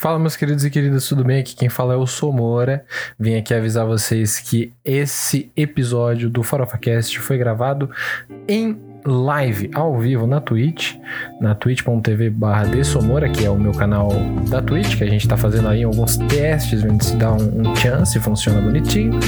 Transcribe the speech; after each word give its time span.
Fala, 0.00 0.16
meus 0.16 0.36
queridos 0.36 0.64
e 0.64 0.70
queridas, 0.70 1.08
tudo 1.08 1.24
bem? 1.24 1.40
Aqui 1.40 1.56
quem 1.56 1.68
fala 1.68 1.94
é 1.94 1.96
o 1.96 2.06
Somora. 2.06 2.84
Vim 3.18 3.34
aqui 3.34 3.52
avisar 3.52 3.84
vocês 3.84 4.38
que 4.38 4.72
esse 4.84 5.50
episódio 5.56 6.30
do 6.30 6.44
FarofaCast 6.44 7.18
foi 7.18 7.36
gravado 7.36 7.90
em 8.46 8.78
live, 9.04 9.68
ao 9.74 9.98
vivo, 9.98 10.24
na 10.24 10.40
Twitch, 10.40 10.94
na 11.40 11.52
twitch.tv 11.56 12.30
barra 12.30 12.84
Somora, 12.84 13.28
que 13.28 13.44
é 13.44 13.50
o 13.50 13.58
meu 13.58 13.72
canal 13.72 14.10
da 14.48 14.62
Twitch, 14.62 14.96
que 14.96 15.02
a 15.02 15.08
gente 15.08 15.26
tá 15.26 15.36
fazendo 15.36 15.66
aí 15.66 15.82
alguns 15.82 16.16
testes, 16.16 16.80
vendo 16.80 17.02
se 17.02 17.16
dá 17.16 17.32
um, 17.32 17.62
um 17.68 17.74
chance, 17.74 18.20
funciona 18.20 18.60
bonitinho. 18.60 19.18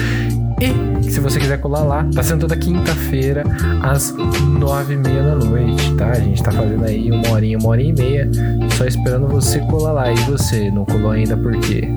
E 0.61 0.89
se 1.11 1.20
você 1.20 1.38
quiser 1.38 1.61
colar 1.61 1.82
lá, 1.82 2.06
tá 2.14 2.22
sendo 2.22 2.42
toda 2.42 2.56
quinta-feira, 2.56 3.45
às 3.82 4.12
nove 4.12 4.95
e 4.95 4.96
meia 4.96 5.22
da 5.22 5.34
noite, 5.36 5.95
tá? 5.96 6.10
A 6.10 6.20
gente 6.20 6.42
tá 6.42 6.52
fazendo 6.52 6.84
aí 6.84 7.10
uma 7.10 7.30
horinha, 7.30 7.59
uma 7.59 7.68
hora 7.70 7.82
e 7.82 7.92
meia, 7.92 8.30
só 8.77 8.84
esperando 8.84 9.27
você 9.27 9.60
colar 9.60 9.92
lá. 9.92 10.12
E 10.12 10.16
você, 10.20 10.70
não 10.70 10.84
colou 10.84 11.10
ainda 11.10 11.37
por 11.37 11.59
quê? 11.60 11.88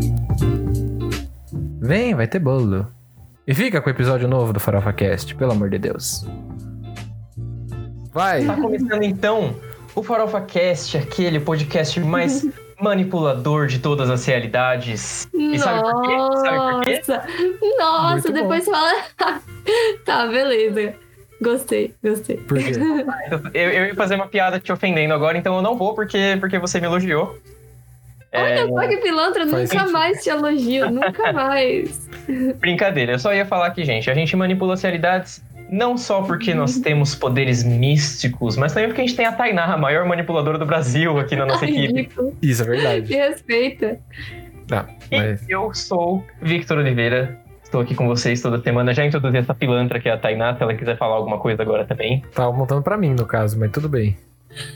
Vem, 1.79 2.15
vai 2.15 2.27
ter 2.27 2.39
bolo. 2.39 2.87
E 3.45 3.53
fica 3.53 3.81
com 3.81 3.89
o 3.89 3.91
episódio 3.91 4.27
novo 4.27 4.53
do 4.53 4.59
Farofa 4.59 4.93
Cast, 4.93 5.35
pelo 5.35 5.51
amor 5.51 5.69
de 5.69 5.77
Deus. 5.77 6.25
Vai! 8.13 8.45
Tá 8.45 8.55
começando 8.55 9.03
então 9.03 9.53
o 9.95 10.01
Farofa 10.01 10.41
Cast, 10.41 10.97
aquele 10.97 11.39
podcast 11.39 11.99
mais 11.99 12.45
manipulador 12.83 13.67
de 13.67 13.79
todas 13.79 14.09
as 14.09 14.25
realidades. 14.25 15.27
E 15.33 15.57
sabe 15.57 15.81
por 15.81 16.01
quê? 16.03 16.15
Sabe 16.39 16.57
por 16.57 16.83
quê? 16.83 17.01
Nossa, 17.07 17.23
nossa, 17.79 18.13
Muito 18.13 18.27
bom. 18.27 18.33
depois 18.33 18.65
fala. 18.65 18.91
tá, 20.05 20.27
beleza. 20.27 20.93
Gostei, 21.41 21.93
gostei. 22.03 22.37
Por 22.37 22.57
quê? 22.57 22.71
Eu, 23.53 23.69
eu 23.69 23.85
ia 23.87 23.95
fazer 23.95 24.15
uma 24.15 24.27
piada 24.27 24.59
te 24.59 24.71
ofendendo 24.71 25.13
agora, 25.13 25.37
então 25.37 25.55
eu 25.55 25.61
não 25.61 25.75
vou 25.75 25.93
porque, 25.93 26.37
porque 26.39 26.57
você 26.59 26.79
me 26.79 26.85
elogiou. 26.85 27.37
É, 28.31 28.63
Olha 28.63 28.67
só 28.67 28.87
que 28.87 28.97
pilantra, 28.97 29.45
nunca 29.45 29.67
sentido. 29.67 29.91
mais 29.91 30.23
te 30.23 30.29
elogio, 30.29 30.89
nunca 30.89 31.31
mais. 31.33 32.09
brincadeira, 32.59 33.11
eu 33.13 33.19
só 33.19 33.33
ia 33.33 33.45
falar 33.45 33.67
aqui, 33.67 33.83
gente. 33.85 34.09
A 34.09 34.13
gente 34.13 34.35
manipula 34.35 34.73
as 34.73 34.81
realidades 34.81 35.43
não 35.73 35.97
só 35.97 36.21
porque 36.21 36.53
nós 36.53 36.79
temos 36.79 37.15
poderes 37.15 37.63
místicos, 37.63 38.55
mas 38.57 38.73
também 38.73 38.89
porque 38.89 39.01
a 39.01 39.05
gente 39.05 39.15
tem 39.15 39.25
a 39.25 39.31
Tainá, 39.31 39.65
a 39.73 39.77
maior 39.77 40.05
manipuladora 40.05 40.57
do 40.59 40.65
Brasil 40.65 41.17
aqui 41.17 41.35
na 41.35 41.45
nossa 41.47 41.65
equipe. 41.65 42.09
Isso 42.41 42.61
é 42.61 42.65
verdade. 42.65 43.09
Me 43.09 43.15
respeita. 43.17 43.99
Tá, 44.67 44.87
E 45.11 45.17
mas 45.17 45.49
eu 45.49 45.73
sou 45.73 46.23
Victor 46.41 46.77
Oliveira. 46.77 47.39
Estou 47.63 47.81
aqui 47.81 47.95
com 47.95 48.07
vocês 48.07 48.39
toda 48.39 48.61
semana. 48.61 48.93
Já 48.93 49.03
introduzi 49.03 49.37
essa 49.37 49.53
pilantra 49.55 49.99
que 49.99 50.07
é 50.07 50.11
a 50.11 50.17
Tainá, 50.17 50.55
se 50.55 50.61
ela 50.61 50.75
quiser 50.75 50.95
falar 50.95 51.15
alguma 51.15 51.39
coisa 51.39 51.63
agora 51.63 51.85
também. 51.85 52.23
tava 52.33 52.51
montando 52.51 52.83
pra 52.83 52.95
mim, 52.95 53.15
no 53.15 53.25
caso, 53.25 53.59
mas 53.59 53.71
tudo 53.71 53.89
bem. 53.89 54.15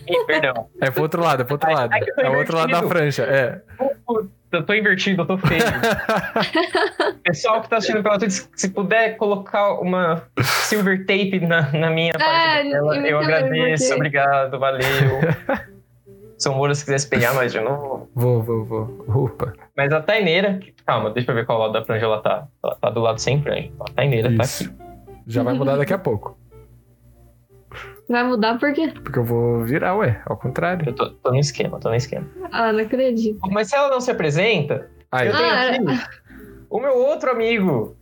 Ih, 0.07 0.25
perdão. 0.25 0.67
É 0.81 0.89
pro 0.89 1.03
outro 1.03 1.21
lado, 1.21 1.41
é 1.43 1.45
pro 1.45 1.53
outro 1.53 1.71
lado. 1.71 1.91
ai, 1.93 2.01
É 2.17 2.29
o 2.29 2.37
outro 2.39 2.57
lado 2.57 2.71
da 2.71 2.77
invertido. 2.79 2.89
prancha, 2.89 3.61
é. 4.09 4.37
Eu 4.49 4.65
tô 4.65 4.73
invertido, 4.73 5.23
eu 5.23 5.25
tô 5.25 5.37
feio. 5.37 5.61
Pessoal 7.23 7.61
que 7.61 7.69
tá 7.69 7.77
assistindo 7.77 8.01
pela 8.01 8.17
Twitch, 8.17 8.45
se 8.55 8.69
puder 8.69 9.17
colocar 9.17 9.73
uma 9.73 10.23
silver 10.41 11.05
tape 11.05 11.41
na, 11.41 11.69
na 11.73 11.89
minha 11.89 12.13
parte 12.13 12.69
da 12.69 12.77
tela, 12.77 12.97
eu 13.07 13.19
agradeço. 13.19 13.93
Obrigado, 13.93 14.57
valeu. 14.57 14.85
São 16.37 16.53
Moura, 16.53 16.75
se 16.75 16.85
quiser 16.85 16.99
se 16.99 17.09
pegar 17.09 17.33
mais 17.33 17.51
de 17.51 17.59
novo. 17.59 18.09
Vou, 18.13 18.41
vou, 18.43 18.63
vou. 18.63 19.05
Opa. 19.25 19.53
Mas 19.75 19.91
a 19.91 19.99
Taineira, 19.99 20.59
calma, 20.85 21.09
deixa 21.09 21.31
eu 21.31 21.35
ver 21.35 21.45
qual 21.45 21.57
lado 21.57 21.73
da 21.73 21.83
franja 21.83 22.05
ela 22.05 22.21
tá. 22.21 22.47
Ela 22.63 22.75
tá 22.75 22.89
do 22.91 23.01
lado 23.01 23.19
sem 23.19 23.41
franja. 23.41 23.71
A 23.79 23.91
Taineira 23.91 24.33
tá 24.35 24.43
Isso. 24.43 24.65
aqui. 24.65 24.75
Já 25.25 25.43
vai 25.43 25.55
mudar 25.55 25.75
daqui 25.75 25.93
a 25.93 25.97
pouco. 25.97 26.36
Vai 28.09 28.23
mudar 28.23 28.57
por 28.57 28.71
quê? 28.73 28.93
Porque 29.03 29.19
eu 29.19 29.23
vou 29.23 29.63
virar, 29.63 29.95
ué. 29.95 30.21
Ao 30.25 30.37
contrário. 30.37 30.87
Eu 30.89 30.93
tô, 30.95 31.09
tô 31.09 31.31
no 31.31 31.39
esquema, 31.39 31.79
tô 31.79 31.89
no 31.89 31.95
esquema. 31.95 32.25
Ah, 32.51 32.71
não 32.71 32.79
acredito. 32.79 33.39
Mas 33.51 33.67
se 33.69 33.75
ela 33.75 33.89
não 33.89 33.99
se 33.99 34.09
apresenta, 34.11 34.89
Aí. 35.11 35.27
eu 35.27 35.35
tenho 35.35 35.49
Ah, 35.49 35.93
aqui 35.93 36.17
o 36.69 36.79
meu 36.79 36.95
outro 36.97 37.31
amigo. 37.31 37.95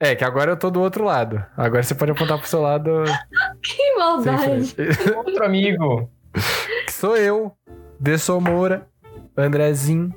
É, 0.00 0.14
que 0.14 0.24
agora 0.24 0.50
eu 0.50 0.56
tô 0.56 0.70
do 0.70 0.80
outro 0.80 1.04
lado. 1.04 1.44
Agora 1.56 1.82
você 1.82 1.94
pode 1.94 2.10
apontar 2.12 2.38
pro 2.38 2.48
seu 2.48 2.60
lado 2.60 3.04
Que 3.62 3.94
maldade. 3.96 4.74
Outro 5.16 5.44
amigo. 5.44 6.10
Que 6.86 6.92
sou 6.92 7.16
eu, 7.16 7.52
De 8.00 8.16
Moura, 8.40 8.88
Andrezinho, 9.36 10.12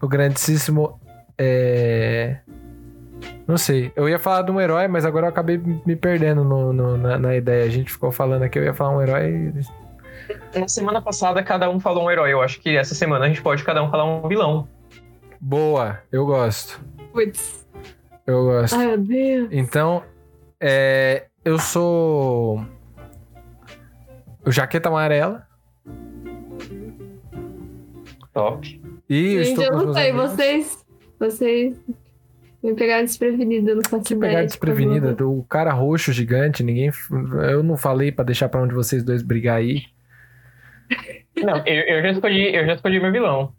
o 0.00 0.06
grandíssimo. 0.06 1.00
É. 1.38 2.38
Não 3.52 3.58
sei. 3.58 3.92
Eu 3.94 4.08
ia 4.08 4.18
falar 4.18 4.40
de 4.40 4.50
um 4.50 4.58
herói, 4.58 4.88
mas 4.88 5.04
agora 5.04 5.26
eu 5.26 5.28
acabei 5.28 5.58
me 5.58 5.94
perdendo 5.94 6.42
no, 6.42 6.72
no- 6.72 6.96
na, 6.96 7.18
na 7.18 7.36
ideia. 7.36 7.64
A 7.66 7.68
gente 7.68 7.92
ficou 7.92 8.10
falando 8.10 8.44
aqui, 8.44 8.58
eu 8.58 8.64
ia 8.64 8.72
falar 8.72 8.96
um 8.96 9.02
herói. 9.02 9.52
Na 10.58 10.66
semana 10.66 11.02
passada, 11.02 11.42
cada 11.42 11.68
um 11.68 11.78
falou 11.78 12.04
um 12.06 12.10
herói. 12.10 12.32
Eu 12.32 12.40
acho 12.40 12.58
que 12.62 12.74
essa 12.74 12.94
semana 12.94 13.26
a 13.26 13.28
gente 13.28 13.42
pode 13.42 13.62
cada 13.62 13.82
um 13.84 13.90
falar 13.90 14.06
um 14.06 14.26
vilão. 14.26 14.66
Boa, 15.38 15.98
eu 16.10 16.24
gosto. 16.24 16.80
Putz. 17.12 17.66
Eu 18.26 18.42
gosto. 18.44 18.74
Ai, 18.74 18.86
meu 18.86 18.96
Deus. 18.98 19.48
Então, 19.52 20.02
é, 20.58 21.26
eu 21.44 21.58
sou 21.58 22.64
o 24.46 24.50
Jaqueta 24.50 24.88
Amarela 24.88 25.46
Top. 28.32 28.80
e 29.10 29.34
eu 29.34 29.44
Gente, 29.44 29.60
estou 29.60 29.64
eu 29.64 29.76
os 29.78 29.84
não 29.88 29.92
sei, 29.92 30.10
amigos. 30.10 30.30
vocês. 30.30 30.84
Vocês 31.20 31.76
me 32.62 32.74
pegaram 32.74 33.04
desprevenida, 33.04 33.74
não 33.74 33.82
faço 33.82 34.04
Que 34.04 34.14
ideia. 34.14 34.30
pegar 34.30 34.40
de 34.42 34.46
desprevenida, 34.48 35.14
como- 35.16 35.38
o 35.40 35.44
cara 35.44 35.72
roxo 35.72 36.12
gigante, 36.12 36.62
ninguém. 36.62 36.90
Eu 37.50 37.62
não 37.62 37.76
falei 37.76 38.12
pra 38.12 38.24
deixar 38.24 38.48
pra 38.48 38.62
onde 38.62 38.74
vocês 38.74 39.02
dois 39.02 39.22
brigar 39.22 39.56
aí. 39.58 39.84
Não, 41.42 41.56
eu, 41.66 41.82
eu 41.96 42.02
já 42.02 42.10
escolhi, 42.10 42.54
eu 42.54 42.66
já 42.66 42.74
escolhi 42.74 43.00
meu 43.00 43.10
vilão. 43.10 43.52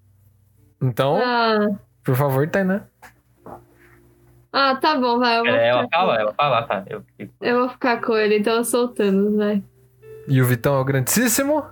Então, 0.81 1.17
Ah, 1.21 1.69
por 2.03 2.15
favor, 2.15 2.47
Tainá. 2.47 2.83
ah, 4.51 4.75
tá 4.75 4.95
bom, 4.99 5.17
vai. 5.19 5.39
Eu 5.39 5.43
vou, 5.45 5.53
É, 5.53 5.67
ela 5.69 5.87
fala, 5.91 6.15
ela 6.19 6.33
fala, 6.33 6.63
tá. 6.63 6.85
Eu, 6.89 7.03
eu 7.41 7.59
vou 7.59 7.69
ficar 7.69 8.01
com 8.01 8.15
ele, 8.15 8.37
então 8.37 8.55
eu 8.55 8.63
sou 8.63 8.85
o 8.85 8.87
Thanos, 8.89 9.35
vai. 9.35 9.63
E 10.27 10.41
o 10.41 10.45
Vitão 10.45 10.75
é 10.75 10.79
o 10.79 10.85
grandíssimo. 10.85 11.63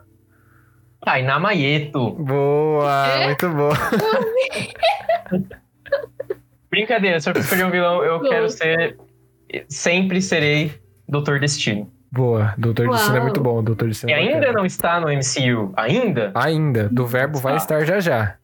Tainá 1.03 1.39
Maieto. 1.39 2.11
Boa, 2.11 3.07
É? 3.07 3.25
muito 3.27 3.49
bom. 3.49 3.71
Brincadeira, 6.71 7.19
se 7.19 7.29
eu 7.29 7.33
escolher 7.37 7.65
um 7.65 7.69
vilão, 7.69 8.03
eu 8.03 8.21
quero 8.21 8.49
ser. 8.49 8.97
Sempre 9.67 10.21
serei 10.21 10.73
Doutor 11.07 11.39
Destino. 11.39 11.91
Boa, 12.09 12.53
Doutor 12.57 12.87
Destino 12.89 13.15
é 13.15 13.17
Uau. 13.17 13.23
muito 13.25 13.41
bom, 13.41 13.61
Doutor 13.63 13.87
Destino. 13.89 14.09
E 14.09 14.13
é 14.13 14.17
ainda 14.17 14.51
não 14.53 14.65
está 14.65 14.99
no 14.99 15.07
MCU. 15.09 15.73
Ainda? 15.75 16.31
Ainda, 16.33 16.87
do 16.89 17.05
verbo 17.05 17.37
vai 17.39 17.53
Ah. 17.53 17.57
estar 17.57 17.85
já 17.85 17.99
já. 17.99 18.35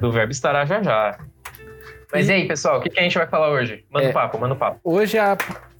Do 0.00 0.10
verbo 0.10 0.32
estará 0.32 0.64
já 0.64 0.82
já. 0.82 1.18
Mas 2.12 2.28
e 2.28 2.32
aí, 2.32 2.48
pessoal, 2.48 2.78
o 2.78 2.82
que, 2.82 2.90
que 2.90 2.98
a 2.98 3.02
gente 3.04 3.16
vai 3.16 3.26
falar 3.26 3.50
hoje? 3.50 3.84
Manda 3.90 4.06
o 4.06 4.10
É. 4.10 4.12
papo, 4.12 4.38
manda 4.38 4.54
o 4.54 4.56
papo. 4.56 4.80
Hoje 4.84 5.16
é 5.16 5.20
a 5.20 5.36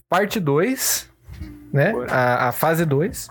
parte 0.09 0.39
2, 0.39 1.09
né? 1.71 1.93
A, 2.09 2.47
a 2.47 2.51
fase 2.53 2.85
2 2.85 3.29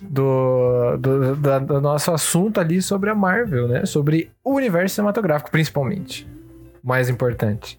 do, 0.00 0.96
do, 0.98 1.36
da- 1.36 1.58
do 1.58 1.80
nosso 1.80 2.12
assunto 2.12 2.60
ali 2.60 2.80
sobre 2.80 3.10
a 3.10 3.14
Marvel, 3.14 3.66
né? 3.68 3.84
Sobre 3.86 4.30
o 4.44 4.54
universo 4.54 4.94
cinematográfico, 4.94 5.50
principalmente. 5.50 6.26
Mais 6.86 7.08
importante. 7.10 7.78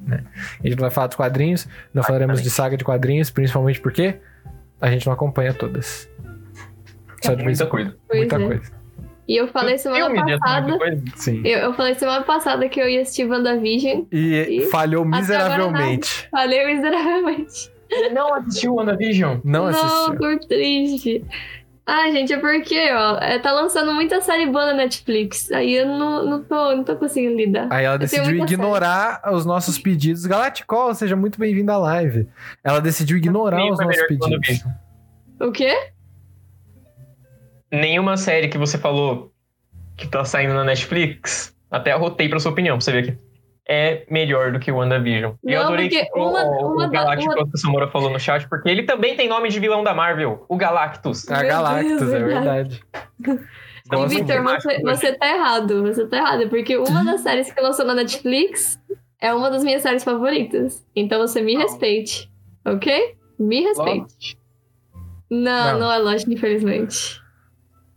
Né? 0.00 0.24
A 0.58 0.66
gente 0.66 0.76
não 0.76 0.82
vai 0.82 0.90
falar 0.90 1.06
dos 1.06 1.16
quadrinhos, 1.16 1.68
não 1.94 2.02
falaremos 2.02 2.42
de 2.42 2.50
saga 2.50 2.76
de 2.76 2.84
quadrinhos, 2.84 3.30
principalmente 3.30 3.80
porque 3.80 4.16
a 4.80 4.90
gente 4.90 5.06
não 5.06 5.12
acompanha 5.12 5.54
todas. 5.54 6.08
Só 7.22 7.34
de 7.34 7.44
Muita 7.44 7.66
coisa. 7.66 7.96
Muita 8.12 8.36
é. 8.36 8.46
coisa. 8.46 8.82
E 9.28 9.36
eu 9.36 9.46
falei 9.48 9.78
semana 9.78 10.38
passada. 10.38 10.76
coisa. 10.76 11.02
Sim. 11.14 11.42
Eu, 11.44 11.58
eu 11.60 11.74
falei 11.74 11.94
semana 11.94 12.24
passada 12.24 12.68
que 12.68 12.80
eu 12.80 12.88
ia 12.88 13.02
assistir 13.02 13.24
WandaVision. 13.24 14.04
E 14.10 14.62
E 14.62 14.66
falhou 14.66 15.04
miseravelmente. 15.04 16.28
Falei 16.30 16.66
miseravelmente. 16.66 17.72
Não 18.12 18.34
assistiu 18.34 18.74
WandaVision? 18.74 19.38
Não 19.44 19.66
assistiu. 19.66 20.18
tô 20.18 20.38
triste. 20.48 21.24
Ah, 21.84 22.10
gente, 22.12 22.32
é 22.32 22.38
porque, 22.38 22.92
ó, 22.92 23.18
é, 23.18 23.40
tá 23.40 23.50
lançando 23.50 23.92
muita 23.92 24.20
série 24.20 24.46
boa 24.46 24.66
na 24.66 24.74
Netflix. 24.74 25.50
Aí 25.50 25.74
eu 25.74 25.86
não, 25.86 26.24
não, 26.24 26.44
tô, 26.44 26.76
não 26.76 26.84
tô 26.84 26.94
conseguindo 26.96 27.36
lidar. 27.36 27.66
Aí 27.70 27.84
ela 27.84 27.96
Eu 27.96 27.98
decidiu 27.98 28.36
ignorar 28.36 29.20
os 29.32 29.44
nossos 29.44 29.78
pedidos. 29.78 30.24
Galacticol, 30.24 30.94
seja 30.94 31.16
muito 31.16 31.40
bem-vindo 31.40 31.72
à 31.72 31.76
live. 31.78 32.28
Ela 32.62 32.80
decidiu 32.80 33.16
ignorar 33.16 33.56
Nem 33.56 33.72
os 33.72 33.78
nossos 33.78 34.02
pedidos. 34.06 34.64
O 35.40 35.50
quê? 35.50 35.90
Nenhuma 37.70 38.16
série 38.16 38.46
que 38.46 38.58
você 38.58 38.78
falou 38.78 39.32
que 39.96 40.06
tá 40.06 40.24
saindo 40.24 40.54
na 40.54 40.62
Netflix, 40.62 41.56
até 41.68 41.90
arrotei 41.90 42.28
pra 42.28 42.38
sua 42.38 42.52
opinião, 42.52 42.76
pra 42.76 42.84
você 42.84 42.92
ver 42.92 42.98
aqui. 42.98 43.18
É 43.74 44.04
melhor 44.10 44.52
do 44.52 44.58
que 44.60 44.70
o 44.70 44.76
WandaVision. 44.76 45.32
E 45.44 45.52
eu 45.52 45.60
Não, 45.60 45.66
adorei 45.68 45.88
que 45.88 46.06
o, 46.14 46.28
uma- 46.28 46.44
o, 46.44 46.74
uma 46.74 46.86
o 46.86 46.90
Galactus 46.90 47.24
uma- 47.26 47.34
que 47.36 47.54
o 47.54 47.58
Samora 47.58 47.88
falou 47.88 48.10
no 48.10 48.20
chat, 48.20 48.46
porque 48.48 48.68
ele 48.68 48.82
também 48.82 49.16
tem 49.16 49.28
nome 49.28 49.48
de 49.48 49.58
vilão 49.58 49.82
da 49.82 49.94
Marvel, 49.94 50.44
o 50.48 50.56
Galactus. 50.56 51.26
A 51.30 51.42
Galactus, 51.42 51.98
Deus, 52.00 52.12
é 52.12 52.18
verdade. 52.18 52.82
verdade. 53.18 53.48
E, 53.84 53.88
Gosto 53.96 54.10
Victor, 54.10 54.42
você, 54.44 54.80
você 54.80 55.12
tá 55.14 55.26
errado. 55.34 55.82
Você 55.82 56.06
tá 56.06 56.16
errado. 56.18 56.48
Porque 56.48 56.76
uma 56.76 57.04
das 57.04 57.20
séries 57.22 57.50
que 57.52 57.60
lançou 57.60 57.84
na 57.84 57.94
Netflix 57.94 58.78
é 59.20 59.34
uma 59.34 59.50
das 59.50 59.64
minhas 59.64 59.82
séries 59.82 60.04
favoritas. 60.04 60.86
Então 60.94 61.18
você 61.18 61.42
me 61.42 61.56
respeite. 61.56 62.30
Ok? 62.64 63.16
Me 63.40 63.60
respeite. 63.62 64.38
Não, 65.28 65.72
Não. 65.72 65.78
não, 65.80 65.92
é 65.92 65.98
lógico, 65.98 66.32
infelizmente. 66.32 67.20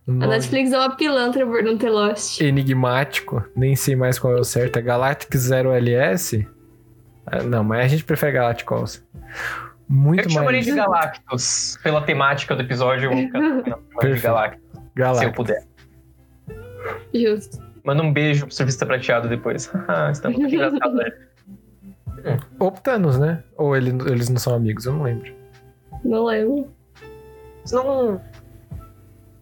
A 0.08 0.28
Netflix 0.28 0.72
é 0.72 0.78
uma 0.78 0.96
pilantra 0.96 1.46
por 1.46 1.64
não 1.64 1.78
ter 1.78 1.90
Lost. 1.90 2.40
enigmático, 2.40 3.44
nem 3.56 3.76
sei 3.76 3.96
mais 3.96 4.20
qual 4.20 4.38
é 4.38 4.40
o 4.40 4.44
certo. 4.44 4.78
É 4.78 4.82
Galactic 4.82 5.36
Zero 5.36 5.72
LS? 5.72 6.48
Ah, 7.26 7.42
Não, 7.42 7.64
mas 7.64 7.86
a 7.86 7.88
gente 7.88 8.04
prefere 8.04 8.34
Galacticos. 8.34 9.04
Muito 9.90 10.22
Eu 10.24 10.28
te 10.28 10.34
chamaria 10.34 10.60
mais 10.60 10.66
de 10.66 10.72
Galactus. 10.76 11.78
Pela 11.84 12.02
temática 12.02 12.56
do 12.56 12.62
episódio, 12.62 13.06
eu 13.06 13.12
vou 13.14 13.20
ficar 13.26 13.40
chamando 13.42 13.64
de 13.64 13.96
Perfeito. 14.00 14.24
Galactus, 14.24 14.62
se 14.72 14.78
eu 14.78 14.84
Galactic. 14.96 15.36
puder. 15.36 15.64
Justo. 17.14 17.58
Manda 17.84 18.04
um 18.04 18.14
beijo 18.14 18.46
pro 18.46 18.56
surfista 18.56 18.86
prateado 18.86 19.28
depois. 19.28 19.72
Ah, 19.88 20.10
Estamos 20.12 20.38
muito 20.38 20.54
engraçados, 20.54 20.94
né? 20.98 21.12
Ou 22.60 22.72
Thanos, 22.72 23.18
né? 23.20 23.44
Ou 23.58 23.76
ele- 23.76 23.92
eles 24.12 24.30
não 24.30 24.38
são 24.38 24.54
amigos, 24.56 24.86
eu 24.86 24.94
não 24.94 25.04
lembro. 25.04 25.32
Não 26.04 26.26
lembro. 26.26 26.68
Não... 27.72 28.22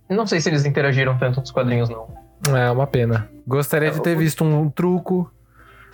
Não 0.10 0.26
sei 0.28 0.40
se 0.42 0.50
eles 0.50 0.66
interagiram 0.66 1.18
tanto 1.18 1.40
nos 1.40 1.52
quadrinhos, 1.52 1.90
não. 1.90 2.08
É 2.56 2.70
uma 2.70 2.86
pena. 2.86 3.30
Gostaria 3.48 3.90
de 3.92 4.02
ter 4.02 4.16
visto 4.18 4.44
um 4.44 4.70
truco 4.70 5.32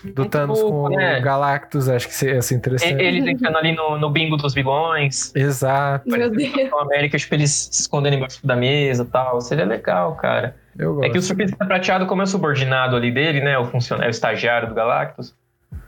do 0.03 0.23
Um 0.23 0.29
Thanos 0.29 0.59
truco, 0.59 0.89
com 0.89 0.95
né? 0.95 1.19
o 1.19 1.21
Galactus, 1.21 1.89
acho 1.89 2.07
que 2.07 2.25
ia 2.25 2.41
ser 2.41 2.53
E- 2.53 2.57
interessante. 2.57 3.01
Eles 3.01 3.27
entrando 3.27 3.57
ali 3.57 3.75
no, 3.75 3.97
no 3.99 4.09
bingo 4.09 4.35
dos 4.37 4.53
vilões. 4.53 5.33
Exato, 5.35 6.09
Meu 6.09 6.29
Deus. 6.29 6.53
América, 6.81 7.17
tipo, 7.17 7.35
eles 7.35 7.51
se 7.71 7.81
escondendo 7.81 8.15
embaixo 8.15 8.45
da 8.45 8.55
mesa 8.55 9.03
e 9.03 9.05
tal. 9.05 9.39
Seria 9.41 9.65
legal, 9.65 10.15
cara. 10.15 10.55
eu 10.77 10.95
gosto. 10.95 11.05
É 11.07 11.09
que 11.11 11.17
o 11.17 11.21
surfista 11.21 11.65
prateado, 11.65 12.05
como 12.07 12.21
é 12.21 12.25
subordinado 12.25 12.95
ali 12.95 13.11
dele, 13.11 13.41
né? 13.41 13.57
O 13.59 13.65
funcionário, 13.65 14.09
o 14.09 14.11
estagiário 14.11 14.69
do 14.69 14.73
Galactus. 14.73 15.35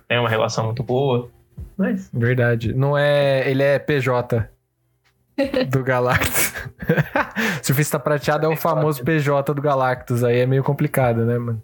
Tem 0.08 0.20
uma 0.20 0.30
relação 0.30 0.66
muito 0.66 0.84
boa. 0.84 1.30
Mas. 1.78 2.10
Verdade. 2.14 2.74
Não 2.74 2.98
é. 2.98 3.50
Ele 3.50 3.64
é 3.64 3.80
PJ 3.80 4.46
do 5.70 5.84
Galactus. 5.84 6.54
Surfista 7.64 8.00
prateado 8.00 8.46
é 8.46 8.50
o 8.50 8.56
famoso 8.56 9.04
PJ 9.04 9.54
do 9.54 9.62
Galactus. 9.62 10.24
Aí 10.24 10.40
é 10.40 10.46
meio 10.46 10.64
complicado, 10.64 11.26
né, 11.26 11.38
mano? 11.38 11.62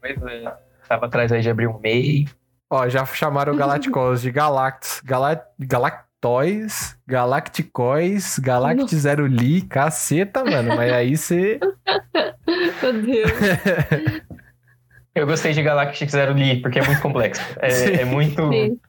Pois 0.00 0.16
é. 0.22 0.52
Tava 0.88 1.06
atrás 1.06 1.32
aí 1.32 1.40
de 1.40 1.50
abrir 1.50 1.66
um 1.66 1.78
MEI. 1.78 2.26
Ó, 2.70 2.88
já 2.88 3.04
chamaram 3.06 3.52
o 3.52 3.56
Galacticos 3.56 4.22
de 4.22 4.30
Galactus. 4.30 5.00
Gala... 5.04 5.42
Galactois, 5.58 6.96
Galacticóis, 7.06 8.38
Galact 8.38 8.94
Zero 8.96 9.26
Li, 9.26 9.62
caceta, 9.62 10.44
mano. 10.44 10.76
Mas 10.76 10.92
aí 10.92 11.16
você. 11.16 11.60
Meu 12.82 13.02
Deus. 13.02 13.32
Eu 15.14 15.26
gostei 15.26 15.52
de 15.52 15.62
Galactic 15.62 16.08
Zero 16.08 16.32
Lee, 16.32 16.62
porque 16.62 16.78
é 16.78 16.86
muito 16.86 17.02
complexo. 17.02 17.42
É, 17.60 18.00
é 18.00 18.04
muito. 18.04 18.48
Sim. 18.50 18.80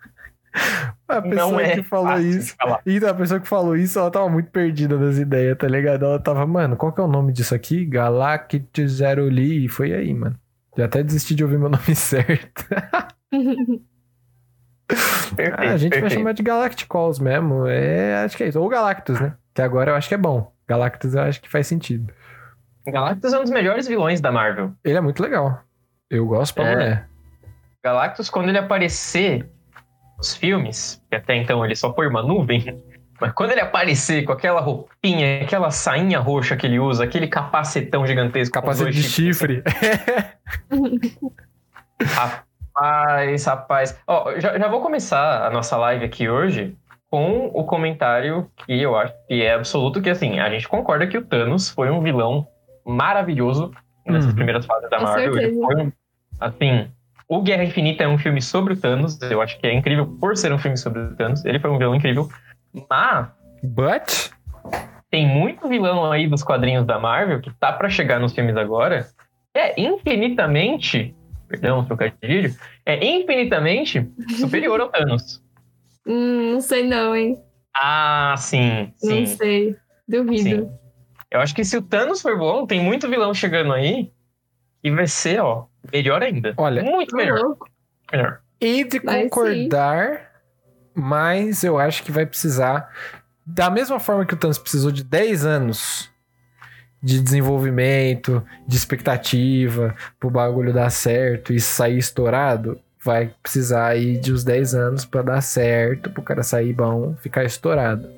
A 1.07 1.21
pessoa 1.21 1.51
Não 1.51 1.59
é 1.59 1.75
que 1.75 1.83
falou 1.83 2.17
isso. 2.19 2.55
E 2.85 2.97
a 3.05 3.13
pessoa 3.13 3.39
que 3.39 3.47
falou 3.47 3.75
isso, 3.75 3.97
ela 4.00 4.09
tava 4.11 4.29
muito 4.29 4.50
perdida 4.51 4.97
das 4.97 5.17
ideias, 5.17 5.57
tá 5.57 5.67
ligado? 5.67 6.05
Ela 6.05 6.19
tava, 6.19 6.45
mano, 6.45 6.75
qual 6.75 6.91
que 6.94 7.01
é 7.01 7.03
o 7.03 7.07
nome 7.07 7.33
disso 7.33 7.53
aqui? 7.55 7.85
Galact 7.85 8.88
Zero 8.88 9.27
Li. 9.29 9.65
E 9.65 9.69
foi 9.69 9.94
aí, 9.94 10.13
mano. 10.13 10.35
Já 10.77 10.85
até 10.85 11.03
desisti 11.03 11.35
de 11.35 11.44
ouvir 11.44 11.57
meu 11.59 11.69
nome 11.69 11.95
certo. 11.95 12.65
Perfeito, 15.35 15.55
Ah, 15.69 15.71
a 15.73 15.77
gente 15.77 15.91
vai 15.91 16.01
perfeito. 16.01 16.19
chamar 16.19 16.33
de 16.33 16.44
Galacticos 16.44 17.19
mesmo. 17.19 17.65
É, 17.67 18.23
acho 18.23 18.38
que 18.38 18.44
é 18.44 18.47
isso. 18.50 18.59
Ou 18.59 18.69
Galactus, 18.69 19.19
né? 19.19 19.33
Que 19.53 19.61
agora 19.61 19.91
eu 19.91 19.95
acho 19.95 20.07
que 20.07 20.13
é 20.15 20.17
bom. 20.17 20.51
Galactus 20.67 21.15
eu 21.15 21.21
acho 21.21 21.41
que 21.41 21.50
faz 21.50 21.67
sentido. 21.67 22.13
Galactus 22.85 23.33
é 23.33 23.38
um 23.39 23.41
dos 23.41 23.51
melhores 23.51 23.88
vilões 23.88 24.19
da 24.21 24.31
Marvel. 24.31 24.71
Ele 24.83 24.97
é 24.97 25.01
muito 25.01 25.21
legal. 25.23 25.61
Eu 26.09 26.25
gosto 26.27 26.53
pra 26.53 26.65
É. 26.67 26.75
mulher. 26.75 27.09
Galactus, 27.83 28.29
quando 28.29 28.50
ele 28.50 28.57
aparecer 28.57 29.50
nos 30.24 30.36
filmes, 30.36 31.04
que 31.10 31.18
até 31.18 31.36
então 31.36 31.66
ele 31.66 31.75
só 31.75 31.90
põe 31.90 32.08
uma 32.08 32.24
nuvem, 32.24 32.81
mas 33.20 33.34
quando 33.34 33.52
ele 33.52 33.60
aparecer 33.60 34.24
com 34.24 34.31
aquela 34.31 34.62
roupinha, 34.62 35.42
aquela 35.42 35.70
sainha 35.70 36.18
roxa 36.20 36.56
que 36.56 36.66
ele 36.66 36.80
usa, 36.80 37.04
aquele 37.04 37.28
capacetão 37.28 38.08
gigantesco. 38.08 38.54
Capacete 38.54 38.92
de 38.92 39.04
chifre. 39.04 39.62
Rapaz, 42.02 43.46
rapaz. 43.46 44.00
Ó, 44.08 44.40
já, 44.40 44.58
já 44.58 44.68
vou 44.68 44.81
começar 44.81 45.46
a 45.46 45.50
nossa 45.52 45.78
live 45.78 46.06
aqui 46.06 46.28
hoje 46.28 46.75
com 47.10 47.48
o 47.54 47.64
comentário 47.66 48.50
que 48.56 48.81
eu 48.81 48.96
acho 48.98 49.14
que 49.28 49.44
é 49.44 49.54
absoluto, 49.54 50.02
que 50.02 50.10
assim, 50.10 50.40
a 50.40 50.50
gente 50.50 50.68
concorda 50.68 51.06
que 51.06 51.18
o 51.18 51.24
Thanos 51.24 51.70
foi 51.70 51.90
um 51.92 52.02
vilão 52.02 52.48
maravilhoso 52.86 53.72
nessas 54.06 54.30
Uhum. 54.31 54.36
primeiras 54.36 54.66
fases 54.66 54.90
da 54.90 54.98
Com 54.98 55.04
Marvel. 55.04 55.38
Ele 55.38 55.54
foi 55.54 55.75
um, 55.84 55.92
assim, 56.40 56.88
o 57.28 57.42
Guerra 57.42 57.64
Infinita 57.64 58.04
é 58.04 58.08
um 58.08 58.18
filme 58.18 58.42
sobre 58.42 58.74
o 58.74 58.78
Thanos, 58.78 59.20
eu 59.22 59.42
acho 59.42 59.60
que 59.60 59.68
é 59.68 59.74
incrível 59.74 60.06
por 60.20 60.36
ser 60.38 60.52
um 60.54 60.58
filme 60.58 60.78
sobre 60.78 61.02
o 61.02 61.16
Thanos, 61.16 61.44
ele 61.46 61.60
foi 61.60 61.70
um 61.70 61.78
vilão 61.78 61.96
incrível, 61.96 62.30
mas 62.90 63.28
But. 63.64 64.31
tem 65.10 65.28
muito 65.28 65.68
vilão 65.68 66.12
aí 66.12 66.28
dos 66.28 66.44
quadrinhos 66.44 66.86
da 66.86 67.00
Marvel 67.00 67.40
que 67.42 67.52
tá 67.60 67.72
pra 67.74 67.90
chegar 67.90 68.20
nos 68.20 68.34
filmes 68.34 68.58
agora, 68.58 69.08
que 69.54 69.60
é 69.60 69.74
infinitamente, 69.80 71.16
perdão, 71.48 71.86
trocadilho, 71.86 72.54
é 72.86 73.06
infinitamente 73.06 74.10
superior 74.40 74.80
ao 74.81 74.90
Thanos. 74.90 75.42
Hum, 76.06 76.54
não 76.54 76.62
sei 76.62 76.84
não, 76.86 77.16
hein? 77.16 77.38
Ah, 77.75 78.36
sim, 78.38 78.92
sim, 78.98 79.20
Não 79.22 79.25
sei. 79.25 79.75
Duvido. 80.08 80.44
sim. 80.66 80.72
Eu 81.31 81.40
acho 81.40 81.56
que 81.56 81.66
se 81.66 81.75
o 81.75 81.81
Thanos 81.81 82.22
for 82.22 82.38
bom, 82.38 82.68
tem 82.68 82.80
muito 82.80 83.10
vilão 83.10 83.34
chegando 83.34 83.74
aí 83.74 84.12
e 84.83 84.91
vai 84.91 85.07
ser, 85.07 85.39
ó, 85.39 85.65
melhor 85.91 86.21
ainda. 86.21 86.53
Olha, 86.57 86.83
muito 86.83 87.12
Tô 87.12 87.18
melhor, 87.18 87.56
melhor. 88.12 88.39
E 88.59 88.83
de 88.83 89.00
Vai 89.00 89.24
sim. 89.24 89.30
concordar, 89.30 90.31
mas 90.94 91.63
eu 91.63 91.77
acho 91.77 92.03
que 92.03 92.12
vai 92.12 92.25
precisar. 92.25 92.89
Da 93.45 93.69
mesma 93.69 94.00
forma 94.00 94.25
que 94.25 94.33
o 94.33 94.38
Thanos 94.38 94.57
precisou 94.57 94.91
de 94.91 95.03
10 95.03 95.45
anos 95.45 96.09
de 97.01 97.19
desenvolvimento, 97.19 98.41
de 98.65 98.77
expectativa, 98.77 99.94
pro 100.18 100.30
bagulho 100.30 100.71
dar 100.74 100.89
certo 100.89 101.51
e 101.51 101.59
sair 101.59 101.97
estourado, 101.97 102.79
vai 103.03 103.33
precisar 103.44 103.88
aí 103.88 104.18
de 104.18 104.31
uns 104.31 104.45
10 104.45 104.74
anos 104.74 105.06
pra 105.06 105.21
dar 105.21 105.41
certo, 105.41 106.09
pro 106.09 106.24
cara 106.24 106.41
sair 106.44 106.71
bom, 106.71 107.13
ficar 107.18 107.44
estourado. 107.44 108.09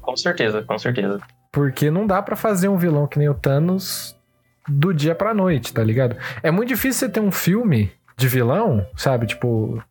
Com 0.00 0.16
certeza, 0.16 0.62
com 0.62 0.78
certeza. 0.78 1.20
Porque 1.52 1.90
não 1.90 2.06
dá 2.06 2.22
pra 2.22 2.34
fazer 2.34 2.68
um 2.68 2.78
vilão 2.78 3.06
que 3.06 3.18
nem 3.18 3.28
o 3.28 3.34
Thanos 3.34 4.16
do 4.68 4.92
dia 4.92 5.14
pra 5.14 5.34
noite, 5.34 5.72
tá 5.72 5.82
ligado? 5.82 6.16
É 6.42 6.50
muito 6.50 6.68
difícil 6.68 7.06
você 7.06 7.08
ter 7.08 7.20
um 7.20 7.32
filme 7.32 7.90
de 8.16 8.28
vilão, 8.28 8.86
sabe? 8.96 9.26
Tipo, 9.26 9.82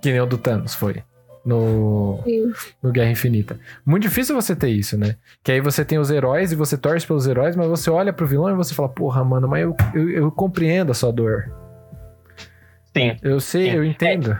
que 0.00 0.10
nem 0.10 0.20
o 0.20 0.26
do 0.26 0.38
Thanos 0.38 0.74
foi. 0.74 1.02
No, 1.44 2.20
Sim. 2.24 2.52
no 2.82 2.92
Guerra 2.92 3.10
Infinita. 3.10 3.58
Muito 3.86 4.02
difícil 4.02 4.34
você 4.34 4.54
ter 4.54 4.68
isso, 4.68 4.98
né? 4.98 5.16
Que 5.42 5.52
aí 5.52 5.60
você 5.60 5.82
tem 5.82 5.98
os 5.98 6.10
heróis 6.10 6.52
e 6.52 6.56
você 6.56 6.76
torce 6.76 7.06
pelos 7.06 7.26
heróis, 7.26 7.56
mas 7.56 7.66
você 7.66 7.88
olha 7.88 8.12
pro 8.12 8.26
vilão 8.26 8.50
e 8.50 8.54
você 8.54 8.74
fala, 8.74 8.88
porra, 8.88 9.24
mano, 9.24 9.48
mas 9.48 9.62
eu, 9.62 9.74
eu, 9.94 10.10
eu 10.10 10.30
compreendo 10.30 10.92
a 10.92 10.94
sua 10.94 11.10
dor. 11.10 11.50
Sim. 12.94 13.16
Eu 13.22 13.40
sei, 13.40 13.70
Sim. 13.70 13.76
eu 13.76 13.84
entendo. 13.84 14.38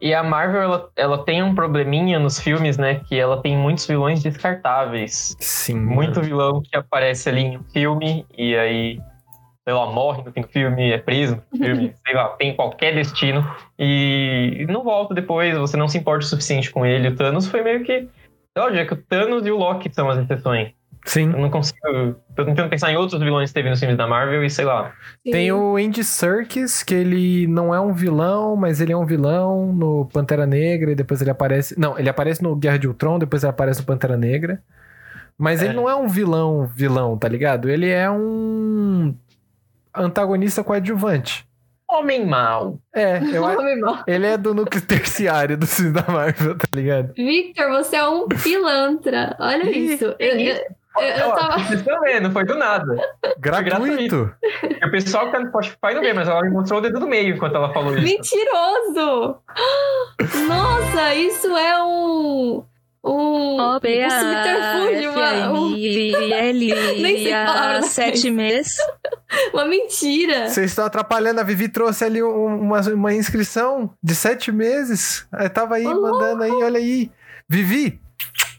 E 0.00 0.12
a 0.12 0.22
Marvel, 0.22 0.60
ela, 0.60 0.90
ela 0.96 1.24
tem 1.24 1.42
um 1.42 1.54
probleminha 1.54 2.18
nos 2.18 2.38
filmes, 2.38 2.76
né? 2.76 3.00
Que 3.06 3.18
ela 3.18 3.40
tem 3.40 3.56
muitos 3.56 3.86
vilões 3.86 4.22
descartáveis. 4.22 5.34
Sim. 5.40 5.80
Muito 5.80 6.16
mano. 6.16 6.22
vilão 6.22 6.62
que 6.62 6.76
aparece 6.76 7.28
ali 7.28 7.40
em 7.40 7.58
um 7.58 7.62
filme 7.64 8.26
e 8.36 8.54
aí, 8.54 9.00
sei 9.64 9.72
lá, 9.72 9.86
morre 9.90 10.22
no 10.22 10.30
fim 10.30 10.42
do 10.42 10.48
filme, 10.48 10.92
é 10.92 10.98
preso 10.98 11.40
no 11.50 11.58
filme, 11.58 11.94
sei 12.06 12.14
lá, 12.14 12.28
tem 12.30 12.54
qualquer 12.54 12.94
destino 12.94 13.42
e 13.78 14.66
não 14.68 14.82
volta 14.82 15.14
depois, 15.14 15.56
você 15.56 15.76
não 15.76 15.88
se 15.88 15.96
importa 15.96 16.24
o 16.24 16.28
suficiente 16.28 16.70
com 16.70 16.84
ele. 16.84 17.08
O 17.08 17.16
Thanos 17.16 17.46
foi 17.46 17.62
meio 17.62 17.82
que. 17.82 18.06
Olha, 18.56 18.80
é 18.80 18.84
que 18.84 18.92
o 18.92 19.02
Thanos 19.02 19.46
e 19.46 19.50
o 19.50 19.56
Loki 19.56 19.92
são 19.92 20.10
as 20.10 20.18
exceções. 20.18 20.72
Sim. 21.04 21.32
Eu 21.32 21.38
não 21.40 21.50
consigo. 21.50 21.76
Tô 22.34 22.44
tentando 22.44 22.68
pensar 22.70 22.90
em 22.90 22.96
outros 22.96 23.20
vilões 23.22 23.50
que 23.50 23.54
teve 23.54 23.68
nos 23.68 23.78
filmes 23.78 23.96
da 23.98 24.06
Marvel 24.06 24.42
e 24.42 24.48
sei 24.48 24.64
lá. 24.64 24.92
Sim. 25.22 25.32
Tem 25.32 25.52
o 25.52 25.76
Andy 25.76 26.02
Serkis, 26.02 26.82
que 26.82 26.94
ele 26.94 27.46
não 27.46 27.74
é 27.74 27.80
um 27.80 27.92
vilão, 27.92 28.56
mas 28.56 28.80
ele 28.80 28.92
é 28.92 28.96
um 28.96 29.04
vilão 29.04 29.72
no 29.72 30.06
Pantera 30.12 30.46
Negra 30.46 30.92
e 30.92 30.94
depois 30.94 31.20
ele 31.20 31.30
aparece. 31.30 31.78
Não, 31.78 31.98
ele 31.98 32.08
aparece 32.08 32.42
no 32.42 32.56
Guerra 32.56 32.78
de 32.78 32.88
Ultron, 32.88 33.18
depois 33.18 33.42
ele 33.42 33.50
aparece 33.50 33.80
no 33.80 33.86
Pantera 33.86 34.16
Negra. 34.16 34.62
Mas 35.36 35.60
É. 35.60 35.66
ele 35.66 35.74
não 35.74 35.88
é 35.90 35.94
um 35.94 36.08
vilão, 36.08 36.66
vilão, 36.66 37.18
tá 37.18 37.28
ligado? 37.28 37.68
Ele 37.68 37.90
é 37.90 38.10
um 38.10 39.14
antagonista 39.94 40.64
coadjuvante. 40.64 41.46
Homem 41.88 42.26
Mal. 42.26 42.78
É, 42.94 43.18
eu 43.32 43.44
acho. 43.46 43.58
Homem 43.60 43.78
mau. 43.78 43.98
Ele 44.06 44.26
é 44.26 44.36
do 44.38 44.54
núcleo 44.54 44.80
terciário 44.86 45.56
do 45.56 45.66
filme 45.66 45.92
da 45.92 46.04
Marvel, 46.08 46.56
tá 46.56 46.66
ligado? 46.72 47.12
Victor, 47.14 47.68
você 47.70 47.96
é 47.96 48.08
um 48.08 48.26
pilantra. 48.26 49.36
Olha 49.38 49.70
isso. 49.70 50.04
Eu, 50.18 50.38
eu, 50.38 50.56
eu, 50.96 51.02
eu 51.02 51.28
Ó, 51.28 51.34
tava... 51.36 51.58
Vocês 51.58 51.80
estão 51.80 52.00
vendo, 52.00 52.30
foi 52.30 52.44
do 52.44 52.54
nada. 52.56 52.96
Gratuito. 53.38 54.32
O 54.86 54.90
pessoal 54.90 55.26
que 55.26 55.32
tá 55.32 55.40
no 55.40 55.48
Spotify 55.48 55.94
não 55.94 56.00
vê, 56.02 56.12
mas 56.12 56.28
ela 56.28 56.42
me 56.42 56.50
mostrou 56.50 56.78
o 56.78 56.82
dedo 56.82 57.00
do 57.00 57.06
meio 57.06 57.34
enquanto 57.34 57.56
ela 57.56 57.72
falou 57.72 57.96
isso. 57.96 58.04
Mentiroso! 58.04 59.38
Nossa, 60.48 61.14
isso 61.14 61.48
é 61.56 61.82
um. 61.82 62.64
Um. 63.06 63.60
O 63.60 63.80
P 63.80 64.06
um 64.06 64.10
subterfúgio, 64.10 65.10
uma, 65.12 65.50
um- 65.52 65.70
Nem 65.72 67.18
sei 67.22 67.32
palavra 67.34 67.82
sete 67.84 68.30
meses. 68.30 68.76
uma 69.52 69.66
mentira. 69.66 70.48
Vocês 70.48 70.70
estão 70.70 70.86
atrapalhando. 70.86 71.38
A 71.38 71.44
Vivi 71.44 71.68
trouxe 71.68 72.02
ali 72.04 72.22
um- 72.22 72.60
uma, 72.62 72.80
uma 72.80 73.12
inscrição 73.12 73.90
de 74.02 74.14
sete 74.14 74.50
meses. 74.50 75.26
Aí 75.30 75.50
tava 75.50 75.74
aí 75.74 75.86
Ô, 75.86 76.00
mandando 76.00 76.44
aí, 76.44 76.50
olha 76.62 76.78
aí. 76.78 77.10
Vivi, 77.46 78.00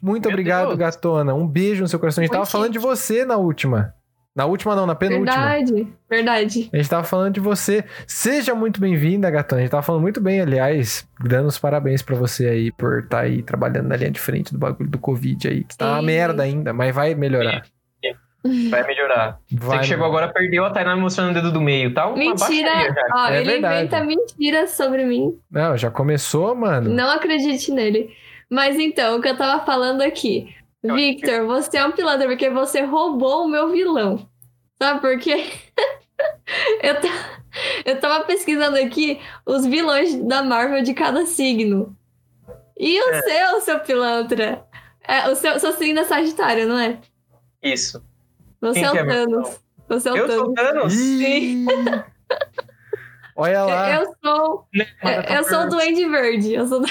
Muito 0.02 0.24
Meu 0.28 0.32
obrigado, 0.34 0.68
Deus. 0.68 0.78
gatona. 0.80 1.34
Um 1.34 1.48
beijo 1.48 1.82
no 1.82 1.88
seu 1.88 2.00
coração. 2.00 2.22
A 2.22 2.26
gente 2.26 2.34
tava 2.34 2.46
falando 2.46 2.72
de 2.74 2.80
você 2.80 3.26
na 3.26 3.38
última. 3.38 3.94
Na 4.36 4.46
última 4.46 4.76
não, 4.76 4.86
na 4.86 4.94
penúltima. 4.96 5.34
Verdade, 5.34 5.88
verdade. 6.10 6.70
A 6.74 6.78
gente 6.78 6.90
tava 6.90 7.04
falando 7.06 7.36
de 7.36 7.40
você. 7.40 7.86
Seja 8.06 8.54
muito 8.54 8.82
bem-vinda, 8.82 9.32
gatona. 9.32 9.62
A 9.62 9.64
gente 9.64 9.72
tava 9.72 9.82
falando 9.84 10.02
muito 10.02 10.20
bem, 10.20 10.42
aliás, 10.42 11.08
dando 11.24 11.48
os 11.48 11.58
parabéns 11.58 12.02
pra 12.02 12.16
você 12.18 12.48
aí 12.48 12.72
por 12.74 13.00
estar 13.00 13.22
aí 13.22 13.42
trabalhando 13.42 13.88
na 13.88 13.96
linha 13.96 14.12
de 14.12 14.20
frente 14.20 14.52
do 14.52 14.60
bagulho 14.60 14.90
do 14.90 15.00
Covid 15.00 15.48
aí. 15.48 15.64
Que 15.64 15.78
tá 15.78 15.90
uma 15.94 16.00
Sim. 16.02 16.06
merda 16.06 16.44
ainda, 16.44 16.74
mas 16.74 16.94
vai 16.94 17.16
melhorar. 17.16 17.64
Vai 18.70 18.86
melhorar. 18.86 19.40
Vai 19.52 19.60
Você 19.60 19.80
que 19.80 19.86
chegou 19.88 20.06
agora 20.06 20.28
perdeu 20.32 20.64
a 20.66 20.70
Tainá 20.70 20.96
me 20.96 21.02
mostrando 21.02 21.32
o 21.32 21.34
dedo 21.34 21.52
do 21.52 21.60
meio, 21.60 21.94
tá? 21.96 22.06
Uma 22.06 22.16
Mentira! 22.18 22.70
baixaria. 22.70 22.96
Ó, 23.16 23.28
É 23.30 23.38
ele 23.42 23.52
verdade. 23.54 23.76
inventa 23.88 24.04
mentiras 24.04 24.70
sobre 24.72 25.04
mim. 25.04 25.32
Não, 25.50 25.76
já 25.76 25.90
começou, 25.90 26.54
mano. 26.54 26.88
Não 26.94 27.10
acredite 27.10 27.72
nele. 27.72 28.12
Mas 28.50 28.78
então, 28.80 29.18
o 29.18 29.22
que 29.22 29.28
eu 29.30 29.38
tava 29.38 29.66
falando 29.66 30.02
aqui. 30.02 30.54
Victor, 30.84 31.46
você 31.48 31.78
é 31.78 31.86
um 31.86 31.92
pilantra 31.92 32.28
porque 32.28 32.50
você 32.50 32.82
roubou 32.82 33.46
o 33.46 33.48
meu 33.48 33.70
vilão. 33.72 34.30
Sabe 34.80 35.02
por 35.02 35.18
quê? 35.20 35.46
eu, 36.84 36.96
eu 37.86 38.00
tava 38.00 38.24
pesquisando 38.26 38.78
aqui 38.78 39.20
os 39.46 39.66
vilões 39.66 40.14
da 40.16 40.44
Marvel 40.44 40.84
de 40.84 40.94
cada 40.94 41.26
signo. 41.26 41.98
E 42.78 43.00
o 43.02 43.10
É. 43.10 43.22
seu, 43.24 43.62
seu 43.62 43.80
pilantra? 43.80 44.64
É, 45.08 45.28
o 45.30 45.36
seu, 45.36 45.60
seu 45.60 45.72
signo 45.74 46.02
é 46.02 46.04
Sagitário, 46.04 46.68
não 46.68 46.78
é? 46.78 47.00
Isso. 47.64 48.04
Você 48.62 48.82
Quem 48.82 48.84
é 48.84 48.88
é 48.88 48.92
o 48.92 49.06
meu 49.06 49.16
Thanos. 49.28 49.60
Você 49.88 50.10
é 50.10 50.12
o 50.12 50.18
Eu 50.18 50.28
Thanos. 50.28 50.44
sou 50.46 50.54
Thanos. 50.54 50.94
Ih! 50.96 51.66
Olha 53.36 53.64
lá. 53.66 53.92
Eu 53.96 54.06
sou, 54.24 54.68
Mas 55.04 55.30
eu 55.32 55.44
sou 55.46 55.60
o 55.64 55.70
Duende 55.70 56.06
Verde. 56.08 56.54
Eu 56.54 56.68
sou 56.68 56.82
do- 56.82 56.88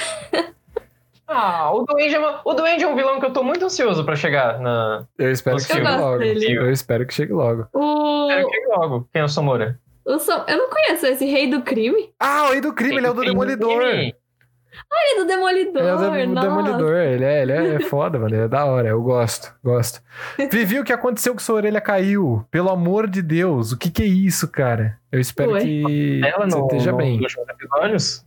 Ah, 1.26 1.73
o 1.73 1.85
Duende, 1.85 2.14
é 2.14 2.19
uma- 2.19 2.40
o 2.45 2.52
Duende 2.54 2.85
é 2.85 2.88
um 2.88 2.95
vilão 2.97 3.19
que 3.19 3.26
eu 3.26 3.33
tô 3.33 3.43
muito 3.43 3.64
ansioso 3.64 4.04
pra 4.04 4.14
chegar 4.14 4.61
na. 4.61 5.07
Eu 5.19 5.31
espero 5.33 5.57
que 5.57 5.62
chegue 5.64 5.81
logo. 5.88 6.19
dele. 6.19 6.52
Eu 6.54 6.71
espero 6.71 7.07
que 7.07 7.14
chegue 7.14 7.33
logo. 7.33 7.66
o, 7.73 8.28
Quero 8.28 8.47
que 8.49 8.54
chegue 8.54 8.66
logo. 8.69 9.09
Quem 9.12 9.23
é 9.23 9.25
o 9.25 9.28
Somora? 9.28 9.78
o 10.07 10.19
Som- 10.19 10.45
Eu 10.47 10.59
não 10.59 10.69
conheço 10.69 11.07
esse 11.07 11.25
rei 11.25 11.49
do 11.49 11.62
crime. 11.62 12.12
Ah, 12.21 12.49
o 12.49 12.52
rei 12.52 12.61
do 12.61 12.73
crime, 12.75 12.97
ele 12.99 13.07
é 13.07 13.11
o 13.11 13.14
do 13.14 13.23
Demolidor. 13.23 13.83
Ele 13.83 14.14
Ele 14.93 15.21
é 15.21 15.23
do 15.23 15.25
Demolidor. 15.26 15.83
é 15.83 15.95
o 15.95 15.97
do 15.97 16.35
nossa. 16.35 16.49
Demolidor. 16.49 16.97
Ele 16.97 17.25
é, 17.25 17.43
ele 17.43 17.52
é 17.52 17.81
foda, 17.81 18.19
mano. 18.19 18.35
Ele 18.35 18.43
é 18.45 18.49
da 18.49 18.64
hora. 18.66 18.88
Eu 18.88 19.00
gosto, 19.02 19.54
gosto. 19.64 20.02
Vivi, 20.52 20.78
o 20.81 20.85
que 20.85 20.93
aconteceu 20.93 21.35
que 21.35 21.43
sua 21.43 21.54
orelha 21.57 21.81
caiu? 21.81 22.45
Pelo 22.50 22.69
amor 22.71 23.09
de 23.09 23.23
Deus, 23.23 23.73
o 23.73 23.78
que 23.78 23.88
que 23.90 24.02
é 24.02 24.07
isso, 24.07 24.47
cara? 24.49 24.99
Eu 25.11 25.21
espero 25.21 25.52
Ué. 25.52 25.61
que 25.62 26.21
Dela 26.21 26.50
você 26.50 26.59
no, 26.59 26.64
esteja 26.66 26.90
no- 26.93 26.99
bem. 26.99 27.19
nos 27.21 27.35
episódios? 27.49 28.26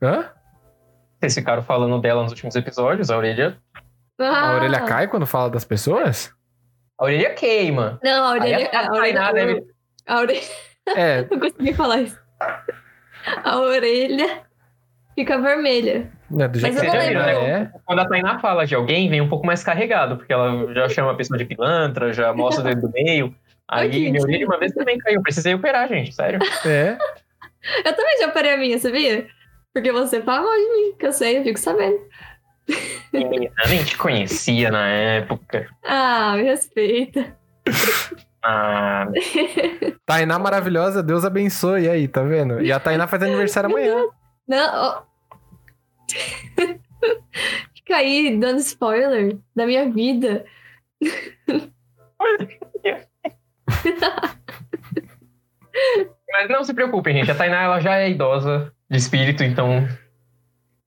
Hã? 0.00 0.30
Vocês 1.26 1.34
ficaram 1.44 1.62
falando 1.62 2.00
dela 2.00 2.22
nos 2.22 2.30
últimos 2.32 2.54
episódios, 2.54 3.10
a 3.10 3.16
orelha. 3.16 3.56
Ah, 4.18 4.50
A 4.52 4.56
orelha 4.56 4.80
cai 4.82 5.08
quando 5.08 5.26
fala 5.26 5.50
das 5.50 5.64
pessoas? 5.64 6.32
A 6.98 7.04
orelha 7.04 7.34
queima. 7.34 7.98
Não, 8.02 8.24
a 8.24 8.30
orelha. 8.30 8.56
Aí 8.58 8.68
a 8.72 8.80
A 8.80 8.92
orelha, 8.92 9.00
Tainá 9.14 9.32
deve- 9.32 9.64
a 10.06 10.18
orelha. 10.20 10.40
É, 10.96 11.22
Não 11.30 11.40
consegui 11.40 11.74
falar 11.74 12.00
isso. 12.02 12.18
A 13.44 13.58
orelha 13.58 14.42
fica 15.16 15.36
vermelha. 15.40 16.10
né, 16.30 16.46
do 16.46 16.58
jeito 16.60 16.74
Mas 16.74 16.80
que 16.82 16.86
eu 16.88 16.92
não 16.94 17.00
ela 17.00 17.26
lembro. 17.26 17.42
é. 17.44 17.72
Quando 17.84 17.98
a 18.00 18.08
Tainá 18.08 18.38
fala 18.38 18.64
de 18.66 18.74
alguém, 18.76 19.10
vem 19.10 19.20
um 19.20 19.28
pouco 19.28 19.44
mais 19.44 19.64
carregado, 19.64 20.16
porque 20.16 20.32
ela 20.32 20.72
já 20.74 20.88
chama 20.88 21.10
a 21.10 21.14
pessoa 21.16 21.36
de 21.36 21.44
pilantra, 21.44 22.12
já 22.12 22.32
mostra 22.32 22.62
o 22.62 22.68
dedo 22.68 22.82
do 22.82 22.92
meio. 22.92 23.34
Aí 23.68 23.90
que 23.90 24.10
minha 24.10 24.22
orelha 24.22 24.46
uma 24.46 24.58
vez 24.58 24.72
também 24.72 24.96
caiu. 24.98 25.20
Precisei 25.22 25.52
operar, 25.54 25.88
gente, 25.88 26.14
sério. 26.14 26.38
É. 26.64 26.96
Eu 27.84 27.96
também 27.96 28.16
já 28.20 28.28
parei 28.30 28.54
a 28.54 28.56
minha, 28.56 28.78
sabia? 28.78 29.26
Porque 29.76 29.92
você 29.92 30.20
mal 30.20 30.42
de 30.42 30.70
mim, 30.72 30.94
que 30.98 31.06
eu 31.06 31.12
sei, 31.12 31.36
eu 31.36 31.42
fico 31.42 31.58
sabendo. 31.58 32.00
Menina, 33.12 33.52
nem 33.68 33.84
te 33.84 33.98
conhecia 33.98 34.70
na 34.70 34.88
época. 34.88 35.68
Ah, 35.84 36.32
me 36.34 36.44
respeita. 36.44 37.36
Ah, 38.42 39.06
Tainá 40.06 40.38
maravilhosa, 40.38 41.02
Deus 41.02 41.26
abençoe. 41.26 41.82
E 41.82 41.90
aí, 41.90 42.08
tá 42.08 42.22
vendo? 42.22 42.62
E 42.62 42.72
a 42.72 42.80
Tainá 42.80 43.06
faz 43.06 43.22
aniversário 43.22 43.68
amanhã. 43.68 44.02
Não, 44.48 44.74
ó. 44.74 45.02
Fica 47.76 47.96
aí 47.96 48.34
dando 48.38 48.60
spoiler 48.60 49.36
da 49.54 49.66
minha 49.66 49.90
vida. 49.90 50.46
mas 56.32 56.48
não 56.48 56.64
se 56.64 56.72
preocupem, 56.72 57.14
gente. 57.14 57.30
A 57.30 57.34
Tainá 57.34 57.60
ela 57.64 57.78
já 57.78 57.96
é 57.96 58.08
idosa 58.08 58.74
de 58.90 58.96
espírito, 58.98 59.42
então. 59.44 59.86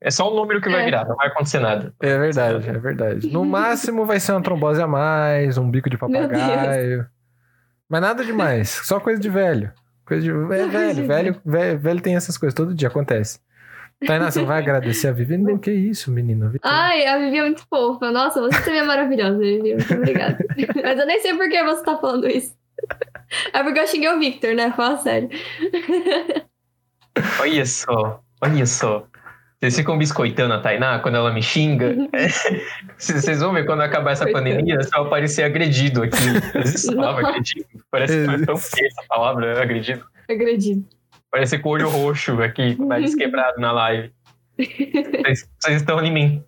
É 0.02 0.10
só 0.10 0.32
o 0.32 0.36
número 0.36 0.62
que 0.62 0.70
vai 0.70 0.82
É. 0.84 0.86
virar, 0.86 1.06
não 1.06 1.16
vai 1.18 1.28
acontecer 1.28 1.60
nada. 1.60 1.94
É 2.02 2.18
verdade, 2.18 2.70
é 2.70 2.78
verdade. 2.78 3.28
No 3.32 3.44
máximo 3.46 4.06
vai 4.06 4.20
ser 4.20 4.32
uma 4.32 4.42
trombose 4.42 4.82
a 4.82 4.88
mais, 4.88 5.58
um 5.58 5.70
bico 5.70 5.90
de 5.90 5.98
papagaio. 5.98 7.06
Mas 7.90 8.02
nada 8.02 8.24
demais. 8.24 8.70
Só 8.70 9.00
coisa 9.00 9.20
de 9.20 9.30
velho. 9.30 9.72
Coisa 10.06 10.22
de. 10.24 10.30
É 10.30 10.68
velho, 10.68 11.06
velho, 11.08 11.42
velho, 11.46 11.80
velho 11.80 12.02
tem 12.02 12.16
essas 12.16 12.38
coisas, 12.38 12.54
todo 12.54 12.74
dia 12.74 12.88
acontece. 12.88 13.40
Tainá, 14.08 14.32
você 14.32 14.46
vai 14.46 14.60
agradecer 14.60 15.10
a 15.10 15.12
Vivi? 15.12 15.36
Não, 15.38 15.58
que 15.58 15.70
isso, 15.72 16.10
menina. 16.10 16.46
Vivi. 16.46 16.60
Ai, 16.64 17.06
a 17.06 17.18
Vivi 17.18 17.38
é 17.38 17.42
muito 17.42 17.68
fofa. 17.68 18.10
Nossa, 18.10 18.40
você 18.40 18.62
também 18.62 18.80
é 18.80 18.84
maravilhosa, 18.84 19.38
Vivi. 19.38 19.74
Muito 19.76 19.94
obrigada. 19.94 20.38
Mas 20.82 20.98
eu 21.00 21.06
nem 21.06 21.20
sei 21.20 21.34
por 21.36 21.50
que 21.50 21.62
você 21.62 21.84
tá 21.84 21.98
falando 21.98 22.26
isso. 22.30 22.56
É 23.52 23.62
porque 23.62 23.78
eu 23.78 23.86
xinguei 23.88 24.08
o 24.10 24.18
Victor, 24.18 24.56
né? 24.56 24.72
Fala 24.72 24.98
sério. 25.00 25.30
Olha 27.40 27.66
só, 27.66 28.22
olha 28.42 28.66
só. 28.66 29.06
Vocês 29.60 29.76
ficam 29.76 29.98
biscoitando 29.98 30.54
a 30.54 30.62
Tainá 30.62 31.00
quando 31.00 31.16
ela 31.16 31.34
me 31.34 31.44
xinga. 31.44 31.94
Vocês 32.98 33.42
vão 33.42 33.54
ver 33.54 33.66
quando 33.66 33.82
acabar 33.82 34.12
essa 34.12 34.26
pandemia, 34.32 34.82
só 34.84 35.04
eu 35.04 35.10
parecer 35.10 35.44
agredido 35.44 36.04
aqui. 36.04 36.18
Existe 36.56 36.96
palavra, 36.96 37.28
agredido? 37.28 37.66
Parece 37.92 38.26
que 38.26 38.32
é 38.32 38.46
tão 38.46 38.56
feia 38.56 38.88
essa 38.88 39.04
palavra, 39.10 39.62
agredido. 39.62 40.06
Agredido. 40.30 40.88
Parece 41.30 41.60
com 41.60 41.68
o 41.70 41.72
olho 41.74 41.90
roxo 41.90 42.42
aqui, 42.42 42.76
com 42.76 42.84
o 42.84 42.88
nariz 42.88 43.14
quebrado 43.16 43.60
na 43.60 43.74
live. 43.74 44.14
Vocês, 44.58 45.50
vocês 45.60 45.82
estão 45.82 46.02
em 46.04 46.12
mim. 46.12 46.42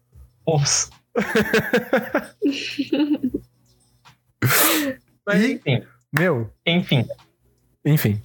Ups. 0.48 0.90
Mas 5.28 5.44
enfim, 5.44 5.84
Meu, 6.12 6.50
enfim. 6.66 7.06
enfim. 7.86 8.22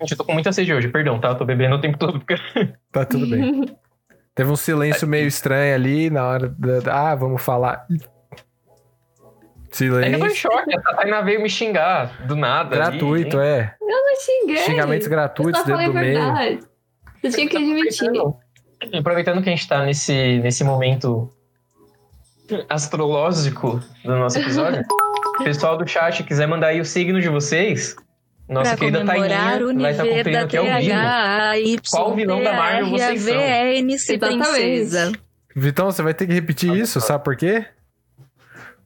Gente, 0.00 0.12
eu 0.12 0.18
tô 0.18 0.24
com 0.24 0.32
muita 0.32 0.52
sede 0.52 0.72
hoje, 0.72 0.88
perdão, 0.88 1.18
tá? 1.18 1.28
Eu 1.28 1.34
tô 1.36 1.44
bebendo 1.44 1.76
o 1.76 1.80
tempo 1.80 1.98
todo. 1.98 2.20
Porque... 2.20 2.34
Tá 2.92 3.04
tudo 3.04 3.26
bem. 3.26 3.76
Teve 4.34 4.50
um 4.50 4.56
silêncio 4.56 5.08
meio 5.08 5.26
estranho 5.26 5.74
ali 5.74 6.10
na 6.10 6.26
hora 6.26 6.48
da. 6.48 7.10
Ah, 7.10 7.14
vamos 7.14 7.42
falar. 7.42 7.86
Ainda 7.88 8.04
foi 10.18 10.30
Silêncio. 10.30 10.34
choque, 10.34 10.74
a 10.74 10.80
Tainá 10.94 11.20
veio 11.22 11.42
me 11.42 11.48
xingar 11.50 12.26
do 12.26 12.36
nada. 12.36 12.76
ali, 12.76 12.98
Gratuito, 12.98 13.36
hein? 13.38 13.42
é. 13.46 13.74
Eu 13.80 13.86
não 13.88 14.16
xinguei. 14.16 14.56
Xingamentos 14.58 15.06
Eu 15.06 15.10
gratuitos 15.10 15.60
só 15.60 15.66
falei 15.66 15.86
dentro 15.86 15.92
do 15.92 15.98
meio. 16.04 16.18
verdade. 16.18 16.60
Você 17.22 17.30
tinha 17.30 17.48
que 17.48 17.56
admitir. 17.56 18.08
Aproveitando, 18.08 18.36
aproveitando 18.98 19.42
que 19.42 19.48
a 19.48 19.52
gente 19.56 19.68
tá 19.68 19.84
nesse, 19.84 20.38
nesse 20.38 20.64
momento 20.64 21.32
astrológico 22.68 23.80
do 24.04 24.16
nosso 24.16 24.38
episódio, 24.38 24.82
o 25.40 25.40
pessoal 25.44 25.76
do 25.76 25.86
chat 25.86 26.22
quiser 26.24 26.46
mandar 26.46 26.68
aí 26.68 26.80
o 26.80 26.84
signo 26.84 27.20
de 27.20 27.28
vocês, 27.28 27.96
nossa 28.48 28.70
pra 28.70 28.78
querida 28.78 29.02
o 29.02 29.06
Taininha 29.06 29.58
vai 29.74 29.90
estar 29.90 30.04
nível 30.04 30.16
conferindo 30.16 30.38
da 30.38 30.44
aqui 30.44 30.56
ao 30.56 30.64
vivo. 30.64 31.82
Qual 31.90 32.14
vilão 32.14 32.42
da 32.42 32.52
Marvel 32.52 32.90
vocês 32.90 33.22
são? 33.22 33.34
Princesa. 34.18 35.12
Vitão, 35.54 35.90
você 35.90 36.02
vai 36.02 36.14
ter 36.14 36.26
que 36.26 36.32
repetir 36.32 36.74
isso, 36.74 37.00
sabe 37.00 37.24
por 37.24 37.36
quê? 37.36 37.64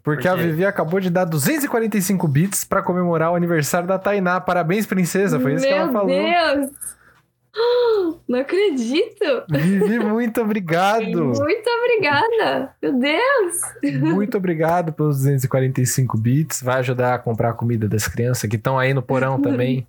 Porque 0.02 0.22
Por 0.22 0.32
a? 0.32 0.34
Vivi 0.36 0.64
acabou 0.64 0.98
de 0.98 1.10
dar 1.10 1.24
245 1.24 2.26
bits 2.26 2.64
pra 2.64 2.82
comemorar 2.82 3.32
o 3.32 3.34
aniversário 3.34 3.86
da 3.86 3.98
Tainá. 3.98 4.40
Parabéns, 4.40 4.86
princesa. 4.86 5.38
Foi 5.38 5.54
isso 5.54 5.64
Meu 5.64 5.74
que 5.74 5.78
ela 5.78 5.92
falou. 5.92 6.08
Deus! 6.08 6.70
Não 8.28 8.38
acredito! 8.38 9.44
Vivi, 9.50 9.98
muito 9.98 10.40
obrigado. 10.40 11.02
Muito 11.34 11.70
obrigada! 11.80 12.74
Meu 12.80 12.92
Deus! 12.98 14.00
muito 14.00 14.36
obrigado 14.38 14.92
pelos 14.92 15.16
245 15.18 16.16
bits. 16.16 16.62
Vai 16.62 16.78
ajudar 16.78 17.14
a 17.14 17.18
comprar 17.18 17.50
a 17.50 17.52
comida 17.52 17.88
das 17.88 18.06
crianças 18.06 18.48
que 18.48 18.56
estão 18.56 18.78
aí 18.78 18.94
no 18.94 19.02
porão 19.02 19.40
também. 19.40 19.86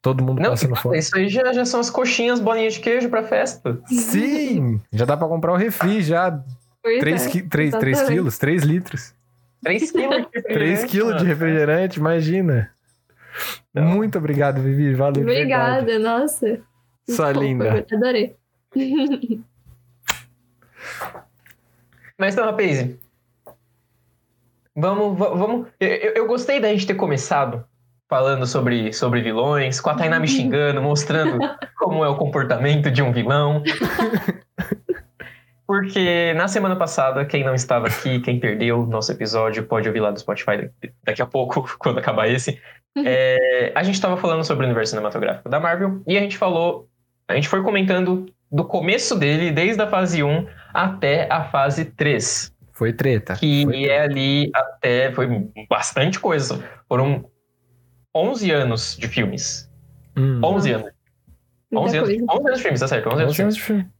Todo 0.00 0.24
mundo 0.24 0.42
Não, 0.42 0.50
passando 0.50 0.74
fome. 0.74 0.98
isso 0.98 1.16
aí 1.16 1.28
já, 1.28 1.52
já 1.52 1.64
são 1.64 1.78
as 1.78 1.88
coxinhas, 1.88 2.40
bolinhas 2.40 2.74
de 2.74 2.80
queijo 2.80 3.08
pra 3.08 3.22
festa. 3.22 3.78
Sim! 3.86 4.80
Já 4.92 5.04
dá 5.04 5.16
pra 5.16 5.28
comprar 5.28 5.52
o 5.52 5.56
refri, 5.56 6.02
já. 6.02 6.42
Pois 6.82 6.98
3, 6.98 7.26
é, 7.26 7.30
qui 7.30 7.42
3, 7.42 7.70
3 7.70 7.86
exatamente. 7.86 8.16
quilos, 8.16 8.38
3 8.38 8.62
litros. 8.64 9.14
3 9.62 9.92
quilos 9.92 10.16
de 10.16 10.42
3 10.42 10.44
refrigerante, 10.44 10.86
quilos 10.88 11.16
de 11.18 11.24
refrigerante, 11.24 11.98
imagina. 12.00 12.70
Então. 13.70 13.84
Muito 13.84 14.18
obrigado, 14.18 14.60
Vivi. 14.60 14.92
Valeu. 14.94 15.22
Obrigada, 15.22 15.98
nossa. 16.00 16.60
Sua 17.08 17.28
Fofa, 17.28 17.40
linda. 17.40 17.86
Adorei. 17.92 18.36
Mas 22.18 22.34
então, 22.34 22.44
rapaz, 22.46 22.96
vamos, 24.76 25.18
va- 25.18 25.30
vamos. 25.34 25.68
Eu, 25.80 25.88
eu- 26.14 26.26
gostei 26.26 26.60
da 26.60 26.68
gente 26.68 26.86
ter 26.86 26.94
começado 26.94 27.64
falando 28.08 28.46
sobre, 28.46 28.92
sobre 28.92 29.20
vilões, 29.22 29.80
com 29.80 29.90
a 29.90 29.94
Tainá 29.94 30.20
me 30.20 30.28
xingando, 30.28 30.80
mostrando 30.82 31.38
como 31.78 32.04
é 32.04 32.08
o 32.08 32.16
comportamento 32.16 32.90
de 32.90 33.02
um 33.02 33.12
vilão. 33.12 33.62
Porque 35.66 36.34
na 36.34 36.48
semana 36.48 36.76
passada, 36.76 37.24
quem 37.24 37.42
não 37.42 37.54
estava 37.54 37.86
aqui, 37.86 38.20
quem 38.20 38.38
perdeu 38.38 38.84
nosso 38.84 39.10
episódio, 39.10 39.64
pode 39.64 39.88
ouvir 39.88 40.00
lá 40.00 40.10
do 40.10 40.20
Spotify 40.20 40.70
daqui 41.02 41.22
a 41.22 41.26
pouco, 41.26 41.66
quando 41.80 41.98
acabar 41.98 42.28
esse. 42.28 42.60
É, 42.98 43.72
a 43.74 43.82
gente 43.82 43.94
estava 43.94 44.18
falando 44.18 44.44
sobre 44.44 44.64
o 44.64 44.66
universo 44.68 44.90
cinematográfico 44.90 45.48
da 45.48 45.58
Marvel 45.58 46.02
e 46.06 46.18
a 46.18 46.20
gente 46.20 46.36
falou, 46.36 46.90
a 47.28 47.34
gente 47.34 47.48
foi 47.48 47.62
comentando 47.62 48.26
do 48.50 48.64
começo 48.64 49.18
dele, 49.18 49.50
desde 49.50 49.80
a 49.82 49.86
fase 49.86 50.22
1 50.22 50.46
até 50.74 51.26
a 51.30 51.44
fase 51.44 51.84
3. 51.86 52.52
Foi 52.72 52.92
treta. 52.92 53.34
Que 53.36 53.64
Foi 53.64 53.84
é 53.84 54.02
ali 54.02 54.50
até. 54.54 55.12
Foi 55.12 55.26
bastante 55.68 56.18
coisa. 56.18 56.62
Foram 56.88 57.24
11 58.14 58.50
anos 58.50 58.96
de 58.98 59.08
filmes. 59.08 59.70
Hum. 60.16 60.40
11 60.44 60.72
anos. 60.72 60.86
11 60.86 60.92
Muita 61.72 61.96
anos, 61.98 62.08
coisa. 62.08 62.24
11 62.32 62.46
anos 62.46 62.56
de 62.58 62.62
filmes, 62.62 62.80
tá 62.80 62.88
certo? 62.88 63.08
11 63.08 63.22
anos 63.22 63.24
de 63.24 63.24
11 63.24 63.36
filmes. 63.36 63.54
anos 63.54 63.56
de 63.56 63.62
filme. 63.62 63.90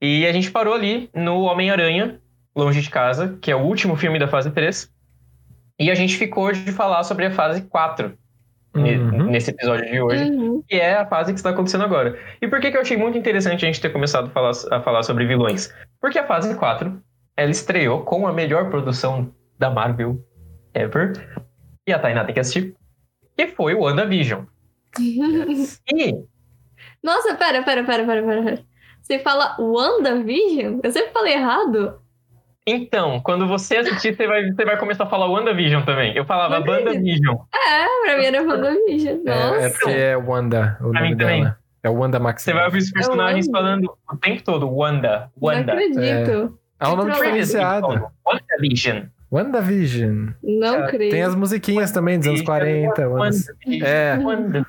E 0.00 0.26
a 0.26 0.32
gente 0.32 0.50
parou 0.50 0.74
ali 0.74 1.10
no 1.14 1.40
Homem-Aranha, 1.42 2.20
Longe 2.56 2.80
de 2.80 2.88
Casa, 2.88 3.36
que 3.42 3.50
é 3.50 3.56
o 3.56 3.60
último 3.62 3.96
filme 3.96 4.18
da 4.18 4.28
fase 4.28 4.50
3. 4.50 4.90
E 5.78 5.90
a 5.90 5.94
gente 5.94 6.16
ficou 6.16 6.50
de 6.52 6.72
falar 6.72 7.02
sobre 7.04 7.26
a 7.26 7.30
fase 7.30 7.62
4 7.62 8.08
ne- 8.08 8.16
Uhum. 8.74 9.30
nesse 9.30 9.50
episódio 9.50 9.90
de 9.90 10.00
hoje, 10.00 10.24
Uhum. 10.30 10.62
que 10.68 10.76
é 10.76 10.94
a 10.96 11.06
fase 11.06 11.32
que 11.32 11.38
está 11.38 11.50
acontecendo 11.50 11.84
agora. 11.84 12.18
E 12.40 12.46
por 12.46 12.60
que, 12.60 12.70
que 12.70 12.76
eu 12.76 12.80
achei 12.82 12.96
muito 12.96 13.16
interessante 13.18 13.64
a 13.64 13.68
gente 13.68 13.80
ter 13.80 13.90
começado 13.90 14.26
a 14.26 14.30
falar, 14.30 14.52
a 14.70 14.80
falar 14.80 15.02
sobre 15.02 15.26
vilões? 15.26 15.72
Porque 16.00 16.18
a 16.18 16.26
fase 16.26 16.54
4, 16.54 17.02
ela 17.36 17.50
estreou 17.50 18.02
com 18.02 18.26
a 18.26 18.32
melhor 18.32 18.68
produção 18.70 19.32
da 19.58 19.70
Marvel 19.70 20.22
ever. 20.74 21.12
E 21.88 21.92
a 21.92 21.98
Tainá 21.98 22.24
tem 22.24 22.34
que 22.34 22.40
assistir. 22.40 22.74
Que 23.36 23.46
foi 23.48 23.74
o 23.74 23.80
WandaVision. 23.80 24.44
E 25.00 26.14
Nossa, 27.02 27.34
pera, 27.36 27.62
pera, 27.62 27.84
pera, 27.84 28.04
pera, 28.04 28.22
pera. 28.22 28.64
Você 29.02 29.18
fala 29.20 29.56
WandaVision? 29.58 30.80
Eu 30.82 30.90
sempre 30.90 31.12
falei 31.12 31.34
errado. 31.34 32.00
Então, 32.70 33.20
quando 33.20 33.46
você 33.46 33.78
assistir, 33.78 34.14
você 34.14 34.26
vai, 34.26 34.50
você 34.50 34.64
vai 34.64 34.76
começar 34.76 35.04
a 35.04 35.06
falar 35.06 35.26
WandaVision 35.26 35.82
também. 35.84 36.14
Eu 36.14 36.24
falava 36.24 36.60
Não. 36.60 36.66
WandaVision. 36.66 37.36
É, 37.54 38.04
pra 38.06 38.18
mim 38.18 38.24
era 38.24 38.42
WandaVision. 38.42 39.18
É, 39.26 39.30
é 39.30 39.62
Nossa. 39.62 39.70
porque 39.78 39.90
é 39.90 40.16
Wanda 40.16 40.76
o 40.80 40.90
Pra 40.90 41.00
nome 41.00 41.10
mim 41.12 41.16
também. 41.16 41.42
dela. 41.44 41.58
É 41.82 41.88
Wanda 41.88 42.18
Você 42.18 42.22
Maximoff. 42.24 42.56
vai 42.58 42.66
ouvir 42.66 42.78
os 42.78 42.90
personagens 42.90 43.46
Wanda. 43.46 43.58
falando 43.58 43.96
o 44.12 44.16
tempo 44.16 44.42
todo 44.42 44.68
Wanda, 44.76 45.30
Não 45.40 45.48
Wanda. 45.48 45.72
acredito. 45.72 46.58
É 46.80 46.86
um 46.88 46.96
nome 46.96 47.10
Não, 47.10 47.16
diferenciado. 47.16 48.10
WandaVision. 48.26 49.02
WandaVision. 49.32 50.28
Não 50.42 50.84
É, 50.84 50.88
creio. 50.90 51.10
Tem 51.10 51.22
as 51.22 51.34
musiquinhas 51.34 51.90
também 51.92 52.18
dos 52.18 52.28
anos 52.28 52.42
40. 52.42 53.02
anos- 53.04 53.46
WandaVision. 53.48 53.86
É. 53.88 54.18
Wanda. 54.22 54.66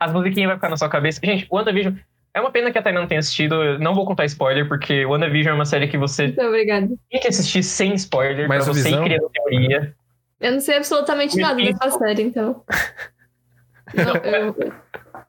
As 0.00 0.12
musiquinhas 0.12 0.48
vão 0.48 0.56
ficar 0.56 0.68
na 0.70 0.76
sua 0.76 0.88
cabeça. 0.88 1.20
Gente, 1.24 1.46
WandaVision. 1.50 1.94
É 2.36 2.40
uma 2.40 2.50
pena 2.50 2.70
que 2.70 2.76
a 2.76 2.82
Tainá 2.82 3.00
não 3.00 3.08
tenha 3.08 3.18
assistido. 3.18 3.78
Não 3.78 3.94
vou 3.94 4.04
contar 4.04 4.26
spoiler, 4.26 4.68
porque 4.68 5.06
WandaVision 5.06 5.52
é 5.52 5.54
uma 5.54 5.64
série 5.64 5.88
que 5.88 5.96
você 5.96 6.24
Muito 6.26 6.42
obrigada. 6.42 6.86
tem 7.10 7.18
que 7.20 7.28
assistir 7.28 7.62
sem 7.62 7.94
spoiler, 7.94 8.46
Mas 8.46 8.64
pra 8.64 8.74
você 8.74 8.90
ir 8.90 9.02
criando 9.02 9.30
teoria. 9.30 9.94
Eu 10.38 10.52
não 10.52 10.60
sei 10.60 10.76
absolutamente 10.76 11.34
Me 11.34 11.42
nada 11.42 11.56
dessa 11.62 11.90
série, 11.92 12.22
então. 12.24 12.62
Não, 13.94 14.16
eu- 14.16 14.72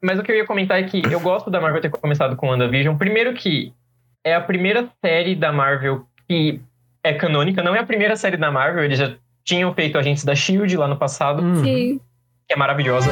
Mas 0.01 0.19
o 0.19 0.23
que 0.23 0.31
eu 0.31 0.35
ia 0.35 0.45
comentar 0.45 0.79
é 0.79 0.83
que 0.83 1.01
eu 1.09 1.19
gosto 1.19 1.49
da 1.49 1.61
Marvel 1.61 1.79
ter 1.81 1.89
começado 1.89 2.35
com 2.35 2.49
WandaVision. 2.49 2.97
Primeiro 2.97 3.33
que 3.33 3.71
é 4.23 4.33
a 4.35 4.41
primeira 4.41 4.89
série 5.03 5.35
da 5.35 5.51
Marvel 5.53 6.05
que 6.27 6.59
é 7.03 7.13
canônica. 7.13 7.63
Não 7.63 7.73
é 7.75 7.79
a 7.79 7.85
primeira 7.85 8.15
série 8.17 8.35
da 8.35 8.51
Marvel, 8.51 8.83
eles 8.83 8.97
já 8.99 9.13
tinham 9.45 9.73
feito 9.73 9.97
Agentes 9.97 10.25
da 10.25 10.33
S.H.I.E.L.D. 10.33 10.75
lá 10.75 10.87
no 10.89 10.97
passado, 10.97 11.41
Hum. 11.41 11.63
Sim. 11.63 12.01
que 12.47 12.53
é 12.53 12.57
maravilhosa. 12.57 13.09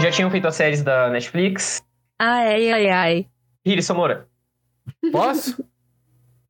Já 0.00 0.10
tinham 0.10 0.30
feito 0.30 0.46
as 0.46 0.54
séries 0.54 0.82
da 0.82 1.08
Netflix. 1.08 1.82
Ai, 2.18 2.70
ai, 2.72 2.88
ai. 2.90 3.26
Hiri 3.70 3.82
Samora, 3.82 4.26
Posso? 5.12 5.62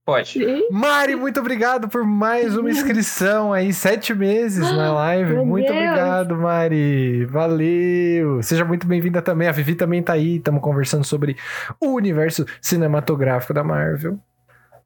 pode. 0.04 0.28
Sim. 0.32 0.68
Mari, 0.70 1.16
muito 1.16 1.40
obrigado 1.40 1.88
por 1.88 2.04
mais 2.04 2.56
uma 2.56 2.70
inscrição 2.70 3.52
aí, 3.52 3.72
sete 3.72 4.14
meses 4.14 4.60
na 4.72 4.92
live. 4.92 5.34
Meu 5.34 5.44
muito 5.44 5.66
Deus. 5.66 5.76
obrigado, 5.76 6.36
Mari. 6.36 7.24
Valeu. 7.26 8.42
Seja 8.42 8.64
muito 8.64 8.86
bem-vinda 8.86 9.20
também. 9.20 9.48
A 9.48 9.52
Vivi 9.52 9.74
também 9.74 10.02
tá 10.02 10.12
aí. 10.14 10.36
Estamos 10.36 10.62
conversando 10.62 11.04
sobre 11.04 11.36
o 11.80 11.88
universo 11.94 12.46
cinematográfico 12.62 13.52
da 13.52 13.64
Marvel. 13.64 14.18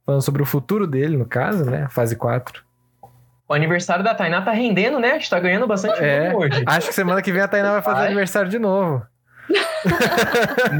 Falando 0.05 0.23
sobre 0.23 0.43
o 0.43 0.47
futuro 0.47 0.87
dele, 0.87 1.17
no 1.17 1.27
caso, 1.27 1.65
né? 1.71 1.87
Fase 1.91 2.17
4. 2.17 2.65
O 3.49 3.55
aniversário 3.55 4.03
da 4.03 4.15
Tainá 4.15 4.41
tá 4.43 4.51
rendendo, 4.51 4.99
né? 4.99 5.11
A 5.11 5.15
gente 5.15 5.29
tá 5.31 5.39
ganhando 5.39 5.67
bastante 5.67 6.03
É. 6.03 6.35
hoje. 6.35 6.65
Acho 6.67 6.89
que 6.89 6.95
semana 6.95 7.21
que 7.23 7.31
vem 7.31 7.43
a 7.43 7.47
Tainá 7.47 7.73
vai 7.73 7.83
fazer 7.83 7.99
Vai. 7.99 8.07
aniversário 8.07 8.49
de 8.51 8.59
novo. 8.59 9.07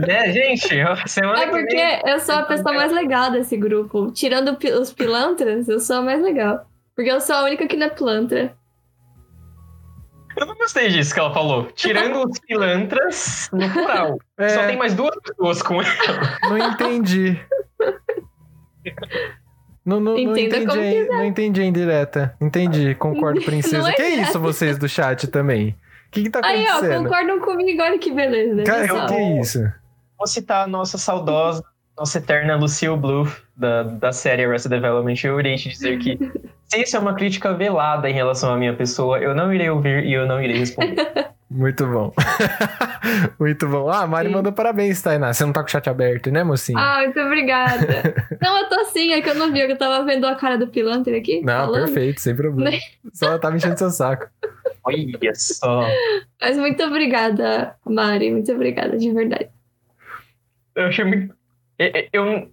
Né, 0.07 0.31
gente? 0.33 0.69
Semana 1.07 1.41
É 1.43 1.45
que 1.45 1.51
porque 1.51 1.77
vem. 1.77 2.03
eu 2.07 2.21
sou 2.21 2.35
a 2.37 2.43
pessoa 2.43 2.75
mais 2.75 2.93
legal 2.93 3.31
desse 3.31 3.57
grupo. 3.57 4.11
Tirando 4.13 4.57
os 4.81 4.93
pilantras, 4.93 5.69
eu 5.69 5.81
sou 5.81 5.97
a 5.97 6.03
mais 6.03 6.23
legal. 6.23 6.67
Porque 6.95 7.11
eu 7.11 7.21
sou 7.21 7.37
a 7.37 7.45
única 7.45 7.67
que 7.67 7.77
não 7.77 7.87
é 7.87 7.91
pilantra. 7.91 8.55
Eu 10.37 10.47
não 10.47 10.55
gostei 10.55 10.89
disso 10.89 11.13
que 11.13 11.21
ela 11.21 11.33
falou. 11.33 11.67
Tirando 11.75 12.27
os 12.29 12.39
pilantras 12.41 13.51
no 13.53 13.69
plural. 13.71 14.19
É, 14.39 14.49
Só 14.49 14.67
tem 14.67 14.77
mais 14.79 14.95
duas 14.95 15.15
pessoas 15.21 15.63
com 15.63 15.83
ela. 15.83 16.39
não 16.49 16.59
entendi. 16.59 17.39
Não, 19.85 19.99
não, 19.99 20.13
não 20.15 20.19
entendi, 20.19 21.07
não 21.09 21.25
entendi 21.25 21.61
a 21.61 21.65
indireta. 21.65 22.37
Entendi, 22.41 22.95
concordo, 22.95 23.41
princesa. 23.45 23.91
É 23.91 23.93
que 23.93 24.03
é 24.03 24.15
isso, 24.23 24.39
vocês 24.39 24.79
do 24.79 24.89
chat 24.89 25.27
também? 25.27 25.77
O 26.13 26.15
que, 26.15 26.25
que 26.25 26.31
tá 26.31 26.41
Aí, 26.45 26.67
ó, 26.67 26.73
acontecendo? 26.73 27.05
concordam 27.05 27.41
comigo, 27.41 27.83
olha 27.83 27.99
que 27.99 28.13
beleza. 28.13 28.65
Cara, 28.65 28.83
pessoal. 28.83 29.07
que, 29.07 29.15
que 29.15 29.21
é 29.21 29.41
isso? 29.41 29.73
Vou 30.19 30.27
citar 30.27 30.65
a 30.65 30.67
nossa 30.67 30.99
saudosa, 30.99 31.65
nossa 31.99 32.19
eterna 32.19 32.55
Lucille 32.55 32.99
Bluth, 32.99 33.31
da, 33.57 33.83
da 33.85 34.13
série 34.13 34.45
Arrested 34.45 34.71
Development. 34.75 35.15
Eu 35.25 35.41
irei 35.41 35.57
te 35.57 35.71
dizer 35.71 35.99
que 35.99 36.19
se 36.69 36.83
isso 36.83 36.99
é 36.99 37.01
uma 37.01 37.15
crítica 37.15 37.55
velada 37.55 38.11
em 38.11 38.13
relação 38.13 38.53
à 38.53 38.59
minha 38.59 38.75
pessoa, 38.77 39.21
eu 39.21 39.35
não 39.35 39.55
irei 39.55 39.71
ouvir 39.71 40.05
e 40.05 40.13
eu 40.13 40.27
não 40.27 40.39
irei 40.43 40.59
responder. 40.59 40.97
Muito 41.51 41.87
bom. 41.87 42.13
Muito 43.41 43.69
bom. 43.69 43.89
Ah, 43.89 44.03
a 44.03 44.07
Mari 44.07 44.29
Sim. 44.29 44.35
mandou 44.35 44.53
parabéns, 44.53 45.01
Tainá. 45.01 45.33
Você 45.33 45.45
não 45.45 45.53
tá 45.53 45.61
com 45.61 45.67
o 45.69 45.71
chat 45.71 45.89
aberto, 45.89 46.31
né, 46.31 46.43
mocinho? 46.45 46.79
Ah, 46.79 47.01
muito 47.05 47.21
obrigada. 47.21 48.15
não, 48.41 48.59
eu 48.59 48.69
tô 48.71 48.81
assim, 48.81 49.13
é 49.13 49.21
que 49.21 49.29
eu 49.29 49.35
não 49.35 49.53
vi, 49.53 49.61
eu 49.61 49.77
tava 49.77 50.05
vendo 50.05 50.27
a 50.27 50.35
cara 50.35 50.57
do 50.57 50.67
pilantra 50.69 51.17
aqui. 51.17 51.41
não, 51.43 51.67
falando. 51.67 51.85
perfeito, 51.85 52.21
sem 52.23 52.35
problema. 52.35 52.77
Só 53.13 53.27
ela 53.27 53.39
tá 53.39 53.51
me 53.51 53.59
enchendo 53.59 53.79
seu 53.79 53.91
saco. 53.91 54.29
Olha 54.85 55.35
só. 55.35 55.87
Mas 56.41 56.57
muito 56.59 56.83
obrigada, 56.83 57.77
Mari, 57.87 58.31
muito 58.33 58.51
obrigada, 58.53 58.97
de 58.99 59.11
verdade. 59.13 59.49
Eu 60.75 60.87
achei 60.87 61.05
muito. 61.05 61.35
eu- 61.79 61.91
eu- 62.13 62.53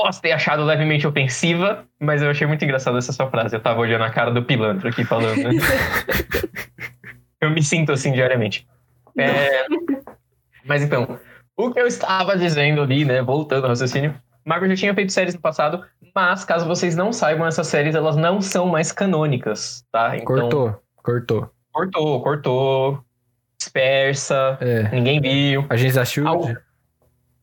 Eu 0.00 0.04
posso 0.06 0.22
ter 0.22 0.32
achado 0.32 0.64
levemente 0.64 1.06
ofensiva, 1.06 1.84
mas 2.00 2.22
eu 2.22 2.30
achei 2.30 2.46
muito 2.46 2.64
engraçada 2.64 2.96
essa 2.96 3.12
sua 3.12 3.28
frase. 3.30 3.54
Eu 3.54 3.60
tava 3.60 3.80
olhando 3.80 4.04
a 4.04 4.08
cara 4.10 4.30
do 4.30 4.42
pilantra 4.42 4.88
aqui 4.88 5.04
falando. 5.04 5.36
né? 5.36 5.50
eu 7.40 7.50
me 7.50 7.62
sinto 7.62 7.92
assim 7.92 8.12
diariamente. 8.12 8.66
É, 9.18 9.66
Mas 10.64 10.82
então, 10.82 11.18
o 11.56 11.70
que 11.70 11.80
eu 11.80 11.86
estava 11.86 12.36
dizendo 12.36 12.80
ali, 12.80 13.04
né? 13.04 13.20
Voltando 13.22 13.64
ao 13.64 13.70
raciocínio. 13.70 14.14
Marvel 14.46 14.70
já 14.70 14.76
tinha 14.76 14.94
feito 14.94 15.12
séries 15.12 15.34
no 15.34 15.40
passado, 15.40 15.84
mas 16.14 16.44
caso 16.46 16.66
vocês 16.66 16.96
não 16.96 17.12
saibam, 17.12 17.46
essas 17.46 17.66
séries 17.66 17.94
elas 17.94 18.16
não 18.16 18.40
são 18.40 18.66
mais 18.66 18.90
canônicas, 18.90 19.84
tá? 19.92 20.16
Então, 20.16 20.24
Cortou, 20.24 20.82
cortou. 21.02 21.50
cortou, 21.72 22.22
cortou, 22.22 23.04
dispersa, 23.58 24.58
É. 24.60 24.88
ninguém 24.90 25.20
viu. 25.20 25.64
Agentes 25.68 25.94
da 25.96 26.04
Shield. 26.04 26.56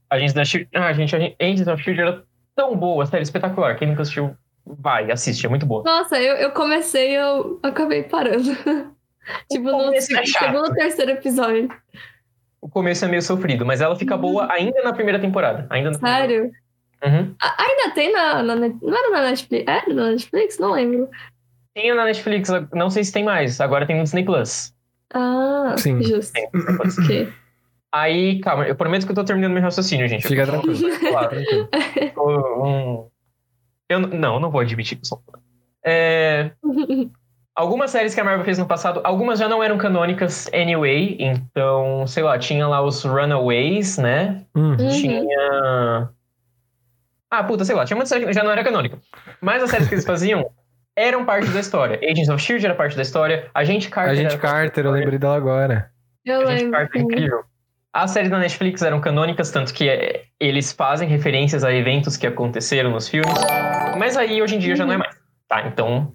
Agentes 0.09 0.33
da 0.33 0.43
Shield. 0.45 0.69
Ah, 0.73 0.91
gente, 0.93 1.15
a 1.15 1.19
gente- 1.19 1.35
Agents 1.39 1.67
of 1.67 1.83
Shield 1.83 2.01
era 2.01 2.23
tão 2.55 2.75
boa, 2.75 3.05
série 3.05 3.23
espetacular. 3.23 3.75
Quem 3.75 3.87
nunca 3.89 4.01
assistiu, 4.01 4.35
vai, 4.65 5.11
assiste, 5.11 5.45
é 5.45 5.49
muito 5.49 5.65
boa. 5.65 5.83
Nossa, 5.85 6.19
eu, 6.21 6.35
eu 6.35 6.51
comecei 6.51 7.11
e 7.11 7.15
eu 7.15 7.59
acabei 7.63 8.03
parando. 8.03 8.55
tipo, 9.51 9.63
no 9.65 9.93
é 9.93 10.01
chato. 10.01 10.25
segundo 10.25 10.57
ou 10.67 10.73
terceiro 10.73 11.11
episódio. 11.11 11.69
O 12.61 12.67
começo 12.69 13.05
é 13.05 13.07
meio 13.07 13.21
sofrido, 13.21 13.65
mas 13.65 13.81
ela 13.81 13.95
fica 13.95 14.17
boa 14.17 14.51
ainda 14.51 14.81
na 14.83 14.91
primeira 14.93 15.19
temporada. 15.19 15.67
Ainda 15.69 15.93
Sério? 15.93 16.51
Uhum. 17.05 17.35
A- 17.39 17.63
ainda 17.63 17.93
tem 17.93 18.11
na, 18.11 18.41
na 18.41 18.55
Não 18.55 18.97
era 18.97 19.11
na 19.11 19.29
Netflix? 19.29 19.65
Era 19.67 19.93
na 19.93 20.09
Netflix? 20.11 20.57
Não 20.57 20.71
lembro. 20.71 21.07
Tinha 21.79 21.93
na 21.93 22.05
Netflix, 22.05 22.49
não 22.73 22.89
sei 22.89 23.03
se 23.03 23.11
tem 23.11 23.23
mais. 23.23 23.61
Agora 23.61 23.85
tem 23.85 23.95
no 23.97 24.03
Disney 24.03 24.23
Plus. 24.25 24.73
Ah, 25.13 25.75
Sim. 25.77 26.01
justo. 26.01 26.33
Tem. 27.07 27.31
Aí, 27.91 28.39
calma, 28.41 28.67
eu 28.67 28.75
prometo 28.75 29.05
que 29.05 29.11
eu 29.11 29.15
tô 29.15 29.23
terminando 29.23 29.53
meu 29.53 29.61
raciocínio, 29.61 30.07
gente. 30.07 30.27
Fica 30.27 30.41
Eu 30.43 30.45
tô- 30.47 30.51
tranquilo. 30.61 30.99
Claro. 30.99 31.29
tranquilo. 31.29 31.69
Um- 32.65 33.07
Eu 33.89 33.99
não, 33.99 34.39
não 34.39 34.49
vou 34.51 34.61
admitir 34.61 34.95
que 34.97 35.03
eu 35.03 35.07
sou. 35.07 35.21
É, 35.85 36.51
Algumas 37.55 37.89
séries 37.89 38.13
que 38.13 38.21
a 38.21 38.23
Marvel 38.23 38.45
fez 38.45 38.59
no 38.59 38.67
passado, 38.67 39.01
algumas 39.03 39.39
já 39.39 39.47
não 39.49 39.63
eram 39.63 39.79
canônicas 39.79 40.47
anyway, 40.53 41.17
então, 41.19 42.05
sei 42.05 42.21
lá, 42.21 42.37
tinha 42.37 42.67
lá 42.67 42.83
os 42.83 43.03
Runaways, 43.03 43.97
né? 43.97 44.43
Hum. 44.55 44.71
Uhum. 44.79 44.89
Tinha. 44.89 46.09
Ah, 47.31 47.43
puta, 47.43 47.65
sei 47.65 47.75
lá, 47.75 47.83
tinha 47.83 47.95
muita 47.97 48.09
série 48.09 48.25
que 48.27 48.33
já 48.33 48.43
não 48.43 48.51
era 48.51 48.63
canônica. 48.63 48.99
Mas 49.41 49.63
as 49.63 49.69
séries 49.71 49.87
que 49.87 49.95
eles 49.95 50.05
faziam 50.05 50.49
eram 50.97 51.23
parte 51.23 51.47
da 51.49 51.59
história. 51.59 51.99
Agents 52.03 52.27
of 52.27 52.43
Shield 52.43 52.65
era 52.65 52.75
parte 52.75 52.95
da 52.95 53.03
história, 53.03 53.49
Agente 53.53 53.89
Carter. 53.89 54.11
Agente 54.13 54.37
Carter, 54.39 54.85
eu 54.85 54.91
lembrei 54.91 55.19
dela 55.19 55.37
agora. 55.37 55.91
Eu 56.25 56.41
Agente 56.41 56.63
lembro. 56.63 56.71
Carter 56.79 57.01
é 57.01 57.03
incrível. 57.03 57.43
as 57.93 58.11
séries 58.11 58.31
da 58.31 58.39
Netflix 58.39 58.81
eram 58.81 58.99
canônicas, 58.99 59.51
tanto 59.51 59.73
que 59.73 59.87
é, 59.87 60.25
eles 60.39 60.73
fazem 60.73 61.07
referências 61.07 61.63
a 61.63 61.71
eventos 61.71 62.17
que 62.17 62.25
aconteceram 62.25 62.89
nos 62.89 63.07
filmes. 63.07 63.33
Mas 63.97 64.17
aí, 64.17 64.41
hoje 64.41 64.55
em 64.55 64.59
dia, 64.59 64.75
já 64.75 64.85
não 64.85 64.93
é 64.93 64.97
mais. 64.97 65.15
Tá, 65.47 65.67
então... 65.67 66.11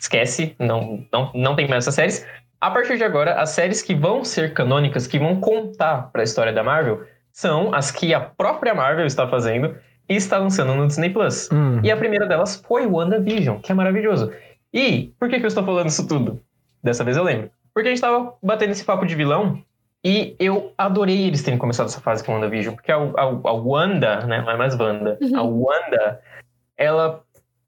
Esquece, 0.00 0.54
não, 0.58 1.06
não, 1.10 1.30
não 1.34 1.56
tem 1.56 1.66
mais 1.66 1.84
essas 1.84 1.94
séries. 1.94 2.26
A 2.60 2.70
partir 2.70 2.98
de 2.98 3.04
agora, 3.04 3.40
as 3.40 3.50
séries 3.50 3.80
que 3.80 3.94
vão 3.94 4.22
ser 4.22 4.52
canônicas, 4.52 5.06
que 5.06 5.18
vão 5.18 5.40
contar 5.40 6.10
para 6.12 6.20
a 6.20 6.24
história 6.24 6.52
da 6.52 6.62
Marvel, 6.62 7.06
são 7.32 7.74
as 7.74 7.90
que 7.90 8.14
a 8.14 8.20
própria 8.20 8.74
Marvel 8.74 9.06
está 9.06 9.26
fazendo 9.28 9.76
e 10.08 10.14
está 10.14 10.38
lançando 10.38 10.74
no 10.74 10.86
Disney 10.86 11.10
Plus. 11.10 11.48
Hum. 11.52 11.80
E 11.82 11.90
a 11.90 11.96
primeira 11.96 12.26
delas 12.26 12.56
foi 12.56 12.86
WandaVision, 12.86 13.58
que 13.58 13.72
é 13.72 13.74
maravilhoso. 13.74 14.32
E 14.72 15.12
por 15.18 15.28
que, 15.28 15.38
que 15.38 15.44
eu 15.44 15.48
estou 15.48 15.64
falando 15.64 15.88
isso 15.88 16.06
tudo? 16.06 16.40
Dessa 16.82 17.04
vez 17.04 17.16
eu 17.16 17.24
lembro. 17.24 17.50
Porque 17.72 17.88
a 17.88 17.90
gente 17.90 17.98
estava 17.98 18.34
batendo 18.42 18.70
esse 18.70 18.84
papo 18.84 19.06
de 19.06 19.14
vilão 19.14 19.62
e 20.04 20.36
eu 20.38 20.72
adorei 20.76 21.26
eles 21.26 21.42
terem 21.42 21.58
começado 21.58 21.86
essa 21.86 22.00
fase 22.00 22.22
com 22.22 22.34
WandaVision, 22.34 22.74
porque 22.74 22.92
a, 22.92 22.96
a, 22.96 23.22
a 23.22 23.52
Wanda, 23.52 24.26
né, 24.26 24.42
não 24.42 24.50
é 24.50 24.56
mais 24.56 24.78
Wanda, 24.78 25.18
a 25.34 25.42
Wanda, 25.42 26.20
ela 26.76 27.22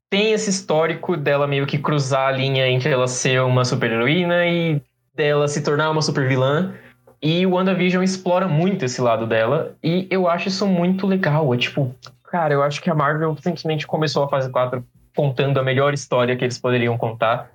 tem 0.09 0.31
esse 0.31 0.49
histórico 0.49 1.17
dela 1.17 1.47
meio 1.47 1.65
que 1.65 1.77
cruzar 1.77 2.27
a 2.27 2.31
linha 2.31 2.67
entre 2.67 2.91
ela 2.91 3.07
ser 3.07 3.41
uma 3.41 3.65
super-heroína 3.65 4.45
e 4.45 4.81
dela 5.15 5.47
se 5.47 5.61
tornar 5.63 5.89
uma 5.89 6.01
super-vilã. 6.01 6.73
E 7.21 7.45
o 7.45 7.53
WandaVision 7.53 8.03
explora 8.03 8.47
muito 8.47 8.85
esse 8.85 9.01
lado 9.01 9.25
dela. 9.25 9.75
E 9.83 10.07
eu 10.09 10.29
acho 10.29 10.47
isso 10.47 10.67
muito 10.67 11.07
legal. 11.07 11.51
É 11.53 11.57
tipo, 11.57 11.93
cara, 12.27 12.53
eu 12.53 12.63
acho 12.63 12.81
que 12.81 12.89
a 12.89 12.95
Marvel 12.95 13.35
simplesmente 13.37 13.87
começou 13.87 14.23
a 14.23 14.29
fase 14.29 14.49
4 14.51 14.85
contando 15.15 15.59
a 15.59 15.63
melhor 15.63 15.93
história 15.93 16.35
que 16.35 16.43
eles 16.43 16.59
poderiam 16.59 16.97
contar. 16.97 17.49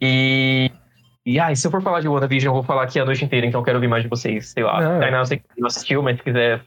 E. 0.00 0.70
E 1.24 1.38
ah, 1.38 1.54
se 1.54 1.66
eu 1.66 1.70
for 1.70 1.82
falar 1.82 2.00
de 2.00 2.08
WandaVision, 2.08 2.50
eu 2.50 2.54
vou 2.54 2.62
falar 2.62 2.84
aqui 2.84 2.98
a 2.98 3.04
noite 3.04 3.22
inteira, 3.22 3.46
então 3.46 3.60
eu 3.60 3.64
quero 3.64 3.76
ouvir 3.76 3.88
mais 3.88 4.02
de 4.02 4.08
vocês. 4.08 4.48
Sei 4.48 4.62
lá. 4.62 4.80
Não. 4.80 5.00
Tainá, 5.00 5.18
eu 5.18 5.26
sei 5.26 5.38
que 5.38 5.44
não 5.58 5.66
assistiu, 5.66 6.02
mas 6.02 6.16
se 6.16 6.22
quiser 6.22 6.62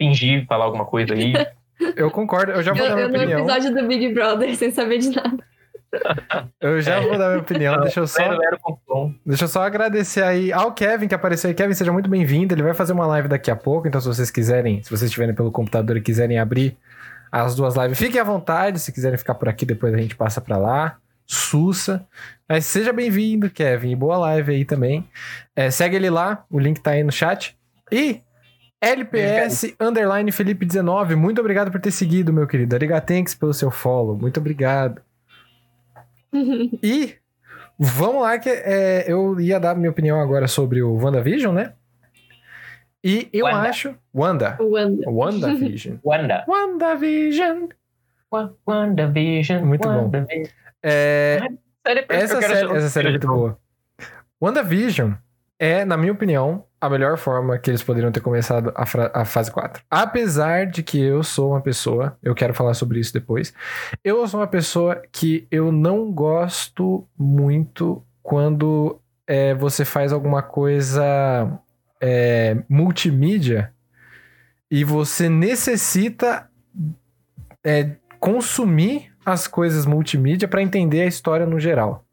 fingir, 0.00 0.46
falar 0.46 0.64
alguma 0.64 0.84
coisa 0.84 1.14
aí. 1.14 1.32
Eu 1.94 2.10
concordo, 2.10 2.50
eu 2.50 2.60
já 2.60 2.72
vou 2.72 2.84
Eu, 2.84 2.88
dar 2.88 2.96
minha 2.96 3.06
eu 3.06 3.08
no 3.12 3.16
opinião. 3.18 3.38
episódio 3.38 3.72
do 3.72 3.86
Big 3.86 4.12
Brother, 4.12 4.52
sem 4.58 4.72
saber 4.72 4.98
de 4.98 5.10
nada. 5.14 5.38
Eu 6.60 6.80
já 6.80 7.00
vou 7.00 7.16
dar 7.16 7.28
minha 7.28 7.40
opinião. 7.40 7.80
Deixa 7.80 8.00
eu 8.00 8.06
só. 8.06 8.22
Deixa 9.24 9.44
eu 9.44 9.48
só 9.48 9.62
agradecer 9.62 10.22
aí 10.22 10.52
ao 10.52 10.72
Kevin 10.72 11.08
que 11.08 11.14
apareceu 11.14 11.48
aí. 11.48 11.54
Kevin, 11.54 11.74
seja 11.74 11.92
muito 11.92 12.10
bem-vindo. 12.10 12.54
Ele 12.54 12.62
vai 12.62 12.74
fazer 12.74 12.92
uma 12.92 13.06
live 13.06 13.28
daqui 13.28 13.50
a 13.50 13.56
pouco, 13.56 13.88
então 13.88 14.00
se 14.00 14.06
vocês 14.06 14.30
quiserem, 14.30 14.82
se 14.82 14.90
vocês 14.90 15.08
estiverem 15.08 15.34
pelo 15.34 15.50
computador 15.50 15.96
e 15.96 16.00
quiserem 16.00 16.38
abrir 16.38 16.76
as 17.30 17.54
duas 17.54 17.76
lives, 17.76 17.98
fiquem 17.98 18.20
à 18.20 18.24
vontade. 18.24 18.78
Se 18.78 18.92
quiserem 18.92 19.18
ficar 19.18 19.34
por 19.34 19.48
aqui, 19.48 19.64
depois 19.64 19.94
a 19.94 19.98
gente 19.98 20.16
passa 20.16 20.40
pra 20.40 20.56
lá. 20.56 20.98
Sussa. 21.26 22.06
Mas 22.48 22.64
seja 22.64 22.92
bem-vindo, 22.92 23.50
Kevin. 23.50 23.90
E 23.90 23.96
boa 23.96 24.16
live 24.18 24.52
aí 24.52 24.64
também. 24.64 25.08
É, 25.54 25.70
segue 25.70 25.96
ele 25.96 26.10
lá, 26.10 26.44
o 26.50 26.58
link 26.58 26.80
tá 26.80 26.92
aí 26.92 27.02
no 27.02 27.12
chat. 27.12 27.56
E 27.92 28.22
LPS 28.80 29.74
underline 29.80 30.30
Felipe 30.30 30.64
19, 30.64 31.16
muito 31.16 31.40
obrigado 31.40 31.70
por 31.70 31.80
ter 31.80 31.90
seguido, 31.90 32.32
meu 32.32 32.46
querido. 32.46 32.74
Arigatanks 32.76 33.34
pelo 33.34 33.52
seu 33.52 33.70
follow. 33.70 34.16
Muito 34.16 34.38
obrigado. 34.38 35.02
E 36.82 37.16
vamos 37.78 38.22
lá, 38.22 38.38
que 38.38 38.48
é, 38.50 39.04
eu 39.10 39.40
ia 39.40 39.58
dar 39.60 39.74
minha 39.76 39.90
opinião 39.90 40.20
agora 40.20 40.46
sobre 40.48 40.82
o 40.82 40.94
WandaVision, 40.94 41.54
né? 41.54 41.72
E 43.02 43.28
eu 43.32 43.46
Wanda. 43.46 43.60
acho. 43.68 43.94
Wanda. 44.14 44.58
Wanda. 44.60 45.08
WandaVision. 45.10 45.96
Wanda. 46.04 46.44
WandaVision. 46.48 47.68
Wa- 48.32 48.52
WandaVision. 48.66 49.64
Muito 49.64 49.86
bom. 49.88 49.94
WandaVision. 50.04 50.46
É, 50.82 51.40
essa, 52.08 52.40
série, 52.40 52.76
essa 52.76 52.88
série 52.88 53.08
é 53.08 53.10
muito 53.12 53.26
boa. 53.26 53.58
WandaVision 54.40 55.12
é, 55.58 55.84
na 55.84 55.96
minha 55.96 56.12
opinião, 56.12 56.64
a 56.80 56.88
melhor 56.88 57.16
forma 57.18 57.58
que 57.58 57.70
eles 57.70 57.82
poderiam 57.82 58.12
ter 58.12 58.20
começado 58.20 58.72
a, 58.74 58.84
a 59.20 59.24
fase 59.24 59.50
4. 59.50 59.82
Apesar 59.90 60.66
de 60.66 60.82
que 60.82 61.00
eu 61.00 61.22
sou 61.22 61.50
uma 61.50 61.60
pessoa, 61.60 62.16
eu 62.22 62.34
quero 62.34 62.54
falar 62.54 62.74
sobre 62.74 63.00
isso 63.00 63.12
depois, 63.12 63.52
eu 64.04 64.26
sou 64.26 64.40
uma 64.40 64.46
pessoa 64.46 65.02
que 65.10 65.46
eu 65.50 65.72
não 65.72 66.12
gosto 66.12 67.06
muito 67.18 68.02
quando 68.22 69.00
é, 69.26 69.54
você 69.54 69.84
faz 69.84 70.12
alguma 70.12 70.42
coisa 70.42 71.58
é, 72.00 72.56
multimídia 72.68 73.72
e 74.70 74.84
você 74.84 75.28
necessita 75.28 76.48
é, 77.64 77.92
consumir 78.20 79.10
as 79.24 79.46
coisas 79.46 79.84
multimídia 79.84 80.48
para 80.48 80.62
entender 80.62 81.02
a 81.02 81.06
história 81.06 81.46
no 81.46 81.58
geral. 81.58 82.04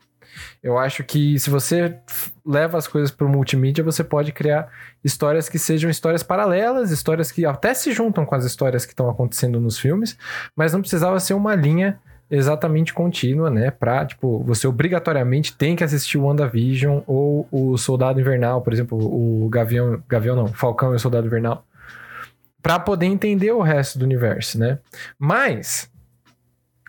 Eu 0.62 0.78
acho 0.78 1.04
que 1.04 1.38
se 1.40 1.50
você 1.50 1.98
leva 2.46 2.78
as 2.78 2.88
coisas 2.88 3.12
para 3.12 3.26
o 3.26 3.30
multimídia, 3.30 3.84
você 3.84 4.04
pode 4.04 4.32
criar 4.32 4.68
histórias 5.04 5.50
que 5.50 5.60
sejam 5.60 5.90
histórias 5.90 6.24
paralelas, 6.24 6.92
histórias 6.92 7.32
que 7.32 7.46
até 7.46 7.74
se 7.74 7.92
juntam 7.92 8.26
com 8.26 8.36
as 8.36 8.46
histórias 8.46 8.86
que 8.86 8.94
estão 8.94 9.10
acontecendo 9.10 9.60
nos 9.60 9.78
filmes, 9.78 10.18
mas 10.56 10.74
não 10.74 10.82
precisava 10.82 11.20
ser 11.20 11.34
uma 11.34 11.56
linha 11.56 12.00
exatamente 12.30 12.94
contínua, 12.94 13.50
né? 13.50 13.72
Pra, 13.72 14.06
tipo, 14.06 14.44
você 14.44 14.68
obrigatoriamente 14.68 15.56
tem 15.56 15.76
que 15.76 15.84
assistir 15.84 16.18
o 16.18 16.24
WandaVision 16.24 17.02
ou 17.06 17.48
o 17.52 17.78
Soldado 17.78 18.20
Invernal, 18.20 18.62
por 18.62 18.74
exemplo, 18.74 18.98
o 18.98 19.48
Gavião, 19.50 20.02
Gavião 20.08 20.36
não, 20.36 20.48
Falcão 20.48 20.94
e 20.94 20.96
o 20.96 21.00
Soldado 21.00 21.28
Invernal, 21.28 21.66
para 22.62 22.80
poder 22.80 23.06
entender 23.06 23.52
o 23.52 23.62
resto 23.62 24.00
do 24.00 24.06
universo, 24.06 24.58
né? 24.58 24.80
Mas 25.20 25.90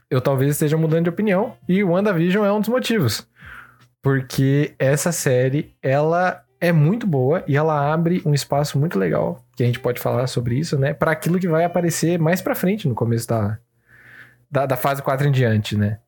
eu 0.08 0.20
talvez 0.20 0.52
esteja 0.52 0.76
mudando 0.76 1.04
de 1.04 1.10
opinião 1.10 1.54
e 1.68 1.82
o 1.82 1.90
WandaVision 1.90 2.44
é 2.46 2.52
um 2.52 2.60
dos 2.60 2.68
motivos. 2.68 3.26
Porque 4.06 4.72
essa 4.78 5.10
série, 5.10 5.74
ela 5.82 6.40
é 6.60 6.70
muito 6.70 7.08
boa 7.08 7.42
e 7.48 7.56
ela 7.56 7.92
abre 7.92 8.22
um 8.24 8.32
espaço 8.32 8.78
muito 8.78 8.96
legal, 9.00 9.44
que 9.56 9.64
a 9.64 9.66
gente 9.66 9.80
pode 9.80 9.98
falar 10.00 10.28
sobre 10.28 10.54
isso, 10.56 10.78
né? 10.78 10.94
Para 10.94 11.10
aquilo 11.10 11.40
que 11.40 11.48
vai 11.48 11.64
aparecer 11.64 12.16
mais 12.16 12.40
pra 12.40 12.54
frente 12.54 12.86
no 12.86 12.94
começo 12.94 13.26
da, 13.26 13.58
da, 14.48 14.64
da 14.64 14.76
fase 14.76 15.02
4 15.02 15.26
em 15.26 15.32
diante, 15.32 15.76
né? 15.76 15.98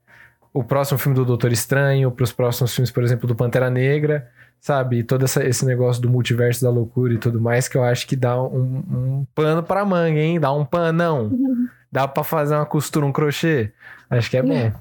O 0.54 0.62
próximo 0.62 0.96
filme 0.96 1.16
do 1.16 1.24
Doutor 1.24 1.50
Estranho, 1.50 2.08
pros 2.12 2.30
próximos 2.30 2.72
filmes, 2.72 2.92
por 2.92 3.02
exemplo, 3.02 3.26
do 3.26 3.34
Pantera 3.34 3.68
Negra, 3.68 4.30
sabe? 4.60 4.98
E 4.98 5.02
todo 5.02 5.24
essa- 5.24 5.42
esse 5.44 5.66
negócio 5.66 6.00
do 6.00 6.08
multiverso 6.08 6.62
da 6.62 6.70
loucura 6.70 7.12
e 7.14 7.18
tudo 7.18 7.40
mais, 7.40 7.66
que 7.66 7.76
eu 7.76 7.82
acho 7.82 8.06
que 8.06 8.14
dá 8.14 8.40
um, 8.40 8.84
um 8.88 9.26
pano 9.34 9.60
pra 9.60 9.84
manga, 9.84 10.20
hein? 10.20 10.38
Dá 10.38 10.52
um 10.52 10.64
panão. 10.64 11.32
Dá 11.90 12.06
pra 12.06 12.22
fazer 12.22 12.54
uma 12.54 12.64
costura, 12.64 13.04
um 13.04 13.10
crochê? 13.12 13.72
Acho 14.08 14.30
que 14.30 14.36
é 14.36 14.42
bom. 14.42 14.72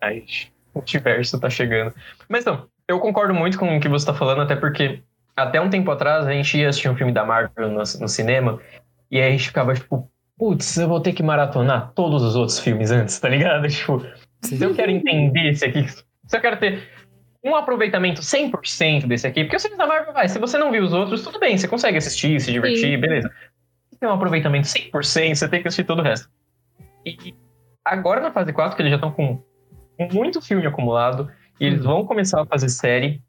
Ai, 0.00 0.20
o 0.20 0.51
multiverso 0.74 1.40
tá 1.40 1.50
chegando. 1.50 1.94
Mas 2.28 2.44
não, 2.44 2.66
eu 2.88 2.98
concordo 2.98 3.34
muito 3.34 3.58
com 3.58 3.76
o 3.76 3.80
que 3.80 3.88
você 3.88 4.06
tá 4.06 4.14
falando, 4.14 4.42
até 4.42 4.56
porque 4.56 5.02
até 5.36 5.60
um 5.60 5.70
tempo 5.70 5.90
atrás 5.90 6.26
a 6.26 6.32
gente 6.32 6.58
ia 6.58 6.68
assistir 6.68 6.88
um 6.88 6.96
filme 6.96 7.12
da 7.12 7.24
Marvel 7.24 7.68
no, 7.68 7.78
no 7.78 8.08
cinema 8.08 8.60
e 9.10 9.20
aí 9.20 9.28
a 9.28 9.30
gente 9.30 9.48
ficava 9.48 9.74
tipo, 9.74 10.10
putz, 10.38 10.76
eu 10.76 10.88
vou 10.88 11.00
ter 11.00 11.12
que 11.12 11.22
maratonar 11.22 11.92
todos 11.94 12.22
os 12.22 12.36
outros 12.36 12.58
filmes 12.58 12.90
antes, 12.90 13.18
tá 13.18 13.28
ligado? 13.28 13.68
Tipo, 13.70 14.04
se 14.42 14.62
eu 14.62 14.74
quero 14.74 14.90
entender 14.90 15.50
esse 15.50 15.64
aqui, 15.64 15.86
se 15.88 16.36
eu 16.36 16.40
quero 16.40 16.56
ter 16.58 16.88
um 17.44 17.54
aproveitamento 17.54 18.20
100% 18.20 19.06
desse 19.06 19.26
aqui, 19.26 19.44
porque 19.44 19.56
os 19.56 19.62
filmes 19.62 19.78
da 19.78 19.86
Marvel, 19.86 20.12
vai, 20.12 20.28
se 20.28 20.38
você 20.38 20.58
não 20.58 20.70
viu 20.70 20.84
os 20.84 20.92
outros, 20.92 21.22
tudo 21.22 21.38
bem, 21.38 21.56
você 21.56 21.68
consegue 21.68 21.98
assistir, 21.98 22.40
se 22.40 22.52
divertir, 22.52 22.94
Sim. 22.94 22.98
beleza. 22.98 23.30
Se 23.90 23.98
tem 23.98 24.08
um 24.08 24.12
aproveitamento 24.12 24.66
100%, 24.66 25.34
você 25.34 25.48
tem 25.48 25.62
que 25.62 25.68
assistir 25.68 25.84
todo 25.84 26.00
o 26.00 26.02
resto. 26.02 26.28
E 27.04 27.34
agora 27.84 28.20
na 28.20 28.32
fase 28.32 28.52
4, 28.52 28.76
que 28.76 28.82
eles 28.82 28.90
já 28.90 28.96
estão 28.96 29.12
com 29.12 29.42
muito 30.10 30.40
filme 30.40 30.66
acumulado 30.66 31.30
e 31.60 31.66
eles 31.66 31.84
vão 31.84 32.04
começar 32.04 32.42
a 32.42 32.46
fazer 32.46 32.68
série. 32.68 33.22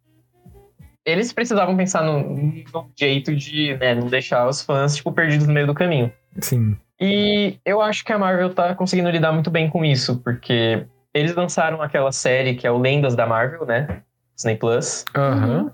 Eles 1.06 1.34
precisavam 1.34 1.76
pensar 1.76 2.04
no, 2.04 2.36
no 2.38 2.92
jeito 2.98 3.36
de 3.36 3.76
né, 3.78 3.94
não 3.94 4.08
deixar 4.08 4.48
os 4.48 4.62
fãs 4.62 4.96
tipo, 4.96 5.12
perdidos 5.12 5.48
no 5.48 5.54
meio 5.54 5.68
do 5.68 5.74
caminho. 5.74 6.12
Sim. 6.40 6.78
E 7.00 7.58
eu 7.66 7.82
acho 7.82 8.06
que 8.06 8.14
a 8.14 8.18
Marvel 8.18 8.54
tá 8.54 8.74
conseguindo 8.74 9.10
lidar 9.10 9.32
muito 9.32 9.52
bem 9.52 9.70
com 9.70 9.84
isso, 9.84 10.20
porque 10.20 10.86
eles 11.14 11.36
lançaram 11.36 11.82
aquela 11.82 12.12
série 12.12 12.56
que 12.56 12.66
é 12.66 12.72
o 12.72 12.78
Lendas 12.78 13.16
da 13.16 13.28
Marvel, 13.28 13.66
né? 13.66 14.02
Disney 14.36 14.56
Plus. 14.56 15.06
Aham. 15.16 15.72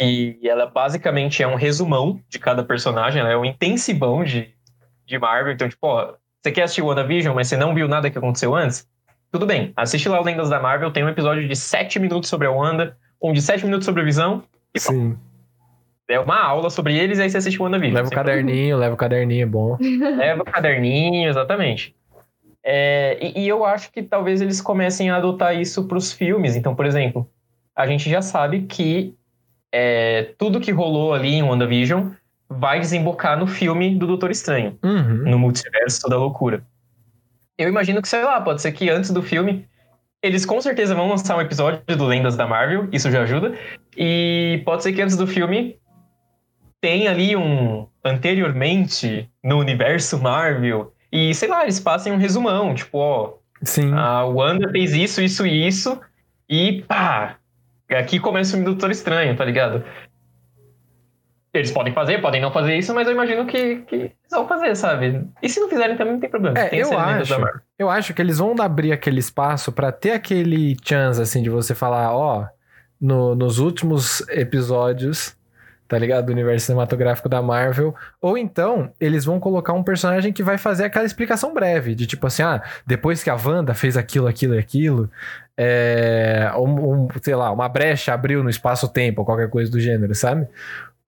E 0.00 0.38
ela 0.44 0.66
basicamente 0.66 1.42
é 1.42 1.46
um 1.46 1.56
resumão 1.56 2.20
de 2.28 2.38
cada 2.38 2.64
personagem, 2.64 3.20
ela 3.20 3.30
é 3.30 3.36
um 3.36 3.44
intensivão 3.44 4.24
de, 4.24 4.54
de 5.04 5.18
Marvel. 5.18 5.52
Então, 5.52 5.68
tipo, 5.68 5.86
ó, 5.86 6.14
você 6.42 6.50
quer 6.50 6.62
assistir 6.62 6.80
WandaVision, 6.80 7.34
mas 7.34 7.48
você 7.48 7.56
não 7.56 7.74
viu 7.74 7.86
nada 7.86 8.10
que 8.10 8.16
aconteceu 8.16 8.54
antes? 8.54 8.88
Tudo 9.30 9.46
bem, 9.46 9.72
assiste 9.76 10.08
lá 10.08 10.20
o 10.20 10.24
Lendas 10.24 10.48
da 10.50 10.60
Marvel, 10.60 10.90
tem 10.90 11.04
um 11.04 11.08
episódio 11.08 11.46
de 11.46 11.54
7 11.54 11.98
minutos 12.00 12.28
sobre 12.28 12.46
a 12.46 12.50
Wanda, 12.50 12.96
um 13.22 13.32
de 13.32 13.40
7 13.40 13.64
minutos 13.64 13.84
sobre 13.84 14.02
a 14.02 14.04
Visão, 14.04 14.42
e 14.74 14.80
Sim. 14.80 15.16
é 16.08 16.18
uma 16.18 16.42
aula 16.42 16.68
sobre 16.68 16.96
eles, 16.98 17.18
e 17.18 17.22
aí 17.22 17.30
você 17.30 17.38
assiste 17.38 17.60
o 17.60 17.64
WandaVision. 17.64 17.94
Leva 17.94 18.08
o 18.08 18.10
caderninho, 18.10 18.76
leva 18.76 18.94
o 18.94 18.98
caderninho, 18.98 19.42
é 19.42 19.46
bom. 19.46 19.76
Leva 20.16 20.42
o 20.42 20.44
caderninho, 20.44 21.28
exatamente. 21.28 21.94
É, 22.64 23.18
e, 23.20 23.44
e 23.44 23.48
eu 23.48 23.64
acho 23.64 23.92
que 23.92 24.02
talvez 24.02 24.40
eles 24.40 24.60
comecem 24.60 25.10
a 25.10 25.16
adotar 25.16 25.58
isso 25.58 25.84
para 25.86 25.96
os 25.96 26.12
filmes. 26.12 26.56
Então, 26.56 26.74
por 26.74 26.84
exemplo, 26.84 27.28
a 27.74 27.86
gente 27.86 28.10
já 28.10 28.20
sabe 28.20 28.62
que 28.62 29.14
é, 29.72 30.34
tudo 30.36 30.60
que 30.60 30.72
rolou 30.72 31.14
ali 31.14 31.34
em 31.34 31.42
WandaVision 31.42 32.08
vai 32.48 32.80
desembocar 32.80 33.38
no 33.38 33.46
filme 33.46 33.94
do 33.94 34.06
Doutor 34.08 34.30
Estranho, 34.30 34.76
Uhum. 34.82 35.30
no 35.30 35.38
multiverso 35.38 36.08
da 36.08 36.16
loucura. 36.16 36.64
Eu 37.60 37.68
imagino 37.68 38.00
que, 38.00 38.08
sei 38.08 38.24
lá, 38.24 38.40
pode 38.40 38.62
ser 38.62 38.72
que 38.72 38.88
antes 38.88 39.10
do 39.10 39.22
filme 39.22 39.68
eles 40.22 40.46
com 40.46 40.58
certeza 40.62 40.94
vão 40.94 41.10
lançar 41.10 41.36
um 41.36 41.42
episódio 41.42 41.82
do 41.94 42.06
Lendas 42.06 42.34
da 42.34 42.46
Marvel, 42.46 42.88
isso 42.90 43.10
já 43.10 43.22
ajuda. 43.22 43.54
E 43.94 44.62
pode 44.64 44.82
ser 44.82 44.94
que 44.94 45.02
antes 45.02 45.14
do 45.14 45.26
filme 45.26 45.78
tem 46.80 47.06
ali 47.06 47.36
um 47.36 47.86
anteriormente 48.02 49.28
no 49.44 49.58
universo 49.58 50.18
Marvel 50.18 50.94
e 51.12 51.34
sei 51.34 51.50
lá, 51.50 51.62
eles 51.62 51.78
passem 51.78 52.10
um 52.12 52.16
resumão, 52.16 52.74
tipo, 52.74 52.96
ó, 52.96 53.34
Sim. 53.62 53.92
a 53.92 54.24
Wanda 54.24 54.70
fez 54.70 54.94
isso, 54.94 55.20
isso 55.20 55.46
e 55.46 55.66
isso 55.66 56.00
e 56.48 56.82
pá, 56.88 57.36
aqui 57.90 58.18
começa 58.18 58.50
o 58.50 58.52
filme 58.52 58.64
do 58.64 58.72
Doutor 58.72 58.90
Estranho, 58.90 59.36
tá 59.36 59.44
ligado? 59.44 59.84
Eles 61.52 61.72
podem 61.72 61.92
fazer, 61.92 62.20
podem 62.20 62.40
não 62.40 62.52
fazer 62.52 62.76
isso, 62.76 62.94
mas 62.94 63.08
eu 63.08 63.12
imagino 63.12 63.44
que, 63.44 63.76
que 63.82 63.94
eles 63.96 64.12
vão 64.30 64.46
fazer, 64.46 64.76
sabe? 64.76 65.26
E 65.42 65.48
se 65.48 65.58
não 65.58 65.68
fizerem 65.68 65.96
também 65.96 66.12
não 66.14 66.20
tem 66.20 66.30
problema. 66.30 66.56
É, 66.58 66.68
tem 66.68 66.78
eu 66.78 66.88
acho. 66.98 67.34
Eu 67.78 67.90
acho 67.90 68.14
que 68.14 68.22
eles 68.22 68.38
vão 68.38 68.54
abrir 68.60 68.92
aquele 68.92 69.18
espaço 69.18 69.72
pra 69.72 69.90
ter 69.90 70.12
aquele 70.12 70.76
chance, 70.84 71.20
assim, 71.20 71.42
de 71.42 71.50
você 71.50 71.74
falar, 71.74 72.14
ó, 72.14 72.46
no- 73.00 73.34
nos 73.34 73.58
últimos 73.58 74.20
episódios, 74.28 75.34
tá 75.88 75.98
ligado? 75.98 76.26
Do 76.26 76.32
universo 76.32 76.66
cinematográfico 76.66 77.28
da 77.28 77.42
Marvel. 77.42 77.96
Ou 78.22 78.38
então, 78.38 78.92
eles 79.00 79.24
vão 79.24 79.40
colocar 79.40 79.72
um 79.72 79.82
personagem 79.82 80.32
que 80.32 80.44
vai 80.44 80.56
fazer 80.56 80.84
aquela 80.84 81.04
explicação 81.04 81.52
breve, 81.52 81.96
de 81.96 82.06
tipo 82.06 82.24
assim, 82.28 82.44
ah, 82.44 82.62
depois 82.86 83.24
que 83.24 83.30
a 83.30 83.34
Wanda 83.34 83.74
fez 83.74 83.96
aquilo, 83.96 84.28
aquilo 84.28 84.54
e 84.54 84.58
aquilo, 84.58 85.10
é, 85.56 86.48
um, 86.56 86.92
um, 87.06 87.08
sei 87.20 87.34
lá, 87.34 87.50
uma 87.50 87.68
brecha 87.68 88.14
abriu 88.14 88.44
no 88.44 88.48
espaço-tempo, 88.50 89.24
qualquer 89.24 89.50
coisa 89.50 89.68
do 89.68 89.80
gênero, 89.80 90.14
sabe? 90.14 90.46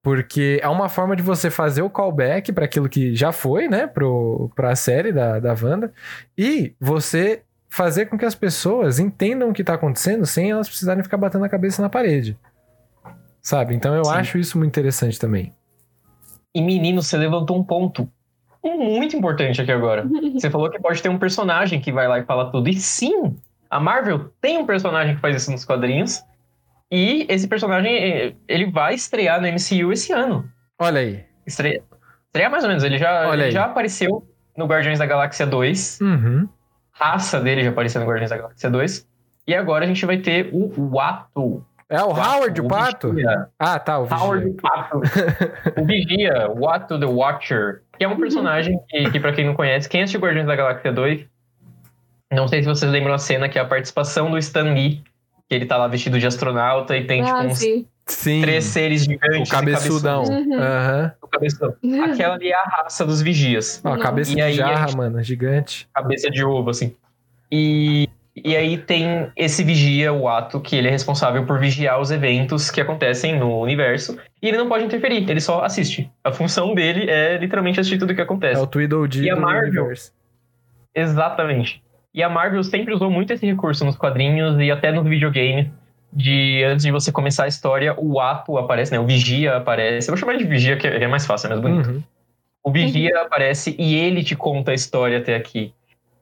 Porque 0.03 0.59
é 0.61 0.69
uma 0.69 0.89
forma 0.89 1.15
de 1.15 1.23
você 1.23 1.49
fazer 1.49 1.83
o 1.83 1.91
callback 1.91 2.53
para 2.53 2.65
aquilo 2.65 2.89
que 2.89 3.15
já 3.15 3.31
foi, 3.31 3.69
né? 3.69 3.87
Pro, 3.87 4.51
pra 4.57 4.75
série 4.75 5.13
da, 5.13 5.39
da 5.39 5.55
Wanda. 5.55 5.93
E 6.37 6.75
você 6.81 7.43
fazer 7.69 8.07
com 8.07 8.19
que 8.19 8.25
as 8.25 8.35
pessoas 8.35 8.99
entendam 8.99 9.49
o 9.49 9.53
que 9.53 9.65
tá 9.65 9.75
acontecendo 9.75 10.27
sem 10.27 10.51
elas 10.51 10.69
precisarem 10.69 11.03
ficar 11.03 11.17
batendo 11.17 11.45
a 11.45 11.49
cabeça 11.49 11.81
na 11.81 11.89
parede. 11.89 12.37
Sabe? 13.41 13.75
Então 13.75 13.95
eu 13.95 14.05
Sim. 14.05 14.13
acho 14.13 14.39
isso 14.39 14.59
muito 14.59 14.71
interessante 14.71 15.19
também. 15.19 15.55
E 16.55 16.61
menino, 16.61 17.01
você 17.01 17.17
levantou 17.17 17.57
um 17.57 17.65
ponto 17.65 18.09
muito 18.63 19.17
importante 19.17 19.61
aqui 19.61 19.73
agora. 19.73 20.07
Você 20.35 20.51
falou 20.51 20.71
que 20.71 20.79
pode 20.79 21.03
ter 21.03 21.09
um 21.09 21.19
personagem 21.19 21.81
que 21.81 21.91
vai 21.91 22.07
lá 22.07 22.19
e 22.19 22.25
fala 22.25 22.51
tudo. 22.51 22.69
E 22.69 22.75
sim, 22.75 23.35
a 23.69 23.81
Marvel 23.81 24.31
tem 24.41 24.59
um 24.59 24.67
personagem 24.67 25.17
que 25.17 25.21
faz 25.21 25.35
isso 25.35 25.51
nos 25.51 25.65
quadrinhos. 25.65 26.23
E 26.93 27.25
esse 27.27 27.49
personagem, 27.49 27.97
eh, 27.97 28.35
ele 28.47 28.71
vai 28.71 28.93
estrear 28.93 29.41
no 29.41 29.49
MCU 29.49 29.91
esse 29.93 30.13
ano. 30.13 30.47
Olha 30.79 31.01
aí. 31.01 31.25
Estreia, 31.47 31.83
estrear 32.27 32.51
mais 32.51 32.65
ou 32.65 32.69
menos. 32.69 32.85
Ele 32.85 32.99
já, 32.99 33.33
ele 33.33 33.51
já 33.51 33.65
apareceu 33.65 34.29
no 34.55 34.67
Guardiões 34.67 34.99
da 34.99 35.07
Galáxia 35.07 35.47
2. 35.47 36.01
Uhum. 36.03 36.47
Raça 36.93 37.41
dele 37.41 37.65
já 37.65 37.71
apareceu 37.71 37.99
no 37.99 38.07
Guardiões 38.07 38.29
da 38.29 38.37
Galáxia 38.37 38.69
2. 38.69 39.09
E 39.47 39.55
agora 39.55 39.87
a 39.87 39.89
gente 39.89 40.05
vai 40.05 40.19
ter 40.19 40.51
o 40.53 40.71
Watto. 40.91 41.65
É 41.89 42.03
o 42.03 42.11
Howard, 42.11 42.61
o 42.61 42.69
pato? 42.69 43.13
Vigia. 43.15 43.49
Ah, 43.59 43.79
tá, 43.79 43.99
o 43.99 44.03
Howard 44.03 44.45
Vigia. 44.45 44.59
o 44.59 44.63
Pato. 44.63 45.01
o 45.81 45.85
Vigia, 45.87 46.51
Watto 46.51 47.01
the 47.01 47.07
Watcher, 47.07 47.83
que 47.99 48.05
é 48.05 48.09
um 48.09 48.19
personagem 48.19 48.79
que, 48.89 49.11
que 49.13 49.21
para 49.21 49.33
quem 49.33 49.47
não 49.47 49.55
conhece, 49.55 49.89
quem 49.89 50.03
assistiu 50.03 50.21
Guardiões 50.21 50.47
da 50.47 50.57
Galáxia 50.57 50.93
2, 50.93 51.27
não 52.33 52.49
sei 52.49 52.63
se 52.63 52.69
vocês 52.69 52.91
lembram 52.93 53.15
a 53.15 53.19
cena 53.19 53.49
que 53.49 53.59
é 53.59 53.63
a 53.63 53.67
participação 53.67 54.31
do 54.31 54.37
Stan 54.39 54.73
Lee, 54.75 55.03
que 55.53 55.57
ele 55.57 55.67
tá 55.67 55.77
lá 55.77 55.87
vestido 55.87 56.19
de 56.19 56.27
astronauta 56.27 56.97
e 56.97 57.05
tem 57.07 57.23
tipo 57.23 57.37
ah, 57.37 57.43
uns 57.43 57.59
sim. 57.59 57.87
Sim. 58.07 58.41
três 58.41 58.65
seres 58.65 59.05
gigantes. 59.05 59.49
O 59.51 59.53
cabeçudão. 59.53 60.23
Uhum. 60.25 60.55
Aham. 60.59 61.13
O 61.21 61.29
cabeçudão. 61.29 61.75
Aquela 62.11 62.37
ali 62.37 62.49
é 62.49 62.55
a 62.57 62.63
raça 62.63 63.05
dos 63.05 63.21
vigias. 63.21 63.83
Ó, 63.85 63.93
a 63.93 63.99
cabeça 63.99 64.33
E 64.33 64.37
de 64.37 64.53
jarra, 64.55 64.87
gente- 64.89 64.97
mano, 64.97 65.23
gigante. 65.23 65.87
Cabeça 65.95 66.31
de 66.31 66.43
ovo, 66.43 66.71
assim. 66.71 66.97
E, 67.51 68.09
e 68.35 68.57
aí 68.57 68.79
tem 68.79 69.31
esse 69.37 69.63
vigia, 69.63 70.11
o 70.11 70.27
ato, 70.27 70.59
que 70.59 70.75
ele 70.75 70.89
é 70.89 70.91
responsável 70.91 71.45
por 71.45 71.61
vigiar 71.61 72.01
os 72.01 72.11
eventos 72.11 72.71
que 72.71 72.81
acontecem 72.81 73.39
no 73.39 73.61
universo. 73.61 74.19
E 74.41 74.49
ele 74.49 74.57
não 74.57 74.69
pode 74.71 74.85
interferir, 74.85 75.29
ele 75.31 75.41
só 75.41 75.63
assiste. 75.63 76.11
A 76.25 76.33
função 76.33 76.75
dele 76.75 77.11
é 77.11 77.37
literalmente 77.37 77.79
assistir 77.79 77.99
tudo 77.99 78.13
o 78.13 78.15
que 78.15 78.23
É 78.23 78.25
acontece. 78.25 78.59
o 78.61 78.67
Tweedledee 78.67 79.25
E 79.27 79.31
a 79.31 79.35
do 79.35 79.43
Marvel? 79.43 79.83
universo. 79.85 80.13
Exatamente. 80.95 81.83
E 82.15 82.23
a 82.23 82.29
Marvel 82.29 82.63
sempre 82.63 82.93
usou 82.93 83.11
muito 83.11 83.33
esse 83.33 83.47
recurso 83.47 83.85
nos 83.85 83.97
quadrinhos 83.97 84.61
e 84.61 84.71
até 84.71 84.93
no 84.93 85.03
videogame. 85.03 85.73
De 86.13 86.63
antes 86.65 86.85
de 86.85 86.91
você 86.91 87.11
começar 87.11 87.45
a 87.45 87.49
história, 87.49 87.95
o 87.99 88.21
ato 88.21 88.59
aparece, 88.59 88.93
né? 88.93 89.01
O 89.01 89.07
vigia 89.07 89.57
aparece. 89.57 90.11
Eu 90.11 90.13
vou 90.13 90.19
chamar 90.19 90.37
de 90.37 90.45
vigia, 90.45 90.77
que 90.77 90.87
é 90.87 91.09
mais 91.09 91.25
fácil, 91.25 91.47
é 91.47 91.51
mais 91.51 91.61
bonito. 91.61 91.89
Uhum. 91.89 92.03
O 92.63 92.71
vigia 92.71 93.23
aparece 93.23 93.75
e 93.79 93.95
ele 93.95 94.23
te 94.23 94.37
conta 94.37 94.73
a 94.73 94.75
história 94.75 95.19
até 95.19 95.35
aqui. 95.35 95.73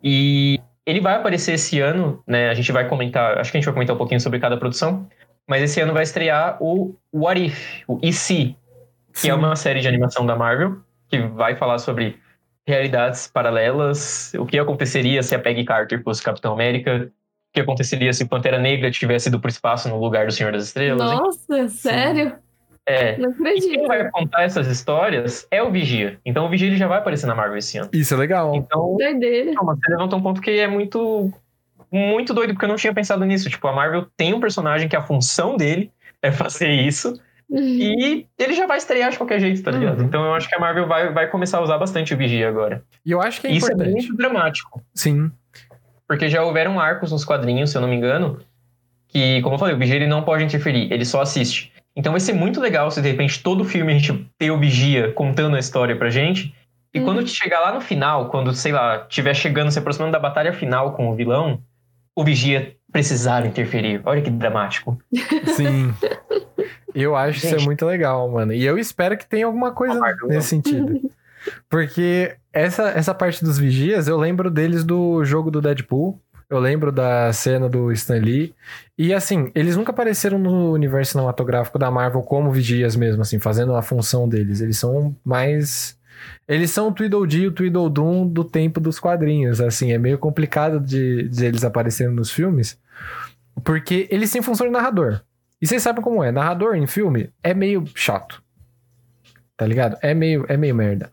E 0.03 0.61
ele 0.87 1.00
vai 1.00 1.16
aparecer 1.16 1.55
esse 1.55 1.81
ano, 1.81 2.22
né? 2.24 2.50
A 2.50 2.55
gente 2.55 2.70
vai 2.70 2.87
comentar, 2.88 3.38
acho 3.38 3.50
que 3.50 3.57
a 3.57 3.61
gente 3.61 3.66
vai 3.66 3.74
comentar 3.74 3.96
um 3.96 3.98
pouquinho 3.98 4.20
sobre 4.20 4.38
cada 4.38 4.57
produção. 4.57 5.09
Mas 5.48 5.62
esse 5.62 5.81
ano 5.81 5.92
vai 5.92 6.05
estrear 6.05 6.57
o 6.61 6.94
What 7.12 7.44
If, 7.44 7.83
o 7.88 7.98
E 8.00 8.12
Se, 8.12 8.57
que 9.12 9.29
é 9.29 9.33
Sim. 9.33 9.38
uma 9.38 9.57
série 9.57 9.81
de 9.81 9.88
animação 9.88 10.24
da 10.24 10.37
Marvel, 10.37 10.76
que 11.09 11.18
vai 11.18 11.57
falar 11.57 11.79
sobre 11.79 12.16
realidades 12.66 13.27
paralelas, 13.27 14.33
o 14.38 14.46
que 14.46 14.59
aconteceria 14.59 15.23
se 15.23 15.35
a 15.35 15.38
Peggy 15.38 15.64
Carter 15.64 16.03
fosse 16.03 16.23
Capitão 16.23 16.53
América, 16.53 17.07
o 17.07 17.53
que 17.53 17.61
aconteceria 17.61 18.12
se 18.12 18.25
Pantera 18.27 18.59
Negra 18.59 18.90
tivesse 18.90 19.29
ido 19.29 19.40
pro 19.40 19.49
espaço 19.51 19.88
no 19.88 19.99
lugar 19.99 20.27
do 20.27 20.33
Senhor 20.33 20.53
das 20.53 20.64
Estrelas. 20.64 21.11
hein? 21.11 21.18
Nossa, 21.18 21.68
sério? 21.68 22.33
É. 22.87 23.16
Não 23.18 23.31
E 23.31 23.35
quem 23.35 23.46
acredito. 23.53 23.87
vai 23.87 24.11
contar 24.11 24.42
essas 24.42 24.66
histórias 24.66 25.46
é 25.51 25.62
o 25.62 25.70
Vigia. 25.70 26.18
Então 26.25 26.46
o 26.46 26.49
Vigia 26.49 26.68
ele 26.68 26.77
já 26.77 26.88
vai 26.88 26.99
aparecer 26.99 27.27
na 27.27 27.35
Marvel 27.35 27.59
esse 27.59 27.79
ano. 27.79 27.90
Isso 27.92 28.14
é 28.14 28.16
legal. 28.16 28.55
Então, 28.55 28.96
Doideira. 28.99 29.53
não, 29.53 29.64
mas 29.64 29.79
você 29.79 29.90
levantou 29.90 30.18
um 30.18 30.23
ponto 30.23 30.40
que 30.40 30.51
é 30.51 30.66
muito 30.66 31.33
muito 31.92 32.33
doido, 32.33 32.53
porque 32.53 32.64
eu 32.64 32.68
não 32.68 32.77
tinha 32.77 32.94
pensado 32.94 33.25
nisso. 33.25 33.51
Tipo, 33.51 33.66
a 33.66 33.73
Marvel 33.73 34.07
tem 34.16 34.33
um 34.33 34.40
personagem 34.40 34.88
que 34.88 34.94
a 34.96 35.03
função 35.03 35.57
dele 35.57 35.90
é 36.23 36.31
fazer 36.31 36.70
isso, 36.70 37.20
e 37.51 38.27
ele 38.39 38.55
já 38.55 38.67
vai 38.67 38.79
estrear 38.79 39.11
de 39.11 39.17
qualquer 39.19 39.41
jeito, 39.41 39.63
tá 39.63 39.71
ligado? 39.71 40.01
Uhum. 40.01 40.07
Então 40.07 40.25
eu 40.25 40.35
acho 40.35 40.49
que 40.49 40.55
a 40.55 40.59
Marvel 40.59 40.87
vai, 40.87 41.13
vai 41.13 41.27
começar 41.29 41.59
a 41.59 41.63
usar 41.63 41.79
bastante 41.79 42.15
o 42.15 42.17
Vigia 42.17 42.49
agora. 42.49 42.83
E 43.05 43.11
eu 43.11 43.21
acho 43.21 43.41
que 43.41 43.47
é 43.47 43.51
isso 43.53 43.69
é 43.71 43.73
importante. 43.75 43.93
muito 43.93 44.17
dramático, 44.17 44.83
Sim. 44.95 45.31
porque 46.07 46.29
já 46.29 46.43
houveram 46.43 46.79
arcos 46.79 47.11
nos 47.13 47.25
quadrinhos, 47.25 47.71
se 47.71 47.77
eu 47.77 47.81
não 47.83 47.89
me 47.89 47.97
engano, 47.97 48.39
que, 49.09 49.43
como 49.43 49.55
eu 49.57 49.59
falei, 49.59 49.75
o 49.75 49.79
Vigia 49.79 49.97
ele 49.97 50.07
não 50.07 50.23
pode 50.23 50.45
interferir, 50.45 50.93
ele 50.93 51.05
só 51.05 51.21
assiste. 51.21 51.73
Então 51.97 52.13
vai 52.13 52.21
ser 52.21 52.33
muito 52.33 52.61
legal 52.61 52.91
se 52.91 53.03
de 53.03 53.09
repente 53.11 53.43
todo 53.43 53.65
filme 53.65 53.93
a 53.93 53.99
gente 53.99 54.27
ter 54.39 54.51
o 54.51 54.59
Vigia 54.59 55.13
contando 55.13 55.57
a 55.57 55.59
história 55.59 55.97
pra 55.97 56.09
gente. 56.09 56.55
E 56.95 56.99
Uhum. 56.99 57.05
quando 57.05 57.27
chegar 57.29 57.61
lá 57.61 57.73
no 57.75 57.81
final, 57.81 58.29
quando, 58.31 58.53
sei 58.55 58.73
lá, 58.73 59.07
estiver 59.09 59.35
chegando, 59.35 59.71
se 59.71 59.79
aproximando 59.79 60.13
da 60.13 60.19
batalha 60.19 60.53
final 60.53 60.93
com 60.95 61.09
o 61.11 61.15
vilão, 61.15 61.61
o 62.17 62.25
Vigia 62.25 62.75
precisar 62.93 63.45
interferir. 63.47 64.01
Olha 64.05 64.21
que 64.23 64.31
dramático. 64.31 64.99
Sim. 65.57 65.93
Eu 66.94 67.16
acho 67.16 67.38
isso 67.38 67.46
é 67.48 67.59
Gente. 67.59 67.64
muito 67.64 67.85
legal, 67.87 68.29
mano. 68.31 68.53
E 68.53 68.64
eu 68.64 68.79
espero 68.79 69.16
que 69.16 69.26
tenha 69.26 69.46
alguma 69.46 69.72
coisa 69.72 70.00
nesse 70.26 70.48
sentido. 70.48 71.11
Porque 71.68 72.37
essa, 72.53 72.90
essa 72.90 73.14
parte 73.14 73.44
dos 73.44 73.59
vigias, 73.59 74.09
eu 74.09 74.16
lembro 74.16 74.50
deles 74.50 74.85
do 74.85 75.24
jogo 75.24 75.50
do 75.50 75.61
Deadpool. 75.61 76.20
Eu 76.48 76.59
lembro 76.59 76.90
da 76.90 77.33
cena 77.33 77.68
do 77.68 77.92
Stan 77.92 78.18
Lee. 78.18 78.53
E 78.98 79.14
assim, 79.14 79.53
eles 79.55 79.76
nunca 79.76 79.92
apareceram 79.92 80.37
no 80.37 80.72
universo 80.72 81.12
cinematográfico 81.12 81.79
da 81.79 81.90
Marvel 81.92 82.22
como 82.22 82.50
vigias 82.50 82.96
mesmo, 82.96 83.22
assim, 83.22 83.38
fazendo 83.38 83.74
a 83.76 83.83
função 83.83 84.29
deles. 84.29 84.61
Eles 84.61 84.76
são 84.76 85.14
mais. 85.24 85.96
Eles 86.48 86.72
são 86.72 86.88
o 86.88 86.92
Tweedledee 86.92 87.42
e 87.42 87.46
o 87.46 87.53
Tweedledum 87.53 88.26
do 88.26 88.42
tempo 88.42 88.81
dos 88.81 88.98
quadrinhos, 88.98 89.61
assim. 89.61 89.92
É 89.92 89.98
meio 89.98 90.18
complicado 90.18 90.81
de, 90.81 91.29
de 91.29 91.46
eles 91.46 91.62
aparecerem 91.64 92.12
nos 92.12 92.33
filmes. 92.33 92.76
Porque 93.62 94.09
eles 94.11 94.33
têm 94.33 94.42
função 94.42 94.66
de 94.66 94.72
narrador. 94.72 95.20
E 95.61 95.66
vocês 95.66 95.83
sabem 95.83 96.03
como 96.03 96.23
é. 96.25 96.33
Narrador 96.33 96.75
em 96.75 96.87
filme 96.87 97.31
é 97.42 97.53
meio 97.55 97.85
chato. 97.94 98.42
Tá 99.57 99.66
ligado? 99.66 99.96
É 100.01 100.14
meio, 100.14 100.46
é 100.49 100.57
meio 100.57 100.75
merda. 100.75 101.12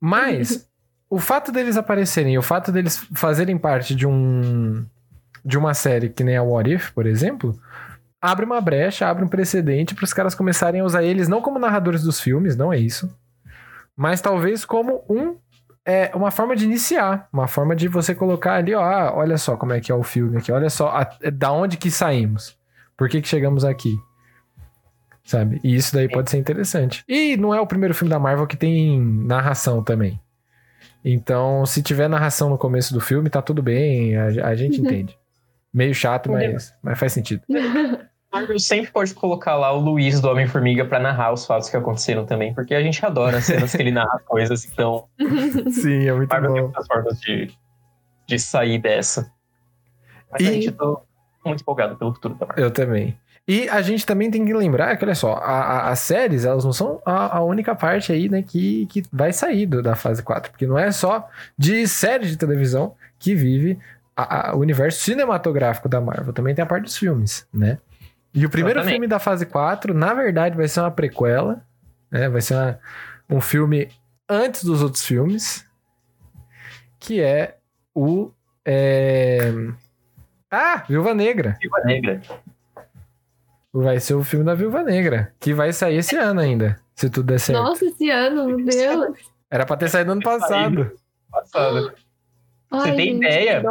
Mas 0.00 0.68
o 1.08 1.18
fato 1.18 1.50
deles 1.50 1.76
aparecerem 1.76 2.36
o 2.38 2.42
fato 2.42 2.70
deles 2.70 2.96
fazerem 3.14 3.56
parte 3.58 3.94
de 3.94 4.06
um 4.06 4.84
de 5.42 5.56
uma 5.56 5.72
série 5.72 6.10
que 6.10 6.22
nem 6.22 6.36
a 6.36 6.42
What 6.42 6.70
If, 6.70 6.90
por 6.90 7.06
exemplo, 7.06 7.58
abre 8.20 8.44
uma 8.44 8.60
brecha, 8.60 9.08
abre 9.08 9.24
um 9.24 9.28
precedente 9.28 9.94
para 9.94 10.04
os 10.04 10.12
caras 10.12 10.34
começarem 10.34 10.82
a 10.82 10.84
usar 10.84 11.02
eles 11.02 11.28
não 11.28 11.40
como 11.40 11.58
narradores 11.58 12.02
dos 12.02 12.20
filmes, 12.20 12.56
não 12.56 12.70
é 12.70 12.78
isso, 12.78 13.10
mas 13.96 14.20
talvez 14.20 14.66
como 14.66 15.02
um 15.08 15.36
é 15.82 16.10
uma 16.14 16.30
forma 16.30 16.54
de 16.54 16.66
iniciar, 16.66 17.26
uma 17.32 17.48
forma 17.48 17.74
de 17.74 17.88
você 17.88 18.14
colocar 18.14 18.56
ali, 18.56 18.74
ó, 18.74 18.82
ah, 18.82 19.14
olha 19.16 19.38
só 19.38 19.56
como 19.56 19.72
é 19.72 19.80
que 19.80 19.90
é 19.90 19.94
o 19.94 20.02
filme 20.02 20.36
aqui, 20.36 20.52
olha 20.52 20.68
só 20.68 20.90
a- 20.90 21.10
da 21.32 21.50
onde 21.50 21.78
que 21.78 21.90
saímos, 21.90 22.54
por 23.00 23.08
que 23.08 23.22
que 23.22 23.28
chegamos 23.28 23.64
aqui, 23.64 23.96
sabe? 25.24 25.58
E 25.64 25.74
isso 25.74 25.94
daí 25.94 26.06
pode 26.06 26.30
ser 26.30 26.36
interessante. 26.36 27.02
E 27.08 27.34
não 27.38 27.54
é 27.54 27.60
o 27.60 27.66
primeiro 27.66 27.94
filme 27.94 28.10
da 28.10 28.18
Marvel 28.18 28.46
que 28.46 28.58
tem 28.58 29.00
narração 29.00 29.82
também. 29.82 30.20
Então, 31.02 31.64
se 31.64 31.82
tiver 31.82 32.08
narração 32.08 32.50
no 32.50 32.58
começo 32.58 32.92
do 32.92 33.00
filme, 33.00 33.30
tá 33.30 33.40
tudo 33.40 33.62
bem, 33.62 34.16
a, 34.16 34.26
a 34.48 34.54
gente 34.54 34.80
entende. 34.82 35.18
Meio 35.72 35.94
chato, 35.94 36.30
mas, 36.30 36.74
mas 36.82 36.98
faz 36.98 37.12
sentido. 37.14 37.42
A 37.50 38.36
Marvel 38.40 38.58
sempre 38.58 38.90
pode 38.92 39.14
colocar 39.14 39.54
lá 39.56 39.72
o 39.72 39.80
Luiz 39.80 40.20
do 40.20 40.28
Homem-Formiga 40.28 40.84
pra 40.84 41.00
narrar 41.00 41.32
os 41.32 41.46
fatos 41.46 41.70
que 41.70 41.76
aconteceram 41.76 42.26
também, 42.26 42.52
porque 42.52 42.74
a 42.74 42.82
gente 42.82 43.02
adora 43.06 43.38
as 43.38 43.44
cenas 43.46 43.72
que 43.74 43.80
ele 43.80 43.90
narra 43.92 44.18
coisas, 44.26 44.64
então 44.66 45.06
Sim, 45.72 46.06
é 46.06 46.12
muito 46.12 46.30
a 46.30 46.34
Marvel 46.34 46.52
tem 46.52 46.62
bom. 46.62 46.68
muitas 46.68 46.86
formas 46.86 47.18
de, 47.20 47.50
de 48.28 48.38
sair 48.38 48.78
dessa. 48.78 49.32
Mas 50.30 50.42
E- 50.42 50.48
a 50.48 50.52
gente 50.52 50.72
tô 50.72 51.00
muito 51.50 51.62
empolgado 51.62 51.96
pelo 51.96 52.12
futuro 52.14 52.34
da 52.34 52.46
Marvel. 52.46 52.64
Eu 52.64 52.70
também. 52.70 53.16
E 53.48 53.68
a 53.68 53.80
gente 53.82 54.06
também 54.06 54.30
tem 54.30 54.44
que 54.44 54.52
lembrar 54.54 54.96
que, 54.96 55.04
olha 55.04 55.14
só, 55.14 55.34
a- 55.34 55.40
a- 55.62 55.88
as 55.90 55.98
séries, 56.00 56.44
elas 56.44 56.64
não 56.64 56.72
são 56.72 57.00
a, 57.04 57.38
a 57.38 57.42
única 57.42 57.74
parte 57.74 58.12
aí, 58.12 58.28
né, 58.28 58.42
que, 58.42 58.86
que 58.86 59.02
vai 59.12 59.32
sair 59.32 59.66
do- 59.66 59.82
da 59.82 59.96
fase 59.96 60.22
4. 60.22 60.50
Porque 60.52 60.66
não 60.66 60.78
é 60.78 60.92
só 60.92 61.28
de 61.58 61.86
série 61.88 62.26
de 62.26 62.36
televisão 62.36 62.94
que 63.18 63.34
vive 63.34 63.78
o 64.54 64.58
universo 64.58 65.00
cinematográfico 65.00 65.88
da 65.88 66.00
Marvel. 66.00 66.32
Também 66.32 66.54
tem 66.54 66.62
a 66.62 66.66
parte 66.66 66.84
dos 66.84 66.96
filmes, 66.96 67.46
né? 67.52 67.78
E 68.34 68.44
o 68.46 68.50
primeiro 68.50 68.78
filme 68.92 69.06
da 69.08 69.18
fase 69.18 69.46
4, 69.46 69.94
na 69.94 70.12
verdade, 70.14 70.56
vai 70.56 70.68
ser 70.68 70.80
uma 70.80 70.90
prequela, 70.90 71.62
né? 72.10 72.28
Vai 72.28 72.42
ser 72.42 72.54
uma- 72.54 72.78
um 73.30 73.40
filme 73.40 73.88
antes 74.28 74.62
dos 74.62 74.82
outros 74.82 75.04
filmes, 75.04 75.66
que 76.98 77.20
é 77.20 77.56
o... 77.94 78.30
é, 78.64 79.50
Ah, 80.50 80.84
Viúva 80.88 81.14
Negra. 81.14 81.56
Viúva 81.60 81.80
Negra. 81.84 82.20
Vai 83.72 84.00
ser 84.00 84.14
o 84.14 84.24
filme 84.24 84.44
da 84.44 84.54
Viúva 84.54 84.82
Negra, 84.82 85.32
que 85.38 85.54
vai 85.54 85.72
sair 85.72 85.98
esse 85.98 86.16
ano 86.16 86.40
ainda, 86.40 86.80
se 86.94 87.08
tudo 87.08 87.26
der 87.26 87.38
certo. 87.38 87.62
Nossa, 87.62 87.84
esse 87.84 88.10
ano, 88.10 88.46
meu 88.46 88.64
Deus. 88.64 89.16
Era 89.48 89.64
pra 89.64 89.76
ter 89.76 89.88
saído 89.88 90.10
ano 90.12 90.22
passado. 90.22 90.90
Passado. 91.30 91.92
Ai, 92.72 92.94
tem 92.96 93.12
gente, 93.12 93.16
ideia? 93.26 93.62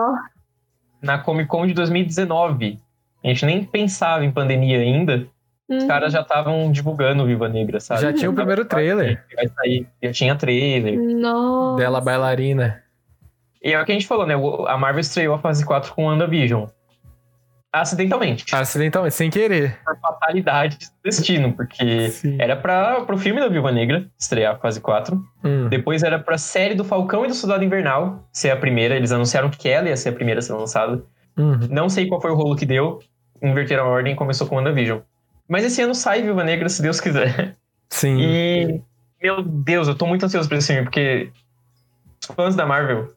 Na 1.01 1.17
Comic 1.19 1.49
Con 1.49 1.67
de 1.67 1.73
2019. 1.73 2.79
A 3.23 3.27
gente 3.27 3.45
nem 3.45 3.63
pensava 3.65 4.23
em 4.23 4.31
pandemia 4.31 4.79
ainda. 4.79 5.27
Os 5.67 5.83
Hum. 5.83 5.87
caras 5.87 6.13
já 6.13 6.21
estavam 6.21 6.71
divulgando 6.71 7.25
Viva 7.25 7.47
Negra, 7.47 7.79
sabe? 7.79 8.01
Já 8.01 8.11
tinha 8.13 8.29
o 8.29 8.33
primeiro 8.33 8.65
trailer 8.65 9.23
Vai 9.35 9.47
sair. 9.49 9.87
Já 10.01 10.11
tinha 10.11 10.35
trailer. 10.35 10.97
Nossa. 10.97 11.77
dela 11.77 12.01
bailarina. 12.01 12.81
E 13.61 13.73
é 13.73 13.81
o 13.81 13.85
que 13.85 13.91
a 13.91 13.95
gente 13.95 14.07
falou, 14.07 14.25
né? 14.25 14.35
O- 14.35 14.65
A 14.67 14.77
Marvel 14.77 15.01
estreou 15.01 15.35
a 15.35 15.39
fase 15.39 15.65
4 15.65 15.93
com 15.93 16.05
WandaVision. 16.05 16.65
Acidentalmente. 17.71 18.45
Acidentalmente, 18.55 19.13
sem 19.13 19.29
querer. 19.29 19.77
Por 19.85 19.95
fatalidade 19.99 20.77
do 20.79 20.85
destino. 21.03 21.53
Porque 21.53 22.09
Sim. 22.09 22.37
era 22.39 22.55
para 22.55 23.01
pro 23.01 23.15
filme 23.17 23.39
da 23.39 23.47
Viúva 23.47 23.71
Negra 23.71 24.07
estrear 24.17 24.55
a 24.55 24.57
fase 24.57 24.81
4. 24.81 25.21
Hum, 25.43 25.67
Depois 25.69 26.01
era 26.01 26.17
pra 26.17 26.35
série 26.37 26.73
do 26.73 26.83
Falcão 26.83 27.25
e 27.25 27.27
do 27.27 27.33
Soldado 27.35 27.63
Invernal 27.63 28.27
ser 28.33 28.49
a 28.49 28.55
primeira. 28.57 28.95
Eles 28.95 29.11
anunciaram 29.11 29.49
que 29.51 29.69
ela 29.69 29.87
ia 29.87 29.95
ser 29.97 30.09
a 30.09 30.13
primeira 30.13 30.39
a 30.39 30.41
ser 30.41 30.53
lançada. 30.53 31.03
uhum. 31.37 31.59
Não 31.69 31.89
sei 31.89 32.07
qual 32.07 32.19
foi 32.19 32.31
o 32.31 32.35
rolo 32.35 32.55
que 32.55 32.65
deu. 32.65 32.99
Inverteram 33.41 33.85
a 33.85 33.87
ordem 33.89 34.13
e 34.13 34.15
começou 34.15 34.47
com 34.47 34.55
WandaVision. 34.55 35.01
Mas 35.47 35.63
esse 35.63 35.79
ano 35.81 35.93
sai 35.93 36.23
Viúva 36.23 36.43
Negra, 36.43 36.67
se 36.69 36.81
Deus 36.81 36.99
quiser. 36.99 37.55
Sim. 37.89 38.17
E, 38.19 38.81
meu 39.21 39.43
Deus, 39.43 39.87
eu 39.87 39.95
tô 39.95 40.05
muito 40.07 40.25
ansioso 40.25 40.49
pra 40.49 40.57
esse 40.57 40.67
filme, 40.67 40.83
porque 40.83 41.29
os 42.27 42.35
fãs 42.35 42.55
da 42.55 42.65
Marvel 42.65 43.09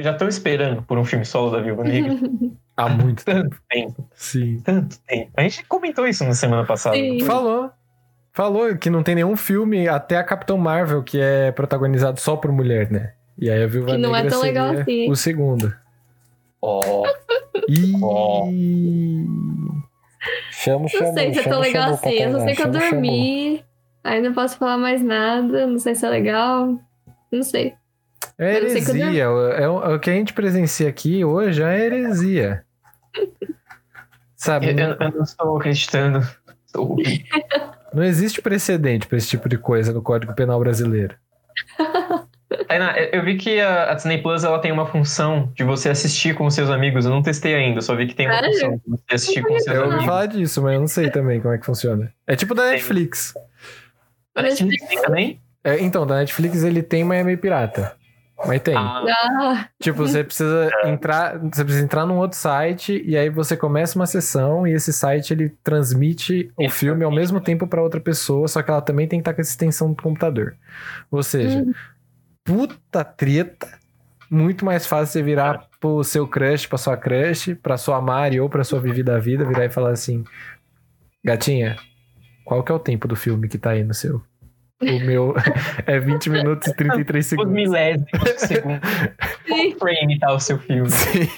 já 0.00 0.12
estão 0.12 0.28
esperando 0.28 0.82
por 0.82 0.96
um 0.98 1.04
filme 1.04 1.24
solo 1.24 1.50
da 1.50 1.60
Viúva 1.60 1.84
Negra. 1.84 2.16
Há 2.76 2.88
muito 2.88 3.24
tempo. 3.24 3.50
tanto 3.50 3.62
tempo, 3.68 4.08
Sim. 4.14 4.60
tanto 4.64 4.98
tempo. 5.06 5.30
A 5.36 5.42
gente 5.42 5.64
comentou 5.66 6.06
isso 6.06 6.24
na 6.24 6.32
semana 6.32 6.64
passada. 6.64 6.96
Sim. 6.96 7.20
Falou. 7.20 7.70
Falou 8.32 8.74
que 8.76 8.88
não 8.88 9.02
tem 9.02 9.14
nenhum 9.14 9.36
filme, 9.36 9.86
até 9.86 10.16
a 10.16 10.24
Capitão 10.24 10.56
Marvel, 10.56 11.02
que 11.02 11.20
é 11.20 11.52
protagonizado 11.52 12.18
só 12.18 12.34
por 12.34 12.50
mulher, 12.50 12.90
né? 12.90 13.12
E 13.38 13.50
aí 13.50 13.62
a 13.62 13.66
Viúva 13.66 13.92
Que 13.92 13.98
não 13.98 14.16
é 14.16 14.22
Negra 14.22 14.30
tão 14.30 14.40
legal 14.40 14.70
assim. 14.70 15.10
o 15.10 15.14
segundo. 15.14 15.74
Ó, 16.62 17.04
Ih. 17.68 17.92
Ó. 18.02 18.46
Chama, 20.50 20.88
chama, 20.88 21.06
Não 21.06 21.14
sei 21.14 21.34
se 21.34 21.40
é 21.40 21.42
tão 21.42 21.60
legal 21.60 21.90
assim. 21.90 22.10
Eu 22.14 22.32
só 22.32 22.44
sei 22.44 22.54
que 22.54 22.62
eu 22.62 22.70
dormi. 22.70 23.64
Aí 24.04 24.22
não 24.22 24.32
posso 24.32 24.56
falar 24.56 24.78
mais 24.78 25.02
nada. 25.02 25.66
Não 25.66 25.78
sei 25.78 25.94
se 25.94 26.06
é 26.06 26.08
legal. 26.08 26.78
Não 27.30 27.42
sei. 27.42 27.74
É 28.38 28.44
Eu 28.58 28.62
eu 28.62 28.68
heresia. 28.70 29.22
É 29.24 29.28
o, 29.68 29.82
é 29.84 29.94
o 29.94 30.00
que 30.00 30.10
a 30.10 30.12
gente 30.14 30.32
presencia 30.32 30.88
aqui 30.88 31.24
hoje 31.24 31.62
é 31.62 31.84
heresia. 31.84 32.64
Sabe? 34.36 34.66
eu, 34.70 34.76
eu- 34.78 34.96
eu 34.98 35.10
não 35.12 35.22
estou 35.22 35.56
acreditando. 35.56 36.26
Estou- 36.66 36.96
Não 37.94 38.02
existe 38.02 38.40
precedente 38.40 39.06
pra 39.06 39.18
esse 39.18 39.28
tipo 39.28 39.50
de 39.50 39.58
coisa 39.58 39.92
no 39.92 40.00
Código 40.00 40.34
Penal 40.34 40.58
brasileiro. 40.58 41.14
Tainá, 42.66 42.96
eu 42.98 43.20
eu 43.20 43.24
vi 43.24 43.36
que 43.36 43.60
a, 43.60 43.90
a 43.90 43.94
Disney 43.94 44.16
Plus 44.22 44.44
ela 44.44 44.58
tem 44.58 44.72
uma 44.72 44.86
função 44.86 45.52
de 45.54 45.62
você 45.62 45.90
assistir 45.90 46.34
com 46.34 46.46
os 46.46 46.54
seus 46.54 46.70
amigos. 46.70 47.04
Eu 47.04 47.10
não 47.10 47.22
testei 47.22 47.54
ainda, 47.54 47.78
eu 47.78 47.82
só 47.82 47.94
vi 47.94 48.06
que 48.06 48.14
tem 48.14 48.26
uma 48.26 48.34
Sério? 48.34 48.52
função 48.52 48.76
de 48.76 48.82
você 48.90 49.14
assistir 49.14 49.42
com 49.42 49.54
os 49.54 49.62
seus 49.62 49.76
Eu 49.76 49.82
ouvi 49.82 49.94
amigos. 49.96 50.06
falar 50.06 50.26
disso, 50.26 50.62
mas 50.62 50.72
eu 50.74 50.80
não 50.80 50.86
sei 50.88 51.08
também 51.12 51.38
como 51.40 51.52
é 51.52 51.58
que 51.58 51.66
funciona. 51.66 52.10
É 52.26 52.34
tipo 52.34 52.54
da 52.54 52.70
Netflix. 52.70 53.34
A 54.34 54.40
Netflix 54.42 54.88
tem 54.88 55.02
também? 55.02 55.40
É, 55.62 55.78
então, 55.80 56.06
da 56.06 56.16
Netflix 56.16 56.62
ele 56.64 56.82
tem, 56.82 57.04
mas 57.04 57.20
é 57.20 57.24
meio 57.24 57.36
pirata. 57.38 57.94
Mas 58.46 58.60
tem. 58.62 58.76
Ah, 58.76 59.68
Tipo, 59.80 59.98
você 59.98 60.24
precisa 60.24 60.68
entrar, 60.84 61.38
você 61.38 61.64
precisa 61.64 61.84
entrar 61.84 62.04
num 62.06 62.18
outro 62.18 62.36
site 62.36 63.00
e 63.06 63.16
aí 63.16 63.30
você 63.30 63.56
começa 63.56 63.98
uma 63.98 64.06
sessão 64.06 64.66
e 64.66 64.72
esse 64.72 64.92
site 64.92 65.32
ele 65.32 65.50
transmite 65.62 66.50
o 66.56 66.68
filme 66.68 67.04
ao 67.04 67.10
mesmo 67.12 67.40
tempo 67.40 67.66
pra 67.66 67.82
outra 67.82 68.00
pessoa, 68.00 68.48
só 68.48 68.60
que 68.62 68.70
ela 68.70 68.80
também 68.82 69.06
tem 69.06 69.18
que 69.18 69.22
estar 69.22 69.34
com 69.34 69.40
essa 69.40 69.50
extensão 69.50 69.92
do 69.92 70.02
computador. 70.02 70.56
Ou 71.10 71.22
seja, 71.22 71.58
Uhum. 71.60 71.72
puta 72.44 73.04
treta, 73.04 73.68
muito 74.30 74.64
mais 74.64 74.86
fácil 74.86 75.12
você 75.12 75.22
virar 75.22 75.66
pro 75.80 76.02
seu 76.02 76.26
crush, 76.26 76.66
pra 76.66 76.78
sua 76.78 76.96
crush, 76.96 77.54
pra 77.62 77.76
sua 77.76 78.00
Mari 78.00 78.40
ou 78.40 78.48
pra 78.48 78.64
sua 78.64 78.80
Vivi 78.80 79.02
da 79.02 79.18
vida, 79.18 79.44
virar 79.44 79.66
e 79.66 79.70
falar 79.70 79.90
assim: 79.90 80.24
"Gatinha, 81.24 81.76
qual 82.44 82.62
que 82.64 82.72
é 82.72 82.74
o 82.74 82.78
tempo 82.78 83.06
do 83.06 83.14
filme 83.14 83.48
que 83.48 83.58
tá 83.58 83.70
aí 83.70 83.84
no 83.84 83.94
seu?" 83.94 84.22
O 84.82 85.00
meu 85.00 85.34
é 85.86 85.98
20 85.98 86.30
minutos 86.30 86.68
e 86.68 86.74
33 86.74 87.24
os 87.24 87.30
segundos. 87.30 87.52
milésimos 87.52 88.24
de 88.24 88.40
segundo. 88.40 88.80
sim. 89.46 89.70
Qual 89.70 89.78
frame 89.78 90.18
tá 90.18 90.32
o 90.32 90.40
seu 90.40 90.58
filme? 90.58 90.90
Sim. 90.90 91.28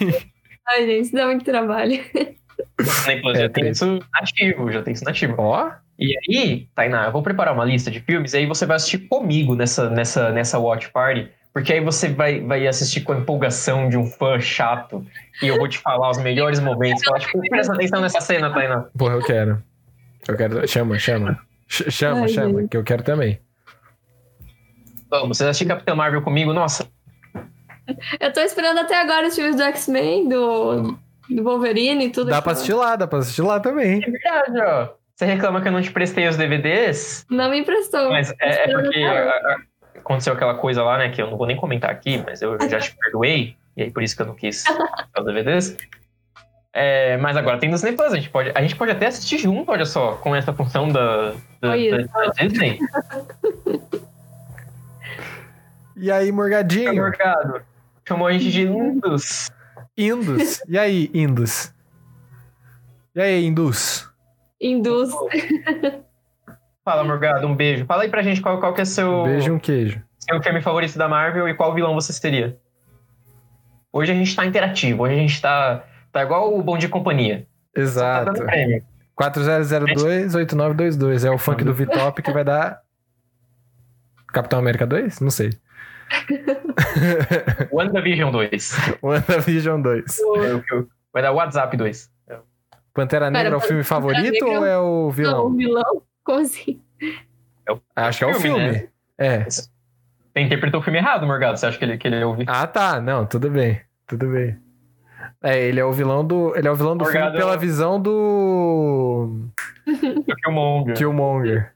Ai, 0.67 0.87
gente, 0.87 1.03
isso 1.03 1.15
dá 1.15 1.27
muito 1.27 1.45
trabalho. 1.45 2.03
Plus 2.77 3.09
É, 3.09 3.35
já 3.35 3.49
tem 3.49 3.69
isso 3.69 3.99
nativo, 4.13 4.73
já 4.73 4.83
tem 4.83 4.95
isso 4.95 5.05
nativo. 5.05 5.35
Ó, 5.39 5.71
E 5.99 6.15
aí, 6.19 6.69
Tainá, 6.75 7.05
eu 7.07 7.13
vou 7.13 7.23
preparar 7.23 7.55
uma 7.55 7.65
lista 7.65 7.91
de 7.91 8.01
filmes 8.01 8.33
e 8.33 8.39
aí 8.39 8.47
você 8.47 8.65
vai 8.65 8.77
assistir 8.77 8.99
comigo 8.99 9.55
nessa, 9.55 9.91
nessa, 9.91 10.31
nessa 10.31 10.59
watch 10.59 10.91
party. 10.91 11.29
Porque 11.53 11.73
aí 11.73 11.81
você 11.81 12.09
vai, 12.09 12.41
vai 12.41 12.67
assistir 12.67 13.03
com 13.03 13.13
a 13.13 13.17
empolgação 13.19 13.89
de 13.89 13.97
um 13.97 14.07
fã 14.07 14.41
chato. 14.41 15.07
E 15.41 15.47
eu 15.47 15.57
vou 15.57 15.69
te 15.69 15.79
falar 15.79 16.11
os 16.11 16.19
melhores 16.19 16.59
momentos. 16.59 17.05
Falar, 17.05 17.21
tipo, 17.21 17.41
presta 17.49 17.75
atenção 17.75 18.01
nessa 18.01 18.21
cena, 18.21 18.53
Tainá. 18.53 18.87
Porra, 18.99 19.15
eu 19.15 19.23
quero. 19.23 19.63
Eu 20.27 20.37
quero. 20.37 20.67
Chama, 20.67 20.99
chama. 20.99 21.39
Ch- 21.69 21.91
chama, 21.91 22.23
Ai, 22.23 22.29
chama, 22.29 22.61
gente. 22.61 22.71
que 22.71 22.77
eu 22.77 22.85
quero 22.85 23.03
também. 23.03 23.41
Vamos, 25.11 25.37
você 25.39 25.45
assistir 25.45 25.67
Capitão 25.67 25.95
Marvel 25.97 26.23
comigo? 26.23 26.53
Nossa, 26.53 26.89
Eu 28.19 28.33
tô 28.33 28.41
esperando 28.41 28.79
até 28.81 29.01
agora 29.01 29.27
os 29.29 29.35
filmes 29.35 29.57
do 29.57 29.63
X-Men, 29.63 30.29
do, 30.29 30.99
do 31.29 31.43
Wolverine 31.45 32.07
e 32.07 32.11
tudo. 32.11 32.31
Dá 32.31 32.39
aquilo. 32.39 32.43
pra 32.43 32.53
assistir 32.53 32.75
lá, 32.75 32.97
dá 32.97 33.07
pra 33.07 33.19
assistir 33.19 33.43
lá 33.43 33.61
também. 33.61 34.03
é 34.03 34.11
verdade, 34.11 34.61
ó. 34.61 34.89
Você 35.15 35.27
reclama 35.27 35.61
que 35.61 35.69
eu 35.69 35.73
não 35.73 35.81
te 35.83 35.93
prestei 35.93 36.27
os 36.27 36.37
DVDs, 36.37 37.25
Não 37.31 37.49
me 37.51 37.61
emprestou. 37.61 38.11
mas 38.11 38.33
é, 38.41 38.65
é 38.65 38.69
porque 38.73 38.99
até 38.99 39.07
a- 39.07 39.31
a- 39.31 39.57
aconteceu 39.99 40.33
aquela 40.33 40.55
coisa 40.57 40.83
lá, 40.83 40.99
né, 40.99 41.11
que 41.11 41.23
eu 41.23 41.31
não 41.31 41.37
vou 41.39 41.47
nem 41.47 41.57
comentar 41.57 41.89
aqui, 41.91 42.21
mas 42.27 42.43
eu 42.43 42.59
já 42.69 42.81
te 42.81 42.97
perdoei, 42.97 43.55
e 43.77 43.83
aí 43.85 43.91
por 43.93 44.03
isso 44.03 44.17
que 44.17 44.23
eu 44.23 44.27
não 44.27 44.35
quis 44.35 44.65
os 45.17 45.25
DVDs. 45.25 45.77
É, 46.77 47.17
mas 47.19 47.37
agora 47.37 47.57
tem 47.59 47.69
no 47.69 47.77
Disney 47.77 47.93
Plus, 47.93 48.13
a 48.13 48.17
gente, 48.17 48.29
pode, 48.31 48.51
a 48.53 48.61
gente 48.61 48.75
pode 48.75 48.91
até 48.91 49.07
assistir 49.07 49.39
junto, 49.39 49.71
olha 49.71 49.85
só, 49.87 50.15
com 50.17 50.35
essa 50.35 50.53
função 50.53 50.89
da, 50.89 51.33
da, 51.61 51.71
Olha 51.71 52.05
da- 52.05 52.23
da 52.25 52.31
Disney. 52.33 52.81
E 55.97 56.11
aí, 56.11 56.33
Morgadinho? 56.33 56.93
Mercado. 56.95 57.63
Chamou 58.07 58.27
a 58.27 58.33
gente 58.33 58.51
de 58.51 58.65
lindos. 58.65 59.51
Indus. 59.97 60.61
E 60.69 60.77
aí, 60.79 61.11
Indus? 61.15 61.73
E 63.15 63.21
aí, 63.21 63.47
Indus? 63.47 64.11
Induz. 64.61 65.13
Fala, 66.85 67.05
Morgado, 67.05 67.47
um 67.47 67.55
beijo. 67.55 67.87
Fala 67.87 68.03
aí 68.03 68.09
pra 68.09 68.23
gente 68.23 68.41
qual, 68.41 68.59
qual 68.59 68.75
que 68.75 68.81
é 68.83 68.85
seu, 68.85 69.23
Beijo 69.25 69.49
e 69.49 69.51
um 69.53 69.59
queijo. 69.59 70.03
seu 70.19 70.43
filme 70.43 70.61
favorito 70.61 70.99
da 70.99 71.09
Marvel 71.09 71.49
e 71.49 71.55
qual 71.55 71.73
vilão 71.73 71.95
você 71.95 72.13
seria. 72.13 72.59
Hoje 73.93 74.11
a 74.11 74.15
gente 74.15 74.35
tá 74.35 74.45
interativo, 74.45 75.05
hoje 75.05 75.15
a 75.15 75.19
gente 75.19 75.41
tá, 75.41 75.85
tá 76.15 76.23
igual 76.23 76.57
o 76.57 76.63
Bom 76.63 76.79
de 76.79 76.89
Companhia. 76.89 77.47
Tá 77.75 77.81
Exato. 77.83 78.43
prêmio. 78.45 78.83
4002-8922. 79.21 81.25
É 81.27 81.31
o 81.31 81.37
funk 81.39 81.63
do 81.65 81.75
Vitop 81.75 82.23
que 82.23 82.33
vai 82.33 82.45
dar. 82.45 82.81
Capitão 84.29 84.59
América 84.59 84.87
2? 84.87 85.21
Não 85.21 85.31
sei. 85.31 85.51
WandaVision 87.73 88.31
2. 88.33 88.73
WandaVision 89.03 89.81
2. 89.83 90.19
É 90.19 90.55
o 90.77 90.89
Vai 91.13 91.23
dar 91.23 91.33
WhatsApp 91.33 91.77
2. 91.77 92.13
Pantera 92.93 93.29
Negra 93.31 93.55
é 93.55 93.57
o 93.57 93.61
filme 93.61 93.83
favorito 93.83 94.45
Negra- 94.45 94.61
ou 94.61 94.67
é 94.67 94.79
o 94.79 95.05
Não, 95.07 95.11
vilão? 95.11 95.47
o 95.47 95.57
vilão? 95.57 96.03
Como 96.25 96.39
assim? 96.41 96.81
Acho 97.97 98.19
que 98.19 98.25
é 98.25 98.29
o 98.29 98.35
filme, 98.35 98.61
filme. 98.61 98.73
né? 98.73 98.89
É. 99.19 99.45
Você 99.51 99.69
interpretou 100.37 100.81
o 100.81 100.83
filme 100.83 100.99
errado, 101.01 101.27
Morgado. 101.27 101.59
Você 101.59 101.67
acha 101.67 101.77
que 101.79 101.85
ele, 101.85 101.99
que 101.99 102.07
ele 102.07 102.23
ouviu? 102.23 102.45
Ah, 102.49 102.67
tá. 102.69 103.01
Não, 103.01 103.27
tudo 103.27 103.51
bem. 103.51 103.81
Tudo 104.07 104.29
bem. 104.29 104.57
É, 105.45 105.63
ele 105.63 105.79
é 105.79 105.85
o 105.85 105.93
vilão 105.93 106.25
do. 106.25 106.57
Ele 106.57 106.67
é 106.67 106.71
o 106.71 106.75
vilão 106.75 106.97
do 106.97 107.05
filme 107.05 107.33
pela 107.33 107.55
visão 107.55 108.01
do. 108.01 109.41
Do 109.87 110.37
Killmonger. 110.43 110.97
Killmonger. 110.97 111.75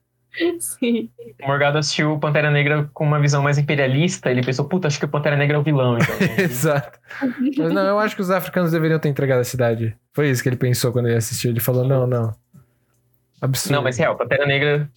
Sim. 0.59 1.11
O 1.43 1.47
Morgado 1.47 1.77
assistiu 1.77 2.15
o 2.15 2.19
Pantera 2.19 2.51
Negra 2.51 2.89
com 2.95 3.05
uma 3.05 3.21
visão 3.21 3.43
mais 3.43 3.59
imperialista. 3.59 4.31
Ele 4.31 4.43
pensou, 4.43 4.65
puta, 4.65 4.89
acho 4.89 4.99
que 4.99 5.05
o 5.05 5.09
Pantera 5.09 5.37
Negra 5.37 5.57
é 5.57 5.61
o 5.61 5.63
vilão. 5.63 5.99
Então. 5.99 6.15
Exato. 6.43 6.99
Mas 7.59 7.73
não, 7.73 7.87
eu 7.87 7.99
acho 7.99 8.17
que 8.17 8.23
os 8.23 8.31
africanos 8.31 8.73
deveriam 8.73 8.99
ter 8.99 9.11
entregado 9.11 9.41
a 9.41 9.45
cidade. 9.45 9.95
Foi 10.15 10.31
isso 10.31 10.43
que 10.43 10.49
ele 10.49 10.57
pensou 10.57 10.91
quando 10.91 11.09
ele 11.09 11.17
assistiu. 11.17 11.51
Ele 11.51 11.61
falou, 11.61 11.85
não, 11.85 12.07
não. 12.07 12.35
Absurdo. 13.41 13.77
não, 13.77 13.83
mas 13.83 13.99
real, 13.99 14.17
Pantera 14.17 14.47
Negra, 14.47 14.89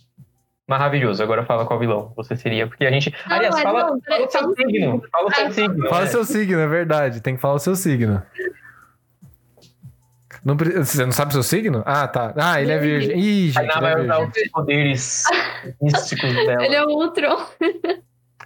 maravilhoso. 0.68 1.22
Agora 1.22 1.46
fala 1.46 1.66
qual 1.66 1.80
vilão 1.80 2.14
você 2.16 2.36
seria. 2.36 2.68
Porque 2.68 2.86
a 2.86 2.92
gente. 2.92 3.14
Não, 3.28 3.36
Aliás, 3.36 3.60
fala, 3.60 3.92
não, 3.92 4.02
fala 4.02 4.26
o 4.26 4.32
seu 4.32 4.56
signo. 4.56 5.04
Fala 5.12 5.28
o 5.28 5.34
seu 5.34 5.52
signo. 5.52 5.90
Fala 5.90 6.02
né? 6.02 6.08
seu 6.08 6.24
signo, 6.26 6.60
é 6.60 6.68
verdade. 6.68 7.22
Tem 7.22 7.36
que 7.36 7.42
falar 7.42 7.56
o 7.56 7.60
seu 7.60 7.76
signo. 7.76 8.22
Não 10.44 10.58
pre- 10.58 10.84
Você 10.84 11.06
não 11.06 11.12
sabe 11.12 11.30
o 11.30 11.34
seu 11.34 11.44
signo? 11.44 11.84
Ah, 11.86 12.08
tá. 12.08 12.34
Ah, 12.36 12.62
ele 12.62 12.72
é 12.72 12.78
virgem. 12.80 13.20
Ih, 13.20 13.50
gente, 13.52 13.68
Tainá 13.68 13.74
ele 13.78 13.86
é 13.86 13.94
vai 13.94 14.04
usar 14.04 14.20
os 14.42 14.50
poderes 14.52 15.24
místicos 15.82 16.34
dela. 16.34 16.66
Ele 16.66 16.76
é 16.76 16.84
o 16.84 16.90
Ultron. 16.90 17.38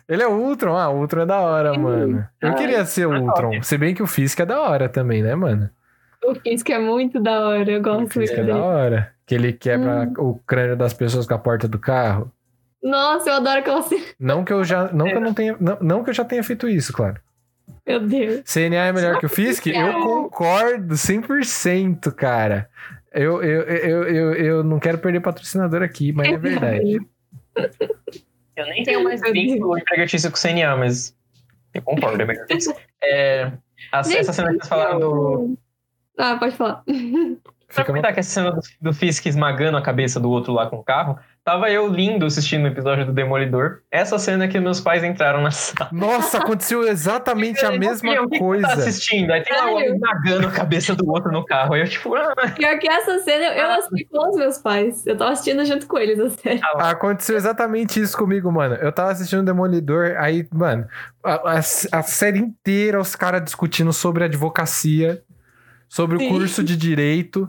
Ele 0.07 0.21
é 0.21 0.27
o 0.27 0.31
Ultron. 0.33 0.75
Ah, 0.77 0.89
o 0.89 0.99
Ultron 0.99 1.21
é 1.21 1.25
da 1.25 1.39
hora, 1.39 1.73
mano. 1.77 2.27
Eu 2.41 2.49
Ai, 2.49 2.55
queria 2.55 2.85
ser 2.85 3.07
o 3.07 3.13
é 3.13 3.19
Ultron. 3.19 3.51
top. 3.51 3.65
Se 3.65 3.77
bem 3.77 3.95
que 3.95 4.03
o 4.03 4.07
Fisk 4.07 4.39
é 4.39 4.45
da 4.45 4.59
hora 4.61 4.89
também, 4.89 5.23
né, 5.23 5.33
mano? 5.35 5.69
O 6.23 6.35
Fisk 6.35 6.69
é 6.69 6.79
muito 6.79 7.19
da 7.21 7.47
hora. 7.47 7.71
Eu 7.71 7.79
O 7.79 7.83
gosto 7.83 8.07
Fisk 8.09 8.17
muito 8.17 8.33
é 8.33 8.35
da 8.37 8.43
dele. 8.43 8.59
hora. 8.59 9.11
Que 9.25 9.33
ele 9.35 9.53
quebra 9.53 10.11
o 10.19 10.35
crânio 10.45 10.75
das 10.75 10.93
pessoas 10.93 11.25
com 11.25 11.33
a 11.33 11.39
porta 11.39 11.67
do 11.67 11.79
carro. 11.79 12.31
Nossa, 12.83 13.29
eu 13.31 13.35
adoro 13.35 13.59
aquela 13.59 13.81
cena. 13.81 14.03
Não 14.19 14.43
que 14.43 14.53
eu 14.53 14.63
já, 14.63 14.91
não 14.91 15.05
que 15.07 15.15
eu 15.15 15.21
não 15.21 15.33
tenha, 15.33 15.55
não, 15.59 15.77
não 15.81 16.03
que 16.03 16.11
eu 16.11 16.13
já 16.13 16.23
tenha 16.23 16.43
feito 16.43 16.69
isso, 16.69 16.93
claro. 16.93 17.19
Meu 17.85 17.99
Deus. 17.99 18.41
CNA 18.45 18.85
é 18.87 18.91
melhor 18.93 19.19
que 19.19 19.25
o 19.25 19.29
Fisk? 19.29 19.67
Eu 19.67 19.99
concordo 20.01 20.95
100%, 20.95 22.11
cara. 22.13 22.69
Eu, 23.13 23.41
eu, 23.43 23.61
eu, 23.61 24.03
eu, 24.03 24.33
eu 24.33 24.63
não 24.63 24.79
quero 24.79 24.97
perder 24.97 25.21
patrocinador 25.21 25.81
aqui, 25.81 26.11
mas 26.11 26.27
é 26.27 26.37
verdade. 26.37 26.99
Eu 28.55 28.65
nem 28.65 28.83
tenho 28.83 29.03
mais 29.03 29.21
vínculo 29.21 29.77
empregatício 29.77 30.29
com 30.31 30.37
o 30.37 30.39
CNA, 30.39 30.75
mas 30.77 31.15
eu 31.73 31.81
concordo, 31.81 32.21
é 32.21 32.25
melhor. 32.25 32.45
É, 33.03 33.51
a- 33.91 33.99
essa 33.99 34.33
cena 34.33 34.49
que 34.49 34.55
vocês 34.57 34.67
falaram 34.67 34.99
do. 34.99 35.57
Ah, 36.17 36.37
pode 36.37 36.55
falar. 36.55 36.83
Pra 37.73 37.83
comentar 37.83 38.13
que 38.13 38.19
essa 38.19 38.29
cena 38.29 38.51
do, 38.51 38.61
do 38.81 38.93
Fisk 38.93 39.25
esmagando 39.25 39.77
a 39.77 39.81
cabeça 39.81 40.19
do 40.19 40.29
outro 40.29 40.53
lá 40.53 40.67
com 40.69 40.77
o 40.77 40.83
carro, 40.83 41.17
tava 41.43 41.69
eu 41.69 41.87
lindo 41.87 42.25
assistindo 42.25 42.63
o 42.63 42.67
episódio 42.67 43.05
do 43.05 43.11
Demolidor. 43.11 43.79
Essa 43.91 44.17
cena 44.19 44.47
que 44.47 44.59
meus 44.59 44.79
pais 44.79 45.03
entraram 45.03 45.41
na 45.41 45.49
sala. 45.51 45.89
Nossa, 45.91 46.37
aconteceu 46.37 46.87
exatamente 46.87 47.65
a 47.65 47.73
Eu, 47.73 47.79
mesma 47.79 48.09
"Filho, 48.11 48.23
o 48.23 48.29
que 48.29 48.37
Tá 48.37 48.43
coisa. 48.45 48.67
assistindo? 48.67 49.31
Aí 49.31 49.41
tem 49.43 49.55
lá 49.57 49.71
o 49.73 49.79
esmagando 49.79 50.47
a 50.47 50.51
cabeça 50.51 50.95
do 50.95 51.09
outro 51.09 51.31
no 51.31 51.43
carro. 51.45 51.73
Aí 51.73 51.81
eu, 51.81 51.87
tipo, 51.87 52.15
ah, 52.15 52.33
Pior 52.55 52.77
que 52.79 52.87
essa 52.87 53.19
cena, 53.19 53.45
eu 53.55 53.71
assisti 53.71 54.05
com 54.05 54.29
os 54.29 54.37
meus 54.37 54.57
pais. 54.59 55.05
Eu 55.05 55.17
tava 55.17 55.31
assistindo 55.31 55.65
junto 55.65 55.87
com 55.87 55.97
eles, 55.97 56.19
a 56.19 56.29
série. 56.29 56.61
Aconteceu 56.77 57.35
exatamente 57.35 57.99
isso 57.99 58.17
comigo, 58.17 58.51
mano. 58.51 58.75
Eu 58.75 58.91
tava 58.91 59.11
assistindo 59.11 59.43
Demolidor, 59.43 60.15
aí, 60.17 60.47
mano, 60.53 60.87
a, 61.23 61.33
a- 61.55 61.59
a 61.59 62.01
série 62.03 62.39
inteira 62.39 62.99
os 62.99 63.15
caras 63.15 63.43
discutindo 63.43 63.91
sobre 63.91 64.23
advocacia, 64.23 65.21
sobre 65.89 66.17
Sim. 66.19 66.27
o 66.27 66.29
curso 66.29 66.63
de 66.63 66.75
direito. 66.75 67.47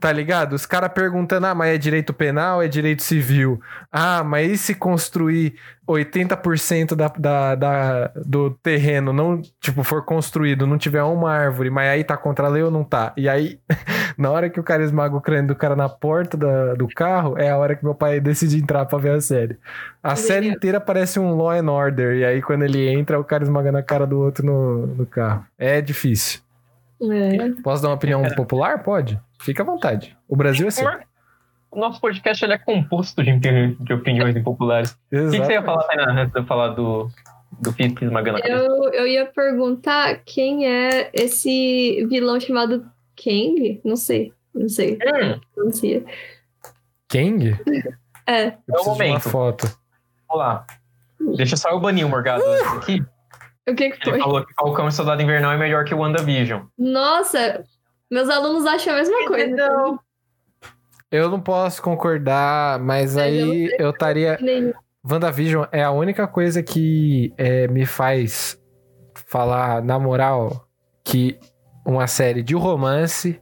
Tá 0.00 0.10
ligado? 0.10 0.54
Os 0.54 0.64
caras 0.64 0.90
perguntando: 0.92 1.46
ah, 1.46 1.54
mas 1.54 1.74
é 1.74 1.76
direito 1.76 2.14
penal, 2.14 2.62
é 2.62 2.68
direito 2.68 3.02
civil? 3.02 3.60
Ah, 3.92 4.24
mas 4.24 4.50
e 4.50 4.56
se 4.56 4.74
construir 4.74 5.54
80% 5.86 6.94
da, 6.94 7.08
da, 7.08 7.54
da- 7.54 8.10
do 8.24 8.50
terreno 8.62 9.12
não, 9.12 9.42
tipo, 9.60 9.82
for 9.84 10.02
construído, 10.02 10.66
não 10.66 10.78
tiver 10.78 11.02
uma 11.02 11.30
árvore, 11.30 11.68
mas 11.68 11.90
aí 11.90 12.02
tá 12.04 12.16
contra 12.16 12.46
a 12.46 12.48
lei 12.48 12.62
ou 12.62 12.70
não 12.70 12.82
tá? 12.84 13.12
E 13.18 13.28
aí, 13.28 13.58
na 14.16 14.30
hora 14.30 14.48
que 14.48 14.58
o 14.58 14.62
cara 14.62 14.82
esmaga 14.82 15.14
o 15.14 15.20
crânio 15.20 15.48
do 15.48 15.54
cara 15.56 15.76
na 15.76 15.90
porta 15.90 16.38
da- 16.38 16.72
do 16.74 16.88
carro, 16.88 17.36
é 17.36 17.50
a 17.50 17.58
hora 17.58 17.74
que 17.76 17.84
meu 17.84 17.94
pai 17.94 18.20
decide 18.20 18.56
entrar 18.56 18.86
pra 18.86 18.98
ver 18.98 19.10
a 19.10 19.20
série. 19.20 19.58
A 20.02 20.16
série 20.16 20.48
inteira 20.48 20.80
parece 20.80 21.18
um 21.20 21.34
Law 21.34 21.50
and 21.50 21.70
Order, 21.70 22.16
e 22.16 22.24
aí 22.24 22.40
quando 22.40 22.62
ele 22.62 22.88
entra, 22.88 23.20
o 23.20 23.24
cara 23.24 23.42
esmagando 23.42 23.76
a 23.76 23.82
cara 23.82 24.06
do 24.06 24.18
outro 24.20 24.44
no, 24.46 24.86
no 24.86 25.04
carro. 25.04 25.44
É 25.58 25.82
difícil. 25.82 26.40
É. 27.12 27.62
Posso 27.62 27.82
dar 27.82 27.88
uma 27.88 27.94
opinião 27.94 28.22
popular? 28.34 28.82
Pode. 28.82 29.18
Fica 29.40 29.62
à 29.62 29.66
vontade. 29.66 30.16
O 30.28 30.36
Brasil 30.36 30.66
é 30.66 30.68
assim. 30.68 30.84
o 31.70 31.78
nosso 31.78 32.00
podcast 32.00 32.44
ele 32.44 32.54
é 32.54 32.58
composto 32.58 33.22
de, 33.22 33.36
de 33.38 33.92
opiniões 33.92 34.36
impopulares. 34.36 34.92
O 34.92 34.96
que, 35.10 35.16
você 35.16 35.36
ia 35.36 35.42
Exatamente. 35.42 35.64
falar, 35.64 35.82
Tainá, 35.84 36.22
antes 36.22 36.32
de 36.32 36.38
eu 36.40 36.44
falar 36.46 36.68
do, 36.68 37.10
do 37.60 37.72
Fisk 37.72 38.02
esmagando 38.02 38.38
a 38.38 38.42
cabeça? 38.42 38.62
Eu, 38.64 38.92
eu 38.92 39.06
ia 39.06 39.26
perguntar 39.26 40.20
quem 40.24 40.66
é 40.66 41.10
esse 41.12 42.06
vilão 42.08 42.38
chamado 42.40 42.84
Kang? 43.16 43.80
Não 43.84 43.96
sei. 43.96 44.32
Não 44.54 44.68
sei. 44.68 44.94
Hum, 44.94 45.40
Não 45.56 45.72
sei. 45.72 46.04
Kang? 47.08 47.56
É. 48.26 48.46
Eu 48.46 48.52
de 48.52 48.72
uma 48.72 48.84
momento. 48.84 49.28
foto. 49.28 49.66
vamos 50.28 50.44
lá. 50.44 50.66
Deixa 51.36 51.56
só 51.56 51.70
eu 51.70 51.80
banir 51.80 52.06
o 52.06 52.08
Morgado 52.08 52.42
antes 52.44 52.72
aqui. 52.72 53.04
O 53.68 53.74
que 53.74 53.90
que 53.90 54.08
Ele 54.08 54.18
foi? 54.18 54.18
falou 54.20 54.44
que 54.44 54.54
Falcão 54.54 54.88
e 54.88 54.92
Soldado 54.92 55.22
Invernal 55.22 55.52
é 55.52 55.56
melhor 55.56 55.84
que 55.84 55.94
o 55.94 55.98
WandaVision. 55.98 56.62
Nossa, 56.78 57.64
meus 58.10 58.28
alunos 58.28 58.66
acham 58.66 58.92
a 58.92 58.96
mesma 58.96 59.26
coisa. 59.26 59.56
Não. 59.56 59.98
Eu 61.10 61.30
não 61.30 61.40
posso 61.40 61.80
concordar, 61.80 62.78
mas 62.80 63.16
aí 63.16 63.74
eu 63.78 63.90
estaria. 63.90 64.38
WandaVision 65.08 65.64
é 65.70 65.82
a 65.82 65.90
única 65.90 66.26
coisa 66.26 66.62
que 66.62 67.32
é, 67.36 67.68
me 67.68 67.86
faz 67.86 68.60
falar, 69.26 69.82
na 69.82 69.98
moral, 69.98 70.68
que 71.04 71.38
uma 71.84 72.06
série 72.06 72.42
de 72.42 72.54
romance 72.54 73.40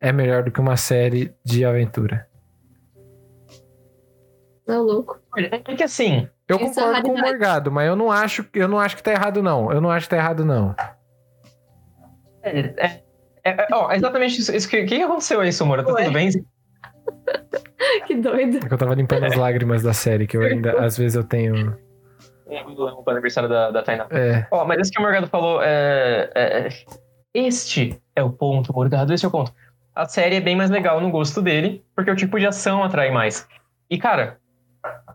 é 0.00 0.12
melhor 0.12 0.42
do 0.42 0.50
que 0.50 0.60
uma 0.60 0.76
série 0.76 1.32
de 1.44 1.64
aventura. 1.64 2.28
Não, 4.66 4.82
louco. 4.82 5.20
É 5.36 5.58
que 5.74 5.82
assim, 5.82 6.28
Eu 6.48 6.56
Isso 6.56 6.78
é 6.78 6.84
concordo 6.84 7.02
com 7.02 7.14
o. 7.14 7.18
Morgado, 7.18 7.72
mas 7.72 7.88
eu 7.88 7.96
não 7.96 8.10
acho, 8.10 8.46
eu 8.52 8.68
não 8.68 8.78
acho 8.78 8.96
que 8.96 9.02
tá 9.02 9.12
errado, 9.12 9.42
não. 9.42 9.72
Eu 9.72 9.80
não 9.80 9.90
acho 9.90 10.06
que 10.06 10.10
tá 10.10 10.16
errado, 10.16 10.44
não. 10.44 10.74
é, 12.42 12.58
é, 12.76 13.02
é, 13.44 13.50
é, 13.50 13.66
ó, 13.72 13.90
é 13.90 13.96
exatamente 13.96 14.40
isso. 14.40 14.54
isso 14.54 14.68
que, 14.68 14.82
o 14.82 14.86
que 14.86 15.02
aconteceu 15.02 15.40
aí, 15.40 15.52
Samora? 15.52 15.82
Tá 15.82 15.92
Ué. 15.92 16.04
tudo 16.04 16.12
bem? 16.12 16.30
Que 18.06 18.14
doido. 18.14 18.58
É 18.58 18.68
que 18.68 18.74
eu 18.74 18.78
tava 18.78 18.94
limpando 18.94 19.24
as 19.24 19.36
lágrimas 19.36 19.82
da 19.82 19.92
série, 19.92 20.26
que 20.26 20.36
eu 20.36 20.42
ainda, 20.42 20.84
às 20.84 20.96
vezes 20.96 21.14
eu 21.14 21.24
tenho. 21.24 21.76
O 22.46 23.10
aniversário 23.10 23.48
da, 23.48 23.70
da 23.70 23.82
Tainá. 23.82 24.06
É. 24.10 24.46
Ó, 24.50 24.64
mas 24.64 24.80
isso 24.80 24.90
que 24.90 24.98
o 24.98 25.02
Morgado 25.02 25.26
falou 25.26 25.60
é, 25.62 26.30
é- 26.34 26.68
Este 27.34 28.00
é 28.14 28.22
o 28.22 28.30
ponto, 28.30 28.72
Morgado, 28.72 29.12
este 29.12 29.24
é 29.24 29.28
o 29.28 29.30
ponto. 29.30 29.52
A 29.94 30.06
série 30.06 30.36
é 30.36 30.40
bem 30.40 30.56
mais 30.56 30.70
legal 30.70 31.00
no 31.00 31.10
gosto 31.10 31.42
dele, 31.42 31.84
porque 31.94 32.10
o 32.10 32.16
tipo 32.16 32.38
de 32.38 32.46
ação 32.46 32.82
atrai 32.82 33.10
mais. 33.10 33.46
E, 33.90 33.98
cara, 33.98 34.38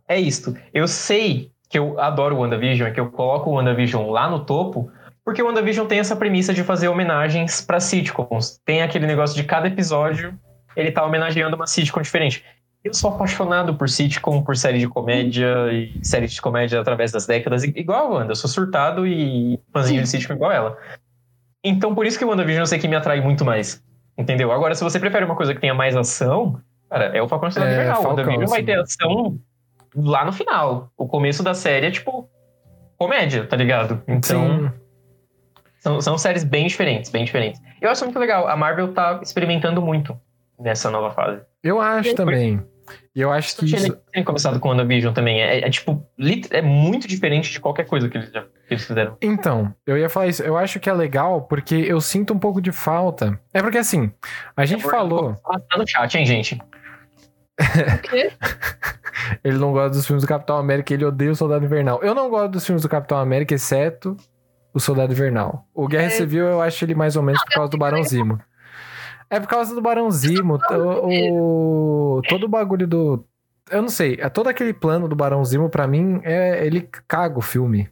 é 0.09 0.19
isto. 0.19 0.53
Eu 0.73 0.87
sei 0.87 1.51
que 1.69 1.79
eu 1.79 1.99
adoro 1.99 2.35
o 2.35 2.39
WandaVision, 2.39 2.91
que 2.91 2.99
eu 2.99 3.09
coloco 3.11 3.49
o 3.49 3.53
WandaVision 3.53 4.09
lá 4.09 4.29
no 4.29 4.43
topo, 4.43 4.91
porque 5.23 5.41
o 5.41 5.45
WandaVision 5.45 5.87
tem 5.87 5.99
essa 5.99 6.15
premissa 6.15 6.53
de 6.53 6.63
fazer 6.63 6.87
homenagens 6.87 7.61
pra 7.61 7.79
sitcoms. 7.79 8.59
Tem 8.65 8.81
aquele 8.81 9.05
negócio 9.05 9.35
de 9.35 9.43
cada 9.43 9.67
episódio 9.67 10.37
ele 10.75 10.91
tá 10.91 11.05
homenageando 11.05 11.55
uma 11.55 11.67
sitcom 11.67 12.01
diferente. 12.01 12.43
Eu 12.83 12.93
sou 12.93 13.13
apaixonado 13.13 13.75
por 13.75 13.89
sitcom, 13.89 14.41
por 14.41 14.55
série 14.55 14.79
de 14.79 14.87
comédia 14.87 15.71
e 15.71 15.99
séries 16.01 16.31
de 16.31 16.41
comédia 16.41 16.79
através 16.79 17.11
das 17.11 17.25
décadas, 17.27 17.63
igual 17.63 18.07
a 18.07 18.09
Wanda. 18.09 18.31
Eu 18.31 18.35
sou 18.35 18.49
surtado 18.49 19.05
e 19.05 19.59
fãzinho 19.73 20.01
de 20.01 20.07
sitcom 20.07 20.33
igual 20.33 20.51
ela. 20.51 20.77
Então, 21.63 21.93
por 21.93 22.05
isso 22.05 22.17
que 22.17 22.23
o 22.23 22.29
WandaVision 22.29 22.61
eu 22.61 22.67
sei 22.67 22.79
que 22.79 22.87
me 22.87 22.95
atrai 22.95 23.19
muito 23.19 23.43
mais. 23.43 23.83
Entendeu? 24.17 24.51
Agora, 24.51 24.75
se 24.75 24.83
você 24.83 24.99
prefere 24.99 25.25
uma 25.25 25.35
coisa 25.35 25.53
que 25.53 25.59
tenha 25.59 25.73
mais 25.73 25.95
ação, 25.95 26.59
cara, 26.89 27.05
é 27.05 27.21
o 27.21 27.27
Falcão 27.27 27.49
e 27.49 27.51
Soldado 27.51 27.71
É, 27.71 27.75
Invernal. 27.75 28.01
O 28.01 28.07
WandaVision 28.07 28.47
vai 28.47 28.63
ter 28.63 28.79
ação 28.79 29.37
lá 29.95 30.25
no 30.25 30.31
final. 30.33 30.91
O 30.97 31.07
começo 31.07 31.41
da 31.43 31.53
série 31.53 31.87
é, 31.87 31.91
tipo, 31.91 32.29
comédia, 32.97 33.45
tá 33.45 33.55
ligado? 33.55 34.01
Então, 34.07 34.59
Sim. 34.59 34.71
são, 35.79 36.01
são 36.01 36.17
séries 36.17 36.43
bem 36.43 36.67
diferentes, 36.67 37.09
bem 37.09 37.23
diferentes. 37.25 37.61
Eu 37.81 37.89
acho 37.89 38.03
muito 38.03 38.19
legal. 38.19 38.47
A 38.47 38.55
Marvel 38.55 38.93
tá 38.93 39.19
experimentando 39.23 39.81
muito 39.81 40.19
nessa 40.59 40.89
nova 40.91 41.11
fase. 41.11 41.41
Eu 41.63 41.79
acho 41.79 42.13
também. 42.15 42.61
E 43.15 43.21
eu 43.21 43.31
acho 43.31 43.55
que 43.55 43.65
Tinha 43.67 43.79
isso. 43.81 43.97
começado 44.25 44.59
com 44.59 44.67
o 44.67 44.71
WandaVision 44.71 45.13
também. 45.13 45.39
É, 45.41 45.59
é, 45.59 45.69
tipo, 45.69 46.03
lit- 46.17 46.51
é 46.51 46.61
muito 46.61 47.07
diferente 47.07 47.51
de 47.51 47.59
qualquer 47.59 47.85
coisa 47.85 48.09
que 48.09 48.17
eles, 48.17 48.31
já, 48.31 48.41
que 48.41 48.73
eles 48.73 48.83
fizeram. 48.83 49.15
Então, 49.21 49.73
eu 49.85 49.95
ia 49.97 50.09
falar 50.09 50.25
isso. 50.27 50.41
Eu 50.41 50.57
acho 50.57 50.79
que 50.79 50.89
é 50.89 50.93
legal 50.93 51.43
porque 51.43 51.75
eu 51.75 52.01
sinto 52.01 52.33
um 52.33 52.39
pouco 52.39 52.59
de 52.59 52.71
falta. 52.71 53.39
É 53.53 53.61
porque 53.61 53.77
assim, 53.77 54.11
a 54.57 54.65
gente 54.65 54.83
falou. 54.83 55.35
Tá 55.35 55.77
no 55.77 55.87
chat, 55.87 56.15
hein, 56.17 56.25
gente? 56.25 56.59
O 57.59 58.01
quê? 58.09 58.31
Ele 59.43 59.57
não 59.57 59.71
gosta 59.73 59.89
dos 59.91 60.07
filmes 60.07 60.23
do 60.23 60.27
Capitão 60.27 60.57
América, 60.57 60.91
ele 60.93 61.05
odeia 61.05 61.31
o 61.31 61.35
Soldado 61.35 61.63
Invernal. 61.63 62.01
Eu 62.01 62.15
não 62.15 62.29
gosto 62.29 62.51
dos 62.53 62.65
filmes 62.65 62.81
do 62.81 62.89
Capitão 62.89 63.17
América, 63.17 63.53
exceto 63.53 64.17
o 64.73 64.79
Soldado 64.79 65.11
Invernal. 65.13 65.67
O 65.73 65.87
Guerra 65.87 66.05
É. 66.05 66.09
Civil 66.09 66.45
eu 66.45 66.61
acho 66.61 66.83
ele 66.83 66.95
mais 66.95 67.15
ou 67.15 67.21
menos 67.21 67.43
por 67.43 67.53
causa 67.53 67.69
do 67.69 67.77
Barão 67.77 68.03
Zimo. 68.03 68.39
É 69.29 69.39
por 69.39 69.47
causa 69.47 69.75
do 69.75 69.81
Barão 69.81 70.09
Zimo. 70.09 70.57
o, 70.71 72.17
o- 72.17 72.21
todo 72.23 72.45
o 72.45 72.47
bagulho 72.49 72.87
do. 72.87 73.23
Eu 73.69 73.81
não 73.83 73.89
sei, 73.89 74.17
é 74.19 74.29
todo 74.29 74.47
aquele 74.49 74.73
plano 74.73 75.07
do 75.07 75.15
Barão 75.15 75.45
Zimo, 75.45 75.69
pra 75.69 75.85
mim, 75.87 76.19
é, 76.23 76.65
ele 76.65 76.89
caga 77.07 77.37
o 77.37 77.41
filme. 77.41 77.87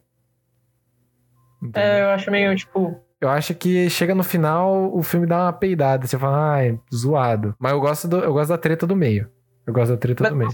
Entendeu? 1.61 1.81
É, 1.91 2.01
eu 2.03 2.09
acho 2.09 2.31
meio, 2.31 2.55
tipo. 2.55 2.99
Eu 3.19 3.29
acho 3.29 3.53
que 3.55 3.89
chega 3.89 4.13
no 4.15 4.23
final, 4.23 4.95
o 4.95 5.01
filme 5.03 5.25
dá 5.27 5.43
uma 5.45 5.53
peidada. 5.53 6.05
Você 6.07 6.17
fala, 6.17 6.53
ai, 6.53 6.79
zoado. 6.93 7.55
Mas 7.59 7.71
eu 7.71 7.79
gosto, 7.79 8.07
do, 8.07 8.19
eu 8.19 8.31
gosto 8.33 8.49
da 8.49 8.57
treta 8.57 8.85
do 8.87 8.95
meio. 8.95 9.27
Eu 9.67 9.73
gosto 9.73 9.91
da 9.91 9.97
treta 9.97 10.29
do 10.29 10.35
meio. 10.35 10.49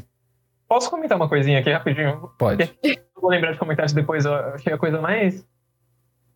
Posso 0.67 0.89
comentar 0.89 1.15
uma 1.15 1.29
coisinha 1.29 1.59
aqui 1.59 1.71
rapidinho? 1.71 2.31
Pode. 2.37 2.63
Eu 2.83 2.95
vou 3.21 3.29
lembrar 3.29 3.51
de 3.51 3.59
comentários 3.59 3.93
depois. 3.93 4.25
Eu 4.25 4.33
achei 4.33 4.73
a 4.73 4.77
coisa 4.77 4.99
mais 4.99 5.45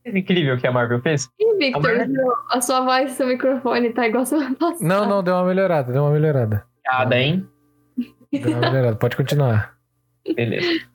incrível 0.05 0.57
que 0.57 0.67
a 0.67 0.71
Marvel 0.71 1.01
fez. 1.01 1.27
Ih, 1.39 1.57
Victor, 1.57 1.89
Amarelo. 1.91 2.13
seu- 2.13 2.33
a 2.51 2.61
sua 2.61 2.81
voz 2.81 3.11
e 3.11 3.15
seu 3.15 3.27
microfone 3.27 3.89
tá 3.91 4.07
igual 4.07 4.25
semana 4.25 4.55
passada. 4.55 4.85
Não, 4.87 5.05
não, 5.09 5.23
deu 5.23 5.33
uma 5.35 5.43
melhorada, 5.45 5.91
deu 5.91 6.03
uma 6.03 6.11
melhorada. 6.11 6.63
Piada, 6.83 7.17
hein? 7.19 7.45
Deu 8.31 8.51
uma 8.51 8.61
melhorada. 8.71 8.95
Pode 8.95 9.17
continuar. 9.17 9.75
Beleza. 10.35 10.85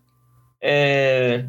É, 0.63 1.45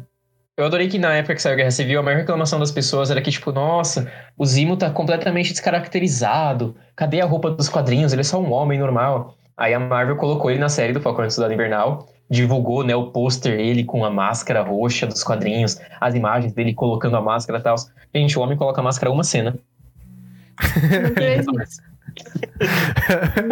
Eu 0.56 0.64
adorei 0.66 0.88
que 0.88 0.98
na 0.98 1.14
época 1.14 1.34
que 1.34 1.42
saiu 1.42 1.54
a 1.54 1.56
Guerra 1.56 1.70
Civil, 1.70 1.98
a 2.00 2.02
maior 2.02 2.18
reclamação 2.18 2.58
das 2.60 2.70
pessoas 2.72 3.10
era 3.10 3.20
que, 3.22 3.30
tipo, 3.30 3.50
nossa, 3.52 4.10
o 4.36 4.44
Zimo 4.46 4.76
tá 4.76 4.90
completamente 4.90 5.50
descaracterizado. 5.52 6.76
Cadê 6.96 7.20
a 7.20 7.24
roupa 7.24 7.50
dos 7.50 7.68
quadrinhos? 7.68 8.12
Ele 8.12 8.20
é 8.20 8.24
só 8.24 8.40
um 8.40 8.52
homem 8.52 8.78
normal. 8.78 9.36
Aí 9.56 9.72
a 9.72 9.78
Marvel 9.78 10.16
colocou 10.16 10.50
ele 10.50 10.58
na 10.58 10.68
série 10.68 10.92
do 10.92 11.00
Falcão 11.00 11.24
e 11.24 11.28
do 11.28 11.32
Soldado 11.32 11.54
Invernal, 11.54 12.08
divulgou, 12.28 12.82
né, 12.82 12.94
o 12.96 13.10
pôster 13.10 13.58
ele 13.58 13.84
com 13.84 14.04
a 14.04 14.10
máscara 14.10 14.62
roxa 14.62 15.06
dos 15.06 15.22
quadrinhos, 15.22 15.80
as 16.00 16.14
imagens 16.14 16.52
dele 16.52 16.74
colocando 16.74 17.16
a 17.16 17.20
máscara 17.20 17.58
e 17.58 17.62
tal. 17.62 17.76
Gente, 18.14 18.38
o 18.38 18.42
homem 18.42 18.56
coloca 18.56 18.80
a 18.80 18.84
máscara 18.84 19.12
uma 19.12 19.24
cena. 19.24 19.56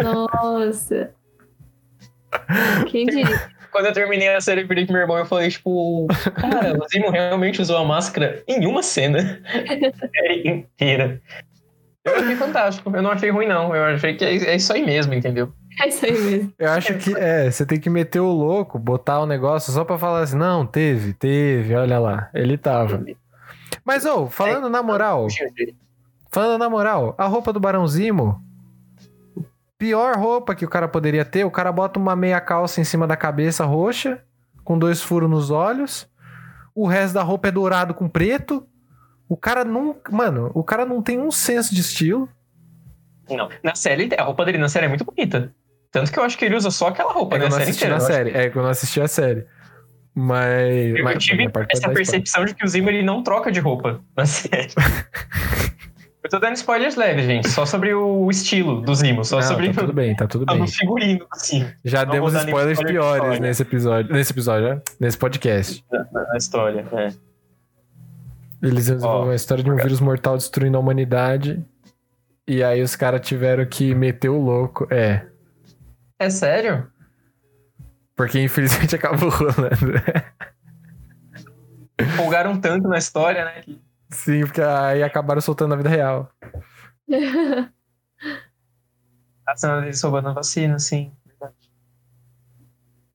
Nossa. 0.03 1.11
Quem 2.89 3.05
diria? 3.05 3.51
Quando 3.71 3.87
eu 3.87 3.93
terminei 3.93 4.29
a 4.29 4.39
série 4.39 4.61
e 4.61 4.65
pro 4.65 4.75
meu 4.75 5.01
irmão, 5.01 5.17
eu 5.17 5.25
falei, 5.25 5.49
tipo, 5.49 6.07
cara, 6.35 6.77
o 6.77 6.87
Zimo 6.87 7.09
realmente 7.09 7.61
usou 7.61 7.77
a 7.77 7.83
máscara 7.83 8.43
em 8.47 8.67
uma 8.67 8.83
cena. 8.83 9.41
A 9.43 10.07
série 10.07 10.47
inteira. 10.47 11.19
Eu 12.05 12.15
achei 12.15 12.35
fantástico. 12.35 12.95
Eu 12.95 13.01
não 13.01 13.11
achei 13.11 13.31
ruim, 13.31 13.47
não. 13.47 13.75
Eu 13.75 13.83
achei 13.85 14.13
que 14.15 14.23
é 14.23 14.35
é 14.35 14.55
isso 14.55 14.71
aí 14.71 14.85
mesmo, 14.85 15.13
entendeu? 15.13 15.51
É 15.79 15.87
isso 15.87 16.05
aí 16.05 16.11
mesmo. 16.11 16.53
Eu 16.57 16.71
acho 16.71 16.97
que 16.97 17.15
é, 17.15 17.49
você 17.49 17.65
tem 17.65 17.79
que 17.79 17.89
meter 17.89 18.19
o 18.19 18.31
louco, 18.31 18.77
botar 18.77 19.19
o 19.19 19.25
negócio 19.25 19.71
só 19.71 19.83
pra 19.83 19.97
falar 19.97 20.21
assim, 20.21 20.37
não, 20.37 20.65
teve, 20.65 21.13
teve, 21.13 21.75
olha 21.75 21.99
lá, 21.99 22.29
ele 22.33 22.57
tava. 22.57 23.03
Mas, 23.83 24.05
ô, 24.05 24.27
falando 24.27 24.69
na 24.69 24.83
moral, 24.83 25.27
falando 26.31 26.59
na 26.59 26.69
moral, 26.69 27.15
a 27.17 27.25
roupa 27.25 27.51
do 27.51 27.59
Barão 27.59 27.87
Zimo, 27.87 28.41
pior 29.77 30.15
roupa 30.15 30.55
que 30.55 30.65
o 30.65 30.69
cara 30.69 30.87
poderia 30.87 31.25
ter, 31.25 31.43
o 31.43 31.51
cara 31.51 31.71
bota 31.71 31.99
uma 31.99 32.15
meia 32.15 32.39
calça 32.39 32.79
em 32.79 32.83
cima 32.83 33.07
da 33.07 33.17
cabeça 33.17 33.65
roxa, 33.65 34.21
com 34.63 34.77
dois 34.77 35.01
furos 35.01 35.29
nos 35.29 35.51
olhos, 35.51 36.07
o 36.73 36.87
resto 36.87 37.15
da 37.15 37.23
roupa 37.23 37.49
é 37.49 37.51
dourado 37.51 37.93
com 37.93 38.07
preto, 38.07 38.65
o 39.27 39.35
cara 39.35 39.65
nunca, 39.65 40.11
mano, 40.11 40.51
o 40.53 40.63
cara 40.63 40.85
não 40.85 41.01
tem 41.01 41.19
um 41.19 41.31
senso 41.31 41.73
de 41.73 41.81
estilo. 41.81 42.29
Não. 43.29 43.49
Na 43.63 43.75
série, 43.75 44.09
a 44.17 44.23
roupa 44.23 44.45
dele 44.45 44.57
na 44.57 44.69
série 44.69 44.85
é 44.85 44.89
muito 44.89 45.05
bonita. 45.05 45.53
Tanto 45.93 46.11
que 46.11 46.17
eu 46.17 46.23
acho 46.23 46.35
que 46.35 46.43
ele 46.43 46.55
usa 46.55 46.71
só 46.71 46.87
aquela 46.87 47.13
roupa 47.13 47.35
É 47.35 47.37
na 47.39 47.45
eu 47.45 47.49
não 47.49 47.57
série 47.57 47.69
assisti 47.69 47.87
na 47.87 47.99
série, 47.99 48.31
é 48.31 48.49
que 48.49 48.57
eu 48.57 48.63
não 48.63 48.69
assisti 48.71 48.99
a 48.99 49.07
série. 49.07 49.45
Mas. 50.15 50.95
Eu 50.95 51.03
mas- 51.03 51.23
tive 51.23 51.47
essa 51.69 51.89
percepção 51.89 52.45
de 52.45 52.55
que 52.55 52.65
o 52.65 52.67
Zimo 52.67 52.89
ele 52.89 53.03
não 53.03 53.21
troca 53.21 53.51
de 53.51 53.59
roupa 53.59 54.01
na 54.17 54.25
série. 54.25 54.69
eu 56.23 56.29
tô 56.31 56.39
dando 56.39 56.55
spoilers 56.55 56.95
leves, 56.95 57.25
gente. 57.25 57.47
Só 57.47 57.63
sobre 57.63 57.93
o 57.93 58.27
estilo 58.31 58.81
do 58.81 58.95
Zimo. 58.95 59.23
Só 59.23 59.35
Não, 59.35 59.43
sobre 59.43 59.71
tá 59.71 59.81
tudo 59.81 59.93
bem, 59.93 60.15
tá 60.15 60.25
tudo 60.27 60.45
bem. 60.47 60.67
figurino 60.67 61.27
do 61.31 61.39
Zimo 61.39 61.71
Já 61.85 62.05
Não 62.05 62.11
demos 62.11 62.33
spoilers 62.33 62.79
spoiler 62.79 62.87
piores 62.87 63.39
nesse 63.39 63.61
episódio. 63.61 64.11
Nesse 64.11 64.31
episódio, 64.31 64.69
né? 64.69 64.81
Nesse 64.99 65.17
podcast. 65.17 65.85
na 66.11 66.37
história. 66.37 66.83
É. 66.91 67.13
Eles 68.63 68.87
iam 68.87 68.95
desenvolver 68.95 69.19
Ó, 69.19 69.23
uma 69.25 69.35
história 69.35 69.63
de 69.63 69.69
um 69.69 69.75
vírus 69.75 69.99
mortal 69.99 70.37
destruindo 70.37 70.75
a 70.75 70.79
humanidade. 70.79 71.63
E 72.47 72.63
aí 72.63 72.81
os 72.81 72.95
caras 72.95 73.21
tiveram 73.21 73.63
que 73.63 73.93
meter 73.93 74.29
o 74.29 74.41
louco. 74.41 74.87
É. 74.89 75.27
é 76.23 76.29
sério? 76.29 76.87
Porque 78.15 78.39
infelizmente 78.41 78.95
acabou 78.97 79.29
rolando. 79.29 79.93
Folgaram 82.17 82.59
tanto 82.59 82.87
na 82.87 82.97
história, 82.97 83.45
né? 83.45 83.61
que- 83.61 83.81
Sim, 84.09 84.41
porque 84.41 84.61
aí 84.61 85.01
acabaram 85.01 85.41
soltando 85.41 85.71
na 85.71 85.75
vida 85.77 85.89
real. 85.89 86.29
A 89.45 89.55
cena 89.57 89.81
deles 89.81 90.01
roubando 90.01 90.29
a 90.29 90.33
vacina, 90.33 90.79
sim. 90.79 91.11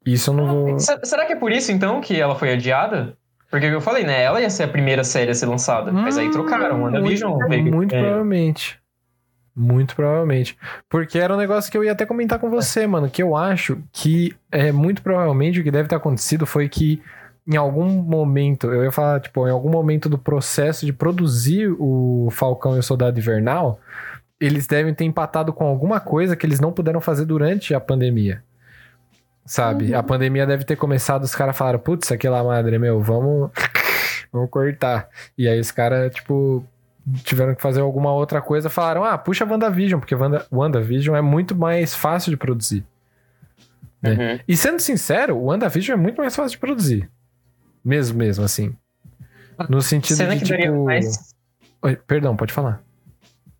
Isso 0.04 0.30
eu 0.30 0.34
não 0.34 0.46
vou. 0.46 0.78
Se- 0.78 1.00
Será 1.04 1.24
que 1.24 1.32
é 1.32 1.36
por 1.36 1.50
isso, 1.52 1.72
então, 1.72 2.00
que 2.02 2.20
ela 2.20 2.34
foi 2.34 2.52
adiada? 2.52 3.16
Porque 3.50 3.64
eu 3.66 3.80
falei, 3.80 4.04
né? 4.04 4.22
Ela 4.22 4.40
ia 4.42 4.50
ser 4.50 4.64
a 4.64 4.68
primeira 4.68 5.02
série 5.04 5.30
a 5.30 5.34
ser 5.34 5.46
lançada. 5.46 5.90
Mas 5.90 6.18
aí 6.18 6.30
trocaram. 6.30 6.82
WandaVision 6.82 7.30
Muito, 7.32 7.48
veio- 7.48 7.74
muito 7.74 7.94
é, 7.94 8.00
provavelmente. 8.00 8.78
Muito 9.59 9.96
provavelmente. 9.96 10.56
Porque 10.88 11.18
era 11.18 11.34
um 11.34 11.36
negócio 11.36 11.70
que 11.70 11.76
eu 11.76 11.82
ia 11.82 11.90
até 11.90 12.06
comentar 12.06 12.38
com 12.38 12.48
você, 12.48 12.86
mano. 12.86 13.11
Que 13.11 13.20
eu 13.20 13.34
acho 13.34 13.82
que 13.92 14.36
é 14.52 14.70
muito 14.70 15.02
provavelmente 15.02 15.59
o 15.59 15.64
que 15.64 15.70
deve 15.70 15.88
ter 15.88 15.96
acontecido 15.96 16.46
foi 16.46 16.68
que 16.68 17.02
em 17.44 17.56
algum 17.56 17.88
momento, 17.88 18.68
eu 18.68 18.84
ia 18.84 18.92
falar, 18.92 19.20
tipo, 19.20 19.48
em 19.48 19.50
algum 19.50 19.70
momento 19.70 20.09
do 20.09 20.18
processo 20.18 20.86
de 20.86 20.92
produzir 20.92 21.74
o 21.78 22.28
Falcão 22.30 22.76
e 22.76 22.78
o 22.78 22.82
Soldado 22.82 23.18
Invernal, 23.18 23.80
eles 24.38 24.66
devem 24.66 24.94
ter 24.94 25.04
empatado 25.04 25.52
com 25.52 25.64
alguma 25.64 25.98
coisa 25.98 26.36
que 26.36 26.46
eles 26.46 26.61
não 26.61 26.70
puderam 26.70 27.00
fazer 27.00 27.24
durante 27.24 27.74
a 27.74 27.80
pandemia. 27.80 28.44
Sabe? 29.44 29.92
Uhum. 29.92 29.98
A 29.98 30.02
pandemia 30.02 30.46
deve 30.46 30.62
ter 30.62 30.76
começado, 30.76 31.24
os 31.24 31.34
caras 31.34 31.56
falaram, 31.56 31.78
putz, 31.78 32.12
aquela 32.12 32.44
madre, 32.44 32.78
meu, 32.78 33.00
vamos. 33.00 33.50
Vamos 34.30 34.50
cortar. 34.50 35.09
E 35.38 35.48
aí 35.48 35.59
os 35.59 35.70
caras, 35.70 36.14
tipo, 36.14 36.62
tiveram 37.22 37.54
que 37.54 37.62
fazer 37.62 37.80
alguma 37.80 38.12
outra 38.12 38.40
coisa, 38.40 38.68
falaram, 38.68 39.04
ah, 39.04 39.16
puxa 39.16 39.44
WandaVision, 39.44 40.00
porque 40.00 40.14
Wanda, 40.14 40.46
WandaVision 40.52 41.16
é 41.16 41.20
muito 41.20 41.54
mais 41.56 41.94
fácil 41.94 42.30
de 42.30 42.36
produzir. 42.36 42.84
uhum. 44.04 44.38
E 44.46 44.56
sendo 44.56 44.80
sincero, 44.80 45.36
o 45.36 45.44
WandaVision 45.46 45.98
é 45.98 46.02
muito 46.02 46.20
mais 46.20 46.34
fácil 46.34 46.52
de 46.52 46.59
produzir. 46.59 47.09
Mesmo, 47.84 48.18
mesmo, 48.18 48.44
assim. 48.44 48.74
No 49.68 49.80
sentido 49.82 50.16
Cena 50.16 50.36
de, 50.36 50.44
que 50.44 50.50
daria 50.50 50.66
tipo... 50.66 50.84
mais. 50.84 51.34
Oi, 51.82 51.96
perdão, 51.96 52.36
pode 52.36 52.52
falar. 52.52 52.82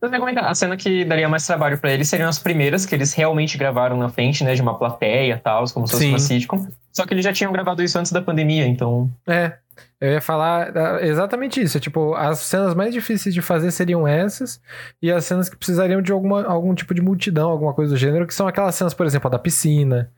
A 0.01 0.55
cena 0.55 0.77
que 0.77 1.05
daria 1.05 1.29
mais 1.29 1.45
trabalho 1.45 1.77
pra 1.77 1.93
eles 1.93 2.09
seriam 2.09 2.29
as 2.29 2.39
primeiras 2.39 2.87
que 2.87 2.95
eles 2.95 3.13
realmente 3.15 3.59
gravaram 3.59 3.97
na 3.97 4.09
frente, 4.09 4.45
né? 4.45 4.55
De 4.55 4.63
uma 4.63 4.79
plateia 4.79 5.35
e 5.35 5.39
tal, 5.39 5.65
como 5.71 5.89
se 5.89 5.93
fosse 5.93 6.05
Sim. 6.05 6.11
uma 6.11 6.19
sitcom. 6.21 6.69
Só 6.93 7.05
que 7.05 7.15
eles 7.15 7.25
já 7.25 7.33
tinham 7.33 7.53
gravado 7.53 7.83
isso 7.83 7.99
antes 7.99 8.13
da 8.13 8.23
pandemia, 8.23 8.65
então. 8.65 9.11
É, 9.27 9.57
eu 10.01 10.13
ia 10.13 10.21
falar 10.21 10.77
ah, 10.77 11.07
exatamente 11.07 11.61
isso. 11.61 11.79
Tipo, 11.81 12.15
as 12.15 12.39
cenas 12.41 12.75
mais 12.75 12.93
difíceis 12.93 13.35
de 13.35 13.43
fazer 13.43 13.71
seriam 13.71 14.07
essas, 14.07 14.61
e 15.03 15.11
as 15.11 15.25
cenas 15.25 15.49
que 15.49 15.57
precisariam 15.57 16.01
de 16.01 16.13
alguma, 16.13 16.45
algum 16.45 16.75
tipo 16.75 16.95
de 16.95 17.01
multidão, 17.03 17.51
alguma 17.51 17.75
coisa 17.75 17.93
do 17.93 17.99
gênero, 17.99 18.27
que 18.27 18.35
são 18.35 18.47
aquelas 18.47 18.75
cenas, 18.75 18.95
por 18.95 19.07
exemplo, 19.07 19.29
a 19.29 19.31
da 19.31 19.39
piscina, 19.39 20.11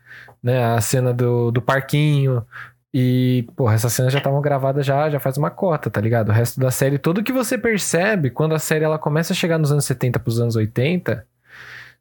né? 0.43 0.65
A 0.75 0.81
cena 0.81 1.13
do, 1.13 1.51
do 1.51 1.63
parquinho. 1.63 2.45
E, 2.93 3.47
porra, 3.57 3.75
essas 3.75 3.93
cenas 3.93 4.13
já 4.13 4.19
estavam 4.19 4.41
gravadas 4.41 4.85
já, 4.85 5.09
já 5.09 5.21
faz 5.21 5.37
uma 5.39 5.51
cota, 5.51 5.89
tá 5.89 6.01
ligado? 6.01 6.31
O 6.31 6.33
resto 6.33 6.59
da 6.59 6.71
série, 6.71 6.99
tudo 6.99 7.23
que 7.23 7.33
você 7.33 7.57
percebe 7.57 8.31
quando 8.31 8.55
a 8.55 8.59
série 8.59 8.85
ela 8.85 8.99
começa 8.99 9.33
a 9.33 9.37
chegar 9.37 9.59
nos 9.59 9.71
anos 9.71 9.85
70 9.85 10.19
pros 10.19 10.41
anos 10.41 10.57
80, 10.57 11.25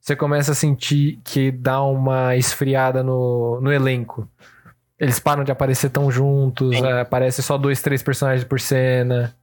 você 0.01 0.15
começa 0.15 0.51
a 0.53 0.55
sentir 0.55 1.19
que 1.23 1.51
dá 1.51 1.81
uma 1.83 2.35
esfriada 2.35 3.03
no, 3.03 3.59
no 3.61 3.71
elenco. 3.71 4.27
Eles 4.99 5.17
param 5.17 5.43
de 5.43 5.51
aparecer 5.51 5.89
tão 5.89 6.11
juntos, 6.11 6.75
é, 6.75 7.01
aparece 7.01 7.41
só 7.41 7.57
dois, 7.57 7.81
três 7.81 8.03
personagens 8.03 8.43
por 8.43 8.59
cena. 8.59 9.33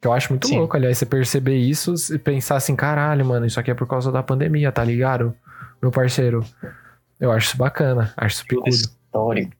Que 0.00 0.08
eu 0.08 0.12
acho 0.12 0.32
muito 0.32 0.46
Sim. 0.46 0.58
louco, 0.58 0.76
aliás, 0.76 0.96
você 0.96 1.04
perceber 1.04 1.56
isso 1.56 1.94
e 2.14 2.18
pensar 2.18 2.56
assim, 2.56 2.74
caralho, 2.74 3.24
mano, 3.26 3.44
isso 3.44 3.60
aqui 3.60 3.70
é 3.70 3.74
por 3.74 3.86
causa 3.86 4.10
da 4.10 4.22
pandemia, 4.22 4.72
tá 4.72 4.82
ligado? 4.82 5.34
Meu 5.82 5.90
parceiro. 5.90 6.44
Eu 7.20 7.30
acho 7.30 7.48
isso 7.48 7.56
bacana, 7.56 8.12
acho 8.16 8.36
isso 8.36 8.46
picudo. 8.46 8.68
História. 8.68 9.50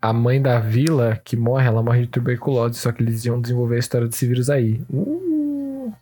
A 0.00 0.12
mãe 0.12 0.42
da 0.42 0.58
vila 0.58 1.20
que 1.24 1.36
morre, 1.36 1.66
ela 1.66 1.82
morre 1.82 2.02
de 2.02 2.08
tuberculose, 2.08 2.78
só 2.78 2.90
que 2.90 3.02
eles 3.02 3.24
iam 3.24 3.40
desenvolver 3.40 3.76
a 3.76 3.78
história 3.78 4.08
desse 4.08 4.26
vírus 4.26 4.50
aí. 4.50 4.80
Uh! 4.90 5.92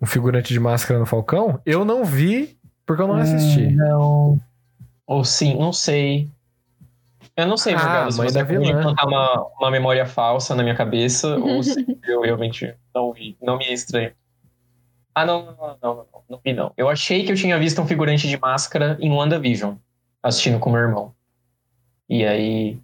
Um 0.00 0.06
figurante 0.06 0.52
de 0.52 0.58
máscara 0.58 0.98
no 0.98 1.06
Falcão? 1.06 1.60
Eu 1.64 1.84
não 1.84 2.04
vi, 2.04 2.58
porque 2.86 3.02
eu 3.02 3.08
não 3.08 3.16
assisti. 3.16 3.66
Hum, 3.66 3.76
Não. 3.76 4.40
Ou 5.06 5.24
sim, 5.24 5.56
não 5.58 5.72
sei. 5.72 6.28
Eu 7.36 7.46
não 7.46 7.56
sei, 7.56 7.74
Ah, 7.74 7.78
Morgado, 7.78 8.12
se 8.12 8.16
você 8.18 8.44
pode 8.44 8.58
vilã. 8.58 8.78
implantar 8.80 9.06
uma, 9.06 9.46
uma 9.60 9.70
memória 9.70 10.06
falsa 10.06 10.54
na 10.54 10.62
minha 10.62 10.74
cabeça, 10.74 11.36
ou 11.38 11.62
se 11.62 11.84
eu 12.04 12.22
realmente 12.22 12.74
não 12.94 13.12
vi. 13.12 13.36
Não 13.42 13.58
me 13.58 13.64
é 13.66 13.72
estranho. 13.74 14.12
Ah, 15.14 15.24
não, 15.26 15.44
não, 15.46 15.56
não, 15.56 15.78
não, 15.82 15.94
não, 15.96 16.06
não 16.30 16.40
vi 16.44 16.52
não. 16.52 16.72
Eu 16.76 16.88
achei 16.88 17.24
que 17.24 17.32
eu 17.32 17.36
tinha 17.36 17.58
visto 17.58 17.80
um 17.80 17.86
figurante 17.86 18.28
de 18.28 18.38
máscara 18.38 18.96
em 19.00 19.10
WandaVision, 19.12 19.74
assistindo 20.22 20.58
com 20.58 20.70
meu 20.70 20.80
irmão. 20.80 21.12
E 22.08 22.24
aí, 22.24 22.78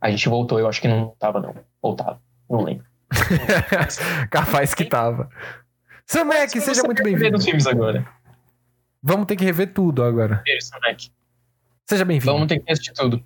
a 0.00 0.10
gente 0.10 0.28
voltou, 0.28 0.58
eu 0.60 0.68
acho 0.68 0.80
que 0.80 0.88
não 0.88 1.14
tava 1.18 1.40
não. 1.40 1.54
Ou 1.82 1.94
tava, 1.96 2.20
não 2.48 2.62
lembro. 2.62 2.84
Capaz 4.30 4.74
que 4.74 4.84
tava. 4.84 5.28
Samek, 6.06 6.50
Se 6.50 6.60
seja 6.60 6.82
muito 6.84 7.02
bem-vindo. 7.02 7.32
dos 7.32 7.44
filmes 7.44 7.66
agora. 7.66 8.06
Vamos 9.08 9.26
ter 9.26 9.36
que 9.36 9.44
rever 9.44 9.72
tudo 9.72 10.02
agora. 10.02 10.42
Isso. 10.46 10.70
Seja 11.88 12.04
bem-vindo. 12.04 12.32
Vamos 12.32 12.48
ter 12.48 12.58
que 12.58 12.72
assistir 12.72 12.92
tudo. 12.92 13.22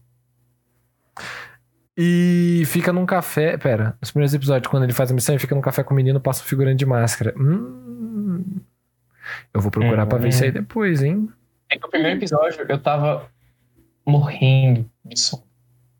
E 1.96 2.62
fica 2.66 2.92
num 2.92 3.06
café. 3.06 3.56
Pera, 3.56 3.96
nos 4.00 4.10
primeiros 4.10 4.34
episódios, 4.34 4.70
quando 4.70 4.84
ele 4.84 4.92
faz 4.92 5.10
a 5.10 5.14
missão, 5.14 5.34
ele 5.34 5.40
fica 5.40 5.54
num 5.54 5.60
café 5.60 5.82
com 5.82 5.94
o 5.94 5.96
menino, 5.96 6.20
passa 6.20 6.42
um 6.42 6.46
figurante 6.46 6.78
de 6.78 6.86
máscara. 6.86 7.34
Hum. 7.38 8.44
Eu 9.54 9.60
vou 9.60 9.70
procurar 9.70 10.06
pra 10.06 10.18
ver 10.18 10.26
Hum. 10.26 10.28
isso 10.28 10.44
aí 10.44 10.50
depois, 10.50 11.02
hein? 11.02 11.28
É 11.70 11.78
que 11.78 11.86
o 11.86 11.90
primeiro 11.90 12.18
episódio 12.18 12.64
eu 12.68 12.78
tava 12.78 13.30
morrendo 14.06 14.88
de 15.04 15.18
sono. 15.18 15.44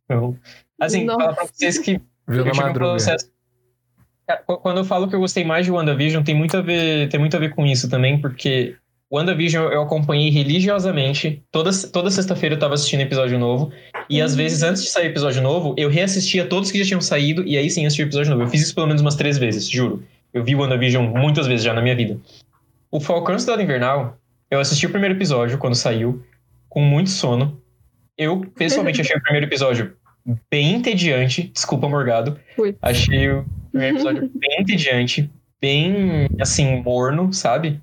Eu, 0.09 0.37
assim, 0.81 1.05
Nossa. 1.05 1.21
falar 1.21 1.35
pra 1.35 1.45
vocês 1.47 1.79
que 1.79 2.01
Viu 2.27 2.45
na 2.45 2.51
tive 2.51 2.63
um 2.65 2.67
madruga. 2.67 2.91
processo. 2.91 3.31
Cara, 4.27 4.43
qu- 4.43 4.59
Quando 4.59 4.79
eu 4.79 4.85
falo 4.85 5.09
que 5.09 5.15
eu 5.15 5.21
gostei 5.21 5.45
mais 5.45 5.65
de 5.65 5.73
WandaVision, 5.73 6.23
tem 6.25 6.35
muito 6.35 6.57
a 6.57 6.61
ver, 6.61 7.09
tem 7.09 7.19
muito 7.21 7.37
a 7.37 7.41
ver 7.41 7.55
com 7.55 7.65
isso 7.65 7.89
também, 7.89 8.21
porque 8.21 8.77
WandaVision 9.11 9.73
eu 9.73 9.83
acompanhei 9.83 10.31
religiosamente. 10.31 11.43
Toda, 11.51 11.71
toda 11.93 12.11
sexta-feira 12.11 12.55
eu 12.55 12.59
tava 12.59 12.75
assistindo 12.75 13.01
episódio 13.01 13.39
novo. 13.39 13.73
E 14.09 14.21
às 14.21 14.33
Uhum. 14.33 14.37
vezes, 14.39 14.63
antes 14.63 14.83
de 14.85 14.89
sair 14.91 15.07
episódio 15.07 15.43
novo, 15.43 15.75
eu 15.77 15.89
reassistia 15.89 16.45
todos 16.47 16.71
que 16.71 16.79
já 16.79 16.85
tinham 16.85 17.01
saído, 17.01 17.43
e 17.47 17.57
aí 17.57 17.69
sim 17.69 17.85
assisti 17.87 18.03
o 18.03 18.07
episódio 18.07 18.31
novo. 18.31 18.43
Eu 18.45 18.49
fiz 18.49 18.63
isso 18.63 18.75
pelo 18.75 18.87
menos 18.87 19.03
umas 19.03 19.17
três 19.17 19.37
vezes, 19.37 19.69
juro. 19.69 20.05
Eu 20.33 20.45
vi 20.45 20.55
WandaVision 20.55 21.07
muitas 21.07 21.47
vezes 21.47 21.65
já 21.65 21.73
na 21.75 21.83
minha 21.83 21.97
vida. 21.97 22.19
O 22.91 23.01
Falcão 23.01 23.37
Cidade 23.39 23.63
Invernal, 23.63 24.17
eu 24.51 24.61
assisti 24.61 24.87
o 24.87 24.91
primeiro 24.91 25.15
episódio 25.17 25.59
quando 25.59 25.75
saiu, 25.75 26.23
com 26.69 26.81
muito 26.81 27.11
sono. 27.11 27.61
Eu, 28.17 28.41
pessoalmente, 28.57 29.01
achei 29.01 29.17
o 29.17 29.23
primeiro 29.23 29.47
episódio 29.47 29.93
bem 30.51 30.75
entediante. 30.75 31.51
Desculpa, 31.53 31.89
Morgado. 31.89 32.39
Achei 32.83 33.29
o 33.31 33.45
primeiro 33.73 33.97
episódio 33.97 34.31
bem 34.35 34.61
entediante, 34.61 35.31
bem, 35.61 36.29
assim, 36.41 36.81
morno, 36.83 37.33
sabe? 37.33 37.81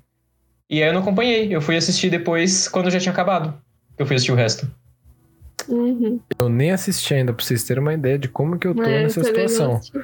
E 0.70 0.82
aí 0.82 0.88
eu 0.88 0.92
não 0.92 1.00
acompanhei. 1.00 1.54
Eu 1.54 1.60
fui 1.60 1.76
assistir 1.76 2.10
depois, 2.10 2.68
quando 2.68 2.90
já 2.90 2.98
tinha 3.00 3.12
acabado. 3.12 3.54
Eu 3.98 4.06
fui 4.06 4.16
assistir 4.16 4.32
o 4.32 4.36
resto. 4.36 4.68
Uhum. 5.68 6.20
Eu 6.40 6.48
nem 6.48 6.70
assisti 6.70 7.14
ainda, 7.14 7.32
pra 7.32 7.44
vocês 7.44 7.62
terem 7.64 7.82
uma 7.82 7.94
ideia 7.94 8.18
de 8.18 8.28
como 8.28 8.58
que 8.58 8.66
eu 8.66 8.74
tô 8.74 8.82
É, 8.82 9.02
nessa 9.02 9.20
não 9.20 9.26
situação. 9.26 9.76
assisti. 9.76 9.98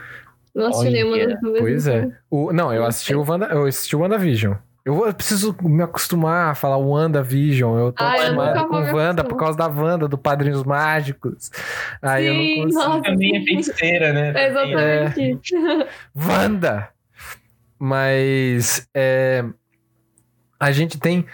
Não 0.55 0.67
assisti 0.69 0.91
nenhuma. 0.91 1.39
Pois 1.59 1.87
então. 1.87 1.99
é. 2.11 2.19
O, 2.31 2.53
não, 2.53 2.73
eu 2.73 2.85
assisti 2.85 3.15
o 3.15 3.25
Wanda, 3.29 3.47
eu 3.47 3.65
assisti 3.67 3.97
o 3.97 4.01
WandaVision. 4.01 4.55
Eu, 4.85 4.95
vou- 4.95 5.07
eu 5.07 5.15
preciso 5.15 5.57
me 5.63 5.83
acostumar 5.83 6.51
a 6.51 6.55
falar 6.55 6.77
WandaVision. 6.77 7.79
Eu 7.79 7.93
tô 7.93 8.05
Ah, 8.05 8.09
eu 8.09 8.13
acostumado 8.15 8.55
nunca 8.57 8.69
com 8.91 8.97
Wanda 8.97 9.25
por 9.25 9.37
causa 9.39 9.57
da 9.57 9.67
Wanda, 9.67 10.07
do 10.07 10.19
Padrinhos 10.19 10.63
Mágicos. 10.63 11.51
Aí 12.03 12.27
eu 12.27 12.35
Sim, 12.35 12.57
não 12.57 12.65
consigo. 12.65 12.85
nossa. 12.89 13.03
Também 13.03 13.37
é 13.37 13.45
feiticeira, 13.45 14.13
né? 14.13 14.33
É 14.37 14.49
exatamente 14.49 15.41
isso. 15.43 15.87
Wanda! 16.15 16.89
Mas 17.79 18.87
é, 18.95 19.45
a 20.65 20.73
gente 20.73 20.99
tem. 20.99 21.27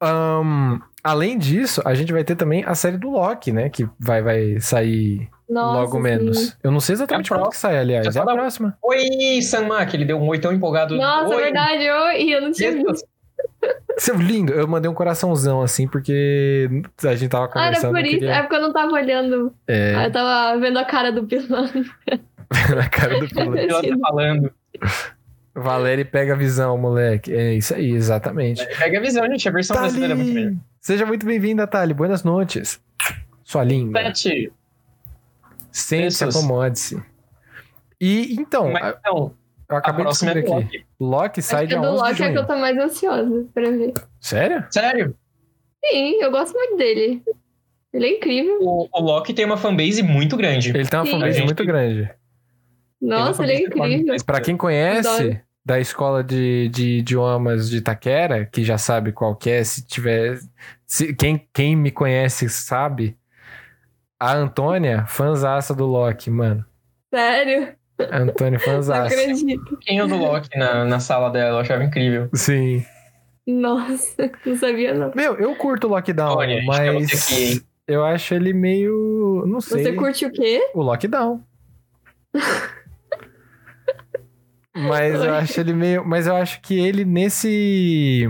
ahn, 0.00 0.78
além 1.02 1.36
disso, 1.38 1.82
a 1.84 1.94
gente 1.94 2.12
vai 2.12 2.24
ter 2.24 2.36
também 2.36 2.64
a 2.64 2.74
série 2.74 2.96
do 2.98 3.10
Loki, 3.10 3.52
né? 3.52 3.68
Que 3.68 3.88
vai, 3.98 4.22
vai 4.22 4.60
sair 4.60 5.28
Nossa, 5.48 5.78
logo 5.80 5.96
sim. 5.96 6.02
menos. 6.02 6.56
Eu 6.62 6.70
não 6.70 6.80
sei 6.80 6.94
exatamente 6.94 7.32
É 7.32 7.36
a 7.36 7.38
quando 7.38 7.50
que 7.50 7.56
sai, 7.56 7.78
aliás. 7.78 8.06
Já 8.14 8.20
É 8.20 8.22
a 8.22 8.26
próxima. 8.26 8.76
Oi, 8.82 9.42
Sanma, 9.42 9.84
que 9.86 9.96
ele 9.96 10.04
deu 10.04 10.18
um 10.18 10.26
oi 10.28 10.38
tão 10.38 10.52
empolgado. 10.52 10.96
Nossa, 10.96 11.28
oi. 11.34 11.40
é 11.40 11.44
verdade. 11.44 11.84
Eu, 11.84 12.10
e 12.12 12.32
eu 12.32 12.40
não 12.40 12.52
tinha 12.52 12.72
visto. 12.72 13.06
Seu 13.98 14.16
lindo, 14.16 14.52
eu 14.52 14.66
mandei 14.66 14.90
um 14.90 14.94
coraçãozão 14.94 15.60
assim, 15.60 15.86
porque 15.86 16.68
a 17.04 17.14
gente 17.14 17.28
tava 17.30 17.44
Ah, 17.54 17.66
era 17.66 17.76
conversando. 17.76 17.90
por 17.92 18.00
isso. 18.04 18.10
queria- 18.18 18.34
É 18.34 18.40
porque 18.42 18.56
eu 18.56 18.60
não 18.62 18.72
tava 18.72 18.92
olhando. 18.92 19.52
É, 19.66 19.94
Ah, 19.96 20.04
Eu 20.04 20.12
tava 20.12 20.58
vendo 20.58 20.78
a 20.78 20.84
cara 20.84 21.10
do 21.12 21.24
pilão. 21.24 21.64
na 22.74 22.88
cara 22.88 23.18
do 23.20 23.28
piloto. 23.28 23.58
Ela 23.58 23.82
tá 23.82 23.98
falando. 24.00 24.52
Valéria 25.54 26.04
pega 26.04 26.34
a 26.34 26.36
visão, 26.36 26.78
moleque. 26.78 27.32
É 27.32 27.54
isso 27.54 27.74
aí, 27.74 27.90
exatamente. 27.90 28.64
Pega 28.78 28.98
a 28.98 29.00
visão, 29.00 29.26
gente. 29.26 29.48
A 29.48 29.52
versão 29.52 29.76
brasileira 29.76 30.14
é 30.14 30.16
muito 30.16 30.32
melhor. 30.32 30.50
Thali! 30.50 30.60
Seja 30.80 31.06
muito 31.06 31.26
bem-vinda, 31.26 31.66
Thali. 31.66 31.92
Buenas 31.92 32.22
noites. 32.22 32.80
Sua 33.44 33.64
linda. 33.64 33.98
Sete. 34.14 34.52
Sente-se, 35.72 36.24
acomode-se. 36.24 37.02
E 38.00 38.34
então, 38.34 38.72
Mas 38.72 38.96
então, 38.98 39.34
eu 39.68 39.76
acabei 39.76 39.98
de 39.98 40.02
próxima 40.04 40.30
é 40.30 40.34
do 40.34 40.40
aqui. 40.40 40.50
Loki. 40.50 40.86
Loki 40.98 41.42
sai 41.42 41.66
do 41.66 41.76
11 41.76 41.80
de 41.80 41.96
Loki 41.96 42.22
é 42.22 42.32
que 42.32 42.38
eu 42.38 42.46
tô 42.46 42.56
mais 42.56 42.78
ansiosa 42.78 43.46
pra 43.52 43.70
ver. 43.70 43.92
Sério? 44.20 44.64
Sério? 44.70 45.16
Sim, 45.84 46.20
eu 46.20 46.30
gosto 46.30 46.54
muito 46.54 46.76
dele. 46.76 47.22
Ele 47.92 48.06
é 48.06 48.16
incrível. 48.16 48.58
O, 48.60 48.88
o 48.92 49.00
Loki 49.00 49.34
tem 49.34 49.44
uma 49.44 49.56
fanbase 49.56 50.02
muito 50.02 50.36
grande. 50.36 50.70
Ele 50.70 50.86
tem 50.86 50.98
uma 50.98 51.06
Sim. 51.06 51.12
fanbase 51.12 51.34
Gente, 51.34 51.46
muito 51.46 51.64
grande. 51.64 52.10
Nossa, 53.00 53.42
ele 53.44 53.52
é 53.52 53.60
incrível. 53.62 54.16
Pra 54.26 54.40
quem 54.40 54.56
conhece 54.56 55.08
Adoro. 55.08 55.40
da 55.64 55.80
escola 55.80 56.22
de, 56.22 56.68
de 56.68 56.98
idiomas 56.98 57.70
de 57.70 57.78
Itaquera, 57.78 58.44
que 58.44 58.62
já 58.64 58.76
sabe 58.76 59.12
qual 59.12 59.34
que 59.34 59.48
é, 59.50 59.64
se 59.64 59.86
tiver. 59.86 60.38
se- 60.86 61.14
quem, 61.14 61.46
quem 61.52 61.74
me 61.76 61.90
conhece 61.90 62.48
sabe. 62.48 63.16
A 64.18 64.34
Antônia, 64.34 65.06
fanzaça 65.06 65.74
do 65.74 65.86
Loki, 65.86 66.30
mano. 66.30 66.62
Sério? 67.12 67.74
Antônia, 68.12 68.58
Não 68.58 68.64
fanzaça. 68.64 69.06
acredito. 69.14 69.78
Quem 69.80 69.98
é 69.98 70.04
o 70.04 70.06
do 70.06 70.16
Loki 70.16 70.50
na, 70.58 70.84
na 70.84 71.00
sala 71.00 71.30
dela? 71.30 71.56
Eu 71.56 71.60
achava 71.60 71.84
incrível. 71.84 72.28
Sim. 72.34 72.84
Nossa, 73.46 74.30
não 74.44 74.56
sabia 74.56 74.92
não. 74.92 75.10
Meu, 75.14 75.36
eu 75.36 75.56
curto 75.56 75.86
o 75.86 75.90
Lockdown, 75.90 76.36
Olha, 76.36 76.62
mas 76.66 77.26
aqui, 77.30 77.62
eu 77.88 78.04
acho 78.04 78.34
ele 78.34 78.52
meio. 78.52 79.42
Não 79.46 79.60
sei. 79.62 79.82
Você 79.84 79.92
curte 79.94 80.26
o 80.26 80.30
quê? 80.30 80.70
O 80.74 80.82
Lockdown. 80.82 81.42
mas 84.80 85.14
eu 85.22 85.34
acho 85.34 85.60
ele 85.60 85.72
meio. 85.72 86.04
Mas 86.04 86.26
eu 86.26 86.36
acho 86.36 86.60
que 86.60 86.78
ele 86.78 87.04
nesse. 87.04 88.26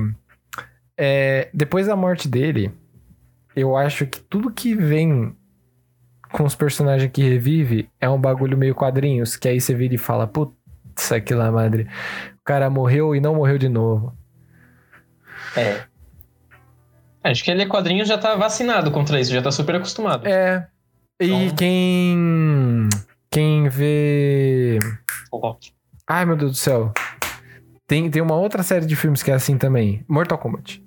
é, 0.96 1.48
depois 1.54 1.86
da 1.86 1.96
morte 1.96 2.28
dele, 2.28 2.72
eu 3.56 3.76
acho 3.76 4.06
que 4.06 4.20
tudo 4.20 4.50
que 4.50 4.74
vem 4.74 5.34
com 6.32 6.44
os 6.44 6.54
personagens 6.54 7.10
que 7.12 7.22
revive 7.22 7.88
é 8.00 8.08
um 8.08 8.20
bagulho 8.20 8.56
meio 8.56 8.74
quadrinhos, 8.74 9.36
que 9.36 9.48
aí 9.48 9.60
você 9.60 9.74
vira 9.74 9.94
e 9.94 9.98
fala, 9.98 10.26
putz, 10.26 11.10
aquilo 11.12 11.40
lá, 11.40 11.50
madre. 11.50 11.88
O 12.40 12.44
cara 12.44 12.70
morreu 12.70 13.14
e 13.16 13.20
não 13.20 13.34
morreu 13.34 13.58
de 13.58 13.68
novo. 13.68 14.16
É. 15.56 15.82
Acho 17.24 17.42
que 17.44 17.50
ele 17.50 17.62
é 17.62 17.66
quadrinho 17.66 18.04
já 18.04 18.16
tá 18.16 18.34
vacinado 18.36 18.90
contra 18.90 19.20
isso, 19.20 19.32
já 19.32 19.42
tá 19.42 19.50
super 19.50 19.74
acostumado. 19.74 20.26
É. 20.26 20.68
E 21.20 21.26
Então- 21.26 21.56
quem. 21.56 22.88
Quem 23.30 23.68
vê. 23.68 24.78
O 25.30 25.38
Loki. 25.38 25.72
Ai, 26.12 26.26
meu 26.26 26.34
Deus 26.34 26.50
do 26.50 26.56
céu. 26.56 26.92
Tem, 27.86 28.10
tem 28.10 28.20
uma 28.20 28.34
outra 28.34 28.64
série 28.64 28.84
de 28.84 28.96
filmes 28.96 29.22
que 29.22 29.30
é 29.30 29.34
assim 29.34 29.56
também. 29.56 30.04
Mortal 30.08 30.38
Kombat. 30.38 30.82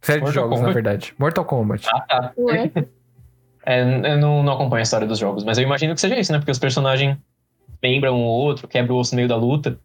Série 0.00 0.18
de 0.18 0.24
Mortal 0.24 0.42
jogos, 0.42 0.58
na 0.58 0.66
Kombat? 0.66 0.74
verdade. 0.74 1.14
Mortal 1.16 1.44
Kombat. 1.44 1.88
Ah, 1.88 2.00
tá. 2.00 2.32
Ué? 2.36 2.72
É, 3.64 3.80
eu 3.80 4.18
não, 4.18 4.42
não 4.42 4.54
acompanho 4.54 4.80
a 4.80 4.82
história 4.82 5.06
dos 5.06 5.20
jogos, 5.20 5.44
mas 5.44 5.56
eu 5.56 5.62
imagino 5.62 5.94
que 5.94 6.00
seja 6.00 6.18
isso, 6.18 6.32
né? 6.32 6.38
Porque 6.38 6.50
os 6.50 6.58
personagens 6.58 7.16
lembram 7.80 8.16
um 8.16 8.24
ou 8.24 8.40
outro, 8.40 8.66
quebra 8.66 8.92
o 8.92 8.96
osso 8.96 9.14
no 9.14 9.18
meio 9.18 9.28
da 9.28 9.36
luta. 9.36 9.78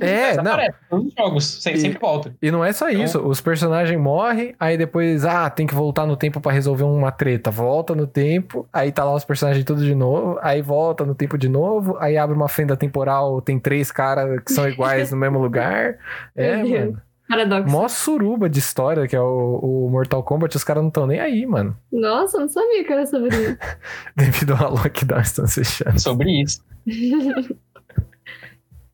É, 0.00 0.36
não. 0.42 0.52
aparece, 0.52 0.76
todos 0.88 1.06
os 1.06 1.14
jogos, 1.14 1.44
sempre, 1.62 1.78
E- 1.78 1.82
sempre 1.82 1.98
volta. 1.98 2.34
E 2.40 2.50
não 2.50 2.64
é 2.64 2.72
só 2.72 2.88
Então- 2.90 3.04
isso. 3.04 3.18
Os 3.20 3.40
personagens 3.40 4.00
morrem, 4.00 4.54
aí 4.58 4.76
depois, 4.78 5.24
ah, 5.24 5.48
tem 5.50 5.66
que 5.66 5.74
voltar 5.74 6.06
no 6.06 6.16
tempo 6.16 6.40
pra 6.40 6.52
resolver 6.52 6.84
uma 6.84 7.10
treta. 7.12 7.50
Volta 7.50 7.94
no 7.94 8.06
tempo, 8.06 8.66
aí 8.72 8.90
tá 8.92 9.04
lá 9.04 9.14
os 9.14 9.24
personagens 9.24 9.64
tudo 9.64 9.84
de 9.84 9.94
novo, 9.94 10.38
aí 10.42 10.62
volta 10.62 11.04
no 11.04 11.14
tempo 11.14 11.36
de 11.36 11.48
novo, 11.48 11.96
aí 12.00 12.16
abre 12.16 12.34
uma 12.36 12.48
fenda 12.48 12.76
temporal, 12.76 13.40
tem 13.40 13.58
três 13.58 13.90
caras 13.92 14.40
que 14.44 14.52
são 14.52 14.68
iguais 14.68 15.10
no 15.10 15.16
mesmo 15.16 15.38
lugar. 15.38 15.96
É, 16.34 16.56
mano. 16.62 17.00
Paradoxo. 17.28 17.70
Mó 17.70 17.88
suruba 17.88 18.48
de 18.50 18.58
história 18.58 19.06
que 19.08 19.16
é 19.16 19.20
o, 19.20 19.58
o 19.86 19.88
Mortal 19.90 20.22
Kombat, 20.22 20.54
os 20.54 20.64
caras 20.64 20.82
não 20.82 20.88
estão 20.88 21.06
nem 21.06 21.18
aí, 21.18 21.46
mano. 21.46 21.74
Nossa, 21.90 22.36
eu 22.36 22.42
não 22.42 22.48
sabia 22.48 22.84
que 22.84 22.92
era 22.92 23.06
sobre 23.06 23.28
isso. 23.34 23.56
Devido 24.14 24.54
ao 24.54 24.70
lockdown, 24.74 25.20
estão 25.20 25.46
fechando. 25.48 25.98
sobre 25.98 26.42
isso. 26.42 26.62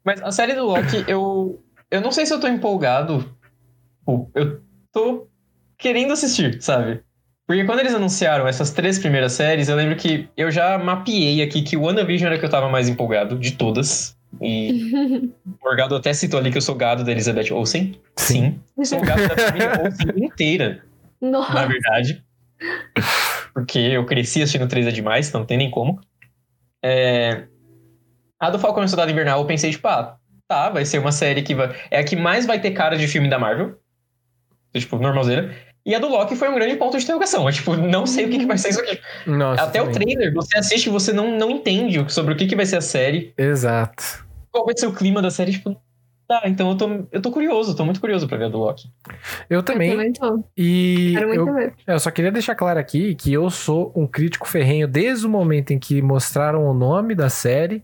Mas 0.08 0.22
a 0.22 0.32
série 0.32 0.54
do 0.54 0.64
Loki, 0.64 1.04
eu. 1.06 1.62
Eu 1.90 2.00
não 2.00 2.10
sei 2.10 2.24
se 2.24 2.32
eu 2.32 2.40
tô 2.40 2.48
empolgado. 2.48 3.30
Eu 4.34 4.62
tô 4.90 5.28
querendo 5.76 6.14
assistir, 6.14 6.62
sabe? 6.62 7.02
Porque 7.46 7.62
quando 7.64 7.80
eles 7.80 7.92
anunciaram 7.92 8.48
essas 8.48 8.70
três 8.70 8.98
primeiras 8.98 9.32
séries, 9.32 9.68
eu 9.68 9.76
lembro 9.76 9.96
que 9.96 10.26
eu 10.34 10.50
já 10.50 10.78
mapeei 10.78 11.42
aqui 11.42 11.60
que 11.60 11.76
o 11.76 11.82
WandaVision 11.82 12.30
era 12.30 12.38
que 12.38 12.44
eu 12.46 12.48
tava 12.48 12.70
mais 12.70 12.88
empolgado 12.88 13.38
de 13.38 13.52
todas. 13.52 14.16
E 14.40 14.90
o 15.44 15.58
Morgado 15.62 15.94
até 15.94 16.14
citou 16.14 16.40
ali 16.40 16.50
que 16.50 16.56
eu 16.56 16.62
sou 16.62 16.74
gado 16.74 17.04
da 17.04 17.12
Elizabeth 17.12 17.52
Olsen. 17.52 18.00
Sim. 18.16 18.58
Sou 18.82 19.02
gado 19.02 19.28
da 19.28 19.36
família 19.36 19.72
Olsen 19.82 20.24
inteira, 20.24 20.82
na 21.20 21.30
Nossa, 21.32 21.66
verdade. 21.66 22.24
Porque 23.52 23.78
eu 23.78 24.06
cresci 24.06 24.40
assistindo 24.40 24.66
3 24.66 24.86
é 24.86 24.90
demais, 24.90 25.30
não 25.32 25.44
tem 25.44 25.58
nem 25.58 25.70
como. 25.70 26.00
É... 26.82 27.46
A 28.40 28.50
do 28.50 28.58
Falcão 28.58 28.82
e 28.82 28.86
o 28.86 28.88
Soldado 28.88 29.10
Invernal, 29.10 29.40
eu 29.40 29.46
pensei, 29.46 29.70
tipo, 29.70 29.86
ah, 29.88 30.16
tá, 30.46 30.70
vai 30.70 30.84
ser 30.84 30.98
uma 30.98 31.12
série 31.12 31.42
que 31.42 31.54
vai... 31.54 31.74
é 31.90 31.98
a 31.98 32.04
que 32.04 32.16
mais 32.16 32.46
vai 32.46 32.60
ter 32.60 32.70
cara 32.70 32.96
de 32.96 33.08
filme 33.08 33.28
da 33.28 33.38
Marvel. 33.38 33.78
Tipo, 34.74 34.98
normalzeira. 34.98 35.54
E 35.84 35.94
a 35.94 35.98
do 35.98 36.08
Loki 36.08 36.36
foi 36.36 36.48
um 36.50 36.54
grande 36.54 36.76
ponto 36.76 36.96
de 36.98 37.02
interrogação. 37.02 37.46
Eu, 37.46 37.52
tipo, 37.52 37.74
não 37.76 38.06
sei 38.06 38.26
o 38.26 38.28
que, 38.28 38.38
que 38.38 38.46
vai 38.46 38.58
ser 38.58 38.68
isso 38.68 38.80
aqui. 38.80 39.00
Nossa, 39.26 39.62
Até 39.62 39.80
o 39.80 39.90
também. 39.90 40.08
trailer, 40.14 40.34
você 40.34 40.58
assiste 40.58 40.86
e 40.86 40.90
você 40.90 41.12
não, 41.12 41.36
não 41.36 41.50
entende 41.50 42.04
sobre 42.12 42.34
o 42.34 42.36
que, 42.36 42.46
que 42.46 42.54
vai 42.54 42.66
ser 42.66 42.76
a 42.76 42.80
série. 42.82 43.32
Exato. 43.38 44.26
Qual 44.50 44.66
vai 44.66 44.74
ser 44.76 44.86
o 44.86 44.92
clima 44.92 45.22
da 45.22 45.30
série, 45.30 45.52
tipo... 45.52 45.80
Tá, 46.28 46.42
então 46.44 46.68
eu 46.68 46.76
tô, 46.76 47.06
eu 47.10 47.22
tô 47.22 47.30
curioso, 47.30 47.74
tô 47.74 47.86
muito 47.86 48.00
curioso 48.00 48.28
pra 48.28 48.36
ver 48.36 48.44
a 48.44 48.48
do 48.50 48.58
Loki. 48.58 48.86
Eu 49.48 49.60
eu 49.60 49.62
também. 49.62 49.92
também 49.92 50.12
tô. 50.12 50.44
E 50.54 51.12
Quero 51.14 51.28
muito 51.28 51.48
eu, 51.48 51.54
ver. 51.54 51.74
eu 51.86 51.98
só 51.98 52.10
queria 52.10 52.30
deixar 52.30 52.54
claro 52.54 52.78
aqui 52.78 53.14
que 53.14 53.32
eu 53.32 53.48
sou 53.48 53.90
um 53.96 54.06
crítico 54.06 54.46
ferrenho 54.46 54.86
desde 54.86 55.26
o 55.26 55.30
momento 55.30 55.70
em 55.70 55.78
que 55.78 56.02
mostraram 56.02 56.68
o 56.68 56.74
nome 56.74 57.14
da 57.14 57.30
série, 57.30 57.82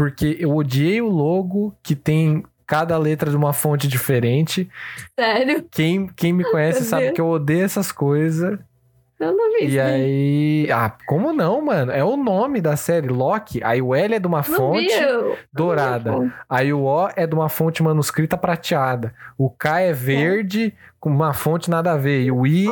porque 0.00 0.38
eu 0.40 0.54
odiei 0.56 0.98
o 1.02 1.08
logo 1.10 1.74
que 1.82 1.94
tem 1.94 2.42
cada 2.66 2.96
letra 2.96 3.28
de 3.28 3.36
uma 3.36 3.52
fonte 3.52 3.86
diferente. 3.86 4.66
Sério, 5.18 5.62
Quem, 5.70 6.06
quem 6.06 6.32
me 6.32 6.42
conhece 6.44 6.84
sabe 6.84 7.12
que 7.12 7.20
eu 7.20 7.28
odeio 7.28 7.64
essas 7.66 7.92
coisas. 7.92 8.58
eu 9.18 9.36
não 9.36 9.50
vi 9.58 9.66
isso. 9.66 9.74
E 9.74 9.78
aí. 9.80 10.64
aí. 10.64 10.72
Ah, 10.72 10.90
como 11.06 11.34
não, 11.34 11.60
mano? 11.62 11.92
É 11.92 12.02
o 12.02 12.16
nome 12.16 12.62
da 12.62 12.76
série, 12.76 13.08
Loki. 13.08 13.60
Aí 13.62 13.82
o 13.82 13.94
L 13.94 14.14
é 14.14 14.18
de 14.18 14.26
uma 14.26 14.38
Não 14.38 14.44
fonte 14.44 14.86
vi, 14.86 15.36
dourada. 15.52 16.18
vi. 16.18 16.32
Aí 16.48 16.72
o 16.72 16.84
O 16.84 17.10
é 17.14 17.26
de 17.26 17.34
uma 17.34 17.50
fonte 17.50 17.82
manuscrita 17.82 18.38
prateada. 18.38 19.12
O 19.36 19.50
K 19.50 19.80
é 19.80 19.92
verde 19.92 20.72
com 20.98 21.10
uma 21.10 21.34
fonte 21.34 21.68
nada 21.68 21.92
a 21.92 21.96
ver. 21.98 22.22
E 22.22 22.30
o 22.32 22.46
I 22.46 22.66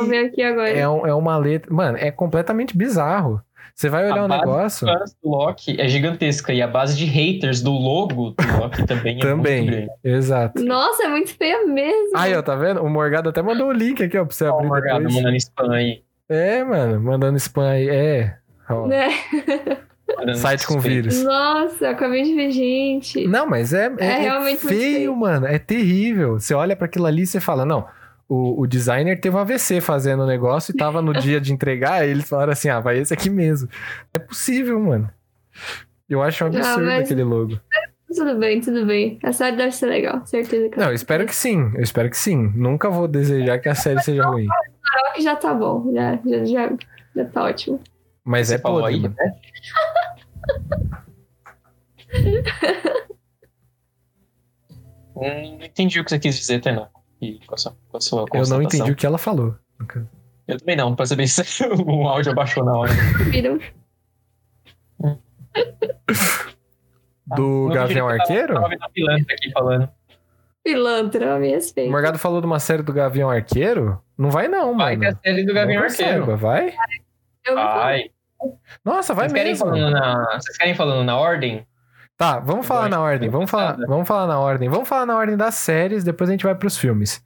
é, 0.73 0.89
um- 0.89 1.05
é 1.05 1.13
uma 1.13 1.37
letra. 1.37 1.71
Mano, 1.71 1.95
é 1.99 2.09
completamente 2.09 2.75
bizarro. 2.75 3.39
Você 3.79 3.87
vai 3.87 4.03
olhar 4.11 4.19
A 4.19 4.25
o 4.25 4.27
base 4.27 4.41
negócio. 4.45 4.89
A 4.89 4.99
base 4.99 5.15
do 5.23 5.29
Loki 5.29 5.79
é 5.79 5.87
gigantesca 5.87 6.51
e 6.51 6.61
a 6.61 6.67
base 6.67 6.97
de 6.97 7.05
haters 7.05 7.61
do 7.61 7.71
logo 7.71 8.31
do 8.31 8.57
Loki 8.59 8.85
também 8.85 9.13
é 9.13 9.15
muito 9.15 9.27
Também. 9.37 9.65
grande. 9.67 9.87
Exato. 10.03 10.61
Nossa, 10.61 11.05
é 11.05 11.07
muito 11.07 11.33
feia 11.33 11.65
mesmo. 11.65 12.11
Aí, 12.17 12.35
ó, 12.35 12.41
tá 12.41 12.55
vendo? 12.57 12.81
O 12.83 12.89
Morgado 12.89 13.29
até 13.29 13.41
mandou 13.41 13.67
o 13.69 13.71
link 13.71 14.03
aqui, 14.03 14.17
ó, 14.17 14.25
pra 14.25 14.35
você 14.35 14.43
Ó, 14.43 14.51
o 14.51 14.55
abrir 14.57 14.67
Morgado 14.67 14.99
depois. 14.99 15.15
mandando 15.15 15.37
spam 15.37 15.71
aí. 15.71 16.01
É, 16.27 16.61
mano, 16.65 16.99
mandando 16.99 17.37
spam 17.37 17.69
aí. 17.69 17.87
É. 17.89 18.35
Ó, 18.69 18.85
Né? 18.91 19.07
Site 20.35 20.67
com 20.67 20.77
vírus. 20.81 21.23
Nossa, 21.23 21.85
eu 21.85 21.91
acabei 21.91 22.23
de 22.23 22.35
ver, 22.35 22.51
gente. 22.51 23.25
Não, 23.29 23.47
mas 23.47 23.71
é, 23.73 23.85
é, 23.97 24.05
É 24.05 24.11
é 24.11 24.19
realmente 24.19 24.61
muito 24.61 24.67
feio, 24.67 24.95
feio. 24.97 25.15
mano. 25.15 25.47
É 25.47 25.57
terrível. 25.57 26.33
Você 26.37 26.53
olha 26.53 26.75
pra 26.75 26.85
aquilo 26.87 27.05
ali 27.05 27.21
e 27.21 27.27
você 27.27 27.39
fala, 27.39 27.63
não. 27.63 27.85
O, 28.29 28.61
o 28.61 28.67
designer 28.67 29.19
teve 29.19 29.35
um 29.35 29.39
AVC 29.39 29.81
fazendo 29.81 30.21
o 30.21 30.27
negócio 30.27 30.71
e 30.71 30.77
tava 30.77 31.01
no 31.01 31.13
dia 31.13 31.41
de 31.41 31.51
entregar, 31.51 32.07
eles 32.07 32.29
falaram 32.29 32.51
assim: 32.53 32.69
ah, 32.69 32.79
vai 32.79 32.99
esse 32.99 33.11
aqui 33.13 33.27
mesmo. 33.29 33.67
É 34.13 34.19
possível, 34.19 34.79
mano. 34.79 35.09
Eu 36.07 36.21
acho 36.21 36.43
um 36.45 36.47
Ah, 36.47 36.49
absurdo 36.51 36.85
mas- 36.85 37.05
aquele 37.05 37.23
logo. 37.23 37.59
Tudo 38.15 38.37
bem, 38.39 38.59
tudo 38.61 38.85
bem. 38.85 39.19
A 39.23 39.31
série 39.33 39.55
deve 39.57 39.71
ser 39.71 39.85
legal, 39.87 40.25
certeza 40.25 40.69
que 40.69 40.77
Não, 40.79 40.87
eu 40.87 40.93
espero 40.93 41.25
que 41.25 41.35
sim. 41.35 41.71
Eu 41.75 41.81
espero 41.81 42.09
que 42.09 42.17
sim. 42.17 42.51
Nunca 42.55 42.89
vou 42.89 43.07
desejar 43.07 43.59
que 43.59 43.69
a 43.69 43.75
série 43.75 44.01
seja 44.01 44.23
ruim. 44.25 44.47
Que 45.15 45.21
já 45.21 45.35
tá 45.35 45.53
bom, 45.53 45.91
já, 45.93 46.19
já, 46.25 46.45
já, 46.45 46.73
já 47.15 47.25
tá 47.25 47.43
ótimo. 47.43 47.79
Mas 48.23 48.47
Você 48.47 48.55
é 48.55 48.57
podre, 48.57 48.93
aí, 48.95 48.99
mano. 48.99 49.15
né? 49.17 49.33
Hum, 55.15 55.57
Não 55.57 55.65
entendi 55.65 55.99
o 55.99 56.03
que 56.03 56.09
você 56.11 56.19
quis 56.19 56.37
dizer, 56.37 56.61
Tainá. 56.61 56.89
E 57.21 57.39
com 57.45 57.55
a 57.55 57.57
sua, 57.57 57.75
com 57.89 57.97
a 57.97 58.01
sua 58.01 58.25
Eu 58.33 58.47
não 58.47 58.61
entendi 58.61 58.91
o 58.91 58.95
que 58.95 59.05
ela 59.05 59.17
falou. 59.17 59.55
Eu 60.47 60.57
também 60.57 60.75
não, 60.75 60.95
pra 60.95 61.05
saber 61.05 61.27
se 61.27 61.41
o 61.67 62.07
áudio 62.07 62.31
abaixou 62.31 62.63
na 62.63 62.73
hora. 62.77 62.91
Viram? 63.29 63.59
Do 67.25 67.67
Não, 67.67 67.69
Gavião 67.69 68.07
tava- 68.07 68.19
Arqueiro? 68.21 68.53
Tava 68.55 68.75
a 68.81 68.89
pilantra 68.89 69.35
aqui 69.35 69.51
falando. 69.51 69.89
Pilantra, 70.63 71.39
me 71.39 71.49
O 71.49 71.51
respeita. 71.51 71.91
Morgado 71.91 72.17
falou 72.19 72.41
de 72.41 72.47
uma 72.47 72.59
série 72.59 72.83
do 72.83 72.91
Gavião 72.93 73.29
Arqueiro? 73.29 74.01
Não 74.17 74.29
vai, 74.29 74.47
não, 74.47 74.75
Vai 74.75 74.95
mano. 74.97 75.11
ter 75.11 75.17
a 75.17 75.21
série 75.33 75.45
do 75.45 75.53
Gavião 75.53 75.81
Não 75.81 75.87
Arqueiro. 75.89 76.11
saiba, 76.25 76.35
Vai? 76.35 76.73
Vai. 77.53 78.11
Nossa, 78.83 79.13
vai 79.13 79.25
Vocês 79.29 79.33
querem, 79.33 79.51
mesmo. 79.51 79.65
falando 79.65 79.91
na, 79.91 80.39
vocês 80.39 80.57
querem 80.57 80.75
falando 80.75 81.03
na 81.05 81.17
ordem? 81.17 81.65
Tá, 82.19 82.37
vamos 82.37 82.67
falar 82.67 82.89
na 82.89 82.97
de 82.97 83.01
ordem. 83.01 83.29
Vamos 83.29 83.49
falar, 83.49 83.77
vamos 83.87 84.05
falar 84.05 84.27
na 84.27 84.37
ordem. 84.37 84.67
Vamos 84.67 84.89
falar 84.89 85.05
na 85.05 85.15
ordem 85.15 85.37
das 85.37 85.55
séries, 85.55 86.03
depois 86.03 86.29
a 86.29 86.33
gente 86.33 86.43
vai 86.43 86.53
pros 86.53 86.77
filmes. 86.77 87.23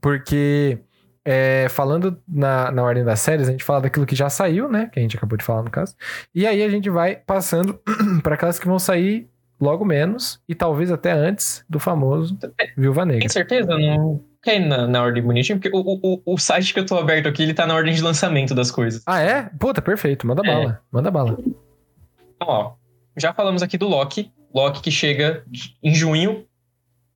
Porque, 0.00 0.78
é, 1.24 1.66
falando 1.68 2.16
na, 2.28 2.70
na 2.70 2.82
ordem 2.84 3.02
das 3.04 3.18
séries, 3.18 3.48
a 3.48 3.50
gente 3.50 3.64
fala 3.64 3.80
daquilo 3.80 4.06
que 4.06 4.14
já 4.14 4.30
saiu, 4.30 4.68
né? 4.68 4.88
Que 4.92 5.00
a 5.00 5.02
gente 5.02 5.16
acabou 5.16 5.36
de 5.36 5.44
falar 5.44 5.64
no 5.64 5.70
caso. 5.72 5.96
E 6.32 6.46
aí 6.46 6.62
a 6.62 6.68
gente 6.68 6.88
vai 6.88 7.16
passando 7.16 7.78
pra 8.22 8.34
aquelas 8.36 8.60
que 8.60 8.66
vão 8.68 8.78
sair 8.78 9.28
logo 9.60 9.84
menos 9.84 10.40
e 10.48 10.54
talvez 10.54 10.92
até 10.92 11.10
antes 11.12 11.64
do 11.68 11.80
famoso 11.80 12.38
Viúva 12.76 13.02
Tem 13.04 13.14
Negra. 13.14 13.28
certeza? 13.28 13.68
Não 13.76 14.20
ir 14.46 14.58
na, 14.60 14.86
na 14.86 15.02
ordem 15.02 15.22
bonitinho? 15.22 15.58
Porque 15.60 15.76
o, 15.76 15.80
o, 15.80 16.14
o- 16.24 16.34
o 16.34 16.38
site 16.38 16.72
que 16.72 16.78
eu 16.80 16.86
tô 16.86 16.96
aberto 16.96 17.28
aqui, 17.28 17.42
ele 17.42 17.54
tá 17.54 17.66
na 17.66 17.74
ordem 17.74 17.92
de 17.92 18.02
lançamento 18.02 18.54
das 18.54 18.70
coisas. 18.70 19.02
Ah, 19.04 19.20
é? 19.20 19.50
Puta, 19.58 19.82
perfeito. 19.82 20.26
Manda 20.28 20.42
É. 20.44 20.46
bala. 20.52 20.80
Manda 20.92 21.10
bala. 21.10 21.38
Então, 22.36 22.48
ó, 22.48 22.72
já 23.16 23.32
falamos 23.32 23.62
aqui 23.62 23.76
do 23.78 23.88
Loki. 23.88 24.30
Loki 24.54 24.80
que 24.82 24.90
chega 24.90 25.44
em 25.82 25.94
junho. 25.94 26.46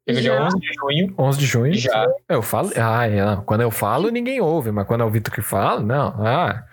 Chega 0.08 0.20
dia 0.20 0.32
Já? 0.36 0.44
11 0.46 0.58
de 0.60 0.66
junho. 0.74 1.14
11 1.18 1.38
de 1.38 1.46
junho. 1.46 1.74
Já. 1.74 2.06
Eu 2.28 2.40
falo. 2.42 2.70
Ah, 2.76 3.06
é, 3.06 3.24
não. 3.24 3.42
Quando 3.42 3.60
eu 3.62 3.70
falo, 3.70 4.08
ninguém 4.08 4.40
ouve, 4.40 4.70
mas 4.70 4.86
quando 4.86 5.00
é 5.02 5.04
o 5.04 5.10
Vitor 5.10 5.34
que 5.34 5.42
fala, 5.42 5.80
não. 5.80 6.08
Ah, 6.24 6.64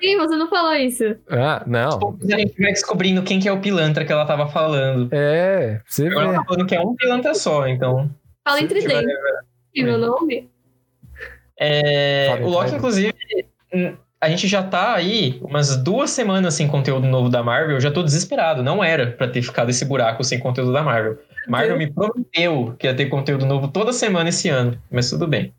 Sim, 0.00 0.16
você 0.18 0.36
não 0.36 0.48
falou 0.50 0.74
isso. 0.74 1.04
ah 1.30 1.62
não. 1.66 1.98
Poucos 1.98 2.28
a 2.30 2.36
gente 2.38 2.60
vai 2.60 2.72
descobrindo 2.72 3.22
quem 3.22 3.38
que 3.40 3.48
é 3.48 3.52
o 3.52 3.60
pilantra 3.60 4.04
que 4.04 4.12
ela 4.12 4.26
tava 4.26 4.48
falando. 4.48 5.08
É, 5.12 5.80
você 5.86 6.08
Agora 6.08 6.24
ela 6.24 6.32
vê. 6.32 6.38
tá 6.38 6.44
falando 6.44 6.66
que 6.66 6.74
é 6.74 6.80
um 6.80 6.94
pilantra 6.96 7.34
só, 7.34 7.66
então. 7.68 8.10
Fala 8.46 8.60
entre 8.60 8.80
tiver- 8.80 9.00
dentes. 9.00 9.14
meu 9.84 9.96
nome? 9.98 10.50
É, 11.58 12.38
o 12.42 12.48
Loki, 12.48 12.74
inclusive, 12.74 13.14
a 14.22 14.28
gente 14.28 14.46
já 14.46 14.62
tá 14.62 14.94
aí 14.94 15.40
umas 15.42 15.76
duas 15.76 16.08
semanas 16.10 16.54
sem 16.54 16.68
conteúdo 16.68 17.08
novo 17.08 17.28
da 17.28 17.42
Marvel. 17.42 17.74
Eu 17.74 17.80
já 17.80 17.90
tô 17.90 18.04
desesperado. 18.04 18.62
Não 18.62 18.82
era 18.82 19.10
pra 19.10 19.26
ter 19.26 19.42
ficado 19.42 19.68
esse 19.68 19.84
buraco 19.84 20.22
sem 20.22 20.38
conteúdo 20.38 20.72
da 20.72 20.80
Marvel. 20.80 21.18
Marvel 21.48 21.76
me 21.76 21.92
prometeu 21.92 22.72
que 22.78 22.86
ia 22.86 22.94
ter 22.94 23.06
conteúdo 23.06 23.44
novo 23.44 23.66
toda 23.66 23.92
semana 23.92 24.28
esse 24.28 24.48
ano, 24.48 24.80
mas 24.88 25.10
tudo 25.10 25.26
bem. 25.26 25.52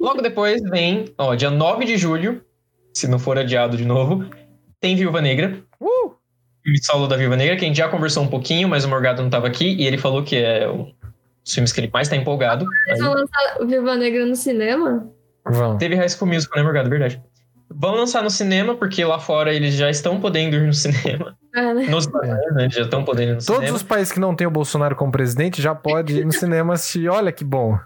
Logo 0.00 0.20
depois 0.20 0.60
vem, 0.62 1.04
ó, 1.16 1.36
dia 1.36 1.50
9 1.50 1.84
de 1.84 1.96
julho, 1.96 2.44
se 2.92 3.06
não 3.06 3.18
for 3.18 3.38
adiado 3.38 3.76
de 3.76 3.84
novo, 3.84 4.28
tem 4.80 4.96
Viúva 4.96 5.20
Negra. 5.20 5.62
Uh! 5.80 6.16
Filme 6.64 6.82
solo 6.82 7.06
da 7.06 7.16
Viúva 7.16 7.36
Negra, 7.36 7.54
que 7.54 7.64
a 7.64 7.68
gente 7.68 7.76
já 7.76 7.88
conversou 7.88 8.24
um 8.24 8.28
pouquinho, 8.28 8.68
mas 8.68 8.84
o 8.84 8.88
Morgado 8.88 9.22
não 9.22 9.30
tava 9.30 9.46
aqui 9.46 9.76
e 9.76 9.86
ele 9.86 9.98
falou 9.98 10.24
que 10.24 10.34
é 10.34 10.68
um 10.68 10.92
dos 11.44 11.54
filmes 11.54 11.72
que 11.72 11.78
ele 11.78 11.90
mais 11.92 12.08
tá 12.08 12.16
empolgado. 12.16 12.66
Eles 12.88 12.98
vão 12.98 13.12
lançar 13.12 13.56
o 13.60 13.66
Viva 13.68 13.94
Negra 13.94 14.26
no 14.26 14.34
cinema? 14.34 15.08
Vão. 15.44 15.78
Teve 15.78 15.94
High 15.94 16.08
School 16.08 16.28
Musical, 16.32 16.58
né, 16.58 16.64
Morgado? 16.64 16.90
Verdade. 16.90 17.22
Vão 17.72 17.94
lançar 17.94 18.22
no 18.22 18.30
cinema, 18.30 18.74
porque 18.76 19.04
lá 19.04 19.18
fora 19.18 19.54
eles 19.54 19.74
já 19.74 19.88
estão 19.88 20.20
podendo 20.20 20.56
ir 20.56 20.66
no 20.66 20.72
cinema. 20.74 21.36
É, 21.54 21.60
né? 21.74 21.86
Nos 21.86 22.04
cinemas, 22.04 22.54
né? 22.54 22.62
Eles 22.64 22.74
já 22.74 22.82
estão 22.82 23.04
podendo 23.04 23.30
ir 23.32 23.34
no 23.36 23.44
Todos 23.44 23.60
cinema. 23.60 23.76
os 23.76 23.82
países 23.82 24.12
que 24.12 24.18
não 24.20 24.34
tem 24.34 24.46
o 24.46 24.50
Bolsonaro 24.50 24.96
como 24.96 25.12
presidente 25.12 25.62
já 25.62 25.74
pode 25.74 26.18
ir 26.18 26.24
no 26.24 26.32
cinema 26.32 26.74
assistir. 26.74 27.08
Olha 27.08 27.30
que 27.30 27.44
bom. 27.44 27.78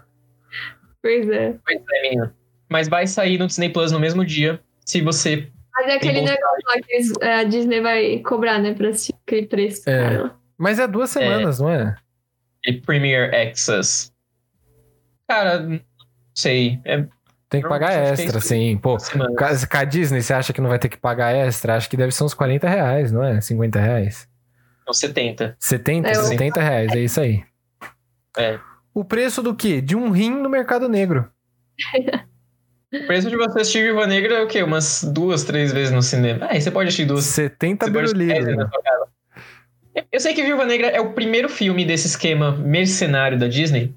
Pois 1.01 1.29
é. 1.29 1.55
Pois 1.63 1.81
é, 1.93 2.01
menina. 2.01 2.35
Mas 2.67 2.87
vai 2.87 3.05
sair 3.05 3.37
no 3.37 3.45
Disney 3.45 3.69
Plus 3.69 3.91
no 3.91 3.99
mesmo 3.99 4.25
dia. 4.25 4.59
Se 4.83 5.01
você. 5.01 5.49
Mas 5.73 5.87
é 5.87 5.95
aquele 5.97 6.21
negócio 6.21 6.63
lá 6.67 6.81
que 6.81 6.93
eles- 6.93 7.13
é, 7.21 7.33
a 7.35 7.43
Disney 7.43 7.79
vai 7.81 8.19
cobrar, 8.19 8.57
né? 8.59 8.73
Pra 8.73 8.89
assistir 8.89 9.13
aquele 9.25 9.45
preço. 9.45 9.87
É. 9.89 10.01
cara. 10.17 10.35
Mas 10.57 10.79
é 10.79 10.87
duas 10.87 11.09
semanas, 11.11 11.59
não 11.59 11.69
é? 11.69 11.95
e 12.65 12.73
Premier 12.73 13.31
Access. 13.35 14.11
Cara, 15.29 15.59
não 15.59 15.79
sei. 16.33 16.79
É 16.85 17.05
Tem 17.49 17.61
que 17.61 17.69
pagar 17.69 17.93
é 17.93 18.09
extra, 18.11 18.39
sim. 18.41 18.75
Pô, 18.77 18.97
com 18.97 19.77
a- 19.77 19.83
Disney, 19.83 20.21
você 20.21 20.33
acha 20.33 20.51
que 20.51 20.59
não 20.59 20.69
vai 20.69 20.79
ter 20.79 20.89
que 20.89 20.97
pagar 20.97 21.31
extra? 21.33 21.75
Acho 21.75 21.89
que 21.89 21.95
deve 21.95 22.11
ser 22.11 22.23
uns 22.23 22.33
40 22.33 22.67
reais, 22.67 23.11
não 23.11 23.23
é? 23.23 23.39
50 23.39 23.79
reais. 23.79 24.27
Não, 24.85 24.93
70. 24.93 25.55
70, 25.59 26.09
É, 26.09 26.15
eu- 26.15 26.23
70 26.23 26.59
reais, 26.61 26.91
é 26.91 26.99
isso 26.99 27.21
aí. 27.21 27.43
É. 28.37 28.59
O 28.93 29.03
preço 29.05 29.41
do 29.43 29.55
quê? 29.55 29.79
De 29.81 29.95
um 29.95 30.09
rim 30.11 30.31
no 30.31 30.49
mercado 30.49 30.89
negro. 30.89 31.29
O 32.93 33.07
preço 33.07 33.29
de 33.29 33.35
você 33.35 33.59
assistir 33.61 33.83
Viva 33.83 34.07
Negra 34.07 34.35
é 34.35 34.41
o 34.41 34.47
quê? 34.47 34.63
Umas 34.63 35.03
duas, 35.03 35.43
três 35.43 35.71
vezes 35.73 35.91
no 35.93 36.01
cinema. 36.01 36.45
Ah, 36.45 36.53
aí 36.53 36.61
você 36.61 36.71
pode 36.71 36.87
assistir 36.87 37.05
duas. 37.05 37.25
70 37.25 37.85
Você 37.85 37.91
pode 37.91 38.05
assistir 38.05 38.17
dez 38.27 38.29
vezes 38.45 38.45
birulitos. 38.55 38.71
na 38.71 38.71
sua 38.71 38.83
casa. 38.83 40.05
Eu 40.11 40.19
sei 40.19 40.33
que 40.33 40.43
Viúva 40.43 40.65
Negra 40.65 40.87
é 40.87 40.99
o 41.01 41.13
primeiro 41.13 41.47
filme 41.49 41.85
desse 41.85 42.07
esquema 42.07 42.51
mercenário 42.51 43.37
da 43.37 43.47
Disney 43.47 43.93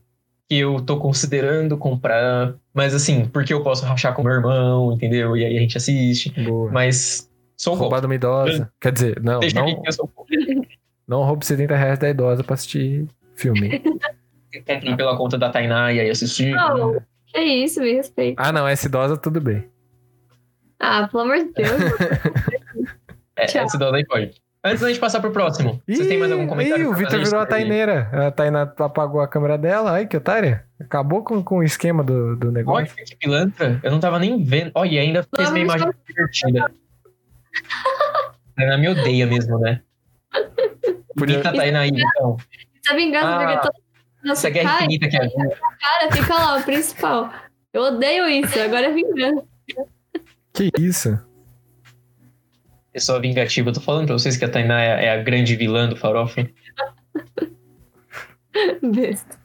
que 0.49 0.59
eu 0.59 0.81
tô 0.81 0.99
considerando 0.99 1.77
comprar, 1.77 2.55
mas 2.73 2.95
assim, 2.95 3.27
porque 3.27 3.53
eu 3.53 3.63
posso 3.63 3.85
rachar 3.85 4.15
com 4.15 4.23
meu 4.23 4.33
irmão, 4.33 4.93
entendeu? 4.93 5.37
E 5.37 5.45
aí 5.45 5.57
a 5.57 5.61
gente 5.61 5.77
assiste, 5.77 6.31
Boa. 6.43 6.71
mas 6.73 7.31
sou. 7.57 7.75
Roubado 7.75 8.07
uma 8.07 8.15
idosa. 8.15 8.73
Quer 8.81 8.93
dizer, 8.93 9.23
não, 9.23 9.41
Deixa 9.41 9.61
não, 9.61 9.83
que 9.83 9.89
eu 9.89 9.93
sou 9.93 10.11
não 11.07 11.23
roube 11.25 11.45
70 11.45 11.75
reais 11.75 11.99
da 11.99 12.11
idosa 12.11 12.45
pra 12.45 12.55
assistir 12.55 13.07
filme. 13.35 13.81
Comprar 14.67 14.97
pela 14.97 15.17
conta 15.17 15.37
da 15.39 15.51
Tainá 15.51 15.93
e 15.93 16.01
aí 16.01 16.11
assistir. 16.11 16.55
Não, 16.55 17.01
que 17.27 17.41
isso, 17.41 17.81
me 17.81 17.93
respeita. 17.95 18.43
ah, 18.43 18.53
não, 18.53 18.67
essa 18.67 18.87
idosa 18.87 19.17
tudo 19.17 19.41
bem. 19.41 19.69
Ah, 20.81 21.09
pelo 21.09 21.25
amor 21.25 21.39
de 21.39 21.53
Deus. 21.53 21.69
É, 23.39 23.47
Tchau. 23.47 23.67
esse 23.67 23.79
daí 23.79 24.05
pode. 24.05 24.33
Antes 24.65 24.81
da 24.81 24.89
gente 24.89 24.99
passar 24.99 25.21
pro 25.21 25.31
próximo, 25.31 25.81
vocês 25.87 26.07
têm 26.09 26.19
mais 26.19 26.33
algum 26.33 26.47
comentário? 26.47 26.85
Ih, 26.85 26.89
o 26.89 26.95
Vitor 26.95 27.23
virou 27.23 27.41
a 27.41 27.47
Taineira. 27.47 28.11
A 28.27 28.31
Tainá 28.33 28.63
apagou 28.63 29.21
a 29.21 29.29
câmera 29.29 29.57
dela. 29.57 29.93
Ai, 29.93 30.07
que 30.07 30.17
otária. 30.17 30.65
Acabou 30.81 31.23
com, 31.23 31.43
com 31.43 31.59
o 31.59 31.63
esquema 31.63 32.03
do, 32.03 32.35
do 32.37 32.49
Olha 32.49 32.55
negócio. 32.55 32.95
que 32.97 33.17
pilantra, 33.17 33.79
eu 33.83 33.91
não 33.91 34.01
tava 34.01 34.19
nem 34.19 34.43
vendo. 34.43 34.73
Olha, 34.75 34.91
e 34.91 34.99
ainda 34.99 35.23
fez 35.35 35.47
Não, 35.49 35.53
minha 35.55 35.65
imagem 35.65 35.89
divertida. 36.07 36.71
A 38.59 38.77
me 38.77 38.89
odeia 38.89 39.25
mesmo, 39.25 39.57
né? 39.61 39.81
Podia- 41.17 41.37
Bonita 41.39 41.53
Tainá 41.53 41.81
aí, 41.81 41.91
então. 41.91 42.37
Tá 42.85 42.95
vingando, 42.95 43.27
Ah, 43.27 43.39
porque 43.39 43.57
todo 43.63 43.75
Nossa, 44.25 44.41
Essa 44.49 44.51
guerra 44.51 44.71
cara, 44.71 44.85
infinita 44.85 45.09
que 45.09 45.17
é 45.17 45.21
a 45.25 45.31
cara, 45.31 46.13
fica 46.13 46.35
lá, 46.35 46.57
o 46.57 46.63
principal. 46.65 47.33
Eu 47.73 47.83
odeio 47.83 48.27
isso, 48.29 48.59
agora 48.59 48.87
é 48.87 48.93
vingança. 48.93 49.45
Que 50.53 50.71
isso? 50.77 51.17
Pessoa 52.99 53.21
vingativa. 53.21 53.71
Eu 53.71 53.75
tô 53.75 53.81
falando 53.81 54.07
pra 54.07 54.15
vocês 54.19 54.37
que 54.37 54.45
a 54.45 54.49
Tainá 54.49 54.81
é, 54.83 55.07
é 55.07 55.13
a 55.13 55.23
grande 55.23 55.55
vilã 55.57 55.89
do 55.89 55.97
Farofa. 55.97 56.45
Besta. 58.83 59.39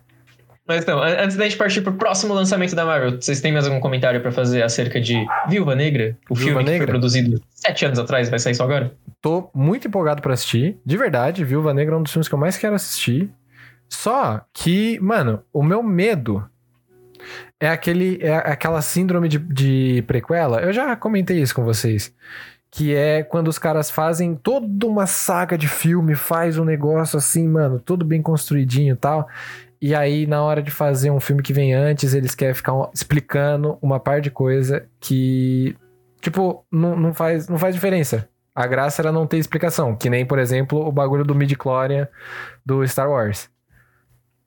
Mas 0.66 0.84
então, 0.84 1.02
an- 1.04 1.18
antes 1.24 1.36
da 1.36 1.44
gente 1.44 1.58
partir 1.58 1.82
pro 1.82 1.94
próximo 1.94 2.34
lançamento 2.34 2.74
da 2.74 2.86
Marvel, 2.86 3.22
vocês 3.22 3.42
têm 3.42 3.52
mais 3.52 3.68
algum 3.68 3.82
comentário 3.82 4.22
pra 4.22 4.32
fazer 4.32 4.64
acerca 4.64 5.00
de 5.00 5.14
Viúva 5.50 5.76
Negra? 5.76 6.18
O 6.30 6.36
Viúva 6.36 6.52
filme 6.52 6.64
que 6.64 6.72
Negra? 6.72 6.88
foi 6.88 6.94
produzido 6.94 7.42
sete 7.50 7.86
anos 7.86 8.00
atrás, 8.00 8.30
vai 8.30 8.40
sair 8.40 8.56
só 8.56 8.64
agora? 8.64 8.96
Tô 9.22 9.50
muito 9.54 9.88
empolgado 9.88 10.22
pra 10.22 10.34
assistir. 10.34 10.78
De 10.86 10.96
verdade, 10.98 11.44
Viúva 11.44 11.74
Negra 11.74 11.96
é 11.96 11.98
um 11.98 12.04
dos 12.04 12.14
filmes 12.14 12.30
que 12.30 12.34
eu 12.36 12.40
mais 12.40 12.58
quero 12.58 12.76
assistir. 12.76 13.30
Só 13.90 14.42
que, 14.54 14.98
mano, 15.02 15.44
o 15.52 15.62
meu 15.62 15.84
medo 15.84 16.48
é 17.60 17.68
aquele 17.68 18.18
é 18.22 18.34
aquela 18.34 18.82
síndrome 18.82 19.28
de, 19.28 19.40
de 19.40 20.02
prequela. 20.08 20.62
Eu 20.62 20.72
já 20.72 20.96
comentei 20.96 21.42
isso 21.42 21.54
com 21.54 21.66
vocês. 21.66 22.14
Que 22.76 22.96
é 22.96 23.22
quando 23.22 23.50
os 23.50 23.60
caras 23.60 23.92
fazem 23.92 24.34
toda 24.36 24.88
uma 24.88 25.06
saga 25.06 25.56
de 25.56 25.68
filme, 25.68 26.16
faz 26.16 26.58
um 26.58 26.66
negócio 26.66 27.18
assim, 27.18 27.48
mano, 27.48 27.80
tudo 27.80 28.04
bem 28.04 28.20
construidinho 28.20 28.94
e 28.96 28.98
tal. 28.98 29.30
E 29.80 29.94
aí, 29.94 30.26
na 30.26 30.42
hora 30.42 30.64
de 30.64 30.72
fazer 30.72 31.12
um 31.12 31.20
filme 31.20 31.44
que 31.44 31.54
vem 31.54 31.74
antes, 31.74 32.14
eles 32.14 32.34
querem 32.34 32.56
ficar 32.56 32.74
explicando 32.94 33.78
uma 33.82 34.00
par 34.00 34.22
de 34.22 34.32
coisa 34.32 34.88
que, 35.00 35.76
tipo, 36.20 36.66
não, 36.72 36.96
não, 36.96 37.14
faz, 37.14 37.48
não 37.48 37.60
faz 37.60 37.76
diferença. 37.76 38.28
A 38.56 38.66
graça 38.66 39.02
era 39.02 39.12
não 39.12 39.28
ter 39.28 39.38
explicação, 39.38 39.96
que 39.96 40.10
nem, 40.10 40.26
por 40.26 40.40
exemplo, 40.40 40.80
o 40.80 40.92
bagulho 40.92 41.24
do 41.24 41.36
midi-chlorian 41.36 42.08
do 42.66 42.88
Star 42.88 43.10
Wars. 43.10 43.50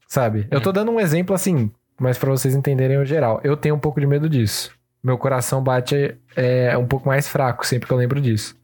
Sabe? 0.09 0.49
Eu 0.51 0.61
tô 0.61 0.73
dando 0.73 0.91
um 0.91 1.01
exemplo 1.01 1.35
assim, 1.35 1.71
mas 2.01 2.19
pra 2.19 2.31
vocês 2.31 2.55
entenderem 2.55 2.99
o 2.99 3.05
geral. 3.05 3.41
Eu 3.45 3.57
tenho 3.57 3.75
um 3.75 3.79
pouco 3.79 4.01
de 4.01 4.07
medo 4.07 4.29
disso. 4.29 4.76
Meu 5.07 5.17
coração 5.17 5.63
bate 5.63 6.17
é, 6.35 6.77
um 6.77 6.85
pouco 6.85 7.07
mais 7.07 7.29
fraco 7.29 7.65
sempre 7.65 7.87
que 7.87 7.93
eu 7.93 7.97
lembro 7.97 8.21
disso. 8.21 8.57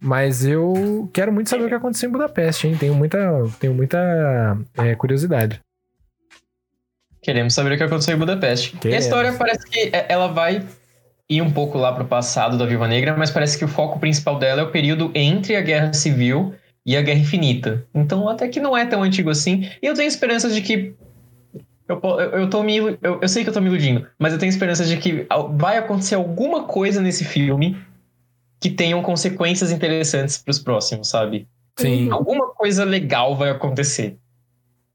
Mas 0.00 0.44
eu 0.44 1.08
quero 1.12 1.32
muito 1.32 1.48
saber 1.48 1.66
o 1.66 1.68
que 1.68 1.74
aconteceu 1.74 2.08
em 2.08 2.12
Budapeste, 2.12 2.66
hein? 2.66 2.76
Tenho 2.76 2.92
muita, 2.92 3.18
tenho 3.60 3.72
muita 3.72 4.58
é, 4.76 4.96
curiosidade. 4.96 5.60
Queremos 7.22 7.54
saber 7.54 7.74
o 7.74 7.76
que 7.76 7.84
aconteceu 7.84 8.16
em 8.16 8.18
Budapeste. 8.18 8.76
E 8.84 8.92
a 8.92 8.98
história 8.98 9.32
parece 9.34 9.64
que 9.70 9.90
é- 9.92 10.06
ela 10.08 10.26
vai 10.26 10.66
ir 11.30 11.40
um 11.40 11.52
pouco 11.52 11.78
lá 11.78 11.92
pro 11.92 12.06
passado 12.06 12.58
da 12.58 12.66
Viúva 12.66 12.88
Negra, 12.88 13.16
mas 13.16 13.30
parece 13.30 13.56
que 13.56 13.64
o 13.64 13.68
foco 13.68 14.00
principal 14.00 14.40
dela 14.40 14.62
é 14.62 14.64
o 14.64 14.72
período 14.72 15.12
entre 15.14 15.54
a 15.54 15.60
Guerra 15.60 15.92
Civil 15.92 16.52
e 16.84 16.96
a 16.96 17.02
Guerra 17.02 17.20
Infinita. 17.20 17.86
Então 17.94 18.28
até 18.28 18.48
que 18.48 18.58
não 18.58 18.76
é 18.76 18.84
tão 18.84 19.04
antigo 19.04 19.30
assim. 19.30 19.70
E 19.80 19.86
eu 19.86 19.94
tenho 19.94 20.08
esperanças 20.08 20.52
de 20.56 20.60
que. 20.60 20.96
Eu, 21.92 22.20
eu, 22.20 22.30
eu 22.40 22.50
tô 22.50 22.62
me. 22.62 22.76
Eu, 22.76 23.20
eu 23.20 23.28
sei 23.28 23.42
que 23.42 23.50
eu 23.50 23.54
tô 23.54 23.60
me 23.60 23.68
iludindo, 23.68 24.06
mas 24.18 24.32
eu 24.32 24.38
tenho 24.38 24.50
esperanças 24.50 24.88
de 24.88 24.96
que 24.96 25.26
vai 25.54 25.76
acontecer 25.78 26.14
alguma 26.14 26.64
coisa 26.64 27.00
nesse 27.00 27.24
filme 27.24 27.76
que 28.60 28.70
tenham 28.70 29.02
consequências 29.02 29.70
interessantes 29.72 30.38
pros 30.38 30.58
próximos, 30.58 31.08
sabe? 31.08 31.48
Sim. 31.78 32.10
Alguma 32.10 32.48
coisa 32.50 32.84
legal 32.84 33.34
vai 33.36 33.50
acontecer. 33.50 34.18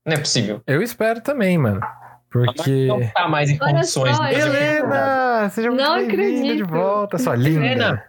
Não 0.06 0.14
é 0.14 0.20
possível. 0.20 0.62
Eu 0.66 0.82
espero 0.82 1.20
também, 1.22 1.58
mano. 1.58 1.82
Porque. 2.30 2.88
Não 2.88 3.06
tá 3.10 3.28
mais 3.28 3.50
em 3.50 3.58
Olha 3.62 3.74
condições 3.74 4.16
só. 4.16 4.26
Helena! 4.28 5.50
Seja 5.50 5.70
muito 5.70 5.82
Não 5.84 5.96
bem-vinda 5.98 6.24
de 6.24 6.32
acredito. 6.34 6.68
volta, 6.68 7.18
sua 7.18 7.36
linda. 7.36 7.66
Helena. 7.66 8.04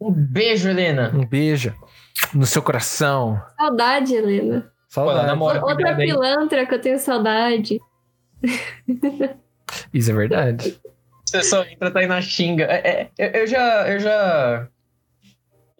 Um 0.00 0.12
beijo, 0.12 0.68
Helena. 0.68 1.10
Um 1.14 1.26
beijo 1.26 1.74
no 2.32 2.46
seu 2.46 2.62
coração. 2.62 3.40
Saudade, 3.56 4.14
Helena. 4.14 4.70
Saudade. 4.88 5.26
namora 5.26 5.64
Outra 5.64 5.96
aí. 5.96 6.06
pilantra 6.06 6.64
que 6.66 6.74
eu 6.74 6.80
tenho 6.80 6.98
saudade. 6.98 7.80
Isso 9.92 10.10
é 10.10 10.14
verdade. 10.14 10.78
Você 11.24 11.42
só 11.42 11.62
entra 11.64 11.92
aí 11.94 12.06
na 12.06 12.20
xinga. 12.22 12.64
É, 12.64 12.88
é, 12.88 13.10
eu, 13.18 13.40
eu 13.42 13.46
já. 13.46 13.88
Eu 13.88 14.00
já. 14.00 14.68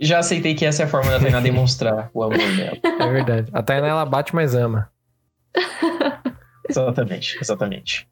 Já 0.01 0.19
aceitei 0.21 0.55
que 0.55 0.65
essa 0.65 0.83
é 0.83 0.87
a 0.87 0.89
forma 0.89 1.11
da 1.11 1.19
Tainá 1.19 1.41
demonstrar 1.41 2.09
o 2.15 2.23
amor 2.23 2.39
dela. 2.39 2.77
É 3.01 3.09
verdade. 3.13 3.51
A 3.53 3.61
Tainá, 3.63 3.89
ela 3.89 4.05
bate, 4.07 4.33
mas 4.35 4.55
ama. 4.55 4.89
Exatamente, 6.69 7.39
exatamente. 7.41 8.07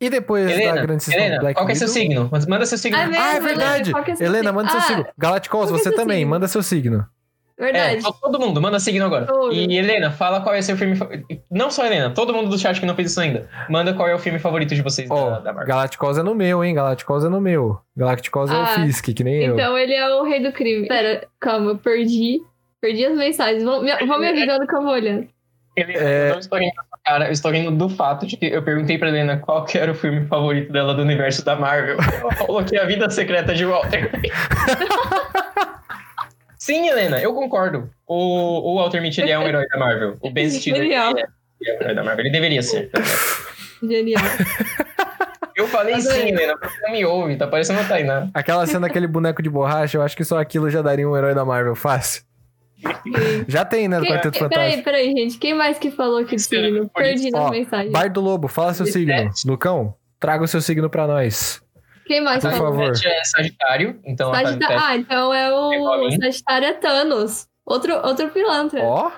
E 0.00 0.10
depois 0.10 0.44
da 0.46 0.52
Helena, 0.52 0.82
grandíssima 0.82 1.16
Helena, 1.16 1.38
Black 1.40 1.54
qual 1.54 1.66
que 1.66 1.72
é 1.72 1.74
seu 1.76 1.86
signo? 1.88 2.28
Mas 2.32 2.44
Manda 2.46 2.66
seu 2.66 2.76
signo. 2.76 2.98
Ah, 2.98 3.02
é 3.02 3.06
mesmo? 3.06 3.22
Ah, 3.22 3.26
é 3.26 3.36
Helena, 3.36 3.46
verdade. 3.48 3.92
é 4.10 4.16
seu 4.16 4.26
Helena, 4.26 4.42
signo? 4.48 4.52
manda 4.54 4.70
seu 4.70 4.78
Ah, 4.78 4.82
signo. 4.82 5.06
Galacticos, 5.16 5.68
é 5.68 5.72
você 5.72 5.82
seu 5.84 5.94
também, 5.94 6.16
signo? 6.18 6.30
manda 6.30 6.48
seu 6.48 6.62
signo. 6.62 7.06
É, 7.60 7.72
Verdade. 7.72 8.02
to- 8.02 8.14
todo 8.20 8.40
mundo, 8.40 8.60
manda 8.60 8.80
signo 8.80 9.04
agora. 9.04 9.26
Todo. 9.26 9.52
E 9.52 9.76
Helena, 9.76 10.10
fala 10.10 10.40
qual 10.40 10.54
é 10.54 10.62
seu 10.62 10.76
filme. 10.76 10.96
Não 11.50 11.70
só 11.70 11.84
Helena, 11.84 12.08
todo 12.10 12.32
mundo 12.32 12.48
do 12.48 12.58
chat 12.58 12.80
que 12.80 12.86
não 12.86 12.94
fez 12.94 13.10
isso 13.10 13.20
ainda. 13.20 13.48
Manda 13.68 13.92
qual 13.92 14.08
é 14.08 14.14
o 14.14 14.18
filme 14.18 14.38
favorito 14.38 14.74
de 14.74 14.80
vocês 14.82 15.10
Ó, 15.10 15.30
da, 15.30 15.38
da 15.40 15.52
Marvel. 15.52 15.66
Galacticos 15.68 16.16
é 16.18 16.22
no 16.22 16.34
meu, 16.34 16.64
hein? 16.64 16.74
Galacticos 16.74 17.24
é 17.24 17.28
no 17.28 17.40
meu. 17.40 17.78
Galacticos 17.96 18.50
é 18.50 18.54
o 18.54 18.60
Ah, 18.62 18.66
Fisk, 18.66 19.04
que 19.14 19.22
nem 19.22 19.42
eu. 19.44 19.54
Então 19.54 19.76
ele 19.76 19.94
é 19.94 20.08
o 20.08 20.22
rei 20.24 20.42
do 20.42 20.52
crime. 20.52 20.88
Pera, 20.88 21.26
calma, 21.38 21.72
eu 21.72 21.76
perdi. 21.78 22.40
Perdi 22.80 23.04
as 23.04 23.14
mensagens. 23.16 23.62
Vão 23.62 23.82
me, 23.82 23.94
vão 24.06 24.18
me 24.18 24.28
avisando 24.28 24.66
que 24.66 24.74
eu 24.74 24.82
vou 24.82 24.92
olhando. 24.92 25.28
Helena, 25.76 25.98
É. 26.00 26.28
eu 26.28 26.32
não 26.32 26.38
estou 26.40 26.58
rindo 26.58 26.74
da 26.74 26.82
sua 26.82 26.98
cara, 27.04 27.26
eu 27.26 27.32
estou 27.32 27.50
rindo 27.52 27.70
do 27.70 27.88
fato 27.88 28.26
de 28.26 28.36
que 28.36 28.46
eu 28.46 28.62
perguntei 28.62 28.98
pra 28.98 29.08
Helena 29.08 29.36
qual 29.36 29.64
que 29.64 29.78
era 29.78 29.92
o 29.92 29.94
filme 29.94 30.26
favorito 30.26 30.72
dela 30.72 30.94
do 30.94 31.02
universo 31.02 31.44
da 31.44 31.54
Marvel. 31.56 31.96
Ela 32.20 32.32
falou 32.32 32.64
que 32.64 32.76
é 32.76 32.82
a 32.82 32.86
vida 32.86 33.08
secreta 33.10 33.54
de 33.54 33.64
Walter. 33.66 34.10
Sim, 36.60 36.88
Helena, 36.88 37.18
eu 37.22 37.32
concordo. 37.34 37.88
O, 38.06 38.72
o 38.72 38.76
Walter 38.76 39.00
Mitty 39.00 39.22
ele 39.22 39.30
é 39.30 39.38
um 39.38 39.48
herói 39.48 39.66
da 39.66 39.78
Marvel. 39.78 40.18
O 40.20 40.30
Ben 40.30 40.50
Stiller 40.50 40.82
ele 40.82 40.92
é, 40.92 41.08
ele 41.10 41.20
é 41.70 41.72
um 41.72 41.80
herói 41.80 41.94
da 41.94 42.04
Marvel. 42.04 42.20
Ele 42.26 42.30
deveria 42.30 42.62
ser. 42.62 42.90
Genial. 43.82 44.22
Eu 45.56 45.66
falei 45.68 45.94
Adorei. 45.94 46.20
sim, 46.20 46.28
Helena, 46.28 46.52
porque 46.58 46.68
você 46.74 46.82
não 46.82 46.92
me 46.92 47.04
ouve. 47.06 47.36
Tá 47.36 47.46
parecendo 47.46 47.80
a 47.80 47.84
Tainá. 47.84 48.28
Aquela 48.34 48.66
cena 48.66 48.80
daquele 48.80 49.06
boneco 49.06 49.42
de 49.42 49.48
borracha, 49.48 49.96
eu 49.96 50.02
acho 50.02 50.14
que 50.14 50.22
só 50.22 50.38
aquilo 50.38 50.68
já 50.68 50.82
daria 50.82 51.08
um 51.08 51.16
herói 51.16 51.34
da 51.34 51.46
Marvel, 51.46 51.74
fácil. 51.74 52.22
Já 53.48 53.64
tem, 53.64 53.88
né, 53.88 53.98
do 53.98 54.02
Quem, 54.04 54.12
Quarteto 54.12 54.38
peraí, 54.38 54.50
Fantástico. 54.50 54.84
peraí, 54.84 55.12
gente. 55.12 55.38
Quem 55.38 55.54
mais 55.54 55.78
que 55.78 55.90
falou 55.90 56.24
que 56.26 56.38
Sim, 56.38 56.62
signo? 56.62 56.90
Perdi 56.90 57.30
nas 57.30 57.42
Ó, 57.42 57.50
mensagens. 57.50 57.92
Bar 57.92 58.10
do 58.10 58.20
Lobo, 58.20 58.48
fala 58.48 58.74
seu 58.74 58.84
signo. 58.86 59.30
Lucão, 59.46 59.94
traga 60.18 60.44
o 60.44 60.48
seu 60.48 60.60
signo 60.60 60.88
pra 60.90 61.06
nós. 61.06 61.62
Quem 62.06 62.20
mais 62.20 62.42
Por 62.42 62.52
favor. 62.52 62.92
É 63.04 63.24
Sagitário, 63.24 64.00
então 64.04 64.32
Sagita- 64.34 64.66
Ah, 64.70 64.96
então 64.96 65.32
é 65.32 65.52
o 65.52 66.08
mim. 66.08 66.20
Sagitário 66.20 66.66
é 66.68 66.72
Thanos. 66.72 67.46
Outro, 67.64 67.94
outro 68.06 68.28
pilantra. 68.30 68.82
Ó. 68.82 69.10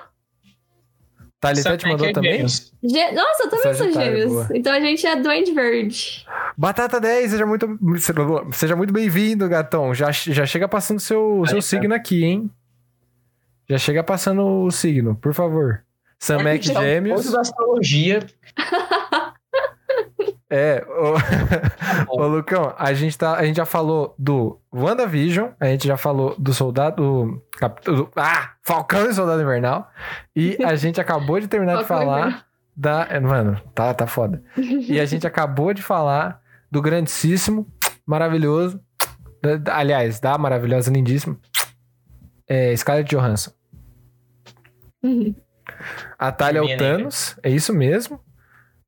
Thalita 1.39 1.75
te 1.75 1.81
Sabe 1.81 1.91
mandou 1.91 2.07
é 2.07 2.13
também? 2.13 2.47
Gê- 2.47 3.11
Nossa, 3.11 3.43
eu 3.43 3.49
também 3.49 3.73
sou 3.73 3.91
gêmeos. 3.91 4.31
boa. 4.31 4.47
Então 4.53 4.71
a 4.71 4.79
gente 4.79 5.05
é 5.05 5.13
Duende 5.15 5.51
Verde. 5.51 6.25
Batata 6.57 7.01
10, 7.01 7.31
seja 7.31 7.45
muito, 7.45 7.67
seja 8.53 8.75
muito 8.77 8.93
bem-vindo, 8.93 9.49
gatão. 9.49 9.93
Já, 9.93 10.09
já 10.11 10.45
chega 10.45 10.69
passando 10.69 10.99
seu, 11.01 11.43
seu 11.45 11.55
Aí, 11.57 11.61
tá. 11.61 11.67
signo 11.67 11.93
aqui, 11.93 12.23
hein? 12.23 12.49
Já 13.69 13.77
chega 13.77 14.01
passando 14.03 14.45
o 14.45 14.71
signo, 14.71 15.15
por 15.15 15.33
favor. 15.33 15.83
Samek 16.19 16.69
um 16.71 16.79
Gêmeos. 16.81 17.21
pouco 17.23 17.35
da 17.35 17.41
astrologia. 17.41 18.19
É, 20.55 20.85
ô, 20.87 22.13
ô 22.21 22.27
Lucão, 22.27 22.75
a 22.77 22.93
gente, 22.93 23.17
tá, 23.17 23.35
a 23.35 23.43
gente 23.43 23.55
já 23.57 23.65
falou 23.65 24.13
do 24.19 24.59
WandaVision, 24.71 25.49
a 25.59 25.65
gente 25.65 25.87
já 25.87 25.97
falou 25.97 26.35
do 26.37 26.53
Soldado. 26.53 27.41
Cap- 27.57 27.83
do- 27.83 28.07
ah! 28.15 28.51
Falcão 28.61 29.09
e 29.09 29.13
Soldado 29.15 29.41
Invernal. 29.41 29.89
E 30.35 30.55
a 30.63 30.75
gente 30.77 31.01
acabou 31.01 31.39
de 31.39 31.47
terminar 31.47 31.77
de 31.77 31.85
falar 31.85 32.45
da. 32.75 33.07
é, 33.09 33.19
Mano, 33.19 33.59
tá, 33.73 33.91
tá 33.95 34.05
foda. 34.05 34.43
E 34.55 34.99
a 34.99 35.05
gente 35.05 35.25
acabou 35.25 35.73
de 35.73 35.81
falar 35.81 36.39
do 36.71 36.83
grandíssimo, 36.83 37.67
maravilhoso. 38.05 38.79
da- 39.41 39.75
aliás, 39.75 40.19
da 40.19 40.37
maravilhosa, 40.37 40.91
lindíssima. 40.91 41.35
É, 42.47 42.75
Scarlett 42.75 43.09
Johansson. 43.15 43.51
A 46.19 46.31
Thalia 46.31 46.59
é 46.59 46.61
o 46.61 46.65
negra. 46.67 46.97
Thanos, 46.97 47.35
é 47.41 47.49
isso 47.49 47.73
mesmo. 47.73 48.19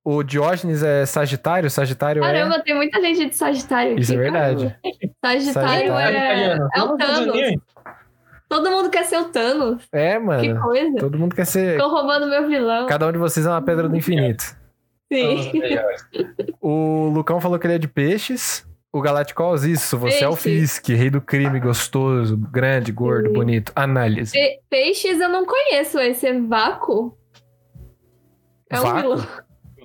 O 0.08 0.22
Diógenes 0.22 0.84
é 0.84 1.03
Sagitário, 1.06 1.68
Sagitário 1.70 2.24
é. 2.24 2.28
Caramba, 2.28 2.60
tem 2.62 2.76
muita 2.76 3.01
gente 3.01 3.26
de 3.26 3.36
Sagitário. 3.36 3.97
Isso 3.97 4.12
é 4.14 4.16
aqui, 4.16 4.24
verdade. 4.24 4.76
Sagitário, 5.24 5.41
Sagitário. 5.91 5.93
é, 5.93 6.60
é 6.76 6.82
o 6.84 6.95
Thanos. 6.95 7.38
Todo 8.47 8.70
mundo 8.70 8.89
quer 8.91 9.03
ser 9.06 9.18
o 9.18 9.26
Thanos. 9.26 9.84
É, 9.91 10.14
Que 10.14 10.20
mano. 10.20 10.62
coisa. 10.62 10.97
Todo 10.99 11.18
mundo 11.18 11.36
quer 11.36 11.45
ser. 11.45 11.72
Estão 11.72 11.89
roubando 11.89 12.28
meu 12.28 12.47
vilão. 12.47 12.86
Cada 12.86 13.08
um 13.08 13.12
de 13.12 13.18
vocês 13.18 13.47
é 13.47 13.49
uma 13.49 13.62
pedra 13.64 13.89
do 13.89 13.97
infinito. 13.97 14.56
Todos 15.10 15.43
Sim. 15.45 15.62
O 16.62 17.10
Lucão 17.10 17.41
falou 17.41 17.58
que 17.58 17.66
ele 17.66 17.74
é 17.76 17.80
de 17.80 17.88
peixes. 17.88 18.64
O 18.93 19.01
Galacticos, 19.01 19.64
isso. 19.66 19.97
Você 19.97 20.24
é 20.24 20.30
o. 20.30 20.36
Fisk, 20.36 20.88
rei 20.89 21.10
do 21.10 21.20
crime, 21.20 21.60
gostoso, 21.60 22.38
grande, 22.38 22.91
gordo, 22.91 23.28
Sim. 23.30 23.34
bonito. 23.34 23.72
Análise. 23.76 24.32
Pe- 24.34 24.60
Peixes 24.70 25.20
eu 25.20 25.30
não 25.30 25.45
conheço. 25.45 25.99
Esse 25.99 26.28
é 26.28 26.39
Vácuo? 26.39 27.18
É 28.70 28.80
um 28.80 28.84
Vácuo? 28.84 29.01
vilão. 29.01 29.28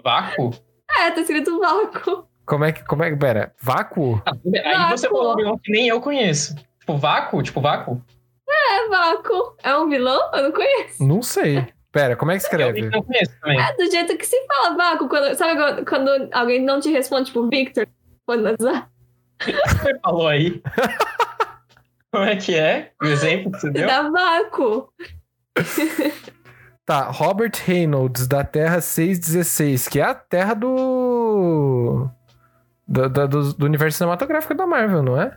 Vácuo? 0.02 0.50
É, 0.98 1.10
tá 1.10 1.20
escrito 1.20 1.58
Vácuo. 1.60 2.26
Como 2.46 2.64
é 2.64 2.72
que. 2.72 2.84
Como 2.84 3.02
é 3.04 3.10
que. 3.10 3.16
Pera, 3.16 3.54
vácuo? 3.62 4.20
Ah, 4.26 4.32
Aí 4.32 4.90
você 4.96 5.08
Vácuo. 5.08 5.18
falou 5.18 5.32
um 5.32 5.36
vilão 5.36 5.58
que 5.62 5.70
nem 5.72 5.88
eu 5.88 6.00
conheço. 6.00 6.54
Tipo, 6.80 6.96
vácuo? 6.96 7.42
Tipo, 7.42 7.60
vácuo? 7.60 8.02
É 8.48 8.88
Vácuo. 8.88 9.56
É 9.62 9.76
um 9.76 9.88
vilão? 9.88 10.20
Eu 10.34 10.42
não 10.44 10.52
conheço. 10.52 11.06
Não 11.06 11.22
sei. 11.22 11.66
Pera, 11.92 12.16
como 12.16 12.30
é 12.32 12.34
que 12.38 12.42
Eu 12.44 12.46
escreve? 12.46 12.82
que 12.82 12.88
não 12.96 13.02
conheço 13.02 13.32
também. 13.40 13.60
É 13.60 13.76
do 13.76 13.90
jeito 13.90 14.16
que 14.16 14.26
se 14.26 14.36
fala 14.46 14.76
Vácuo. 14.76 15.08
Quando, 15.08 15.34
sabe 15.36 15.84
quando, 15.84 16.28
alguém 16.32 16.60
não 16.64 16.80
te 16.80 16.90
responde, 16.90 17.26
tipo, 17.26 17.48
Victor? 17.48 17.86
Quando 18.26 18.44
Você 18.58 19.98
falou 20.00 20.26
aí. 20.28 20.60
Como 22.12 22.24
é 22.24 22.34
que 22.36 22.56
é? 22.56 22.92
O 23.00 23.06
exemplo 23.06 23.52
que 23.52 23.60
você 23.60 23.68
você 23.68 23.72
deu? 23.72 23.86
dá 23.86 24.10
Vácuo. 24.10 24.92
Tá, 26.90 27.02
Robert 27.04 27.52
Reynolds, 27.66 28.26
da 28.26 28.42
Terra 28.42 28.80
616, 28.80 29.86
que 29.86 30.00
é 30.00 30.02
a 30.02 30.12
terra 30.12 30.54
do. 30.54 32.08
Do, 32.88 33.08
do, 33.08 33.52
do 33.54 33.64
universo 33.64 33.98
cinematográfico 33.98 34.54
da 34.56 34.66
Marvel, 34.66 35.00
não 35.00 35.20
é? 35.20 35.36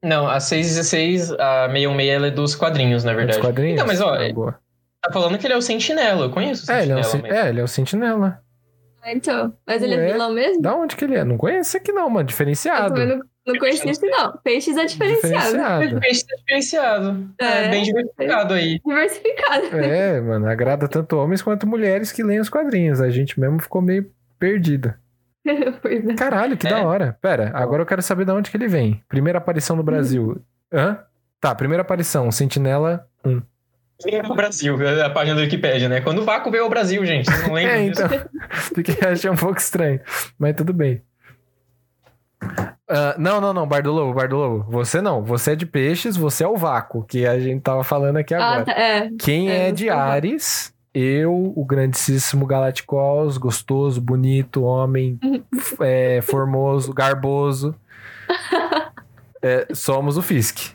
Não, 0.00 0.28
a 0.28 0.38
616, 0.38 1.32
a 1.32 1.66
616, 1.68 2.08
ela 2.08 2.26
é 2.28 2.30
dos 2.30 2.54
quadrinhos, 2.54 3.02
na 3.02 3.10
É 3.10 3.14
verdade. 3.16 3.38
dos 3.38 3.44
quadrinhos? 3.44 3.74
Então, 3.74 3.88
mas 3.88 4.00
ó, 4.00 4.14
Ah, 4.14 4.22
é- 4.24 4.32
tá 4.32 5.12
falando 5.12 5.36
que 5.36 5.48
ele 5.48 5.54
é 5.54 5.56
o 5.56 5.62
Sentinela. 5.62 6.26
Eu 6.26 6.30
conheço 6.30 6.70
o 6.70 6.72
É, 6.72 6.82
ele 6.84 6.92
é, 6.92 6.96
o, 6.96 7.02
Sentinela. 7.02 7.22
sen- 7.28 7.32
mas- 7.36 7.44
é, 7.46 7.48
ele 7.48 7.60
é 7.60 7.64
o 7.64 7.68
Sentinela. 7.68 8.40
Então, 9.06 9.52
mas 9.66 9.82
ele 9.82 9.96
Ué? 9.96 10.08
é 10.10 10.12
vilão 10.12 10.32
mesmo? 10.32 10.62
Da 10.62 10.76
onde 10.76 10.94
que 10.94 11.04
ele 11.06 11.16
é? 11.16 11.24
Não 11.24 11.36
conheço 11.36 11.76
aqui 11.76 11.90
não, 11.90 12.08
mano. 12.08 12.20
Eu 12.20 12.24
Diferenciado. 12.26 12.94
também 12.94 13.20
não, 13.50 13.54
não 13.54 13.60
conheci 13.60 13.88
esse, 13.88 14.06
não. 14.06 14.36
Peixes 14.44 14.76
é 14.76 14.84
diferenciado. 14.84 15.44
Diferenciado. 15.46 16.00
Peixe 16.00 16.26
tá 16.26 16.36
diferenciado. 16.36 17.30
É, 17.40 17.44
É. 17.64 17.68
bem 17.68 17.82
diversificado 17.84 18.54
aí. 18.54 18.80
Diversificado. 18.86 19.66
É, 19.76 20.20
mano, 20.20 20.48
agrada 20.48 20.88
tanto 20.88 21.16
homens 21.16 21.42
quanto 21.42 21.66
mulheres 21.66 22.12
que 22.12 22.22
leem 22.22 22.40
os 22.40 22.48
quadrinhos. 22.48 23.00
A 23.00 23.10
gente 23.10 23.38
mesmo 23.38 23.60
ficou 23.60 23.80
meio 23.82 24.10
perdido. 24.38 24.94
pois 25.82 26.06
é. 26.06 26.14
Caralho, 26.14 26.56
que 26.56 26.66
É. 26.66 26.70
da 26.70 26.82
hora. 26.86 27.16
Pera, 27.20 27.50
agora 27.54 27.82
eu 27.82 27.86
quero 27.86 28.02
saber 28.02 28.24
de 28.24 28.32
onde 28.32 28.50
que 28.50 28.56
ele 28.56 28.68
vem. 28.68 29.02
Primeira 29.08 29.38
aparição 29.38 29.74
no 29.76 29.82
Brasil. 29.82 30.40
Hã? 30.72 30.98
Tá, 31.40 31.54
primeira 31.54 31.82
aparição, 31.82 32.30
Sentinela 32.30 33.06
1. 33.24 33.40
Vem 34.04 34.20
ao 34.20 34.34
Brasil, 34.34 34.80
é 34.82 35.02
a 35.04 35.10
página 35.10 35.36
do 35.36 35.42
Wikipedia, 35.42 35.86
né? 35.88 36.00
Quando 36.00 36.20
o 36.22 36.24
Vácuo 36.24 36.50
veio 36.50 36.64
ao 36.64 36.70
Brasil, 36.70 37.04
gente. 37.04 37.26
Vocês 37.30 37.46
não 37.46 37.52
lembram 37.54 37.74
É, 37.74 37.88
disso? 37.88 38.02
então. 38.02 38.28
Fiquei 38.74 39.08
achando 39.08 39.34
um 39.34 39.36
pouco 39.36 39.58
estranho. 39.58 40.00
Mas 40.38 40.56
tudo 40.56 40.72
bem. 40.72 41.02
Ah, 42.92 43.14
não, 43.16 43.40
não, 43.40 43.52
não, 43.54 43.68
Bardo 43.68 43.92
Lobo, 43.92 44.12
Bardo 44.12 44.36
Lobo. 44.36 44.66
Você 44.68 45.00
não. 45.00 45.22
Você 45.22 45.52
é 45.52 45.56
de 45.56 45.64
peixes, 45.64 46.16
você 46.16 46.42
é 46.42 46.48
o 46.48 46.56
vácuo, 46.56 47.04
que 47.04 47.24
a 47.24 47.38
gente 47.38 47.62
tava 47.62 47.84
falando 47.84 48.16
aqui 48.16 48.34
agora. 48.34 48.62
Ah, 48.62 48.64
tá, 48.64 48.72
é. 48.72 49.10
Quem 49.16 49.48
É, 49.48 49.68
é, 49.68 49.72
de. 49.72 49.88
Ares, 49.88 50.74
eu, 50.92 51.52
o 51.54 51.64
grandíssimo 51.64 52.44
Galacticos, 52.46 53.38
gostoso, 53.38 54.00
bonito, 54.00 54.64
homem, 54.64 55.20
é, 55.80 56.20
formoso, 56.20 56.92
garboso. 56.92 57.74
É, 59.42 59.68
somos 59.72 60.18
o 60.18 60.22
Fisk. 60.22 60.74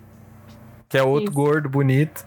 Que 0.90 0.98
é 0.98 1.04
outro 1.04 1.26
Isso. 1.26 1.36
gordo, 1.36 1.70
bonito. 1.70 2.26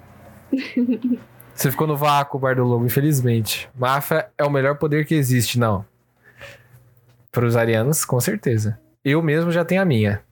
Você 1.53 1.69
ficou 1.69 1.85
no 1.85 1.97
vácuo, 1.97 2.39
Bardo 2.39 2.63
Lobo, 2.63 2.87
infelizmente. 2.87 3.69
Máfia 3.77 4.29
é 4.39 4.45
o 4.45 4.51
melhor 4.51 4.77
poder 4.77 5.05
que 5.05 5.17
existe, 5.17 5.59
não. 5.59 5.85
Para 7.33 7.45
os 7.45 7.57
arianos, 7.57 8.05
com 8.05 8.21
certeza. 8.21 8.79
Eu 9.05 9.23
mesmo 9.23 9.51
já 9.51 9.65
tenho 9.65 9.83
a 9.83 9.85
minha. 9.85 10.23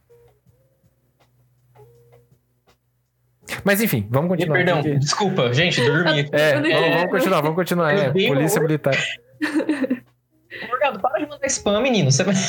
Mas 3.64 3.80
enfim, 3.80 4.06
vamos 4.10 4.26
E, 4.26 4.30
continuar. 4.30 4.56
perdão, 4.56 4.76
porque- 4.82 4.98
desculpa, 4.98 5.52
gente, 5.52 5.80
dormi. 5.84 6.28
É, 6.32 6.54
vamos, 6.54 6.70
vamos 6.96 7.10
continuar, 7.10 7.40
vamos 7.40 7.56
continuar. 7.56 7.94
É, 7.94 8.10
polícia 8.10 8.58
horror. 8.60 8.62
militar. 8.68 8.94
Morgado, 10.68 11.00
para 11.00 11.18
de 11.20 11.28
mandar 11.28 11.46
spam, 11.46 11.80
menino. 11.80 12.10
Você 12.10 12.24
vai. 12.24 12.34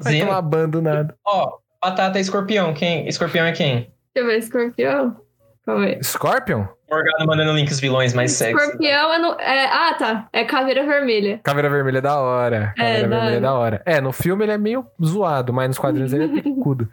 Vai 0.00 0.20
tomar 0.20 0.42
nada. 0.82 1.16
Ó, 1.24 1.58
batata 1.82 2.18
é 2.18 2.20
escorpião. 2.20 2.72
Quem? 2.74 3.08
Escorpião 3.08 3.44
é 3.44 3.52
quem? 3.52 3.92
Deixa 4.14 4.16
eu 4.16 4.26
ver, 4.26 4.38
escorpião. 4.38 5.20
Calma 5.66 5.84
aí. 5.86 5.98
Scorpion? 6.02 6.66
Morgado 6.90 7.26
mandando 7.26 7.52
links 7.52 7.80
vilões 7.80 8.12
mais 8.14 8.32
sexy. 8.32 8.54
Escorpião 8.56 9.12
é, 9.14 9.18
no, 9.18 9.32
é. 9.40 9.64
Ah, 9.66 9.94
tá. 9.98 10.28
É 10.32 10.44
caveira 10.44 10.84
vermelha. 10.86 11.40
Caveira 11.42 11.70
Vermelha 11.70 11.98
é 11.98 12.00
da 12.00 12.18
hora. 12.20 12.72
Caveira 12.76 13.08
da 13.08 13.16
Vermelha 13.16 13.36
é 13.36 13.40
da 13.40 13.54
hora. 13.54 13.82
É, 13.86 14.00
no 14.00 14.12
filme 14.12 14.44
ele 14.44 14.52
é 14.52 14.58
meio 14.58 14.86
zoado, 15.02 15.52
mas 15.52 15.68
nos 15.68 15.78
quadrinhos 15.78 16.12
ele 16.12 16.24
é 16.24 16.28
picudo. 16.42 16.88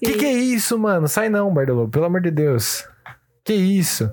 que 0.00 0.12
que 0.14 0.24
é 0.24 0.32
isso, 0.32 0.78
mano? 0.78 1.08
Sai 1.08 1.28
não, 1.28 1.52
Bardolo, 1.52 1.88
pelo 1.88 2.04
amor 2.04 2.20
de 2.20 2.30
Deus. 2.30 2.88
Que 3.44 3.52
isso? 3.52 4.10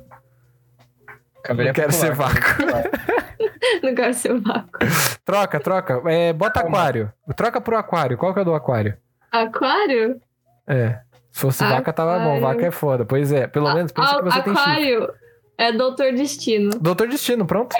Caveira 1.43 1.69
Não 1.69 1.75
quero 1.75 1.91
ser 1.93 2.15
popular. 2.15 2.33
vácuo. 2.33 2.99
Não 3.83 3.95
quero 3.95 4.13
ser 4.13 4.39
vácuo. 4.41 4.79
Troca, 5.23 5.59
troca. 5.59 6.01
É, 6.11 6.33
bota 6.33 6.61
Calma. 6.61 6.77
aquário. 6.77 7.13
Troca 7.35 7.61
pro 7.61 7.77
aquário. 7.77 8.17
Qual 8.17 8.33
que 8.33 8.39
é 8.39 8.41
o 8.41 8.45
do 8.45 8.53
aquário? 8.55 8.97
Aquário? 9.31 10.19
É. 10.67 10.99
Se 11.39 11.45
fosse 11.45 11.63
vaca, 11.63 11.93
tava 11.93 12.19
bom. 12.19 12.35
Aquário. 12.37 12.41
Vaca 12.41 12.65
é 12.67 12.71
foda. 12.71 13.05
Pois 13.05 13.31
é. 13.31 13.47
Pelo 13.47 13.73
menos 13.73 13.91
pensa 13.91 14.17
que 14.17 14.23
você 14.23 14.41
tem 14.41 14.55
chifre. 14.55 14.71
Aquário 14.71 15.13
é 15.57 15.71
Doutor 15.71 16.11
Destino. 16.13 16.69
Doutor 16.81 17.07
Destino, 17.07 17.45
pronto. 17.45 17.75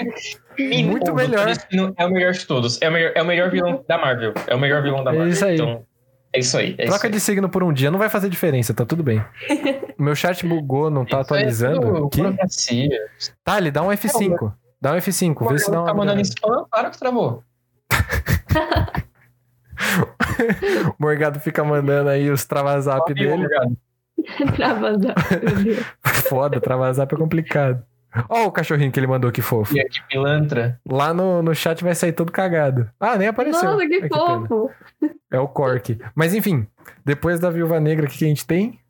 Muito 0.58 1.10
o 1.12 1.14
melhor. 1.14 1.44
Doutor 1.44 1.46
Destino 1.46 1.94
É 1.98 2.06
o 2.06 2.10
melhor 2.10 2.32
de 2.32 2.46
todos. 2.46 2.80
É 2.80 2.88
o 2.88 2.92
melhor, 2.92 3.12
é 3.14 3.22
o 3.22 3.26
melhor 3.26 3.50
vilão 3.50 3.84
da 3.86 3.98
Marvel. 3.98 4.32
É 4.46 4.54
o 4.54 4.58
melhor 4.58 4.82
vilão 4.82 5.04
da 5.04 5.10
É 5.12 5.14
Marvel. 5.14 5.28
isso 5.32 5.44
aí. 5.44 5.54
Então, 5.56 5.84
é 6.32 6.38
isso 6.38 6.56
aí. 6.56 6.74
É 6.78 6.84
Troca 6.86 6.96
isso 6.96 7.06
aí. 7.06 7.12
de 7.12 7.20
signo 7.20 7.48
por 7.50 7.62
um 7.62 7.72
dia, 7.72 7.90
não 7.90 7.98
vai 7.98 8.08
fazer 8.08 8.28
diferença, 8.30 8.72
tá 8.72 8.84
tudo 8.86 9.02
bem. 9.02 9.22
Meu 9.98 10.14
chat 10.14 10.46
bugou, 10.46 10.88
não 10.90 11.04
tá 11.04 11.08
Isso 11.08 11.16
é 11.16 11.20
atualizando. 11.20 11.80
tudo 11.80 12.08
Que? 12.08 12.22
burocracia. 12.22 12.88
Tá, 13.44 13.58
ele 13.58 13.70
dá 13.70 13.82
um 13.82 13.88
F5. 13.88 14.52
Dá 14.80 14.92
um 14.92 14.96
F5, 14.96 15.48
vê 15.50 15.58
se 15.58 15.70
dá 15.70 15.76
Tá 15.76 15.82
uma. 15.82 15.94
mandando 15.94 16.22
spam? 16.22 16.64
Claro 16.70 16.90
que 16.90 16.98
travou. 16.98 17.44
O 20.90 20.94
Morgado 20.98 21.40
fica 21.40 21.64
mandando 21.64 22.10
aí 22.10 22.30
os 22.30 22.44
travazap 22.44 23.12
dele. 23.12 23.46
Deus. 25.00 25.86
Foda, 26.28 26.60
travazap 26.60 27.14
é 27.14 27.18
complicado. 27.18 27.82
Ó 28.28 28.46
o 28.46 28.52
cachorrinho 28.52 28.90
que 28.90 28.98
ele 28.98 29.06
mandou, 29.06 29.30
que 29.30 29.40
fofo. 29.40 29.74
E 29.76 29.80
aqui, 29.80 30.00
pilantra. 30.08 30.80
Lá 30.88 31.14
no, 31.14 31.42
no 31.42 31.54
chat 31.54 31.82
vai 31.82 31.94
sair 31.94 32.12
todo 32.12 32.32
cagado. 32.32 32.90
Ah, 32.98 33.16
nem 33.16 33.28
apareceu. 33.28 33.70
Nossa, 33.70 33.86
que 33.86 34.00
pena. 34.00 34.16
fofo. 34.16 34.70
É 35.30 35.38
o 35.38 35.46
Cork. 35.46 35.98
Mas 36.14 36.34
enfim, 36.34 36.66
depois 37.04 37.38
da 37.38 37.50
Viúva 37.50 37.78
Negra, 37.78 38.06
o 38.06 38.08
que, 38.08 38.18
que 38.18 38.24
a 38.24 38.28
gente 38.28 38.46
tem? 38.46 38.80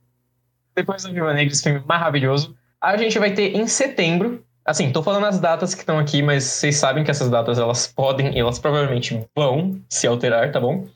Depois 0.74 1.02
do 1.02 1.12
Viva 1.12 1.34
Negra, 1.34 1.52
esse 1.52 1.62
filme 1.62 1.82
maravilhoso. 1.86 2.56
A 2.80 2.96
gente 2.96 3.18
vai 3.18 3.32
ter 3.32 3.54
em 3.54 3.66
setembro. 3.66 4.44
Assim, 4.64 4.92
tô 4.92 5.02
falando 5.02 5.26
as 5.26 5.40
datas 5.40 5.74
que 5.74 5.80
estão 5.80 5.98
aqui, 5.98 6.22
mas 6.22 6.44
vocês 6.44 6.76
sabem 6.76 7.02
que 7.02 7.10
essas 7.10 7.30
datas 7.30 7.58
elas 7.58 7.86
podem, 7.86 8.38
elas 8.38 8.58
provavelmente 8.58 9.20
vão 9.34 9.80
se 9.88 10.06
alterar, 10.06 10.52
tá 10.52 10.60
bom? 10.60 10.86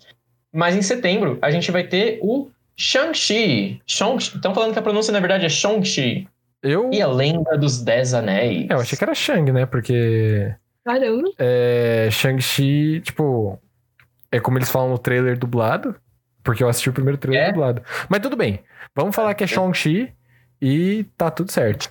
Mas 0.52 0.76
em 0.76 0.82
setembro 0.82 1.38
a 1.42 1.50
gente 1.50 1.70
vai 1.70 1.84
ter 1.84 2.18
o 2.22 2.50
Shang-Chi. 2.76 3.80
Shang 3.86 4.18
Estão 4.18 4.54
falando 4.54 4.72
que 4.72 4.78
a 4.78 4.82
pronúncia 4.82 5.12
na 5.12 5.20
verdade 5.20 5.46
é 5.46 5.48
Shang-Chi. 5.48 6.28
Eu. 6.62 6.90
E 6.92 7.02
a 7.02 7.06
Lenda 7.06 7.58
dos 7.58 7.82
Dez 7.82 8.14
Anéis. 8.14 8.70
É, 8.70 8.74
eu 8.74 8.80
achei 8.80 8.96
que 8.96 9.04
era 9.04 9.14
Shang, 9.14 9.52
né? 9.52 9.66
Porque. 9.66 10.54
Caramba. 10.84 11.28
É, 11.38 12.08
Shang-Chi, 12.10 13.00
tipo. 13.00 13.58
É 14.32 14.40
como 14.40 14.58
eles 14.58 14.70
falam 14.70 14.90
no 14.90 14.98
trailer 14.98 15.38
dublado. 15.38 15.94
Porque 16.42 16.62
eu 16.62 16.68
assisti 16.68 16.90
o 16.90 16.92
primeiro 16.92 17.18
trailer 17.18 17.48
É? 17.48 17.52
dublado. 17.52 17.82
Mas 18.08 18.20
tudo 18.20 18.36
bem. 18.36 18.60
Vamos 18.94 19.14
falar 19.14 19.34
que 19.34 19.44
é 19.44 19.46
Shang-Chi 19.46 20.12
e 20.60 21.04
tá 21.16 21.30
tudo 21.30 21.50
certo. 21.50 21.88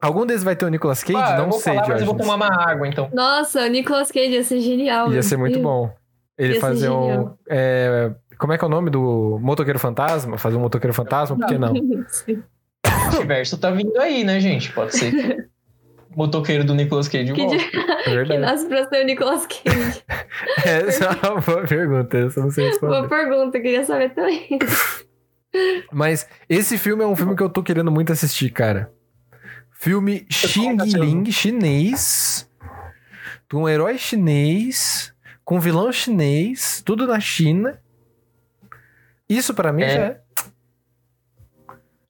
Algum 0.00 0.24
desses 0.24 0.44
vai 0.44 0.54
ter 0.54 0.64
o 0.64 0.68
Nicolas 0.68 1.02
Cage? 1.02 1.18
Ah, 1.18 1.38
não 1.38 1.50
sei, 1.52 1.74
falar, 1.74 1.88
mas 1.88 2.00
eu 2.00 2.06
vou 2.06 2.16
tomar 2.16 2.36
uma 2.36 2.70
água, 2.70 2.86
então. 2.86 3.10
Nossa, 3.12 3.64
o 3.64 3.68
Nicolas 3.68 4.12
Cage 4.12 4.30
ia 4.30 4.44
ser 4.44 4.60
genial. 4.60 5.12
Ia 5.12 5.22
ser 5.22 5.36
muito 5.36 5.60
bom. 5.60 5.92
Ele 6.36 6.54
Ia 6.54 6.60
fazer 6.60 6.88
um. 6.88 7.34
é, 7.48 8.12
como 8.38 8.52
é 8.52 8.58
que 8.58 8.64
é 8.64 8.66
o 8.66 8.70
nome 8.70 8.90
do 8.90 9.38
Motoqueiro 9.42 9.78
Fantasma? 9.78 10.38
Fazer 10.38 10.56
um 10.56 10.60
Motoqueiro 10.60 10.94
Fantasma? 10.94 11.36
Por 11.36 11.46
que 11.46 11.58
não? 11.58 11.72
O 12.86 13.10
multiverso 13.10 13.58
tá 13.58 13.70
vindo 13.70 13.98
aí, 13.98 14.22
né, 14.22 14.38
gente? 14.38 14.70
Pode 14.72 14.94
ser 14.96 15.10
que 15.10 15.48
motoqueiro 16.14 16.62
do 16.62 16.74
Nicolas 16.74 17.08
Cage 17.08 17.32
Que, 17.32 17.46
de... 17.46 17.56
É 17.56 18.24
que 18.24 18.38
nasce 18.38 18.66
pra 18.66 18.86
ser 18.86 19.02
o 19.02 19.06
Nicolas 19.06 19.46
Cage. 19.46 20.04
Essa 20.64 21.04
é 21.06 21.28
uma 21.30 21.40
boa 21.40 21.66
pergunta. 21.66 22.18
Essa 22.18 22.40
não 22.40 22.50
sei 22.50 22.66
responder. 22.66 22.98
Boa 22.98 23.08
pergunta, 23.08 23.58
queria 23.60 23.84
saber 23.84 24.10
também. 24.10 24.58
Mas 25.90 26.28
esse 26.48 26.76
filme 26.76 27.02
é 27.02 27.06
um 27.06 27.16
filme 27.16 27.34
que 27.34 27.42
eu 27.42 27.48
tô 27.48 27.62
querendo 27.62 27.90
muito 27.90 28.12
assistir, 28.12 28.50
cara. 28.50 28.92
Filme 29.78 30.26
Xing 30.28 30.76
Ling 30.76 31.30
chinês. 31.30 32.50
Com 33.50 33.62
um 33.62 33.68
herói 33.68 33.96
chinês. 33.96 35.14
Com 35.44 35.60
vilão 35.60 35.92
chinês. 35.92 36.82
Tudo 36.84 37.06
na 37.06 37.20
China. 37.20 37.80
Isso 39.28 39.54
pra 39.54 39.72
mim 39.72 39.82
É. 39.82 39.88
já 39.88 40.02
é. 40.02 40.20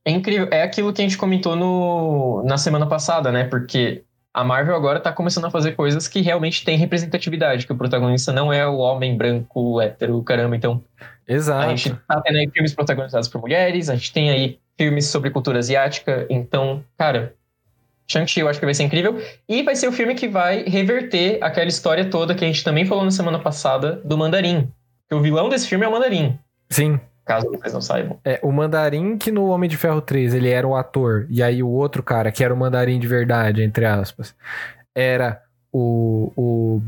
É 0.06 0.10
incrível. 0.10 0.48
É 0.50 0.62
aquilo 0.62 0.92
que 0.94 1.02
a 1.02 1.04
gente 1.04 1.18
comentou 1.18 1.54
no, 1.54 2.42
na 2.44 2.56
semana 2.56 2.86
passada, 2.86 3.30
né? 3.30 3.44
Porque 3.44 4.02
a 4.32 4.42
Marvel 4.42 4.74
agora 4.74 4.98
tá 4.98 5.12
começando 5.12 5.44
a 5.44 5.50
fazer 5.50 5.72
coisas 5.72 6.08
que 6.08 6.22
realmente 6.22 6.64
têm 6.64 6.78
representatividade, 6.78 7.66
que 7.66 7.72
o 7.72 7.76
protagonista 7.76 8.32
não 8.32 8.50
é 8.50 8.66
o 8.66 8.78
homem 8.78 9.14
branco, 9.14 9.78
hétero, 9.78 10.22
caramba. 10.22 10.56
Então, 10.56 10.82
Exato. 11.26 11.66
a 11.66 11.76
gente 11.76 11.94
tá 12.08 12.22
tendo 12.22 12.38
aí 12.38 12.48
filmes 12.50 12.74
protagonizados 12.74 13.28
por 13.28 13.42
mulheres, 13.42 13.90
a 13.90 13.94
gente 13.96 14.10
tem 14.12 14.30
aí 14.30 14.58
filmes 14.78 15.04
sobre 15.06 15.28
cultura 15.28 15.58
asiática. 15.58 16.26
Então, 16.30 16.82
cara, 16.96 17.34
Shang-Chi 18.10 18.40
eu 18.40 18.48
acho 18.48 18.58
que 18.58 18.64
vai 18.64 18.74
ser 18.74 18.84
incrível. 18.84 19.20
E 19.48 19.62
vai 19.62 19.76
ser 19.76 19.86
o 19.86 19.92
filme 19.92 20.14
que 20.14 20.26
vai 20.26 20.64
reverter 20.64 21.38
aquela 21.42 21.68
história 21.68 22.08
toda 22.08 22.34
que 22.34 22.44
a 22.44 22.48
gente 22.48 22.64
também 22.64 22.86
falou 22.86 23.04
na 23.04 23.10
semana 23.10 23.38
passada 23.38 24.00
do 24.04 24.16
Mandarim. 24.16 24.70
Que 25.08 25.14
o 25.14 25.20
vilão 25.20 25.48
desse 25.48 25.68
filme 25.68 25.84
é 25.84 25.88
o 25.88 25.92
Mandarim, 25.92 26.38
Sim. 26.68 27.00
caso 27.24 27.50
vocês 27.50 27.72
não 27.72 27.80
saibam. 27.80 28.18
É, 28.24 28.40
o 28.42 28.50
Mandarim 28.50 29.16
que 29.16 29.30
no 29.30 29.46
Homem 29.48 29.68
de 29.68 29.76
Ferro 29.76 30.00
3 30.00 30.34
ele 30.34 30.48
era 30.48 30.66
o 30.66 30.74
ator. 30.74 31.26
E 31.30 31.42
aí 31.42 31.62
o 31.62 31.68
outro 31.68 32.02
cara, 32.02 32.32
que 32.32 32.42
era 32.42 32.52
o 32.52 32.56
Mandarim 32.56 32.98
de 32.98 33.06
verdade, 33.06 33.62
entre 33.62 33.84
aspas, 33.84 34.34
era 34.94 35.42
o, 35.72 36.32
o 36.36 36.82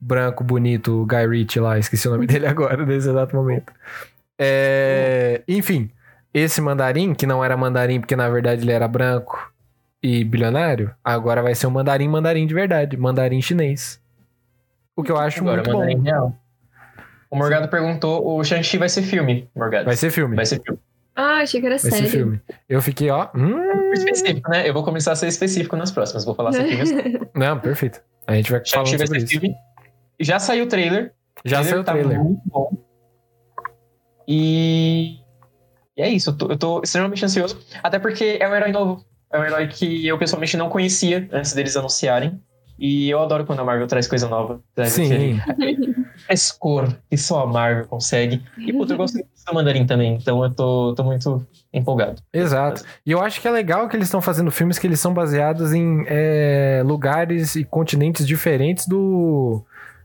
branco 0.00 0.42
bonito 0.42 1.06
Guy 1.06 1.26
Ritchie 1.26 1.60
lá. 1.60 1.78
Esqueci 1.78 2.08
o 2.08 2.10
nome 2.10 2.26
dele 2.26 2.46
agora, 2.46 2.84
nesse 2.84 3.08
exato 3.08 3.36
momento. 3.36 3.72
É, 4.38 5.42
enfim, 5.46 5.90
esse 6.32 6.60
Mandarim, 6.60 7.14
que 7.14 7.26
não 7.26 7.44
era 7.44 7.56
Mandarim 7.56 8.00
porque 8.00 8.16
na 8.16 8.28
verdade 8.28 8.62
ele 8.62 8.72
era 8.72 8.88
branco 8.88 9.53
e 10.06 10.22
bilionário, 10.22 10.94
agora 11.02 11.40
vai 11.42 11.54
ser 11.54 11.66
um 11.66 11.70
mandarim 11.70 12.08
mandarim 12.08 12.46
de 12.46 12.52
verdade, 12.52 12.94
mandarim 12.94 13.40
chinês. 13.40 13.98
O 14.94 15.02
que 15.02 15.10
eu 15.10 15.16
acho 15.16 15.40
Agora, 15.40 15.62
muito 15.62 15.72
bom. 15.72 16.02
real. 16.02 16.34
O 17.30 17.36
Morgado 17.36 17.68
perguntou, 17.68 18.36
o 18.38 18.44
Shang-Chi 18.44 18.76
vai 18.76 18.90
ser 18.90 19.00
filme, 19.00 19.48
Morgado. 19.56 19.86
Vai 19.86 19.96
ser 19.96 20.10
filme. 20.10 20.36
Vai 20.36 20.44
ser 20.44 20.60
filme. 20.62 20.78
Ah, 21.16 21.38
achei 21.38 21.58
que 21.58 21.66
era 21.66 21.76
Vai 21.76 21.78
ser 21.78 21.90
sério. 21.90 22.10
filme. 22.10 22.40
Eu 22.68 22.82
fiquei, 22.82 23.08
ó. 23.08 23.30
hum, 23.34 23.92
Específico, 23.94 24.50
né? 24.50 24.68
Eu 24.68 24.74
vou 24.74 24.84
começar 24.84 25.12
a 25.12 25.16
ser 25.16 25.26
específico 25.28 25.74
nas 25.74 25.90
próximas. 25.90 26.22
Vou 26.26 26.34
falar 26.34 26.52
se 26.52 26.60
Não, 27.34 27.58
perfeito. 27.58 28.02
A 28.26 28.34
gente 28.34 28.50
vai 28.50 28.60
vai 28.60 28.66
sobre 28.86 29.06
ser 29.06 29.16
isso. 29.16 29.26
filme. 29.28 29.54
Já 30.20 30.38
saiu 30.38 30.64
o 30.64 30.68
trailer. 30.68 31.14
Já 31.46 31.64
saiu 31.64 31.80
o 31.80 31.84
tá 31.84 31.92
trailer. 31.92 32.22
muito 32.22 32.42
bom. 32.44 32.70
E... 34.28 35.16
e 35.96 36.02
é 36.02 36.08
isso. 36.10 36.28
Eu 36.30 36.36
tô, 36.36 36.50
eu 36.50 36.58
tô 36.58 36.82
extremamente 36.82 37.24
ansioso. 37.24 37.58
Até 37.82 37.98
porque 37.98 38.36
é 38.38 38.46
um 38.46 38.54
herói 38.54 38.70
novo. 38.70 39.02
É 39.34 39.38
um 39.40 39.44
herói 39.44 39.66
que 39.66 40.06
eu 40.06 40.16
pessoalmente 40.16 40.56
não 40.56 40.68
conhecia 40.68 41.28
antes 41.32 41.52
deles 41.52 41.76
anunciarem. 41.76 42.40
E 42.78 43.10
eu 43.10 43.20
adoro 43.20 43.44
quando 43.44 43.58
a 43.60 43.64
Marvel 43.64 43.88
traz 43.88 44.06
coisa 44.06 44.28
nova. 44.28 44.60
Traz 44.76 44.96
aquele 44.96 45.34
Sim. 45.34 46.04
frescor 46.24 46.94
que 47.10 47.16
só 47.16 47.42
a 47.42 47.46
Marvel 47.46 47.86
consegue. 47.86 48.40
E, 48.56 48.72
puta, 48.72 48.92
eu 48.92 48.96
gosto 48.96 49.14
muito 49.14 49.26
do 49.44 49.54
Mandarim 49.54 49.86
também. 49.86 50.14
Então 50.14 50.42
eu 50.44 50.50
tô, 50.54 50.94
tô 50.94 51.02
muito 51.02 51.44
empolgado. 51.72 52.22
Exato. 52.32 52.84
E 53.04 53.10
eu 53.10 53.20
acho 53.20 53.40
que 53.40 53.48
é 53.48 53.50
legal 53.50 53.88
que 53.88 53.96
eles 53.96 54.06
estão 54.06 54.22
fazendo 54.22 54.52
filmes 54.52 54.78
que 54.78 54.86
eles 54.86 55.00
são 55.00 55.12
baseados 55.12 55.72
em 55.72 56.04
é, 56.06 56.82
lugares 56.84 57.56
e 57.56 57.64
continentes 57.64 58.24
diferentes 58.24 58.86
do 58.86 59.64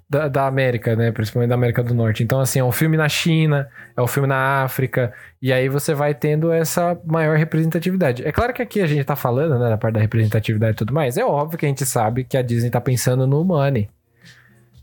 da, 0.10 0.28
da 0.28 0.47
América, 0.47 0.95
né? 0.95 1.12
Principalmente 1.12 1.49
da 1.49 1.55
América 1.55 1.84
do 1.84 1.93
Norte. 1.93 2.24
Então, 2.24 2.39
assim, 2.39 2.60
é 2.60 2.64
um 2.64 2.72
filme 2.72 2.97
na 2.97 3.07
China, 3.07 3.70
é 3.95 4.01
um 4.01 4.07
filme 4.07 4.28
na 4.28 4.64
África, 4.64 5.14
e 5.39 5.53
aí 5.53 5.70
você 5.70 5.93
vai 5.93 6.16
tendo 6.16 6.51
essa 6.51 6.99
maior 7.05 7.38
representatividade. 7.38 8.28
É 8.28 8.32
claro 8.32 8.51
que 8.51 8.62
aqui 8.62 8.82
a 8.82 8.88
gente 8.88 9.03
tá 9.03 9.16
falando, 9.16 9.60
né, 9.60 9.70
da 9.70 9.78
parte 9.78 9.93
da 9.95 10.01
representatividade 10.01 10.74
e 10.74 10.76
tudo 10.76 10.93
mais. 10.93 11.16
É 11.16 11.24
óbvio 11.24 11.60
que 11.60 11.66
a 11.66 11.70
gente 11.70 11.86
sabe 11.86 12.24
que 12.24 12.36
a 12.36 12.41
Disney 12.41 12.72
tá 12.72 12.82
pensando 12.82 13.28
no 13.28 13.43
money. 13.43 13.88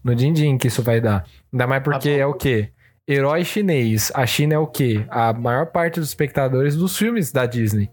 No 0.05 0.14
din-din 0.14 0.57
que 0.57 0.68
isso 0.68 0.83
vai 0.83 1.01
dar. 1.01 1.24
Ainda 1.53 1.66
mais 1.66 1.83
porque 1.83 2.11
é 2.11 2.24
o 2.24 2.33
quê? 2.33 2.68
Herói 3.09 3.45
chinês. 3.45 4.12
A 4.14 4.24
China 4.24 4.55
é 4.55 4.59
o 4.59 4.66
quê? 4.66 5.05
A 5.09 5.33
maior 5.33 5.66
parte 5.66 5.99
dos 5.99 6.09
espectadores 6.09 6.77
dos 6.77 6.97
filmes 6.97 7.33
da 7.33 7.45
Disney. 7.47 7.91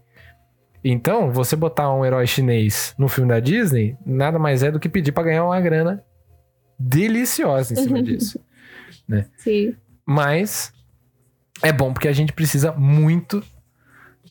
Então, 0.84 1.32
você 1.32 1.56
botar 1.56 1.92
um 1.92 2.04
herói 2.04 2.26
chinês 2.26 2.94
no 2.96 3.08
filme 3.08 3.30
da 3.30 3.40
Disney, 3.40 3.96
nada 4.06 4.38
mais 4.38 4.62
é 4.62 4.70
do 4.70 4.78
que 4.78 4.88
pedir 4.88 5.10
pra 5.10 5.24
ganhar 5.24 5.44
uma 5.44 5.60
grana 5.60 6.04
deliciosa 6.78 7.72
em 7.72 7.76
cima 7.76 8.02
disso. 8.02 8.40
Sim. 9.36 9.74
Mas 10.06 10.72
é 11.62 11.72
bom 11.72 11.92
porque 11.92 12.08
a 12.08 12.12
gente 12.12 12.32
precisa 12.32 12.72
muito 12.72 13.42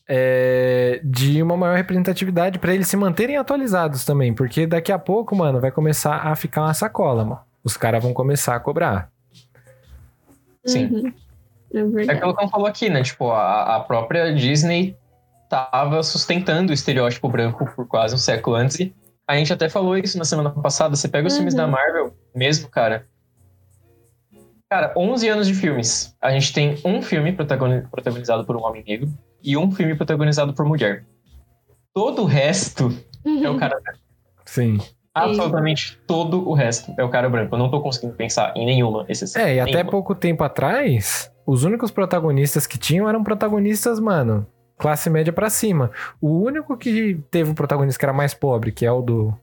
é, 0.08 1.00
de 1.02 1.42
uma 1.42 1.56
maior 1.56 1.76
representatividade 1.76 2.58
pra 2.58 2.74
eles 2.74 2.88
se 2.88 2.96
manterem 2.96 3.36
atualizados 3.36 4.04
também. 4.04 4.34
Porque 4.34 4.66
daqui 4.66 4.92
a 4.92 4.98
pouco, 4.98 5.34
mano, 5.34 5.60
vai 5.60 5.70
começar 5.70 6.16
a 6.16 6.34
ficar 6.36 6.62
uma 6.62 6.74
sacola, 6.74 7.24
mano. 7.24 7.40
Os 7.62 7.76
caras 7.76 8.02
vão 8.02 8.12
começar 8.12 8.54
a 8.54 8.60
cobrar. 8.60 9.10
Sim. 10.64 11.12
Uhum. 11.72 11.98
É 12.06 12.06
É 12.06 12.12
aquilo 12.12 12.36
que 12.36 12.44
eu 12.44 12.48
falou 12.48 12.66
aqui, 12.66 12.88
né? 12.88 13.02
Tipo, 13.02 13.30
a, 13.30 13.76
a 13.76 13.80
própria 13.80 14.32
Disney 14.34 14.96
tava 15.48 16.02
sustentando 16.02 16.70
o 16.70 16.74
estereótipo 16.74 17.28
branco 17.28 17.66
por 17.74 17.86
quase 17.86 18.14
um 18.14 18.18
século 18.18 18.56
antes. 18.56 18.78
E 18.80 18.94
a 19.26 19.36
gente 19.36 19.52
até 19.52 19.68
falou 19.68 19.96
isso 19.96 20.18
na 20.18 20.24
semana 20.24 20.50
passada. 20.50 20.94
Você 20.96 21.08
pega 21.08 21.26
os 21.26 21.32
Uhum. 21.34 21.38
filmes 21.40 21.54
da 21.54 21.66
Marvel 21.66 22.14
mesmo, 22.34 22.68
cara. 22.68 23.06
Cara, 24.70 24.92
11 24.96 25.28
anos 25.28 25.46
de 25.46 25.54
filmes. 25.54 26.16
A 26.20 26.30
gente 26.32 26.52
tem 26.52 26.76
um 26.84 27.00
filme 27.02 27.32
protagoni- 27.32 27.82
protagonizado 27.90 28.44
por 28.44 28.56
um 28.56 28.64
homem 28.64 28.82
negro 28.86 29.08
e 29.42 29.56
um 29.56 29.70
filme 29.70 29.94
protagonizado 29.94 30.52
por 30.52 30.64
mulher. 30.64 31.04
Todo 31.92 32.22
o 32.22 32.24
resto 32.24 32.88
é 33.24 33.48
o 33.48 33.56
cara 33.56 33.78
branco. 33.80 34.00
Sim. 34.44 34.78
Absolutamente 35.14 35.96
todo 36.08 36.48
o 36.48 36.54
resto 36.54 36.92
é 36.98 37.04
o 37.04 37.08
cara 37.08 37.28
branco. 37.28 37.54
Eu 37.54 37.58
não 37.58 37.70
tô 37.70 37.80
conseguindo 37.80 38.14
pensar 38.14 38.52
em 38.56 38.66
nenhuma 38.66 39.06
exceção. 39.08 39.40
É, 39.40 39.54
e 39.54 39.60
até 39.60 39.72
Nenhuma. 39.74 39.90
pouco 39.92 40.12
tempo 40.12 40.42
atrás, 40.42 41.30
os 41.46 41.62
únicos 41.62 41.92
protagonistas 41.92 42.66
que 42.66 42.76
tinham 42.76 43.08
eram 43.08 43.22
protagonistas, 43.22 44.00
mano, 44.00 44.44
classe 44.78 45.08
média 45.10 45.32
pra 45.32 45.48
cima. 45.50 45.90
O 46.20 46.28
único 46.42 46.76
que 46.76 47.20
teve 47.30 47.50
um 47.50 47.54
protagonista 47.54 47.98
que 47.98 48.04
era 48.04 48.12
mais 48.12 48.34
pobre, 48.34 48.72
que 48.72 48.84
é 48.86 48.92
o 48.92 49.00
do 49.02 49.34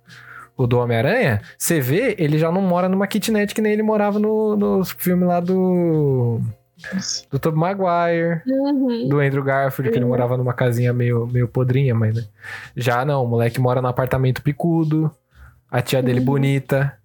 o 0.58 0.68
do 0.68 0.78
Homem-Aranha, 0.78 1.42
você 1.58 1.80
vê, 1.80 2.16
ele 2.20 2.38
já 2.38 2.52
não 2.52 2.62
mora 2.62 2.88
numa 2.88 3.08
kitnet 3.08 3.56
que 3.56 3.62
nem 3.62 3.72
ele 3.72 3.82
morava 3.82 4.20
no, 4.20 4.56
no 4.56 4.86
filme 4.86 5.24
lá 5.26 5.40
do 5.40 6.40
do 7.32 7.40
Tobey 7.40 7.60
Maguire, 7.60 8.42
Uhum. 8.46 9.08
do 9.08 9.20
Andrew 9.20 9.44
Garfield, 9.44 9.92
que 9.92 9.98
ele 9.98 10.06
morava 10.06 10.36
numa 10.38 10.54
casinha 10.54 10.92
meio, 10.94 11.26
meio 11.28 11.48
podrinha, 11.48 11.96
mas 11.96 12.14
né? 12.16 12.24
Já 12.76 13.04
não, 13.06 13.24
o 13.24 13.28
moleque 13.28 13.60
mora 13.60 13.82
num 13.82 13.88
apartamento 13.88 14.42
picudo, 14.44 15.10
a 15.70 15.82
tia 15.82 16.02
dele 16.04 16.20
bonita. 16.20 16.96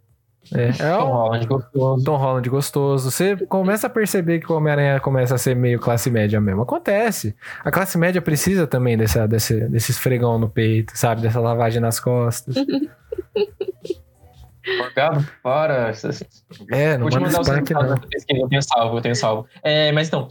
É, 0.55 0.69
é 0.69 0.97
Tom 0.97 1.09
um, 1.09 1.13
Holland 1.13 1.47
gostoso. 1.47 2.05
Tom 2.05 2.17
Holland 2.17 2.49
gostoso. 2.49 3.11
Você 3.11 3.37
começa 3.47 3.87
a 3.87 3.91
perceber 3.91 4.41
que 4.41 4.51
o 4.51 4.57
Homem-Aranha 4.57 5.01
começa 5.01 5.35
a 5.35 5.39
ser 5.39 5.55
meio 5.57 5.79
classe 5.81 6.11
média 6.11 6.41
mesmo. 6.41 6.63
Acontece. 6.63 7.35
A 7.65 7.71
classe 7.71 7.99
média 7.99 8.23
precisa 8.23 8.67
também 8.67 8.97
dessa, 8.97 9.27
desse, 9.27 9.69
desse 9.69 9.91
esfregão 9.91 10.39
no 10.39 10.49
peito, 10.49 10.97
sabe? 10.97 11.23
Dessa 11.23 11.41
lavagem 11.41 11.81
nas 11.81 11.99
costas. 12.01 12.55
Morgado, 14.79 15.25
para. 15.43 15.93
É, 16.73 16.99
não 16.99 17.09
Vou 17.09 17.21
manda 17.21 17.39
mandar 17.39 17.41
o 17.41 17.45
Spark, 17.45 17.71
não. 17.71 17.95
eu 18.41 18.49
tenho 18.49 18.63
salvo, 18.63 18.97
eu 18.97 19.01
tenho 19.01 19.15
salvo. 19.15 19.47
É, 19.63 19.93
mas 19.93 20.09
então. 20.09 20.29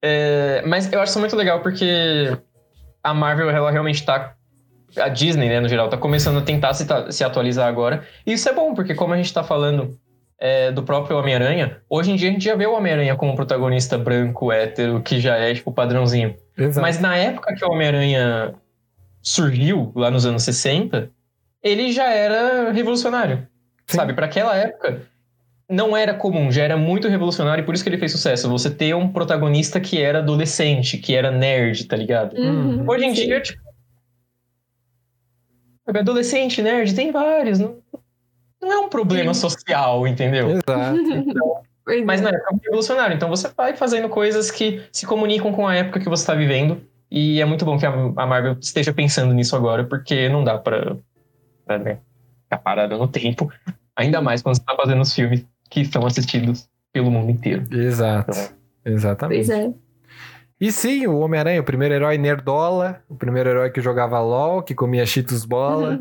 é, 0.00 0.62
mas 0.66 0.90
eu 0.90 1.00
acho 1.02 1.10
isso 1.10 1.20
muito 1.20 1.36
legal 1.36 1.60
porque 1.60 2.34
a 3.02 3.12
Marvel, 3.12 3.50
ela 3.50 3.70
realmente 3.70 4.04
tá. 4.04 4.34
A 5.00 5.08
Disney, 5.08 5.48
né, 5.48 5.60
no 5.60 5.68
geral, 5.68 5.88
tá 5.88 5.96
começando 5.96 6.38
a 6.38 6.42
tentar 6.42 6.74
se, 6.74 6.86
se 7.10 7.24
atualizar 7.24 7.68
agora. 7.68 8.04
E 8.26 8.32
isso 8.32 8.48
é 8.48 8.52
bom, 8.52 8.74
porque 8.74 8.94
como 8.94 9.14
a 9.14 9.16
gente 9.16 9.32
tá 9.32 9.42
falando 9.42 9.98
é, 10.38 10.70
do 10.70 10.82
próprio 10.82 11.18
Homem-Aranha, 11.18 11.78
hoje 11.88 12.12
em 12.12 12.16
dia 12.16 12.28
a 12.28 12.32
gente 12.32 12.44
já 12.44 12.54
vê 12.54 12.66
o 12.66 12.74
Homem-Aranha 12.74 13.16
como 13.16 13.32
um 13.32 13.36
protagonista 13.36 13.98
branco, 13.98 14.52
hétero, 14.52 15.02
que 15.02 15.18
já 15.20 15.36
é, 15.36 15.54
tipo, 15.54 15.72
padrãozinho. 15.72 16.34
Exato. 16.56 16.80
Mas 16.80 17.00
na 17.00 17.16
época 17.16 17.54
que 17.54 17.64
o 17.64 17.70
Homem-Aranha 17.70 18.54
surgiu, 19.22 19.92
lá 19.94 20.10
nos 20.10 20.24
anos 20.24 20.42
60, 20.42 21.10
ele 21.62 21.92
já 21.92 22.08
era 22.12 22.70
revolucionário. 22.72 23.46
Sim. 23.86 23.96
Sabe? 23.96 24.14
Para 24.14 24.26
aquela 24.26 24.56
época, 24.56 25.02
não 25.68 25.96
era 25.96 26.14
comum, 26.14 26.50
já 26.50 26.62
era 26.62 26.76
muito 26.76 27.08
revolucionário 27.08 27.62
e 27.62 27.64
por 27.64 27.74
isso 27.74 27.84
que 27.84 27.90
ele 27.90 27.98
fez 27.98 28.12
sucesso. 28.12 28.48
Você 28.48 28.70
ter 28.70 28.94
um 28.94 29.08
protagonista 29.08 29.78
que 29.78 30.00
era 30.00 30.20
adolescente, 30.20 30.96
que 30.98 31.14
era 31.14 31.30
nerd, 31.30 31.84
tá 31.84 31.96
ligado? 31.96 32.34
Uhum. 32.36 32.84
Hoje 32.88 33.04
em 33.04 33.14
Sim. 33.14 33.26
dia, 33.26 33.40
tipo. 33.40 33.67
Sabe, 35.88 35.98
Adolescente, 36.00 36.62
nerd, 36.62 36.94
tem 36.94 37.10
vários. 37.10 37.58
Não, 37.58 37.78
não 38.60 38.72
é 38.72 38.78
um 38.78 38.88
problema 38.88 39.32
social, 39.32 40.06
entendeu? 40.06 40.50
Exato. 40.50 40.98
Pois 41.84 42.04
Mas 42.04 42.20
é. 42.20 42.24
na 42.24 42.28
época 42.28 42.48
é 42.48 42.52
muito 42.52 42.64
revolucionário. 42.64 43.16
Então 43.16 43.30
você 43.30 43.48
vai 43.56 43.74
fazendo 43.74 44.10
coisas 44.10 44.50
que 44.50 44.82
se 44.92 45.06
comunicam 45.06 45.52
com 45.52 45.66
a 45.66 45.74
época 45.74 45.98
que 45.98 46.08
você 46.08 46.22
está 46.22 46.34
vivendo. 46.34 46.82
E 47.10 47.40
é 47.40 47.44
muito 47.46 47.64
bom 47.64 47.78
que 47.78 47.86
a 47.86 47.90
a 47.90 48.26
Marvel 48.26 48.56
esteja 48.60 48.92
pensando 48.92 49.32
nisso 49.32 49.56
agora, 49.56 49.84
porque 49.84 50.28
não 50.28 50.44
dá 50.44 50.58
pra, 50.58 50.94
pra 51.64 51.78
né, 51.78 51.98
ficar 52.44 52.58
parada 52.58 52.98
no 52.98 53.08
tempo. 53.08 53.50
Ainda 53.96 54.20
mais 54.20 54.42
quando 54.42 54.56
você 54.56 54.62
tá 54.62 54.76
fazendo 54.76 55.00
os 55.00 55.14
filmes 55.14 55.46
que 55.70 55.86
são 55.86 56.04
assistidos 56.04 56.68
pelo 56.92 57.10
mundo 57.10 57.30
inteiro. 57.30 57.64
Exato. 57.72 58.54
Exatamente. 58.84 59.46
Pois 59.46 59.48
é. 59.48 59.72
E 60.60 60.72
sim, 60.72 61.06
o 61.06 61.18
Homem-Aranha, 61.18 61.60
o 61.60 61.64
primeiro 61.64 61.94
herói 61.94 62.18
nerdola, 62.18 63.00
o 63.08 63.14
primeiro 63.14 63.48
herói 63.48 63.70
que 63.70 63.80
jogava 63.80 64.20
LOL, 64.20 64.62
que 64.62 64.74
comia 64.74 65.06
Cheetos 65.06 65.44
bola, 65.44 65.98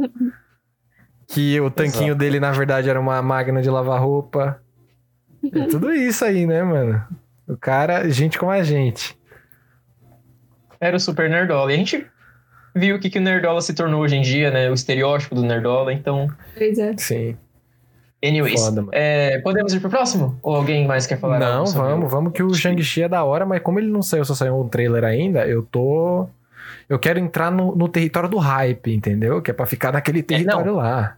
que 1.27 1.59
o 1.61 1.69
tanquinho 1.69 2.15
dele, 2.15 2.39
na 2.39 2.51
verdade, 2.51 2.89
era 2.89 2.99
uma 2.99 3.21
máquina 3.21 3.61
de 3.61 3.69
lavar 3.69 4.01
roupa. 4.01 4.59
É 5.53 5.65
tudo 5.67 5.93
isso 5.93 6.25
aí, 6.25 6.45
né, 6.47 6.63
mano? 6.63 7.05
O 7.47 7.55
cara, 7.55 8.09
gente 8.09 8.39
como 8.39 8.51
a 8.51 8.63
gente. 8.63 9.17
Era 10.79 10.97
o 10.97 10.99
Super 10.99 11.29
Nerdola. 11.29 11.71
E 11.71 11.75
a 11.75 11.77
gente 11.77 12.05
viu 12.75 12.95
o 12.95 12.99
que, 12.99 13.09
que 13.09 13.19
o 13.19 13.21
Nerdola 13.21 13.61
se 13.61 13.73
tornou 13.73 14.01
hoje 14.01 14.15
em 14.15 14.21
dia, 14.21 14.51
né? 14.51 14.69
O 14.69 14.73
estereótipo 14.73 15.35
do 15.35 15.43
Nerdola. 15.43 15.93
Então, 15.93 16.29
Pois 16.55 16.77
é. 16.77 16.95
Sim. 16.97 17.38
Anyways. 18.23 18.60
Foda, 18.64 18.85
é, 18.91 19.39
podemos 19.39 19.73
ir 19.73 19.80
pro 19.80 19.89
próximo? 19.89 20.38
Ou 20.41 20.56
alguém 20.56 20.85
mais 20.88 21.06
quer 21.07 21.19
falar? 21.19 21.39
Não, 21.39 21.65
vamos, 21.65 22.10
vamos 22.11 22.34
que 22.34 22.44
o 22.44 22.53
Shang-Chi 22.53 23.03
é 23.03 23.10
da 23.10 23.23
hora, 23.23 23.45
mas 23.45 23.61
como 23.61 23.80
ele 23.80 23.89
não 23.89 24.02
saiu, 24.02 24.26
só 24.26 24.34
saiu 24.34 24.60
um 24.60 24.68
trailer 24.68 25.03
ainda, 25.03 25.45
eu 25.48 25.64
tô... 25.64 26.27
Eu 26.89 26.98
quero 26.98 27.19
entrar 27.19 27.52
no, 27.52 27.76
no 27.76 27.89
território 27.89 28.30
do 28.30 28.38
hype, 28.38 28.94
entendeu? 28.94 29.41
Que 29.41 29.52
é 29.52 29.53
pra 29.53 29.65
ficar 29.65 29.91
naquele 29.91 30.23
território 30.23 30.76
lá, 30.76 31.18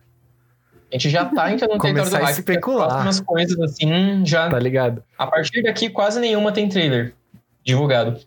A 0.92 0.96
gente 0.96 1.10
já 1.12 1.26
tá 1.26 1.52
entrando 1.54 1.74
no 1.74 1.78
território 1.82 2.10
do 2.10 2.18
hype. 2.18 2.30
especular. 2.40 2.88
As 2.88 2.94
próximas 2.94 3.20
coisas, 3.22 3.60
assim, 3.60 4.26
já 4.26 4.50
tá 4.50 4.58
ligado? 4.58 5.04
A 5.18 5.28
partir 5.28 5.62
daqui, 5.62 5.90
quase 5.90 6.20
nenhuma 6.20 6.52
tem 6.52 6.68
trailer 6.68 7.14
divulgado. 7.64 8.20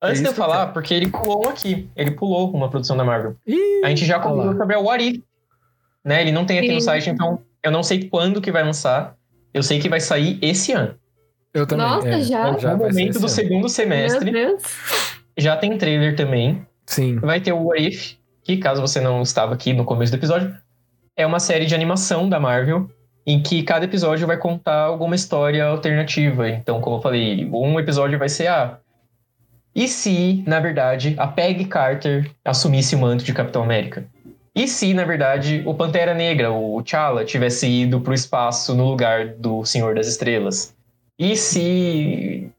Antes 0.00 0.20
isso 0.20 0.22
de 0.22 0.28
eu 0.30 0.34
falar, 0.34 0.68
porque 0.68 0.94
ele 0.94 1.08
pulou 1.08 1.44
um 1.46 1.50
aqui. 1.50 1.90
Ele 1.96 2.12
pulou 2.12 2.50
uma 2.52 2.70
produção 2.70 2.96
da 2.96 3.04
Marvel. 3.04 3.36
Ih, 3.46 3.84
A 3.84 3.88
gente 3.88 4.04
já 4.06 4.16
lá. 4.18 4.56
sobre 4.56 4.76
o 4.76 4.82
What 4.84 5.04
If, 5.04 5.20
né? 6.04 6.20
Ele 6.22 6.30
não 6.32 6.46
tem 6.46 6.58
aqui 6.58 6.72
no 6.72 6.80
site, 6.80 7.10
então 7.10 7.40
eu 7.62 7.70
não 7.70 7.82
sei 7.82 8.08
quando 8.08 8.40
que 8.40 8.52
vai 8.52 8.62
lançar. 8.62 9.16
Eu 9.52 9.62
sei 9.62 9.80
que 9.80 9.88
vai 9.88 10.00
sair 10.00 10.38
esse 10.40 10.72
ano. 10.72 10.94
Eu 11.52 11.66
também. 11.66 11.86
Nossa, 11.86 12.08
é, 12.08 12.22
já? 12.22 12.52
no 12.52 12.58
vai 12.58 12.60
ser 12.60 12.76
momento 12.76 13.12
do 13.14 13.18
ano. 13.18 13.28
segundo 13.28 13.68
semestre, 13.68 14.30
Meu 14.30 14.48
Deus. 14.48 14.62
já 15.36 15.56
tem 15.56 15.76
trailer 15.76 16.14
também. 16.14 16.64
Sim. 16.86 17.16
Vai 17.16 17.40
ter 17.40 17.52
o 17.52 17.64
What 17.64 17.82
If, 17.82 18.14
que 18.42 18.56
caso 18.58 18.80
você 18.80 19.00
não 19.00 19.22
estava 19.22 19.54
aqui 19.54 19.72
no 19.72 19.84
começo 19.84 20.12
do 20.12 20.16
episódio, 20.16 20.56
é 21.16 21.26
uma 21.26 21.40
série 21.40 21.66
de 21.66 21.74
animação 21.74 22.28
da 22.28 22.38
Marvel 22.38 22.88
em 23.26 23.42
que 23.42 23.62
cada 23.62 23.84
episódio 23.84 24.26
vai 24.26 24.36
contar 24.36 24.82
alguma 24.82 25.14
história 25.14 25.64
alternativa. 25.64 26.48
Então, 26.48 26.80
como 26.80 26.96
eu 26.96 27.02
falei, 27.02 27.48
um 27.52 27.78
episódio 27.78 28.18
vai 28.18 28.28
ser 28.28 28.46
ah, 28.46 28.78
e 29.74 29.86
se, 29.86 30.42
na 30.46 30.58
verdade, 30.58 31.14
a 31.16 31.26
Peggy 31.26 31.64
Carter 31.64 32.30
assumisse 32.44 32.94
o 32.96 32.98
manto 32.98 33.22
de 33.22 33.32
Capitão 33.32 33.62
América? 33.62 34.04
E 34.54 34.66
se, 34.66 34.92
na 34.94 35.04
verdade, 35.04 35.62
o 35.64 35.74
Pantera 35.74 36.12
Negra, 36.14 36.50
o 36.50 36.82
T'Challa, 36.82 37.24
tivesse 37.24 37.68
ido 37.68 38.00
para 38.00 38.10
o 38.10 38.14
espaço 38.14 38.74
no 38.74 38.84
lugar 38.90 39.28
do 39.34 39.64
Senhor 39.64 39.94
das 39.94 40.08
Estrelas? 40.08 40.74
E 41.18 41.36
se. 41.36 42.50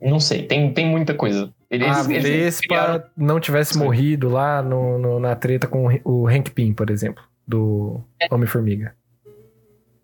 Não 0.00 0.20
sei, 0.20 0.42
tem, 0.44 0.72
tem 0.72 0.86
muita 0.86 1.14
coisa. 1.14 1.50
Eles, 1.70 1.88
a 2.06 2.10
eles 2.12 2.22
Vespa 2.22 2.66
criaram- 2.68 3.02
não 3.16 3.40
tivesse 3.40 3.74
Sim. 3.74 3.80
morrido 3.80 4.28
lá 4.28 4.62
no, 4.62 4.98
no- 4.98 5.20
na 5.20 5.34
treta 5.34 5.66
com 5.66 5.86
o 6.04 6.26
Hank 6.28 6.50
Pym, 6.50 6.72
por 6.72 6.88
exemplo, 6.90 7.22
do 7.46 8.00
Homem-Formiga. 8.30 8.94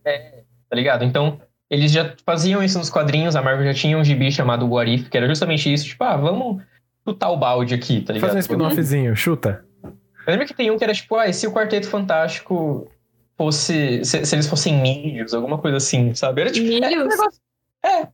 tá 0.05 0.77
ligado? 0.77 1.05
Então, 1.05 1.41
eles 1.71 1.91
já 1.93 2.13
faziam 2.27 2.63
isso 2.63 2.77
nos 2.79 2.91
quadrinhos, 2.91 3.37
a 3.37 3.43
Marvel 3.43 3.65
já 3.67 3.73
tinha 3.75 3.97
um 3.97 4.05
gibi 4.05 4.31
chamado 4.33 4.69
What 4.69 4.93
If, 4.93 5.09
que 5.09 5.17
era 5.17 5.29
justamente 5.29 5.73
isso, 5.73 5.87
tipo, 5.87 6.03
ah, 6.05 6.17
vamos 6.17 6.63
chutar 7.07 7.31
o 7.31 7.37
balde 7.37 7.75
aqui, 7.75 8.01
tá 8.03 8.13
ligado? 8.13 8.29
Fazer 8.31 8.39
um 8.39 8.41
spin-offzinho, 8.41 9.17
chuta. 9.17 9.65
Eu 10.27 10.31
lembro 10.33 10.47
que 10.47 10.55
tem 10.55 10.71
um 10.71 10.79
que 10.79 10.85
era 10.85 10.93
tipo, 10.95 11.17
ah, 11.17 11.29
e 11.29 11.33
se 11.35 11.47
o 11.47 11.53
Quarteto 11.53 11.89
Fantástico 11.89 12.91
fosse. 13.37 14.05
Se, 14.05 14.25
se 14.25 14.35
eles 14.35 14.47
fossem 14.47 14.81
milhos, 14.81 15.35
alguma 15.35 15.59
coisa 15.59 15.77
assim, 15.77 16.15
sabe? 16.15 16.41
Era 16.43 16.51
tipo. 16.51 16.67
Era, 16.67 16.87
um 16.87 16.89
Milhos? 16.89 17.09
negócio- 17.09 17.41
é, 17.85 18.09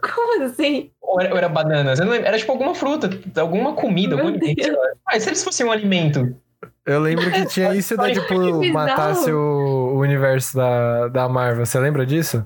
Como 0.00 0.42
assim? 0.44 0.90
ou 1.00 1.20
era, 1.20 1.30
ou 1.30 1.38
era 1.38 1.48
bananas, 1.48 1.98
eu 1.98 2.04
não 2.06 2.12
lembro. 2.12 2.26
Era 2.28 2.38
tipo 2.38 2.52
alguma 2.52 2.74
fruta, 2.74 3.08
alguma 3.40 3.74
comida, 3.74 4.16
Meu 4.16 4.26
algum 4.26 4.36
alimento. 4.38 4.62
Deus. 4.62 4.76
lá. 4.76 4.88
Ah, 5.08 5.16
e 5.16 5.20
se 5.20 5.28
eles 5.28 5.42
fossem 5.44 5.64
um 5.66 5.70
alimento? 5.72 6.36
Eu 6.84 7.00
lembro 7.00 7.30
que 7.30 7.46
tinha 7.46 7.72
isso 7.76 7.96
da, 7.96 8.10
tipo, 8.12 8.66
matasse 8.72 9.30
o, 9.32 9.94
o 9.94 9.98
universo 10.00 10.56
da, 10.56 11.08
da 11.08 11.28
Marvel. 11.28 11.64
Você 11.64 11.78
lembra 11.78 12.04
disso? 12.04 12.44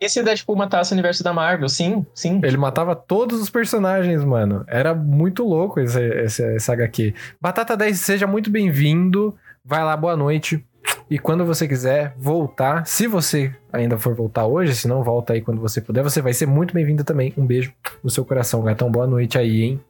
E 0.00 0.08
se 0.08 0.22
der, 0.22 0.34
tipo, 0.34 0.56
matasse 0.56 0.92
o 0.92 0.94
universo 0.94 1.22
da 1.22 1.32
Marvel? 1.32 1.68
Sim, 1.68 2.06
sim. 2.14 2.40
Ele 2.42 2.56
matava 2.56 2.96
todos 2.96 3.38
os 3.38 3.50
personagens, 3.50 4.24
mano. 4.24 4.64
Era 4.66 4.94
muito 4.94 5.44
louco 5.44 5.78
esse, 5.78 6.00
esse, 6.00 6.56
esse 6.56 6.72
HQ. 6.72 7.14
Batata 7.38 7.76
10, 7.76 8.00
seja 8.00 8.26
muito 8.26 8.50
bem-vindo. 8.50 9.36
Vai 9.62 9.84
lá, 9.84 9.94
boa 9.94 10.16
noite. 10.16 10.64
E 11.10 11.18
quando 11.18 11.44
você 11.44 11.68
quiser 11.68 12.14
voltar, 12.16 12.86
se 12.86 13.06
você 13.06 13.54
ainda 13.70 13.98
for 13.98 14.14
voltar 14.14 14.46
hoje, 14.46 14.74
se 14.74 14.88
não, 14.88 15.02
volta 15.02 15.34
aí 15.34 15.42
quando 15.42 15.60
você 15.60 15.82
puder, 15.82 16.02
você 16.02 16.22
vai 16.22 16.32
ser 16.32 16.46
muito 16.46 16.72
bem-vindo 16.72 17.04
também. 17.04 17.34
Um 17.36 17.44
beijo 17.44 17.70
no 18.02 18.08
seu 18.08 18.24
coração, 18.24 18.62
gatão. 18.62 18.90
Boa 18.90 19.06
noite 19.06 19.36
aí, 19.36 19.62
hein? 19.62 19.80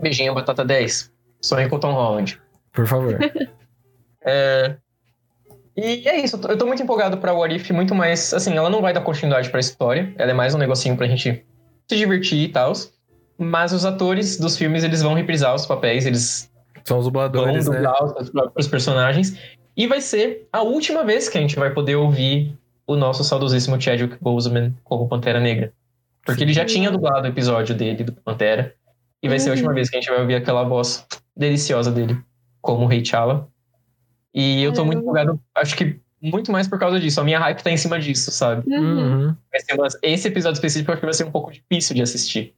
Beijinho, 0.00 0.34
Batata 0.34 0.64
10. 0.64 1.12
Sonho 1.40 1.68
com 1.68 1.76
o 1.76 1.78
Tom 1.78 1.92
Holland. 1.92 2.40
Por 2.72 2.86
favor. 2.86 3.16
É... 4.30 4.76
E 5.80 6.08
é 6.08 6.20
isso, 6.20 6.36
eu 6.48 6.58
tô- 6.58 6.66
muito 6.66 6.82
empolgado 6.82 7.18
pra 7.18 7.32
What 7.32 7.54
If, 7.54 7.70
muito 7.70 7.94
mais. 7.94 8.34
Assim, 8.34 8.56
ela 8.56 8.68
não 8.68 8.80
vai 8.82 8.92
dar 8.92 9.00
continuidade 9.00 9.48
pra 9.48 9.60
história, 9.60 10.12
ela 10.18 10.32
é 10.32 10.34
mais 10.34 10.52
um 10.54 10.58
negocinho 10.58 10.96
pra 10.96 11.06
gente 11.06 11.44
se 11.88 11.96
divertir 11.96 12.42
e 12.42 12.48
tal. 12.48 12.72
Mas 13.38 13.72
os 13.72 13.84
atores 13.84 14.36
dos 14.38 14.56
filmes, 14.56 14.82
eles 14.82 15.02
vão 15.02 15.14
reprisar 15.14 15.54
os 15.54 15.64
papéis, 15.64 16.04
eles 16.04 16.50
São 16.84 16.98
os 16.98 17.04
vão 17.04 17.12
dubladores, 17.12 17.68
né? 17.68 17.76
dublar 17.76 18.04
os 18.20 18.28
próprios 18.30 18.66
personagens. 18.66 19.38
E 19.76 19.86
vai 19.86 20.00
ser 20.00 20.48
a 20.52 20.62
última 20.62 21.04
vez 21.04 21.28
que 21.28 21.38
a 21.38 21.40
gente 21.40 21.54
vai 21.54 21.70
poder 21.70 21.94
ouvir 21.94 22.52
o 22.84 22.96
nosso 22.96 23.22
saudosíssimo 23.22 23.80
Chadwick 23.80 24.16
Boseman 24.20 24.74
como 24.82 25.06
Pantera 25.06 25.38
Negra. 25.38 25.72
Porque 26.26 26.42
ele 26.42 26.52
já 26.52 26.64
tinha 26.64 26.90
dublado 26.90 27.26
o 27.28 27.30
episódio 27.30 27.74
dele, 27.76 28.02
do 28.02 28.12
Pantera. 28.12 28.74
E 29.22 29.28
vai 29.28 29.38
ser 29.38 29.50
a 29.50 29.52
última 29.52 29.68
Uhum. 29.68 29.74
vez 29.76 29.88
que 29.88 29.96
a 29.96 30.00
gente 30.00 30.10
vai 30.10 30.20
ouvir 30.20 30.34
aquela 30.34 30.64
voz 30.64 31.06
deliciosa 31.36 31.92
dele, 31.92 32.18
como 32.60 32.84
o 32.84 32.88
Rei 32.88 33.02
T'Challa. 33.02 33.46
E 34.34 34.62
eu 34.62 34.72
tô 34.72 34.84
muito 34.84 35.02
Caramba. 35.04 35.20
empolgado, 35.32 35.40
acho 35.54 35.76
que 35.76 36.00
muito 36.20 36.50
mais 36.52 36.66
por 36.68 36.78
causa 36.78 36.98
disso. 37.00 37.20
A 37.20 37.24
minha 37.24 37.38
hype 37.38 37.62
tá 37.62 37.70
em 37.70 37.76
cima 37.76 37.98
disso, 37.98 38.30
sabe? 38.30 38.68
Uhum. 38.70 39.26
Uhum. 39.28 39.36
Vai 39.50 39.60
ser 39.60 39.74
uma- 39.74 39.88
esse 40.02 40.28
episódio 40.28 40.56
específico 40.56 40.90
eu 40.90 40.94
acho 40.94 41.00
que 41.00 41.06
vai 41.06 41.14
ser 41.14 41.24
um 41.24 41.30
pouco 41.30 41.52
difícil 41.52 41.94
de 41.94 42.02
assistir. 42.02 42.54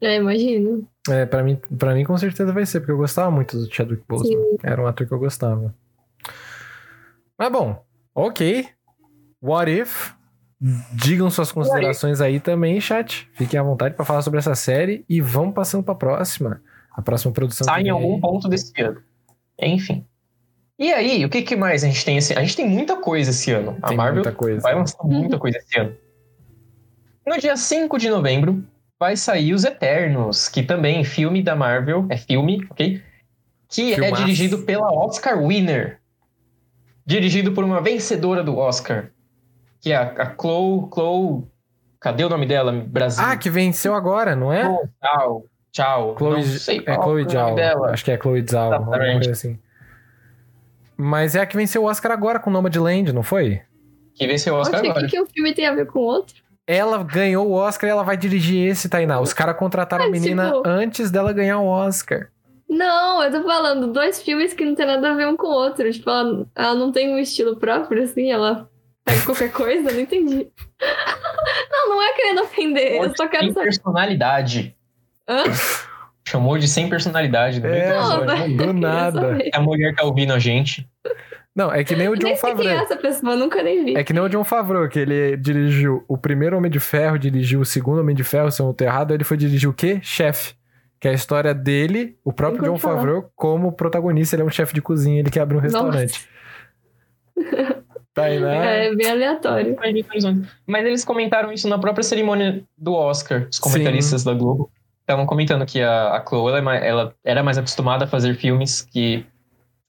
É, 0.00 0.16
imagino. 0.16 0.86
É, 1.08 1.26
pra 1.26 1.42
mim, 1.42 1.56
pra 1.76 1.92
mim 1.94 2.04
com 2.04 2.16
certeza 2.16 2.52
vai 2.52 2.64
ser, 2.64 2.80
porque 2.80 2.92
eu 2.92 2.96
gostava 2.96 3.30
muito 3.30 3.56
do 3.58 3.72
Chadwick 3.72 4.02
Boseman. 4.08 4.56
Era 4.62 4.80
um 4.82 4.86
ator 4.86 5.06
que 5.06 5.12
eu 5.12 5.18
gostava. 5.18 5.74
Mas 7.38 7.52
bom, 7.52 7.84
ok. 8.14 8.66
What 9.42 9.70
if? 9.70 10.12
Digam 10.92 11.30
suas 11.30 11.52
considerações 11.52 12.20
aí 12.20 12.40
também, 12.40 12.80
chat. 12.80 13.28
Fiquem 13.32 13.58
à 13.60 13.62
vontade 13.62 13.94
pra 13.94 14.04
falar 14.04 14.22
sobre 14.22 14.38
essa 14.38 14.54
série 14.56 15.04
e 15.08 15.20
vamos 15.20 15.54
passando 15.54 15.84
pra 15.84 15.94
próxima. 15.94 16.60
A 16.92 17.00
próxima 17.00 17.32
produção. 17.32 17.64
Sai 17.64 17.82
em 17.82 17.90
algum 17.90 18.14
aí. 18.16 18.20
ponto 18.20 18.48
desse 18.48 18.72
ano. 18.82 19.00
Enfim. 19.60 20.04
E 20.78 20.92
aí, 20.92 21.24
o 21.24 21.28
que, 21.28 21.42
que 21.42 21.56
mais 21.56 21.82
a 21.82 21.88
gente 21.88 22.04
tem 22.04 22.16
esse 22.18 22.32
A 22.34 22.40
gente 22.40 22.56
tem 22.56 22.68
muita 22.68 22.96
coisa 22.96 23.30
esse 23.30 23.50
ano. 23.50 23.76
A 23.82 23.88
Tem 23.88 23.96
Marvel 23.96 24.22
muita 24.22 24.32
coisa. 24.32 24.60
vai 24.60 24.74
lançar 24.74 25.02
muita 25.04 25.36
coisa 25.38 25.58
esse 25.58 25.78
ano. 25.78 25.96
No 27.26 27.36
dia 27.36 27.56
5 27.56 27.98
de 27.98 28.08
novembro, 28.08 28.64
vai 28.98 29.16
sair 29.16 29.52
Os 29.52 29.64
Eternos, 29.64 30.48
que 30.48 30.62
também 30.62 31.02
filme 31.02 31.42
da 31.42 31.56
Marvel, 31.56 32.06
é 32.08 32.16
filme, 32.16 32.64
ok? 32.70 33.02
Que 33.68 33.92
é 33.92 33.96
Filmaço. 33.96 34.22
dirigido 34.22 34.58
pela 34.58 34.90
Oscar 34.92 35.44
Winner. 35.44 35.98
Dirigido 37.04 37.52
por 37.52 37.64
uma 37.64 37.80
vencedora 37.80 38.42
do 38.42 38.56
Oscar. 38.56 39.10
Que 39.80 39.92
é 39.92 39.96
a, 39.96 40.02
a 40.16 40.34
Chloe, 40.40 40.88
Chloe... 40.92 41.42
Cadê 42.00 42.24
o 42.24 42.28
nome 42.28 42.46
dela? 42.46 42.70
Brasil. 42.72 43.24
Ah, 43.26 43.36
que 43.36 43.50
venceu 43.50 43.94
agora, 43.94 44.36
não 44.36 44.52
é? 44.52 44.62
Chloe 44.62 44.88
Zhao. 45.02 45.44
Tchau. 45.72 46.14
Chloe, 46.16 46.34
Não 46.36 46.42
sei 46.42 46.82
é 46.86 46.94
Chloe 46.94 47.26
Zhao. 47.28 47.84
Acho 47.86 48.04
que 48.04 48.10
é 48.12 48.16
Chloe 48.18 48.44
Zhao, 48.48 48.72
Exatamente. 48.74 49.30
assim. 49.30 49.58
Mas 51.00 51.34
é 51.36 51.40
a 51.40 51.46
que 51.46 51.56
venceu 51.56 51.82
o 51.82 51.86
Oscar 51.86 52.10
agora 52.12 52.40
com 52.40 52.50
Nomadland, 52.50 53.12
não 53.12 53.22
foi? 53.22 53.60
Que 54.14 54.26
venceu 54.26 54.54
o 54.54 54.58
Oscar 54.58 54.80
Oxe, 54.80 54.88
o 54.88 54.90
agora. 54.90 55.06
que, 55.06 55.12
que 55.12 55.22
um 55.22 55.26
filme 55.26 55.54
tem 55.54 55.66
a 55.66 55.72
ver 55.74 55.86
com 55.86 56.00
o 56.00 56.02
outro? 56.02 56.34
Ela 56.66 57.02
ganhou 57.04 57.46
o 57.48 57.52
Oscar 57.52 57.88
e 57.88 57.90
ela 57.92 58.02
vai 58.02 58.16
dirigir 58.16 58.68
esse, 58.68 58.88
Tainá. 58.88 59.20
Os 59.20 59.32
caras 59.32 59.56
contrataram 59.56 60.06
a 60.06 60.10
menina 60.10 60.46
tipo- 60.52 60.62
antes 60.68 61.10
dela 61.10 61.32
ganhar 61.32 61.60
o 61.60 61.66
Oscar. 61.66 62.28
Não, 62.68 63.22
eu 63.22 63.30
tô 63.30 63.42
falando 63.44 63.86
dois 63.92 64.20
filmes 64.20 64.52
que 64.52 64.64
não 64.64 64.74
tem 64.74 64.84
nada 64.86 65.10
a 65.12 65.14
ver 65.14 65.26
um 65.26 65.36
com 65.36 65.46
o 65.46 65.50
outro. 65.52 65.90
Tipo, 65.90 66.10
ela, 66.10 66.46
ela 66.54 66.74
não 66.74 66.92
tem 66.92 67.14
um 67.14 67.18
estilo 67.18 67.56
próprio, 67.56 68.02
assim, 68.02 68.30
ela 68.30 68.68
pega 69.04 69.22
qualquer 69.24 69.50
coisa, 69.52 69.90
não 69.90 70.00
entendi. 70.00 70.48
Não, 71.70 71.88
não 71.90 72.02
é 72.02 72.12
querendo 72.12 72.42
ofender, 72.42 73.02
eu 73.02 73.16
só 73.16 73.26
quero 73.28 73.48
saber. 73.52 73.64
personalidade. 73.66 74.76
Hã? 75.26 75.44
Chamou 76.28 76.58
de 76.58 76.68
sem 76.68 76.90
personalidade. 76.90 77.58
Do 77.58 77.66
É, 77.66 77.98
Não, 77.98 78.26
do 78.26 78.34
queria 78.34 78.72
nada. 78.74 79.38
A 79.54 79.60
mulher 79.60 79.94
tá 79.94 80.04
ouvindo 80.04 80.34
a 80.34 80.38
gente. 80.38 80.86
Não, 81.56 81.72
é 81.72 81.82
que 81.82 81.96
nem 81.96 82.06
o 82.06 82.14
John 82.14 82.26
nem 82.28 82.36
sei 82.36 82.50
quem 82.50 82.50
é 82.50 82.56
Favreau. 82.56 82.84
essa 82.84 82.96
pessoa, 82.96 83.34
nunca 83.34 83.62
nem 83.62 83.82
vi. 83.82 83.96
É 83.96 84.04
que 84.04 84.12
nem 84.12 84.22
o 84.22 84.28
John 84.28 84.44
Favreau, 84.44 84.86
que 84.90 84.98
ele 84.98 85.38
dirigiu 85.38 86.04
o 86.06 86.18
primeiro 86.18 86.54
Homem 86.58 86.70
de 86.70 86.78
Ferro, 86.78 87.18
dirigiu 87.18 87.60
o 87.60 87.64
segundo 87.64 88.00
Homem 88.00 88.14
de 88.14 88.22
Ferro, 88.22 88.50
se 88.52 88.60
eu 88.60 88.66
não 88.66 88.74
tô 88.74 88.84
errado, 88.84 89.14
ele 89.14 89.24
foi 89.24 89.38
dirigir 89.38 89.70
o 89.70 89.72
quê? 89.72 90.00
Chefe. 90.02 90.54
Que 91.00 91.08
é 91.08 91.12
a 91.12 91.14
história 91.14 91.54
dele, 91.54 92.18
o 92.22 92.30
próprio 92.32 92.62
John 92.62 92.72
ouvi 92.72 92.82
falar. 92.82 92.96
Favreau, 92.96 93.32
como 93.34 93.72
protagonista, 93.72 94.36
ele 94.36 94.42
é 94.42 94.46
um 94.46 94.50
chefe 94.50 94.74
de 94.74 94.82
cozinha, 94.82 95.20
ele 95.20 95.30
que 95.30 95.40
abre 95.40 95.56
um 95.56 95.60
restaurante. 95.60 96.28
Tainá. 98.12 98.54
É 98.54 98.94
bem 98.94 99.10
aleatório. 99.10 99.76
Mas 100.66 100.84
eles 100.84 101.04
comentaram 101.04 101.50
isso 101.52 101.68
na 101.68 101.78
própria 101.78 102.02
cerimônia 102.02 102.62
do 102.76 102.92
Oscar. 102.92 103.46
Os 103.50 103.58
comentaristas 103.58 104.22
da 104.24 104.34
Globo 104.34 104.70
estavam 105.08 105.24
comentando 105.24 105.64
que 105.64 105.80
a, 105.80 106.16
a 106.16 106.24
Chloe 106.24 106.52
ela, 106.52 106.76
é 106.76 106.86
ela 106.86 107.14
era 107.24 107.42
mais 107.42 107.56
acostumada 107.56 108.04
a 108.04 108.08
fazer 108.08 108.34
filmes 108.34 108.82
que 108.82 109.24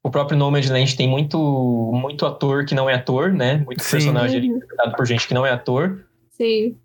o 0.01 0.09
próprio 0.09 0.37
Nomadland 0.37 0.95
tem 0.95 1.09
muito, 1.09 1.91
muito 1.93 2.25
ator 2.25 2.65
que 2.65 2.73
não 2.73 2.89
é 2.89 2.93
ator, 2.93 3.33
né? 3.33 3.57
Muito 3.65 3.83
Sim. 3.83 3.91
personagem 3.91 4.45
interpretado 4.45 4.95
por 4.95 5.05
gente 5.05 5.27
que 5.27 5.33
não 5.33 5.45
é 5.45 5.51
ator. 5.51 6.05
Sim. 6.29 6.77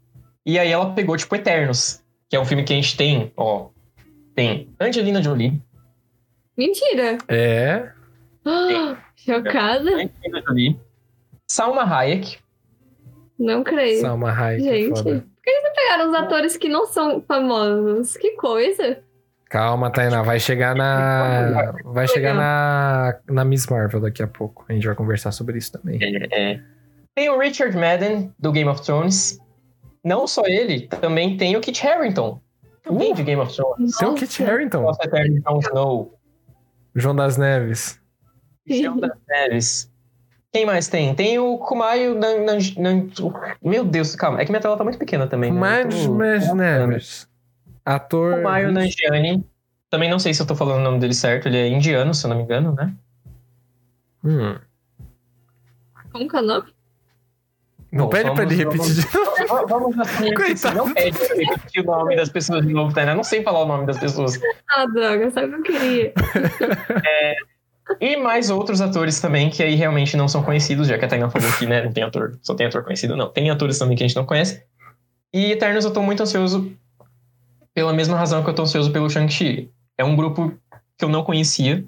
E 0.44 0.58
aí 0.58 0.70
ela 0.72 0.92
pegou, 0.92 1.16
tipo, 1.16 1.34
Eternos, 1.36 2.02
que 2.28 2.34
é 2.34 2.40
um 2.40 2.44
filme 2.44 2.64
que 2.64 2.72
a 2.72 2.76
gente 2.76 2.96
tem, 2.96 3.32
ó. 3.36 3.68
Tem 4.34 4.68
Angelina 4.80 5.22
Jolie, 5.22 5.62
Mentira! 6.58 7.18
É. 7.28 7.88
Ah, 8.44 8.96
Chocada? 9.14 9.90
Angelina 9.90 10.42
Jolie, 10.44 10.80
Salma 11.46 11.84
Hayek, 11.84 12.38
Não 13.38 13.62
creio. 13.62 14.00
Salma 14.00 14.32
Hayek, 14.32 14.64
Gente. 14.64 14.98
foda. 14.98 15.33
Pegaram 15.44 16.08
os 16.08 16.14
atores 16.14 16.56
que 16.56 16.68
não 16.68 16.86
são 16.86 17.22
famosos. 17.22 18.16
Que 18.16 18.32
coisa. 18.32 18.98
Calma, 19.50 19.90
Tainá, 19.90 20.22
vai 20.22 20.40
chegar 20.40 20.74
na. 20.74 21.72
Vai 21.84 22.08
chegar 22.08 22.34
na, 22.34 23.18
na 23.28 23.44
Miss 23.44 23.66
Marvel 23.66 24.00
daqui 24.00 24.22
a 24.22 24.26
pouco. 24.26 24.64
A 24.68 24.72
gente 24.72 24.86
vai 24.86 24.96
conversar 24.96 25.30
sobre 25.32 25.58
isso 25.58 25.70
também. 25.72 25.98
É. 26.32 26.60
Tem 27.14 27.28
o 27.30 27.38
Richard 27.38 27.76
Madden, 27.76 28.32
do 28.38 28.50
Game 28.50 28.68
of 28.68 28.82
Thrones. 28.82 29.38
Não 30.02 30.26
só 30.26 30.42
ele, 30.46 30.88
também 30.88 31.36
tem 31.36 31.56
o 31.56 31.60
Kit 31.60 31.86
Harington, 31.86 32.40
também 32.82 33.12
Uh! 33.12 33.14
de 33.14 33.22
Game 33.22 33.40
of 33.40 33.54
Thrones. 33.54 33.96
Tem 33.96 34.08
o 34.08 34.10
Nossa. 34.12 34.26
Kit 34.26 34.42
Harington, 34.42 34.90
eterno 35.02 35.40
Jon 35.42 35.58
Snow, 35.60 36.18
João 36.94 37.14
das 37.16 37.36
Neves. 37.36 38.00
João 38.66 38.98
das 38.98 39.16
Neves. 39.28 39.92
Quem 40.54 40.64
mais 40.64 40.86
tem? 40.86 41.12
Tem 41.16 41.36
o 41.36 41.58
Kumail 41.58 42.14
Nan, 42.14 42.44
Nan, 42.44 42.58
Nan- 42.78 43.08
Meu 43.60 43.84
Deus, 43.84 44.14
calma. 44.14 44.40
É 44.40 44.44
que 44.44 44.52
minha 44.52 44.60
tela 44.60 44.76
tá 44.76 44.84
muito 44.84 44.98
pequena 45.00 45.26
também. 45.26 45.50
né? 45.52 45.58
Mais 45.58 46.04
Eu 46.04 46.16
tô- 46.16 46.54
Neves. 46.54 47.28
Ator. 47.84 48.36
Kumail 48.36 48.70
Nanjiani 48.70 49.44
Também 49.90 50.08
não 50.08 50.20
sei 50.20 50.32
se 50.32 50.40
eu 50.40 50.46
tô 50.46 50.54
falando 50.54 50.78
o 50.78 50.84
nome 50.84 51.00
dele 51.00 51.12
certo. 51.12 51.48
Ele 51.48 51.58
é 51.58 51.66
indiano, 51.68 52.14
se 52.14 52.24
eu 52.24 52.28
não 52.28 52.36
me 52.36 52.44
engano, 52.44 52.72
né? 52.72 52.94
Hum. 54.24 54.56
Como 56.12 56.28
que 56.28 56.36
é 56.36 56.40
o 56.40 56.42
nome? 56.42 56.72
Não 57.90 58.04
Bom, 58.04 58.10
pede 58.10 58.30
pra 58.32 58.42
ele 58.44 58.64
vamos- 58.64 58.78
repetir 58.88 59.04
de 59.10 59.16
novo. 59.18 59.66
Vamos 59.68 59.96
você 59.96 60.34
Coitado. 60.34 60.76
não 60.76 60.94
pede 60.94 61.18
pra 61.18 61.34
repetir 61.36 61.82
o 61.82 61.84
nome 61.86 62.14
das 62.16 62.28
pessoas 62.28 62.64
de 62.64 62.72
novo, 62.72 62.94
Tainá. 62.94 63.10
Eu 63.12 63.16
Não 63.16 63.24
sei 63.24 63.42
falar 63.42 63.60
o 63.62 63.66
nome 63.66 63.86
das 63.86 63.98
pessoas. 63.98 64.40
Ah, 64.70 64.86
droga, 64.86 65.30
sabe 65.32 65.52
o 65.54 65.62
que 65.64 65.72
eu 65.72 65.78
queria? 65.80 66.12
E 68.00 68.16
mais 68.16 68.48
outros 68.50 68.80
atores 68.80 69.20
também 69.20 69.50
que 69.50 69.62
aí 69.62 69.74
realmente 69.74 70.16
não 70.16 70.26
são 70.26 70.42
conhecidos, 70.42 70.88
já 70.88 70.98
que 70.98 71.04
a 71.04 71.08
Tainá 71.08 71.28
falou 71.28 71.50
que 71.58 71.66
né, 71.66 71.82
não 71.84 71.92
tem 71.92 72.02
ator, 72.02 72.38
só 72.42 72.54
tem 72.54 72.66
ator 72.66 72.82
conhecido. 72.82 73.14
Não, 73.16 73.28
tem 73.28 73.50
atores 73.50 73.78
também 73.78 73.96
que 73.96 74.02
a 74.02 74.06
gente 74.06 74.16
não 74.16 74.24
conhece. 74.24 74.62
E 75.32 75.52
Eternos 75.52 75.84
eu 75.84 75.92
tô 75.92 76.02
muito 76.02 76.22
ansioso 76.22 76.72
pela 77.74 77.92
mesma 77.92 78.16
razão 78.16 78.42
que 78.42 78.48
eu 78.50 78.54
tô 78.54 78.62
ansioso 78.62 78.90
pelo 78.92 79.10
Shang-Chi. 79.10 79.70
É 79.98 80.04
um 80.04 80.16
grupo 80.16 80.52
que 80.96 81.04
eu 81.04 81.08
não 81.08 81.22
conhecia. 81.24 81.84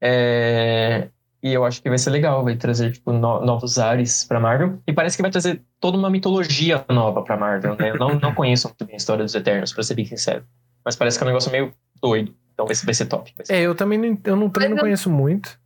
É, 0.00 1.08
E 1.42 1.52
eu 1.52 1.64
acho 1.64 1.80
que 1.80 1.88
vai 1.88 1.98
ser 1.98 2.10
legal, 2.10 2.42
vai 2.42 2.56
trazer 2.56 2.92
tipo, 2.92 3.12
no- 3.12 3.40
novos 3.44 3.78
ares 3.78 4.24
pra 4.24 4.40
Marvel. 4.40 4.80
E 4.86 4.92
parece 4.92 5.16
que 5.16 5.22
vai 5.22 5.30
trazer 5.30 5.62
toda 5.80 5.96
uma 5.96 6.10
mitologia 6.10 6.84
nova 6.88 7.22
pra 7.22 7.36
Marvel, 7.36 7.76
né? 7.78 7.90
Eu 7.90 7.96
não, 7.98 8.14
não 8.18 8.34
conheço 8.34 8.66
muito 8.68 8.84
bem 8.84 8.94
a 8.94 8.96
história 8.96 9.24
dos 9.24 9.34
Eternos, 9.36 9.72
pra 9.72 9.82
ser 9.84 9.94
bem 9.94 10.04
sincero. 10.04 10.44
Mas 10.84 10.96
parece 10.96 11.16
que 11.16 11.22
é 11.22 11.26
um 11.26 11.28
negócio 11.28 11.50
meio 11.52 11.72
doido. 12.02 12.34
Então 12.58 12.66
vai 12.66 12.74
ser, 12.74 12.84
vai 12.86 12.94
ser 12.94 13.06
top. 13.06 13.32
vai 13.36 13.46
ser 13.46 13.52
É, 13.54 13.60
eu 13.62 13.74
também 13.74 13.96
não, 13.98 14.18
eu 14.24 14.34
não, 14.36 14.48
também 14.50 14.68
Mas 14.68 14.70
não 14.70 14.76
eu- 14.78 14.82
conheço 14.82 15.08
muito. 15.10 15.58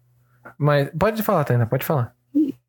Mas 0.58 0.90
pode 0.98 1.22
falar, 1.22 1.44
Tainá, 1.44 1.64
pode 1.66 1.84
falar. 1.86 2.14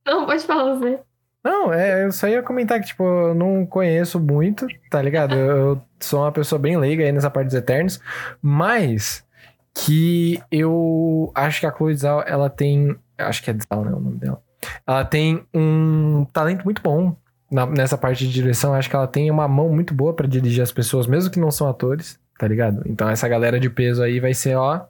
Não, 0.06 0.26
pode 0.26 0.44
falar 0.45 0.76
você. 0.76 1.00
Não, 1.44 1.74
é, 1.74 2.06
eu 2.06 2.12
só 2.14 2.28
ia 2.30 2.41
comentar 2.41 2.80
que, 2.80 2.88
tipo, 2.88 3.04
eu 3.04 3.36
não 3.36 3.66
conheço 3.66 4.18
muito, 4.20 4.66
tá 4.90 5.02
ligado? 5.02 5.36
Eu, 5.36 5.58
eu 5.58 5.82
sou 6.00 6.22
uma 6.22 6.32
pessoa 6.32 6.58
bem 6.58 6.78
leiga 6.78 7.04
aí 7.04 7.12
nessa 7.12 7.30
parte 7.30 7.48
dos 7.48 7.56
Eternos, 7.56 8.00
mas 8.41 9.26
que 9.74 10.41
eu 10.50 11.32
acho 11.36 11.60
que 11.60 11.66
a 11.66 11.72
Chloe 11.76 11.95
Zhao, 11.98 12.24
ela 12.26 12.50
tem, 12.50 12.95
acho 13.18 13.44
que 13.44 13.52
é 13.52 13.54
Zhao, 13.54 13.84
né, 13.84 13.91
o 13.91 14.00
nome 14.00 14.18
dela. 14.20 14.41
Ela 14.88 15.04
tem 15.04 15.44
um 15.54 16.26
talento 16.32 16.64
muito 16.64 16.82
bom 16.82 17.14
na- 17.52 17.66
nessa 17.66 17.98
parte 17.98 18.26
de 18.26 18.32
direção, 18.34 18.74
acho 18.74 18.90
que 18.90 18.95
ela 18.95 19.08
tem 19.08 19.30
uma 19.30 19.48
mão 19.48 19.68
muito 19.70 19.94
boa 19.94 20.14
pra 20.14 20.28
dirigir 20.28 20.64
as 20.64 20.72
pessoas, 20.72 21.08
mesmo 21.08 21.30
que 21.32 21.40
não 21.40 21.52
são 21.52 21.68
atores, 21.68 22.18
tá 22.44 22.48
ligado? 22.49 22.84
Então 22.86 23.10
essa 23.10 23.26
galera 23.26 23.57
de 23.57 23.70
peso 23.70 24.03
aí 24.03 24.20
vai 24.20 24.34
ser, 24.34 24.56
ó... 24.56 24.82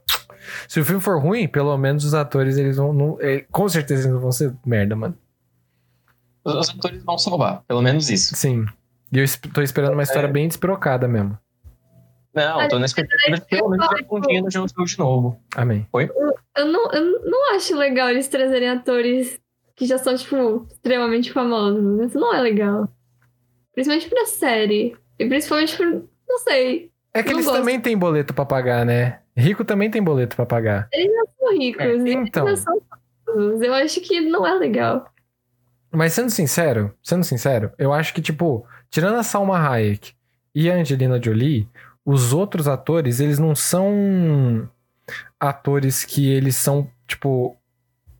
Se 0.67 0.79
o 0.79 0.83
filme 0.83 0.99
for 0.99 1.21
ruim, 1.21 1.47
pelo 1.47 1.77
menos 1.77 2.03
os 2.03 2.13
atores, 2.13 2.57
eles 2.57 2.77
vão... 2.77 2.91
Não, 2.91 3.17
eh, 3.21 3.45
com 3.51 3.69
certeza 3.69 4.01
eles 4.01 4.13
não 4.13 4.19
vão 4.19 4.31
ser 4.31 4.53
merda, 4.65 4.95
mano. 4.95 5.15
Os, 6.43 6.69
atores 6.69 7.03
vão 7.03 7.17
salvar, 7.17 7.63
pelo 7.67 7.81
menos 7.81 8.09
isso. 8.09 8.35
Sim. 8.35 8.65
E 9.11 9.19
eu 9.19 9.25
tô 9.53 9.61
esperando 9.61 9.93
uma 9.93 10.03
história 10.03 10.27
É. 10.27 10.31
bem 10.31 10.47
despirocada 10.47 11.07
mesmo. 11.07 11.37
Não, 12.33 12.67
tô 12.67 12.79
na 12.79 12.85
expectativa 12.85 13.37
de 13.37 13.45
pelo 13.45 13.69
menos 13.69 13.87
pontinha 14.07 14.41
no 14.41 14.49
Jon 14.49 14.65
Snow 14.65 14.85
de 14.85 14.99
novo. 14.99 15.39
Amém. 15.55 15.87
Eu 16.57 16.65
não, 16.65 16.91
eu 16.91 17.21
não 17.23 17.55
acho 17.55 17.75
legal 17.77 18.09
eles 18.09 18.27
trazerem 18.27 18.69
atores 18.69 19.39
que 19.75 19.85
já 19.85 19.99
são, 19.99 20.15
tipo, 20.17 20.67
extremamente 20.71 21.31
famosos. 21.31 22.01
Isso 22.01 22.19
não 22.19 22.33
é 22.33 22.41
legal. 22.41 22.89
Principalmente 23.73 24.09
pra 24.09 24.25
série. 24.25 24.97
E 25.19 25.27
principalmente 25.27 25.77
por. 25.77 26.03
Não 26.27 26.39
sei. 26.39 26.91
É 27.13 27.21
que 27.21 27.29
Não 27.29 27.37
eles 27.37 27.45
gosto. 27.45 27.59
também 27.59 27.79
têm 27.79 27.97
boleto 27.97 28.33
pra 28.33 28.45
pagar, 28.45 28.85
né? 28.85 29.19
Rico 29.35 29.63
também 29.63 29.89
tem 29.89 30.01
boleto 30.01 30.35
pra 30.35 30.45
pagar. 30.45 30.89
São 31.39 31.57
ricos. 31.57 31.81
É, 31.85 31.95
então. 31.95 32.47
eles 32.47 32.59
já 32.59 32.65
são 32.65 32.81
famosos. 33.25 33.61
Eu 33.61 33.73
acho 33.73 34.01
que 34.01 34.19
não 34.21 34.45
é 34.47 34.53
legal. 34.55 35.05
Mas 35.91 36.13
sendo 36.13 36.29
sincero, 36.31 36.93
sendo 37.03 37.23
sincero, 37.23 37.71
eu 37.77 37.93
acho 37.93 38.13
que, 38.13 38.21
tipo, 38.21 38.65
tirando 38.89 39.15
a 39.17 39.23
Salma 39.23 39.59
Hayek 39.59 40.13
e 40.55 40.69
a 40.71 40.75
Angelina 40.75 41.21
Jolie, 41.23 41.67
os 42.03 42.33
outros 42.33 42.67
atores, 42.67 43.19
eles 43.19 43.37
não 43.37 43.53
são 43.55 44.67
atores 45.39 46.03
que 46.03 46.27
eles 46.31 46.55
são, 46.55 46.89
tipo, 47.07 47.55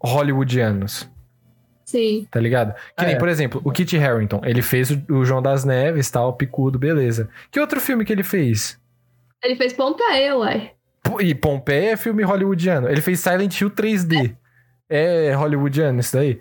hollywoodianos, 0.03 1.09
Sim. 1.85 2.27
tá 2.29 2.39
ligado? 2.39 2.73
Que 2.97 3.05
nem, 3.05 3.15
É. 3.15 3.17
por 3.19 3.27
exemplo, 3.29 3.61
o 3.63 3.71
Kit 3.71 3.97
Harington, 3.97 4.41
ele 4.43 4.61
fez 4.61 4.91
o, 4.91 5.01
o 5.09 5.25
João 5.25 5.41
das 5.41 5.63
Neves, 5.65 6.09
tal, 6.11 6.33
picudo, 6.33 6.77
beleza. 6.77 7.29
Que 7.49 7.59
outro 7.59 7.79
filme 7.81 8.05
que 8.05 8.11
ele 8.13 8.23
fez? 8.23 8.79
Ele 9.43 9.55
fez 9.55 9.73
Pompeia, 9.73 10.35
uai. 10.37 10.71
E 11.19 11.35
Pompeia 11.35 11.91
é 11.91 11.97
filme 11.97 12.23
hollywoodiano. 12.23 12.87
Ele 12.89 13.01
fez 13.01 13.19
Silent 13.19 13.59
Hill 13.59 13.69
3D. 13.71 14.35
É 14.89 15.33
hollywoodiano 15.33 15.99
isso 15.99 16.15
daí? 16.15 16.39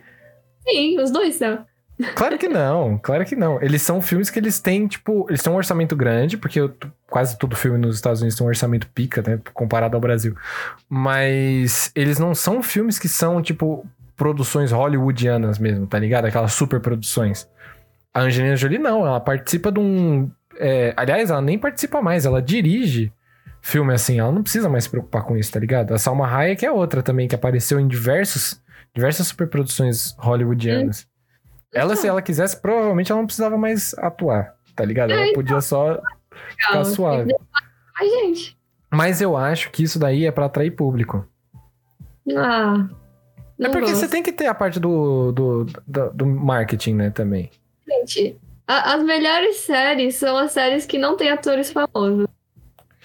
Sim, 0.67 0.99
os 1.01 1.11
dois 1.11 1.35
são. 1.35 1.65
Claro 2.15 2.37
que 2.39 2.49
não, 2.49 2.99
claro 2.99 3.25
que 3.25 3.37
não. 3.37 3.61
Eles 3.63 3.83
são 3.83 4.01
filmes 4.01 4.29
que 4.31 4.39
eles 4.39 4.59
têm, 4.59 4.87
tipo, 4.89 5.27
eles 5.29 5.43
têm 5.43 5.53
um 5.53 5.57
orçamento 5.57 5.95
grande, 5.95 6.37
porque 6.37 6.59
eu- 6.61 6.75
quase 7.09 7.39
todo 7.39 7.55
filme 7.55 7.79
nos 7.79 7.95
Estados 7.97 8.21
Unidos 8.21 8.37
tem 8.37 8.45
um 8.47 8.49
orçamento 8.49 8.89
pica, 8.89 9.23
né, 9.23 9.39
comparado 9.53 9.97
ao 9.97 10.01
Brasil. 10.01 10.35
Mas 10.89 11.91
eles 11.95 12.19
não 12.19 12.35
são 12.35 12.63
filmes 12.63 12.99
que 12.99 13.09
são, 13.09 13.41
tipo, 13.43 13.87
produções 14.17 14.73
hollywoodianas 14.73 15.59
mesmo, 15.59 15.87
tá 15.87 15.99
ligado? 15.99 16.25
Aquelas 16.27 16.53
super 16.53 16.81
produções. 16.81 17.49
A 18.13 18.21
Angelina 18.23 18.57
Jolie 18.57 18.79
não, 18.79 19.07
ela 19.07 19.21
participa 19.21 19.71
de 19.73 19.81
um... 19.81 20.31
é, 20.57 20.93
aliás, 20.97 21.31
ela 21.31 21.41
nem 21.41 21.59
participa 21.59 22.01
mais, 22.03 22.25
ela 22.27 22.43
dirige 22.43 23.13
filme 23.63 23.95
assim, 23.95 24.19
ela 24.19 24.33
não 24.33 24.43
precisa 24.43 24.69
mais 24.69 24.85
se 24.85 24.91
preocupar 24.91 25.23
com 25.23 25.37
isso, 25.37 25.53
tá 25.53 25.61
ligado? 25.61 25.95
A 25.95 25.99
Salma 25.99 26.27
Hayek 26.27 26.67
é 26.67 26.71
outra 26.71 27.03
também, 27.03 27.29
que 27.29 27.35
apareceu 27.35 27.79
em 27.79 27.87
diversos, 27.87 28.61
diversas 28.93 29.29
superproduções 29.29 30.15
hollywoodianas. 30.19 31.07
Ela, 31.73 31.97
se 31.97 32.07
ela 32.07 32.21
quisesse, 32.21 32.61
provavelmente 32.61 33.11
ela 33.11 33.21
não 33.21 33.27
precisava 33.27 33.57
mais 33.57 33.95
atuar, 33.95 34.55
tá 34.75 34.85
ligado? 34.85 35.13
Ela 35.13 35.33
podia 35.33 35.61
só 35.61 36.01
ficar 36.59 36.85
suave. 36.85 37.33
Mas, 37.99 38.11
gente. 38.11 38.59
Mas 38.91 39.21
eu 39.23 39.37
acho 39.37 39.71
que 39.71 39.85
isso 39.85 39.99
daí 39.99 40.27
é 40.27 40.33
pra 40.33 40.47
atrair 40.47 40.73
público. 40.73 41.27
Ah. 42.37 42.89
É 43.59 43.69
porque 43.69 43.91
gosto. 43.91 43.97
você 43.97 44.09
tem 44.09 44.23
que 44.23 44.33
ter 44.33 44.47
a 44.47 44.55
parte 44.55 44.81
do, 44.81 45.33
do, 45.33 45.67
do, 45.87 46.11
do 46.11 46.27
marketing, 46.27 46.95
né, 46.95 47.11
também. 47.11 47.51
Gente, 47.89 48.37
a- 48.67 48.95
as 48.95 49.03
melhores 49.03 49.57
séries 49.59 50.17
são 50.17 50.37
as 50.37 50.53
séries 50.53 50.87
que 50.87 50.99
não 50.99 51.17
têm 51.17 51.31
atores 51.31 51.71
famosos. 51.73 52.27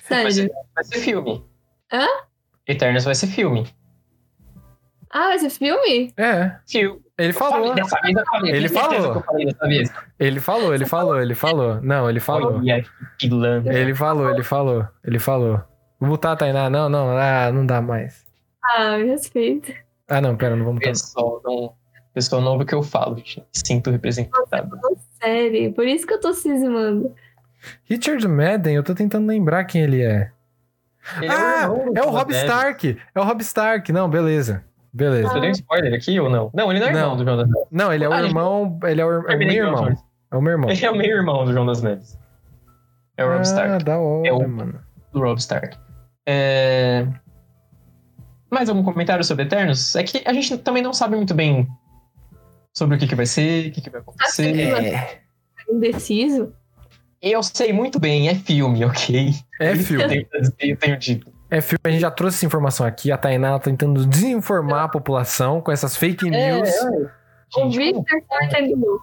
Vai 0.10 0.32
Sério. 0.32 0.32
ser, 0.32 0.52
vai 0.76 0.84
ser 0.84 1.00
filme. 1.00 1.46
Hã? 1.92 2.06
Eternos 2.68 3.04
vai 3.04 3.16
ser 3.16 3.28
filme. 3.28 3.68
Ah, 5.10 5.34
esse 5.36 5.50
filme? 5.50 6.14
É, 6.18 6.58
Filme. 6.68 7.02
ele 7.18 7.32
falou. 7.34 7.74
Ele 7.76 7.88
falou. 7.88 9.14
que 9.14 9.18
eu 9.20 9.24
falei 9.24 9.46
dessa 9.46 9.68
vez? 9.68 9.94
Ele 10.20 10.40
falou, 10.40 10.74
ele 10.76 10.86
falou, 10.86 11.22
ele 11.22 11.36
falou. 11.36 11.82
Não, 11.82 12.10
ele 12.10 12.20
falou. 12.20 12.62
Ele 12.62 13.96
falou, 13.96 14.30
ele 14.30 14.44
falou, 14.44 14.88
ele 15.04 15.18
falou. 15.20 15.62
Vou 16.00 16.10
botar 16.10 16.34
a 16.34 16.36
Tainá. 16.36 16.70
Não, 16.70 16.90
não, 16.90 17.18
ah, 17.18 17.52
não 17.52 17.66
dá 17.66 17.82
mais. 17.82 18.26
Ah, 18.64 18.98
me 18.98 19.06
respeita. 19.06 19.74
Ah, 20.10 20.20
não, 20.22 20.36
pera, 20.36 20.56
não 20.56 20.66
vamos 20.66 20.80
botar. 20.80 20.92
Pessoal, 20.92 21.42
não, 21.44 21.74
pessoal 22.14 22.42
não 22.42 22.52
ouve 22.52 22.64
o 22.66 22.68
que 22.68 22.76
eu 22.76 22.84
falo, 22.84 23.18
gente. 23.18 23.44
Sinto 23.54 23.90
representado. 23.90 24.70
Série. 25.22 25.72
Por 25.72 25.86
isso 25.88 26.06
que 26.06 26.14
eu 26.14 26.20
tô 26.20 26.34
cismando. 26.34 27.14
Richard 27.86 28.28
Madden, 28.28 28.76
eu 28.76 28.84
tô 28.84 28.94
tentando 28.94 29.28
lembrar 29.28 29.66
quem 29.66 29.82
ele 29.82 30.02
é. 30.02 30.32
Ele 31.22 31.32
ah, 31.32 31.64
irmão 31.64 31.94
do 31.94 31.98
é 31.98 32.04
o 32.04 32.10
Rob. 32.10 32.32
Stark. 32.34 32.98
É 33.16 33.20
o 33.20 33.24
Rob 33.24 33.42
Stark. 33.42 33.92
Não, 33.92 34.10
beleza. 34.10 34.64
Beleza. 34.94 35.30
Você 35.30 35.40
deu 35.40 35.50
um 35.50 35.52
spoiler 35.52 35.94
aqui 35.94 36.20
ou 36.20 36.30
não? 36.30 36.50
Não, 36.54 36.72
ele 36.72 36.80
não 36.80 36.88
é 36.88 36.92
Não. 36.92 37.00
irmão 37.00 37.18
do 37.18 37.24
João 37.24 37.38
das 37.38 37.48
Neves. 37.48 37.68
Não, 37.72 37.94
ele 37.94 38.04
é 38.04 38.10
o 38.10 38.14
Ah, 38.14 38.22
irmão. 38.24 38.80
Ele 38.84 39.02
é 39.02 39.06
o, 39.06 39.12
é 39.12 39.20
o 39.20 39.24
com 39.24 39.44
irmão. 39.44 39.98
É 40.32 40.36
o 40.36 40.42
meu 40.42 40.52
irmão. 40.52 40.70
Ele 40.70 40.86
é 40.86 40.92
o 40.92 40.96
meio-irmão 40.96 41.46
do 41.46 41.54
João 41.54 41.66
das 41.66 41.82
Neves. 41.82 42.18
É 43.16 43.24
o 43.24 43.28
Rob 43.30 43.40
ah, 43.40 43.44
Stark. 43.44 43.84
da 43.84 43.98
hora, 43.98 44.28
É 44.28 44.34
o- 44.34 44.48
mano. 44.48 44.80
Do 45.14 45.20
Rob 45.22 45.38
Stark. 45.40 45.78
É... 46.28 47.08
Mais 48.52 48.70
algum 48.70 48.84
comentário 48.84 49.24
sobre 49.24 49.46
Eternos? 49.46 49.96
É 49.96 50.04
que 50.04 50.24
a 50.26 50.34
gente 50.34 50.58
também 50.58 50.82
não 50.82 50.94
sabe 50.94 51.16
muito 51.16 51.34
bem 51.34 51.68
sobre 52.78 52.96
o 52.96 53.00
que, 53.00 53.08
que 53.08 53.16
vai 53.16 53.26
ser, 53.26 53.70
o 53.70 53.72
que, 53.72 53.82
que 53.82 53.90
vai 53.90 54.02
acontecer. 54.02 54.56
É, 54.56 55.22
Indeciso. 55.68 56.54
Eu 57.20 57.42
sei 57.42 57.74
muito 57.74 58.00
bem, 58.00 58.30
é 58.30 58.36
filme, 58.36 58.86
ok? 58.86 59.32
é 59.60 59.72
Eu 59.72 59.76
filme. 59.78 60.08
tenho, 60.08 60.28
eu 60.60 60.78
tenho 60.78 60.98
dito. 61.00 61.34
É 61.50 61.60
filme. 61.60 61.80
A 61.84 61.90
gente 61.90 62.02
já 62.02 62.12
trouxe 62.12 62.38
essa 62.38 62.46
informação 62.46 62.86
aqui. 62.86 63.12
A 63.12 63.18
Tainá 63.18 63.54
tá 63.54 63.60
tentando 63.66 64.06
desinformar 64.06 64.84
a 64.84 64.88
população 64.88 65.60
com 65.60 65.72
essas 65.72 65.98
fake 65.98 66.30
news. 66.30 66.70
O 67.56 67.62
Gente, 67.62 67.78
Victor 67.78 68.22
tá 68.30 68.46
entendendo. 68.46 69.02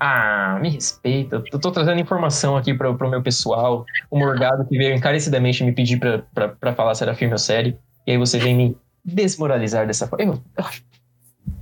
Ah, 0.00 0.58
me 0.60 0.70
respeita. 0.70 1.44
Eu 1.52 1.60
tô 1.60 1.70
trazendo 1.70 2.00
informação 2.00 2.56
aqui 2.56 2.74
pro, 2.74 2.96
pro 2.98 3.08
meu 3.08 3.22
pessoal. 3.22 3.84
O 4.10 4.18
Morgado 4.18 4.66
que 4.66 4.76
veio 4.76 4.96
encarecidamente 4.96 5.62
me 5.62 5.70
pedir 5.72 6.00
pra, 6.00 6.22
pra, 6.34 6.48
pra 6.48 6.74
falar 6.74 6.96
se 6.96 7.04
era 7.04 7.14
filme 7.14 7.34
ou 7.34 7.38
série. 7.38 7.78
E 8.04 8.10
aí 8.10 8.18
você 8.18 8.38
vem 8.38 8.56
me 8.56 8.76
desmoralizar 9.04 9.86
dessa 9.86 10.08
forma. 10.08 10.42
Eu- 10.56 10.64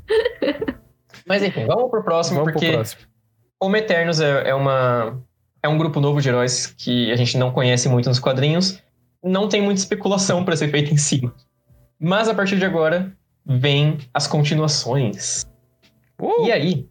Mas 1.29 1.43
enfim, 1.43 1.67
vamos 1.67 1.91
pro 1.91 2.03
próximo, 2.03 2.41
Vamos 2.41 2.53
porque 2.53 2.67
pro 2.67 2.77
próximo. 2.77 3.03
Homo 3.61 3.77
Eternos 3.77 4.21
é, 4.21 4.49
é 4.51 4.55
uma, 4.55 5.21
é 5.63 5.69
um 5.69 5.77
grupo 5.77 6.01
novo 6.01 6.21
de 6.21 6.29
heróis 6.29 6.67
que 6.67 7.11
a 7.13 7.17
gente 7.17 7.37
não 7.37 7.51
conhece 7.51 7.89
muito 7.89 8.09
nos 8.09 8.19
quadrinhos. 8.19 8.83
Não 9.23 9.49
tem 9.49 9.61
muita 9.61 9.81
especulação 9.81 10.45
pra 10.45 10.57
ser 10.57 10.71
feita 10.71 10.93
em 10.93 10.97
cima. 10.97 11.35
Mas 11.99 12.29
a 12.29 12.35
partir 12.35 12.57
de 12.57 12.65
agora, 12.65 13.13
vem 13.45 13.99
as 14.15 14.27
continuações. 14.27 15.45
Uh, 16.21 16.47
E 16.47 16.53
aí, 16.53 16.89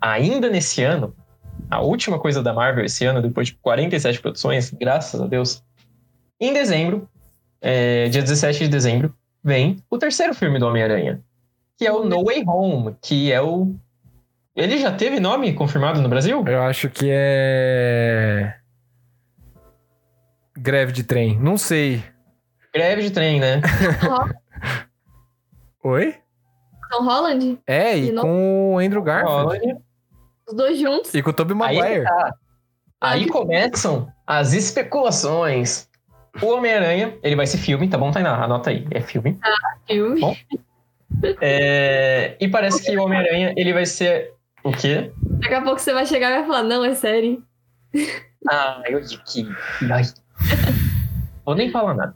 ainda 0.00 0.50
nesse 0.50 0.82
ano, 0.82 1.14
a 1.70 1.80
última 1.80 2.18
coisa 2.18 2.42
da 2.42 2.52
Marvel 2.52 2.84
esse 2.84 3.04
ano, 3.04 3.22
depois 3.22 3.48
de 3.48 3.54
47 3.54 4.20
produções, 4.20 4.70
graças 4.70 5.20
a 5.20 5.26
Deus, 5.26 5.62
em 6.40 6.52
dezembro, 6.52 7.08
é, 7.60 8.08
dia 8.08 8.22
17 8.22 8.60
de 8.60 8.68
dezembro, 8.68 9.14
vem 9.42 9.76
o 9.90 9.98
terceiro 9.98 10.34
filme 10.34 10.58
do 10.58 10.66
Homem-Aranha, 10.66 11.20
que 11.78 11.86
é 11.86 11.92
o 11.92 12.04
No 12.04 12.24
Way 12.24 12.44
Home, 12.46 12.96
que 13.00 13.32
é 13.32 13.40
o. 13.40 13.72
Ele 14.54 14.78
já 14.78 14.90
teve 14.92 15.20
nome 15.20 15.54
confirmado 15.54 16.02
no 16.02 16.08
Brasil? 16.08 16.44
Eu 16.46 16.62
acho 16.62 16.90
que 16.90 17.08
é. 17.08 18.56
Greve 20.56 20.90
de 20.90 21.04
trem. 21.04 21.38
Não 21.38 21.56
sei. 21.56 22.02
Greve 22.74 23.02
de 23.02 23.10
trem, 23.12 23.38
né? 23.38 23.62
Oi? 25.84 26.16
Tom 26.90 27.04
Holland? 27.04 27.60
É, 27.64 27.96
e 27.96 28.12
com 28.12 28.74
o 28.74 28.78
Andrew 28.78 29.02
Garfield. 29.02 29.76
Os 30.48 30.54
dois 30.54 30.78
juntos? 30.78 31.14
E 31.14 31.22
com 31.22 31.30
o 31.30 31.32
Tobey 31.32 31.56
Aí, 31.62 31.78
Maguire. 31.78 32.04
tá. 32.04 32.34
Aí 33.00 33.28
começam 33.28 34.12
as 34.26 34.52
especulações. 34.52 35.88
O 36.42 36.46
Homem-Aranha, 36.46 37.16
ele 37.22 37.36
vai 37.36 37.46
ser 37.46 37.58
filme, 37.58 37.88
tá 37.88 37.96
bom, 37.96 38.10
Tainá? 38.10 38.42
Anota 38.42 38.70
aí, 38.70 38.86
é 38.90 39.00
filme. 39.00 39.38
Filme. 39.86 40.20
Bom. 40.20 40.34
É, 41.40 42.36
E 42.40 42.48
parece 42.48 42.84
que 42.84 42.96
o 42.96 43.02
Homem-Aranha, 43.02 43.54
ele 43.56 43.72
vai 43.72 43.86
ser 43.86 44.32
o 44.62 44.70
quê? 44.70 45.10
Daqui 45.40 45.54
a 45.54 45.62
pouco 45.62 45.80
você 45.80 45.92
vai 45.92 46.06
chegar 46.06 46.30
e 46.30 46.38
vai 46.38 46.46
falar, 46.46 46.62
não, 46.62 46.84
é 46.84 46.94
sério. 46.94 47.42
Ah, 48.48 48.82
eu 48.86 49.00
digo 49.00 49.20
que... 49.26 49.46
Ai. 49.90 50.04
Vou 51.44 51.56
nem 51.56 51.70
falar 51.70 51.92
nada. 51.92 52.14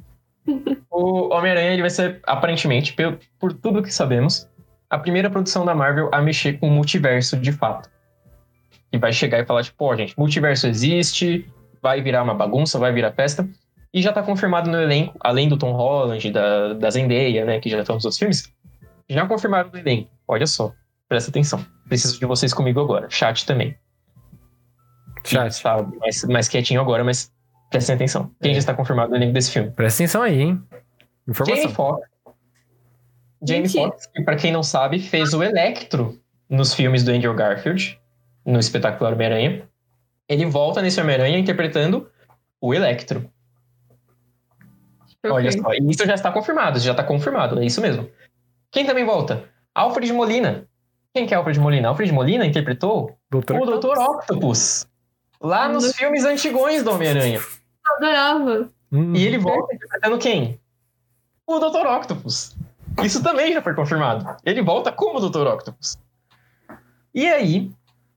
O 0.88 1.34
Homem-Aranha, 1.34 1.72
ele 1.72 1.82
vai 1.82 1.90
ser, 1.90 2.20
aparentemente, 2.24 2.92
por, 2.92 3.18
por 3.40 3.52
tudo 3.52 3.82
que 3.82 3.92
sabemos, 3.92 4.48
a 4.88 4.96
primeira 4.98 5.28
produção 5.28 5.64
da 5.64 5.74
Marvel 5.74 6.08
a 6.12 6.22
mexer 6.22 6.58
com 6.58 6.68
o 6.68 6.70
multiverso 6.70 7.36
de 7.36 7.50
fato. 7.50 7.90
E 8.92 8.98
vai 8.98 9.12
chegar 9.12 9.40
e 9.40 9.44
falar, 9.44 9.64
tipo, 9.64 9.76
pô, 9.76 9.96
gente, 9.96 10.16
multiverso 10.18 10.66
existe, 10.66 11.44
vai 11.82 12.00
virar 12.00 12.22
uma 12.22 12.34
bagunça, 12.34 12.78
vai 12.78 12.92
virar 12.92 13.12
festa. 13.12 13.48
E 13.92 14.00
já 14.00 14.12
tá 14.12 14.22
confirmado 14.22 14.70
no 14.70 14.80
elenco, 14.80 15.18
além 15.20 15.48
do 15.48 15.56
Tom 15.56 15.72
Holland, 15.72 16.30
da, 16.30 16.74
da 16.74 16.90
Zendaya, 16.90 17.44
né, 17.44 17.58
que 17.58 17.68
já 17.68 17.80
estão 17.80 17.96
nos 17.96 18.04
outros 18.04 18.18
filmes, 18.18 18.52
já 19.12 19.26
confirmaram 19.26 19.70
no 19.70 19.78
elenco. 19.78 20.10
Olha 20.26 20.46
só, 20.46 20.72
presta 21.08 21.30
atenção. 21.30 21.64
Preciso 21.88 22.18
de 22.18 22.26
vocês 22.26 22.52
comigo 22.54 22.80
agora. 22.80 23.08
Chat 23.10 23.44
também. 23.46 23.76
Chat. 25.24 25.62
Tá 25.62 25.82
mais, 26.00 26.24
mais 26.24 26.48
quietinho 26.48 26.80
agora, 26.80 27.04
mas 27.04 27.32
prestem 27.70 27.94
atenção. 27.94 28.30
Quem 28.40 28.52
já 28.52 28.58
está 28.58 28.74
confirmado 28.74 29.10
no 29.10 29.16
elenco 29.16 29.32
desse 29.32 29.50
filme? 29.50 29.70
Presta 29.70 30.02
atenção 30.02 30.22
aí, 30.22 30.40
hein? 30.40 30.62
Informação. 31.28 31.62
Jamie 31.62 31.74
Foxx. 31.74 32.08
Jamie. 33.46 33.68
Foxx, 33.68 34.06
que 34.06 34.22
pra 34.22 34.36
quem 34.36 34.52
não 34.52 34.62
sabe, 34.62 34.98
fez 34.98 35.34
o 35.34 35.42
Electro 35.42 36.20
nos 36.48 36.74
filmes 36.74 37.02
do 37.02 37.10
Andrew 37.10 37.34
Garfield, 37.34 38.00
no 38.44 38.58
espetacular 38.58 39.14
Homem-Aranha. 39.14 39.68
Ele 40.28 40.46
volta 40.46 40.80
nesse 40.82 41.00
Homem-Aranha 41.00 41.38
interpretando 41.38 42.10
o 42.60 42.72
Electro. 42.74 43.30
Olha 45.24 45.44
Perfeito. 45.50 45.62
só, 45.62 45.72
isso 45.72 46.06
já 46.06 46.14
está 46.14 46.32
confirmado, 46.32 46.80
já 46.80 46.90
está 46.90 47.04
confirmado, 47.04 47.60
é 47.60 47.64
isso 47.64 47.80
mesmo. 47.80 48.08
Quem 48.72 48.86
também 48.86 49.04
volta? 49.04 49.44
Alfred 49.74 50.10
Molina. 50.12 50.66
Quem 51.14 51.26
que 51.26 51.34
é 51.34 51.36
Alfred 51.36 51.60
Molina? 51.60 51.88
Alfred 51.88 52.10
Molina 52.10 52.46
interpretou 52.46 53.14
Doutor 53.30 53.60
o 53.60 53.78
Dr. 53.78 53.98
Octopus. 53.98 54.86
Lá 55.38 55.68
nos 55.68 55.94
filmes 55.94 56.24
antigões 56.24 56.82
do 56.82 56.90
Homem-Aranha. 56.90 57.38
Eu 57.38 57.96
adorava. 57.96 58.70
Hum. 58.90 59.14
E 59.14 59.26
ele 59.26 59.36
volta 59.36 59.74
interpretando 59.74 60.18
quem? 60.18 60.58
O 61.46 61.58
Dr. 61.58 61.86
Octopus. 61.86 62.56
Isso 63.04 63.22
também 63.22 63.52
já 63.52 63.60
foi 63.60 63.74
confirmado. 63.74 64.36
Ele 64.44 64.62
volta 64.62 64.90
como 64.90 65.20
Dr. 65.20 65.46
Octopus. 65.48 65.98
E 67.14 67.26
aí, 67.26 67.70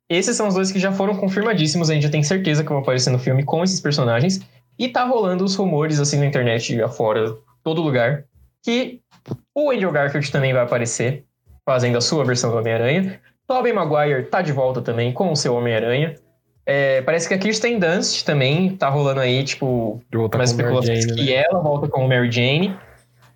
esses 0.07 0.37
são 0.37 0.47
os 0.47 0.53
dois 0.53 0.71
que 0.71 0.79
já 0.79 0.91
foram 0.91 1.17
confirmadíssimos. 1.17 1.89
A 1.89 1.93
gente 1.93 2.03
já 2.03 2.09
tem 2.09 2.23
certeza 2.23 2.63
que 2.63 2.69
vão 2.69 2.79
aparecer 2.79 3.09
no 3.09 3.19
filme 3.19 3.43
com 3.43 3.61
esses 3.61 3.81
personagens. 3.81 4.39
E 4.79 4.87
tá 4.87 5.03
rolando 5.03 5.43
os 5.43 5.55
rumores 5.55 5.99
assim 5.99 6.17
na 6.17 6.25
internet 6.25 6.81
afora, 6.81 7.35
todo 7.63 7.81
lugar, 7.81 8.25
que 8.65 8.99
o 9.53 9.69
Andrew 9.69 9.91
Garfield 9.91 10.31
também 10.31 10.51
vai 10.51 10.63
aparecer, 10.63 11.23
fazendo 11.63 11.99
a 11.99 12.01
sua 12.01 12.25
versão 12.25 12.49
do 12.49 12.57
Homem-Aranha. 12.57 13.21
Tobey 13.47 13.71
Maguire 13.71 14.23
tá 14.25 14.41
de 14.41 14.51
volta 14.51 14.81
também 14.81 15.13
com 15.13 15.31
o 15.31 15.35
seu 15.35 15.53
Homem-Aranha. 15.53 16.15
É, 16.65 17.03
parece 17.03 17.27
que 17.27 17.35
a 17.35 17.37
Kirsten 17.37 17.77
Dunst 17.77 18.25
também 18.25 18.75
tá 18.75 18.89
rolando 18.89 19.19
aí, 19.19 19.43
tipo, 19.43 20.01
mais 20.11 20.31
com 20.31 20.41
especulações 20.41 21.03
Jane, 21.03 21.15
que 21.15 21.35
né? 21.35 21.43
ela 21.47 21.59
volta 21.59 21.87
como 21.87 22.07
Mary 22.07 22.31
Jane. 22.31 22.75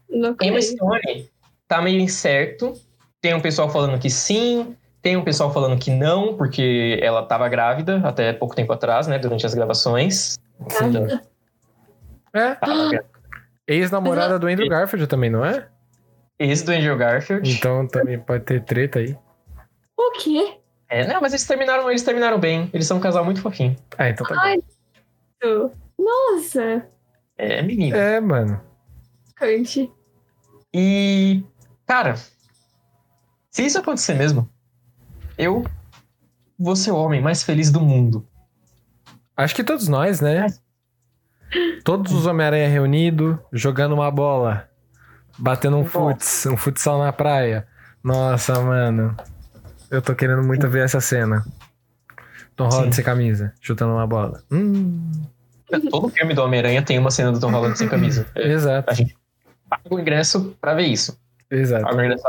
Não 0.09 0.35
Emma. 0.41 0.59
Stone 0.59 1.29
tá 1.67 1.79
meio 1.79 1.99
incerto. 1.99 2.73
Tem 3.21 3.35
um 3.35 3.39
pessoal 3.39 3.69
falando 3.69 3.99
que 3.99 4.09
sim, 4.09 4.75
tem 4.99 5.15
um 5.15 5.23
pessoal 5.23 5.53
falando 5.53 5.79
que 5.79 5.91
não, 5.91 6.35
porque 6.35 6.97
ela 7.03 7.21
tava 7.21 7.47
grávida 7.47 8.01
até 8.03 8.33
pouco 8.33 8.55
tempo 8.55 8.73
atrás, 8.73 9.05
né? 9.05 9.19
Durante 9.19 9.45
as 9.45 9.53
gravações. 9.53 10.39
Então, 10.59 11.07
É, 12.33 12.55
tava 12.55 12.89
grávida. 12.89 13.18
Ex-namorada 13.69 14.39
do 14.39 14.47
Andrew 14.47 14.67
Garfield 14.67 15.07
também, 15.07 15.29
não 15.29 15.45
é? 15.45 15.67
Esse 16.39 16.65
do 16.65 16.71
Andrew 16.71 16.97
Garfield. 16.97 17.49
Então 17.51 17.87
também 17.87 18.19
pode 18.19 18.43
ter 18.43 18.63
treta 18.63 18.99
aí. 18.99 19.15
O 19.95 20.11
quê? 20.13 20.57
É, 20.89 21.05
não, 21.05 21.21
mas 21.21 21.33
eles 21.33 21.45
terminaram, 21.45 21.89
eles 21.89 22.01
terminaram 22.01 22.39
bem. 22.39 22.69
Eles 22.73 22.87
são 22.87 22.97
um 22.97 23.01
casal 23.01 23.23
muito 23.23 23.41
fofinho. 23.41 23.75
Ah, 23.97 24.09
então 24.09 24.25
tá 24.25 24.33
bom. 24.33 24.41
Ai, 24.41 24.57
Nossa. 25.97 26.87
É, 27.37 27.61
menina. 27.61 27.95
É, 27.95 28.19
mano. 28.19 28.59
Cante. 29.35 29.91
E, 30.73 31.43
cara, 31.85 32.15
se 33.51 33.65
isso 33.65 33.77
acontecer 33.77 34.13
mesmo, 34.13 34.49
eu 35.37 35.63
vou 36.57 36.75
ser 36.75 36.91
o 36.91 36.97
homem 36.97 37.21
mais 37.21 37.43
feliz 37.43 37.71
do 37.71 37.81
mundo. 37.81 38.27
Acho 39.37 39.55
que 39.55 39.63
todos 39.63 39.87
nós, 39.87 40.19
né? 40.19 40.47
Todos 41.83 42.11
os 42.13 42.25
Homem-Aranha 42.25 42.67
reunidos, 42.69 43.37
jogando 43.51 43.93
uma 43.93 44.09
bola, 44.11 44.67
batendo 45.37 45.77
um 45.77 45.85
futs, 45.85 46.45
um 46.45 46.55
futsal 46.57 46.99
na 46.99 47.11
praia. 47.11 47.67
Nossa, 48.03 48.59
mano. 48.61 49.15
Eu 49.89 50.01
tô 50.01 50.13
querendo 50.15 50.43
muito 50.43 50.67
ver 50.69 50.83
essa 50.85 51.01
cena. 51.01 51.43
Tom 52.55 52.65
Holland 52.67 52.87
Sim. 52.87 52.91
sem 52.97 53.05
camisa, 53.05 53.53
chutando 53.61 53.93
uma 53.93 54.05
bola. 54.05 54.43
Hum, 54.51 55.11
Todo 55.89 56.09
filme 56.09 56.33
do 56.33 56.41
Homem-Aranha 56.43 56.81
tem 56.81 56.97
uma 56.99 57.11
cena 57.11 57.31
do 57.31 57.39
Tom 57.39 57.51
Holland 57.51 57.77
sem 57.77 57.87
camisa. 57.87 58.25
É, 58.35 58.47
exato, 58.51 58.89
A 58.91 58.93
gente 58.93 59.15
paga 59.69 59.83
o 59.89 59.99
ingresso 59.99 60.55
pra 60.59 60.73
ver 60.73 60.87
isso. 60.87 61.17
exato. 61.49 61.83
Paga 61.85 61.97
o 61.97 62.03
ingresso 62.03 62.23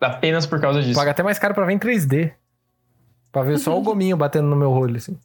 apenas 0.00 0.46
por 0.46 0.60
causa 0.60 0.82
disso. 0.82 0.98
Paga 0.98 1.10
até 1.10 1.22
mais 1.22 1.38
caro 1.38 1.54
pra 1.54 1.64
ver 1.64 1.72
em 1.72 1.78
3D. 1.78 2.32
Pra 3.32 3.42
ver 3.42 3.58
só 3.58 3.76
o 3.76 3.82
gominho 3.82 4.16
batendo 4.16 4.46
no 4.48 4.54
meu 4.56 4.70
olho, 4.70 4.96
assim. 4.96 5.18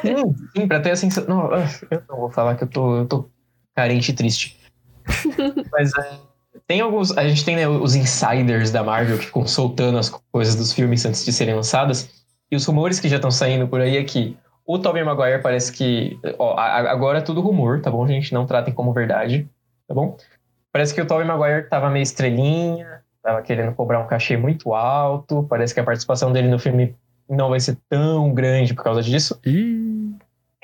Sim, 0.00 0.34
sim, 0.56 0.68
pra 0.68 0.80
ter 0.80 0.90
a 0.92 0.96
sensação. 0.96 1.28
Não, 1.28 1.52
eu 1.90 2.02
não 2.08 2.16
vou 2.16 2.30
falar 2.30 2.56
que 2.56 2.64
eu 2.64 2.68
tô, 2.68 2.98
eu 2.98 3.06
tô 3.06 3.28
carente 3.74 4.10
e 4.10 4.14
triste. 4.14 4.58
Mas 5.72 5.90
é, 5.98 6.18
tem 6.66 6.80
alguns. 6.80 7.16
A 7.16 7.26
gente 7.28 7.44
tem 7.44 7.56
né, 7.56 7.68
os 7.68 7.94
insiders 7.94 8.70
da 8.70 8.82
Marvel 8.82 9.18
que 9.18 9.26
ficam 9.26 9.46
soltando 9.46 9.98
as 9.98 10.08
coisas 10.08 10.54
dos 10.54 10.72
filmes 10.72 11.04
antes 11.04 11.24
de 11.24 11.32
serem 11.32 11.54
lançadas. 11.54 12.22
E 12.50 12.56
os 12.56 12.64
rumores 12.64 13.00
que 13.00 13.08
já 13.08 13.16
estão 13.16 13.30
saindo 13.30 13.66
por 13.66 13.80
aí 13.80 13.96
é 13.96 14.04
que 14.04 14.36
o 14.66 14.78
Tobey 14.78 15.02
Maguire 15.02 15.42
parece 15.42 15.72
que. 15.72 16.18
Ó, 16.38 16.58
agora 16.58 17.18
é 17.18 17.22
tudo 17.22 17.40
rumor, 17.40 17.80
tá 17.80 17.90
bom, 17.90 18.06
gente? 18.06 18.32
Não 18.32 18.46
tratem 18.46 18.72
como 18.72 18.92
verdade, 18.92 19.48
tá 19.88 19.94
bom? 19.94 20.16
Parece 20.70 20.94
que 20.94 21.00
o 21.00 21.06
Tobey 21.06 21.26
Maguire 21.26 21.68
tava 21.68 21.90
meio 21.90 22.02
estrelinha, 22.02 23.02
tava 23.22 23.42
querendo 23.42 23.74
cobrar 23.74 24.00
um 24.00 24.06
cachê 24.06 24.36
muito 24.36 24.74
alto. 24.74 25.46
Parece 25.48 25.74
que 25.74 25.80
a 25.80 25.84
participação 25.84 26.32
dele 26.32 26.48
no 26.48 26.58
filme 26.58 26.94
não 27.32 27.48
vai 27.50 27.58
ser 27.60 27.76
tão 27.88 28.32
grande 28.32 28.74
por 28.74 28.84
causa 28.84 29.02
disso. 29.02 29.38
Ih, 29.44 30.14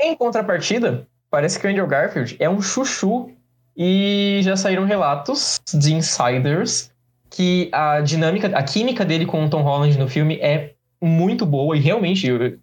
Em 0.01 0.17
contrapartida, 0.17 1.07
parece 1.31 1.59
que 1.59 1.67
o 1.67 1.71
Andrew 1.71 1.87
Garfield 1.87 2.37
é 2.39 2.49
um 2.49 2.61
chuchu 2.61 3.31
e 3.77 4.41
já 4.43 4.57
saíram 4.57 4.85
relatos 4.85 5.61
de 5.75 5.95
insiders 5.95 6.93
que 7.31 7.69
a 7.73 8.01
dinâmica, 8.01 8.49
a 8.49 8.63
química 8.63 9.05
dele 9.05 9.27
com 9.27 9.45
o 9.45 9.51
Tom 9.51 9.63
Holland 9.63 9.99
no 9.99 10.09
filme 10.09 10.37
é 10.41 10.75
muito 11.01 11.45
boa 11.47 11.77
e 11.77 11.81
realmente, 11.81 12.27
eu- 12.27 12.59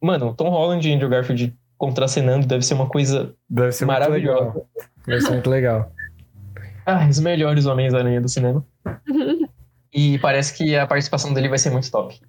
mano, 0.00 0.34
Tom 0.34 0.48
Holland 0.50 0.88
e 0.88 0.92
Andrew 0.92 1.08
Garfield 1.08 1.54
contracenando 1.78 2.46
deve 2.46 2.64
ser 2.64 2.74
uma 2.74 2.88
coisa 2.88 3.34
deve 3.48 3.72
ser 3.72 3.84
muito 3.84 3.98
maravilhosa. 4.00 4.44
legal. 4.46 4.66
Deve 5.06 5.20
ser 5.20 5.30
muito 5.32 5.50
legal. 5.50 5.92
Ah, 6.88 7.04
os 7.10 7.18
melhores 7.18 7.66
Homens-Aranha 7.66 8.20
do 8.20 8.28
cinema. 8.28 8.64
E 9.92 10.18
parece 10.18 10.52
que 10.54 10.76
a 10.76 10.86
participação 10.86 11.32
dele 11.32 11.48
vai 11.48 11.56
ser 11.58 11.70
muito 11.70 11.90
top. 11.90 12.20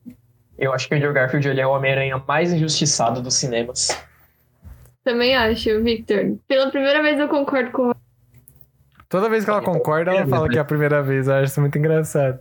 Eu 0.57 0.73
acho 0.73 0.87
que 0.87 0.95
o 0.95 0.97
Andrew 0.97 1.13
Garfield 1.13 1.47
ele 1.47 1.61
é 1.61 1.67
o 1.67 1.71
Homem-Aranha 1.71 2.21
mais 2.27 2.51
injustiçado 2.51 3.21
dos 3.21 3.35
cinemas. 3.35 3.89
Também 5.03 5.35
acho, 5.35 5.81
Victor. 5.83 6.37
Pela 6.47 6.69
primeira 6.69 7.01
vez 7.01 7.19
eu 7.19 7.27
concordo 7.27 7.71
com 7.71 7.93
Toda 9.09 9.29
vez 9.29 9.45
que 9.45 9.49
ela 9.49 9.61
concorda, 9.61 10.11
ela 10.11 10.27
fala 10.27 10.49
que 10.49 10.57
é 10.57 10.61
a 10.61 10.65
primeira 10.65 11.01
vez. 11.01 11.27
Eu 11.27 11.35
acho 11.35 11.45
isso 11.45 11.61
muito 11.61 11.77
engraçado. 11.77 12.39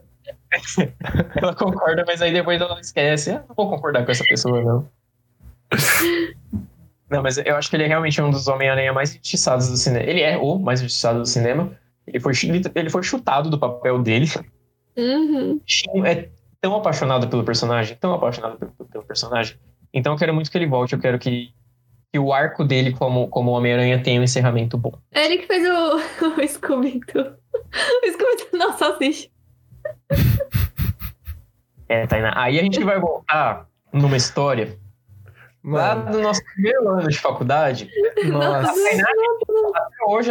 Ela 1.37 1.55
concorda, 1.55 2.05
mas 2.07 2.21
aí 2.21 2.33
depois 2.33 2.61
ela 2.61 2.81
esquece. 2.81 3.31
Ah, 3.31 3.45
não 3.49 3.55
vou 3.55 3.71
concordar 3.71 4.05
com 4.05 4.11
essa 4.11 4.25
pessoa, 4.25 4.63
não. 4.63 4.89
Não, 7.09 7.23
mas 7.23 7.39
eu 7.39 7.55
acho 7.55 7.71
que 7.71 7.77
ele 7.77 7.85
é 7.85 7.87
realmente 7.87 8.21
um 8.21 8.31
dos 8.31 8.49
Homem-Aranha 8.49 8.93
mais 8.93 9.11
injustiçados 9.11 9.69
do 9.69 9.77
cinema. 9.77 10.05
Ele 10.05 10.23
é 10.23 10.37
o 10.37 10.59
mais 10.59 10.81
injustiçado 10.81 11.21
do 11.21 11.27
cinema. 11.27 11.71
Ele 12.05 12.19
foi, 12.19 12.33
ele 12.75 12.91
foi 12.91 13.03
chutado 13.05 13.49
do 13.49 13.57
papel 13.57 14.03
dele. 14.03 14.27
Uhum. 14.97 15.61
É 16.05 16.29
tão 16.67 16.75
apaixonado 16.75 17.29
pelo 17.29 17.45
personagem, 17.45 17.97
tão 17.97 18.13
apaixonado 18.13 18.59
pelo, 18.59 18.73
pelo 18.73 19.05
personagem. 19.05 19.57
Então 19.95 20.13
eu 20.15 20.19
quero 20.19 20.35
muito 20.35 20.51
que 20.51 20.59
ele 20.59 20.67
volte. 20.67 20.95
Eu 20.95 20.99
quero 20.99 21.17
que, 21.17 21.53
que 22.13 22.19
o 22.19 22.33
arco 22.33 22.65
dele 22.65 22.93
como, 22.93 23.29
como 23.29 23.53
Homem-Aranha 23.53 24.03
tem 24.03 24.19
um 24.19 24.25
encerramento 24.25 24.77
bom. 24.77 24.93
É 25.13 25.27
ele 25.27 25.39
que 25.39 25.47
fez 25.47 25.65
o, 25.65 25.95
o 26.43 26.49
Scooby-Doo. 26.49 27.37
O 28.03 28.11
Scooby-Doo 28.11 28.59
não 28.59 28.77
salsicha. 28.77 29.29
É, 31.89 32.05
Tainá. 32.05 32.33
Aí 32.35 32.59
a 32.59 32.63
gente 32.65 32.83
vai 32.83 32.99
voltar 32.99 33.69
numa 33.93 34.17
história 34.17 34.77
lá 35.65 35.95
Mano, 35.95 36.11
do 36.11 36.21
nosso 36.21 36.43
primeiro 36.45 36.89
ano 36.89 37.09
de 37.09 37.17
faculdade. 37.17 37.89
nossa. 38.25 38.73
Até 38.73 38.73
hoje 38.73 39.01
a 39.01 39.05
Tainá 39.05 39.09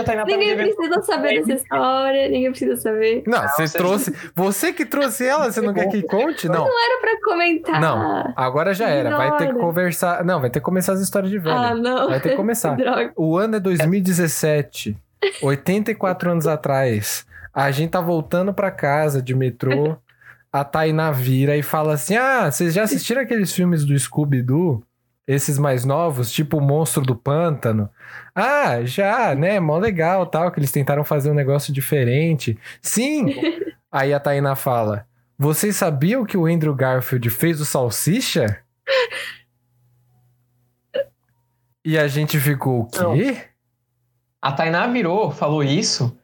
tá 0.04 0.16
me 0.16 0.24
Ninguém 0.26 0.56
devendo 0.56 0.76
precisa 0.76 1.02
saber 1.02 1.40
dessa 1.40 1.54
história, 1.54 2.30
ninguém 2.30 2.50
precisa 2.50 2.78
saber. 2.78 3.24
Não, 3.28 3.42
Não, 3.42 3.48
você 3.50 3.78
trouxe. 3.78 4.16
Você 4.36 4.74
que 4.74 4.86
trouxe 4.86 5.26
ela, 5.26 5.52
você 5.52 5.62
não 5.62 5.74
quer 5.74 5.88
que 5.90 6.02
conte? 6.04 6.48
Não. 6.48 6.66
Era 6.66 7.02
pra 7.02 7.22
comentar. 7.24 7.82
Não, 7.82 8.34
agora 8.36 8.74
já 8.74 8.88
era. 8.90 9.16
Vai 9.16 9.38
ter 9.38 9.54
que 9.54 9.60
conversar. 9.60 10.24
Não, 10.24 10.40
vai 10.40 10.50
ter 10.50 10.60
que 10.60 10.66
começar 10.66 10.94
as 10.94 11.02
histórias 11.02 11.32
de 11.32 11.40
velho. 11.40 11.56
Ah, 11.56 11.74
não. 11.76 12.10
Vai 12.10 12.20
ter 12.20 12.30
que 12.30 12.36
começar. 12.36 12.78
O 13.16 13.38
ano 13.38 13.58
é 13.58 13.60
2017. 13.60 14.96
84 15.42 16.32
anos 16.32 16.48
atrás. 16.48 17.26
A 17.54 17.72
gente 17.72 17.92
tá 17.92 18.02
voltando 18.02 18.54
pra 18.54 18.72
casa 18.72 19.22
de 19.22 19.34
metrô. 19.34 19.98
A 20.52 20.64
Tainá 20.64 21.12
vira 21.12 21.56
e 21.58 21.64
fala 21.64 21.94
assim: 21.94 22.16
Ah, 22.16 22.50
vocês 22.50 22.74
já 22.74 22.84
assistiram 22.84 23.22
aqueles 23.22 23.52
filmes 23.54 23.84
do 23.86 23.98
Scooby-Doo? 23.98 24.84
Esses 25.28 25.58
mais 25.58 25.84
novos, 25.86 26.32
tipo 26.32 26.58
o 26.58 26.62
Monstro 26.62 27.02
do 27.02 27.16
Pântano? 27.16 27.90
Ah, 28.34 28.84
já, 28.84 29.34
né? 29.34 29.60
Mó 29.60 29.78
legal 29.78 30.26
tal, 30.28 30.52
que 30.52 30.60
eles 30.60 30.72
tentaram 30.72 31.04
fazer 31.04 31.32
um 31.32 31.34
negócio 31.34 31.74
diferente. 31.74 32.60
Sim! 32.82 33.34
Aí 33.92 34.14
a 34.14 34.20
Tainá 34.20 34.56
fala: 34.56 35.08
Vocês 35.38 35.76
sabiam 35.76 36.26
que 36.26 36.38
o 36.38 36.46
Andrew 36.46 36.76
Garfield 36.76 37.30
fez 37.30 37.60
o 37.60 37.66
Salsicha? 37.66 38.60
E 41.84 41.98
a 41.98 42.08
gente 42.08 42.40
ficou, 42.40 42.82
o 42.82 42.86
quê? 42.86 43.38
A 44.42 44.52
Tainá 44.52 44.86
virou, 44.88 45.32
falou 45.32 45.64
isso 45.64 46.16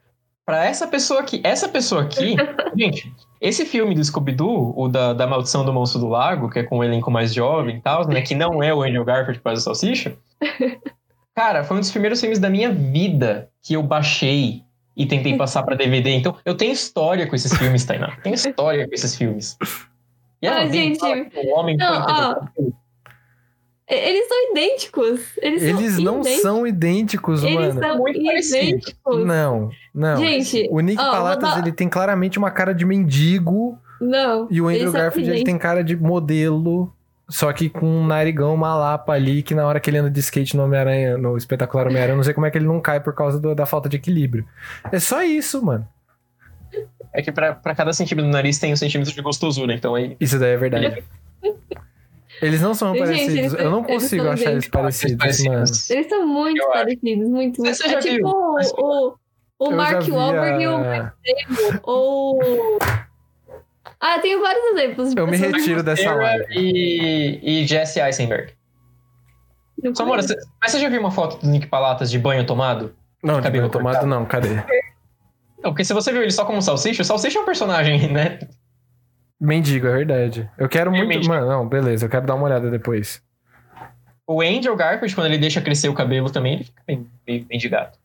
pra 0.44 0.64
essa 0.64 0.86
pessoa 0.86 1.20
aqui. 1.20 1.40
Essa 1.44 1.68
pessoa 1.68 2.02
aqui, 2.02 2.36
gente, 2.76 3.12
esse 3.40 3.64
filme 3.64 3.94
do 3.94 4.04
Scooby-Doo, 4.04 4.74
o 4.76 4.88
da, 4.88 5.12
da 5.12 5.26
Maldição 5.26 5.64
do 5.64 5.72
Monstro 5.72 6.00
do 6.00 6.08
Lago, 6.08 6.50
que 6.50 6.58
é 6.58 6.62
com 6.62 6.78
um 6.78 6.84
elenco 6.84 7.10
mais 7.10 7.32
jovem 7.32 7.76
e 7.76 7.80
tal, 7.80 8.06
né? 8.06 8.22
Que 8.22 8.34
não 8.34 8.62
é 8.62 8.72
o 8.74 8.82
Andrew 8.82 9.04
Garfield 9.04 9.38
que 9.38 9.42
faz 9.42 9.60
o 9.60 9.62
Salsicha. 9.62 10.16
Cara, 11.34 11.64
foi 11.64 11.78
um 11.78 11.80
dos 11.80 11.90
primeiros 11.90 12.20
filmes 12.20 12.38
da 12.38 12.50
minha 12.50 12.70
vida 12.70 13.50
que 13.62 13.74
eu 13.74 13.82
baixei 13.82 14.62
e 14.94 15.06
tentei 15.06 15.36
passar 15.36 15.62
pra 15.62 15.74
DVD. 15.74 16.10
Então, 16.10 16.36
eu 16.44 16.54
tenho 16.54 16.72
história 16.72 17.26
com 17.26 17.34
esses 17.34 17.56
filmes, 17.56 17.84
Tainá. 17.84 18.16
Tenho 18.22 18.34
história 18.34 18.86
com 18.86 18.94
esses 18.94 19.16
filmes. 19.16 19.56
E 20.42 20.46
ela 20.46 20.60
Ah, 20.60 20.66
gente, 20.66 21.02
o 21.02 21.58
homem 21.58 21.76
não, 21.76 22.04
foi 22.04 22.12
ó, 22.12 22.34
Eles 23.94 24.28
são 24.28 24.50
idênticos. 24.52 25.20
Eles, 25.38 25.62
Eles 25.62 25.92
são 25.94 26.04
não 26.04 26.20
idênticos. 26.20 26.42
são 26.42 26.66
idênticos, 26.66 27.42
Eles 27.44 27.54
mano. 27.74 27.80
são 27.80 27.98
Muito 27.98 28.18
idênticos. 28.20 29.24
Não, 29.26 29.70
não. 29.94 30.16
Gente, 30.16 30.68
o 30.70 30.80
Nick 30.80 31.00
ó, 31.00 31.10
Palatas, 31.10 31.50
dar- 31.50 31.58
ele 31.60 31.72
tem 31.72 31.88
claramente 31.88 32.38
uma 32.38 32.50
cara 32.50 32.72
de 32.74 32.84
mendigo. 32.84 33.78
Não. 34.00 34.48
E 34.50 34.60
o 34.60 34.70
eles 34.70 34.80
Andrew 34.82 34.92
são 34.92 35.00
Garfield, 35.00 35.30
ele 35.30 35.44
tem 35.44 35.58
cara 35.58 35.82
de 35.84 35.96
modelo. 35.96 36.92
Só 37.28 37.50
que 37.52 37.70
com 37.70 37.86
um 37.86 38.06
narigão, 38.06 38.52
uma 38.54 38.74
lapa 38.74 39.12
ali, 39.12 39.42
que 39.42 39.54
na 39.54 39.66
hora 39.66 39.80
que 39.80 39.88
ele 39.88 39.96
anda 39.98 40.10
de 40.10 40.20
skate 40.20 40.56
no 40.56 40.64
Homem-Aranha, 40.64 41.16
no 41.16 41.36
espetacular 41.36 41.86
Homem-Aranha, 41.86 42.12
eu 42.12 42.16
não 42.16 42.24
sei 42.24 42.34
como 42.34 42.44
é 42.46 42.50
que 42.50 42.58
ele 42.58 42.66
não 42.66 42.80
cai 42.80 43.00
por 43.00 43.14
causa 43.14 43.38
do- 43.40 43.54
da 43.54 43.64
falta 43.64 43.88
de 43.88 43.96
equilíbrio. 43.96 44.44
É 44.90 44.98
só 44.98 45.22
isso, 45.22 45.64
mano. 45.64 45.86
É 47.14 47.22
que 47.22 47.30
pra, 47.32 47.54
pra 47.54 47.74
cada 47.74 47.92
centímetro 47.92 48.30
do 48.30 48.32
nariz 48.34 48.58
tem 48.58 48.72
um 48.72 48.76
centímetro 48.76 49.14
de 49.14 49.22
gostosura, 49.22 49.72
então 49.72 49.94
aí. 49.94 50.16
Isso 50.20 50.38
daí 50.38 50.52
é 50.52 50.56
verdade. 50.56 51.02
Eles 52.42 52.60
não 52.60 52.74
são 52.74 52.92
Gente, 52.94 52.98
parecidos. 53.04 53.34
eles- 53.36 53.52
eu 53.54 53.70
não 53.70 53.78
eles 53.86 54.02
consigo 54.02 54.24
são 54.24 54.32
achar 54.32 54.50
eles 54.52 54.68
parecidos, 54.68 55.16
Parecidos. 55.16 55.48
mano. 55.48 55.64
Eles 55.90 56.08
são 56.08 56.26
muito 56.26 56.68
parecidos, 56.72 57.28
muito, 57.28 57.62
muito. 57.62 57.82
É 57.84 57.96
tipo 58.00 58.14
viu? 58.16 58.26
o, 58.26 58.58
o, 58.78 59.14
o 59.68 59.70
Mark 59.70 60.08
Wahlberg 60.08 60.62
e 60.62 60.66
o 60.66 60.76
a- 60.76 61.12
ou. 61.84 62.78
Ah, 64.00 64.18
tenho 64.18 64.40
vários 64.40 64.64
exemplos 64.72 65.14
de 65.14 65.20
Eu 65.20 65.26
me 65.28 65.36
retiro 65.36 65.82
dessa 65.82 66.12
live. 66.12 66.44
E, 66.50 67.60
e 67.62 67.66
Jesse 67.66 68.00
Eisenberg. 68.00 68.52
Samora, 69.94 70.22
você- 70.22 70.36
mas 70.60 70.72
você 70.72 70.78
já 70.80 70.88
viu 70.88 71.00
uma 71.00 71.10
foto 71.10 71.38
do 71.40 71.46
Nick 71.48 71.66
Palatas 71.68 72.10
de 72.10 72.18
banho 72.18 72.44
tomado? 72.44 72.94
Não, 73.22 73.36
de 73.36 73.42
Cabelo 73.42 73.62
banho 73.68 73.72
tomado 73.72 73.94
cortado. 73.94 74.06
não, 74.08 74.24
cadê? 74.26 74.54
Não, 75.62 75.70
porque 75.70 75.84
se 75.84 75.94
você 75.94 76.10
viu 76.12 76.22
ele 76.22 76.30
só 76.32 76.44
como 76.44 76.60
salsicha, 76.60 77.02
o 77.02 77.04
salsicha 77.04 77.38
é 77.38 77.42
um 77.42 77.44
personagem, 77.44 78.08
né? 78.12 78.40
Mendigo, 79.44 79.86
é 79.88 79.92
verdade. 79.96 80.48
Eu 80.56 80.68
quero 80.68 80.90
É 80.94 80.96
muito. 80.96 81.08
mendigo. 81.08 81.32
Mano, 81.34 81.48
não, 81.48 81.68
beleza, 81.68 82.06
eu 82.06 82.10
quero 82.10 82.26
dar 82.26 82.34
uma 82.36 82.44
olhada 82.44 82.70
depois. 82.70 83.20
O 84.26 84.40
Angel 84.40 84.76
Garfield, 84.76 85.14
quando 85.14 85.26
ele 85.26 85.38
deixa 85.38 85.60
crescer 85.60 85.88
o 85.88 85.94
cabelo 85.94 86.30
também, 86.30 86.54
ele 86.54 86.64
fica 86.64 86.82
bem, 86.86 87.06
bem, 87.26 87.44
bem 87.44 87.58
de 87.58 87.68
gato. 87.68 87.98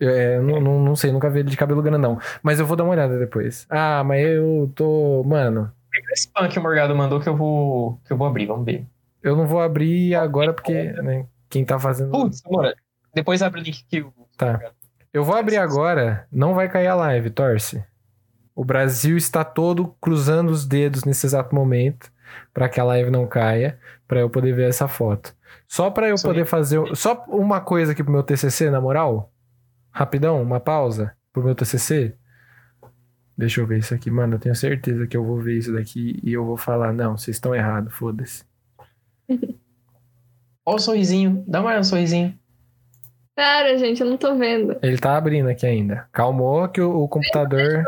É, 0.00 0.36
eu 0.36 0.42
não, 0.42 0.60
não, 0.60 0.80
não 0.80 0.96
sei, 0.96 1.12
nunca 1.12 1.28
vi 1.28 1.40
ele 1.40 1.50
de 1.50 1.56
cabelo 1.56 1.82
grandão. 1.82 2.18
Mas 2.42 2.58
eu 2.58 2.66
vou 2.66 2.76
dar 2.76 2.84
uma 2.84 2.92
olhada 2.92 3.18
depois. 3.18 3.66
Ah, 3.68 4.02
mas 4.04 4.24
eu 4.26 4.70
tô. 4.74 5.22
Mano, 5.26 5.70
Primeiro 5.90 6.14
spam 6.16 6.48
que 6.48 6.58
o 6.58 6.62
Morgado 6.62 6.94
mandou 6.94 7.20
que 7.20 7.28
eu 7.28 7.36
vou, 7.36 8.00
que 8.06 8.12
eu 8.12 8.16
vou 8.16 8.26
abrir, 8.26 8.46
vamos 8.46 8.64
ver. 8.64 8.86
eu 9.22 9.36
não 9.36 9.46
vou 9.46 9.60
abrir 9.60 10.14
agora 10.14 10.52
porque 10.54 10.92
né, 10.92 11.26
quem 11.50 11.64
tá 11.64 11.78
fazendo. 11.78 12.10
Putz, 12.12 12.38
Samora, 12.40 12.74
depois 13.14 13.42
abre 13.42 13.60
o 13.60 13.64
link 13.64 13.84
que 13.88 14.00
o 14.00 14.12
Tá. 14.36 14.60
Eu 15.12 15.24
vou 15.24 15.34
abrir 15.36 15.56
agora, 15.56 16.26
não 16.30 16.54
vai 16.54 16.68
cair 16.68 16.86
a 16.86 16.94
live, 16.94 17.30
torce. 17.30 17.82
O 18.58 18.64
Brasil 18.64 19.16
está 19.16 19.44
todo 19.44 19.94
cruzando 20.00 20.50
os 20.50 20.66
dedos 20.66 21.04
nesse 21.04 21.24
exato 21.24 21.54
momento 21.54 22.10
para 22.52 22.68
que 22.68 22.80
a 22.80 22.84
live 22.84 23.08
não 23.08 23.24
caia, 23.24 23.78
para 24.08 24.18
eu 24.18 24.28
poder 24.28 24.52
ver 24.52 24.68
essa 24.68 24.88
foto. 24.88 25.32
Só 25.68 25.92
para 25.92 26.08
eu 26.08 26.18
Só 26.18 26.26
poder 26.26 26.44
fazer 26.44 26.80
só 26.96 27.24
uma 27.28 27.60
coisa 27.60 27.92
aqui 27.92 28.02
pro 28.02 28.12
meu 28.12 28.24
TCC, 28.24 28.68
na 28.68 28.80
moral. 28.80 29.32
Rapidão, 29.92 30.42
uma 30.42 30.58
pausa 30.58 31.14
pro 31.32 31.44
meu 31.44 31.54
TCC. 31.54 32.16
Deixa 33.36 33.60
eu 33.60 33.66
ver 33.66 33.78
isso 33.78 33.94
aqui, 33.94 34.10
mano. 34.10 34.34
Eu 34.34 34.40
tenho 34.40 34.56
certeza 34.56 35.06
que 35.06 35.16
eu 35.16 35.24
vou 35.24 35.38
ver 35.38 35.56
isso 35.56 35.72
daqui 35.72 36.18
e 36.20 36.32
eu 36.32 36.44
vou 36.44 36.56
falar, 36.56 36.92
não, 36.92 37.16
vocês 37.16 37.36
estão 37.36 37.54
errados, 37.54 37.94
foda-se. 37.94 38.42
Ó 40.66 40.74
o 40.74 40.78
sorrisinho, 40.80 41.44
dá 41.46 41.60
uma 41.60 41.66
olhada 41.66 41.78
no 41.78 41.84
sorrisinho. 41.84 42.36
Pera, 43.36 43.78
gente, 43.78 44.00
eu 44.00 44.10
não 44.10 44.16
tô 44.16 44.36
vendo. 44.36 44.76
Ele 44.82 44.98
tá 44.98 45.16
abrindo 45.16 45.48
aqui 45.48 45.64
ainda. 45.64 46.08
Calmou 46.10 46.66
que 46.68 46.80
o, 46.80 47.04
o 47.04 47.08
computador. 47.08 47.84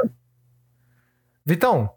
Vitão, 1.51 1.90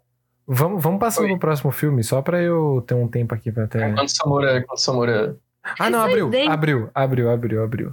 vamos, 0.44 0.82
vamos 0.82 0.98
passar 0.98 1.22
Oi. 1.22 1.28
pro 1.28 1.38
próximo 1.38 1.70
filme, 1.70 2.02
só 2.02 2.20
pra 2.20 2.42
eu 2.42 2.82
ter 2.84 2.94
um 2.94 3.06
tempo 3.06 3.32
aqui 3.32 3.52
pra 3.52 3.68
ter. 3.68 3.88
Enquanto 3.88 4.08
o 4.08 4.10
Samora, 4.10 4.58
enquanto 4.58 4.78
o 4.78 4.80
Samora 4.80 5.38
Ah, 5.62 5.88
não, 5.88 6.00
Isso 6.00 6.24
abriu, 6.24 6.50
abriu, 6.50 6.90
abriu, 6.92 7.30
abriu, 7.30 7.62
abriu. 7.62 7.92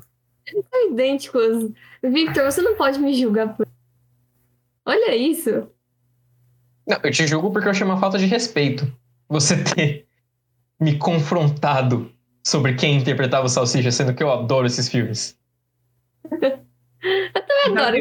São 0.50 0.92
idênticos. 0.92 1.72
Victor, 2.02 2.46
você 2.46 2.64
não 2.64 2.76
pode 2.76 2.98
me 2.98 3.14
julgar 3.14 3.56
por. 3.56 3.68
Olha 4.84 5.16
isso. 5.16 5.68
Não, 6.88 6.98
eu 7.04 7.12
te 7.12 7.28
julgo 7.28 7.52
porque 7.52 7.68
eu 7.68 7.72
achei 7.72 7.86
uma 7.86 8.00
falta 8.00 8.18
de 8.18 8.26
respeito 8.26 8.92
você 9.30 9.64
ter 9.64 10.08
me 10.80 10.98
confrontado 10.98 12.12
sobre 12.44 12.74
quem 12.74 12.98
interpretava 12.98 13.46
o 13.46 13.50
Salsicha, 13.50 13.92
sendo 13.92 14.16
que 14.16 14.24
eu 14.24 14.32
adoro 14.32 14.66
esses 14.66 14.90
filmes. 14.90 15.40
Eu 17.04 17.78
adoro 17.78 17.98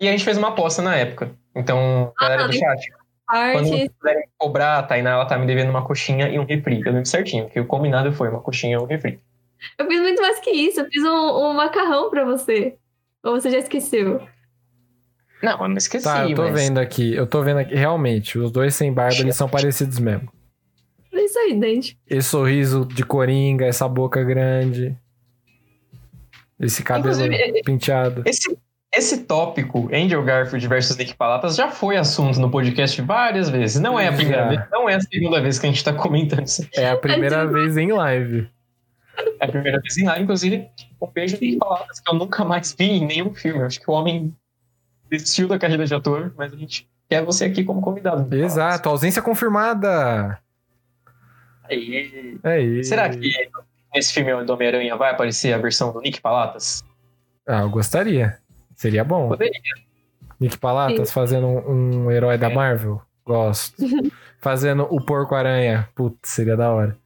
E 0.00 0.08
a 0.08 0.10
gente 0.10 0.24
fez 0.24 0.36
uma 0.36 0.48
aposta 0.48 0.82
na 0.82 0.96
época. 0.96 1.34
Então, 1.54 2.12
galera 2.20 2.44
Ah, 2.44 2.46
do 2.46 2.52
chat, 2.52 2.90
quando 3.26 3.90
puderem 3.98 4.24
cobrar, 4.36 4.78
a 4.78 4.82
Tainá, 4.82 5.10
ela 5.10 5.24
tá 5.26 5.38
me 5.38 5.46
devendo 5.46 5.70
uma 5.70 5.84
coxinha 5.84 6.28
e 6.28 6.38
um 6.38 6.44
refri. 6.44 6.80
Eu 6.84 6.92
lembro 6.92 7.06
certinho, 7.06 7.48
que 7.48 7.58
o 7.60 7.66
combinado 7.66 8.12
foi 8.12 8.28
uma 8.28 8.40
coxinha 8.40 8.74
e 8.74 8.78
um 8.78 8.86
refri. 8.86 9.20
Eu 9.78 9.86
fiz 9.86 10.00
muito 10.00 10.20
mais 10.20 10.40
que 10.40 10.50
isso. 10.50 10.80
Eu 10.80 10.86
fiz 10.86 11.02
um, 11.02 11.08
um 11.08 11.54
macarrão 11.54 12.10
pra 12.10 12.24
você. 12.24 12.76
Ou 13.22 13.40
você 13.40 13.50
já 13.50 13.58
esqueceu? 13.58 14.20
Não, 15.42 15.62
eu 15.62 15.68
não 15.68 15.76
esqueci, 15.76 16.04
Tá, 16.04 16.28
eu 16.28 16.34
tô 16.34 16.42
mas... 16.42 16.52
vendo 16.52 16.78
aqui, 16.78 17.14
eu 17.14 17.26
tô 17.26 17.42
vendo 17.42 17.58
aqui. 17.58 17.74
Realmente, 17.74 18.38
os 18.38 18.50
dois 18.50 18.74
sem 18.74 18.92
barba, 18.92 19.18
eles 19.20 19.36
são 19.36 19.48
parecidos 19.48 19.98
mesmo. 19.98 20.30
Isso 21.12 21.38
é 21.38 21.50
idêntico. 21.50 22.00
Esse 22.06 22.28
sorriso 22.28 22.84
de 22.84 23.04
coringa, 23.04 23.64
essa 23.64 23.88
boca 23.88 24.22
grande. 24.22 24.96
Esse 26.58 26.82
cabelo 26.82 27.14
Inclusive, 27.14 27.62
penteado. 27.62 28.22
Esse, 28.26 28.56
esse 28.96 29.24
tópico, 29.24 29.88
Angel 29.92 30.22
Garfield 30.22 30.66
versus 30.68 30.96
Nick 30.96 31.14
Palatas, 31.14 31.56
já 31.56 31.70
foi 31.70 31.96
assunto 31.96 32.38
no 32.40 32.50
podcast 32.50 33.00
várias 33.02 33.48
vezes. 33.48 33.80
Não 33.80 33.98
é 33.98 34.08
a 34.08 34.12
primeira 34.12 34.42
Já. 34.42 34.48
vez, 34.48 34.60
não 34.70 34.88
é 34.88 34.94
a 34.94 35.00
segunda 35.00 35.40
vez 35.40 35.58
que 35.58 35.66
a 35.66 35.70
gente 35.70 35.82
tá 35.82 35.92
comentando 35.92 36.46
isso. 36.46 36.66
É 36.74 36.90
a 36.90 36.96
primeira 36.96 37.46
vez 37.46 37.76
em 37.76 37.92
live. 37.92 38.48
É 39.40 39.44
a 39.44 39.48
primeira 39.48 39.80
vez 39.80 39.96
em 39.96 40.04
lá, 40.04 40.18
inclusive, 40.18 40.68
um 41.00 41.06
beijo 41.06 41.38
Nick 41.40 41.56
Palatas, 41.58 42.00
que 42.00 42.10
eu 42.10 42.14
nunca 42.14 42.44
mais 42.44 42.74
vi 42.76 42.90
em 42.90 43.06
nenhum 43.06 43.34
filme. 43.34 43.60
Eu 43.60 43.66
acho 43.66 43.80
que 43.80 43.90
o 43.90 43.94
homem 43.94 44.34
desistiu 45.10 45.48
da 45.48 45.58
carreira 45.58 45.86
de 45.86 45.94
ator, 45.94 46.32
mas 46.36 46.52
a 46.52 46.56
gente 46.56 46.88
quer 47.08 47.24
você 47.24 47.44
aqui 47.44 47.64
como 47.64 47.80
convidado. 47.80 48.34
Exato, 48.34 48.88
ausência 48.88 49.22
confirmada. 49.22 50.38
Aí. 51.64 52.38
É 52.42 52.60
isso. 52.60 52.90
Será 52.90 53.08
que 53.08 53.32
nesse 53.94 54.12
filme 54.12 54.44
do 54.44 54.52
Homem-Aranha 54.52 54.96
vai 54.96 55.10
aparecer 55.10 55.52
a 55.52 55.58
versão 55.58 55.92
do 55.92 56.00
Nick 56.00 56.20
Palatas? 56.20 56.82
Ah, 57.46 57.60
eu 57.60 57.70
gostaria. 57.70 58.38
Seria 58.76 59.04
bom. 59.04 59.28
Poderia. 59.28 59.60
Nick 60.40 60.58
Palatas 60.58 61.12
fazendo 61.12 61.46
um, 61.46 62.04
um 62.04 62.10
herói 62.10 62.36
da 62.36 62.50
É. 62.50 62.54
Marvel? 62.54 63.00
Gosto. 63.24 63.76
fazendo 64.40 64.86
o 64.90 65.00
Porco-Aranha. 65.04 65.88
Putz, 65.94 66.30
seria 66.30 66.56
da 66.56 66.70
hora. 66.70 66.96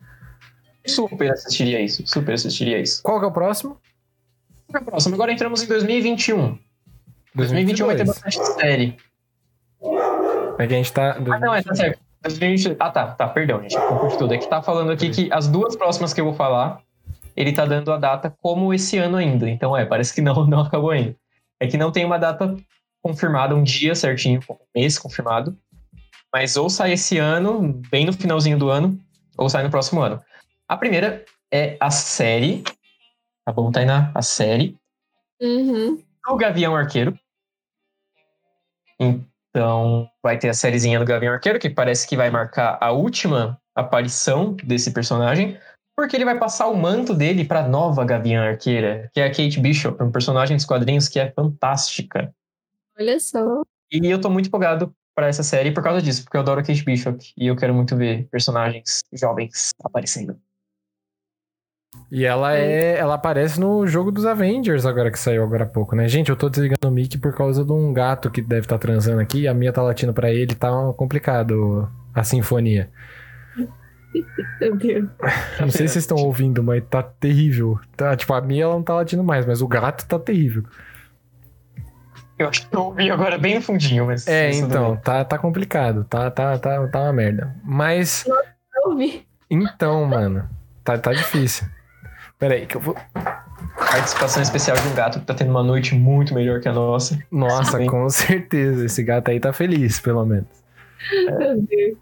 Super 0.87 1.33
assistiria 1.33 1.81
isso. 1.81 2.07
Super 2.07 2.33
assistiria 2.33 2.81
isso. 2.81 3.03
Qual 3.03 3.19
que 3.19 3.27
é 3.27 3.29
o 3.29 3.33
próximo? 3.33 3.79
Pra 4.71 4.81
próximo. 4.81 5.15
Agora 5.15 5.33
entramos 5.33 5.63
em 5.63 5.67
2021. 5.67 6.59
2021 7.35 7.87
vai 7.87 7.97
ter 7.97 8.05
2022. 8.05 8.07
bastante 8.07 8.61
série. 8.61 8.97
É 10.59 10.67
que 10.67 10.75
a 10.75 10.77
gente 10.77 10.93
tá... 10.93 11.17
Ah, 11.17 11.39
não, 11.39 11.55
é, 11.55 11.63
tá 11.63 11.75
certo. 11.75 12.01
2020 12.23 12.77
Ah, 12.81 12.91
tá, 12.91 13.07
tá, 13.13 13.29
perdão, 13.29 13.63
gente. 13.63 13.77
Confundi 13.77 14.19
tudo. 14.19 14.35
É 14.35 14.39
que 14.39 14.49
tá 14.49 14.61
falando 14.61 14.91
aqui 14.91 15.11
que 15.11 15.33
as 15.33 15.47
duas 15.47 15.77
próximas 15.77 16.13
que 16.13 16.21
eu 16.21 16.25
vou 16.25 16.35
falar, 16.35 16.81
ele 17.37 17.53
tá 17.53 17.65
dando 17.65 17.93
a 17.93 17.97
data 17.97 18.35
como 18.43 18.75
esse 18.75 18.99
ano 18.99 19.17
ainda. 19.17 19.49
Então, 19.49 19.77
é, 19.77 19.87
parece 19.87 20.13
que 20.13 20.21
não, 20.21 20.47
não 20.47 20.61
acabou 20.61 20.91
ainda. 20.91 21.15
É 21.61 21.67
que 21.67 21.77
não 21.77 21.91
tem 21.91 22.05
uma 22.05 22.19
data 22.19 22.57
confirmada, 23.03 23.55
um 23.55 23.63
dia 23.63 23.95
certinho, 23.95 24.41
um 24.51 24.57
mês 24.75 24.99
confirmado. 24.99 25.57
Mas 26.33 26.57
ou 26.57 26.69
sai 26.69 26.93
esse 26.93 27.19
ano, 27.19 27.81
bem 27.91 28.05
no 28.05 28.13
finalzinho 28.13 28.59
do 28.59 28.69
ano, 28.69 28.99
ou 29.37 29.49
sai 29.49 29.63
no 29.63 29.71
próximo 29.71 30.01
ano. 30.01 30.23
A 30.69 30.77
primeira 30.77 31.25
é 31.53 31.77
a 31.81 31.91
série. 31.91 32.63
Tá 33.45 33.53
bom, 33.53 33.73
Tainá? 33.73 34.13
A 34.15 34.23
série 34.23 34.77
Uhum. 35.41 36.03
do 36.27 36.37
Gavião 36.37 36.75
Arqueiro. 36.77 37.19
Então, 39.01 40.11
vai 40.23 40.39
ter 40.39 40.49
a 40.49 40.55
sériezinha 40.55 40.99
do 40.99 41.05
Gavião 41.05 41.33
Arqueiro, 41.33 41.59
que 41.59 41.71
parece 41.71 42.07
que 42.07 42.17
vai 42.17 42.31
marcar 42.31 42.77
a 42.81 42.91
última 42.91 43.61
aparição 43.75 44.55
desse 44.65 44.93
personagem, 44.93 45.59
porque 45.99 46.15
ele 46.15 46.25
vai 46.25 46.39
passar 46.39 46.69
o 46.69 46.77
manto 46.77 47.13
dele 47.13 47.45
pra 47.45 47.67
nova 47.67 48.05
Gavião 48.05 48.45
Arqueira, 48.45 49.11
que 49.13 49.19
é 49.19 49.25
a 49.25 49.31
Kate 49.31 49.59
Bishop, 49.59 50.01
um 50.01 50.13
personagem 50.13 50.57
dos 50.57 50.65
quadrinhos 50.65 51.09
que 51.09 51.19
é 51.19 51.33
fantástica. 51.33 52.33
Olha 52.97 53.19
só. 53.19 53.63
E 53.91 54.09
eu 54.09 54.21
tô 54.21 54.31
muito 54.31 54.47
empolgado 54.47 54.95
pra 55.13 55.27
essa 55.27 55.43
série 55.43 55.73
por 55.73 55.83
causa 55.83 56.01
disso, 56.01 56.23
porque 56.23 56.37
eu 56.37 56.41
adoro 56.41 56.61
a 56.61 56.63
Kate 56.63 56.85
Bishop 56.85 57.19
e 57.37 57.49
eu 57.49 57.57
quero 57.57 57.75
muito 57.75 57.97
ver 57.97 58.29
personagens 58.31 59.01
jovens 59.13 59.71
aparecendo. 59.83 60.39
E 62.13 62.25
ela 62.25 62.57
é. 62.57 62.97
Ela 62.97 63.15
aparece 63.15 63.59
no 63.59 63.85
jogo 63.85 64.13
dos 64.13 64.25
Avengers 64.25 64.87
agora 64.87 65.11
que 65.11 65.19
saiu 65.19 65.43
agora 65.43 65.65
há 65.65 65.69
pouco, 65.69 65.97
né? 65.97 66.07
Gente, 66.07 66.31
eu 66.31 66.37
tô 66.37 66.49
desligando 66.49 66.87
o 66.87 66.93
mic 66.93 67.19
por 67.19 67.35
causa 67.35 67.65
de 67.65 67.73
um 67.73 67.93
gato 67.93 68.31
que 68.31 68.41
deve 68.41 68.67
estar 68.67 68.79
transando 68.79 69.21
aqui. 69.21 69.41
E 69.41 69.49
a 69.49 69.55
minha 69.55 69.73
tá 69.73 69.83
latindo 69.83 70.15
pra 70.15 70.31
ele, 70.31 70.55
tá 70.55 70.71
complicado 70.93 71.91
a 72.15 72.23
sinfonia. 72.23 72.89
Meu 74.61 74.77
Deus. 74.77 75.09
Não 75.61 75.71
sei 75.71 75.87
se 75.87 75.95
vocês 75.95 75.97
estão 75.97 76.17
ouvindo, 76.19 76.63
mas 76.63 76.83
tá 76.89 77.03
terrível. 77.03 77.79
Tá, 77.97 78.17
tipo, 78.17 78.33
a 78.33 78.41
minha 78.41 78.65
ela 78.65 78.75
não 78.75 78.83
tá 78.83 78.95
latindo 78.95 79.23
mais, 79.23 79.47
mas 79.47 79.61
o 79.61 79.69
gato 79.69 80.07
tá 80.07 80.19
terrível. 80.19 80.65
Eu 82.39 82.49
acho 82.49 82.69
que 82.69 82.77
eu 82.77 82.81
ouvi 82.81 83.11
agora 83.11 83.37
bem 83.37 83.57
no 83.57 83.63
fundinho, 83.63 84.07
mas. 84.07 84.27
É, 84.29 84.53
então, 84.53 84.97
tá, 84.97 85.25
tá 85.25 85.37
complicado. 85.37 86.05
Tá, 86.05 86.31
tá, 86.31 86.57
tá, 86.57 86.87
tá 86.87 87.01
uma 87.01 87.13
merda. 87.13 87.55
Mas, 87.65 88.25
Eu 88.27 88.93
ouvi. 88.93 89.27
então, 89.51 90.05
mano, 90.05 90.49
tá, 90.85 90.97
tá 90.97 91.13
difícil. 91.13 91.67
Pera 92.39 92.55
aí, 92.55 92.67
que 92.67 92.77
eu 92.77 92.81
vou. 92.81 92.97
Participação 93.77 94.41
especial 94.41 94.77
de 94.77 94.87
um 94.87 94.95
gato 94.95 95.19
que 95.19 95.27
tá 95.27 95.35
tendo 95.35 95.51
uma 95.51 95.65
noite 95.65 95.95
muito 95.97 96.33
melhor 96.33 96.61
que 96.61 96.69
a 96.69 96.73
nossa. 96.73 97.19
Nossa, 97.31 97.79
Sim. 97.79 97.87
com 97.87 98.09
certeza. 98.09 98.85
Esse 98.85 99.03
gato 99.03 99.31
aí 99.31 99.41
tá 99.41 99.53
feliz, 99.53 99.99
pelo 99.99 100.25
menos. 100.25 100.47
Meu 101.13 101.61
Deus. 101.63 101.99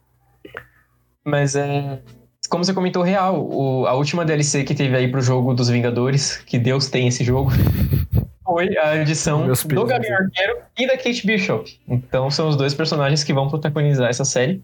Mas 1.27 1.57
é. 1.57 1.99
Como 2.49 2.65
você 2.65 2.73
comentou, 2.73 3.03
real, 3.03 3.45
o- 3.45 3.87
a 3.87 3.95
última 3.95 4.25
DLC 4.25 4.63
que 4.63 4.75
teve 4.75 4.95
aí 4.97 5.09
pro 5.11 5.21
jogo 5.21 5.53
dos 5.53 5.69
Vingadores, 5.69 6.37
que 6.39 6.59
Deus 6.59 6.89
tem 6.89 7.09
esse 7.09 7.25
jogo, 7.25 7.51
foi 8.45 8.79
a 8.79 8.97
edição 8.97 9.47
do. 9.49 9.85
Gavião 9.87 10.17
Arqueiro 10.17 10.59
e 10.79 10.87
da 10.87 10.97
Kate 10.97 11.27
Bishop. 11.27 11.81
Então 11.89 12.31
são 12.31 12.49
os 12.49 12.55
dois 12.57 12.73
personagens 12.73 13.25
que 13.25 13.33
vão 13.33 13.49
protagonizar 13.49 14.09
essa 14.09 14.25
série. 14.25 14.63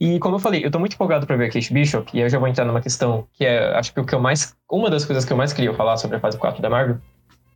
E 0.00 0.18
como 0.18 0.36
eu 0.36 0.40
falei, 0.40 0.64
eu 0.64 0.70
tô 0.70 0.78
muito 0.80 0.94
empolgado 0.94 1.26
pra 1.26 1.36
ver 1.36 1.44
a 1.46 1.50
Kate 1.52 1.72
Bishop, 1.72 2.10
e 2.16 2.20
eu 2.20 2.28
já 2.28 2.38
vou 2.38 2.48
entrar 2.48 2.64
numa 2.64 2.80
questão 2.80 3.26
que 3.34 3.44
é, 3.44 3.72
acho 3.76 3.92
que 3.94 4.00
o 4.00 4.04
que 4.04 4.14
eu 4.14 4.20
mais. 4.20 4.54
Uma 4.68 4.90
das 4.90 5.04
coisas 5.04 5.24
que 5.24 5.32
eu 5.32 5.36
mais 5.36 5.52
queria 5.52 5.72
falar 5.74 5.96
sobre 5.98 6.16
a 6.16 6.20
fase 6.20 6.36
4 6.38 6.60
da 6.60 6.68
Marvel 6.70 6.96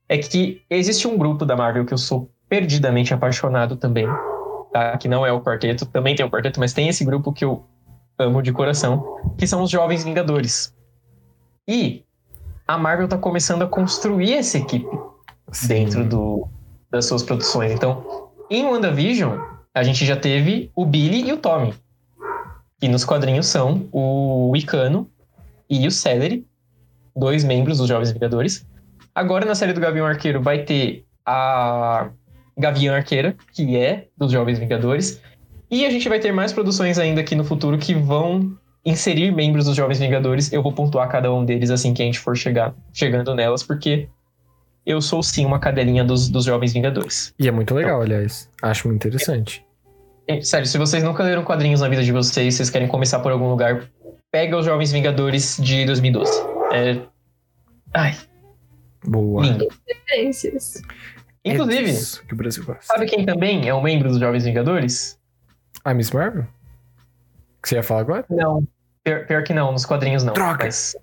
é 0.09 0.19
que 0.19 0.61
existe 0.71 1.09
um 1.09 1.17
grupo 1.19 1.45
da 1.45 1.57
Marvel 1.57 1.85
que 1.87 1.95
eu 1.95 1.99
sou 1.99 2.31
perdidamente 2.49 3.13
apaixonado 3.15 3.77
também, 3.77 4.07
tá? 4.73 4.97
Que 4.99 5.09
não 5.09 5.27
é 5.27 5.33
o 5.33 5.41
quarteto, 5.41 5.87
também 5.87 6.15
tem 6.15 6.25
o 6.25 6.31
quarteto, 6.31 6.61
mas 6.61 6.73
tem 6.75 6.87
esse 6.89 7.05
grupo 7.05 7.33
que 7.33 7.45
eu 7.45 7.65
amo 8.19 8.43
de 8.43 8.53
coração, 8.53 9.21
que 9.37 9.47
são 9.47 9.63
os 9.63 9.71
Jovens 9.71 10.05
Vingadores. 10.05 10.75
E 11.67 12.05
a 12.67 12.79
Marvel 12.79 13.09
tá 13.09 13.19
começando 13.19 13.63
a 13.63 13.67
construir 13.67 14.35
essa 14.35 14.59
equipe 14.59 14.89
dentro 15.67 16.05
do, 16.05 16.49
das 16.91 17.07
suas 17.07 17.23
produções. 17.23 17.73
Então, 17.73 18.31
em 18.51 18.65
WandaVision, 18.65 19.39
a 19.75 19.83
gente 19.83 20.05
já 20.05 20.17
teve 20.17 20.71
o 20.75 20.85
Billy 20.85 21.29
e 21.29 21.33
o 21.33 21.37
Tommy. 21.37 21.75
Que 22.79 22.89
nos 22.89 23.05
quadrinhos 23.05 23.47
são 23.47 23.89
o 23.93 24.51
Wicano 24.51 25.11
e 25.69 25.87
o 25.87 25.91
Celery, 25.91 26.47
dois 27.17 27.45
membros 27.45 27.79
dos 27.79 27.89
Jovens 27.89 28.13
Vingadores. 28.13 28.67
Agora, 29.15 29.45
na 29.45 29.55
série 29.55 29.73
do 29.73 29.81
Gavião 29.81 30.07
Arqueiro, 30.07 30.43
vai 30.43 30.65
ter 30.65 31.05
a 31.25 32.11
Gavião 32.57 32.95
Arqueira, 32.95 33.37
que 33.53 33.77
é 33.77 34.09
dos 34.17 34.33
Jovens 34.33 34.59
Vingadores. 34.59 35.21
E 35.71 35.85
a 35.85 35.91
gente 35.91 36.09
vai 36.09 36.21
ter 36.21 36.33
mais 36.33 36.53
produções 36.53 36.99
ainda 36.99 37.21
aqui 37.21 37.35
no 37.35 37.45
futuro 37.45 37.79
que 37.79 37.95
vão 37.95 38.57
inserir 38.85 39.31
membros 39.33 39.65
dos 39.65 39.75
Jovens 39.77 39.99
Vingadores. 39.99 40.53
Eu 40.53 40.63
vou 40.63 40.73
pontuar 40.73 41.09
cada 41.09 41.33
um 41.33 41.45
deles 41.45 41.71
assim 41.71 41.95
que 41.95 42.03
a 42.03 42.05
gente 42.05 42.19
for 42.19 42.37
chegar, 42.37 42.75
chegando 42.93 43.35
nelas, 43.35 43.63
porque 43.63 44.09
eu 44.85 45.01
sou 45.01 45.23
sim 45.23 45.47
uma 45.47 45.59
cadelinha 45.59 46.05
dos, 46.05 46.29
dos 46.29 46.45
Jovens 46.45 46.73
Vingadores. 46.73 47.35
E 47.39 47.49
é 47.49 47.51
muito 47.51 47.75
legal, 47.75 48.03
aliás. 48.03 48.51
Acho 48.63 48.89
muito 48.89 49.07
interessante. 49.07 49.65
Gente, 50.29 50.47
sério, 50.47 50.67
se 50.67 50.79
vocês 50.79 51.03
nunca 51.03 51.23
leram 51.23 51.45
quadrinhos 51.45 51.81
na 51.81 51.89
vida 51.89 52.03
de 52.03 52.13
vocês, 52.13 52.55
vocês 52.55 52.71
querem 52.71 52.89
começar 52.89 53.21
por 53.21 53.33
algum 53.33 53.49
lugar, 53.49 53.89
pega 54.31 54.57
os 54.57 54.65
Jovens 54.65 54.93
Vingadores 54.93 55.59
de 55.61 55.85
2012. 55.85 56.33
É... 56.73 56.99
Ai, 57.93 58.17
Boa. 59.07 59.43
lindo. 59.45 59.69
Referências. 59.87 60.83
Inclusive, 61.45 61.91
É 61.91 62.27
que 62.27 62.35
o 62.35 62.37
Brasil 62.37 62.65
gosta. 62.65 62.83
sabe 62.85 63.07
quem 63.07 63.25
também 63.27 63.69
é 63.69 63.75
um 63.75 63.83
membro 63.83 64.09
dos 64.09 64.19
Jovens 64.19 64.45
Vingadores? 64.45 65.19
A 65.85 65.93
Miss 65.95 66.11
Marvel? 66.11 66.47
Que 67.63 67.69
você 67.69 67.77
ia 67.77 67.83
falar 67.83 68.01
agora? 68.01 68.25
Não. 68.31 68.67
Pior, 69.03 69.27
pior 69.27 69.45
que 69.45 69.53
não, 69.53 69.71
nos 69.71 69.85
quadrinhos 69.85 70.25
não. 70.25 70.33
Droga. 70.33 70.65
Mas- 70.65 70.97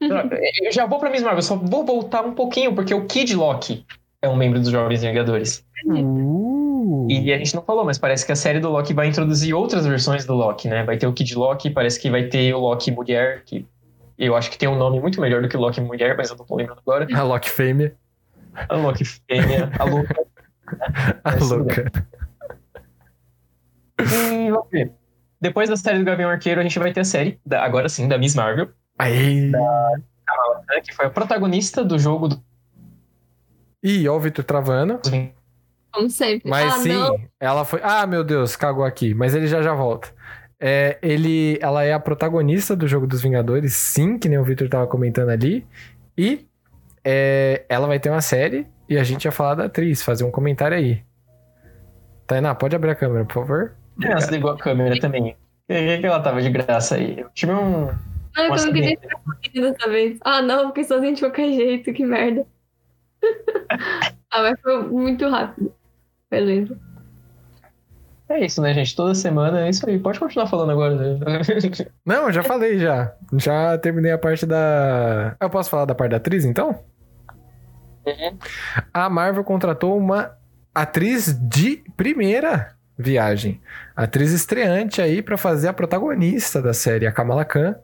Droga. 0.00 0.38
Eu 0.62 0.72
já 0.72 0.84
vou 0.86 0.98
pra 0.98 1.10
Miss 1.10 1.22
Marvel, 1.22 1.42
só 1.42 1.56
vou 1.56 1.84
voltar 1.84 2.22
um 2.22 2.34
pouquinho, 2.34 2.74
porque 2.74 2.92
o 2.94 3.06
Kid 3.06 3.34
Loki 3.34 3.86
é 4.20 4.28
um 4.28 4.36
membro 4.36 4.60
dos 4.60 4.68
Jovens 4.68 5.00
Vingadores. 5.02 5.64
Uh. 5.86 7.06
E 7.08 7.32
a 7.32 7.38
gente 7.38 7.54
não 7.54 7.62
falou, 7.62 7.84
mas 7.84 7.96
parece 7.98 8.26
que 8.26 8.32
a 8.32 8.36
série 8.36 8.60
do 8.60 8.68
Loki 8.70 8.92
vai 8.92 9.06
introduzir 9.06 9.54
outras 9.54 9.86
versões 9.86 10.24
do 10.26 10.34
Loki, 10.34 10.68
né? 10.68 10.84
Vai 10.84 10.96
ter 10.98 11.06
o 11.06 11.12
Kid 11.12 11.34
Loki, 11.34 11.70
parece 11.70 11.98
que 11.98 12.10
vai 12.10 12.24
ter 12.24 12.52
o 12.54 12.58
Loki 12.58 12.90
mulher, 12.90 13.42
que 13.44 13.66
eu 14.18 14.36
acho 14.36 14.50
que 14.50 14.58
tem 14.58 14.68
um 14.68 14.76
nome 14.76 15.00
muito 15.00 15.20
melhor 15.20 15.40
do 15.40 15.48
que 15.48 15.56
Loki 15.56 15.80
mulher, 15.80 16.16
mas 16.16 16.30
eu 16.30 16.36
não 16.36 16.44
tô 16.44 16.56
lembrando 16.56 16.80
agora. 16.86 17.06
A 17.14 17.22
Loki 17.22 17.50
fêmea. 17.50 17.94
A 18.68 18.74
Loki 18.76 19.04
fêmea, 19.04 19.70
a 19.78 19.84
Luca. 19.84 20.14
A 21.22 21.34
louca. 21.44 21.92
E 24.00 24.50
vamos 24.50 24.68
ver. 24.70 24.92
Depois 25.40 25.68
da 25.68 25.76
série 25.76 25.98
do 25.98 26.04
Gavião 26.04 26.30
Arqueiro, 26.30 26.60
a 26.60 26.62
gente 26.62 26.78
vai 26.78 26.92
ter 26.92 27.00
a 27.00 27.04
série, 27.04 27.38
da- 27.44 27.62
agora 27.64 27.88
sim, 27.88 28.08
da 28.08 28.16
Miss 28.18 28.34
Marvel, 28.34 28.68
Aí. 28.98 29.50
né, 29.50 30.80
que 30.82 30.94
foi 30.94 31.06
a 31.06 31.10
protagonista 31.10 31.84
do 31.84 31.98
jogo 31.98 32.28
dos 32.28 32.40
Ih, 33.82 34.08
ó 34.08 34.16
o 34.16 34.20
Vitor 34.20 34.44
travando. 34.44 35.00
Como 35.92 36.10
sempre. 36.10 36.50
Mas 36.50 36.74
ah, 36.74 36.78
sim, 36.78 36.88
não. 36.92 37.20
ela 37.38 37.64
foi. 37.64 37.80
Ah, 37.82 38.06
meu 38.06 38.24
Deus, 38.24 38.56
cagou 38.56 38.84
aqui. 38.84 39.14
Mas 39.14 39.34
ele 39.34 39.46
já 39.46 39.62
já 39.62 39.72
volta. 39.74 40.08
É, 40.58 40.98
ele, 41.02 41.58
ela 41.60 41.84
é 41.84 41.92
a 41.92 42.00
protagonista 42.00 42.74
do 42.74 42.88
jogo 42.88 43.06
dos 43.06 43.22
Vingadores, 43.22 43.74
sim, 43.74 44.18
que 44.18 44.28
nem 44.28 44.38
o 44.38 44.44
Victor 44.44 44.68
tava 44.68 44.86
comentando 44.86 45.28
ali. 45.28 45.64
E 46.18 46.46
é, 47.04 47.64
ela 47.68 47.86
vai 47.86 48.00
ter 48.00 48.10
uma 48.10 48.20
série 48.22 48.66
e 48.88 48.98
a 48.98 49.04
gente 49.04 49.26
ia 49.26 49.32
falar 49.32 49.54
da 49.54 49.66
atriz, 49.66 50.02
fazer 50.02 50.24
um 50.24 50.30
comentário 50.30 50.76
aí. 50.76 51.02
Tainá, 52.26 52.54
pode 52.54 52.74
abrir 52.74 52.90
a 52.90 52.94
câmera, 52.96 53.24
por 53.24 53.34
favor? 53.34 53.76
Ela 54.02 54.16
desligou 54.16 54.50
a 54.50 54.58
câmera 54.58 54.98
também. 55.00 55.36
Por 55.66 55.76
que 55.76 55.98
que 55.98 56.06
ela 56.06 56.20
tava 56.20 56.40
de 56.40 56.50
graça 56.50 56.96
aí? 56.96 57.20
Eu 57.20 57.30
tive 57.34 57.52
um. 57.52 57.90
Nossa, 58.36 58.68
eu 58.68 58.72
queria 58.72 58.90
gente. 58.90 59.60
dessa 59.60 59.90
vez. 59.90 60.18
Ah, 60.22 60.42
não, 60.42 60.68
fiquei 60.68 60.84
sozinha 60.84 61.14
de 61.14 61.20
qualquer 61.20 61.52
jeito, 61.52 61.92
que 61.92 62.04
merda. 62.04 62.46
ah, 64.30 64.42
mas 64.42 64.60
foi 64.60 64.82
muito 64.84 65.28
rápido. 65.28 65.72
Beleza. 66.30 66.78
É 68.28 68.44
isso, 68.44 68.60
né, 68.60 68.74
gente? 68.74 68.94
Toda 68.94 69.14
semana 69.14 69.66
é 69.66 69.70
isso 69.70 69.88
aí. 69.88 69.98
Pode 69.98 70.18
continuar 70.18 70.46
falando 70.48 70.70
agora. 70.70 70.94
né? 70.94 71.40
Não, 72.04 72.26
eu 72.26 72.32
já 72.32 72.42
falei 72.42 72.78
já. 72.78 73.14
Já 73.34 73.78
terminei 73.78 74.12
a 74.12 74.18
parte 74.18 74.44
da. 74.44 75.36
Eu 75.40 75.48
posso 75.48 75.70
falar 75.70 75.84
da 75.84 75.94
parte 75.94 76.10
da 76.10 76.16
atriz, 76.18 76.44
então? 76.44 76.80
Uhum. 78.04 78.38
A 78.92 79.08
Marvel 79.08 79.44
contratou 79.44 79.96
uma 79.96 80.36
atriz 80.74 81.32
de 81.48 81.82
primeira 81.96 82.75
viagem. 82.98 83.60
Atriz 83.94 84.32
estreante 84.32 85.00
aí 85.00 85.22
pra 85.22 85.36
fazer 85.36 85.68
a 85.68 85.72
protagonista 85.72 86.62
da 86.62 86.72
série, 86.72 87.06
a 87.06 87.12
Kamala 87.12 87.44
Khan. 87.44 87.76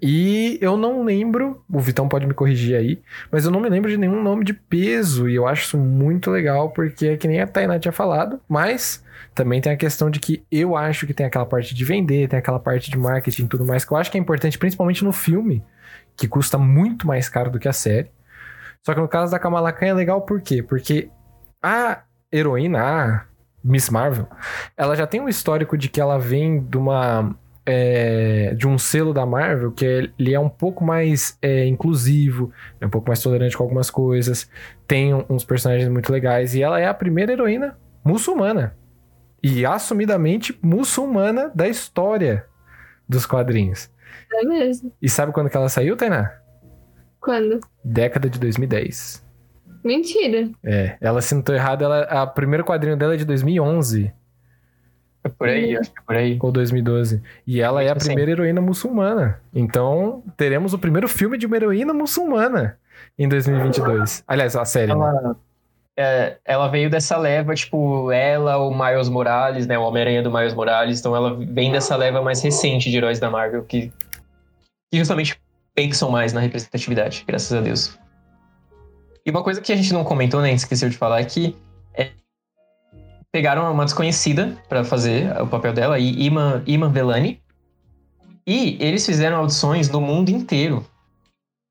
E 0.00 0.58
eu 0.60 0.76
não 0.76 1.04
lembro, 1.04 1.62
o 1.70 1.78
Vitão 1.78 2.08
pode 2.08 2.26
me 2.26 2.34
corrigir 2.34 2.76
aí, 2.76 3.02
mas 3.30 3.44
eu 3.44 3.50
não 3.50 3.60
me 3.60 3.68
lembro 3.68 3.90
de 3.90 3.96
nenhum 3.96 4.22
nome 4.22 4.44
de 4.44 4.54
peso. 4.54 5.28
E 5.28 5.34
eu 5.34 5.46
acho 5.46 5.64
isso 5.64 5.78
muito 5.78 6.30
legal, 6.30 6.70
porque 6.70 7.08
é 7.08 7.16
que 7.16 7.28
nem 7.28 7.40
a 7.40 7.46
Tainá 7.46 7.78
tinha 7.78 7.92
falado, 7.92 8.40
mas 8.48 9.04
também 9.34 9.60
tem 9.60 9.72
a 9.72 9.76
questão 9.76 10.10
de 10.10 10.18
que 10.20 10.42
eu 10.50 10.76
acho 10.76 11.06
que 11.06 11.14
tem 11.14 11.26
aquela 11.26 11.46
parte 11.46 11.74
de 11.74 11.84
vender, 11.84 12.28
tem 12.28 12.38
aquela 12.38 12.58
parte 12.58 12.90
de 12.90 12.96
marketing 12.96 13.44
e 13.44 13.48
tudo 13.48 13.64
mais, 13.64 13.84
que 13.84 13.92
eu 13.92 13.96
acho 13.96 14.10
que 14.10 14.16
é 14.16 14.20
importante, 14.20 14.58
principalmente 14.58 15.04
no 15.04 15.12
filme, 15.12 15.62
que 16.16 16.26
custa 16.26 16.56
muito 16.56 17.06
mais 17.06 17.28
caro 17.28 17.50
do 17.50 17.58
que 17.58 17.68
a 17.68 17.72
série. 17.72 18.10
Só 18.82 18.94
que 18.94 19.00
no 19.00 19.08
caso 19.08 19.32
da 19.32 19.38
Kamala 19.38 19.72
Khan 19.72 19.86
é 19.86 19.94
legal 19.94 20.22
por 20.22 20.40
quê? 20.40 20.62
Porque 20.62 21.08
a 21.62 22.02
heroína, 22.32 22.80
a 22.80 23.24
Miss 23.62 23.88
Marvel, 23.88 24.26
ela 24.76 24.94
já 24.94 25.06
tem 25.06 25.20
um 25.20 25.28
histórico 25.28 25.76
de 25.76 25.88
que 25.88 26.00
ela 26.00 26.18
vem 26.18 26.62
de 26.62 26.76
uma. 26.76 27.34
é, 27.64 28.54
de 28.54 28.68
um 28.68 28.76
selo 28.76 29.14
da 29.14 29.24
Marvel 29.24 29.72
que 29.72 29.84
ele 30.18 30.34
é 30.34 30.38
um 30.38 30.50
pouco 30.50 30.84
mais 30.84 31.38
é, 31.40 31.66
inclusivo, 31.66 32.52
é 32.80 32.86
um 32.86 32.90
pouco 32.90 33.08
mais 33.08 33.22
tolerante 33.22 33.56
com 33.56 33.62
algumas 33.62 33.90
coisas, 33.90 34.50
tem 34.86 35.14
uns 35.28 35.44
personagens 35.44 35.88
muito 35.88 36.12
legais, 36.12 36.54
e 36.54 36.62
ela 36.62 36.78
é 36.78 36.86
a 36.86 36.94
primeira 36.94 37.32
heroína 37.32 37.78
muçulmana. 38.04 38.76
E 39.42 39.64
assumidamente 39.64 40.58
muçulmana 40.62 41.50
da 41.54 41.68
história 41.68 42.46
dos 43.08 43.26
quadrinhos. 43.26 43.90
É 44.32 44.44
mesmo. 44.44 44.92
E 45.00 45.08
sabe 45.08 45.32
quando 45.32 45.48
que 45.50 45.56
ela 45.56 45.68
saiu, 45.68 45.96
Tainá? 45.96 46.32
Quando? 47.20 47.60
Década 47.82 48.28
de 48.28 48.38
2010. 48.38 49.23
Mentira. 49.84 50.50
É, 50.64 50.96
ela 51.00 51.20
se 51.20 51.34
não 51.34 51.42
tô 51.42 51.52
errado, 51.52 51.84
ela, 51.84 52.02
a 52.02 52.26
primeiro 52.26 52.64
quadrinho 52.64 52.96
dela 52.96 53.14
é 53.14 53.16
de 53.18 53.24
2011 53.24 54.10
É 55.22 55.28
por 55.28 55.48
aí, 55.48 55.76
acho 55.76 55.92
que 55.92 55.98
é 55.98 56.02
por 56.02 56.16
aí. 56.16 56.38
ou 56.40 56.50
2012. 56.50 57.22
E 57.46 57.60
ela 57.60 57.82
é 57.82 57.90
a 57.90 57.98
Sim. 58.00 58.06
primeira 58.06 58.30
heroína 58.30 58.60
muçulmana. 58.60 59.40
Então, 59.54 60.22
teremos 60.36 60.72
o 60.72 60.78
primeiro 60.78 61.06
filme 61.08 61.36
de 61.36 61.46
uma 61.46 61.56
heroína 61.56 61.92
muçulmana 61.92 62.78
em 63.18 63.28
2022. 63.28 64.24
Aliás, 64.26 64.56
a 64.56 64.64
série, 64.64 64.94
né? 64.94 65.00
Ela, 65.04 65.36
é, 65.96 66.36
ela 66.44 66.68
veio 66.68 66.90
dessa 66.90 67.16
leva, 67.16 67.54
tipo, 67.54 68.10
ela, 68.10 68.56
o 68.56 68.70
Miles 68.74 69.08
Morales, 69.08 69.66
né? 69.66 69.78
O 69.78 69.82
Homem-Aranha 69.82 70.22
do 70.22 70.30
Miles 70.32 70.54
Morales. 70.54 70.98
Então 71.00 71.14
ela 71.14 71.36
vem 71.36 71.70
dessa 71.72 71.94
leva 71.94 72.22
mais 72.22 72.42
recente 72.42 72.90
de 72.90 72.96
heróis 72.96 73.20
da 73.20 73.30
Marvel, 73.30 73.62
que, 73.64 73.92
que 74.90 74.98
justamente 74.98 75.38
pensam 75.74 76.10
mais 76.10 76.32
na 76.32 76.40
representatividade, 76.40 77.24
graças 77.26 77.52
a 77.52 77.60
Deus. 77.60 77.98
E 79.26 79.30
uma 79.30 79.42
coisa 79.42 79.60
que 79.60 79.72
a 79.72 79.76
gente 79.76 79.92
não 79.92 80.04
comentou, 80.04 80.40
né? 80.40 80.48
a 80.48 80.50
gente 80.50 80.60
Esqueceu 80.60 80.88
de 80.88 80.96
falar 80.96 81.20
é 81.20 81.24
que 81.24 81.56
é, 81.94 82.10
pegaram 83.32 83.70
uma 83.72 83.84
desconhecida 83.84 84.56
pra 84.68 84.84
fazer 84.84 85.40
o 85.40 85.46
papel 85.46 85.72
dela, 85.72 85.98
e 85.98 86.26
Iman, 86.26 86.62
Iman 86.66 86.90
Velani. 86.90 87.42
E 88.46 88.76
eles 88.80 89.06
fizeram 89.06 89.38
audições 89.38 89.88
no 89.88 90.00
mundo 90.00 90.28
inteiro 90.28 90.86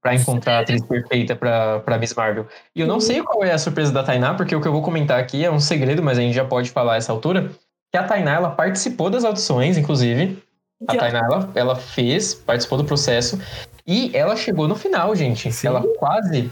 pra 0.01 0.15
encontrar 0.15 0.57
a 0.57 0.59
atriz 0.61 0.83
perfeita 0.83 1.35
pra, 1.35 1.79
pra 1.79 1.97
Miss 1.97 2.13
Marvel. 2.13 2.47
E 2.75 2.81
eu 2.81 2.87
não 2.87 2.99
sei 2.99 3.21
qual 3.21 3.43
é 3.43 3.51
a 3.51 3.57
surpresa 3.57 3.93
da 3.93 4.03
Tainá, 4.03 4.33
porque 4.33 4.55
o 4.55 4.59
que 4.59 4.67
eu 4.67 4.71
vou 4.71 4.81
comentar 4.81 5.19
aqui 5.19 5.45
é 5.45 5.51
um 5.51 5.59
segredo, 5.59 6.03
mas 6.03 6.17
a 6.17 6.21
gente 6.21 6.33
já 6.33 6.43
pode 6.43 6.71
falar 6.71 6.93
a 6.93 6.97
essa 6.97 7.11
altura. 7.11 7.51
Que 7.91 7.97
a 7.97 8.03
Tainá, 8.03 8.33
ela 8.33 8.49
participou 8.49 9.09
das 9.09 9.23
audições, 9.23 9.77
inclusive. 9.77 10.43
A. 10.87 10.97
Tainá, 10.97 11.19
ela, 11.19 11.49
ela 11.55 11.75
fez, 11.75 12.33
participou 12.33 12.77
do 12.77 12.83
processo. 12.83 13.39
E 13.87 14.11
ela 14.13 14.35
chegou 14.35 14.67
no 14.67 14.75
final, 14.75 15.15
gente. 15.15 15.51
Sim. 15.51 15.67
Ela 15.67 15.81
quase 15.97 16.51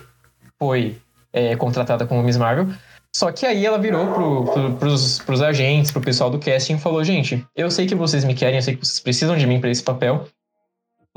foi 0.61 1.01
é, 1.33 1.55
contratada 1.55 2.05
como 2.05 2.21
Miss 2.21 2.38
Marvel. 2.38 2.67
Só 3.15 3.31
que 3.31 3.47
aí 3.47 3.65
ela 3.65 3.79
virou 3.79 4.13
pro, 4.13 4.45
pro, 4.45 4.73
pros, 4.75 5.17
pros 5.17 5.41
agentes, 5.41 5.89
pro 5.89 5.99
pessoal 5.99 6.29
do 6.29 6.38
casting 6.38 6.75
e 6.75 6.79
falou: 6.79 7.03
gente, 7.03 7.43
eu 7.55 7.71
sei 7.71 7.88
que 7.88 7.95
vocês 7.95 8.23
me 8.23 8.35
querem, 8.35 8.57
eu 8.57 8.61
sei 8.61 8.75
que 8.75 8.85
vocês 8.85 8.99
precisam 8.99 9.35
de 9.35 9.47
mim 9.47 9.59
pra 9.59 9.71
esse 9.71 9.81
papel, 9.81 10.27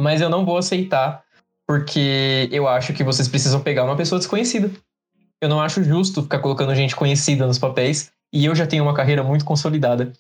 mas 0.00 0.22
eu 0.22 0.30
não 0.30 0.46
vou 0.46 0.56
aceitar 0.56 1.22
porque 1.66 2.48
eu 2.50 2.66
acho 2.66 2.94
que 2.94 3.04
vocês 3.04 3.28
precisam 3.28 3.60
pegar 3.60 3.84
uma 3.84 3.96
pessoa 3.96 4.18
desconhecida. 4.18 4.70
Eu 5.42 5.48
não 5.48 5.60
acho 5.60 5.84
justo 5.84 6.22
ficar 6.22 6.38
colocando 6.38 6.74
gente 6.74 6.96
conhecida 6.96 7.46
nos 7.46 7.58
papéis 7.58 8.10
e 8.32 8.46
eu 8.46 8.54
já 8.54 8.66
tenho 8.66 8.82
uma 8.82 8.94
carreira 8.94 9.22
muito 9.22 9.44
consolidada. 9.44 10.10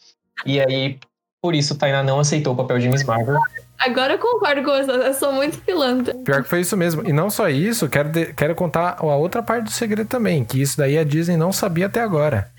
E 0.44 0.60
aí, 0.60 0.98
por 1.44 1.54
isso, 1.54 1.74
Tainá 1.74 2.02
não 2.02 2.18
aceitou 2.18 2.54
o 2.54 2.56
papel 2.56 2.78
de 2.78 2.88
Miss 2.88 3.04
Marvel. 3.04 3.38
Agora 3.78 4.14
eu 4.14 4.18
concordo 4.18 4.62
com 4.62 4.70
você. 4.70 4.90
Eu 4.90 5.12
sou 5.12 5.30
muito 5.30 5.58
pilantra. 5.58 6.14
Pior 6.14 6.42
que 6.42 6.48
foi 6.48 6.62
isso 6.62 6.74
mesmo. 6.74 7.06
E 7.06 7.12
não 7.12 7.28
só 7.28 7.50
isso, 7.50 7.86
quero, 7.86 8.08
de- 8.08 8.32
quero 8.32 8.54
contar 8.54 8.96
a 8.98 9.04
outra 9.04 9.42
parte 9.42 9.64
do 9.64 9.70
segredo 9.70 10.08
também, 10.08 10.42
que 10.42 10.58
isso 10.62 10.78
daí 10.78 10.96
a 10.96 11.04
Disney 11.04 11.36
não 11.36 11.52
sabia 11.52 11.84
até 11.84 12.00
agora. 12.00 12.50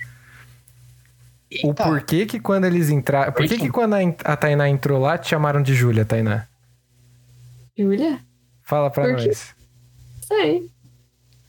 O 1.63 1.69
Eita. 1.69 1.83
porquê 1.83 2.27
que 2.27 2.39
quando 2.39 2.65
eles 2.65 2.91
entraram. 2.91 3.31
Por 3.33 3.47
que, 3.47 3.57
que 3.57 3.69
quando 3.71 3.95
a, 3.95 3.99
a 4.23 4.37
Tainá 4.37 4.69
entrou 4.69 4.99
lá, 5.01 5.17
te 5.17 5.29
chamaram 5.29 5.63
de 5.63 5.73
Júlia, 5.73 6.05
Tainá? 6.05 6.45
Júlia? 7.75 8.19
Fala 8.61 8.91
pra 8.91 9.05
Por 9.05 9.15
quê? 9.15 9.25
nós. 9.29 9.55
Sei. 10.27 10.69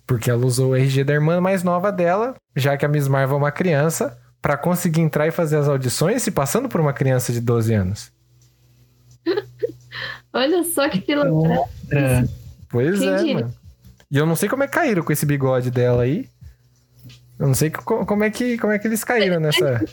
Porque 0.06 0.30
ela 0.30 0.46
usou 0.46 0.70
o 0.70 0.74
RG 0.76 1.04
da 1.04 1.12
irmã 1.12 1.38
mais 1.38 1.62
nova 1.62 1.92
dela, 1.92 2.34
já 2.54 2.78
que 2.78 2.86
a 2.86 2.88
Miss 2.88 3.08
Marvel 3.08 3.36
é 3.36 3.38
uma 3.40 3.52
criança, 3.52 4.16
pra 4.46 4.56
conseguir 4.56 5.00
entrar 5.00 5.26
e 5.26 5.32
fazer 5.32 5.56
as 5.56 5.66
audições 5.66 6.22
se 6.22 6.30
passando 6.30 6.68
por 6.68 6.80
uma 6.80 6.92
criança 6.92 7.32
de 7.32 7.40
12 7.40 7.74
anos. 7.74 8.12
Olha 10.32 10.62
só 10.62 10.88
que 10.88 11.00
pilantra. 11.00 11.64
Pois 12.68 13.00
Quem 13.00 13.08
é, 13.08 13.16
diria? 13.16 13.34
mano. 13.34 13.54
E 14.08 14.16
eu 14.16 14.24
não 14.24 14.36
sei 14.36 14.48
como 14.48 14.62
é 14.62 14.68
que 14.68 14.74
caíram 14.74 15.02
com 15.02 15.12
esse 15.12 15.26
bigode 15.26 15.68
dela 15.68 16.04
aí. 16.04 16.28
Eu 17.40 17.48
não 17.48 17.54
sei 17.54 17.70
co- 17.70 18.06
como 18.06 18.22
é 18.22 18.30
que, 18.30 18.56
como 18.58 18.72
é 18.72 18.78
que 18.78 18.86
eles 18.86 19.02
caíram 19.02 19.40
nessa. 19.40 19.84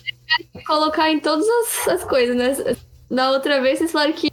Colocar 0.67 1.09
em 1.09 1.19
todas 1.19 1.47
as, 1.47 1.87
as 1.87 2.03
coisas, 2.03 2.35
né? 2.35 2.75
Da 3.09 3.31
outra 3.31 3.59
vez 3.59 3.79
vocês 3.79 3.91
falaram 3.91 4.13
que 4.13 4.31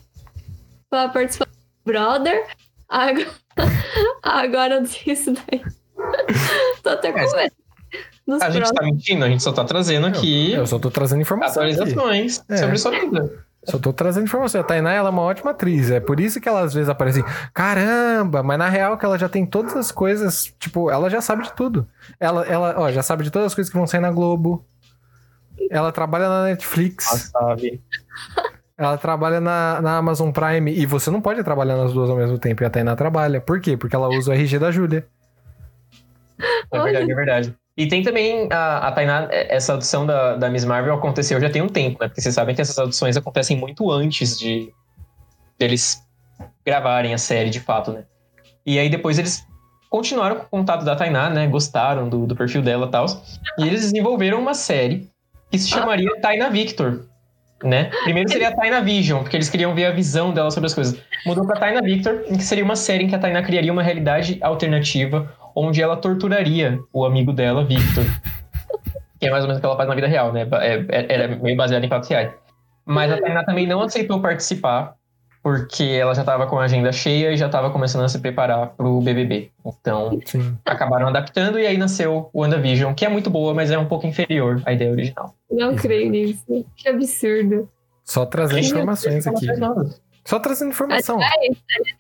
pra 0.90 1.08
participar 1.08 1.46
do 1.46 1.52
Brother. 1.92 2.46
Agora, 2.90 3.30
agora 4.22 4.82
isso 5.06 5.32
daí. 5.32 5.62
Tô 6.82 6.90
até 6.90 7.10
com 7.10 7.20
É, 7.20 7.36
medo. 7.36 7.54
Dos 8.30 8.42
A 8.42 8.46
gente 8.50 8.58
próximos. 8.62 8.80
tá 8.80 8.82
mentindo, 8.86 9.24
a 9.24 9.28
gente 9.28 9.42
só 9.42 9.52
tá 9.52 9.64
trazendo 9.64 10.06
aqui 10.06 10.52
Eu 10.52 10.66
só 10.66 10.78
tô 10.78 10.90
trazendo 10.90 11.20
informação. 11.20 11.62
Aqui. 11.62 11.72
atualizações 11.72 12.44
É. 12.48 12.56
sobre 12.58 12.78
sua 12.78 12.90
vida. 12.92 13.30
Só 13.64 13.78
tô 13.78 13.92
trazendo 13.92 14.24
informação. 14.24 14.60
A 14.60 14.64
Tainá 14.64 14.92
ela 14.92 15.08
é 15.08 15.12
uma 15.12 15.22
ótima 15.22 15.50
atriz. 15.50 15.90
É 15.90 16.00
por 16.00 16.18
isso 16.18 16.40
que 16.40 16.48
ela 16.48 16.60
às 16.62 16.72
vezes 16.72 16.88
aparece 16.88 17.20
assim, 17.20 17.28
caramba, 17.52 18.42
mas 18.42 18.58
na 18.58 18.68
real 18.70 18.96
que 18.96 19.04
ela 19.04 19.18
já 19.18 19.28
tem 19.28 19.44
todas 19.44 19.76
as 19.76 19.92
coisas. 19.92 20.54
Tipo, 20.58 20.90
ela 20.90 21.10
já 21.10 21.20
sabe 21.20 21.42
de 21.42 21.52
tudo. 21.52 21.86
Ela, 22.18 22.46
ela 22.46 22.74
ó, 22.78 22.90
já 22.90 23.02
sabe 23.02 23.22
de 23.24 23.30
todas 23.30 23.46
as 23.48 23.54
coisas 23.54 23.70
que 23.70 23.76
vão 23.76 23.86
sair 23.86 24.00
na 24.00 24.10
Globo. 24.10 24.64
Ela 25.70 25.92
trabalha 25.92 26.26
na 26.28 26.44
Netflix. 26.44 27.30
sabe. 27.32 27.82
Ela 28.78 28.96
trabalha 28.96 29.40
na, 29.42 29.78
na 29.82 29.96
Amazon 29.98 30.30
Prime. 30.30 30.72
E 30.72 30.86
você 30.86 31.10
não 31.10 31.20
pode 31.20 31.44
trabalhar 31.44 31.76
nas 31.76 31.92
duas 31.92 32.08
ao 32.08 32.16
mesmo 32.16 32.38
tempo. 32.38 32.62
E 32.62 32.66
a 32.66 32.70
Tainá 32.70 32.96
trabalha. 32.96 33.38
Por 33.38 33.60
quê? 33.60 33.76
Porque 33.76 33.94
ela 33.94 34.08
usa 34.08 34.30
o 34.30 34.34
RG 34.34 34.58
da 34.58 34.70
Júlia. 34.70 35.06
É 36.72 36.82
verdade, 36.82 37.12
é 37.12 37.14
verdade. 37.14 37.54
E 37.80 37.86
tem 37.86 38.02
também 38.02 38.46
a, 38.52 38.88
a 38.88 38.92
Tainá, 38.92 39.26
é, 39.30 39.56
essa 39.56 39.72
audição 39.72 40.04
da, 40.04 40.36
da 40.36 40.50
Miss 40.50 40.66
Marvel 40.66 40.92
aconteceu 40.92 41.40
já 41.40 41.48
tem 41.48 41.62
um 41.62 41.66
tempo, 41.66 41.96
né? 41.98 42.08
Porque 42.08 42.20
vocês 42.20 42.34
sabem 42.34 42.54
que 42.54 42.60
essas 42.60 42.78
audições 42.78 43.16
acontecem 43.16 43.56
muito 43.56 43.90
antes 43.90 44.38
de 44.38 44.70
deles 45.58 46.06
gravarem 46.62 47.14
a 47.14 47.18
série 47.18 47.48
de 47.48 47.58
fato, 47.58 47.90
né? 47.90 48.04
E 48.66 48.78
aí 48.78 48.90
depois 48.90 49.18
eles 49.18 49.46
continuaram 49.88 50.36
com 50.36 50.42
o 50.42 50.48
contato 50.50 50.84
da 50.84 50.94
Tainá, 50.94 51.30
né? 51.30 51.46
Gostaram 51.46 52.06
do, 52.06 52.26
do 52.26 52.36
perfil 52.36 52.60
dela 52.60 52.84
e 52.84 52.90
tal. 52.90 53.06
E 53.56 53.66
eles 53.66 53.80
desenvolveram 53.80 54.38
uma 54.38 54.52
série 54.52 55.08
que 55.50 55.58
se 55.58 55.70
chamaria 55.70 56.20
Tainá 56.20 56.50
Victor. 56.50 57.06
Né? 57.64 57.90
Primeiro 58.04 58.30
seria 58.30 58.48
a 58.48 58.56
Taina 58.56 58.80
Vision, 58.80 59.22
porque 59.22 59.36
eles 59.36 59.50
queriam 59.50 59.74
ver 59.74 59.84
a 59.86 59.90
visão 59.90 60.32
dela 60.32 60.50
sobre 60.50 60.66
as 60.66 60.74
coisas. 60.74 60.98
Mudou 61.26 61.46
pra 61.46 61.60
Taina 61.60 61.82
Victor, 61.82 62.24
que 62.24 62.42
seria 62.42 62.64
uma 62.64 62.76
série 62.76 63.04
em 63.04 63.08
que 63.08 63.14
a 63.14 63.18
Taina 63.18 63.42
criaria 63.42 63.70
uma 63.70 63.82
realidade 63.82 64.38
alternativa 64.40 65.30
onde 65.54 65.82
ela 65.82 65.96
torturaria 65.96 66.78
o 66.92 67.04
amigo 67.04 67.32
dela, 67.32 67.64
Victor. 67.64 68.04
que 69.20 69.26
é 69.26 69.30
mais 69.30 69.44
ou 69.44 69.48
menos 69.48 69.58
o 69.58 69.60
que 69.60 69.66
ela 69.66 69.76
faz 69.76 69.88
na 69.88 69.94
vida 69.94 70.06
real, 70.06 70.32
né? 70.32 70.48
É, 70.52 70.74
é, 70.88 71.14
era 71.14 71.36
meio 71.36 71.56
baseado 71.56 71.84
em 71.84 71.88
fatos 71.88 72.08
reais. 72.08 72.32
Mas 72.84 73.12
a 73.12 73.20
Tainá 73.20 73.44
também 73.44 73.66
não 73.66 73.82
aceitou 73.82 74.20
participar, 74.20 74.96
porque 75.42 75.84
ela 75.84 76.14
já 76.14 76.22
estava 76.22 76.46
com 76.46 76.58
a 76.58 76.64
agenda 76.64 76.90
cheia 76.90 77.30
e 77.30 77.36
já 77.36 77.46
estava 77.46 77.70
começando 77.70 78.04
a 78.04 78.08
se 78.08 78.18
preparar 78.18 78.68
pro 78.70 79.00
BBB. 79.00 79.50
Então, 79.64 80.18
Sim. 80.24 80.56
acabaram 80.64 81.08
adaptando 81.08 81.58
e 81.58 81.66
aí 81.66 81.76
nasceu 81.76 82.30
o 82.32 82.40
WandaVision, 82.40 82.94
que 82.94 83.04
é 83.04 83.08
muito 83.08 83.30
boa, 83.30 83.54
mas 83.54 83.70
é 83.70 83.78
um 83.78 83.86
pouco 83.86 84.06
inferior 84.06 84.62
à 84.64 84.72
ideia 84.72 84.90
original. 84.90 85.34
Não 85.50 85.76
creio 85.76 86.10
nisso. 86.10 86.44
Que 86.76 86.88
absurdo. 86.88 87.68
Só 88.04 88.26
trazendo 88.26 88.60
informações 88.60 89.26
aqui. 89.26 89.46
Só 90.24 90.38
trazendo 90.38 90.70
informação. 90.70 91.18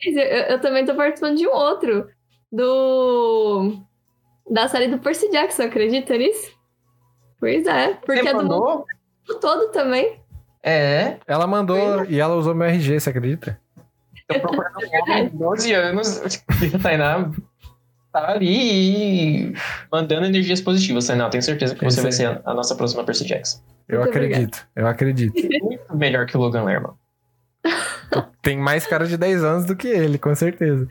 Eu, 0.04 0.20
eu 0.22 0.60
também 0.60 0.84
tô 0.84 0.94
participando 0.94 1.36
de 1.36 1.46
um 1.46 1.52
outro. 1.52 2.08
Do. 2.50 3.78
Da 4.50 4.66
série 4.68 4.88
do 4.88 4.98
Percy 4.98 5.30
Jackson, 5.30 5.62
acredita 5.62 6.16
nisso? 6.16 6.50
Pois 7.38 7.66
é. 7.66 7.94
Porque 7.94 8.28
é 8.28 8.34
do 8.34 8.44
mundo 8.44 8.86
todo 9.40 9.70
também. 9.70 10.20
É, 10.62 11.16
Ela 11.26 11.46
mandou 11.46 12.04
e 12.04 12.20
ela 12.20 12.34
usou 12.34 12.54
meu 12.54 12.66
RG, 12.66 13.00
você 13.00 13.10
acredita? 13.10 13.58
eu 14.28 14.40
procurando 14.40 14.76
um 14.76 15.02
homem 15.02 15.28
de 15.28 15.36
12 15.36 15.72
anos, 15.72 16.44
e 16.62 16.76
a 16.76 16.78
Tainá 16.78 17.30
tá 18.12 18.30
ali 18.32 19.50
e 19.50 19.54
mandando 19.90 20.26
energias 20.26 20.60
positivas. 20.60 21.06
Tainá, 21.06 21.24
eu 21.24 21.30
tenho 21.30 21.42
certeza 21.42 21.74
que 21.74 21.84
você 21.84 22.00
vai 22.00 22.10
aí. 22.10 22.16
ser 22.16 22.40
a, 22.44 22.54
nossa 22.54 22.74
próxima 22.74 23.04
Percy 23.04 23.26
Jackson. 23.26 23.60
Eu 23.88 24.00
Muito 24.00 24.10
acredito, 24.10 24.68
eu 24.76 24.86
acredito. 24.86 25.34
Muito 25.62 25.96
melhor 25.96 26.26
que 26.26 26.36
o 26.36 26.40
Logan 26.40 26.64
Lerman. 26.64 26.92
Tem 28.42 28.56
mais 28.56 28.86
cara 28.86 29.06
de 29.06 29.16
10 29.16 29.44
anos 29.44 29.64
do 29.66 29.76
que 29.76 29.88
ele, 29.88 30.18
com 30.18 30.34
certeza. 30.34 30.86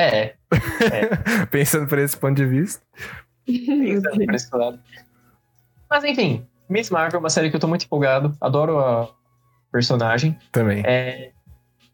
É, 0.00 0.34
Pensando 1.50 1.86
por 1.86 1.98
esse 1.98 2.16
ponto 2.16 2.36
de 2.36 2.46
vista. 2.46 2.82
pensando 3.46 4.24
por 4.24 4.34
esse 4.34 4.56
lado. 4.56 4.80
Mas 5.88 6.04
enfim, 6.04 6.46
Miss 6.68 6.88
Marvel 6.90 7.18
é 7.18 7.20
uma 7.20 7.30
série 7.30 7.50
que 7.50 7.56
eu 7.56 7.60
tô 7.60 7.68
muito 7.68 7.84
empolgado. 7.84 8.36
Adoro 8.40 8.78
a 8.78 9.08
personagem. 9.72 10.38
Também. 10.52 10.82
É, 10.86 11.32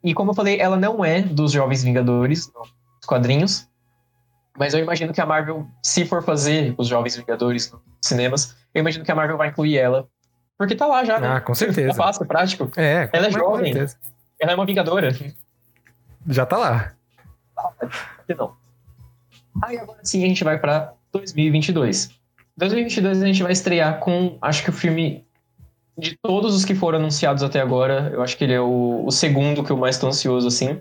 e 0.04 0.14
como 0.14 0.30
eu 0.30 0.34
falei, 0.34 0.60
ela 0.60 0.76
não 0.76 1.04
é 1.04 1.22
dos 1.22 1.50
Jovens 1.52 1.82
Vingadores, 1.82 2.50
nos 2.54 3.06
quadrinhos. 3.06 3.68
Mas 4.58 4.72
eu 4.72 4.80
imagino 4.80 5.12
que 5.12 5.20
a 5.20 5.26
Marvel, 5.26 5.66
se 5.82 6.06
for 6.06 6.22
fazer 6.22 6.74
os 6.78 6.86
Jovens 6.86 7.16
Vingadores 7.16 7.70
nos 7.72 7.82
cinemas, 8.00 8.56
eu 8.72 8.80
imagino 8.80 9.04
que 9.04 9.10
a 9.10 9.14
Marvel 9.14 9.36
vai 9.36 9.48
incluir 9.48 9.76
ela. 9.78 10.08
Porque 10.56 10.74
tá 10.74 10.86
lá 10.86 11.04
já, 11.04 11.18
né? 11.20 11.28
Ah, 11.28 11.40
com 11.40 11.54
certeza. 11.54 11.90
É 11.90 11.94
fácil, 11.94 12.22
é 12.22 12.26
prático. 12.26 12.70
É, 12.76 13.10
Ela 13.12 13.26
é 13.26 13.30
jovem. 13.30 13.72
certeza. 13.72 13.98
Ela 14.40 14.52
é 14.52 14.54
uma 14.54 14.64
Vingadora. 14.64 15.10
Já 16.28 16.46
tá 16.46 16.56
lá. 16.56 16.95
Por 17.56 18.26
que 18.26 18.34
não? 18.34 18.54
Aí 19.62 19.78
agora 19.78 20.00
sim 20.02 20.22
a 20.24 20.28
gente 20.28 20.44
vai 20.44 20.58
pra 20.58 20.92
2022. 21.12 22.10
2022 22.56 23.22
a 23.22 23.26
gente 23.26 23.42
vai 23.42 23.52
estrear 23.52 23.98
com, 24.00 24.38
acho 24.40 24.62
que 24.62 24.70
o 24.70 24.72
filme 24.72 25.26
de 25.98 26.16
todos 26.16 26.54
os 26.54 26.64
que 26.64 26.74
foram 26.74 26.98
anunciados 26.98 27.42
até 27.42 27.60
agora, 27.60 28.10
eu 28.12 28.22
acho 28.22 28.36
que 28.36 28.44
ele 28.44 28.52
é 28.52 28.60
o, 28.60 29.04
o 29.06 29.10
segundo 29.10 29.64
que 29.64 29.70
eu 29.70 29.76
mais 29.76 29.98
tô 29.98 30.06
ansioso 30.08 30.46
assim, 30.46 30.80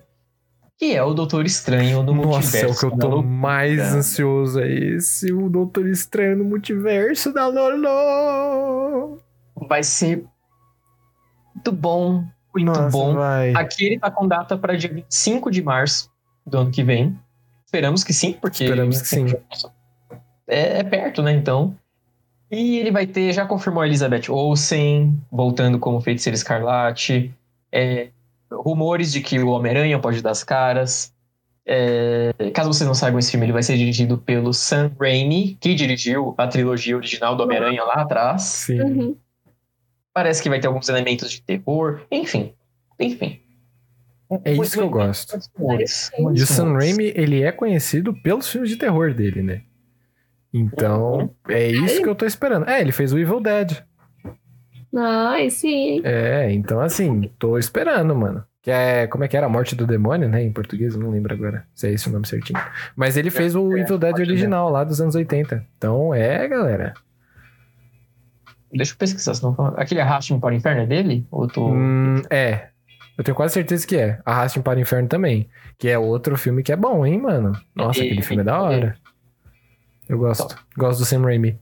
que 0.77 0.93
é 0.93 1.01
o 1.01 1.13
Doutor 1.13 1.45
Estranho 1.45 2.03
no 2.03 2.13
Nossa, 2.13 2.57
é 2.57 2.63
Multiverso. 2.63 2.73
o 2.73 2.79
que 2.79 2.85
eu 2.85 2.97
da 2.97 3.15
tô 3.15 3.23
mais 3.23 3.79
ansioso 3.93 4.59
é 4.59 4.69
esse, 4.69 5.31
o 5.31 5.49
Doutor 5.49 5.87
Estranho 5.87 6.37
no 6.37 6.43
Multiverso 6.43 7.33
da 7.33 7.47
Lolo. 7.47 9.19
Vai 9.69 9.83
ser 9.83 10.25
muito 11.55 11.71
bom, 11.71 12.25
muito 12.53 12.67
Nossa, 12.67 12.89
bom. 12.89 13.13
vai. 13.13 13.53
Aqui 13.55 13.85
ele 13.85 13.99
tá 13.99 14.11
com 14.11 14.27
data 14.27 14.57
para 14.57 14.77
dia 14.77 14.91
25 14.91 15.49
de 15.49 15.61
março 15.61 16.09
do 16.45 16.57
ano 16.59 16.71
que 16.71 16.83
vem. 16.83 17.17
Esperamos 17.65 18.03
que 18.03 18.13
sim, 18.13 18.33
porque. 18.33 18.63
Esperamos 18.63 19.01
que 19.01 19.07
sim. 19.07 19.25
É, 20.47 20.79
é 20.79 20.83
perto, 20.83 21.21
né? 21.21 21.33
Então. 21.33 21.75
E 22.51 22.77
ele 22.77 22.91
vai 22.91 23.07
ter, 23.07 23.33
já 23.33 23.45
confirmou 23.45 23.81
a 23.81 23.87
Elizabeth 23.87 24.29
Olsen, 24.29 25.19
voltando 25.31 25.79
como 25.79 25.99
feiticeira 25.99 26.35
escarlate. 26.35 27.33
É, 27.71 28.09
rumores 28.51 29.11
de 29.11 29.21
que 29.21 29.39
o 29.39 29.49
Homem-Aranha 29.49 29.99
pode 29.99 30.21
dar 30.21 30.31
as 30.31 30.43
caras. 30.43 31.13
É, 31.65 32.31
caso 32.53 32.71
vocês 32.71 32.87
não 32.87 32.93
saibam, 32.93 33.17
esse 33.17 33.31
filme 33.31 33.45
ele 33.47 33.53
vai 33.53 33.63
ser 33.63 33.75
dirigido 33.75 34.19
pelo 34.19 34.53
Sam 34.53 34.91
Raimi, 34.99 35.57
que 35.59 35.73
dirigiu 35.73 36.35
a 36.37 36.47
trilogia 36.47 36.95
original 36.95 37.35
do 37.35 37.43
Homem-Aranha 37.43 37.83
lá 37.83 37.95
atrás. 37.95 38.43
Sim. 38.43 38.81
Uhum. 38.81 39.17
Parece 40.13 40.41
que 40.41 40.49
vai 40.49 40.59
ter 40.59 40.67
alguns 40.67 40.87
elementos 40.87 41.31
de 41.31 41.41
terror. 41.41 42.01
Enfim. 42.11 42.53
Enfim. 42.99 43.41
É 44.43 44.53
isso 44.53 44.73
que 44.73 44.81
eu 44.81 44.89
gosto. 44.89 45.37
E 46.33 46.41
o 46.41 46.47
Sam. 46.47 46.73
Raimi, 46.73 47.13
ele 47.15 47.43
é 47.43 47.51
conhecido 47.51 48.13
pelos 48.13 48.49
filmes 48.49 48.69
de 48.69 48.77
terror 48.77 49.13
dele, 49.13 49.41
né? 49.41 49.61
Então, 50.53 51.35
é 51.49 51.67
isso 51.67 52.01
que 52.01 52.07
eu 52.07 52.15
tô 52.15 52.25
esperando. 52.25 52.69
É, 52.69 52.79
ele 52.79 52.91
fez 52.91 53.11
o 53.11 53.19
Evil 53.19 53.41
Dead. 53.41 53.83
Ai, 54.97 55.49
sim. 55.49 56.01
É, 56.05 56.51
então 56.51 56.79
assim, 56.79 57.29
tô 57.37 57.57
esperando, 57.57 58.15
mano. 58.15 58.43
Que 58.61 58.71
é, 58.71 59.05
como 59.05 59.23
é 59.23 59.27
que 59.27 59.37
era? 59.37 59.45
A 59.45 59.49
Morte 59.49 59.75
do 59.75 59.85
Demônio, 59.85 60.27
né? 60.27 60.41
Em 60.41 60.51
português, 60.51 60.95
eu 60.95 60.99
não 61.01 61.11
lembro 61.11 61.33
agora 61.33 61.67
se 61.75 61.87
é 61.87 61.91
esse 61.91 62.07
o 62.07 62.11
nome 62.11 62.25
certinho. 62.25 62.59
Mas 62.95 63.15
ele 63.17 63.29
fez 63.29 63.53
o 63.53 63.75
É, 63.75 63.81
Evil 63.81 63.97
Dead 63.99 64.17
original, 64.17 64.71
lá 64.71 64.83
dos 64.83 64.99
anos 64.99 65.13
80. 65.13 65.67
Então, 65.77 66.13
é, 66.13 66.47
galera. 66.47 66.93
Deixa 68.73 68.93
eu 68.93 68.97
pesquisar, 68.97 69.35
senão... 69.35 69.55
Aquele 69.77 70.01
Arraste-me 70.01 70.39
para 70.39 70.53
o 70.53 70.57
Inferno 70.57 70.81
é 70.81 70.85
dele? 70.87 71.27
Ou 71.29 71.47
tô... 71.47 71.69
Hum, 71.69 72.21
é. 72.29 72.69
Eu 73.17 73.23
tenho 73.23 73.35
quase 73.35 73.53
certeza 73.53 73.87
que 73.87 73.95
é. 73.95 74.19
Arraste 74.25 74.59
para 74.59 74.77
o 74.77 74.81
Inferno 74.81 75.07
também. 75.07 75.49
Que 75.77 75.87
é 75.89 75.97
outro 75.97 76.37
filme 76.37 76.61
que 76.63 76.71
é 76.71 76.75
bom, 76.75 77.05
hein, 77.05 77.19
mano? 77.21 77.53
Nossa, 77.73 77.99
E- 78.03 78.07
aquele 78.07 78.21
filme 78.21 78.41
é 78.41 78.45
da 78.45 78.61
hora. 78.61 78.97
Eu 80.07 80.17
gosto. 80.19 80.55
Gosto 80.77 80.99
do 80.99 81.05
Sam 81.05 81.21
Raimi. 81.21 81.57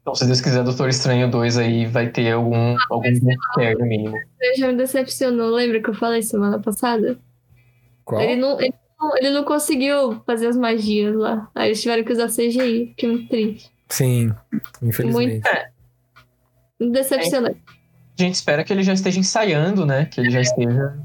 Então, 0.00 0.14
se 0.14 0.26
Deus 0.26 0.40
quiser, 0.40 0.62
Doutor 0.64 0.88
Estranho 0.88 1.30
2 1.30 1.58
aí 1.58 1.86
vai 1.86 2.08
ter 2.08 2.32
algum, 2.32 2.76
algum 2.90 3.10
mistério 3.10 3.84
mínimo. 3.84 4.16
Ele 4.40 4.54
já 4.56 4.68
me 4.68 4.76
decepcionou. 4.76 5.50
Lembra 5.50 5.82
que 5.82 5.90
eu 5.90 5.94
falei 5.94 6.22
semana 6.22 6.58
passada? 6.58 7.18
Qual? 8.04 8.20
Ele 8.20 8.36
não, 8.40 8.58
ele, 8.60 8.72
não, 8.98 9.16
ele 9.18 9.30
não 9.30 9.44
conseguiu 9.44 10.22
fazer 10.24 10.46
as 10.46 10.56
magias 10.56 11.14
lá. 11.14 11.50
Aí 11.54 11.68
eles 11.68 11.82
tiveram 11.82 12.04
que 12.04 12.12
usar 12.12 12.28
CGI. 12.28 12.88
Fiquei 12.90 13.08
muito 13.08 13.28
triste. 13.28 13.70
Sim, 13.88 14.32
infelizmente. 14.82 15.42
Me 16.80 16.90
decepcionou. 16.90 17.54
A 18.18 18.22
gente 18.22 18.34
espera 18.34 18.64
que 18.64 18.72
ele 18.72 18.82
já 18.82 18.92
esteja 18.92 19.20
ensaiando, 19.20 19.86
né? 19.86 20.06
Que 20.06 20.20
ele 20.20 20.30
já 20.30 20.40
esteja 20.40 20.98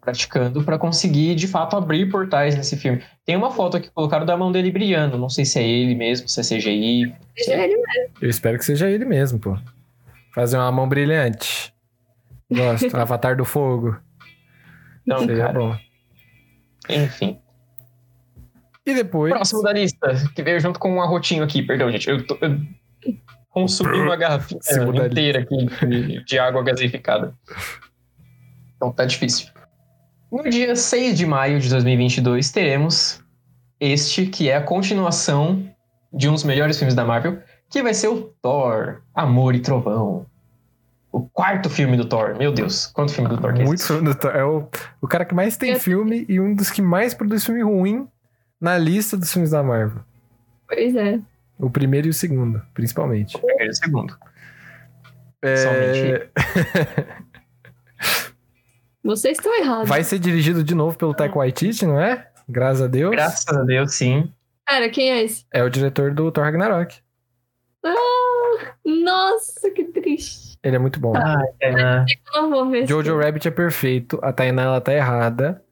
praticando 0.00 0.62
pra 0.62 0.78
conseguir, 0.78 1.34
de 1.34 1.46
fato, 1.46 1.76
abrir 1.76 2.06
portais 2.10 2.56
nesse 2.56 2.76
filme. 2.76 3.02
Tem 3.24 3.36
uma 3.36 3.50
foto 3.50 3.76
aqui 3.76 3.88
que 3.88 3.92
colocaram 3.92 4.24
da 4.24 4.36
mão 4.36 4.50
dele 4.50 4.70
brilhando. 4.70 5.18
Não 5.18 5.28
sei 5.28 5.44
se 5.44 5.58
é 5.58 5.68
ele 5.68 5.94
mesmo, 5.94 6.28
se 6.28 6.40
é 6.40 6.42
CGI. 6.42 7.14
Seja 7.36 7.64
ele 7.64 7.76
Eu 8.22 8.30
espero 8.30 8.56
que 8.56 8.64
seja 8.64 8.88
ele 8.88 9.04
mesmo, 9.04 9.38
pô. 9.38 9.58
Fazer 10.34 10.56
uma 10.56 10.70
mão 10.72 10.88
brilhante. 10.88 11.74
Gosto. 12.50 12.94
Avatar 12.96 13.36
do 13.36 13.44
Fogo. 13.44 13.96
Então, 15.02 15.18
Seria 15.20 15.46
cara, 15.46 15.58
bom. 15.58 15.76
enfim. 16.88 17.38
E 18.86 18.94
depois. 18.94 19.32
Próximo 19.34 19.62
da 19.62 19.72
lista, 19.72 20.14
que 20.34 20.42
veio 20.42 20.60
junto 20.60 20.78
com 20.78 20.94
um 20.94 21.02
arrotinho 21.02 21.42
aqui, 21.42 21.62
perdão, 21.62 21.90
gente. 21.90 22.08
Eu, 22.08 22.24
tô, 22.24 22.38
eu 22.40 22.60
consumi 23.56 23.98
uma 23.98 24.16
garrafinha 24.16 24.60
Segundo 24.62 25.00
a 25.00 25.06
inteira 25.06 25.40
aqui 25.40 25.86
de, 25.86 26.22
de 26.24 26.38
água 26.38 26.62
gaseificada. 26.62 27.32
Então 28.76 28.92
tá 28.92 29.06
difícil. 29.06 29.48
No 30.30 30.42
dia 30.50 30.76
6 30.76 31.16
de 31.16 31.24
maio 31.24 31.58
de 31.58 31.70
2022, 31.70 32.50
teremos 32.50 33.24
este, 33.80 34.26
que 34.26 34.50
é 34.50 34.56
a 34.56 34.60
continuação 34.60 35.66
de 36.12 36.28
um 36.28 36.34
dos 36.34 36.44
melhores 36.44 36.76
filmes 36.76 36.94
da 36.94 37.02
Marvel, 37.02 37.40
que 37.70 37.82
vai 37.82 37.94
ser 37.94 38.08
o 38.08 38.24
Thor, 38.42 39.00
Amor 39.14 39.54
e 39.54 39.60
Trovão. 39.60 40.26
O 41.10 41.22
quarto 41.22 41.70
filme 41.70 41.96
do 41.96 42.04
Thor. 42.04 42.36
Meu 42.36 42.52
Deus, 42.52 42.86
quanto 42.88 43.10
filme 43.14 43.30
do 43.30 43.38
Thor 43.40 43.54
que 43.54 43.62
é 43.62 43.64
Muito 43.64 43.82
filme 43.86 44.04
do 44.04 44.14
Thor. 44.14 44.36
É 44.36 44.44
o, 44.44 44.68
o 45.00 45.08
cara 45.08 45.24
que 45.24 45.34
mais 45.34 45.56
tem 45.56 45.72
Eu- 45.72 45.80
filme 45.80 46.26
e 46.28 46.38
um 46.38 46.54
dos 46.54 46.70
que 46.70 46.82
mais 46.82 47.14
produz 47.14 47.42
filme 47.42 47.62
ruim 47.62 48.06
na 48.60 48.76
lista 48.76 49.16
dos 49.16 49.32
filmes 49.32 49.50
da 49.52 49.62
Marvel. 49.62 50.02
Pois 50.68 50.94
é. 50.94 51.18
O 51.58 51.70
primeiro 51.70 52.06
e 52.06 52.10
o 52.10 52.14
segundo, 52.14 52.60
principalmente. 52.74 53.38
Primeiro 53.38 53.70
e 53.70 53.74
segundo. 53.74 54.16
É, 55.42 55.56
Somente. 55.56 56.30
Vocês 59.02 59.38
estão 59.38 59.54
errados. 59.58 59.88
vai 59.88 60.02
ser 60.02 60.18
dirigido 60.18 60.64
de 60.64 60.74
novo 60.74 60.98
pelo 60.98 61.14
Taika 61.14 61.36
Waititi, 61.38 61.86
não 61.86 62.00
é? 62.00 62.28
Graças 62.48 62.82
a 62.82 62.86
Deus. 62.88 63.12
Graças 63.12 63.46
a 63.56 63.62
Deus, 63.62 63.94
sim. 63.94 64.32
Cara, 64.66 64.88
quem 64.90 65.10
é 65.12 65.22
esse? 65.22 65.44
É 65.52 65.62
o 65.62 65.70
diretor 65.70 66.12
do 66.12 66.30
Thor 66.32 66.44
Ragnarok. 66.44 66.96
Nossa, 68.84 69.70
que 69.70 69.84
triste. 69.84 70.56
Ele 70.62 70.76
é 70.76 70.78
muito 70.78 70.98
bom. 70.98 71.12
É, 71.60 71.72
né? 71.72 72.04
Eu 72.34 72.42
não 72.42 72.50
vou 72.50 72.70
ver 72.70 72.86
Jojo. 72.86 73.16
Rabbit 73.18 73.46
é 73.46 73.50
perfeito. 73.50 74.18
A 74.22 74.32
Tainá, 74.32 74.62
ela 74.62 74.80
tá 74.80 74.92
errada. 74.92 75.62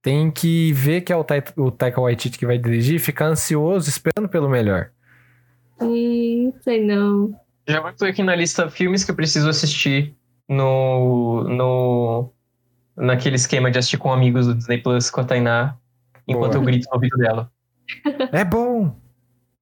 Tem 0.00 0.30
que 0.30 0.72
ver 0.72 1.02
que 1.02 1.12
é 1.12 1.16
o, 1.16 1.22
Tai- 1.22 1.44
o 1.56 1.70
Taika 1.70 2.00
Waititi 2.00 2.38
que 2.38 2.46
vai 2.46 2.58
dirigir, 2.58 2.98
ficar 2.98 3.26
ansioso, 3.26 3.88
esperando 3.88 4.28
pelo 4.28 4.48
melhor. 4.48 4.90
Hum, 5.82 6.52
sei 6.62 6.84
não. 6.84 7.32
Já 7.66 7.78
incluir 7.90 8.10
aqui 8.10 8.22
na 8.22 8.34
lista 8.34 8.68
filmes 8.70 9.04
que 9.04 9.10
eu 9.10 9.14
preciso 9.14 9.48
assistir 9.48 10.14
no, 10.48 11.44
no 11.44 12.32
naquele 12.96 13.36
esquema 13.36 13.70
de 13.70 13.78
assistir 13.78 13.98
com 13.98 14.12
amigos 14.12 14.46
do 14.46 14.54
Disney 14.54 14.78
Plus 14.78 15.10
com 15.10 15.20
a 15.20 15.24
Tainá, 15.24 15.76
enquanto 16.26 16.52
Boa. 16.52 16.62
eu 16.62 16.66
grito 16.66 16.86
no 16.88 16.94
ouvido 16.94 17.16
dela. 17.16 17.50
É 18.32 18.44
bom! 18.44 18.96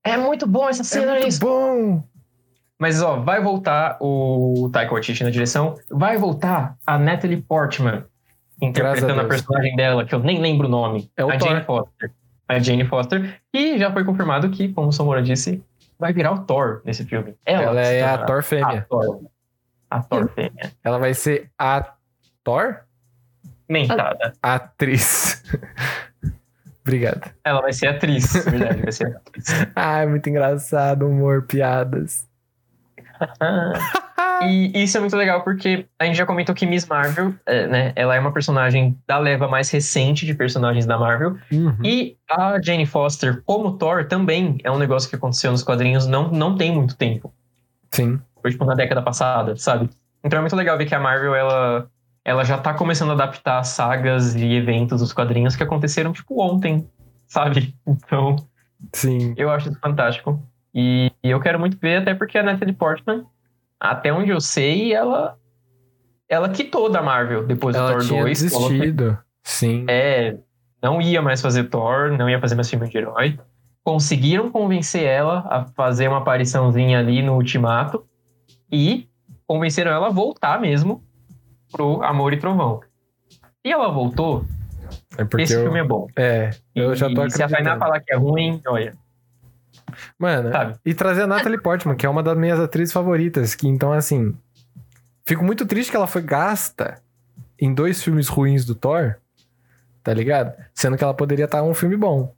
É 0.05 0.17
muito 0.17 0.47
bom 0.47 0.69
essa 0.69 0.83
É 0.83 0.85
cena, 0.85 1.13
é 1.13 1.15
muito 1.15 1.29
isso. 1.29 1.41
bom! 1.41 2.03
Mas 2.79 3.03
ó, 3.03 3.21
vai 3.21 3.43
voltar 3.43 3.99
o 4.01 4.71
Taika 4.73 4.93
Waititi 4.93 5.23
na 5.23 5.31
direção, 5.31 5.75
vai 5.91 6.17
voltar 6.17 6.79
a 6.87 6.99
Natalie 6.99 7.43
Portman 7.43 8.05
interpretando 8.63 9.21
a 9.21 9.25
a, 9.25 9.29
personagem 9.29 9.75
dela, 9.77 10.05
que 10.05 10.15
eu 10.15 10.19
nem 10.21 10.41
lembro 10.41 10.67
o 10.67 10.71
nome. 10.71 11.11
É 11.17 11.25
o 11.25 11.31
a 11.31 11.37
Thor. 11.39 11.49
Jane 11.49 11.65
Foster. 11.65 12.13
A 12.49 12.59
Jane 12.59 12.85
Foster. 12.85 13.41
E 13.53 13.79
já 13.79 13.93
foi 13.93 14.05
confirmado 14.05 14.51
que, 14.51 14.73
como 14.73 14.89
o 14.89 14.93
Samora 14.93 15.23
disse, 15.23 15.63
vai 16.01 16.13
virar 16.13 16.33
o 16.33 16.45
Thor 16.45 16.81
nesse 16.85 17.05
filme. 17.05 17.37
Ela, 17.45 17.63
Ela 17.63 17.81
é 17.83 18.03
a 18.03 18.19
Thor 18.25 18.39
A 18.39 18.43
fêmea. 18.43 18.87
Thor. 18.89 19.21
A 19.91 20.03
Thor 20.03 20.29
fêmea. 20.31 20.73
Ela 20.83 20.99
vai 20.99 21.15
ser 21.15 21.51
a 21.59 21.93
Thor? 22.43 22.81
Mentada. 23.69 24.33
Atriz. 24.43 25.45
Obrigado. 26.81 27.31
Ela 27.45 27.61
vai 27.61 27.73
ser 27.73 27.87
atriz, 27.89 28.33
verdade, 28.45 28.83
vai 28.83 28.91
ser 28.91 29.15
atriz. 29.15 29.47
Ai, 29.77 30.07
muito 30.09 30.29
engraçado, 30.29 31.07
humor, 31.07 31.43
piadas. 31.43 32.27
e 34.47 34.83
isso 34.83 34.97
é 34.97 35.01
muito 35.01 35.17
legal 35.17 35.43
porque 35.43 35.87
a 35.99 36.05
gente 36.05 36.17
já 36.17 36.27
comentou 36.27 36.55
que 36.55 36.67
Miss 36.67 36.87
Marvel, 36.87 37.35
é, 37.47 37.67
né, 37.67 37.93
ela 37.95 38.15
é 38.15 38.21
uma 38.21 38.33
personagem 38.33 38.99
da 39.07 39.19
leva 39.19 39.49
mais 39.49 39.71
recente 39.71 40.25
de 40.27 40.35
personagens 40.35 40.87
da 40.87 40.99
Marvel. 40.99 41.37
Uhum. 41.53 41.77
E 41.85 42.17
a 42.29 42.61
Jane 42.63 42.87
Foster, 42.87 43.43
como 43.45 43.77
Thor, 43.77 44.07
também 44.07 44.59
é 44.65 44.71
um 44.71 44.79
negócio 44.79 45.09
que 45.09 45.17
aconteceu 45.17 45.51
nos 45.51 45.63
quadrinhos 45.63 46.07
não, 46.07 46.31
não 46.31 46.57
tem 46.57 46.73
muito 46.73 46.97
tempo. 46.97 47.33
Sim. 47.91 48.21
Foi 48.41 48.51
tipo 48.51 48.65
na 48.65 48.75
década 48.75 49.03
passada, 49.03 49.57
sabe? 49.57 49.91
Então 50.25 50.39
é 50.39 50.41
muito 50.41 50.57
legal 50.57 50.77
ver 50.77 50.87
que 50.87 50.95
a 50.95 51.01
Marvel, 51.01 51.35
ela, 51.35 51.89
ela 52.25 52.45
já 52.45 52.59
tá 52.59 52.75
começando 52.75 53.11
a 53.11 53.15
adaptar 53.15 53.63
sagas 53.65 54.35
e 54.35 54.55
eventos 54.55 55.01
dos 55.01 55.13
quadrinhos 55.13 55.57
que 55.57 55.63
aconteceram, 55.63 56.13
tipo, 56.13 56.41
ontem, 56.41 56.89
sabe? 57.27 57.75
Então, 57.87 58.37
Sim. 58.93 59.35
eu 59.37 59.51
acho 59.51 59.69
isso 59.69 59.79
fantástico. 59.81 60.43
E, 60.75 61.11
e 61.23 61.31
eu 61.31 61.41
quero 61.41 61.59
muito 61.59 61.77
ver, 61.79 61.97
até 62.03 62.15
porque 62.15 62.39
a 62.39 62.43
Natalie 62.43 62.75
Portman, 62.75 63.25
até 63.79 64.13
onde 64.13 64.31
eu 64.31 64.41
sei, 64.41 64.93
ela 64.93 65.37
ela 66.29 66.49
quitou 66.49 66.89
da 66.89 67.03
Marvel 67.03 67.45
depois 67.45 67.75
do 67.75 67.83
Ela 67.83 67.93
Thor 67.93 68.03
tinha 68.03 68.23
2. 68.23 68.53
falou 68.53 68.69
que- 68.69 68.75
desistido. 68.79 69.19
Sim. 69.43 69.85
É, 69.89 70.37
não 70.81 71.01
ia 71.03 71.21
mais 71.21 71.41
fazer 71.43 71.65
Thor, 71.65 72.13
não 72.17 72.31
ia 72.31 72.39
fazer 72.41 72.55
mais 72.55 72.71
filme 72.71 72.89
de 72.89 72.97
herói. 72.99 73.39
Conseguiram 73.83 74.51
convencer 74.51 75.03
ela 75.05 75.41
a 75.51 75.65
fazer 75.75 76.07
uma 76.07 76.19
apariçãozinha 76.19 77.01
ali 77.01 77.21
no 77.23 77.35
Ultimato 77.35 78.05
e 78.71 79.09
convenceram 79.47 79.91
ela 79.91 80.07
a 80.07 80.11
voltar 80.11 80.61
mesmo 80.61 81.03
pro 81.73 82.01
Amor 82.05 82.33
e 82.33 82.37
Trovão. 82.37 82.81
E 83.65 83.73
ela 83.73 83.89
voltou, 83.91 84.45
É 85.19 85.25
porque 85.25 85.43
esse 85.43 85.55
eu, 85.55 85.63
filme 85.63 85.81
é 85.81 85.85
bom. 85.85 86.07
É, 86.15 86.51
eu 86.75 86.93
e, 86.93 86.97
já 86.97 87.13
tô 87.13 87.25
e 87.25 87.31
se 87.31 87.43
a 87.43 87.49
Tainá 87.49 87.73
acreditando. 87.73 87.79
falar 87.81 88.01
que 88.01 88.13
é 88.13 88.17
ruim, 88.17 88.61
olha, 88.69 88.95
Mano, 90.19 90.51
sabe? 90.51 90.79
e 90.85 90.95
trazer 90.95 91.23
a 91.23 91.27
Natalie 91.27 91.61
Portman, 91.61 91.97
que 91.97 92.07
é 92.07 92.09
uma 92.09 92.23
das 92.23 92.37
minhas 92.37 92.61
atrizes 92.61 92.93
favoritas, 92.93 93.55
que 93.55 93.67
então, 93.69 93.93
assim, 93.93 94.37
fico 95.25 95.45
muito 95.45 95.67
triste 95.67 95.91
que 95.91 95.97
ela 95.97 96.07
foi 96.07 96.23
gasta 96.23 97.01
em 97.59 97.73
dois 97.73 98.03
filmes 98.03 98.29
ruins 98.29 98.65
do 98.65 98.75
Thor, 98.75 99.17
tá 100.03 100.15
ligado? 100.15 100.55
Sendo 100.75 100.97
que 100.97 101.05
ela 101.05 101.15
poderia 101.15 101.45
estar 101.45 101.63
um 101.63 101.75
filme 101.75 101.97
bom. 101.97 102.35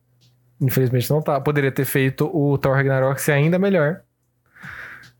Infelizmente 0.61 1.11
não 1.11 1.21
tá. 1.21 1.41
Poderia 1.41 1.73
ter 1.73 1.85
feito 1.85 2.31
o 2.33 2.57
Thor 2.59 2.75
Ragnarok 2.75 3.21
ser 3.21 3.33
ainda 3.33 3.59
melhor. 3.59 4.01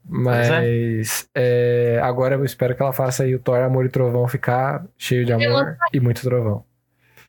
Mas 0.05 1.29
é, 1.33 1.99
agora 2.03 2.35
eu 2.35 2.43
espero 2.43 2.75
que 2.75 2.81
ela 2.81 2.91
faça 2.91 3.23
aí 3.23 3.33
o 3.33 3.39
Thor 3.39 3.59
Amor 3.59 3.85
e 3.85 3.89
Trovão 3.89 4.27
ficar 4.27 4.85
cheio 4.97 5.25
de 5.25 5.31
amor 5.31 5.77
e 5.93 5.99
muito 5.99 6.21
trovão. 6.21 6.65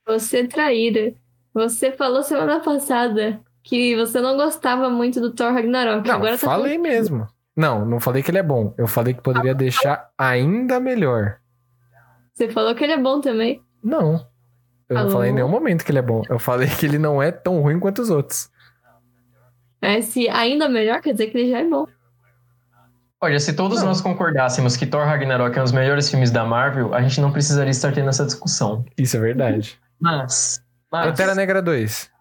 Você 0.06 0.40
é 0.40 0.46
traíra. 0.46 1.12
Você 1.52 1.92
falou 1.92 2.22
semana 2.22 2.60
passada 2.60 3.40
que 3.64 3.96
você 3.96 4.20
não 4.20 4.36
gostava 4.36 4.90
muito 4.90 5.20
do 5.20 5.32
Thor 5.32 5.52
Ragnarok. 5.52 6.06
Não, 6.06 6.16
Agora 6.16 6.38
tá 6.38 6.46
falei 6.46 6.76
mesmo. 6.76 7.26
Não, 7.56 7.84
não 7.84 7.98
falei 7.98 8.22
que 8.22 8.30
ele 8.30 8.38
é 8.38 8.42
bom. 8.42 8.74
Eu 8.76 8.86
falei 8.86 9.14
que 9.14 9.22
poderia 9.22 9.54
deixar 9.54 10.10
ainda 10.18 10.78
melhor. 10.78 11.38
Você 12.34 12.48
falou 12.50 12.74
que 12.74 12.84
ele 12.84 12.92
é 12.92 12.98
bom 12.98 13.20
também. 13.20 13.62
Não. 13.82 14.26
Eu 14.88 14.96
não 14.96 15.02
Alô? 15.02 15.10
falei 15.10 15.30
em 15.30 15.34
nenhum 15.34 15.48
momento 15.48 15.84
que 15.84 15.90
ele 15.90 15.98
é 15.98 16.02
bom. 16.02 16.22
Eu 16.28 16.38
falei 16.38 16.68
que 16.68 16.84
ele 16.84 16.98
não 16.98 17.22
é 17.22 17.32
tão 17.32 17.60
ruim 17.62 17.80
quanto 17.80 18.02
os 18.02 18.10
outros. 18.10 18.50
Mas 19.80 20.06
se 20.06 20.28
ainda 20.28 20.68
melhor, 20.68 21.00
quer 21.00 21.12
dizer 21.12 21.28
que 21.28 21.38
ele 21.38 21.50
já 21.50 21.60
é 21.60 21.64
bom. 21.64 21.86
Olha, 23.20 23.40
se 23.40 23.54
todos 23.54 23.78
Não. 23.80 23.86
nós 23.86 24.02
concordássemos 24.02 24.76
que 24.76 24.84
Thor 24.84 25.06
Ragnarok 25.06 25.56
é 25.56 25.60
um 25.60 25.64
dos 25.64 25.72
melhores 25.72 26.10
filmes 26.10 26.30
da 26.30 26.44
Marvel, 26.44 26.92
a 26.92 27.00
gente 27.00 27.20
não 27.22 27.32
precisaria 27.32 27.70
estar 27.70 27.92
tendo 27.92 28.10
essa 28.10 28.26
discussão. 28.26 28.84
Isso 28.98 29.16
é 29.16 29.20
verdade. 29.20 29.78
Mas. 29.98 30.62
mas 30.92 31.06
Pantera 31.06 31.34
Negra 31.34 31.62
2. 31.62 32.13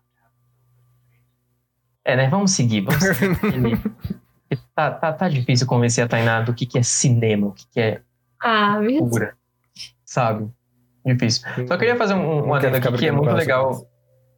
É, 2.05 2.15
né? 2.15 2.27
Vamos 2.29 2.51
seguir, 2.51 2.81
vamos 2.81 3.03
seguir. 3.03 3.79
tá, 4.75 4.91
tá, 4.91 5.13
tá 5.13 5.29
difícil 5.29 5.65
convencer 5.67 6.03
a 6.03 6.07
Tainá 6.07 6.41
do 6.41 6.53
que, 6.53 6.65
que 6.65 6.77
é 6.77 6.83
cinema, 6.83 7.47
o 7.47 7.51
que, 7.53 7.65
que 7.71 7.79
é 7.79 8.01
Ah, 8.41 8.79
mesmo. 8.79 8.99
cultura. 8.99 9.35
Sabe? 10.05 10.49
Difícil. 11.05 11.43
Só 11.67 11.77
queria 11.77 11.95
fazer 11.95 12.13
um, 12.13 12.47
um 12.47 12.53
adendo 12.53 12.77
aqui 12.77 12.91
que 12.97 13.07
é 13.07 13.11
muito 13.11 13.33
legal 13.33 13.85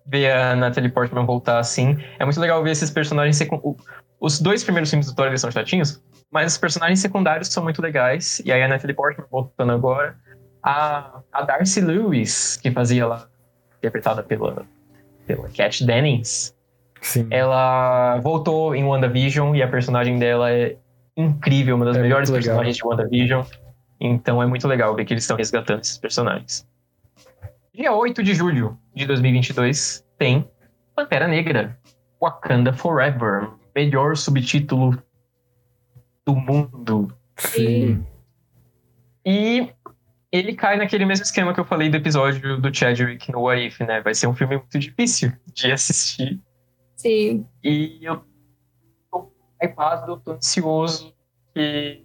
ver 0.08 0.32
a 0.32 0.56
Natalie 0.56 0.90
Portman 0.90 1.26
voltar 1.26 1.60
assim. 1.60 1.98
É 2.20 2.26
muito 2.26 2.40
legal 2.40 2.64
ver 2.64 2.72
esses 2.72 2.90
personagens 2.90 3.36
secundários. 3.38 3.84
Os 4.20 4.40
dois 4.40 4.64
primeiros 4.64 4.90
filmes 4.90 5.08
do 5.08 5.16
Thor 5.16 5.28
eles 5.28 5.42
são 5.42 5.52
chatinhos, 5.52 6.02
mas 6.32 6.54
os 6.54 6.58
personagens 6.58 7.00
secundários 7.00 7.50
são 7.50 7.62
muito 7.64 7.82
legais. 7.82 8.42
E 8.46 8.52
aí 8.52 8.64
a 8.64 8.68
Natalie 8.68 8.96
Portman 8.96 9.28
voltando 9.30 9.72
agora. 9.74 10.16
A, 10.64 11.20
a 11.32 11.44
Darcy 11.44 11.80
Lewis, 11.82 12.58
que 12.58 12.72
fazia 12.72 13.06
lá, 13.06 13.28
interpretada 13.78 14.24
pela, 14.24 14.66
pela 15.28 15.48
Kat 15.50 15.86
Dennings, 15.86 16.55
Sim. 17.06 17.28
ela 17.30 18.18
voltou 18.18 18.76
em 18.76 18.84
WandaVision 18.84 19.56
e 19.56 19.62
a 19.62 19.68
personagem 19.68 20.18
dela 20.18 20.52
é 20.52 20.76
incrível, 21.16 21.76
uma 21.76 21.86
das 21.86 21.98
É 21.98 22.02
melhores 22.02 22.32
personagens 22.32 22.76
de 22.76 22.84
WandaVision. 22.84 23.44
Então 24.02 24.42
é 24.42 24.48
muito 24.48 24.68
legal 24.68 24.96
ver 24.96 25.06
que 25.06 25.14
eles 25.14 25.24
estão 25.24 25.38
resgatando 25.38 25.82
esses 25.82 26.00
personagens. 26.00 26.68
Dia 27.72 27.94
8 27.94 28.24
de 28.24 28.34
julho 28.34 28.76
de 28.96 29.06
2022 29.06 30.04
tem 30.18 30.50
Pantera 30.96 31.28
Negra, 31.28 31.78
Wakanda 32.20 32.74
Forever, 32.74 33.50
melhor 33.76 34.18
subtítulo 34.18 34.98
do 36.26 36.36
mundo. 36.36 37.16
Sim. 37.38 38.04
E 39.24 39.70
ele 40.32 40.56
cai 40.56 40.76
naquele 40.76 41.06
mesmo 41.06 41.24
esquema 41.24 41.54
que 41.54 41.60
eu 41.60 41.66
falei 41.66 41.88
do 41.88 41.98
episódio 41.98 42.60
do 42.60 42.74
Chadwick 42.74 43.32
no 43.32 43.42
What 43.42 43.64
If, 43.64 43.80
né? 43.82 44.02
Vai 44.02 44.16
ser 44.16 44.26
um 44.26 44.34
filme 44.34 44.58
muito 44.58 44.80
difícil 44.80 45.32
de 45.54 45.72
assistir. 45.72 46.42
Sim. 47.06 47.46
E 47.64 48.00
eu 48.02 48.26
tô 49.12 49.32
hypado, 49.62 50.20
tô 50.22 50.32
ansioso 50.32 51.16
e 51.56 52.04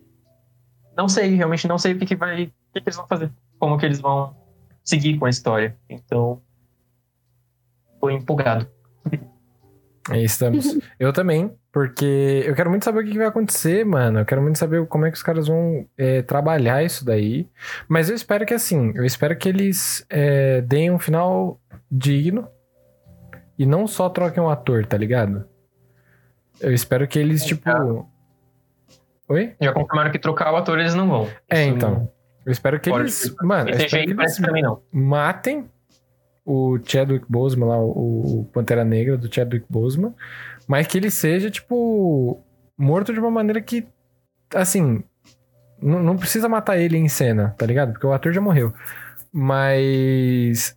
não 0.94 1.08
sei, 1.08 1.34
realmente 1.36 1.66
não 1.66 1.78
sei 1.78 1.94
o 1.94 1.98
que, 1.98 2.04
que 2.04 2.14
vai. 2.14 2.44
O 2.44 2.46
que, 2.74 2.80
que 2.82 2.88
eles 2.88 2.96
vão 2.96 3.06
fazer. 3.06 3.32
Como 3.58 3.78
que 3.78 3.86
eles 3.86 3.98
vão 3.98 4.36
seguir 4.84 5.18
com 5.18 5.24
a 5.24 5.30
história. 5.30 5.74
Então. 5.88 6.42
Tô 7.98 8.10
empolgado. 8.10 8.68
Aí 10.10 10.22
estamos. 10.22 10.78
Eu 11.00 11.14
também, 11.14 11.50
porque 11.72 12.44
eu 12.46 12.54
quero 12.54 12.68
muito 12.68 12.84
saber 12.84 13.00
o 13.00 13.04
que 13.04 13.12
que 13.12 13.18
vai 13.18 13.26
acontecer, 13.26 13.86
mano. 13.86 14.18
Eu 14.18 14.26
quero 14.26 14.42
muito 14.42 14.58
saber 14.58 14.86
como 14.86 15.06
é 15.06 15.10
que 15.10 15.16
os 15.16 15.22
caras 15.22 15.46
vão 15.46 15.88
é, 15.96 16.20
trabalhar 16.20 16.84
isso 16.84 17.06
daí. 17.06 17.48
Mas 17.88 18.10
eu 18.10 18.16
espero 18.16 18.44
que 18.44 18.52
assim, 18.52 18.92
eu 18.94 19.04
espero 19.04 19.36
que 19.38 19.48
eles 19.48 20.04
é, 20.10 20.60
deem 20.60 20.90
um 20.90 20.98
final 20.98 21.58
digno 21.90 22.46
e 23.60 23.66
não 23.66 23.86
só 23.86 24.08
troquem 24.08 24.42
um 24.42 24.48
ator, 24.48 24.86
tá 24.86 24.96
ligado? 24.96 25.44
Eu 26.58 26.72
espero 26.72 27.06
que 27.06 27.18
eles, 27.18 27.44
tipo. 27.44 28.08
Oi? 29.28 29.54
Já 29.60 29.70
confirmaram 29.74 30.10
que 30.10 30.18
trocar 30.18 30.50
o 30.50 30.56
ator 30.56 30.78
eles 30.78 30.94
não 30.94 31.06
vão. 31.06 31.28
É, 31.46 31.66
Isso 31.66 31.74
então. 31.76 32.10
Eu 32.46 32.52
espero 32.52 32.80
que 32.80 32.88
Pode 32.88 33.02
eles. 33.02 33.14
ser. 33.14 33.34
Mano, 33.42 33.68
Esse 33.68 33.86
jeito 33.86 34.16
parece 34.16 34.40
pra 34.40 34.50
mim 34.50 34.62
não. 34.62 34.80
matem 34.90 35.68
o 36.42 36.78
Chadwick 36.82 37.26
Boseman 37.28 37.68
lá, 37.68 37.76
o, 37.78 38.40
o 38.40 38.44
Pantera 38.50 38.82
Negra 38.82 39.18
do 39.18 39.32
Chadwick 39.32 39.66
Boseman, 39.68 40.14
mas 40.66 40.86
que 40.86 40.96
ele 40.96 41.10
seja, 41.10 41.50
tipo, 41.50 42.42
morto 42.78 43.12
de 43.12 43.20
uma 43.20 43.30
maneira 43.30 43.60
que, 43.60 43.86
assim, 44.54 45.04
não, 45.82 46.02
não 46.02 46.16
precisa 46.16 46.48
matar 46.48 46.78
ele 46.78 46.96
em 46.96 47.10
cena, 47.10 47.54
tá 47.58 47.66
ligado? 47.66 47.92
Porque 47.92 48.06
o 48.06 48.12
ator 48.14 48.32
já 48.32 48.40
morreu. 48.40 48.72
Mas 49.30 50.74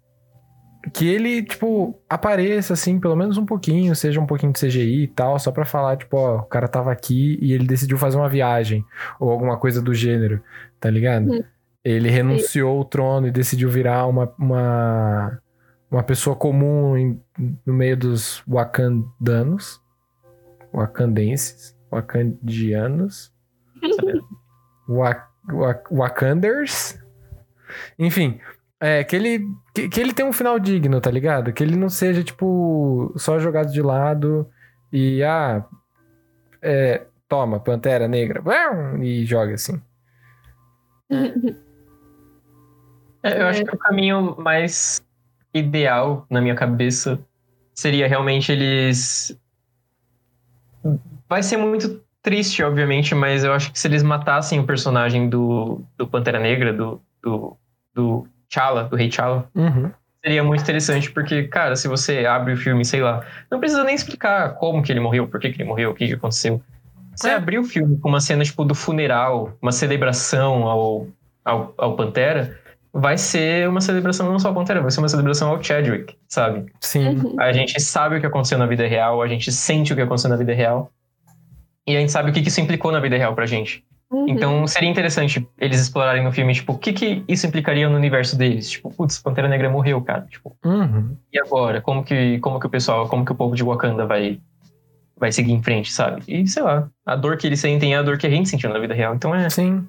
que 0.91 1.07
ele, 1.07 1.43
tipo, 1.43 1.97
apareça, 2.09 2.73
assim, 2.73 2.99
pelo 2.99 3.15
menos 3.15 3.37
um 3.37 3.45
pouquinho, 3.45 3.95
seja 3.95 4.19
um 4.19 4.25
pouquinho 4.25 4.51
de 4.51 4.59
CGI 4.59 5.03
e 5.03 5.07
tal, 5.07 5.39
só 5.39 5.51
pra 5.51 5.63
falar, 5.65 5.95
tipo, 5.97 6.17
ó, 6.17 6.39
o 6.39 6.43
cara 6.43 6.67
tava 6.67 6.91
aqui 6.91 7.37
e 7.41 7.53
ele 7.53 7.65
decidiu 7.65 7.97
fazer 7.97 8.17
uma 8.17 8.27
viagem, 8.27 8.83
ou 9.19 9.29
alguma 9.31 9.57
coisa 9.57 9.81
do 9.81 9.93
gênero, 9.93 10.43
tá 10.79 10.89
ligado? 10.89 11.31
Hum. 11.31 11.43
Ele 11.85 12.09
renunciou 12.09 12.77
ao 12.77 12.85
trono 12.85 13.27
e 13.27 13.31
decidiu 13.31 13.69
virar 13.69 14.07
uma, 14.07 14.33
uma, 14.37 15.39
uma 15.91 16.03
pessoa 16.03 16.35
comum 16.35 16.97
em- 16.97 17.21
no 17.65 17.73
meio 17.73 17.95
dos 17.97 18.43
wakandanos, 18.47 19.81
wakandenses, 20.73 21.75
wakandianos, 21.91 23.31
Wa- 24.87 25.27
Wa- 25.51 25.83
Wakanders. 25.91 26.97
Enfim, 27.97 28.39
é, 28.83 29.01
que 29.01 29.15
ele, 29.15 29.47
que, 29.73 29.87
que 29.87 29.97
ele 30.01 30.13
tenha 30.13 30.27
um 30.27 30.33
final 30.33 30.59
digno, 30.59 30.99
tá 30.99 31.09
ligado? 31.09 31.53
Que 31.53 31.63
ele 31.63 31.77
não 31.77 31.87
seja, 31.87 32.21
tipo, 32.21 33.13
só 33.15 33.39
jogado 33.39 33.71
de 33.71 33.81
lado 33.81 34.45
e, 34.91 35.23
ah, 35.23 35.63
é, 36.61 37.05
toma, 37.29 37.61
Pantera 37.61 38.09
Negra, 38.09 38.43
e 39.01 39.23
joga 39.25 39.53
assim. 39.53 39.81
É, 43.23 43.41
eu 43.41 43.47
É. 43.47 43.49
acho 43.51 43.63
que 43.63 43.73
o 43.73 43.77
caminho 43.79 44.35
mais 44.37 45.01
ideal 45.53 46.25
na 46.29 46.41
minha 46.41 46.55
cabeça 46.55 47.17
seria 47.73 48.05
realmente 48.05 48.51
eles. 48.51 49.39
Vai 51.29 51.41
ser 51.41 51.55
muito 51.55 52.03
triste, 52.21 52.61
obviamente, 52.61 53.15
mas 53.15 53.45
eu 53.45 53.53
acho 53.53 53.71
que 53.71 53.79
se 53.79 53.87
eles 53.87 54.03
matassem 54.03 54.59
o 54.59 54.65
personagem 54.65 55.29
do, 55.29 55.81
do 55.97 56.05
Pantera 56.05 56.37
Negra, 56.37 56.73
do, 56.73 57.01
do, 57.21 57.57
do 57.93 58.27
T'Challa, 58.53 58.83
do 58.83 58.95
Rei 58.95 59.09
T'Challa, 59.09 59.45
Uhum. 59.55 59.89
seria 60.23 60.43
muito 60.43 60.61
interessante, 60.61 61.11
porque, 61.11 61.43
cara, 61.47 61.75
se 61.75 61.87
você 61.87 62.25
abre 62.25 62.53
o 62.53 62.57
filme, 62.57 62.85
sei 62.85 63.01
lá, 63.01 63.25
não 63.51 63.59
precisa 63.59 63.83
nem 63.83 63.95
explicar 63.95 64.55
como 64.55 64.83
que 64.83 64.91
ele 64.91 64.99
morreu, 64.99 65.27
por 65.27 65.39
que, 65.39 65.49
que 65.49 65.61
ele 65.61 65.67
morreu, 65.67 65.91
o 65.91 65.93
que, 65.95 66.07
que 66.07 66.13
aconteceu. 66.13 66.61
Você 67.15 67.29
É. 67.29 67.33
abrir 67.35 67.59
o 67.59 67.63
filme 67.63 67.97
com 67.97 68.09
uma 68.09 68.19
cena, 68.21 68.43
tipo, 68.43 68.63
do 68.63 68.73
funeral, 68.75 69.57
uma 69.61 69.71
celebração 69.71 70.63
ao, 70.67 71.07
ao, 71.43 71.73
ao 71.77 71.95
Pantera, 71.95 72.57
vai 72.93 73.17
ser 73.17 73.67
uma 73.67 73.81
celebração 73.81 74.31
não 74.31 74.37
só 74.39 74.49
ao 74.49 74.53
Pantera, 74.53 74.79
vai 74.81 74.91
ser 74.91 74.99
uma 74.99 75.09
celebração 75.09 75.49
ao 75.49 75.61
Chadwick, 75.61 76.15
sabe? 76.27 76.71
Sim. 76.79 77.07
Uhum. 77.17 77.35
A 77.39 77.51
gente 77.51 77.79
sabe 77.81 78.17
o 78.17 78.19
que 78.19 78.25
aconteceu 78.27 78.57
na 78.57 78.65
vida 78.67 78.87
real, 78.87 79.21
a 79.21 79.27
gente 79.27 79.51
sente 79.51 79.91
o 79.93 79.95
que 79.95 80.01
aconteceu 80.03 80.29
na 80.29 80.35
vida 80.37 80.53
real, 80.53 80.91
e 81.87 81.95
a 81.97 81.99
gente 81.99 82.11
sabe 82.11 82.29
o 82.29 82.33
que 82.33 82.41
que 82.41 82.47
isso 82.49 82.61
implicou 82.61 82.91
na 82.91 82.99
vida 82.99 83.17
real 83.17 83.35
pra 83.35 83.45
gente. 83.45 83.83
Uhum. 84.13 84.29
Então 84.29 84.67
seria 84.67 84.89
interessante 84.89 85.47
eles 85.59 85.81
explorarem 85.81 86.23
no 86.23 86.31
filme, 86.31 86.53
tipo, 86.53 86.73
o 86.73 86.77
que 86.77 86.93
que 86.93 87.23
isso 87.27 87.47
implicaria 87.47 87.89
no 87.89 87.95
universo 87.95 88.37
deles? 88.37 88.69
Tipo, 88.69 88.93
putz, 88.93 89.19
Pantera 89.19 89.47
Negra 89.47 89.69
morreu, 89.69 89.99
cara. 90.01 90.27
Tipo, 90.29 90.55
Uhum. 90.63 91.17
e 91.31 91.39
agora? 91.39 91.81
Como 91.81 92.03
que, 92.03 92.37
como 92.39 92.59
que 92.59 92.67
o 92.67 92.69
pessoal, 92.69 93.07
como 93.09 93.25
que 93.25 93.31
o 93.31 93.35
povo 93.35 93.55
de 93.55 93.63
Wakanda 93.63 94.05
vai, 94.05 94.39
vai 95.17 95.31
seguir 95.31 95.51
em 95.53 95.63
frente, 95.63 95.91
sabe? 95.91 96.21
E 96.27 96.47
sei 96.47 96.61
lá, 96.63 96.87
a 97.05 97.15
dor 97.15 97.37
que 97.37 97.47
eles 97.47 97.59
sentem 97.59 97.93
é 97.93 97.97
a 97.97 98.01
dor 98.03 98.17
que 98.17 98.27
a 98.27 98.29
gente 98.29 98.47
sentiu 98.49 98.69
na 98.69 98.79
vida 98.79 98.93
real. 98.93 99.15
Então 99.15 99.33
é. 99.33 99.49
Sim. 99.49 99.87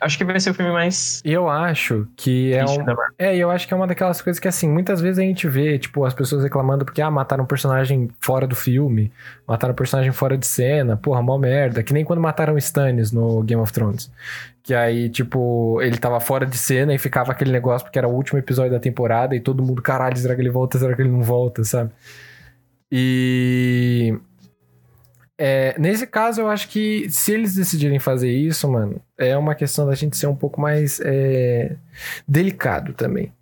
Acho 0.00 0.18
que 0.18 0.24
vai 0.24 0.38
ser 0.38 0.50
o 0.50 0.54
filme 0.54 0.72
mais. 0.72 1.22
Eu 1.24 1.48
acho 1.48 2.06
que 2.16 2.52
é 2.52 2.64
um. 2.64 2.84
É, 3.18 3.36
eu 3.36 3.50
acho 3.50 3.66
que 3.66 3.72
é 3.72 3.76
uma 3.76 3.86
daquelas 3.86 4.20
coisas 4.20 4.38
que, 4.40 4.48
assim, 4.48 4.68
muitas 4.68 5.00
vezes 5.00 5.18
a 5.18 5.22
gente 5.22 5.48
vê, 5.48 5.78
tipo, 5.78 6.04
as 6.04 6.12
pessoas 6.12 6.42
reclamando 6.42 6.84
porque, 6.84 7.00
ah, 7.00 7.10
mataram 7.10 7.44
um 7.44 7.46
personagem 7.46 8.10
fora 8.20 8.46
do 8.46 8.54
filme, 8.54 9.10
mataram 9.46 9.72
um 9.72 9.76
personagem 9.76 10.12
fora 10.12 10.36
de 10.36 10.46
cena, 10.46 10.96
porra, 10.96 11.22
mó 11.22 11.38
merda. 11.38 11.82
Que 11.82 11.92
nem 11.92 12.04
quando 12.04 12.20
mataram 12.20 12.58
Stannis 12.58 13.12
no 13.12 13.42
Game 13.42 13.62
of 13.62 13.72
Thrones. 13.72 14.10
Que 14.62 14.74
aí, 14.74 15.08
tipo, 15.08 15.80
ele 15.82 15.98
tava 15.98 16.18
fora 16.20 16.46
de 16.46 16.56
cena 16.56 16.94
e 16.94 16.98
ficava 16.98 17.32
aquele 17.32 17.52
negócio 17.52 17.84
porque 17.84 17.98
era 17.98 18.08
o 18.08 18.12
último 18.14 18.38
episódio 18.38 18.72
da 18.72 18.80
temporada 18.80 19.36
e 19.36 19.40
todo 19.40 19.62
mundo, 19.62 19.82
caralho, 19.82 20.16
será 20.16 20.34
que 20.34 20.40
ele 20.40 20.50
volta, 20.50 20.78
será 20.78 20.94
que 20.94 21.02
ele 21.02 21.10
não 21.10 21.22
volta, 21.22 21.62
sabe? 21.64 21.90
E. 22.90 24.18
É, 25.36 25.76
nesse 25.78 26.06
caso, 26.06 26.40
eu 26.40 26.48
acho 26.48 26.68
que 26.68 27.10
se 27.10 27.32
eles 27.32 27.54
decidirem 27.54 27.98
fazer 27.98 28.30
isso, 28.30 28.70
mano, 28.70 29.00
é 29.18 29.36
uma 29.36 29.54
questão 29.54 29.86
da 29.86 29.94
gente 29.94 30.16
ser 30.16 30.28
um 30.28 30.36
pouco 30.36 30.60
mais 30.60 31.00
é, 31.04 31.76
delicado 32.26 32.92
também. 32.92 33.32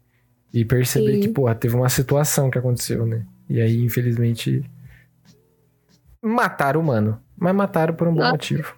E 0.53 0.65
perceber 0.65 1.15
Sim. 1.15 1.21
que, 1.21 1.29
porra, 1.29 1.55
teve 1.55 1.75
uma 1.75 1.89
situação 1.89 2.51
que 2.51 2.59
aconteceu, 2.59 3.07
né? 3.07 3.25
E 3.49 3.61
aí, 3.61 3.83
infelizmente, 3.83 4.63
mataram 6.23 6.81
o 6.81 6.85
mano. 6.85 7.21
Mas 7.37 7.55
mataram 7.55 7.95
por 7.95 8.07
um 8.07 8.15
bom 8.15 8.31
motivo. 8.31 8.75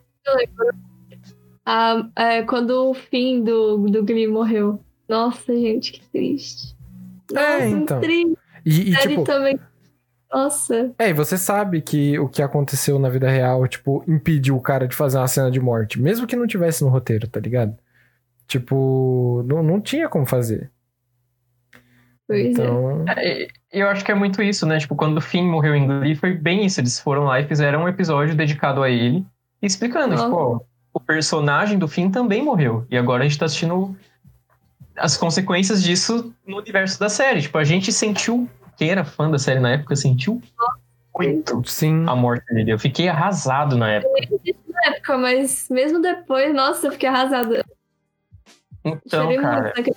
Ah, 1.66 2.08
é, 2.16 2.42
quando 2.42 2.90
o 2.90 2.94
fim 2.94 3.42
do, 3.42 3.78
do 3.78 4.04
Glee 4.04 4.26
morreu. 4.26 4.80
Nossa, 5.08 5.52
gente, 5.52 5.92
que 5.92 6.08
triste. 6.08 6.76
É, 7.34 7.64
Nossa, 7.64 7.66
então. 7.68 8.00
triste. 8.00 8.38
E, 8.64 8.92
e, 8.92 8.96
tipo, 8.96 9.24
também. 9.24 9.58
Nossa. 10.34 10.92
é, 10.98 11.10
e 11.10 11.12
você 11.12 11.38
sabe 11.38 11.80
que 11.80 12.18
o 12.18 12.28
que 12.28 12.42
aconteceu 12.42 12.98
na 12.98 13.08
vida 13.08 13.30
real, 13.30 13.66
tipo, 13.68 14.04
impediu 14.08 14.56
o 14.56 14.60
cara 14.60 14.88
de 14.88 14.96
fazer 14.96 15.18
uma 15.18 15.28
cena 15.28 15.50
de 15.50 15.60
morte. 15.60 16.00
Mesmo 16.00 16.26
que 16.26 16.34
não 16.36 16.46
tivesse 16.46 16.82
no 16.82 16.90
roteiro, 16.90 17.28
tá 17.28 17.38
ligado? 17.38 17.76
Tipo, 18.48 19.44
não, 19.46 19.62
não 19.62 19.80
tinha 19.80 20.08
como 20.08 20.26
fazer. 20.26 20.70
Pois 22.26 22.40
é. 22.46 22.48
Então, 22.50 23.04
É, 23.08 23.48
Eu 23.72 23.88
acho 23.88 24.04
que 24.04 24.10
é 24.10 24.14
muito 24.14 24.42
isso, 24.42 24.66
né? 24.66 24.78
Tipo, 24.78 24.96
quando 24.96 25.18
o 25.18 25.20
Finn 25.20 25.44
morreu 25.48 25.74
em 25.74 25.86
Glee, 25.86 26.14
foi 26.14 26.34
bem 26.34 26.64
isso. 26.64 26.80
Eles 26.80 26.98
foram 26.98 27.24
lá 27.24 27.40
e 27.40 27.46
fizeram 27.46 27.84
um 27.84 27.88
episódio 27.88 28.34
dedicado 28.34 28.82
a 28.82 28.90
ele, 28.90 29.24
explicando, 29.60 30.10
Nossa. 30.10 30.24
tipo, 30.24 30.36
ó, 30.36 30.60
o 30.92 31.00
personagem 31.00 31.78
do 31.78 31.88
Finn 31.88 32.10
também 32.10 32.42
morreu. 32.42 32.86
E 32.90 32.96
agora 32.96 33.24
a 33.24 33.28
gente 33.28 33.38
tá 33.38 33.46
assistindo 33.46 33.96
as 34.96 35.16
consequências 35.16 35.82
disso 35.82 36.32
no 36.46 36.58
universo 36.58 36.98
da 37.00 37.08
série. 37.08 37.42
Tipo, 37.42 37.58
a 37.58 37.64
gente 37.64 37.92
sentiu, 37.92 38.48
quem 38.76 38.90
era 38.90 39.04
fã 39.04 39.30
da 39.30 39.38
série 39.38 39.60
na 39.60 39.72
época, 39.72 39.96
sentiu 39.96 40.40
muito 41.16 41.62
sim. 41.68 42.04
a 42.08 42.16
morte 42.16 42.52
dele. 42.52 42.72
Eu 42.72 42.78
fiquei 42.78 43.08
arrasado 43.08 43.76
na 43.76 43.92
época. 43.92 44.12
Na 44.68 44.88
época, 44.88 45.18
mas 45.18 45.68
mesmo 45.70 46.00
depois, 46.00 46.52
nossa, 46.54 46.88
eu 46.88 46.92
fiquei 46.92 47.08
arrasada. 47.08 47.64
Então, 48.84 49.34
cara. 49.36 49.72
muito 49.76 49.96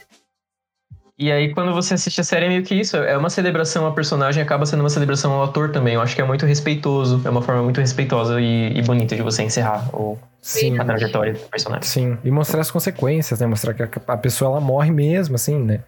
E 1.17 1.31
aí, 1.31 1.53
quando 1.53 1.73
você 1.73 1.95
assiste 1.95 2.21
a 2.21 2.23
série, 2.23 2.45
é 2.45 2.49
meio 2.49 2.63
que 2.63 2.75
isso. 2.75 2.95
É 2.95 3.17
uma 3.17 3.29
celebração 3.29 3.85
ao 3.85 3.93
personagem, 3.93 4.41
acaba 4.41 4.65
sendo 4.65 4.81
uma 4.81 4.89
celebração 4.89 5.33
ao 5.33 5.43
ator 5.43 5.71
também. 5.71 5.95
Eu 5.95 6.01
acho 6.01 6.15
que 6.15 6.21
é 6.21 6.25
muito 6.25 6.45
respeitoso. 6.45 7.21
É 7.25 7.29
uma 7.29 7.41
forma 7.41 7.63
muito 7.63 7.81
respeitosa 7.81 8.39
e, 8.39 8.77
e 8.77 8.81
bonita 8.83 9.15
de 9.15 9.21
você 9.23 9.43
encerrar 9.43 9.89
o, 9.93 10.17
Sim. 10.41 10.79
a 10.79 10.85
trajetória 10.85 11.33
do 11.33 11.39
personagem. 11.39 11.83
Sim, 11.83 12.17
e 12.23 12.31
mostrar 12.31 12.61
as 12.61 12.71
consequências, 12.71 13.39
né? 13.39 13.47
Mostrar 13.47 13.73
que 13.73 13.83
a, 13.83 13.89
a 14.07 14.17
pessoa 14.17 14.51
ela 14.51 14.61
morre 14.61 14.91
mesmo, 14.91 15.35
assim, 15.35 15.57
né? 15.57 15.81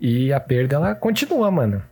E 0.00 0.32
a 0.32 0.40
perda 0.40 0.76
ela 0.76 0.94
continua, 0.94 1.50
mano. 1.50 1.82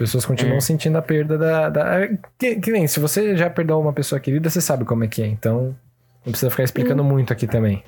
Pessoas 0.00 0.24
continuam 0.24 0.56
É. 0.56 0.60
sentindo 0.60 0.96
a 0.96 1.02
perda 1.02 1.36
da. 1.36 1.68
da- 1.68 2.08
que, 2.38 2.56
que 2.56 2.72
nem, 2.72 2.86
se 2.88 2.98
você 2.98 3.36
já 3.36 3.50
perdeu 3.50 3.78
uma 3.78 3.92
pessoa 3.92 4.18
querida, 4.18 4.48
você 4.48 4.58
sabe 4.58 4.82
como 4.86 5.04
é 5.04 5.08
que 5.08 5.22
é. 5.22 5.26
Então, 5.26 5.76
não 6.24 6.32
precisa 6.32 6.50
ficar 6.50 6.62
explicando 6.62 7.04
muito 7.04 7.34
aqui 7.34 7.46
também. 7.46 7.84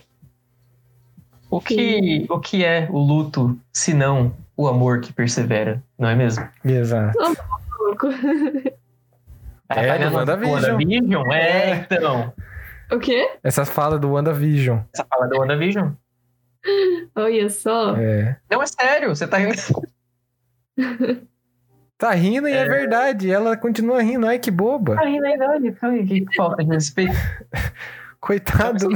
O 1.51 1.59
que, 1.59 2.27
o 2.29 2.39
que 2.39 2.63
é 2.65 2.87
o 2.91 2.99
luto, 2.99 3.59
se 3.73 3.95
não 3.95 4.35
o 4.55 4.69
amor 4.69 5.01
que 5.01 5.11
persevera, 5.11 5.83
não 5.99 6.07
é 6.11 6.15
mesmo? 6.15 6.47
Exato. 6.63 7.19
É, 9.75 9.97
Tá 9.97 10.07
do? 10.11 10.17
WandaVision. 10.17 10.53
WandaVision? 10.73 11.33
É, 11.33 11.71
É. 11.71 11.87
então. 11.91 12.31
O 12.91 12.99
quê? 12.99 13.37
Essa 13.43 13.65
fala 13.65 13.99
do 13.99 14.11
WandaVision. 14.13 14.81
Essa 14.93 15.07
fala 15.09 15.27
da 15.27 15.39
WandaVision? 15.39 15.93
Olha 17.17 17.49
só. 17.49 17.97
É. 17.97 18.37
Não, 18.51 18.63
é 18.63 18.67
sério, 18.67 19.09
você 19.09 19.27
tá 19.27 19.41
indo. 19.41 19.55
Tá 22.03 22.11
rindo 22.15 22.49
e 22.49 22.53
é, 22.53 22.63
É. 22.63 22.69
verdade. 22.69 23.31
Ela 23.31 23.57
continua 23.57 24.03
rindo. 24.03 24.27
Ai, 24.27 24.37
que 24.37 24.51
boba. 24.51 24.97
Tá 24.97 25.05
rindo 25.05 25.25
aí, 25.25 25.39
olha, 25.41 25.77
olha, 25.81 26.05
que 26.05 26.27
falta 26.35 26.65
de 26.65 26.71
respeito. 26.75 27.15
Coitado. 28.19 28.89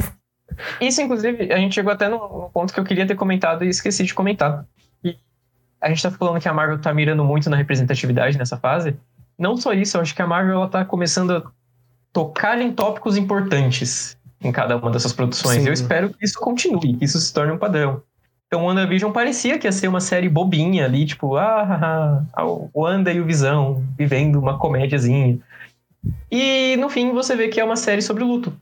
Isso, 0.80 1.00
inclusive, 1.00 1.52
a 1.52 1.56
gente 1.56 1.72
chegou 1.72 1.92
até 1.92 2.08
num 2.08 2.18
num 2.18 2.50
ponto 2.52 2.74
que 2.74 2.80
eu 2.80 2.84
queria 2.84 3.06
ter 3.06 3.14
comentado 3.14 3.64
e 3.64 3.68
esqueci 3.68 4.02
de 4.02 4.12
comentar. 4.12 4.66
E 5.04 5.16
a 5.80 5.88
gente 5.88 6.02
tá 6.02 6.10
falando 6.10 6.40
que 6.40 6.48
a 6.48 6.52
Marvel 6.52 6.80
tá 6.80 6.92
mirando 6.92 7.24
muito 7.24 7.48
na 7.48 7.56
representatividade 7.56 8.36
nessa 8.36 8.56
fase. 8.56 8.96
Não 9.38 9.56
só 9.56 9.72
isso, 9.72 9.96
eu 9.96 10.00
acho 10.00 10.12
que 10.12 10.22
a 10.22 10.26
Marvel 10.26 10.54
ela 10.56 10.68
tá 10.68 10.84
começando 10.84 11.30
a 11.30 11.42
tocar 12.12 12.60
em 12.60 12.72
tópicos 12.72 13.16
importantes 13.16 14.18
em 14.40 14.50
cada 14.50 14.76
uma 14.76 14.90
dessas 14.90 15.12
produções. 15.12 15.62
Sim. 15.62 15.68
Eu 15.68 15.72
espero 15.72 16.10
que 16.10 16.24
isso 16.24 16.40
continue, 16.40 16.96
que 16.96 17.04
isso 17.04 17.20
se 17.20 17.32
torne 17.32 17.52
um 17.52 17.58
padrão. 17.58 18.02
Então, 18.56 18.64
WandaVision 18.64 19.12
parecia 19.12 19.58
que 19.58 19.66
ia 19.66 19.72
ser 19.72 19.86
uma 19.86 20.00
série 20.00 20.30
bobinha 20.30 20.86
ali, 20.86 21.04
tipo, 21.04 21.36
ah, 21.36 22.24
ah, 22.32 22.46
o 22.46 22.70
Wanda 22.74 23.12
e 23.12 23.20
o 23.20 23.24
Visão 23.26 23.84
vivendo 23.98 24.36
uma 24.36 24.58
comédiazinha. 24.58 25.38
E 26.30 26.74
no 26.78 26.88
fim 26.88 27.12
você 27.12 27.36
vê 27.36 27.48
que 27.48 27.60
é 27.60 27.64
uma 27.64 27.76
série 27.76 28.00
sobre 28.00 28.24
luto 28.24 28.56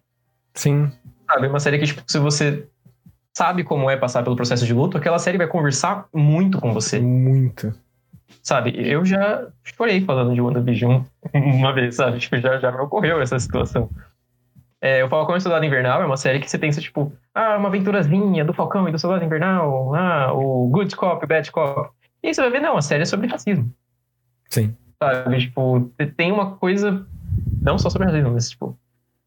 Sim. 0.52 0.90
sabe? 1.30 1.46
Uma 1.46 1.60
série 1.60 1.78
que, 1.78 1.86
tipo, 1.86 2.02
se 2.08 2.18
você 2.18 2.66
sabe 3.32 3.62
como 3.62 3.88
é 3.88 3.96
passar 3.96 4.24
pelo 4.24 4.34
processo 4.34 4.66
de 4.66 4.74
luto, 4.74 4.98
aquela 4.98 5.18
série 5.20 5.38
vai 5.38 5.46
conversar 5.46 6.06
muito 6.12 6.60
com 6.60 6.72
você, 6.72 6.98
Muito. 6.98 7.72
sabe? 8.42 8.72
Eu 8.76 9.04
já 9.04 9.46
chorei 9.62 10.00
falando 10.00 10.34
de 10.34 10.40
WandaVision 10.40 11.02
uma 11.32 11.72
vez, 11.72 11.94
sabe? 11.94 12.18
Tipo, 12.18 12.38
já, 12.38 12.58
já 12.58 12.72
me 12.72 12.78
ocorreu 12.78 13.20
essa 13.20 13.38
situação. 13.38 13.88
É, 14.80 15.02
o 15.04 15.08
Falcão 15.08 15.34
e 15.34 15.38
o 15.38 15.40
Soldado 15.40 15.64
Invernal 15.64 16.02
é 16.02 16.06
uma 16.06 16.16
série 16.16 16.40
que 16.40 16.50
você 16.50 16.58
pensa, 16.58 16.80
tipo, 16.80 17.12
ah, 17.34 17.56
uma 17.56 17.68
aventurazinha 17.68 18.44
do 18.44 18.52
Falcão 18.52 18.86
e 18.88 18.92
do 18.92 18.98
Soldado 18.98 19.24
Invernal, 19.24 19.94
ah, 19.94 20.32
o 20.34 20.68
Good 20.68 20.94
Cop, 20.94 21.26
Bad 21.26 21.50
Cop. 21.50 21.90
E 22.22 22.28
aí 22.28 22.34
você 22.34 22.40
vai 22.42 22.50
ver, 22.50 22.60
não, 22.60 22.76
a 22.76 22.82
série 22.82 23.02
é 23.02 23.06
sobre 23.06 23.26
racismo, 23.26 23.72
Sim. 24.50 24.74
sabe? 25.02 25.38
Tipo, 25.38 25.90
tem 26.16 26.30
uma 26.32 26.56
coisa, 26.56 27.06
não 27.62 27.78
só 27.78 27.88
sobre 27.88 28.06
racismo, 28.08 28.30
mas, 28.32 28.50
tipo, 28.50 28.78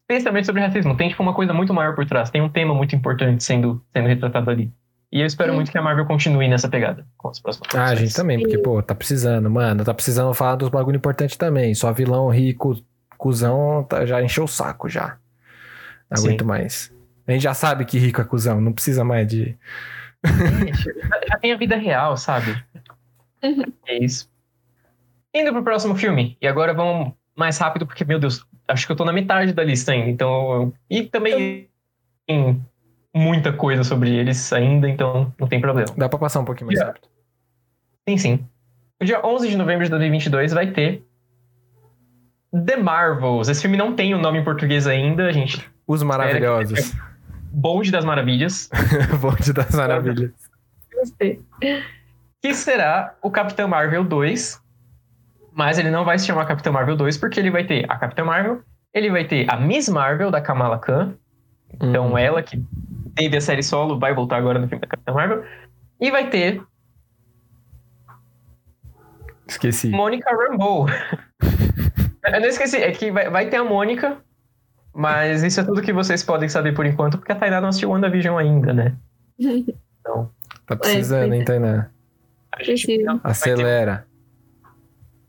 especialmente 0.08 0.46
sobre 0.46 0.62
racismo. 0.62 0.96
Tem, 0.96 1.08
tipo, 1.08 1.22
uma 1.22 1.34
coisa 1.34 1.52
muito 1.52 1.74
maior 1.74 1.94
por 1.94 2.06
trás. 2.06 2.30
Tem 2.30 2.40
um 2.40 2.48
tema 2.48 2.72
muito 2.74 2.94
importante 2.94 3.42
sendo, 3.42 3.82
sendo 3.92 4.08
retratado 4.08 4.50
ali. 4.50 4.72
E 5.10 5.20
eu 5.20 5.26
espero 5.26 5.50
Sim. 5.50 5.56
muito 5.56 5.72
que 5.72 5.78
a 5.78 5.82
Marvel 5.82 6.04
continue 6.06 6.48
nessa 6.48 6.68
pegada 6.68 7.06
com 7.16 7.28
as 7.30 7.40
próximas 7.40 7.74
Ah, 7.74 7.86
a 7.86 7.94
gente 7.94 8.14
também, 8.14 8.38
porque, 8.38 8.58
pô, 8.58 8.82
tá 8.82 8.94
precisando, 8.94 9.50
mano. 9.50 9.84
Tá 9.84 9.94
precisando 9.94 10.32
falar 10.34 10.56
dos 10.56 10.68
bagulho 10.68 10.96
importante 10.96 11.36
também. 11.36 11.74
Só 11.74 11.92
vilão 11.92 12.28
rico, 12.28 12.76
cuzão, 13.16 13.84
tá- 13.84 14.04
já 14.06 14.22
encheu 14.22 14.44
o 14.44 14.48
saco 14.48 14.88
já. 14.88 15.16
Não 16.10 16.16
Sim. 16.16 16.28
aguento 16.28 16.44
mais. 16.44 16.94
A 17.26 17.32
gente 17.32 17.42
já 17.42 17.54
sabe 17.54 17.84
que 17.84 17.98
rico 17.98 18.20
é 18.20 18.24
cuzão, 18.24 18.60
não 18.60 18.72
precisa 18.72 19.04
mais 19.04 19.26
de. 19.26 19.56
Já, 21.28 21.38
tem 21.38 21.52
a 21.52 21.56
vida 21.56 21.76
real, 21.76 22.16
sabe? 22.16 22.60
Uhum. 23.42 23.64
É 23.86 24.02
isso. 24.02 24.30
Indo 25.34 25.52
pro 25.52 25.62
próximo 25.62 25.94
filme. 25.94 26.36
E 26.40 26.48
agora 26.48 26.72
vamos 26.72 27.12
mais 27.36 27.58
rápido, 27.58 27.86
porque, 27.86 28.04
meu 28.04 28.18
Deus, 28.18 28.44
acho 28.66 28.86
que 28.86 28.92
eu 28.92 28.96
tô 28.96 29.04
na 29.04 29.12
metade 29.12 29.52
da 29.52 29.62
lista 29.62 29.92
ainda. 29.92 30.08
Então. 30.10 30.72
E 30.88 31.02
também 31.02 31.68
tem 32.26 32.60
muita 33.14 33.52
coisa 33.52 33.84
sobre 33.84 34.10
eles 34.10 34.52
ainda, 34.52 34.88
então 34.88 35.32
não 35.38 35.46
tem 35.46 35.60
problema. 35.60 35.92
Dá 35.96 36.08
pra 36.08 36.18
passar 36.18 36.40
um 36.40 36.44
pouquinho 36.44 36.68
mais 36.68 36.78
Já. 36.78 36.86
rápido. 36.86 37.08
Sim, 38.08 38.16
sim. 38.16 38.48
O 39.00 39.04
dia 39.04 39.24
11 39.24 39.48
de 39.48 39.56
novembro 39.56 39.84
de 39.84 39.90
2022 39.90 40.52
vai 40.52 40.70
ter 40.70 41.04
The 42.52 42.76
Marvels. 42.76 43.48
Esse 43.48 43.62
filme 43.62 43.76
não 43.76 43.94
tem 43.94 44.14
o 44.14 44.18
nome 44.18 44.38
em 44.38 44.44
português 44.44 44.86
ainda, 44.86 45.26
a 45.26 45.32
gente. 45.32 45.68
Os 45.86 46.02
maravilhosos. 46.02 46.94
Bonde 47.50 47.90
das 47.90 48.04
Maravilhas. 48.04 48.68
Bonde 49.20 49.52
das 49.52 49.74
maravilhas. 49.74 50.30
Gostei. 50.94 51.40
Que 52.40 52.54
será 52.54 53.14
o 53.22 53.30
Capitão 53.30 53.66
Marvel 53.68 54.04
2. 54.04 54.60
Mas 55.52 55.78
ele 55.78 55.90
não 55.90 56.04
vai 56.04 56.18
se 56.18 56.26
chamar 56.26 56.44
Capitão 56.46 56.72
Marvel 56.72 56.96
2 56.96 57.16
porque 57.16 57.40
ele 57.40 57.50
vai 57.50 57.64
ter 57.64 57.84
a 57.90 57.96
Capitã 57.96 58.24
Marvel, 58.24 58.62
ele 58.94 59.10
vai 59.10 59.24
ter 59.24 59.50
a 59.50 59.56
Miss 59.56 59.88
Marvel 59.88 60.30
da 60.30 60.40
Kamala 60.40 60.78
Khan. 60.78 61.14
Então 61.80 62.12
Hum. 62.12 62.18
ela 62.18 62.42
que 62.42 62.62
teve 63.16 63.36
a 63.36 63.40
série 63.40 63.62
solo 63.62 63.98
vai 63.98 64.14
voltar 64.14 64.36
agora 64.36 64.58
no 64.58 64.68
filme 64.68 64.80
da 64.80 64.86
Capitã 64.86 65.12
Marvel. 65.12 65.44
E 66.00 66.10
vai 66.10 66.30
ter 66.30 66.62
Esqueci. 69.48 69.88
Mônica 69.88 70.30
Rambeau. 70.30 70.86
Eu 72.34 72.40
não 72.40 72.48
esqueci, 72.48 72.76
é 72.76 72.90
que 72.92 73.10
vai, 73.10 73.30
vai 73.30 73.46
ter 73.48 73.56
a 73.56 73.64
Mônica, 73.64 74.18
Mas 74.94 75.42
isso 75.42 75.60
é 75.60 75.64
tudo 75.64 75.82
que 75.82 75.92
vocês 75.92 76.22
podem 76.22 76.48
saber 76.48 76.72
por 76.74 76.84
enquanto, 76.86 77.18
porque 77.18 77.30
a 77.32 77.36
Tainá 77.36 77.60
não 77.60 77.68
assistiu 77.68 77.90
WandaVision 77.90 78.36
ainda, 78.36 78.72
né? 78.72 78.96
Então, 79.38 80.30
Tá 80.66 80.76
precisando, 80.76 81.32
hein, 81.32 81.44
Tainá? 81.44 81.88
a 82.52 82.62
gente 82.62 82.84
Preciso. 82.86 83.04
vai 83.06 83.18
ter 83.20 83.28
Acelera. 83.28 84.06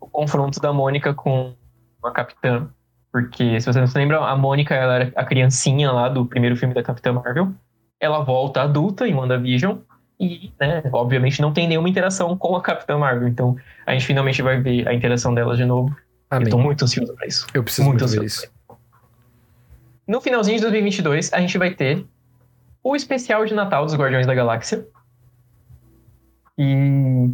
o 0.02 0.08
confronto 0.08 0.60
da 0.60 0.74
Mônica 0.74 1.14
com 1.14 1.54
a 2.04 2.12
Capitã. 2.12 2.68
Porque, 3.12 3.60
se 3.60 3.66
vocês 3.66 3.76
não 3.76 3.88
se 3.88 3.98
lembram, 3.98 4.24
a 4.24 4.36
Mônica 4.36 4.74
ela 4.76 4.96
era 4.96 5.12
a 5.16 5.24
criancinha 5.26 5.92
lá 5.92 6.10
do 6.10 6.26
primeiro 6.26 6.56
filme 6.56 6.74
da 6.74 6.84
Capitã 6.84 7.14
Marvel. 7.14 7.52
Ela 8.00 8.24
volta 8.24 8.62
adulta 8.62 9.08
em 9.08 9.14
WandaVision. 9.14 9.78
E, 10.20 10.52
né, 10.60 10.84
obviamente 10.92 11.42
não 11.42 11.54
tem 11.54 11.68
nenhuma 11.68 11.88
interação 11.90 12.36
com 12.38 12.56
a 12.56 12.62
Capitã 12.62 12.98
Marvel. 12.98 13.28
Então, 13.28 13.56
a 13.86 13.94
gente 13.94 14.06
finalmente 14.06 14.42
vai 14.42 14.60
ver 14.62 14.88
a 14.88 14.94
interação 14.94 15.34
delas 15.34 15.58
de 15.58 15.66
novo. 15.66 15.96
Eu 16.32 16.38
Amém. 16.38 16.50
tô 16.50 16.58
muito 16.58 16.84
ansioso 16.86 17.14
pra 17.16 17.26
isso. 17.26 17.48
Eu 17.54 17.64
preciso 17.64 17.88
muito, 17.88 18.06
muito 18.06 18.20
ver 18.20 18.26
isso. 18.26 18.48
No 20.08 20.22
finalzinho 20.22 20.58
de 20.58 20.62
2022, 20.64 21.34
a 21.34 21.40
gente 21.40 21.58
vai 21.58 21.74
ter 21.74 22.06
o 22.84 22.96
especial 22.96 23.46
de 23.46 23.54
Natal 23.54 23.86
dos 23.86 23.96
Guardiões 23.96 24.28
da 24.28 24.34
Galáxia. 24.34 24.88
E. 26.58 27.30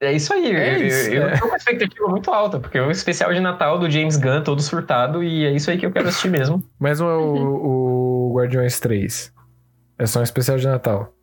É 0.00 0.12
isso 0.12 0.32
aí. 0.32 0.54
É 0.54 0.78
eu, 0.78 0.86
isso, 0.86 1.08
eu, 1.08 1.22
eu 1.22 1.28
é. 1.28 1.38
tô 1.38 1.48
com 1.48 1.56
expectativa 1.56 2.08
muito 2.08 2.30
alta, 2.30 2.60
porque 2.60 2.76
é 2.76 2.82
o 2.82 2.90
especial 2.90 3.32
de 3.32 3.40
Natal 3.40 3.78
do 3.78 3.90
James 3.90 4.16
Gunn 4.16 4.42
todo 4.42 4.60
surtado, 4.60 5.22
e 5.22 5.46
é 5.46 5.52
isso 5.52 5.70
aí 5.70 5.78
que 5.78 5.86
eu 5.86 5.92
quero 5.92 6.08
assistir 6.08 6.30
mesmo. 6.30 6.62
Mas 6.78 7.00
o, 7.00 7.06
o 7.06 8.32
Guardiões 8.34 8.78
3 8.78 9.32
é 9.98 10.06
só 10.06 10.20
um 10.20 10.22
especial 10.22 10.58
de 10.58 10.66
Natal. 10.66 11.15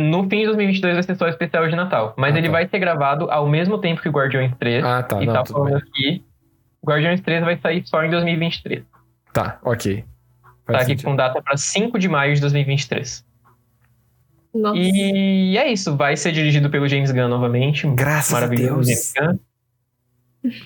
No 0.00 0.22
fim 0.30 0.38
de 0.40 0.46
2022 0.46 0.94
vai 0.94 1.02
ser 1.02 1.16
só 1.16 1.24
o 1.24 1.28
especial 1.28 1.68
de 1.68 1.74
Natal, 1.74 2.14
mas 2.16 2.34
Ah, 2.34 2.38
ele 2.38 2.46
tá. 2.46 2.52
vai 2.52 2.68
ser 2.68 2.78
gravado 2.78 3.28
ao 3.30 3.48
mesmo 3.48 3.78
tempo 3.78 4.00
que 4.00 4.08
o 4.08 4.12
Guardiões 4.12 4.52
3. 4.58 4.84
Ah, 4.84 5.02
tá. 5.02 5.20
e 5.22 5.26
Não, 5.26 5.32
tá 5.34 5.42
tudo 5.42 5.56
falando 5.56 5.72
bem. 5.72 5.82
aqui. 5.90 6.24
O 6.80 6.86
Guardiões 6.88 7.20
3 7.20 7.42
vai 7.44 7.58
sair 7.58 7.82
só 7.84 8.04
em 8.04 8.10
2023. 8.10 8.84
Tá, 9.32 9.58
ok. 9.64 10.04
Tá 10.04 10.48
Faz 10.72 10.78
aqui 10.84 10.90
sentido. 10.92 11.04
com 11.06 11.16
data 11.16 11.42
para 11.42 11.56
5 11.56 11.98
de 11.98 12.08
maio 12.08 12.34
de 12.34 12.40
2023. 12.40 13.26
Nossa. 14.54 14.78
E 14.78 15.58
é 15.58 15.70
isso, 15.70 15.96
vai 15.96 16.16
ser 16.16 16.30
dirigido 16.32 16.70
pelo 16.70 16.88
James 16.88 17.10
Gunn 17.10 17.28
novamente. 17.28 17.86
Graças 17.90 18.32
a 18.32 18.40
Maravilhoso, 18.40 18.86
Deus. 18.88 19.12
James 19.16 19.38
Gunn. 20.44 20.58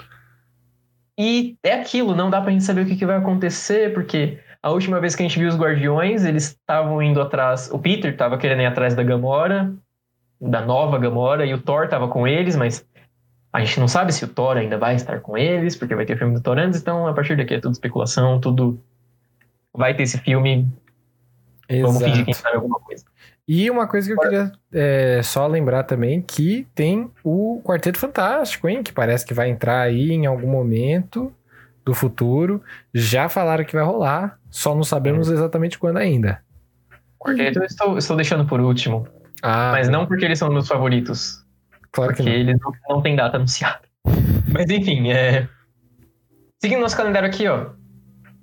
E 1.19 1.57
é 1.63 1.75
aquilo, 1.75 2.15
não 2.15 2.31
dá 2.31 2.41
pra 2.41 2.51
gente 2.51 2.65
saber 2.65 2.83
o 2.83 2.87
que, 2.87 2.97
que 2.97 3.07
vai 3.07 3.17
acontecer, 3.17 3.93
porque 3.93 4.39
a 4.63 4.71
última 4.71 5.01
vez 5.01 5.17
que 5.17 5.23
a 5.23 5.27
gente 5.27 5.39
viu 5.39 5.49
os 5.49 5.57
Guardiões, 5.57 6.25
eles 6.25 6.45
estavam 6.45 7.03
indo 7.03 7.21
atrás. 7.21 7.69
O 7.73 7.79
Peter 7.79 8.17
tava 8.17 8.39
querendo 8.39 8.63
ir 8.63 8.67
atrás 8.67 8.95
da 8.95 9.03
Gamora, 9.03 9.75
da 10.41 10.61
nova 10.65 10.99
Gamora, 10.99 11.45
e 11.45 11.53
o 11.53 11.61
Thor 11.61 11.89
tava 11.89 12.07
com 12.07 12.27
eles, 12.29 12.55
mas 12.55 12.87
a 13.53 13.61
gente 13.61 13.81
não 13.81 13.89
sabe 13.89 14.13
se 14.13 14.25
o 14.25 14.29
Thor 14.29 14.57
ainda 14.57 14.79
vai 14.79 14.95
estar 14.95 15.21
com 15.21 15.37
eles, 15.37 15.77
porque 15.77 15.95
vai 15.95 16.07
ter 16.07 16.17
filme 16.17 16.35
do 16.35 16.41
Thor 16.41 16.59
antes, 16.59 16.81
então 16.81 17.09
a 17.09 17.13
partir 17.13 17.37
daqui 17.37 17.55
é 17.55 17.61
tudo 17.61 17.73
especulação, 17.73 18.41
tudo. 18.41 18.81
Vai 19.75 19.95
ter 19.95 20.05
esse 20.05 20.19
filme, 20.19 20.69
vamos 21.69 22.03
fingir 22.03 22.25
que 22.25 22.31
Exato. 22.31 22.45
sabe 22.45 22.57
alguma 22.57 22.79
coisa. 22.79 23.05
E 23.49 23.69
uma 23.71 23.89
coisa 23.89 24.07
que 24.07 24.13
eu 24.13 24.19
queria 24.19 24.53
é, 24.73 25.21
só 25.25 25.47
lembrar 25.47 25.83
também, 25.83 26.23
que 26.23 26.67
tem 26.75 27.11
o 27.25 27.61
Quarteto 27.65 27.99
Fantástico, 27.99 28.69
hein? 28.69 28.83
Que 28.83 28.93
parece 28.93 29.27
que 29.27 29.35
vai 29.35 29.51
entrar 29.51 29.81
aí 29.81 30.13
em 30.13 30.27
algum 30.27 30.49
momento 30.49 31.33
do 31.85 31.95
futuro. 31.95 32.63
Já 32.95 33.29
falaram 33.29 33.65
que 33.65 33.75
vai 33.75 33.85
rolar, 33.85 34.39
só 34.53 34.74
não 34.74 34.85
sabemos 34.85 35.29
exatamente 35.31 35.79
quando 35.79 35.97
ainda. 35.97 36.41
Quarteto 37.19 37.59
eu 37.61 37.65
estou, 37.65 37.99
estou 37.99 38.16
deixando 38.16 38.45
por 38.47 38.61
último. 38.61 39.09
Ah, 39.43 39.70
Mas 39.73 39.89
não 39.89 40.07
porque 40.07 40.24
eles 40.24 40.39
são 40.39 40.49
meus 40.53 40.69
favoritos. 40.69 41.45
claro 41.91 42.12
que 42.12 42.19
Porque 42.23 42.31
não. 42.31 42.39
eles 42.39 42.57
não, 42.61 42.73
não 42.97 43.03
têm 43.03 43.16
data 43.16 43.37
anunciada. 43.39 43.81
Mas 44.53 44.69
enfim, 44.70 45.11
é... 45.11 45.49
Seguindo 46.61 46.81
nosso 46.81 46.97
calendário 46.97 47.29
aqui, 47.29 47.49
ó. 47.49 47.70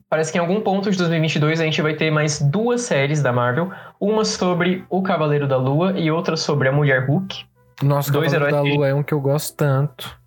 Parece 0.10 0.32
que 0.32 0.38
em 0.38 0.42
algum 0.42 0.60
ponto 0.62 0.90
de 0.90 0.98
2022 0.98 1.62
a 1.62 1.64
gente 1.66 1.82
vai 1.82 1.94
ter 1.94 2.10
mais 2.10 2.42
duas 2.42 2.82
séries 2.82 3.22
da 3.22 3.32
Marvel. 3.32 3.72
Uma 4.00 4.26
sobre 4.26 4.84
o 4.90 5.04
Cavaleiro 5.04 5.48
da 5.48 5.56
Lua 5.58 5.94
e 5.98 6.10
outra 6.10 6.36
sobre 6.36 6.68
a 6.68 6.72
Mulher 6.72 7.06
Hulk. 7.08 7.46
Nosso 7.84 8.12
dois 8.12 8.34
Cavaleiro 8.34 8.58
da 8.58 8.64
que- 8.70 8.76
Lua 8.76 8.88
é 8.88 8.94
um 8.94 9.04
que 9.04 9.14
eu 9.14 9.22
gosto 9.22 9.56
tanto. 9.56 10.19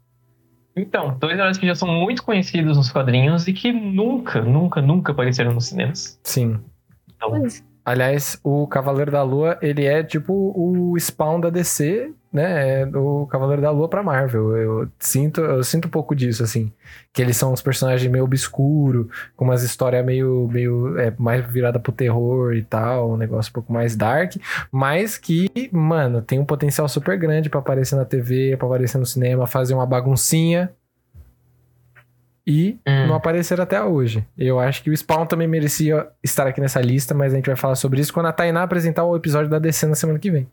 Então, 0.74 1.16
dois 1.18 1.38
heróis 1.38 1.58
que 1.58 1.66
já 1.66 1.74
são 1.74 1.88
muito 1.88 2.22
conhecidos 2.22 2.76
nos 2.76 2.90
quadrinhos 2.90 3.46
e 3.46 3.52
que 3.52 3.72
nunca, 3.72 4.40
nunca, 4.40 4.80
nunca 4.80 5.12
apareceram 5.12 5.52
nos 5.52 5.66
cinemas. 5.66 6.18
Sim. 6.22 6.58
Então, 7.14 7.46
Aliás, 7.84 8.38
o 8.44 8.66
Cavaleiro 8.68 9.10
da 9.10 9.22
Lua, 9.24 9.58
ele 9.60 9.84
é 9.84 10.04
tipo 10.04 10.52
o 10.56 10.96
spawn 10.98 11.40
da 11.40 11.50
DC, 11.50 12.14
né? 12.32 12.82
É 12.82 12.86
o 12.86 13.26
Cavaleiro 13.26 13.60
da 13.60 13.70
Lua 13.70 13.88
pra 13.88 14.02
Marvel. 14.02 14.56
Eu 14.56 14.88
sinto, 14.98 15.40
eu 15.40 15.62
sinto 15.62 15.86
um 15.86 15.90
pouco 15.90 16.14
disso, 16.14 16.42
assim. 16.42 16.72
Que 17.12 17.20
eles 17.20 17.36
são 17.36 17.52
uns 17.52 17.60
personagens 17.60 18.10
meio 18.10 18.24
obscuro, 18.24 19.09
com 19.36 19.44
umas 19.44 19.62
histórias 19.62 20.04
meio, 20.04 20.48
meio 20.50 20.98
é, 20.98 21.12
mais 21.18 21.44
virada 21.46 21.78
pro 21.78 21.92
terror 21.92 22.54
e 22.54 22.62
tal, 22.62 23.12
um 23.12 23.16
negócio 23.16 23.50
um 23.50 23.52
pouco 23.54 23.72
mais 23.72 23.94
dark, 23.94 24.36
mas 24.70 25.18
que, 25.18 25.50
mano, 25.70 26.22
tem 26.22 26.38
um 26.38 26.44
potencial 26.44 26.88
super 26.88 27.18
grande 27.18 27.50
pra 27.50 27.60
aparecer 27.60 27.96
na 27.96 28.04
TV, 28.04 28.56
pra 28.56 28.66
aparecer 28.66 28.96
no 28.98 29.06
cinema, 29.06 29.46
fazer 29.46 29.74
uma 29.74 29.84
baguncinha. 29.86 30.70
E 32.44 32.76
Hum. 32.86 33.06
não 33.06 33.14
apareceram 33.14 33.62
até 33.62 33.80
hoje. 33.82 34.26
Eu 34.36 34.59
acho 34.59 34.82
que 34.82 34.90
o 34.90 34.96
Spawn 34.96 35.26
também 35.26 35.46
merecia 35.46 36.09
estar 36.24 36.44
aqui 36.46 36.60
nessa 36.60 36.80
lista, 36.80 37.14
mas 37.14 37.32
a 37.32 37.36
gente 37.36 37.46
vai 37.46 37.54
falar 37.54 37.76
sobre 37.76 38.00
isso 38.00 38.12
quando 38.12 38.26
a 38.26 38.32
Tainá 38.32 38.64
apresentar 38.64 39.04
o 39.04 39.14
episódio 39.14 39.48
da 39.48 39.60
DC 39.60 39.86
na 39.86 39.94
semana 39.94 40.18
que 40.18 40.28
vem. 40.30 40.48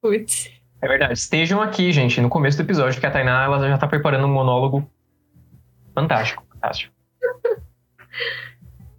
Putz. 0.00 0.50
é 0.80 0.88
verdade. 0.88 1.12
Estejam 1.14 1.60
aqui, 1.60 1.92
gente, 1.92 2.20
no 2.20 2.28
começo 2.28 2.56
do 2.56 2.62
episódio, 2.62 3.00
que 3.00 3.06
a 3.06 3.10
Tainá 3.10 3.44
ela 3.44 3.68
já 3.68 3.78
tá 3.78 3.86
preparando 3.86 4.26
um 4.26 4.32
monólogo 4.32 4.88
fantástico. 5.94 6.44
Fantástico. 6.52 6.94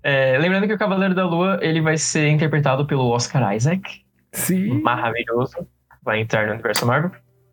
É, 0.01 0.37
lembrando 0.37 0.65
que 0.65 0.73
o 0.73 0.77
Cavaleiro 0.77 1.13
da 1.13 1.25
Lua 1.25 1.59
ele 1.61 1.81
vai 1.81 1.97
ser 1.97 2.29
interpretado 2.29 2.85
pelo 2.85 3.09
Oscar 3.09 3.53
Isaac. 3.53 4.01
Sim. 4.31 4.81
Maravilhoso. 4.81 5.67
Vai 6.01 6.21
entrar 6.21 6.47
no 6.47 6.53
universo 6.53 6.85
Marvel. 6.85 7.11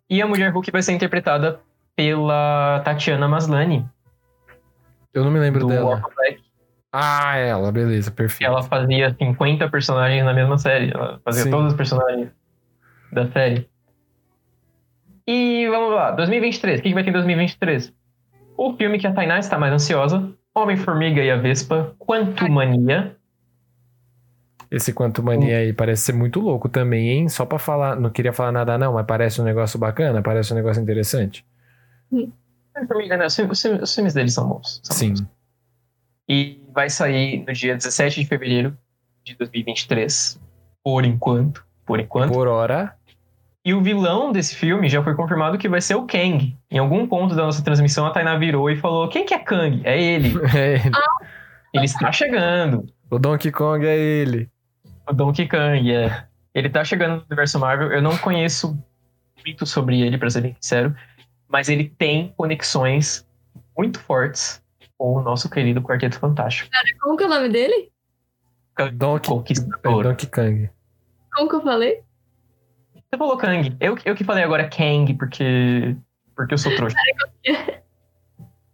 E 0.09 0.21
a 0.21 0.25
Mulher 0.27 0.53
Hulk 0.53 0.71
vai 0.71 0.81
ser 0.81 0.93
interpretada 0.93 1.59
pela 1.93 2.79
Tatiana 2.85 3.27
Maslany, 3.27 3.85
Eu 5.13 5.25
não 5.25 5.31
me 5.31 5.39
lembro 5.39 5.59
do 5.61 5.67
dela. 5.67 6.01
Black. 6.15 6.41
Ah, 6.93 7.35
ela, 7.35 7.69
beleza, 7.69 8.11
perfeito. 8.11 8.49
ela 8.49 8.63
fazia 8.63 9.13
50 9.13 9.67
personagens 9.69 10.23
na 10.23 10.33
mesma 10.33 10.57
série. 10.57 10.91
Ela 10.93 11.19
fazia 11.25 11.43
Sim. 11.43 11.51
todos 11.51 11.73
os 11.73 11.77
personagens 11.77 12.29
da 13.11 13.31
série. 13.31 13.67
E 15.25 15.67
vamos 15.69 15.93
lá, 15.93 16.11
2023. 16.11 16.79
O 16.79 16.83
que 16.83 16.89
que 16.89 16.95
vai 16.95 17.03
ter 17.03 17.09
em 17.09 17.13
2023? 17.13 17.93
O 18.57 18.73
filme 18.75 18.97
que 18.97 19.05
a 19.07 19.13
Tainá 19.13 19.39
está 19.39 19.57
mais 19.57 19.73
ansiosa: 19.73 20.31
Homem-Formiga 20.55 21.21
e 21.21 21.29
a 21.29 21.37
Vespa, 21.37 21.93
Quanto 21.99 22.49
Mania. 22.49 23.15
Esse 24.69 24.91
Quanto 24.93 25.23
Mania 25.23 25.59
aí 25.59 25.71
parece 25.73 26.03
ser 26.03 26.13
muito 26.13 26.39
louco 26.41 26.67
também, 26.67 27.09
hein? 27.09 27.29
Só 27.29 27.45
pra 27.45 27.57
falar, 27.59 27.95
não 27.95 28.09
queria 28.09 28.33
falar 28.33 28.51
nada 28.51 28.77
não, 28.77 28.93
mas 28.93 29.05
parece 29.05 29.39
um 29.41 29.43
negócio 29.45 29.79
bacana, 29.79 30.21
parece 30.21 30.51
um 30.53 30.55
negócio 30.57 30.81
interessante. 30.81 31.45
Homem-Formiga, 32.11 33.17
né? 33.17 33.25
Os 33.25 33.35
filmes, 33.35 33.57
os 33.57 33.61
filmes- 33.61 33.81
os 33.83 33.95
filmes 33.95 34.13
deles 34.13 34.33
são 34.33 34.47
bons. 34.47 34.81
são 34.83 34.95
Sim. 34.95 35.09
bons. 35.11 35.25
E 36.29 36.61
vai 36.73 36.89
sair 36.89 37.45
no 37.47 37.53
dia 37.53 37.75
17 37.75 38.21
de 38.21 38.27
fevereiro 38.27 38.77
de 39.23 39.35
2023. 39.35 40.39
Por 40.83 41.05
enquanto. 41.05 41.65
Por 41.85 41.99
enquanto. 42.01 42.33
Por 42.33 42.47
hora. 42.47 42.96
E 43.67 43.73
o 43.73 43.81
vilão 43.81 44.31
desse 44.31 44.55
filme 44.55 44.87
já 44.87 45.03
foi 45.03 45.13
confirmado 45.13 45.57
que 45.57 45.67
vai 45.67 45.81
ser 45.81 45.95
o 45.95 46.05
Kang. 46.05 46.57
Em 46.71 46.77
algum 46.77 47.05
ponto 47.05 47.35
da 47.35 47.43
nossa 47.43 47.61
transmissão, 47.61 48.05
a 48.05 48.11
Tainá 48.11 48.37
virou 48.37 48.69
e 48.69 48.77
falou: 48.77 49.09
Quem 49.09 49.25
que 49.25 49.33
é 49.33 49.39
Kang? 49.39 49.81
É 49.83 50.01
ele. 50.01 50.35
É 50.55 50.75
ele. 50.75 50.91
Ele 51.73 51.83
está 51.83 52.09
chegando. 52.09 52.85
O 53.11 53.19
Donkey 53.19 53.51
Kong 53.51 53.85
é 53.85 53.93
ele. 53.93 54.49
O 55.05 55.11
Donkey 55.11 55.49
Kong, 55.49 55.93
é. 55.93 56.27
Ele 56.55 56.69
tá 56.69 56.81
chegando 56.85 57.17
no 57.17 57.25
universo 57.29 57.59
Marvel. 57.59 57.91
Eu 57.91 58.01
não 58.01 58.17
conheço 58.17 58.81
muito 59.45 59.65
sobre 59.65 59.99
ele, 59.99 60.17
pra 60.17 60.29
ser 60.29 60.39
bem 60.39 60.55
sincero. 60.61 60.95
Mas 61.49 61.67
ele 61.67 61.93
tem 61.97 62.33
conexões 62.37 63.27
muito 63.77 63.99
fortes 63.99 64.63
com 64.97 65.15
o 65.15 65.21
nosso 65.21 65.49
querido 65.49 65.81
Quarteto 65.81 66.17
Fantástico. 66.17 66.69
Como 67.01 67.17
que 67.17 67.23
é 67.25 67.27
o 67.27 67.29
nome 67.29 67.49
dele? 67.49 67.91
Donkey. 68.93 69.55
Donkey 69.83 70.27
Kong. 70.27 70.69
Como 71.33 71.49
que 71.49 71.55
eu 71.57 71.61
falei? 71.61 72.06
Você 73.09 73.17
falou 73.17 73.37
Kang. 73.37 73.75
Eu, 73.79 73.97
eu 74.03 74.15
que 74.15 74.23
falei 74.23 74.43
agora 74.43 74.69
Kang, 74.69 75.13
porque. 75.13 75.95
Porque 76.35 76.53
eu 76.53 76.57
sou 76.57 76.75
trouxa. 76.75 76.97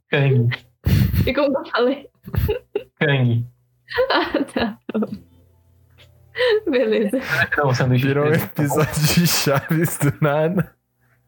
Kang. 0.10 0.50
E 1.26 1.34
como 1.34 1.58
eu 1.58 1.66
falei? 1.66 2.10
Kang. 3.00 3.46
Ah, 4.12 4.44
tá. 4.54 4.80
Beleza. 6.70 7.20
Não, 7.58 7.74
sanduíche. 7.74 8.08
Virou 8.08 8.26
um 8.26 8.30
presunto. 8.32 8.62
episódio 8.62 9.14
de 9.14 9.28
Chaves 9.28 9.98
do 10.00 10.14
nada. 10.20 10.74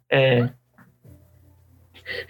É. 0.10 0.50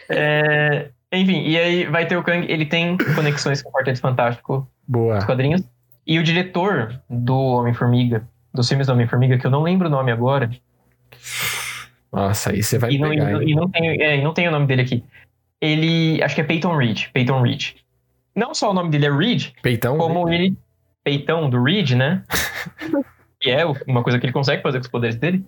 É, 0.10 0.90
Enfim, 1.12 1.44
e 1.48 1.58
aí 1.58 1.86
vai 1.86 2.06
ter 2.06 2.18
o 2.18 2.24
Kang, 2.24 2.46
ele 2.50 2.66
tem 2.66 2.98
conexões 3.16 3.62
com 3.62 3.70
o 3.70 3.72
Quarteto 3.72 4.00
Fantástico 4.00 4.70
Boa. 4.88 5.16
nos 5.16 5.26
quadrinhos. 5.26 5.62
E 6.06 6.20
o 6.20 6.24
diretor 6.24 7.02
do 7.10 7.36
Homem-Formiga, 7.36 8.28
dos 8.56 8.68
filmes 8.68 8.88
do 8.88 8.94
Homem-Formiga, 8.94 9.38
que 9.38 9.45
eu 9.45 9.52
não 9.52 9.61
lembro 9.61 9.88
o 9.88 9.91
nome 9.91 10.11
agora, 10.11 10.49
Nossa, 12.11 12.52
aí 12.52 12.64
você 12.64 12.77
vai 12.77 12.91
e, 12.91 12.99
pegar, 12.99 13.14
e, 13.14 13.34
não- 13.34 13.44
e 13.44 13.56
não 13.56 13.69
tem, 13.69 14.02
é, 14.02 14.22
não 14.23 14.34
tem 14.34 14.48
o 14.48 14.52
nome 14.52 14.65
dele 14.68 14.82
aqui. 14.82 15.03
Ele, 15.61 16.22
acho 16.23 16.36
que 16.36 16.41
é 16.41 16.44
Peyton 16.44 16.76
Reed, 16.76 17.07
Peyton 17.14 17.41
Reed. 17.41 17.72
não 18.36 18.53
só 18.53 18.72
o 18.72 18.73
nome 18.73 18.90
dele 18.90 19.06
é 19.07 19.11
Reed, 19.11 19.48
Peitão? 19.61 19.98
como 19.98 20.30
ele, 20.30 20.56
peitão 21.03 21.49
do 21.49 21.61
Reed, 21.61 21.91
né? 21.91 22.23
que 23.41 23.52
é 23.52 23.65
uma 23.88 24.02
coisa 24.03 24.18
que 24.19 24.26
ele 24.26 24.34
consegue 24.34 24.61
fazer 24.64 24.80
com 24.80 24.84
os 24.86 24.90
poderes 24.91 25.15
dele. 25.15 25.45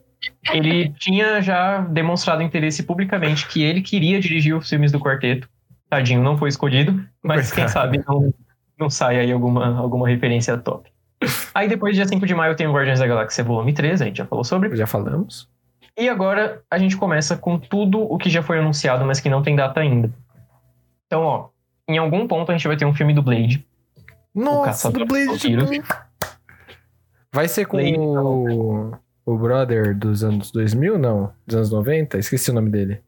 Ele 0.51 0.89
tinha 0.99 1.41
já 1.41 1.79
demonstrado 1.79 2.41
interesse 2.41 2.83
publicamente 2.83 3.47
que 3.47 3.63
ele 3.63 3.81
queria 3.81 4.19
dirigir 4.19 4.55
os 4.55 4.67
filmes 4.67 4.91
do 4.91 4.99
quarteto. 4.99 5.47
Tadinho, 5.89 6.21
não 6.21 6.37
foi 6.37 6.49
escolhido, 6.49 7.03
mas 7.23 7.51
quem 7.51 7.63
Coitado. 7.63 7.71
sabe 7.95 8.03
não, 8.07 8.33
não 8.79 8.89
sai 8.89 9.19
aí 9.19 9.31
alguma, 9.31 9.77
alguma 9.77 10.07
referência 10.07 10.57
top. 10.57 10.89
Aí 11.53 11.67
depois, 11.67 11.95
dia 11.95 12.07
5 12.07 12.25
de 12.25 12.35
maio, 12.35 12.55
tem 12.55 12.67
o 12.67 12.73
Guardiões 12.73 12.99
da 12.99 13.07
Galáxia 13.07 13.43
Volume 13.43 13.73
3, 13.73 14.01
a 14.01 14.05
gente 14.05 14.17
já 14.17 14.25
falou 14.25 14.43
sobre. 14.43 14.75
Já 14.75 14.85
falamos. 14.85 15.49
E 15.97 16.07
agora 16.07 16.61
a 16.69 16.77
gente 16.77 16.95
começa 16.95 17.35
com 17.35 17.57
tudo 17.57 18.01
o 18.01 18.17
que 18.17 18.29
já 18.29 18.43
foi 18.43 18.59
anunciado, 18.59 19.03
mas 19.03 19.19
que 19.19 19.29
não 19.29 19.41
tem 19.41 19.55
data 19.55 19.79
ainda. 19.79 20.11
Então, 21.07 21.23
ó, 21.23 21.49
em 21.87 21.97
algum 21.97 22.27
ponto 22.27 22.51
a 22.51 22.55
gente 22.55 22.67
vai 22.67 22.77
ter 22.77 22.85
um 22.85 22.93
filme 22.93 23.13
do 23.13 23.21
Blade. 23.23 23.65
Nossa, 24.35 24.91
do 24.91 24.99
de 24.99 25.05
Blade 25.05 25.57
também. 25.57 25.81
Vai 27.33 27.47
ser 27.47 27.65
com 27.65 27.77
Blade, 27.77 27.97
o... 27.97 28.91
o 29.25 29.37
brother 29.37 29.97
dos 29.97 30.23
anos 30.23 30.51
2000, 30.51 30.99
não? 30.99 31.33
Dos 31.47 31.55
anos 31.55 31.71
90? 31.71 32.19
Esqueci 32.19 32.51
o 32.51 32.53
nome 32.53 32.69
dele. 32.69 33.01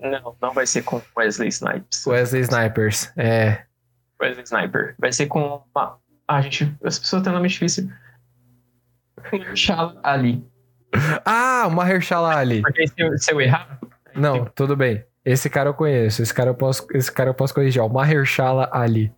Não, 0.00 0.36
não 0.40 0.52
vai 0.52 0.64
ser 0.66 0.82
com 0.82 1.02
Wesley 1.16 1.48
Snipes. 1.48 2.06
Wesley 2.06 2.42
Snipers. 2.42 3.12
É. 3.16 3.62
Wesley 4.22 4.44
Sniper. 4.44 4.94
Vai 4.96 5.12
ser 5.12 5.26
com. 5.26 5.60
uma- 5.74 5.98
Ah, 6.28 6.42
gente, 6.42 6.76
as 6.84 6.98
pessoas 6.98 7.22
têm 7.22 7.32
nome 7.32 7.48
difícil. 7.48 7.90
Shala 9.54 9.98
Ali. 10.02 10.44
Ah, 11.24 11.64
o 11.66 11.70
Mahershala 11.70 12.36
Ali. 12.36 12.60
Porque 12.60 12.86
se 12.86 12.94
eu, 12.98 13.16
se 13.16 13.32
eu 13.32 13.40
errar. 13.40 13.80
Não, 14.14 14.44
tudo 14.54 14.76
bem. 14.76 15.02
Esse 15.24 15.48
cara 15.48 15.70
eu 15.70 15.74
conheço. 15.74 16.22
Esse 16.22 16.32
cara 16.32 16.50
eu 16.50 16.54
posso, 16.54 16.86
esse 16.92 17.10
cara 17.10 17.30
eu 17.30 17.34
posso 17.34 17.54
corrigir. 17.54 17.82
O 17.82 17.88
Mahershala 17.88 18.68
Ali. 18.72 19.10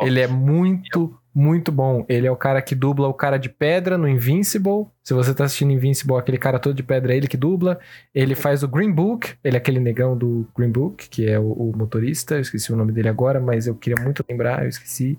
Ele 0.00 0.20
é 0.20 0.26
muito, 0.26 1.18
muito 1.34 1.72
bom. 1.72 2.04
Ele 2.08 2.26
é 2.26 2.30
o 2.30 2.36
cara 2.36 2.62
que 2.62 2.74
dubla 2.74 3.08
o 3.08 3.14
cara 3.14 3.38
de 3.38 3.48
pedra 3.48 3.98
no 3.98 4.06
Invincible. 4.06 4.86
Se 5.02 5.12
você 5.14 5.34
tá 5.34 5.44
assistindo 5.44 5.72
Invincible, 5.72 6.16
aquele 6.16 6.38
cara 6.38 6.58
todo 6.58 6.74
de 6.74 6.82
pedra 6.82 7.12
é 7.12 7.16
ele 7.16 7.26
que 7.26 7.36
dubla. 7.36 7.78
Ele 8.14 8.34
faz 8.34 8.62
o 8.62 8.68
Green 8.68 8.92
Book. 8.92 9.34
Ele 9.42 9.56
é 9.56 9.58
aquele 9.58 9.80
negão 9.80 10.16
do 10.16 10.46
Green 10.56 10.70
Book, 10.70 11.08
que 11.08 11.28
é 11.28 11.38
o, 11.38 11.52
o 11.52 11.76
motorista. 11.76 12.36
Eu 12.36 12.40
esqueci 12.40 12.72
o 12.72 12.76
nome 12.76 12.92
dele 12.92 13.08
agora, 13.08 13.40
mas 13.40 13.66
eu 13.66 13.74
queria 13.74 14.02
muito 14.02 14.24
lembrar, 14.28 14.62
eu 14.62 14.68
esqueci. 14.68 15.18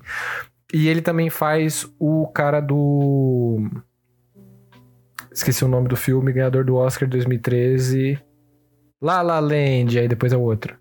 E 0.74 0.88
ele 0.88 1.02
também 1.02 1.30
faz 1.30 1.92
o 2.00 2.28
cara 2.28 2.60
do. 2.60 3.58
Esqueci 5.32 5.64
o 5.66 5.68
nome 5.68 5.88
do 5.88 5.96
filme, 5.96 6.32
ganhador 6.32 6.64
do 6.64 6.76
Oscar 6.76 7.08
2013. 7.08 8.20
La 9.02 9.22
La 9.22 9.40
Land, 9.40 9.98
aí 9.98 10.08
depois 10.08 10.34
é 10.34 10.38
o 10.38 10.42
outro. 10.42 10.78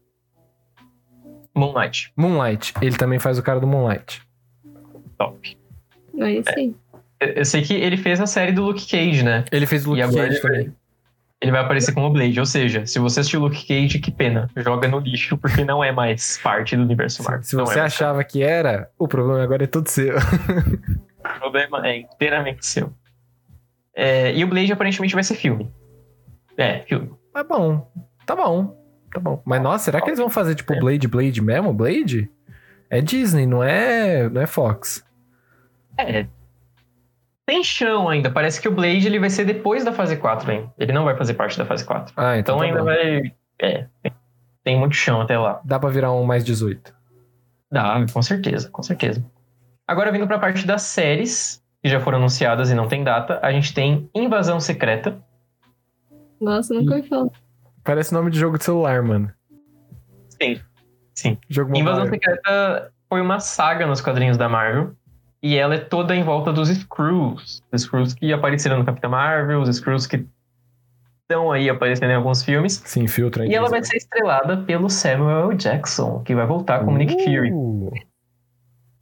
Moonlight. 1.55 2.13
Moonlight. 2.17 2.75
Ele 2.81 2.97
também 2.97 3.19
faz 3.19 3.39
o 3.39 3.43
cara 3.43 3.61
do 3.61 3.67
Moonlight. 3.67 4.23
Top. 5.17 5.59
Aí 6.21 6.43
sim. 6.55 6.75
Eu, 7.21 7.29
eu 7.29 7.45
sei 7.45 7.63
que 7.63 7.75
ele 7.75 7.97
fez 7.97 8.21
a 8.21 8.27
série 8.27 8.53
do 8.53 8.65
Luke 8.65 8.89
Cage, 8.89 9.25
né? 9.25 9.45
Ele 9.51 9.67
fez 9.67 9.87
o 9.87 9.91
Luke 9.91 10.03
Cage 10.03 10.19
ele 10.19 10.41
também. 10.41 10.75
Ele 11.41 11.53
vai 11.53 11.61
aparecer 11.61 11.93
como 11.93 12.11
Blade. 12.11 12.39
Ou 12.41 12.47
seja, 12.47 12.85
se 12.85 12.99
você 12.99 13.21
assistiu 13.21 13.41
Luke 13.41 13.67
Cage, 13.67 13.99
que 14.01 14.11
pena. 14.11 14.51
Joga 14.57 14.89
no 14.89 14.99
lixo, 14.99 15.37
porque 15.39 15.65
não 15.65 15.83
é 15.83 15.93
mais 15.93 16.39
parte 16.39 16.77
do 16.77 16.83
universo 16.83 17.23
Marvel. 17.23 17.43
Se 17.45 17.57
Não 17.57 17.65
você 17.65 17.79
é 17.79 17.83
achava 17.83 18.25
que 18.25 18.43
era, 18.43 18.91
o 18.99 19.07
problema 19.07 19.43
agora 19.43 19.65
é 19.65 19.67
todo 19.67 19.89
seu. 19.89 20.17
O 21.19 21.41
problema 21.41 21.87
é 21.87 21.99
inteiramente 21.99 22.65
seu. 22.65 22.91
É, 23.95 24.33
e 24.35 24.43
o 24.45 24.47
Blade 24.47 24.73
aparentemente 24.73 25.15
vai 25.15 25.23
ser 25.23 25.35
filme. 25.35 25.71
É, 26.57 26.81
filme. 26.81 27.11
Mas 27.35 27.47
bom, 27.47 27.91
tá 28.25 28.35
bom. 28.35 28.79
Tá 29.13 29.21
bom. 29.21 29.43
Mas 29.45 29.61
nossa, 29.61 29.85
será 29.85 30.01
que 30.01 30.09
eles 30.09 30.19
vão 30.19 30.31
fazer 30.31 30.55
tipo 30.55 30.79
Blade, 30.79 31.07
Blade 31.07 31.43
mesmo? 31.43 31.73
Blade? 31.73 32.31
É 32.89 33.01
Disney, 33.01 33.47
não 33.47 33.63
é, 33.63 34.29
não 34.29 34.41
é 34.41 34.47
Fox. 34.47 35.05
É. 35.99 36.27
Tem 37.49 37.65
chão 37.65 38.11
ainda. 38.11 38.31
Parece 38.31 38.61
que 38.61 38.69
o 38.69 38.71
Blade 38.71 39.07
ele 39.07 39.19
vai 39.19 39.31
ser 39.31 39.47
depois 39.47 39.83
da 39.83 39.91
fase 39.91 40.19
4, 40.19 40.53
hein? 40.53 40.71
Ele 40.79 40.93
não 40.93 41.07
vai 41.07 41.17
fazer 41.17 41.33
parte 41.33 41.57
da 41.57 41.65
fase 41.65 41.83
4. 41.83 42.13
Ah, 42.15 42.37
então, 42.37 42.57
Então 42.57 42.59
tá 42.59 42.65
ainda 42.65 42.79
bom. 42.81 42.85
vai. 42.85 43.33
É. 43.59 43.87
Tem, 44.03 44.13
tem 44.63 44.79
muito 44.79 44.95
chão 44.95 45.23
até 45.23 45.39
lá. 45.39 45.59
Dá 45.65 45.79
pra 45.79 45.89
virar 45.89 46.13
um 46.13 46.25
mais 46.25 46.45
18. 46.45 46.95
Dá, 47.73 48.05
com 48.13 48.21
certeza, 48.21 48.69
com 48.69 48.83
certeza. 48.83 49.25
Agora 49.87 50.13
vindo 50.13 50.27
pra 50.27 50.39
parte 50.39 50.67
das 50.67 50.83
séries, 50.83 51.65
que 51.83 51.89
já 51.89 51.99
foram 51.99 52.19
anunciadas 52.19 52.71
e 52.71 52.75
não 52.75 52.87
tem 52.87 53.03
data, 53.03 53.41
a 53.43 53.51
gente 53.51 53.73
tem 53.73 54.11
Invasão 54.15 54.61
Secreta. 54.61 55.19
Nossa, 56.39 56.75
nunca 56.75 56.97
ouvi 56.97 57.09
falar. 57.09 57.31
Parece 57.83 58.13
nome 58.13 58.31
de 58.31 58.39
jogo 58.39 58.59
de 58.59 58.65
celular, 58.65 59.03
mano. 59.03 59.33
Sim. 60.39 60.61
Sim. 61.15 61.39
Jogo 61.49 61.75
Invasão. 61.75 62.07
Secreta 62.09 62.93
foi 63.09 63.23
uma 63.23 63.41
saga 63.41 63.87
nos 63.87 64.03
quadrinhos 64.03 64.37
da 64.37 64.51
Marvel. 64.51 64.95
E 65.43 65.57
ela 65.57 65.77
é 65.77 65.79
toda 65.79 66.15
em 66.17 66.23
volta 66.23 66.53
dos 66.53 66.69
Skrulls. 66.69 67.63
Os 67.73 67.83
Skrulls 67.83 68.15
que 68.15 68.33
apareceram 68.33 68.79
no 68.79 68.85
Capitão 68.85 69.11
Marvel, 69.11 69.61
os 69.61 69.69
Skrulls 69.69 70.07
que 70.07 70.27
estão 71.23 71.53
aí 71.53 71.69
aparecendo 71.69 72.11
em 72.11 72.15
alguns 72.15 72.43
filmes. 72.43 72.83
Se 72.85 72.99
infiltra 72.99 73.47
E 73.47 73.55
ela 73.55 73.69
vai 73.69 73.85
ser 73.85 73.99
estrelada 73.99 74.57
pelo 74.57 74.89
Samuel 74.89 75.53
Jackson, 75.55 76.23
que 76.25 76.35
vai 76.35 76.47
voltar 76.47 76.85
como 76.85 76.97
Nick 76.97 77.23
Fury. 77.23 77.53
Uh, 77.53 77.93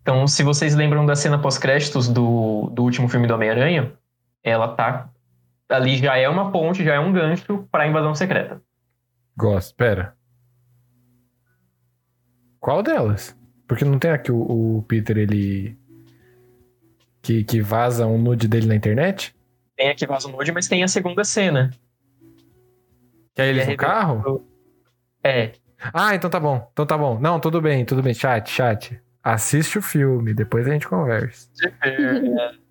Então, 0.03 0.27
se 0.27 0.43
vocês 0.43 0.75
lembram 0.75 1.07
da 1.07 1.17
cena 1.17 1.39
pós-créditos 1.39 2.09
do, 2.09 2.69
do 2.73 2.83
último 2.83 3.09
filme 3.09 3.27
do 3.27 3.35
Homem-Aranha, 3.35 3.93
ela 4.43 4.69
tá. 4.69 5.09
Ali 5.69 5.97
já 5.97 6.17
é 6.17 6.29
uma 6.29 6.53
ponte, 6.53 6.85
já 6.85 6.95
é 6.95 7.01
um 7.01 7.13
gancho 7.13 7.67
pra 7.73 7.87
invasão 7.89 8.15
secreta. 8.15 8.61
Gosto. 9.37 9.75
Pera. 9.75 10.15
Qual 12.61 12.83
delas? 12.83 13.37
Porque 13.67 13.85
não 13.85 13.99
tem 13.99 14.11
aqui 14.11 14.31
o, 14.31 14.79
o 14.79 14.83
Peter, 14.87 15.17
ele. 15.17 15.77
Que, 17.27 17.43
que 17.43 17.61
vaza 17.61 18.07
um 18.07 18.17
nude 18.17 18.47
dele 18.47 18.69
na 18.69 18.77
internet? 18.77 19.35
Tem 19.77 19.91
aqui 19.91 20.07
Vaso 20.07 20.29
Nude, 20.29 20.53
mas 20.53 20.69
tem 20.69 20.85
a 20.85 20.89
segunda 20.89 21.25
cena. 21.25 21.73
Que 23.35 23.43
é 23.43 23.49
eles 23.49 23.67
É 23.67 23.71
no 23.73 23.77
carro? 23.77 24.49
É, 25.25 25.51
Ah, 25.93 26.15
então 26.15 26.31
tá 26.31 26.39
bom. 26.39 26.71
Então 26.73 26.87
tá 26.87 26.97
bom. 26.97 27.19
Não, 27.19 27.41
tudo 27.41 27.61
bem, 27.61 27.85
tudo 27.85 28.01
bem. 28.01 28.15
Chat, 28.15 28.49
chat. 28.49 29.01
Assiste 29.25 29.77
o 29.77 29.83
filme, 29.83 30.33
depois 30.33 30.69
a 30.69 30.71
gente 30.71 30.87
conversa. 30.87 31.49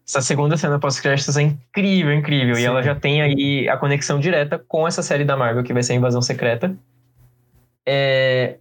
essa 0.07 0.22
segunda 0.22 0.56
cena 0.56 0.80
pós-créditos 0.80 1.36
é 1.36 1.41
incrível, 1.41 2.14
incrível. 2.14 2.56
Sim. 2.56 2.61
E 2.61 2.65
ela 2.65 2.82
já 2.82 2.95
tem 2.95 3.22
aí 3.22 3.68
a 3.68 3.76
conexão 3.76 4.22
direta 4.22 4.57
com 4.57 4.88
essa 4.88 5.03
série 5.03 5.26
da 5.26 5.36
Marvel, 5.36 5.65
que 5.65 5.73
vai 5.73 5.84
ser 5.84 5.91
a 5.91 5.95
Invasão 5.98 6.22
Secreta. 6.22 6.73
É, 7.86 8.57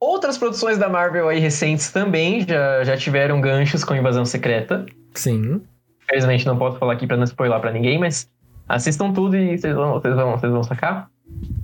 Outras 0.00 0.36
produções 0.36 0.76
da 0.76 0.88
Marvel 0.88 1.28
aí 1.28 1.38
recentes 1.38 1.90
também 1.90 2.46
já, 2.46 2.84
já 2.84 2.96
tiveram 2.96 3.40
ganchos 3.40 3.82
com 3.82 3.94
Invasão 3.94 4.24
Secreta. 4.24 4.84
Sim. 5.14 5.62
Infelizmente 6.02 6.46
não 6.46 6.58
posso 6.58 6.78
falar 6.78 6.92
aqui 6.92 7.06
pra 7.06 7.16
não 7.16 7.24
spoiler 7.24 7.58
pra 7.60 7.72
ninguém, 7.72 7.98
mas 7.98 8.30
assistam 8.68 9.12
tudo 9.12 9.36
e 9.36 9.56
vocês 9.56 9.74
vão, 9.74 9.92
vocês 9.94 10.14
vão, 10.14 10.32
vocês 10.32 10.52
vão 10.52 10.62
sacar. 10.62 11.08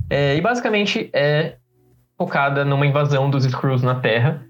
É, 0.09 0.37
e 0.37 0.41
basicamente 0.41 1.11
é 1.13 1.57
focada 2.17 2.65
numa 2.65 2.87
invasão 2.87 3.29
dos 3.29 3.45
Skrulls 3.45 3.85
na 3.85 3.97
Terra. 3.97 4.47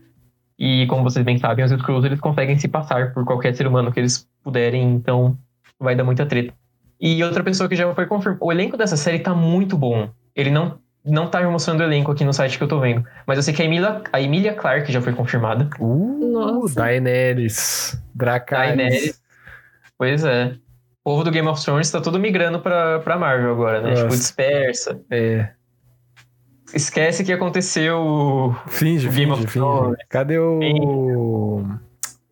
E 0.59 0.87
como 0.87 1.03
vocês 1.03 1.25
bem 1.25 1.39
sabem, 1.39 1.65
os 1.65 1.73
Skrulls 1.73 2.05
eles 2.05 2.21
conseguem 2.21 2.57
se 2.57 2.69
passar 2.69 3.13
por 3.13 3.25
qualquer 3.25 3.55
ser 3.55 3.67
humano 3.67 3.91
que 3.91 3.99
eles 3.99 4.29
puderem, 4.45 4.95
então 4.95 5.37
vai 5.79 5.97
dar 5.97 6.05
muita 6.05 6.25
treta. 6.25 6.55
E 7.01 7.23
outra 7.25 7.43
pessoa 7.43 7.69
que 7.69 7.75
já 7.75 7.93
foi 7.95 8.07
confirmada. 8.07 8.45
O 8.45 8.53
elenco 8.53 8.77
dessa 8.77 8.97
série 8.97 9.19
tá 9.19 9.35
muito 9.35 9.77
bom. 9.77 10.09
Ele 10.37 10.51
não, 10.51 10.79
não 11.05 11.29
tá 11.29 11.41
me 11.41 11.47
mostrando 11.47 11.81
o 11.81 11.83
elenco 11.85 12.11
aqui 12.13 12.25
no 12.25 12.33
site 12.33 12.57
que 12.59 12.65
eu 12.65 12.69
tô 12.69 12.79
vendo. 12.81 13.05
Mas 13.27 13.37
eu 13.37 13.43
sei 13.43 13.53
que 13.55 13.63
a 13.63 13.65
Emilia, 13.65 14.03
a 14.13 14.21
Emilia 14.21 14.55
Clarke 14.55 14.93
já 14.93 15.01
foi 15.01 15.13
confirmada. 15.13 15.69
Uh, 15.81 16.33
Nossa. 16.33 16.75
Daenerys. 16.77 18.01
Dracarys. 18.15 18.77
Daenerys. 18.77 19.23
Pois 19.99 20.25
é. 20.25 20.55
O 21.05 21.11
povo 21.11 21.25
do 21.25 21.31
Game 21.33 21.49
of 21.49 21.63
Thrones 21.65 21.91
tá 21.91 22.01
todo 22.01 22.19
migrando 22.21 22.61
pra, 22.61 23.01
pra 23.01 23.19
Marvel 23.19 23.53
agora, 23.53 23.81
né? 23.83 23.91
Nossa. 23.91 24.03
Tipo, 24.03 24.15
dispersa. 24.17 25.01
É. 25.11 25.51
Esquece 26.75 27.25
que 27.25 27.33
aconteceu. 27.33 28.57
Finge, 28.69 29.09
Game 29.09 29.17
finge, 29.17 29.31
of 29.33 29.41
finge. 29.41 29.53
Thrones. 29.53 29.97
Cadê 30.09 30.39
o. 30.39 31.65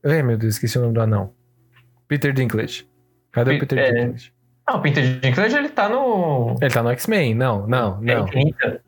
Ai, 0.04 0.22
meu 0.22 0.38
Deus, 0.38 0.54
esqueci 0.54 0.78
o 0.78 0.82
nome 0.82 0.94
do 0.94 1.00
anão. 1.02 1.32
Peter 2.08 2.32
Dinklage. 2.32 2.88
Cadê 3.32 3.50
o 3.50 3.54
Pe- 3.54 3.66
Peter 3.66 3.78
é. 3.78 3.92
Dinklage? 3.92 4.32
Ah, 4.70 4.76
o 4.76 4.80
Peter 4.82 5.18
Dinklage, 5.18 5.56
ele 5.56 5.68
tá 5.68 5.88
no... 5.88 6.56
Ele 6.62 6.70
tá 6.72 6.80
no 6.80 6.90
X-Men? 6.90 7.34
Não, 7.34 7.66
não, 7.66 8.00
não. 8.00 8.24
Infinita. 8.28 8.80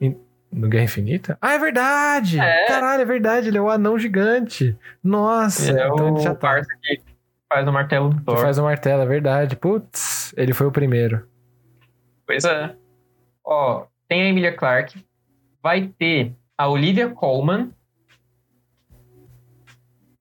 No 0.52 0.68
Guerra 0.68 0.84
Infinita? 0.84 1.38
Ah, 1.40 1.54
é 1.54 1.58
verdade! 1.58 2.38
É. 2.38 2.66
Caralho, 2.68 3.02
é 3.02 3.04
verdade, 3.04 3.48
ele 3.48 3.58
é 3.58 3.60
o 3.60 3.68
anão 3.68 3.98
gigante. 3.98 4.76
Nossa, 5.02 5.70
Ele 5.72 5.80
é 5.80 5.88
então 5.88 6.14
o 6.14 6.20
já 6.20 6.34
tá. 6.36 6.60
que 6.60 7.02
faz 7.52 7.66
o 7.66 7.72
martelo 7.72 8.10
do 8.10 8.16
Que 8.18 8.24
Thor. 8.24 8.38
faz 8.38 8.58
o 8.58 8.62
martelo, 8.62 9.02
é 9.02 9.06
verdade. 9.06 9.56
Putz, 9.56 10.32
ele 10.36 10.52
foi 10.52 10.68
o 10.68 10.72
primeiro. 10.72 11.26
Pois 12.24 12.44
é. 12.44 12.76
Ó, 13.44 13.86
tem 14.08 14.22
a 14.22 14.26
Emilia 14.26 14.52
Clarke. 14.54 15.04
Vai 15.60 15.88
ter 15.98 16.32
a 16.56 16.68
Olivia 16.68 17.08
Colman. 17.08 17.72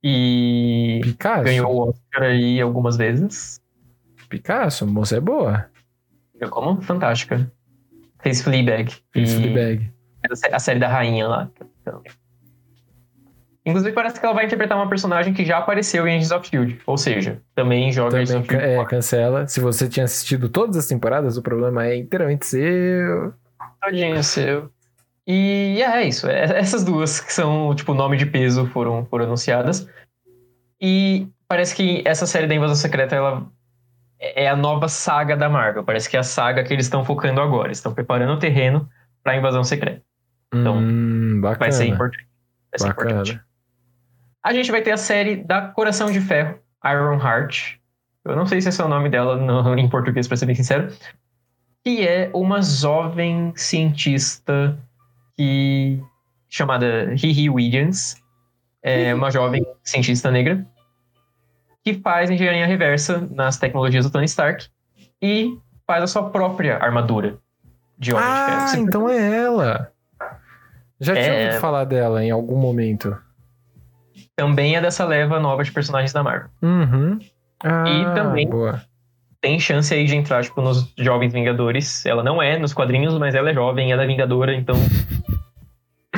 E 0.04 1.02
Picasso? 1.04 1.44
ganhou 1.44 1.72
o 1.72 1.90
Oscar 1.90 2.24
aí 2.24 2.60
algumas 2.60 2.98
vezes. 2.98 3.61
Picasso, 4.32 4.88
moça 4.88 5.18
é 5.18 5.20
boa. 5.20 5.66
Olivia 6.34 6.50
Colman, 6.50 6.82
fantástica. 6.82 7.52
Fez 8.24 8.42
Fleabag. 8.42 8.90
Fez 9.12 9.34
E 9.34 9.36
Fleabag. 9.36 9.92
A 10.32 10.36
sé- 10.36 10.50
a 10.54 10.60
série 10.60 10.80
da 10.80 10.88
rainha 10.88 11.28
lá. 11.28 11.50
Inclusive, 13.66 13.94
parece 13.94 14.20
que 14.20 14.26
ela 14.26 14.34
vai 14.34 14.46
interpretar 14.46 14.76
uma 14.78 14.90
personagem 14.90 15.34
que 15.34 15.46
já 15.46 15.58
apareceu 15.60 16.08
em 16.08 16.16
Agents 16.16 16.32
of 16.32 16.48
Shield. 16.48 16.80
Ou 16.88 16.98
seja, 16.98 17.42
também 17.54 17.92
joga 17.92 18.18
Agents 18.18 18.32
Também 18.32 18.42
of 18.42 18.50
ca- 18.50 18.60
Shield. 18.60 18.82
é, 18.82 18.86
cancela. 18.86 19.48
Se 19.48 19.60
você 19.60 19.88
tinha 19.90 20.06
assistido 20.06 20.50
todas 20.50 20.78
as 20.78 20.88
temporadas, 20.88 21.38
o 21.38 21.42
problema 21.44 21.86
é 21.86 21.96
inteiramente 21.98 22.46
seu. 22.46 23.34
Todinho 23.84 24.24
seu. 24.24 24.72
E 25.28 25.82
é 25.84 26.04
isso. 26.08 26.28
É- 26.28 26.58
Essas 26.58 26.84
duas 26.84 27.20
que 27.20 27.32
são, 27.34 27.76
tipo, 27.76 27.94
nome 27.94 28.18
de 28.18 28.26
peso 28.26 28.66
foram, 28.68 29.06
foram 29.06 29.26
anunciadas. 29.26 29.88
E 30.82 31.28
parece 31.48 31.76
que 31.76 32.02
essa 32.06 32.26
série 32.26 32.48
da 32.48 32.56
Invasão 32.56 32.76
Secreta, 32.76 33.16
ela 33.16 33.46
é 34.22 34.48
a 34.48 34.56
nova 34.56 34.88
saga 34.88 35.36
da 35.36 35.50
Marvel. 35.50 35.84
Parece 35.84 36.08
que 36.10 36.16
é 36.16 36.20
a 36.20 36.24
saga 36.24 36.64
que 36.64 36.72
eles 36.72 36.86
estão 36.86 37.04
focando 37.04 37.42
agora. 37.42 37.68
Eles 37.68 37.80
estão 37.80 37.94
preparando 37.94 38.34
o 38.34 38.40
terreno 38.40 38.88
pra 39.24 39.36
Invasão 39.36 39.64
Secreta. 39.64 40.02
Então, 40.54 40.78
hum, 40.78 41.40
bacana. 41.42 41.60
Vai 41.60 41.72
ser 41.72 41.86
importante. 41.88 42.28
Vai 42.72 42.80
ser 42.80 42.88
Bacana. 42.88 43.12
importante. 43.12 43.42
A 44.44 44.54
gente 44.54 44.72
vai 44.72 44.82
ter 44.82 44.92
a 44.92 44.98
série 44.98 45.36
da 45.38 45.62
Coração 45.62 46.12
de 46.12 46.20
Ferro, 46.22 46.60
Iron 46.86 47.20
Heart. 47.20 47.78
Eu 48.26 48.36
não 48.36 48.46
sei 48.46 48.62
se 48.62 48.70
esse 48.70 48.80
é 48.82 48.86
o 48.86 48.88
nome 48.88 49.10
dela 49.10 49.36
no- 49.38 49.74
em 49.78 49.90
português, 49.90 50.28
pra 50.28 50.38
ser 50.38 50.46
bem 50.46 50.56
sincero. 50.56 50.88
Que 51.84 52.08
é 52.08 52.30
uma 52.34 52.62
jovem 52.62 53.52
cientista 53.56 54.78
que 55.36 56.00
chamada 56.50 57.14
Riri 57.16 57.50
Williams. 57.50 58.16
É 58.84 59.14
uma 59.14 59.30
jovem 59.32 59.64
cientista 59.84 60.30
negra 60.32 60.66
que 61.84 61.96
faz 61.96 62.30
engenharia 62.30 62.66
reversa 62.66 63.28
nas 63.32 63.58
tecnologias 63.58 64.06
do 64.06 64.12
Tony 64.12 64.26
Stark 64.26 64.68
e 65.22 65.58
faz 65.88 66.04
a 66.04 66.08
sua 66.08 66.30
própria 66.30 66.78
armadura 66.78 67.38
de 67.98 68.14
Homem 68.14 68.26
de 68.28 68.36
Ferro. 68.36 68.62
Ah, 68.62 68.78
então 68.78 69.10
é 69.10 69.38
ela. 69.44 69.92
Já 71.00 71.14
tinha 71.14 71.26
É. 71.26 71.46
ouvido 71.46 71.60
falar 71.62 71.84
dela 71.86 72.24
em 72.24 72.32
algum 72.32 72.58
momento. 72.58 73.16
também 74.36 74.76
é 74.76 74.82
dessa 74.82 75.06
leva 75.06 75.40
nova 75.40 75.64
de 75.64 75.72
personagens 75.72 76.12
da 76.14 76.24
Marvel. 76.24 76.50
Uhum. 76.64 77.20
Ah, 77.64 77.84
E 77.88 78.16
também- 78.16 78.48
Boa. 78.50 78.82
tem 79.40 79.60
chance 79.60 79.94
aí 79.94 80.06
de 80.06 80.16
entrar, 80.16 80.44
tipo, 80.44 80.62
nos 80.62 80.92
Jovens 80.98 81.32
Vingadores. 81.34 82.06
Ela 82.08 82.24
não 82.24 82.42
é 82.42 82.58
nos 82.58 82.74
quadrinhos, 82.74 83.16
mas 83.20 83.36
ela 83.36 83.52
é 83.52 83.54
jovem, 83.54 83.92
ela 83.92 84.04
é 84.04 84.08
Vingadora, 84.08 84.56
então. 84.56 84.76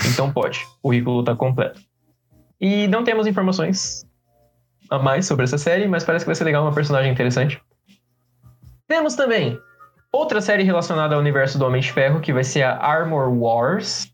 então 0.08 0.32
pode. 0.32 0.60
O 0.82 0.88
currículo 0.90 1.24
tá 1.24 1.36
completo. 1.36 1.82
E 2.62 2.88
não 2.88 3.04
temos 3.04 3.28
informações 3.28 4.06
a 4.90 5.00
mais 5.00 5.26
sobre 5.26 5.44
essa 5.46 5.58
série, 5.58 5.88
mas 5.88 6.04
parece 6.04 6.24
que 6.26 6.28
vai 6.30 6.36
ser 6.36 6.44
legal, 6.44 6.64
uma 6.64 6.74
personagem 6.74 7.12
interessante. 7.12 7.62
Temos 8.88 9.16
também 9.16 9.60
outra 10.12 10.42
série 10.42 10.64
relacionada 10.64 11.16
ao 11.16 11.22
universo 11.22 11.58
do 11.58 11.66
Homem 11.66 11.82
de 11.82 11.92
Ferro, 11.92 12.20
que 12.20 12.32
vai 12.34 12.44
ser 12.44 12.64
a 12.64 12.76
Armor 12.78 13.30
Wars. 13.34 14.12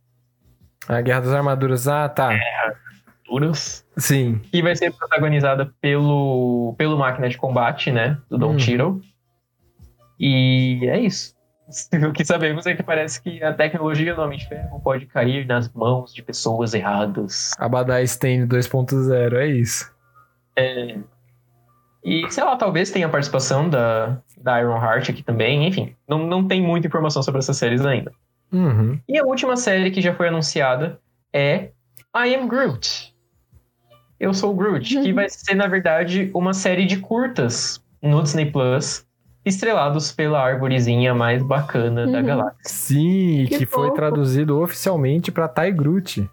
A 0.87 1.01
Guerra 1.01 1.21
das 1.21 1.33
Armaduras. 1.33 1.87
Ah, 1.87 2.07
tá. 2.07 2.29
Sim. 3.97 4.39
Que 4.51 4.61
vai 4.61 4.75
ser 4.75 4.91
protagonizada 4.93 5.71
pelo, 5.81 6.73
pelo 6.77 6.97
Máquina 6.97 7.29
de 7.29 7.37
Combate, 7.37 7.91
né? 7.91 8.17
Do 8.29 8.37
Don 8.37 8.53
Hum. 8.53 8.59
Cheadle. 8.59 9.01
E 10.19 10.79
é 10.89 10.99
isso. 10.99 11.37
O 12.09 12.11
que 12.11 12.25
sabemos 12.25 12.65
é 12.65 12.73
que 12.73 12.81
parece 12.81 13.21
que 13.21 13.43
a 13.43 13.53
tecnologia 13.53 14.15
do 14.15 14.21
Homem 14.23 14.39
de 14.39 14.47
Ferro 14.47 14.79
pode 14.79 15.05
cair 15.05 15.45
nas 15.45 15.71
mãos 15.71 16.11
de 16.11 16.23
pessoas 16.23 16.73
erradas. 16.73 17.51
Abadá 17.59 18.01
Stain 18.01 18.47
2.0, 18.47 19.33
é 19.35 19.45
isso. 19.45 19.91
E, 22.03 22.29
sei 22.31 22.43
lá, 22.43 22.55
talvez 22.55 22.91
tenha 22.91 23.07
a 23.07 23.09
participação 23.09 23.69
da, 23.69 24.17
da 24.37 24.59
Iron 24.61 24.77
Heart 24.81 25.09
aqui 25.09 25.23
também. 25.23 25.67
Enfim, 25.67 25.95
não, 26.07 26.25
não 26.25 26.47
tem 26.47 26.61
muita 26.61 26.87
informação 26.87 27.21
sobre 27.21 27.39
essas 27.39 27.57
séries 27.57 27.85
ainda. 27.85 28.11
Uhum. 28.51 28.99
E 29.07 29.17
a 29.19 29.23
última 29.23 29.55
série 29.57 29.91
que 29.91 30.01
já 30.01 30.13
foi 30.13 30.29
anunciada 30.29 30.99
é 31.33 31.71
I 32.15 32.35
Am 32.35 32.47
Groot. 32.47 33.13
Eu 34.19 34.33
sou 34.33 34.51
o 34.51 34.55
Groot, 34.55 35.01
que 35.01 35.13
vai 35.13 35.29
ser, 35.29 35.55
na 35.55 35.67
verdade, 35.67 36.29
uma 36.33 36.53
série 36.53 36.85
de 36.85 36.97
curtas 36.97 37.81
no 38.01 38.21
Disney 38.23 38.45
Plus, 38.51 39.05
estrelados 39.45 40.11
pela 40.11 40.41
árvorezinha 40.43 41.13
mais 41.13 41.41
bacana 41.43 42.05
da 42.07 42.19
Uhum. 42.19 42.25
galáxia. 42.25 42.59
Sim, 42.63 43.45
Que 43.47 43.59
que, 43.59 43.65
foi 43.65 43.91
traduzido 43.93 44.59
oficialmente 44.61 45.31
pra 45.31 45.47
Tai 45.47 45.71
Groot. 45.71 46.29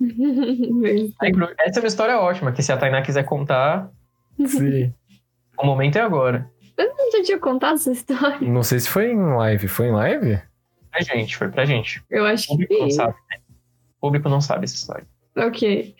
Groot, 0.00 1.54
Essa 1.58 1.78
é 1.78 1.82
uma 1.82 1.88
história 1.88 2.18
ótima, 2.18 2.52
que 2.52 2.62
se 2.62 2.72
a 2.72 2.76
Tainá 2.76 3.02
quiser 3.02 3.24
contar, 3.24 3.90
Sim. 4.46 4.92
o 5.58 5.66
momento 5.66 5.96
é 5.96 6.00
agora. 6.00 6.50
Eu 6.76 6.94
não 6.96 7.10
já 7.10 7.22
tinha 7.22 7.38
contado 7.38 7.74
essa 7.74 7.90
história. 7.90 8.38
Não 8.48 8.62
sei 8.62 8.78
se 8.78 8.88
foi 8.88 9.10
em 9.10 9.16
live. 9.34 9.66
Foi 9.68 9.86
em 9.88 9.92
live? 9.92 10.40
Pra 10.90 11.00
gente, 11.00 11.36
foi 11.36 11.48
pra 11.48 11.64
gente. 11.64 12.02
Eu 12.08 12.22
O 12.22 12.26
acho 12.26 12.46
público 12.48 12.74
não 12.74 12.86
que. 12.86 12.92
sabe, 12.92 13.14
né? 13.30 13.38
O 13.96 14.00
público 14.00 14.28
não 14.28 14.40
sabe 14.40 14.64
essa 14.64 14.76
história. 14.76 15.04
Ok. 15.36 15.94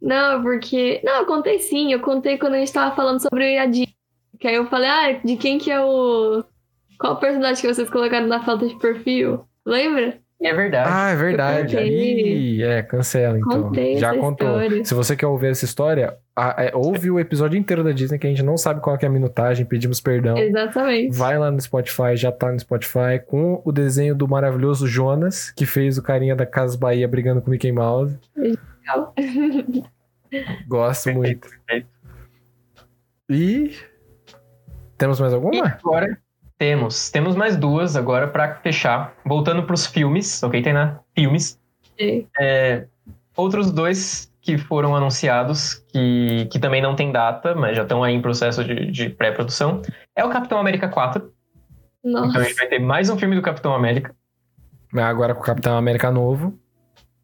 Não, 0.00 0.42
porque. 0.42 1.00
Não, 1.04 1.20
eu 1.20 1.26
contei 1.26 1.58
sim. 1.58 1.92
Eu 1.92 2.00
contei 2.00 2.38
quando 2.38 2.54
a 2.54 2.58
gente 2.58 2.72
tava 2.72 2.94
falando 2.94 3.20
sobre 3.20 3.58
a 3.58 3.66
Disney. 3.66 3.94
Que 4.38 4.48
aí 4.48 4.54
eu 4.54 4.66
falei, 4.66 4.88
ah, 4.88 5.12
de 5.24 5.36
quem 5.36 5.58
que 5.58 5.70
é 5.70 5.80
o. 5.80 6.44
Qual 6.98 7.18
personagem 7.18 7.60
que 7.60 7.72
vocês 7.74 7.90
colocaram 7.90 8.26
na 8.28 8.44
falta 8.44 8.66
de 8.68 8.76
perfil? 8.78 9.44
Lembra? 9.66 10.20
É 10.42 10.52
verdade. 10.52 10.90
Ah, 10.92 11.10
é 11.10 11.16
verdade. 11.16 11.76
Ih, 11.78 12.62
é, 12.62 12.82
cancela 12.82 13.38
então. 13.38 13.64
Contei 13.64 13.96
Já 13.96 14.16
contou. 14.16 14.60
história. 14.60 14.84
Se 14.84 14.94
você 14.94 15.14
quer 15.14 15.26
ouvir 15.26 15.50
essa 15.52 15.64
história, 15.64 16.16
a- 16.34 16.64
é, 16.64 16.72
ouve 16.74 17.10
o 17.10 17.20
episódio 17.20 17.56
inteiro 17.58 17.84
da 17.84 17.92
Disney 17.92 18.18
que 18.18 18.26
a 18.26 18.30
gente 18.30 18.42
não 18.42 18.56
sabe 18.56 18.80
qual 18.80 18.98
que 18.98 19.04
é 19.04 19.08
a 19.08 19.12
minutagem, 19.12 19.64
pedimos 19.64 20.00
perdão. 20.00 20.36
Exatamente. 20.36 21.16
Vai 21.16 21.38
lá 21.38 21.50
no 21.50 21.60
Spotify, 21.60 22.16
já 22.16 22.32
tá 22.32 22.50
no 22.50 22.58
Spotify, 22.58 23.20
com 23.26 23.62
o 23.64 23.70
desenho 23.70 24.14
do 24.14 24.26
maravilhoso 24.26 24.86
Jonas, 24.86 25.50
que 25.52 25.64
fez 25.64 25.96
o 25.96 26.02
carinha 26.02 26.34
da 26.34 26.44
Casa 26.46 26.76
Bahia 26.76 27.06
brigando 27.06 27.40
com 27.40 27.46
o 27.46 27.50
Mickey 27.50 27.70
Mouse. 27.70 28.18
Gosto 30.66 31.12
muito. 31.12 31.48
E. 33.28 33.76
Temos 34.98 35.20
mais 35.20 35.32
E 35.32 35.36
alguma? 35.36 35.66
agora 35.66 36.18
temos. 36.62 37.10
Temos 37.10 37.34
mais 37.34 37.56
duas 37.56 37.96
agora 37.96 38.28
pra 38.28 38.54
fechar. 38.54 39.16
Voltando 39.26 39.64
pros 39.64 39.84
filmes, 39.84 40.40
ok, 40.44 40.62
Tainá? 40.62 41.00
Filmes. 41.12 41.58
É, 42.38 42.86
outros 43.36 43.72
dois 43.72 44.32
que 44.40 44.56
foram 44.56 44.94
anunciados, 44.94 45.84
que, 45.92 46.46
que 46.52 46.60
também 46.60 46.80
não 46.80 46.94
tem 46.94 47.10
data, 47.10 47.52
mas 47.56 47.76
já 47.76 47.82
estão 47.82 48.04
aí 48.04 48.14
em 48.14 48.22
processo 48.22 48.62
de, 48.62 48.92
de 48.92 49.10
pré-produção, 49.10 49.82
é 50.14 50.24
o 50.24 50.30
Capitão 50.30 50.56
América 50.56 50.88
4. 50.88 51.32
Então 52.04 52.22
a 52.22 52.26
Nossa. 52.26 52.44
gente 52.44 52.54
vai 52.54 52.68
ter 52.68 52.78
mais 52.78 53.10
um 53.10 53.18
filme 53.18 53.34
do 53.34 53.42
Capitão 53.42 53.74
América, 53.74 54.14
Agora 54.94 55.34
com 55.34 55.40
o 55.40 55.44
Capitão 55.44 55.76
América 55.76 56.12
novo. 56.12 56.56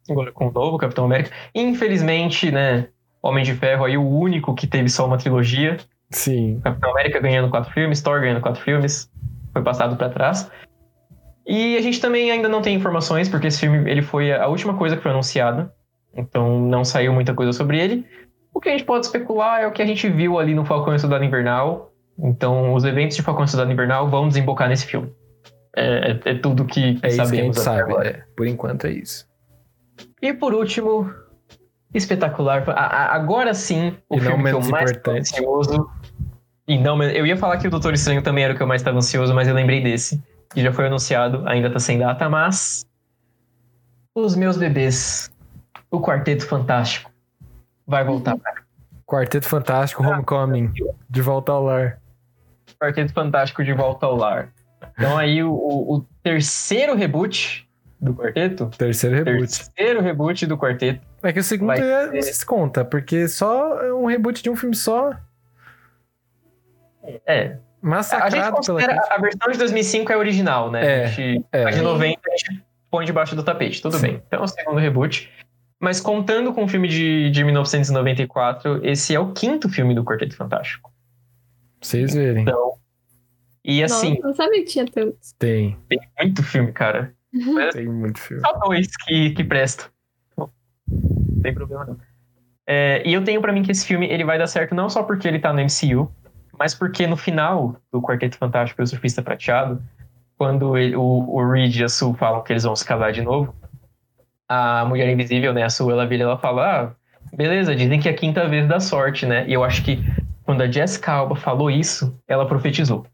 agora 0.09 0.33
com 0.33 0.47
o 0.47 0.51
novo 0.51 0.77
Capitão 0.77 1.05
América. 1.05 1.31
Infelizmente, 1.55 2.51
né, 2.51 2.89
Homem 3.21 3.45
de 3.45 3.53
Ferro 3.53 3.85
aí, 3.85 3.95
o 3.95 4.05
único 4.05 4.53
que 4.53 4.67
teve 4.67 4.89
só 4.89 5.05
uma 5.05 5.17
trilogia. 5.17 5.77
Sim. 6.09 6.59
Capitão 6.61 6.91
América 6.91 7.19
ganhando 7.19 7.49
quatro 7.49 7.71
filmes, 7.71 8.01
Thor 8.01 8.19
ganhando 8.19 8.41
quatro 8.41 8.61
filmes, 8.61 9.08
foi 9.53 9.61
passado 9.63 9.95
pra 9.95 10.09
trás. 10.09 10.49
E 11.45 11.75
a 11.77 11.81
gente 11.81 11.99
também 11.99 12.29
ainda 12.31 12.47
não 12.47 12.61
tem 12.61 12.75
informações, 12.75 13.27
porque 13.27 13.47
esse 13.47 13.59
filme 13.59 13.89
ele 13.89 14.01
foi 14.01 14.31
a 14.31 14.47
última 14.47 14.75
coisa 14.75 14.95
que 14.95 15.01
foi 15.01 15.11
anunciada, 15.11 15.73
então 16.15 16.59
não 16.61 16.83
saiu 16.85 17.11
muita 17.13 17.33
coisa 17.33 17.51
sobre 17.53 17.79
ele. 17.79 18.05
O 18.53 18.59
que 18.59 18.69
a 18.69 18.71
gente 18.71 18.83
pode 18.83 19.05
especular 19.05 19.61
é 19.61 19.67
o 19.67 19.71
que 19.71 19.81
a 19.81 19.85
gente 19.85 20.07
viu 20.09 20.37
ali 20.37 20.53
no 20.53 20.65
Falcão 20.65 20.93
e 20.93 20.99
Soldado 20.99 21.23
Invernal. 21.23 21.91
Então, 22.17 22.73
os 22.73 22.83
eventos 22.83 23.15
de 23.15 23.21
Falcão 23.23 23.45
e 23.45 23.47
Soldado 23.47 23.71
Invernal 23.71 24.09
vão 24.09 24.27
desembocar 24.27 24.67
nesse 24.67 24.85
filme. 24.85 25.11
É, 25.75 26.11
é- 26.25 26.31
é 26.31 26.35
tudo 26.35 26.65
que, 26.65 26.95
que 26.95 27.05
É 27.05 27.09
que 27.09 27.21
a 27.21 27.25
sabemos 27.25 27.57
até 27.57 27.63
sabe. 27.63 27.91
agora. 27.91 28.09
é. 28.09 28.23
Por 28.35 28.45
enquanto 28.45 28.85
é 28.85 28.91
isso. 28.91 29.25
E 30.21 30.33
por 30.33 30.53
último, 30.53 31.09
espetacular. 31.93 32.63
a- 32.69 32.73
a- 32.73 33.15
Agora 33.15 33.53
sim, 33.53 33.95
o 34.09 34.17
E 34.17 34.19
filme 34.19 34.43
que 34.43 34.49
eu 34.49 34.61
mais 34.61 34.91
importante. 34.91 35.19
ansioso. 35.35 35.89
E 36.69 36.77
não, 36.77 37.01
eu 37.01 37.25
ia 37.25 37.35
falar 37.35 37.57
que 37.57 37.67
o 37.67 37.71
Doutor 37.71 37.95
Estranho 37.95 38.21
também 38.21 38.43
era 38.43 38.53
o 38.53 38.55
que 38.55 38.61
eu 38.61 38.67
mais 38.67 38.81
estava 38.81 38.95
ansioso, 38.99 39.33
mas 39.33 39.47
eu 39.47 39.55
lembrei 39.55 39.81
desse. 39.81 40.21
Que 40.53 40.61
já 40.61 40.71
foi 40.71 40.85
anunciado, 40.85 41.41
ainda 41.47 41.67
tá 41.71 41.79
sem 41.79 41.97
data, 41.97 42.29
mas. 42.29 42.85
Os 44.15 44.35
meus 44.35 44.55
bebês. 44.55 45.31
O 45.89 45.99
Quarteto 45.99 46.45
Fantástico. 46.45 47.11
Vai 47.87 48.03
voltar 48.03 48.37
pra. 48.37 48.53
Quarteto 49.07 49.47
Fantástico 49.47 50.03
Homecoming. 50.03 50.71
De 51.09 51.21
volta 51.23 51.51
ao 51.51 51.63
lar. 51.63 51.99
Quarteto 52.79 53.13
Fantástico 53.13 53.63
de 53.63 53.73
volta 53.73 54.05
ao 54.05 54.15
lar. 54.15 54.49
Então 54.95 55.17
aí 55.17 55.43
o, 55.43 55.51
o- 55.51 56.05
terceiro 56.21 56.93
reboot 56.95 57.67
do 57.99 58.13
quarteto. 58.13 58.67
Terceiro 58.77 59.15
reboot. 59.15 59.47
Terceiro 59.73 60.01
reboot 60.01 60.45
do 60.45 60.55
quarteto. 60.55 61.01
É 61.23 61.33
que 61.33 61.39
o 61.39 61.43
segundo 61.43 61.71
é, 61.71 62.11
não 62.11 62.21
se 62.21 62.45
conta, 62.45 62.85
porque 62.85 63.27
só 63.27 63.81
é 63.81 63.91
um 63.91 64.05
reboot 64.05 64.43
de 64.43 64.49
um 64.51 64.55
filme 64.55 64.75
só. 64.75 65.11
É, 67.25 67.39
A 67.41 67.45
gente 67.47 67.59
Massacrado 67.81 68.35
pela 68.35 68.51
considera 68.51 68.93
crítica. 68.93 69.15
a 69.15 69.21
versão 69.21 69.51
de 69.51 69.57
2005 69.57 70.11
é 70.11 70.17
original, 70.17 70.71
né? 70.71 70.85
É, 70.85 71.03
a, 71.03 71.07
gente, 71.07 71.45
é. 71.51 71.63
a 71.65 71.71
de 71.71 71.81
90 71.81 72.19
a 72.25 72.37
gente 72.37 72.63
põe 72.91 73.05
debaixo 73.05 73.35
do 73.35 73.43
tapete, 73.43 73.81
tudo 73.81 73.95
Sim. 73.97 74.01
bem. 74.01 74.23
Então 74.27 74.39
é 74.41 74.43
o 74.43 74.47
segundo 74.47 74.79
reboot. 74.79 75.31
Mas 75.79 76.01
contando 76.01 76.53
com 76.53 76.65
o 76.65 76.67
filme 76.67 76.87
de, 76.89 77.31
de 77.31 77.43
1994, 77.43 78.85
esse 78.85 79.15
é 79.15 79.19
o 79.19 79.31
quinto 79.31 79.69
filme 79.69 79.95
do 79.95 80.03
Quarteto 80.03 80.35
Fantástico. 80.35 80.91
Vocês 81.81 82.13
verem. 82.13 82.41
Então, 82.41 82.73
e 83.63 83.81
assim, 83.83 84.15
Nossa, 84.15 84.27
não 84.27 84.33
sabia 84.33 84.59
que 84.63 84.69
tinha 84.69 84.85
tantos. 84.85 85.31
Tem. 85.39 85.77
tem 85.87 85.99
muito 86.19 86.43
filme, 86.43 86.71
cara. 86.73 87.13
Mas 87.31 87.75
Tem 87.75 87.85
muito 87.87 88.19
filme. 88.19 88.41
só 88.41 88.53
dois 88.59 88.87
que, 89.05 89.29
que 89.31 89.43
prestam. 89.43 89.85
Não 90.35 90.49
tem 91.41 91.53
problema 91.53 91.85
não. 91.85 91.97
É, 92.67 93.01
e 93.05 93.13
eu 93.13 93.23
tenho 93.23 93.41
pra 93.41 93.53
mim 93.53 93.63
que 93.63 93.71
esse 93.71 93.85
filme 93.85 94.07
ele 94.07 94.23
vai 94.23 94.37
dar 94.37 94.47
certo 94.47 94.75
não 94.75 94.89
só 94.89 95.03
porque 95.03 95.27
ele 95.27 95.39
tá 95.39 95.53
no 95.53 95.61
MCU, 95.61 96.11
mas 96.59 96.75
porque 96.75 97.07
no 97.07 97.15
final 97.15 97.77
do 97.91 98.01
Quarteto 98.01 98.37
Fantástico 98.37 98.81
e 98.81 98.83
o 98.83 98.87
Surfista 98.87 99.21
Prateado, 99.21 99.81
quando 100.37 100.77
ele- 100.77 100.95
o, 100.95 101.01
o 101.01 101.49
Reed 101.51 101.75
e 101.77 101.83
a 101.83 101.89
Sue 101.89 102.13
falam 102.15 102.43
que 102.43 102.51
eles 102.53 102.63
vão 102.63 102.75
se 102.75 102.85
casar 102.85 103.11
de 103.13 103.21
novo, 103.21 103.55
a 104.47 104.83
Mulher 104.85 105.09
Invisível, 105.09 105.53
né, 105.53 105.63
a 105.63 105.69
Sue, 105.69 105.91
ela 105.91 106.05
vira 106.05 106.23
e 106.23 106.25
ela 106.25 106.37
fala, 106.37 106.81
ah, 106.81 106.91
beleza, 107.35 107.75
dizem 107.75 107.99
que 107.99 108.09
é 108.09 108.11
a 108.11 108.15
quinta 108.15 108.47
vez 108.47 108.67
dá 108.67 108.79
sorte, 108.79 109.25
né? 109.25 109.47
E 109.47 109.53
eu 109.53 109.63
acho 109.63 109.83
que 109.83 110.03
quando 110.43 110.61
a 110.61 110.69
Jessica 110.71 111.11
Alba 111.11 111.35
falou 111.35 111.69
isso, 111.69 112.17
ela 112.27 112.47
profetizou, 112.47 113.05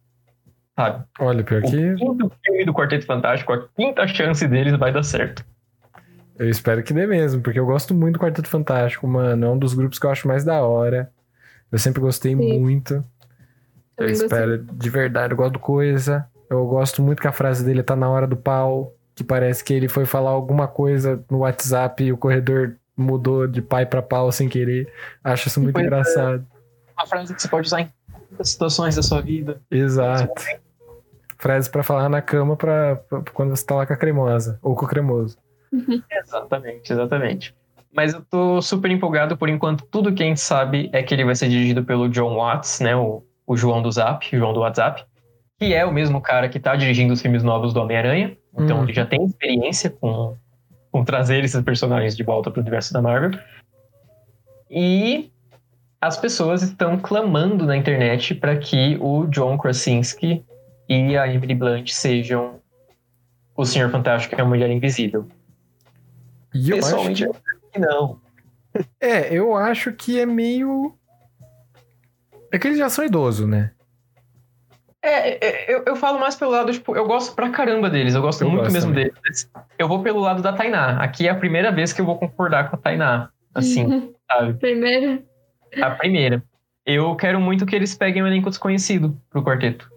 sabe? 0.76 1.04
Olha, 1.20 1.44
pior 1.44 1.62
O 1.64 1.70
que 1.70 1.96
quinto 1.96 2.32
filme 2.44 2.66
do 2.66 2.74
Quarteto 2.74 3.06
Fantástico, 3.06 3.52
a 3.54 3.68
quinta 3.68 4.08
chance 4.08 4.48
deles 4.48 4.78
vai 4.78 4.92
dar 4.92 5.04
certo. 5.04 5.46
eu 6.40 6.50
espero 6.50 6.82
que 6.84 6.94
dê 6.94 7.06
mesmo, 7.06 7.42
porque 7.42 7.60
eu 7.60 7.66
gosto 7.66 7.94
muito 7.94 8.14
do 8.14 8.20
Quarteto 8.20 8.48
Fantástico, 8.48 9.06
mano. 9.08 9.46
É 9.46 9.50
um 9.50 9.58
dos 9.58 9.74
grupos 9.74 10.00
que 10.00 10.06
eu 10.06 10.12
acho 10.12 10.28
mais 10.28 10.44
da 10.46 10.62
hora. 10.62 11.12
Eu 11.72 11.80
sempre 11.80 12.00
gostei 12.00 12.36
Sim. 12.36 12.60
muito. 12.60 13.04
Eu 13.98 14.08
gostei. 14.10 14.26
espero 14.28 14.58
de 14.64 14.90
verdade. 14.90 15.34
Eu 15.34 15.38
gosto 15.38 15.54
do 15.54 15.60
Coisa. 15.60 16.28
Eu 16.50 16.66
gosto 16.68 17.02
muito 17.02 17.22
que 17.22 17.28
a 17.28 17.32
frase 17.32 17.64
dele 17.66 17.82
tá 17.84 17.96
na 17.96 18.10
hora 18.10 18.28
do 18.28 18.36
pau. 18.36 18.94
Que 19.16 19.24
parece 19.24 19.64
que 19.64 19.74
ele 19.74 19.88
foi 19.88 20.06
falar 20.06 20.32
alguma 20.32 20.68
coisa 20.68 21.24
no 21.32 21.40
WhatsApp 21.40 22.04
e 22.04 22.12
o 22.12 22.18
corredor 22.18 22.76
mudou 22.98 23.48
de 23.48 23.62
pai 23.62 23.86
pra 23.86 24.02
pau 24.02 24.32
sem 24.32 24.50
querer. 24.50 24.92
Acho 25.24 25.48
isso 25.48 25.62
muito 25.62 25.80
é. 25.80 25.84
engraçado. 25.84 26.46
Uma 26.98 27.08
frase 27.08 27.34
que 27.34 27.42
você 27.42 27.48
pode 27.48 27.68
usar 27.68 27.82
em 27.82 27.90
muitas 28.30 28.50
situações 28.50 28.96
da 28.96 29.02
sua 29.02 29.22
vida. 29.22 29.62
Exato. 29.72 30.34
Frase 31.38 31.70
pra 31.70 31.84
falar 31.84 32.10
na 32.10 32.22
cama 32.22 32.56
pra, 32.56 32.96
pra- 32.98 33.22
quando 33.34 33.50
você 33.56 33.66
tá 33.66 33.76
lá 33.76 33.86
com 33.86 33.94
a 33.94 33.98
cremosa. 33.98 34.60
Ou 34.62 34.76
com 34.76 34.86
o 34.86 34.88
cremoso. 34.90 35.38
Exatamente, 36.12 36.92
exatamente. 36.92 37.56
Mas 37.94 38.14
eu 38.14 38.22
tô 38.22 38.62
super 38.62 38.92
empolgado 38.92 39.38
por 39.38 39.48
enquanto. 39.50 39.86
Tudo 39.86 40.14
que 40.14 40.24
a 40.24 40.26
gente 40.26 40.40
sabe 40.42 40.90
é 40.94 41.02
que 41.04 41.14
ele 41.14 41.24
vai 41.26 41.36
ser 41.36 41.48
dirigido 41.50 41.84
pelo 41.84 42.10
John 42.10 42.36
Watts, 42.36 42.80
né? 42.82 42.96
O, 42.96 43.24
o 43.46 43.56
João 43.56 43.82
do 43.82 43.92
Zap, 43.92 44.26
o 44.36 44.40
João 44.40 44.54
do 44.54 44.62
WhatsApp. 44.62 45.06
Que 45.60 45.74
é 45.74 45.86
o 45.86 45.92
mesmo 45.92 46.20
cara 46.22 46.50
que 46.50 46.60
tá 46.60 46.76
dirigindo 46.76 47.14
os 47.14 47.22
filmes 47.22 47.44
novos 47.44 47.74
do 47.74 47.82
Homem-Aranha. 47.82 48.38
Então 48.58 48.78
Uhum. 48.78 48.84
ele 48.84 48.94
já 48.94 49.06
tem 49.06 49.24
experiência 49.24 49.90
com, 49.90 50.36
com 50.92 51.04
trazer 51.06 51.44
esses 51.44 51.62
personagens 51.64 52.16
de 52.16 52.24
volta 52.24 52.52
pro 52.52 52.62
universo 52.62 52.94
da 52.94 53.02
Marvel. 53.02 53.40
E 54.70 55.32
as 56.02 56.18
pessoas 56.18 56.62
estão 56.62 56.98
clamando 56.98 57.66
na 57.66 57.78
internet 57.78 58.36
para 58.36 58.58
que 58.58 58.98
o 59.00 59.26
John 59.28 59.58
Krasinski 59.58 60.46
e 60.90 61.18
a 61.18 61.28
Emily 61.28 61.56
Blunt 61.56 61.90
sejam 61.90 62.60
o 63.56 63.66
Senhor 63.66 63.90
Fantástico 63.90 64.36
e 64.36 64.42
a 64.42 64.46
Mulher 64.46 64.70
Invisível. 64.70 65.28
E 66.54 66.70
eu 66.70 66.78
acho 66.78 66.88
Pessoalmente, 66.88 67.24
que, 67.24 67.30
eu 67.30 67.32
acho 67.32 67.72
que 67.72 67.80
não. 67.80 68.20
É, 69.00 69.34
eu 69.34 69.56
acho 69.56 69.94
que 69.94 70.20
é 70.20 70.26
meio. 70.26 70.94
É 72.56 72.60
que 72.60 72.68
eles 72.68 72.78
já 72.80 72.88
são 72.90 73.04
idosos, 73.04 73.46
né? 73.46 73.72
É, 75.02 75.46
é, 75.46 75.76
eu, 75.76 75.84
eu 75.86 75.96
falo 75.98 76.18
mais 76.18 76.36
pelo 76.36 76.52
lado, 76.52 76.72
tipo, 76.72 76.96
eu 76.96 77.06
gosto 77.06 77.36
pra 77.36 77.50
caramba 77.50 77.90
deles, 77.90 78.16
eu 78.16 78.22
gosto 78.22 78.44
Eu 78.44 78.50
muito 78.50 78.62
gosto 78.62 78.74
mesmo 78.74 78.92
também. 78.94 79.12
deles. 79.12 79.52
Eu 79.78 79.90
vou 79.90 80.02
pelo 80.02 80.22
lado 80.22 80.42
da 80.42 80.54
Tainá. 80.54 81.04
Aqui 81.04 81.28
é 81.28 81.32
a 81.32 81.36
primeira 81.36 81.70
vez 81.70 81.92
que 81.92 82.00
eu 82.00 82.06
vou 82.06 82.18
concordar 82.18 82.70
com 82.70 82.78
a 82.78 82.80
Tainá. 82.80 83.30
Assim, 83.54 84.14
sabe? 84.32 84.54
Primeiro. 84.54 85.22
A 85.82 85.92
primeira. 85.92 86.42
Eu 86.86 87.14
quero 87.18 87.42
muito 87.42 87.66
que 87.66 87.76
eles 87.76 87.94
peguem 87.94 88.24
um 88.24 88.28
elenco 88.28 88.50
desconhecido 88.50 89.20
pro 89.30 89.44
quarteto. 89.44 89.92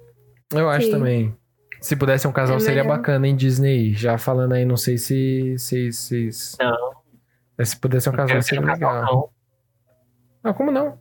Eu 0.53 0.69
acho 0.69 0.87
Sim. 0.87 0.93
também. 0.93 1.37
Se 1.81 1.95
pudesse 1.95 2.27
um 2.27 2.33
casal, 2.33 2.57
É 2.57 2.61
seria 2.61 2.83
melhor. 2.83 2.97
bacana, 2.97 3.29
hein, 3.29 3.37
Disney? 3.37 3.95
Já 3.95 4.19
falando 4.19 4.55
aí, 4.55 4.65
não 4.65 4.77
sei 4.77 4.99
se. 4.99 5.55
se, 5.59 5.93
se, 5.93 6.33
se... 6.33 6.57
Não. 6.61 6.91
É, 7.57 7.65
se 7.65 7.77
pudesse 7.79 8.09
um 8.09 8.13
casal, 8.13 8.43
seria 8.43 8.43
ser 8.43 8.59
um 8.59 8.67
casal, 8.67 8.93
legal. 8.95 9.05
não. 9.05 9.29
Não, 10.43 10.55
como 10.55 10.73
não? 10.73 10.99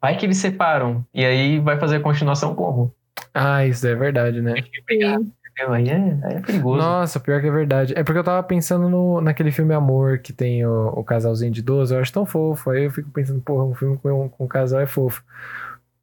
Vai 0.00 0.16
que 0.16 0.26
eles 0.26 0.38
separam. 0.38 1.04
E 1.12 1.24
aí 1.24 1.58
vai 1.58 1.78
fazer 1.78 1.96
a 1.96 2.00
continuação 2.00 2.54
como? 2.54 2.92
Ah, 3.32 3.64
isso 3.66 3.86
é 3.86 3.94
verdade, 3.94 4.40
né? 4.40 4.54
Obrigado. 4.82 5.26
Aí 5.70 5.88
é, 5.88 6.18
aí 6.22 6.34
é 6.36 6.40
perigoso. 6.40 6.76
Nossa, 6.76 7.18
pior 7.18 7.40
que 7.40 7.46
é 7.46 7.50
verdade. 7.50 7.94
É 7.96 8.04
porque 8.04 8.18
eu 8.18 8.24
tava 8.24 8.42
pensando 8.42 8.90
no, 8.90 9.22
naquele 9.22 9.50
filme 9.50 9.72
Amor, 9.72 10.18
que 10.18 10.30
tem 10.30 10.66
o, 10.66 10.88
o 10.88 11.02
casalzinho 11.02 11.50
de 11.50 11.60
idoso, 11.60 11.94
eu 11.94 12.00
acho 12.00 12.12
tão 12.12 12.26
fofo. 12.26 12.68
Aí 12.70 12.84
eu 12.84 12.90
fico 12.90 13.08
pensando, 13.10 13.40
porra, 13.40 13.64
um 13.64 13.74
filme 13.74 13.96
com, 13.96 14.28
com 14.28 14.44
um 14.44 14.48
casal 14.48 14.80
é 14.80 14.86
fofo. 14.86 15.22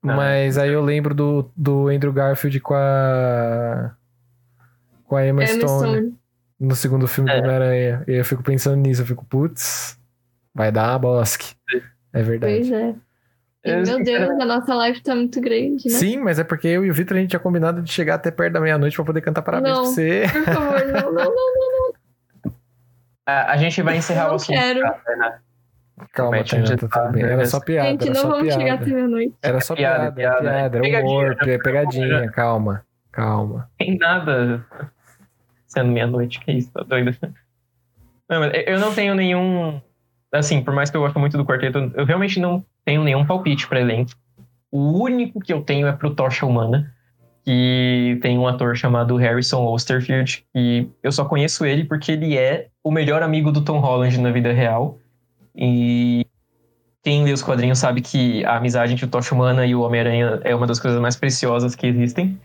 Ah. 0.02 0.15
Mas 0.15 0.57
aí 0.57 0.72
eu 0.72 0.82
lembro 0.82 1.14
do, 1.14 1.52
do 1.56 1.88
Andrew 1.88 2.11
Garfield 2.11 2.60
com 2.61 2.74
a. 2.74 3.91
Com 5.06 5.15
a 5.18 5.28
Emma, 5.28 5.44
Emma 5.44 5.53
Stone, 5.53 5.68
Stone. 5.68 6.14
no 6.60 6.76
segundo 6.76 7.07
filme 7.07 7.30
É. 7.30 7.36
do 7.36 7.44
Homem-Aranha. 7.44 8.03
E 8.07 8.14
eu 8.14 8.26
fico 8.26 8.41
pensando 8.41 8.78
nisso, 8.78 9.03
eu 9.03 9.06
fico, 9.06 9.24
putz, 9.24 9.99
vai 10.53 10.72
dar 10.72 10.90
uma 10.94 10.99
bosque. 10.99 11.53
É 12.11 12.24
verdade. 12.24 12.56
Pois 12.56 12.72
é. 12.72 12.95
Eu, 13.64 13.77
meu 13.77 13.85
sinceramente, 13.85 14.27
Deus, 14.27 14.41
a 14.41 14.45
nossa 14.45 14.76
live 14.76 15.02
tá 15.02 15.15
muito 15.15 15.40
grande, 15.40 15.84
né? 15.90 15.98
Sim, 15.98 16.18
mas 16.18 16.38
é 16.38 16.44
porque 16.44 16.68
eu 16.68 16.84
e 16.84 16.91
o 16.91 16.94
Vitor 16.94 17.15
a 17.15 17.19
gente 17.22 17.30
tinha 17.30 17.40
combinado 17.40 17.81
de 17.81 17.91
chegar 17.91 18.15
até 18.15 18.30
perto 18.30 18.53
da 18.53 18.60
meia-noite 18.60 18.95
pra 18.95 19.06
poder 19.06 19.22
cantar 19.22 19.41
parabéns 19.41 19.73
Não. 19.73 19.84
pra 19.84 19.91
você. 19.91 20.23
Por 20.34 20.53
favor, 20.53 20.85
não, 20.88 21.14
não, 21.14 21.26
não. 21.26 21.94
A, 23.26 23.53
a 23.53 23.57
gente 23.57 23.81
vai 23.81 23.95
encerrar 23.98 24.23
Eu 24.23 24.26
o 24.26 24.30
não 24.31 24.35
assunto. 24.35 24.56
quero. 24.57 24.81
tá? 24.81 25.40
Calma, 26.11 26.44
Tainá, 26.44 26.65
tá 26.76 26.88
tá, 26.88 26.99
tudo 27.03 27.11
bem. 27.14 27.23
Era 27.23 27.38
né? 27.38 27.45
só 27.45 27.60
piada, 27.61 27.90
Gente, 27.90 28.10
era 28.10 28.14
não 28.14 28.30
vamos 28.30 28.53
chegar 28.53 28.64
piada. 28.65 28.81
até 28.84 28.91
meia-noite. 28.94 29.35
Era 29.41 29.61
só 29.61 29.76
Piada, 29.76 30.11
piada, 30.11 30.14
piada. 30.14 30.41
piada, 30.41 30.60
era 30.60 30.81
Pegadinha, 30.81 31.10
humor, 31.11 31.27
já 31.40 31.45
pe- 31.45 31.60
pegadinha, 31.60 32.31
calma, 32.31 32.85
calma. 33.11 33.69
tem 33.77 33.98
nada 33.98 34.65
sendo 35.68 35.91
meia-noite, 35.91 36.40
que 36.41 36.52
isso, 36.52 36.69
tá 36.73 36.84
doido? 36.84 37.15
Não, 38.30 38.40
mas 38.41 38.52
eu 38.68 38.80
não 38.80 38.94
tenho 38.94 39.15
nenhum. 39.15 39.80
Assim, 40.34 40.64
por 40.64 40.74
mais 40.74 40.90
que 40.90 40.98
eu 40.98 41.02
goste 41.02 41.20
muito 41.20 41.38
do 41.38 41.46
quarteto, 41.46 41.92
eu 41.96 42.06
realmente 42.06 42.40
não 42.40 42.66
tenho 42.84 43.04
nenhum 43.04 43.24
palpite 43.24 43.68
pra 43.68 43.80
elenco. 43.80 44.12
O 44.72 45.04
único 45.04 45.40
que 45.40 45.54
eu 45.54 45.62
tenho 45.62 45.86
é 45.86 45.92
pro 45.92 46.16
Tocha 46.16 46.46
Humana, 46.46 46.92
que 47.46 48.18
tem 48.22 48.40
um 48.40 48.48
ator 48.48 48.76
chamado 48.76 49.16
Harrison 49.16 49.64
Osterfield, 49.66 50.44
e 50.56 50.88
eu 51.04 51.12
só 51.12 51.26
conheço 51.26 51.66
ele 51.66 51.84
porque 51.84 52.14
ele 52.14 52.36
é 52.36 52.70
o 52.84 52.90
melhor 52.90 53.22
amigo 53.22 53.52
do 53.52 53.62
Tom 53.62 53.80
Holland 53.80 54.20
na 54.20 54.32
vida 54.32 54.52
real. 54.52 54.98
E 55.56 56.26
quem 57.04 57.24
lê 57.24 57.32
os 57.32 57.44
quadrinhos 57.44 57.78
sabe 57.78 58.02
que 58.02 58.44
a 58.46 58.58
amizade 58.58 58.94
entre 58.94 59.06
o 59.06 59.10
Tocha 59.10 59.36
Humana 59.36 59.68
e 59.68 59.76
o 59.76 59.82
Homem-Aranha 59.82 60.40
é 60.44 60.56
uma 60.56 60.66
das 60.66 60.80
coisas 60.80 61.00
mais 61.00 61.16
preciosas 61.16 61.76
que 61.76 61.86
existem. 61.86 62.40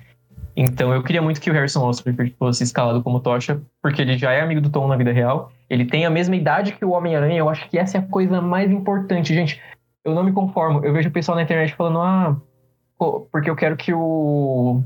Então 0.54 0.92
eu 0.92 1.02
queria 1.02 1.22
muito 1.22 1.40
que 1.40 1.50
o 1.50 1.54
Harrison 1.54 1.86
Osborn 1.86 2.34
fosse 2.38 2.64
escalado 2.64 3.02
como 3.02 3.20
Tocha, 3.20 3.62
porque 3.80 4.02
ele 4.02 4.18
já 4.18 4.32
é 4.32 4.42
amigo 4.42 4.60
do 4.60 4.68
Tom 4.68 4.86
na 4.88 4.96
vida 4.96 5.12
real. 5.12 5.52
Ele 5.70 5.84
tem 5.84 6.06
a 6.06 6.10
mesma 6.10 6.34
idade 6.36 6.72
que 6.72 6.84
o 6.84 6.90
Homem-Aranha. 6.90 7.38
Eu 7.38 7.48
acho 7.48 7.68
que 7.68 7.78
essa 7.78 7.98
é 7.98 8.00
a 8.00 8.06
coisa 8.06 8.40
mais 8.40 8.70
importante, 8.70 9.34
gente. 9.34 9.60
Eu 10.04 10.14
não 10.14 10.22
me 10.24 10.32
conformo. 10.32 10.84
Eu 10.84 10.92
vejo 10.92 11.08
o 11.08 11.12
pessoal 11.12 11.36
na 11.36 11.42
internet 11.42 11.74
falando, 11.74 12.00
ah, 12.00 12.36
porque 13.30 13.50
eu 13.50 13.56
quero 13.56 13.76
que 13.76 13.92
o. 13.92 14.82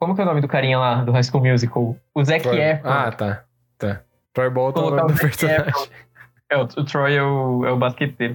Como 0.00 0.14
que 0.16 0.20
é 0.20 0.24
o 0.24 0.26
nome 0.26 0.40
do 0.40 0.48
carinha 0.48 0.78
lá 0.78 1.04
do 1.04 1.12
High 1.12 1.22
School 1.22 1.44
Musical? 1.44 1.96
O 2.14 2.24
Zac 2.24 2.42
Troy- 2.42 2.58
Efron. 2.60 2.90
Ah, 2.90 3.12
tá. 3.12 3.44
Tá. 3.78 4.00
Troy 4.32 4.50
Bolton 4.50 4.80
é 4.80 4.84
o 4.92 4.96
nome 4.96 5.12
do 5.12 5.18
personagem. 5.20 5.68
Efron. 5.68 5.86
É, 6.50 6.56
o, 6.58 6.62
o 6.62 6.84
Troy 6.84 7.14
é 7.14 7.22
o, 7.22 7.64
é 7.64 7.70
o 7.70 7.76
basqueteiro. 7.76 8.34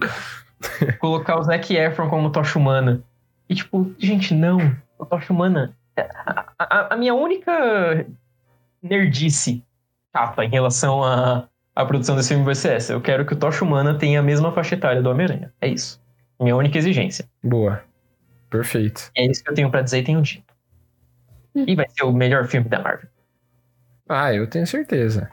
Colocar 0.99 1.37
o 1.37 1.43
Zac 1.43 1.75
Efron 1.75 2.09
como 2.09 2.31
Tocha 2.31 2.57
Humana. 2.57 3.01
E 3.49 3.55
tipo, 3.55 3.93
gente, 3.99 4.33
não. 4.33 4.57
O 4.97 5.05
Tocha 5.05 5.33
Humana. 5.33 5.75
A, 5.97 6.45
a- 6.59 6.93
a 6.93 6.97
minha 6.97 7.13
única 7.13 8.05
nerdice 8.81 9.63
chata 10.15 10.45
em 10.45 10.49
relação 10.49 11.03
à 11.03 11.47
à 11.81 11.85
produção 11.85 12.15
desse 12.15 12.29
filme 12.29 12.43
vai 12.43 12.55
ser 12.55 12.73
essa. 12.73 12.93
Eu 12.93 13.01
quero 13.01 13.25
que 13.25 13.33
o 13.33 13.35
Tocha 13.35 13.63
Humana 13.63 13.97
tenha 13.97 14.19
a 14.19 14.23
mesma 14.23 14.51
faixa 14.51 14.75
etária 14.75 15.01
do 15.01 15.09
Homem-Aranha. 15.09 15.53
É 15.61 15.67
isso. 15.67 16.01
Minha 16.39 16.55
única 16.55 16.77
exigência. 16.77 17.25
Boa. 17.43 17.83
Perfeito. 18.49 19.11
É 19.15 19.25
isso 19.25 19.43
que 19.43 19.49
eu 19.51 19.53
tenho 19.55 19.69
pra 19.69 19.81
dizer 19.81 19.99
e 19.99 20.03
tenho 20.03 20.21
dito. 20.21 20.53
E 21.55 21.75
vai 21.75 21.87
ser 21.89 22.03
o 22.03 22.11
melhor 22.11 22.47
filme 22.47 22.67
da 22.69 22.79
Marvel. 22.81 23.09
Ah, 24.07 24.33
eu 24.33 24.47
tenho 24.47 24.65
certeza. 24.65 25.29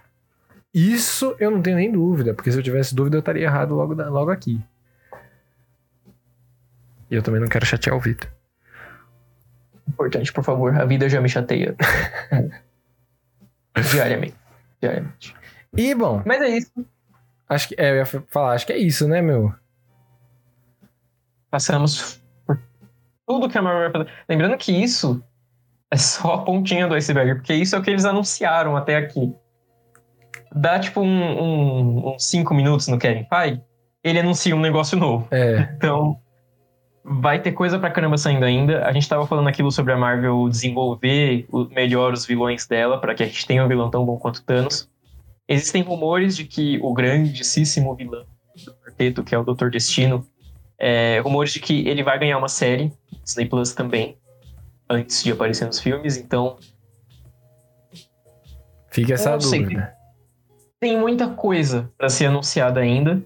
Isso 0.73 1.37
eu 1.39 1.51
não 1.51 1.63
tenho 1.63 1.77
nem 1.77 1.91
dúvida, 1.93 2.35
porque 2.35 2.51
se 2.51 2.59
eu 2.59 2.63
tivesse 2.63 2.95
dúvida 2.95 3.17
eu 3.17 3.21
estaria 3.21 3.45
errado 3.45 3.75
logo, 3.75 3.95
da- 3.95 4.09
logo 4.09 4.31
aqui. 4.31 4.61
E 7.11 7.15
eu 7.15 7.23
também 7.23 7.41
não 7.41 7.49
quero 7.49 7.65
chatear 7.65 7.95
o 7.97 8.01
Vitor. 8.01 8.29
Importante, 9.89 10.33
por 10.33 10.43
favor. 10.43 10.75
A 10.75 10.85
vida 10.85 11.09
já 11.09 11.21
me 11.21 11.29
chateia. 11.29 11.77
Diariamente. 13.93 14.35
Diariamente. 14.81 15.35
E, 15.77 15.95
bom, 15.95 16.23
Mas 16.25 16.41
é 16.43 16.49
isso. 16.49 16.73
acho 17.49 17.69
que. 17.69 17.75
É, 17.79 17.91
eu 17.91 17.97
ia 17.97 18.07
falar, 18.07 18.53
acho 18.53 18.67
que 18.67 18.73
é 18.73 18.79
isso, 18.79 19.07
né, 19.09 19.21
meu? 19.23 19.53
Passamos 21.51 22.21
por 22.47 22.59
tudo 23.27 23.49
que 23.49 23.57
a 23.59 23.63
Marvel 23.63 23.91
vai 23.91 24.05
fazer. 24.05 24.11
Lembrando 24.29 24.57
que 24.57 24.73
isso 24.73 25.23
é 25.91 25.97
só 25.97 26.35
a 26.35 26.39
pontinha 26.45 26.87
do 26.89 26.95
iceberg, 26.95 27.37
porque 27.37 27.55
isso 27.55 27.77
é 27.77 27.79
o 27.79 27.83
que 27.83 27.91
eles 27.91 28.05
anunciaram 28.05 28.77
até 28.77 28.97
aqui. 28.97 29.35
Dá 30.53 30.79
tipo 30.79 31.01
um- 31.01 31.43
um- 31.43 32.15
uns 32.15 32.25
cinco 32.29 32.55
minutos 32.55 32.89
no 32.89 32.99
Kevin 32.99 33.27
Feige, 33.29 33.61
ele 34.03 34.21
anuncia 34.21 34.55
um 34.55 34.61
negócio 34.61 34.99
novo. 34.99 35.27
É. 35.31 35.69
Então, 35.77 36.19
vai 37.05 37.41
ter 37.41 37.53
coisa 37.53 37.79
pra 37.79 37.91
caramba 37.91 38.17
saindo 38.19 38.45
ainda. 38.45 38.85
A 38.87 38.93
gente 38.93 39.09
tava 39.09 39.27
falando 39.27 39.49
aquilo 39.49 39.71
sobre 39.71 39.93
a 39.93 39.97
Marvel 39.97 40.49
desenvolver 40.49 41.47
o- 41.51 41.67
melhor 41.67 42.13
os 42.13 42.25
vilões 42.27 42.67
dela, 42.67 43.01
pra 43.01 43.15
que 43.15 43.23
a 43.23 43.27
gente 43.27 43.47
tenha 43.47 43.65
um 43.65 43.69
vilão 43.69 43.91
tão 43.91 44.05
bom 44.05 44.17
quanto 44.17 44.43
Thanos. 44.45 44.89
Existem 45.49 45.83
rumores 45.83 46.37
de 46.37 46.45
que 46.45 46.79
o 46.83 46.93
grandíssimo 46.95 47.95
vilão 47.95 48.25
do 48.65 48.73
quarteto, 48.75 49.23
que 49.23 49.35
é 49.35 49.39
o 49.39 49.45
Doutor 49.45 49.71
Destino. 49.71 50.27
É, 50.79 51.21
rumores 51.21 51.53
de 51.53 51.61
que 51.61 51.87
ele 51.87 52.03
vai 52.03 52.19
ganhar 52.19 52.39
uma 52.39 52.49
série, 52.49 52.93
Disney 53.23 53.47
Plus 53.47 53.73
também, 53.75 54.19
antes 54.89 55.23
de 55.23 55.33
aparecer 55.33 55.67
nos 55.67 55.79
filmes, 55.79 56.17
então 56.17 56.59
Fica 58.91 59.15
essa 59.15 59.37
dúvida. 59.37 59.95
tem 60.81 60.99
muita 60.99 61.29
coisa 61.29 61.91
pra 61.97 62.09
ser 62.09 62.27
anunciada 62.27 62.81
ainda, 62.81 63.23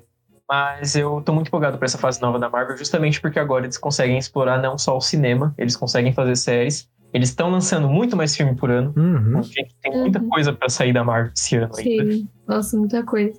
mas 0.49 0.97
eu 0.97 1.21
tô 1.23 1.33
muito 1.33 1.49
empolgado 1.49 1.79
pra 1.79 1.87
essa 1.87 1.99
fase 1.99 2.21
nova 2.23 2.39
da 2.39 2.49
Marvel, 2.49 2.77
justamente 2.77 3.21
porque 3.21 3.39
agora 3.39 3.65
eles 3.65 3.77
conseguem 3.77 4.19
explorar 4.19 4.61
não 4.61 4.79
só 4.79 4.97
o 4.97 5.01
cinema, 5.01 5.55
eles 5.59 5.77
conseguem 5.77 6.13
fazer 6.13 6.37
séries. 6.37 6.91
Eles 7.13 7.31
estão 7.31 7.51
lançando 7.51 7.89
muito 7.89 8.17
mais 8.17 8.37
filme 8.37 8.55
por 8.55 8.71
ano. 8.71 8.93
Uhum. 8.97 9.43
Gente, 9.43 9.75
tem 9.83 9.97
muita 9.99 10.21
Uhum. 10.21 10.29
coisa 10.29 10.53
pra 10.53 10.69
sair 10.69 10.93
da 10.93 11.03
Marvel 11.03 11.33
esse 11.35 11.57
ano 11.57 11.73
ainda. 11.77 12.13
Sim. 12.13 12.29
Nossa, 12.47 12.77
muita 12.77 13.03
coisa. 13.03 13.39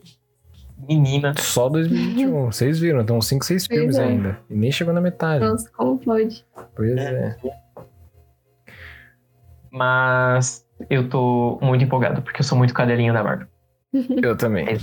Menina. 0.87 1.33
Só 1.37 1.69
2021. 1.69 2.45
Vocês 2.51 2.79
viram, 2.79 3.01
então 3.01 3.21
5, 3.21 3.45
6 3.45 3.67
Pois 3.67 3.79
filmes 3.79 3.97
é. 3.97 4.03
ainda. 4.03 4.39
E 4.49 4.55
nem 4.55 4.71
chegou 4.71 4.93
na 4.93 5.01
metade. 5.01 5.43
Nossa, 5.45 5.69
como 5.71 5.99
pode? 5.99 6.45
Pois 6.75 6.97
é. 6.97 7.35
Mas 9.71 10.65
eu 10.89 11.07
tô 11.09 11.59
muito 11.61 11.83
empolgado, 11.83 12.21
porque 12.21 12.41
eu 12.41 12.45
sou 12.45 12.57
muito 12.57 12.73
cadelinha 12.73 13.13
da 13.13 13.23
Marvel. 13.23 13.47
Eu 14.23 14.35
também. 14.37 14.67
É. 14.67 14.77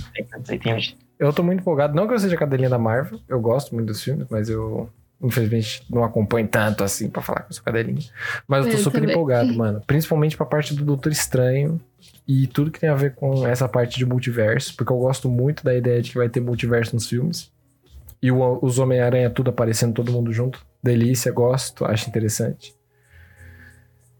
Eu 1.17 1.31
tô 1.33 1.41
muito 1.41 1.61
empolgado. 1.61 1.95
Não 1.95 2.07
que 2.07 2.13
eu 2.13 2.19
seja 2.19 2.35
cadelinha 2.35 2.69
da 2.69 2.77
Marvel. 2.77 3.19
Eu 3.27 3.39
gosto 3.39 3.73
muito 3.73 3.87
dos 3.87 4.03
filmes, 4.03 4.27
mas 4.29 4.49
eu, 4.49 4.89
infelizmente, 5.21 5.83
não 5.89 6.03
acompanho 6.03 6.47
tanto 6.47 6.83
assim 6.83 7.09
pra 7.09 7.21
falar 7.21 7.45
eu 7.49 7.53
sou 7.53 7.63
cadelinha. 7.63 8.01
Mas 8.47 8.65
eu 8.65 8.71
tô 8.71 8.77
Eu 8.77 8.83
super 8.83 8.99
também. 8.99 9.11
empolgado, 9.15 9.53
mano. 9.53 9.81
Principalmente 9.87 10.35
pra 10.37 10.45
parte 10.45 10.73
do 10.73 10.83
Doutor 10.85 11.11
Estranho 11.11 11.79
e 12.27 12.45
tudo 12.47 12.71
que 12.71 12.79
tem 12.79 12.89
a 12.89 12.95
ver 12.95 13.15
com 13.15 13.45
essa 13.47 13.67
parte 13.67 13.97
de 13.97 14.05
multiverso. 14.05 14.75
Porque 14.75 14.91
eu 14.91 14.97
gosto 14.97 15.29
muito 15.29 15.63
da 15.63 15.73
ideia 15.75 16.01
de 16.01 16.11
que 16.11 16.17
vai 16.17 16.29
ter 16.29 16.39
multiverso 16.39 16.93
nos 16.95 17.07
filmes. 17.07 17.51
E 18.21 18.31
o- 18.31 18.59
os 18.61 18.79
Homem-Aranha 18.79 19.29
tudo 19.29 19.49
aparecendo, 19.49 19.93
todo 19.93 20.11
mundo 20.11 20.31
junto. 20.33 20.65
Delícia, 20.83 21.31
gosto, 21.31 21.85
acho 21.85 22.09
interessante. 22.09 22.75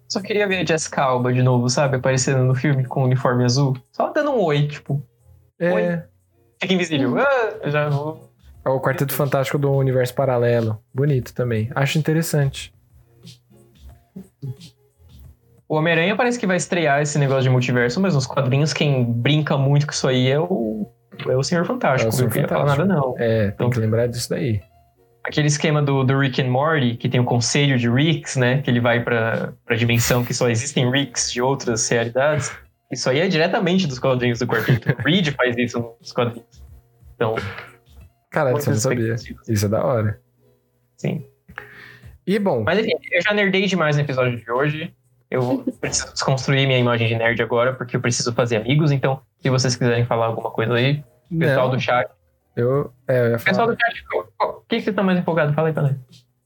Só 0.07 0.21
queria 0.21 0.47
ver 0.47 0.59
a 0.61 0.65
Jessica 0.65 1.01
Alba 1.03 1.33
de 1.33 1.43
novo, 1.43 1.69
sabe? 1.69 1.97
Aparecendo 1.97 2.43
no 2.43 2.55
filme 2.55 2.85
com 2.85 3.01
o 3.01 3.05
uniforme 3.05 3.43
azul. 3.43 3.75
Só 3.91 4.11
dando 4.11 4.31
um 4.31 4.41
oi, 4.41 4.67
tipo, 4.67 5.03
É, 5.59 5.73
Oi. 5.73 6.01
fica 6.61 6.73
invisível. 6.73 7.17
Ah, 7.17 7.53
eu 7.63 7.71
já 7.71 7.89
vou. 7.89 8.26
É 8.67 8.69
o 8.69 8.81
Quarteto 8.81 9.13
Fantástico 9.13 9.57
do 9.57 9.71
Universo 9.71 10.13
Paralelo. 10.13 10.81
Bonito 10.93 11.33
também. 11.33 11.69
Acho 11.73 11.97
interessante. 11.97 12.73
O 15.69 15.75
Homem-Aranha 15.75 16.15
parece 16.15 16.39
que 16.39 16.47
vai 16.47 16.57
estrear 16.57 17.01
esse 17.01 17.17
negócio 17.19 17.43
de 17.43 17.49
multiverso, 17.49 17.99
mas 17.99 18.13
nos 18.15 18.25
quadrinhos 18.25 18.73
quem 18.73 19.03
brinca 19.03 19.57
muito 19.57 19.85
com 19.85 19.91
isso 19.93 20.07
aí 20.07 20.29
é 20.29 20.39
o, 20.39 20.89
é 21.27 21.35
o 21.35 21.43
Senhor 21.43 21.65
Fantástico. 21.65 22.07
É 22.07 22.09
o 22.09 22.11
Senhor 22.11 22.27
não 22.27 22.33
queria 22.33 22.47
falar 22.47 22.65
nada, 22.65 22.85
não. 22.85 23.15
É, 23.17 23.45
tem 23.47 23.53
Então- 23.53 23.69
que 23.69 23.79
lembrar 23.79 24.07
disso 24.07 24.29
daí. 24.29 24.61
Aquele 25.25 25.47
esquema 25.47 25.81
do, 25.81 26.05
do 26.05 26.17
Rick 26.17 26.41
and 26.41 26.49
Morty, 26.49 26.95
que 26.95 27.09
tem 27.09 27.19
o 27.19 27.25
conselho 27.25 27.77
de 27.77 27.89
Ricks, 27.89 28.37
né? 28.37 28.61
Que 28.61 28.69
ele 28.71 28.79
vai 28.79 29.03
pra, 29.03 29.51
pra 29.65 29.75
dimensão 29.75 30.23
que 30.23 30.33
só 30.33 30.49
existem 30.49 30.89
Ricks 30.89 31.29
de 31.33 31.41
outras 31.41 31.87
realidades. 31.89 32.49
Isso 32.89 33.09
aí 33.09 33.19
é 33.19 33.27
diretamente 33.27 33.87
dos 33.87 33.99
quadrinhos 33.99 34.39
do 34.39 34.47
quarteto. 34.47 34.89
O 34.97 35.01
Reed 35.03 35.33
faz 35.35 35.57
isso 35.57 35.95
nos 35.99 36.13
quadrinhos. 36.13 36.63
Então, 37.15 37.35
Caralho, 38.29 38.57
você 38.57 38.69
não 38.69 38.77
sabia. 38.77 39.15
Isso 39.47 39.65
é 39.65 39.69
da 39.69 39.83
hora. 39.83 40.21
Sim. 40.95 41.25
E 42.25 42.37
bom, 42.39 42.63
Mas 42.63 42.79
enfim, 42.79 42.93
eu 43.11 43.21
já 43.21 43.33
nerdei 43.33 43.65
demais 43.65 43.95
no 43.95 44.01
episódio 44.01 44.37
de 44.37 44.51
hoje. 44.51 44.93
Eu 45.29 45.63
preciso 45.79 46.11
desconstruir 46.11 46.67
minha 46.67 46.79
imagem 46.79 47.07
de 47.07 47.15
nerd 47.15 47.41
agora, 47.41 47.73
porque 47.73 47.95
eu 47.95 48.01
preciso 48.01 48.33
fazer 48.33 48.57
amigos. 48.57 48.91
Então, 48.91 49.21
se 49.39 49.49
vocês 49.49 49.75
quiserem 49.75 50.05
falar 50.05 50.25
alguma 50.25 50.51
coisa 50.51 50.73
aí, 50.73 51.03
pessoal 51.37 51.69
não, 51.69 51.75
do 51.75 51.81
chat. 51.81 52.09
eu, 52.55 52.91
é, 53.07 53.33
eu 53.33 53.39
Pessoal 53.39 53.67
do 53.67 53.77
chat, 53.79 54.03
o 54.39 54.53
que, 54.67 54.77
que 54.77 54.81
vocês 54.81 54.87
estão 54.87 55.03
mais 55.03 55.19
empolgados? 55.19 55.55
Fala 55.55 55.69
aí 55.69 55.73
pra 55.73 55.83
nós. 55.83 55.95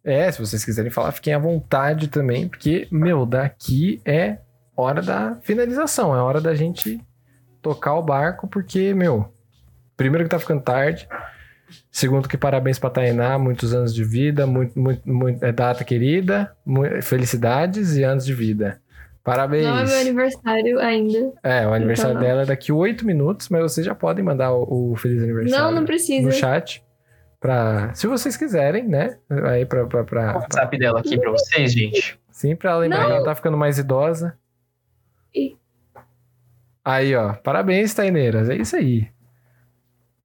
É, 0.04 0.32
se 0.32 0.40
vocês 0.40 0.66
quiserem 0.66 0.92
falar, 0.92 1.12
fiquem 1.12 1.34
à 1.34 1.40
vontade 1.40 2.08
também, 2.08 2.48
porque, 2.48 2.88
meu, 2.92 3.26
daqui 3.26 4.02
é 4.04 4.40
hora 4.76 5.02
da 5.02 5.38
finalização, 5.42 6.16
é 6.16 6.22
hora 6.22 6.42
da 6.42 6.56
gente 6.56 7.00
tocar 7.62 7.94
o 7.94 8.02
barco, 8.02 8.48
porque, 8.48 8.94
meu, 8.96 9.32
primeiro 9.96 10.24
que 10.24 10.32
tá 10.32 10.40
ficando 10.40 10.64
tarde, 10.64 11.08
segundo 11.92 12.28
que 12.30 12.38
parabéns 12.38 12.78
pra 12.80 12.90
Tainá, 12.90 13.38
muitos 13.38 13.74
anos 13.74 13.94
de 13.94 14.04
vida, 14.04 14.46
muito, 14.48 14.78
muito, 14.80 15.02
muito- 15.10 15.44
é 15.44 15.52
data 15.52 15.84
querida, 15.84 16.56
felicidades 17.02 17.96
e 17.96 18.04
anos 18.04 18.26
de 18.26 18.34
vida. 18.34 18.82
Parabéns. 19.24 19.66
Não 19.66 19.78
é 19.80 19.86
meu 19.86 20.00
aniversário 20.00 20.80
ainda. 20.80 21.32
É, 21.44 21.68
o 21.68 21.74
aniversário 21.74 22.14
Então 22.18 22.24
dela 22.28 22.42
é 22.42 22.46
daqui 22.46 22.72
oito 22.72 23.06
minutos, 23.06 23.50
mas 23.50 23.62
vocês 23.62 23.86
já 23.86 23.94
podem 23.94 24.24
mandar 24.26 24.52
o, 24.52 24.92
o 24.94 24.96
feliz 24.96 25.22
aniversário 25.22 25.64
Não, 25.66 25.72
não 25.72 25.86
precisa. 25.86 26.26
no 26.26 26.32
chat. 26.32 26.84
Pra, 27.40 27.92
se 27.94 28.06
vocês 28.08 28.36
quiserem, 28.38 28.88
né? 28.88 29.18
Aí 29.48 29.66
pra, 29.66 29.86
pra, 29.86 30.04
pra- 30.04 30.32
O 30.38 30.40
WhatsApp 30.42 30.78
dela 30.78 31.00
aqui 31.00 31.20
pra 31.20 31.32
vocês, 31.32 31.72
gente. 31.72 32.20
sim, 32.32 32.56
pra 32.56 32.78
lembrar 32.78 33.06
que 33.06 33.12
ela 33.12 33.24
tá 33.24 33.36
ficando 33.36 33.58
mais 33.58 33.78
idosa. 33.78 34.36
Aí, 36.84 37.16
ó. 37.16 37.34
Parabéns, 37.34 37.94
Taineiras. 37.94 38.50
É 38.50 38.56
isso 38.56 38.76
aí. 38.76 39.08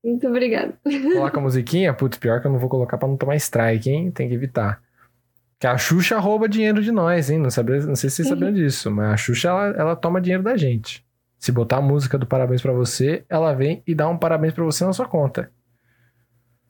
Muito 0.06 0.28
obrigada. 0.28 0.72
Coloca 1.14 1.38
a 1.38 1.42
musiquinha. 1.42 1.92
Putz, 1.92 2.16
pior 2.18 2.40
que 2.40 2.46
eu 2.46 2.52
não 2.52 2.58
vou 2.58 2.68
colocar 2.68 2.96
pra 2.96 3.08
não 3.08 3.16
tomar 3.16 3.34
strike, 3.36 3.90
hein? 3.90 4.10
Tem 4.12 4.28
que 4.28 4.34
evitar. 4.34 4.80
Que 5.58 5.66
a 5.66 5.76
Xuxa 5.76 6.18
rouba 6.18 6.48
dinheiro 6.48 6.82
de 6.82 6.92
nós, 6.92 7.28
hein? 7.30 7.38
Não, 7.38 7.50
sabia, 7.50 7.80
não 7.80 7.96
sei 7.96 8.08
se 8.10 8.16
vocês 8.16 8.28
sabiam 8.28 8.52
disso, 8.52 8.90
mas 8.90 9.12
a 9.12 9.16
Xuxa, 9.16 9.48
ela, 9.48 9.66
ela 9.76 9.96
toma 9.96 10.20
dinheiro 10.20 10.42
da 10.42 10.56
gente. 10.56 11.04
Se 11.38 11.50
botar 11.50 11.78
a 11.78 11.82
música 11.82 12.16
do 12.16 12.26
parabéns 12.26 12.62
pra 12.62 12.72
você, 12.72 13.24
ela 13.28 13.52
vem 13.52 13.82
e 13.86 13.94
dá 13.94 14.08
um 14.08 14.16
parabéns 14.16 14.52
pra 14.54 14.64
você 14.64 14.84
na 14.84 14.92
sua 14.92 15.06
conta. 15.06 15.50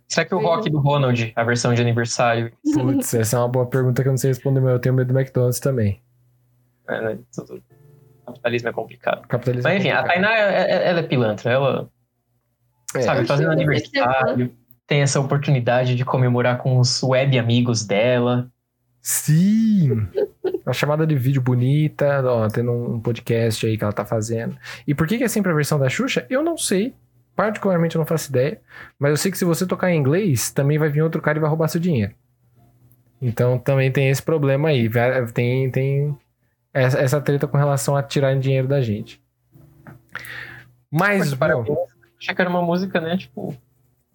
Será 0.09 0.25
que 0.25 0.35
o 0.35 0.39
rock 0.39 0.71
do 0.71 0.79
Ronald, 0.79 1.33
a 1.35 1.45
versão 1.45 1.75
de 1.75 1.83
aniversário, 1.83 2.53
Putz, 2.75 3.13
essa 3.15 3.37
é 3.37 3.41
uma 3.41 3.49
boa 3.49 3.67
pergunta 3.67 4.03
que 4.03 4.09
eu 4.09 4.13
não 4.13 4.17
sei 4.19 4.31
responder, 4.31 4.61
mas 4.61 4.73
eu 4.73 4.79
tenho 4.79 4.95
medo 4.95 5.13
do 5.13 5.19
McDonald's 5.19 5.59
também. 5.61 6.01
é, 6.89 7.01
né, 7.03 7.19
capitalismo 8.25 8.69
é 8.69 8.73
complicado. 8.73 9.27
Capitalismo. 9.27 9.69
Mas 9.69 9.81
enfim, 9.81 9.91
a 9.91 9.97
complicado. 10.03 10.23
Tainá, 10.23 10.37
é- 10.39 10.71
é- 10.71 10.89
ela 10.89 11.01
é 11.01 11.03
pilantra. 11.03 11.51
Ela, 11.51 11.89
É. 12.99 13.03
sabe, 13.03 13.27
fazendo 13.27 13.51
aniversário, 13.51 14.53
tem 14.87 15.03
essa 15.03 15.21
oportunidade 15.21 15.95
de 15.95 16.05
comemorar 16.05 16.59
com 16.59 16.79
os 16.79 17.03
web 17.03 17.39
amigos 17.39 17.85
dela. 17.85 18.51
Sim! 19.01 20.09
Uma 20.65 20.73
chamada 20.73 21.07
de 21.07 21.15
vídeo 21.15 21.41
bonita, 21.41 22.23
ó, 22.25 22.49
tendo 22.49 22.73
um 22.73 23.01
podcast 23.01 23.67
aí 23.67 23.79
que 23.79 23.85
ela 23.85 23.93
tá 23.93 24.05
fazendo. 24.05 24.57
E 24.87 24.95
por 24.95 25.07
que, 25.07 25.19
que 25.19 25.25
é 25.25 25.29
sempre 25.29 25.53
a 25.53 25.55
versão 25.55 25.79
da 25.79 25.89
Xuxa? 25.89 26.27
Eu 26.29 26.43
não 26.43 26.57
sei. 26.57 26.95
Particularmente 27.37 27.95
eu 27.95 28.01
não 28.01 28.07
faço 28.07 28.31
ideia. 28.31 28.61
Mas 28.99 29.11
eu 29.11 29.17
sei 29.17 29.31
que 29.31 29.39
se 29.39 29.45
você 29.45 29.67
tocar 29.67 29.91
em 29.91 29.99
inglês, 29.99 30.51
também 30.51 30.79
vai 30.79 30.89
vir 30.89 31.03
outro 31.03 31.23
cara 31.23 31.39
e 31.39 31.41
vai 31.41 31.49
roubar 31.49 31.69
seu 31.69 31.81
dinheiro. 31.81 32.15
Então 33.21 33.59
também 33.59 33.93
tem 33.93 34.09
esse 34.09 34.23
problema 34.23 34.69
aí. 34.69 34.91
Tem, 35.33 35.71
tem 35.71 36.17
essa, 36.73 36.99
essa 36.99 37.21
treta 37.21 37.47
com 37.47 37.57
relação 37.57 37.97
a 37.97 38.03
tirarem 38.03 38.41
dinheiro 38.41 38.67
da 38.67 38.81
gente. 38.81 39.23
Mas, 40.91 41.31
Mas, 41.31 41.35
parabéns. 41.35 41.79
Achei 42.27 42.35
que 42.35 42.41
era 42.41 42.51
uma 42.51 42.61
música, 42.63 43.01
né, 43.01 43.17
tipo, 43.17 43.57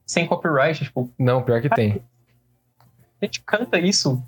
sem 0.06 0.28
copyright. 0.28 0.84
Tipo, 0.84 1.10
não, 1.18 1.42
pior 1.42 1.62
que 1.62 1.70
tem. 1.70 2.02
a 3.22 3.26
gente 3.26 3.42
canta 3.42 3.80
isso. 3.80 4.22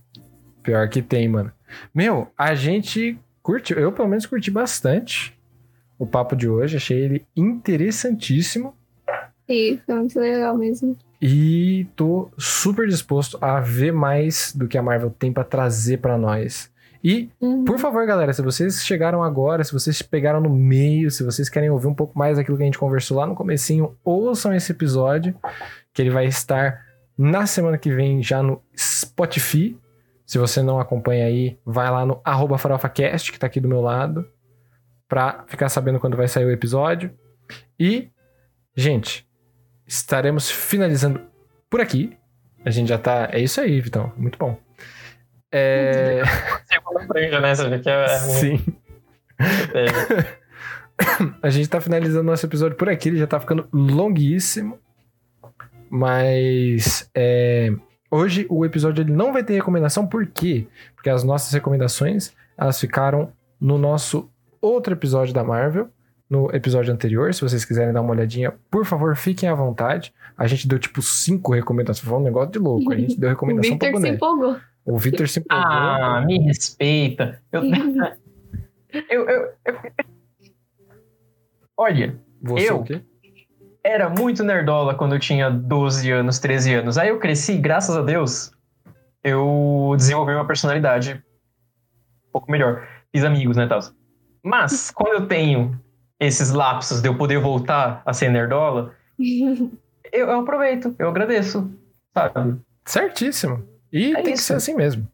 Pior 0.61 0.87
que 0.87 1.01
tem, 1.01 1.27
mano. 1.27 1.51
Meu, 1.93 2.31
a 2.37 2.55
gente 2.55 3.19
curtiu, 3.41 3.77
eu 3.77 3.91
pelo 3.91 4.07
menos 4.07 4.25
curti 4.25 4.49
bastante 4.49 5.37
o 5.99 6.07
papo 6.07 6.33
de 6.33 6.47
hoje, 6.47 6.77
achei 6.77 6.97
ele 6.97 7.27
interessantíssimo 7.35 8.73
Sim, 9.45 9.81
foi 9.85 9.95
muito 9.95 10.17
legal 10.17 10.57
mesmo. 10.57 10.97
e 11.21 11.85
tô 11.97 12.31
super 12.37 12.87
disposto 12.87 13.37
a 13.41 13.59
ver 13.59 13.91
mais 13.91 14.53
do 14.55 14.65
que 14.69 14.77
a 14.77 14.81
Marvel 14.81 15.09
tem 15.09 15.33
pra 15.33 15.43
trazer 15.43 15.97
pra 15.97 16.17
nós. 16.17 16.71
E, 17.03 17.29
Uhum. 17.41 17.65
por 17.65 17.77
favor, 17.77 18.05
galera, 18.05 18.31
se 18.31 18.41
vocês 18.41 18.83
chegaram 18.85 19.21
agora, 19.21 19.63
se 19.63 19.73
vocês 19.73 20.01
pegaram 20.01 20.39
no 20.39 20.49
meio, 20.49 21.11
se 21.11 21.23
vocês 21.23 21.49
querem 21.49 21.69
ouvir 21.69 21.87
um 21.87 21.93
pouco 21.93 22.17
mais 22.17 22.37
daquilo 22.37 22.55
que 22.55 22.63
a 22.63 22.65
gente 22.65 22.77
conversou 22.79 23.17
lá 23.17 23.25
no 23.27 23.35
comecinho, 23.35 23.97
ouçam 24.05 24.53
esse 24.53 24.71
episódio, 24.71 25.35
que 25.93 26.01
ele 26.01 26.09
vai 26.09 26.25
estar 26.25 26.81
na 27.17 27.45
semana 27.45 27.77
que 27.77 27.93
vem 27.93 28.23
já 28.23 28.41
no 28.41 28.61
Spotify. 28.77 29.77
Se 30.25 30.37
você 30.37 30.61
não 30.61 30.79
acompanha 30.79 31.25
aí, 31.25 31.57
vai 31.65 31.91
lá 31.91 32.05
no 32.05 32.21
arroba 32.23 32.57
farofacast, 32.57 33.31
que 33.31 33.37
tá 33.37 33.47
aqui 33.47 33.59
do 33.59 33.67
meu 33.67 33.81
lado, 33.81 34.25
pra 35.07 35.43
ficar 35.47 35.67
sabendo 35.67 35.99
quando 35.99 36.15
vai 36.15 36.27
sair 36.29 36.45
o 36.45 36.51
episódio. 36.51 37.11
E, 37.77 38.07
gente, 38.75 39.27
estaremos 39.85 40.49
finalizando 40.49 41.19
por 41.69 41.81
aqui. 41.81 42.15
A 42.65 42.69
gente 42.69 42.87
já 42.87 42.97
tá... 42.97 43.27
É 43.31 43.41
isso 43.41 43.59
aí, 43.59 43.81
Vitão. 43.81 44.11
Muito 44.15 44.39
bom. 44.39 44.57
É... 45.53 46.21
Franja, 47.07 47.39
né? 47.39 47.53
Você 47.55 47.79
que 47.79 47.89
é, 47.89 48.07
Sim. 48.07 48.59
é- 49.73 50.43
A 51.41 51.49
gente 51.49 51.69
tá 51.69 51.79
finalizando 51.81 52.23
nosso 52.23 52.45
episódio 52.45 52.77
por 52.77 52.89
aqui, 52.89 53.09
ele 53.09 53.17
já 53.17 53.27
tá 53.27 53.39
ficando 53.39 53.67
longuíssimo. 53.71 54.79
Mas 55.89 57.09
é, 57.15 57.71
hoje 58.09 58.47
o 58.49 58.65
episódio 58.65 59.03
ele 59.03 59.11
não 59.11 59.31
vai 59.31 59.43
ter 59.43 59.53
recomendação, 59.53 60.07
por 60.07 60.25
quê? 60.25 60.67
Porque 60.95 61.09
as 61.09 61.23
nossas 61.23 61.51
recomendações 61.53 62.33
elas 62.57 62.79
ficaram 62.79 63.31
no 63.59 63.77
nosso 63.77 64.29
outro 64.61 64.93
episódio 64.93 65.33
da 65.33 65.43
Marvel, 65.43 65.89
no 66.29 66.49
episódio 66.55 66.91
anterior. 66.93 67.31
Se 67.33 67.41
vocês 67.41 67.63
quiserem 67.65 67.93
dar 67.93 68.01
uma 68.01 68.11
olhadinha, 68.11 68.53
por 68.71 68.85
favor, 68.85 69.15
fiquem 69.15 69.47
à 69.49 69.53
vontade. 69.53 70.13
A 70.37 70.47
gente 70.47 70.67
deu 70.67 70.79
tipo 70.79 71.01
cinco 71.01 71.53
recomendações. 71.53 72.07
Foi 72.07 72.17
um 72.17 72.23
negócio 72.23 72.51
de 72.51 72.59
louco. 72.59 72.91
A 72.91 72.95
gente 72.97 73.19
deu 73.19 73.29
O 73.29 73.31
recomendação 73.31 73.77
pra 73.77 73.87
Victor 73.89 74.01
se 74.01 74.07
boneco. 74.07 74.25
empolgou. 74.25 74.59
O 74.85 74.97
Victor 74.97 75.27
se 75.29 75.39
empolgou. 75.39 75.65
Ah, 75.67 76.21
me 76.25 76.39
respeita. 76.39 77.41
Eu, 77.51 77.61
eu, 79.09 79.29
eu, 79.29 79.53
eu- 79.65 79.79
Olha, 81.77 82.19
Você 82.41 82.69
eu? 82.69 82.85
era 83.83 84.09
muito 84.09 84.43
nerdola 84.43 84.93
quando 84.95 85.15
eu 85.15 85.19
tinha 85.19 85.49
12 85.49 86.11
anos, 86.11 86.39
13 86.39 86.73
anos. 86.73 86.97
Aí 86.97 87.09
eu 87.09 87.19
cresci, 87.19 87.57
graças 87.57 87.95
a 87.97 88.01
Deus, 88.01 88.51
eu 89.23 89.93
desenvolvi 89.97 90.33
uma 90.33 90.45
personalidade 90.45 91.23
um 92.27 92.31
pouco 92.31 92.51
melhor. 92.51 92.87
Fiz 93.11 93.23
amigos, 93.23 93.57
né, 93.57 93.67
tal. 93.67 93.79
Mas, 94.43 94.91
quando 94.91 95.13
eu 95.21 95.27
tenho 95.27 95.79
esses 96.19 96.51
lapsos 96.51 97.01
de 97.01 97.07
eu 97.07 97.17
poder 97.17 97.39
voltar 97.39 98.01
a 98.05 98.13
ser 98.13 98.29
nerdola, 98.29 98.93
eu, 99.19 100.27
eu 100.27 100.39
aproveito, 100.41 100.93
eu 100.99 101.09
agradeço, 101.09 101.71
sabe? 102.13 102.59
Certíssimo. 102.85 103.72
E 103.93 104.11
É 104.11 104.15
tem 104.15 104.23
que 104.23 104.31
isso. 104.31 104.43
ser 104.45 104.55
assim 104.55 104.75
mesmo. 104.75 105.07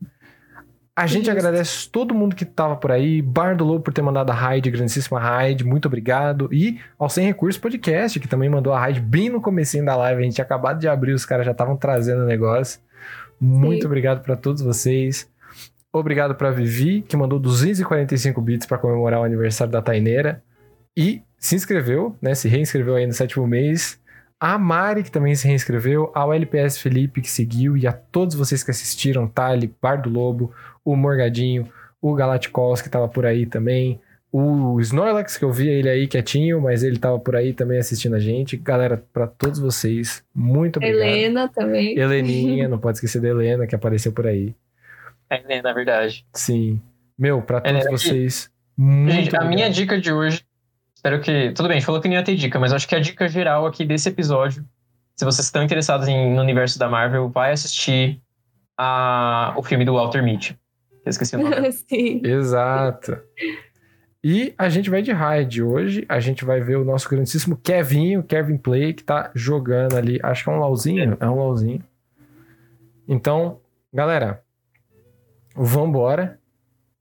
A 0.96 1.06
gente 1.08 1.26
Justo. 1.28 1.32
agradece 1.32 1.90
todo 1.90 2.14
mundo 2.14 2.36
que 2.36 2.44
tava 2.44 2.76
por 2.76 2.92
aí. 2.92 3.22
Bar 3.22 3.56
do 3.56 3.64
Lobo 3.64 3.82
por 3.84 3.94
ter 3.94 4.02
mandado 4.02 4.32
a 4.32 4.34
raid, 4.34 4.70
grandíssima 4.70 5.18
raid, 5.20 5.64
muito 5.64 5.86
obrigado. 5.88 6.50
E 6.52 6.78
ao 6.98 7.08
Sem 7.10 7.26
Recursos 7.26 7.60
Podcast, 7.62 8.20
que 8.20 8.28
também 8.28 8.50
mandou 8.50 8.74
a 8.74 8.80
raid 8.80 9.00
bem 9.00 9.30
no 9.30 9.40
comecinho 9.42 9.86
da 9.86 9.96
live. 9.96 10.22
A 10.22 10.24
gente 10.26 10.36
tinha 10.36 10.44
acabado 10.46 10.80
de 10.80 10.88
abrir, 10.90 11.14
os 11.14 11.26
caras 11.26 11.46
já 11.46 11.52
estavam 11.54 11.78
trazendo 11.78 12.24
o 12.24 12.26
negócio. 12.26 12.82
Muito 13.40 13.82
Sim. 13.84 13.88
obrigado 13.88 14.22
pra 14.24 14.36
todos 14.36 14.62
vocês. 14.62 15.30
Obrigado 15.92 16.36
pra 16.36 16.52
Vivi, 16.52 17.02
que 17.02 17.16
mandou 17.18 17.40
245 17.40 18.42
bits 18.42 18.68
pra 18.68 18.78
comemorar 18.78 19.22
o 19.22 19.24
aniversário 19.24 19.72
da 19.72 19.82
Taineira. 19.82 20.44
E 20.98 21.22
se 21.38 21.56
inscreveu, 21.56 22.16
né? 22.22 22.36
Se 22.36 22.48
reinscreveu 22.50 22.96
aí 22.96 23.08
no 23.08 23.14
sétimo 23.14 23.48
mês. 23.48 23.99
A 24.40 24.58
Mari, 24.58 25.04
que 25.04 25.12
também 25.12 25.36
se 25.36 25.48
reinscreveu, 25.48 26.12
ao 26.16 26.34
LPS 26.34 26.78
Felipe, 26.78 27.22
que 27.22 27.30
seguiu, 27.30 27.76
e 27.76 27.86
a 27.86 27.92
todos 27.92 28.36
vocês 28.36 28.64
que 28.64 28.72
assistiram, 28.72 29.28
Tali, 29.28 29.76
Bar 29.82 30.02
do 30.02 30.10
Lobo, 30.10 30.54
o 30.84 30.96
Morgadinho, 30.96 31.68
o 32.02 32.14
Galacticos, 32.14 32.82
que 32.82 32.90
tava 32.90 33.10
por 33.10 33.26
aí 33.26 33.46
também, 33.46 34.00
o 34.32 34.80
Snorlax, 34.80 35.38
que 35.38 35.44
eu 35.44 35.52
via 35.52 35.72
ele 35.72 35.90
aí 35.90 36.08
quietinho, 36.08 36.62
mas 36.62 36.84
ele 36.84 37.00
tava 37.00 37.20
por 37.20 37.36
aí 37.36 37.52
também 37.52 37.80
assistindo 37.80 38.16
a 38.16 38.20
gente. 38.20 38.56
Galera, 38.56 39.04
pra 39.12 39.26
todos 39.26 39.60
vocês, 39.60 40.24
muito 40.34 40.78
obrigado. 40.78 41.02
Helena 41.02 41.50
também. 41.50 41.98
Heleninha, 41.98 42.68
não 42.70 42.78
pode 42.78 42.98
esquecer 42.98 43.22
da 43.22 43.28
Helena, 43.28 43.66
que 43.66 43.76
apareceu 43.76 44.12
por 44.12 44.28
aí. 44.28 44.56
É, 45.30 45.62
na 45.62 45.74
verdade. 45.74 46.26
Sim. 46.34 46.80
Meu, 47.18 47.42
pra 47.42 47.60
todos 47.60 47.82
Helena, 47.82 47.98
vocês, 47.98 48.52
muito 48.78 49.12
Gente, 49.12 49.36
a 49.36 49.40
obrigado. 49.40 49.50
minha 49.50 49.70
dica 49.70 50.00
de 50.00 50.14
hoje. 50.14 50.46
Espero 51.00 51.22
que. 51.22 51.54
Tudo 51.54 51.70
bem, 51.70 51.78
a 51.78 51.80
gente 51.80 51.86
falou 51.86 52.02
que 52.02 52.10
não 52.10 52.16
ia 52.16 52.24
ter 52.24 52.36
dica, 52.36 52.60
mas 52.60 52.74
acho 52.74 52.86
que 52.86 52.94
a 52.94 53.00
dica 53.00 53.26
geral 53.30 53.66
aqui 53.66 53.86
desse 53.86 54.10
episódio, 54.10 54.66
se 55.16 55.24
vocês 55.24 55.46
estão 55.46 55.64
interessados 55.64 56.10
em, 56.10 56.34
no 56.36 56.42
universo 56.42 56.78
da 56.78 56.90
Marvel, 56.90 57.30
vai 57.30 57.54
assistir 57.54 58.22
a, 58.78 59.54
o 59.56 59.64
filme 59.64 59.86
do 59.86 59.94
Walter 59.94 60.22
Mitty. 60.22 60.60
Eu 61.06 61.10
esqueci 61.10 61.38
o 61.38 61.40
nome. 61.40 61.72
Sim. 61.72 62.20
Exato. 62.22 63.18
E 64.22 64.54
a 64.58 64.68
gente 64.68 64.90
vai 64.90 65.02
de 65.02 65.14
raid 65.14 65.64
hoje. 65.64 66.06
A 66.10 66.20
gente 66.20 66.44
vai 66.44 66.60
ver 66.60 66.76
o 66.76 66.84
nosso 66.84 67.08
grandíssimo 67.08 67.56
Kevinho, 67.56 68.22
Kevin 68.22 68.58
Play, 68.58 68.94
que 68.94 69.06
tá 69.06 69.32
jogando 69.34 69.96
ali. 69.96 70.20
Acho 70.22 70.44
que 70.44 70.50
é 70.50 70.54
um 70.54 70.60
LOLzinho. 70.60 71.18
É 71.18 71.30
um 71.30 71.36
LOLzinho. 71.36 71.82
Então, 73.08 73.62
galera, 73.94 74.44
vambora 75.56 76.38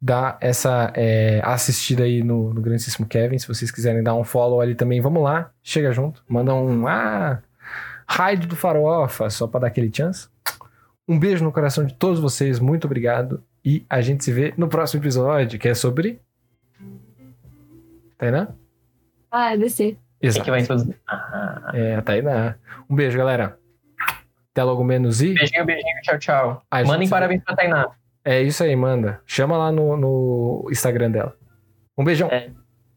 dar 0.00 0.38
essa 0.40 0.92
é, 0.94 1.40
assistida 1.44 2.04
aí 2.04 2.22
no, 2.22 2.54
no 2.54 2.60
grandíssimo 2.60 3.06
Kevin. 3.06 3.38
Se 3.38 3.48
vocês 3.48 3.70
quiserem 3.70 4.02
dar 4.02 4.14
um 4.14 4.24
follow 4.24 4.60
ali 4.60 4.74
também, 4.74 5.00
vamos 5.00 5.22
lá. 5.22 5.50
Chega 5.62 5.92
junto. 5.92 6.22
Manda 6.28 6.54
um 6.54 6.86
ah, 6.86 7.42
raid 8.08 8.46
do 8.46 8.56
Farofa, 8.56 9.28
só 9.28 9.46
pra 9.46 9.60
dar 9.60 9.66
aquele 9.66 9.90
chance. 9.92 10.28
Um 11.06 11.18
beijo 11.18 11.42
no 11.42 11.52
coração 11.52 11.84
de 11.84 11.94
todos 11.94 12.20
vocês. 12.20 12.60
Muito 12.60 12.84
obrigado. 12.84 13.42
E 13.64 13.84
a 13.90 14.00
gente 14.00 14.24
se 14.24 14.32
vê 14.32 14.54
no 14.56 14.68
próximo 14.68 15.02
episódio, 15.02 15.58
que 15.58 15.68
é 15.68 15.74
sobre. 15.74 16.20
Tainá? 18.16 18.48
Ah, 19.30 19.52
é 19.52 19.56
DC. 19.56 19.96
Exato. 20.20 20.44
que 20.44 20.50
vai 20.50 20.60
introduzir? 20.60 20.96
Ah, 21.06 21.70
É, 21.74 21.96
a 21.96 22.02
Tainá. 22.02 22.56
Um 22.88 22.94
beijo, 22.94 23.18
galera. 23.18 23.58
Até 24.52 24.62
logo 24.62 24.82
menos 24.82 25.22
e. 25.22 25.34
beijinho, 25.34 25.64
beijinho, 25.64 26.02
tchau, 26.02 26.18
tchau. 26.18 26.62
Mandem 26.86 27.08
parabéns 27.08 27.42
pra 27.44 27.54
Tainá. 27.54 27.88
É 28.28 28.42
isso 28.42 28.62
aí, 28.62 28.76
manda. 28.76 29.22
Chama 29.24 29.56
lá 29.56 29.72
no, 29.72 29.96
no 29.96 30.68
Instagram 30.70 31.10
dela. 31.10 31.34
Um 31.96 32.04
beijão. 32.04 32.28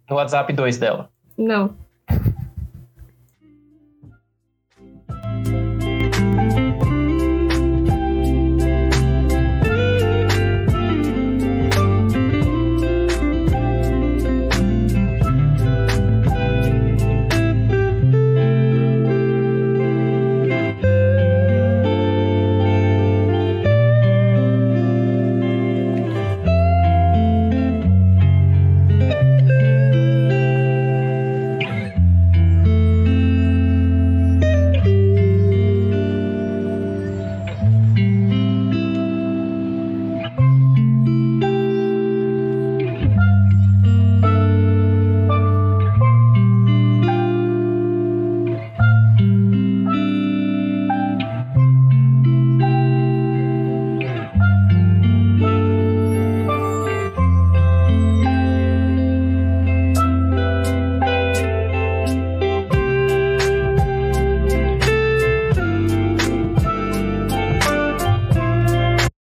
No 0.10 0.18
WhatsApp 0.18 0.52
2 0.52 0.78
dela. 0.78 1.10
Não. 1.38 1.74